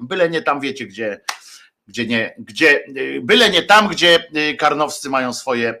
byle 0.00 0.30
nie 0.30 0.42
tam 0.42 0.60
wiecie, 0.60 0.86
gdzie, 0.86 1.20
gdzie 1.88 2.06
nie, 2.06 2.34
gdzie, 2.38 2.84
y, 2.98 3.20
byle 3.22 3.50
nie 3.50 3.62
tam, 3.62 3.88
gdzie 3.88 4.26
karnowscy 4.58 5.10
mają 5.10 5.32
swoje 5.32 5.74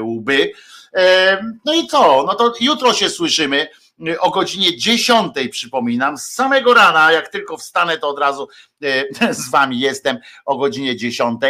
łby. 0.00 0.52
E, 0.96 1.44
No 1.64 1.74
i 1.74 1.86
co? 1.86 2.24
No 2.26 2.34
to 2.34 2.54
jutro 2.60 2.94
się 2.94 3.10
słyszymy 3.10 3.68
o 4.20 4.30
godzinie 4.30 4.76
10, 4.76 5.32
przypominam, 5.50 6.18
z 6.18 6.22
samego 6.22 6.74
rana, 6.74 7.12
jak 7.12 7.28
tylko 7.28 7.56
wstanę, 7.56 7.98
to 7.98 8.08
od 8.08 8.18
razu 8.18 8.48
y, 8.84 9.08
z 9.42 9.50
wami 9.50 9.80
jestem 9.80 10.18
o 10.44 10.58
godzinie 10.58 10.96
10. 10.96 11.40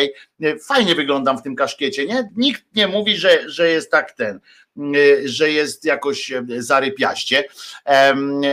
Y, 0.42 0.58
Fajnie 0.66 0.94
wyglądam 0.94 1.38
w 1.38 1.42
tym 1.42 1.56
kaszkiecie, 1.56 2.06
nie? 2.06 2.28
Nikt 2.36 2.64
nie 2.74 2.88
mówi, 2.88 3.16
że, 3.16 3.50
że 3.50 3.68
jest 3.68 3.90
tak 3.90 4.12
ten, 4.12 4.40
że 5.24 5.50
jest 5.50 5.84
jakoś 5.84 6.32
y, 6.32 6.62
zarypiaście. 6.62 7.44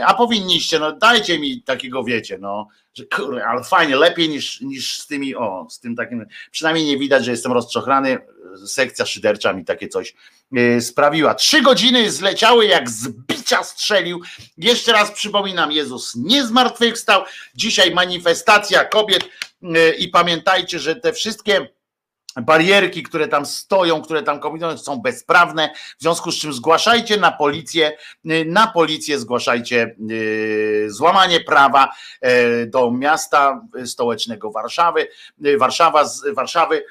A 0.05 0.13
powinniście, 0.13 0.79
no 0.79 0.91
dajcie 0.91 1.39
mi 1.39 1.61
takiego, 1.61 2.03
wiecie, 2.03 2.37
no, 2.41 2.67
że 2.93 3.05
kurde, 3.05 3.45
ale 3.45 3.63
fajnie, 3.63 3.95
lepiej 3.95 4.29
niż, 4.29 4.61
niż 4.61 4.99
z 4.99 5.07
tymi, 5.07 5.35
o, 5.35 5.67
z 5.69 5.79
tym 5.79 5.95
takim, 5.95 6.25
przynajmniej 6.51 6.85
nie 6.85 6.97
widać, 6.97 7.25
że 7.25 7.31
jestem 7.31 7.51
rozczochrany, 7.51 8.17
sekcja 8.67 9.05
szydercza 9.05 9.53
mi 9.53 9.65
takie 9.65 9.87
coś 9.87 10.15
y, 10.57 10.81
sprawiła. 10.81 11.35
Trzy 11.35 11.61
godziny 11.61 12.11
zleciały, 12.11 12.65
jak 12.65 12.89
z 12.89 13.09
bicia 13.09 13.63
strzelił. 13.63 14.21
Jeszcze 14.57 14.91
raz 14.91 15.11
przypominam, 15.11 15.71
Jezus 15.71 16.15
nie 16.15 16.45
zmartwychwstał. 16.45 17.23
Dzisiaj 17.55 17.93
manifestacja 17.93 18.85
kobiet 18.85 19.29
i 19.97 20.07
pamiętajcie, 20.07 20.79
że 20.79 20.95
te 20.95 21.13
wszystkie 21.13 21.69
barierki, 22.37 23.03
które 23.03 23.27
tam 23.27 23.45
stoją, 23.45 24.01
które 24.01 24.23
tam 24.23 24.39
kombinują, 24.39 24.77
są 24.77 24.97
bezprawne, 25.01 25.73
w 25.97 26.01
związku 26.01 26.31
z 26.31 26.35
czym 26.35 26.53
zgłaszajcie 26.53 27.17
na 27.17 27.31
policję, 27.31 27.97
y, 28.31 28.45
na 28.45 28.67
policję 28.67 29.19
zgłaszajcie 29.19 29.95
y, 30.11 30.87
złamanie 30.89 31.39
prawa 31.39 31.89
y, 32.25 32.67
do 32.67 32.91
miasta 32.91 33.61
stołecznego 33.85 34.51
Warszawy, 34.51 35.07
Warszawa 35.57 36.05
Warszawy, 36.33 36.83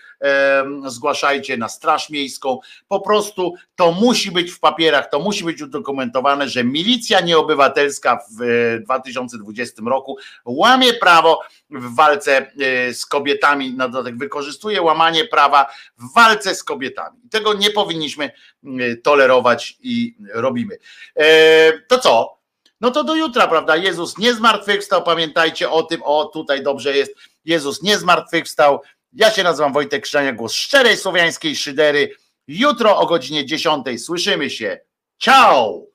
zgłaszajcie 0.86 1.56
na 1.56 1.68
Straż 1.68 2.10
Miejską, 2.10 2.58
po 2.88 3.00
prostu 3.00 3.54
to 3.76 3.92
musi 3.92 4.30
być 4.30 4.50
w 4.50 4.60
papierach, 4.60 5.10
to 5.10 5.20
musi 5.20 5.44
być 5.44 5.62
udokumentowane, 5.62 6.48
że 6.48 6.64
milicja 6.64 7.20
nieobywatelska 7.20 8.18
w 8.38 8.42
e, 8.42 8.80
2020 8.80 9.82
roku 9.86 10.16
łamie 10.44 10.94
prawo 10.94 11.40
w 11.70 11.94
walce 11.94 12.36
e, 12.36 12.94
z 12.94 13.06
kobietami, 13.06 13.74
na 13.74 13.88
dodatek 13.88 14.18
wykorzystuje 14.18 14.82
łamanie 14.82 15.24
prawa 15.24 15.66
w 15.98 16.14
walce 16.14 16.54
z 16.54 16.64
kobietami. 16.64 17.18
Tego 17.30 17.54
nie 17.54 17.70
powinniśmy 17.70 18.24
e, 18.24 18.96
tolerować 18.96 19.78
i 19.80 20.14
robimy. 20.34 20.78
E, 21.16 21.72
To 21.80 21.98
co? 21.98 22.38
No 22.80 22.90
to 22.90 23.04
do 23.04 23.14
jutra, 23.14 23.48
prawda? 23.48 23.76
Jezus 23.76 24.18
nie 24.18 24.34
zmartwychwstał, 24.34 25.02
pamiętajcie 25.02 25.70
o 25.70 25.82
tym, 25.82 26.02
o 26.04 26.24
tutaj 26.24 26.62
dobrze 26.62 26.96
jest, 26.96 27.14
Jezus 27.44 27.82
nie 27.82 27.98
zmartwychwstał. 27.98 28.80
Ja 29.12 29.30
się 29.30 29.42
nazywam 29.42 29.72
Wojtek 29.72 30.02
Krzyżania, 30.02 30.32
głos 30.32 30.52
szczerej 30.52 30.96
słowiańskiej 30.96 31.56
szydery. 31.56 32.14
Jutro 32.46 32.98
o 32.98 33.06
godzinie 33.06 33.46
10 33.46 34.04
słyszymy 34.04 34.50
się. 34.50 34.80
Ciao! 35.18 35.86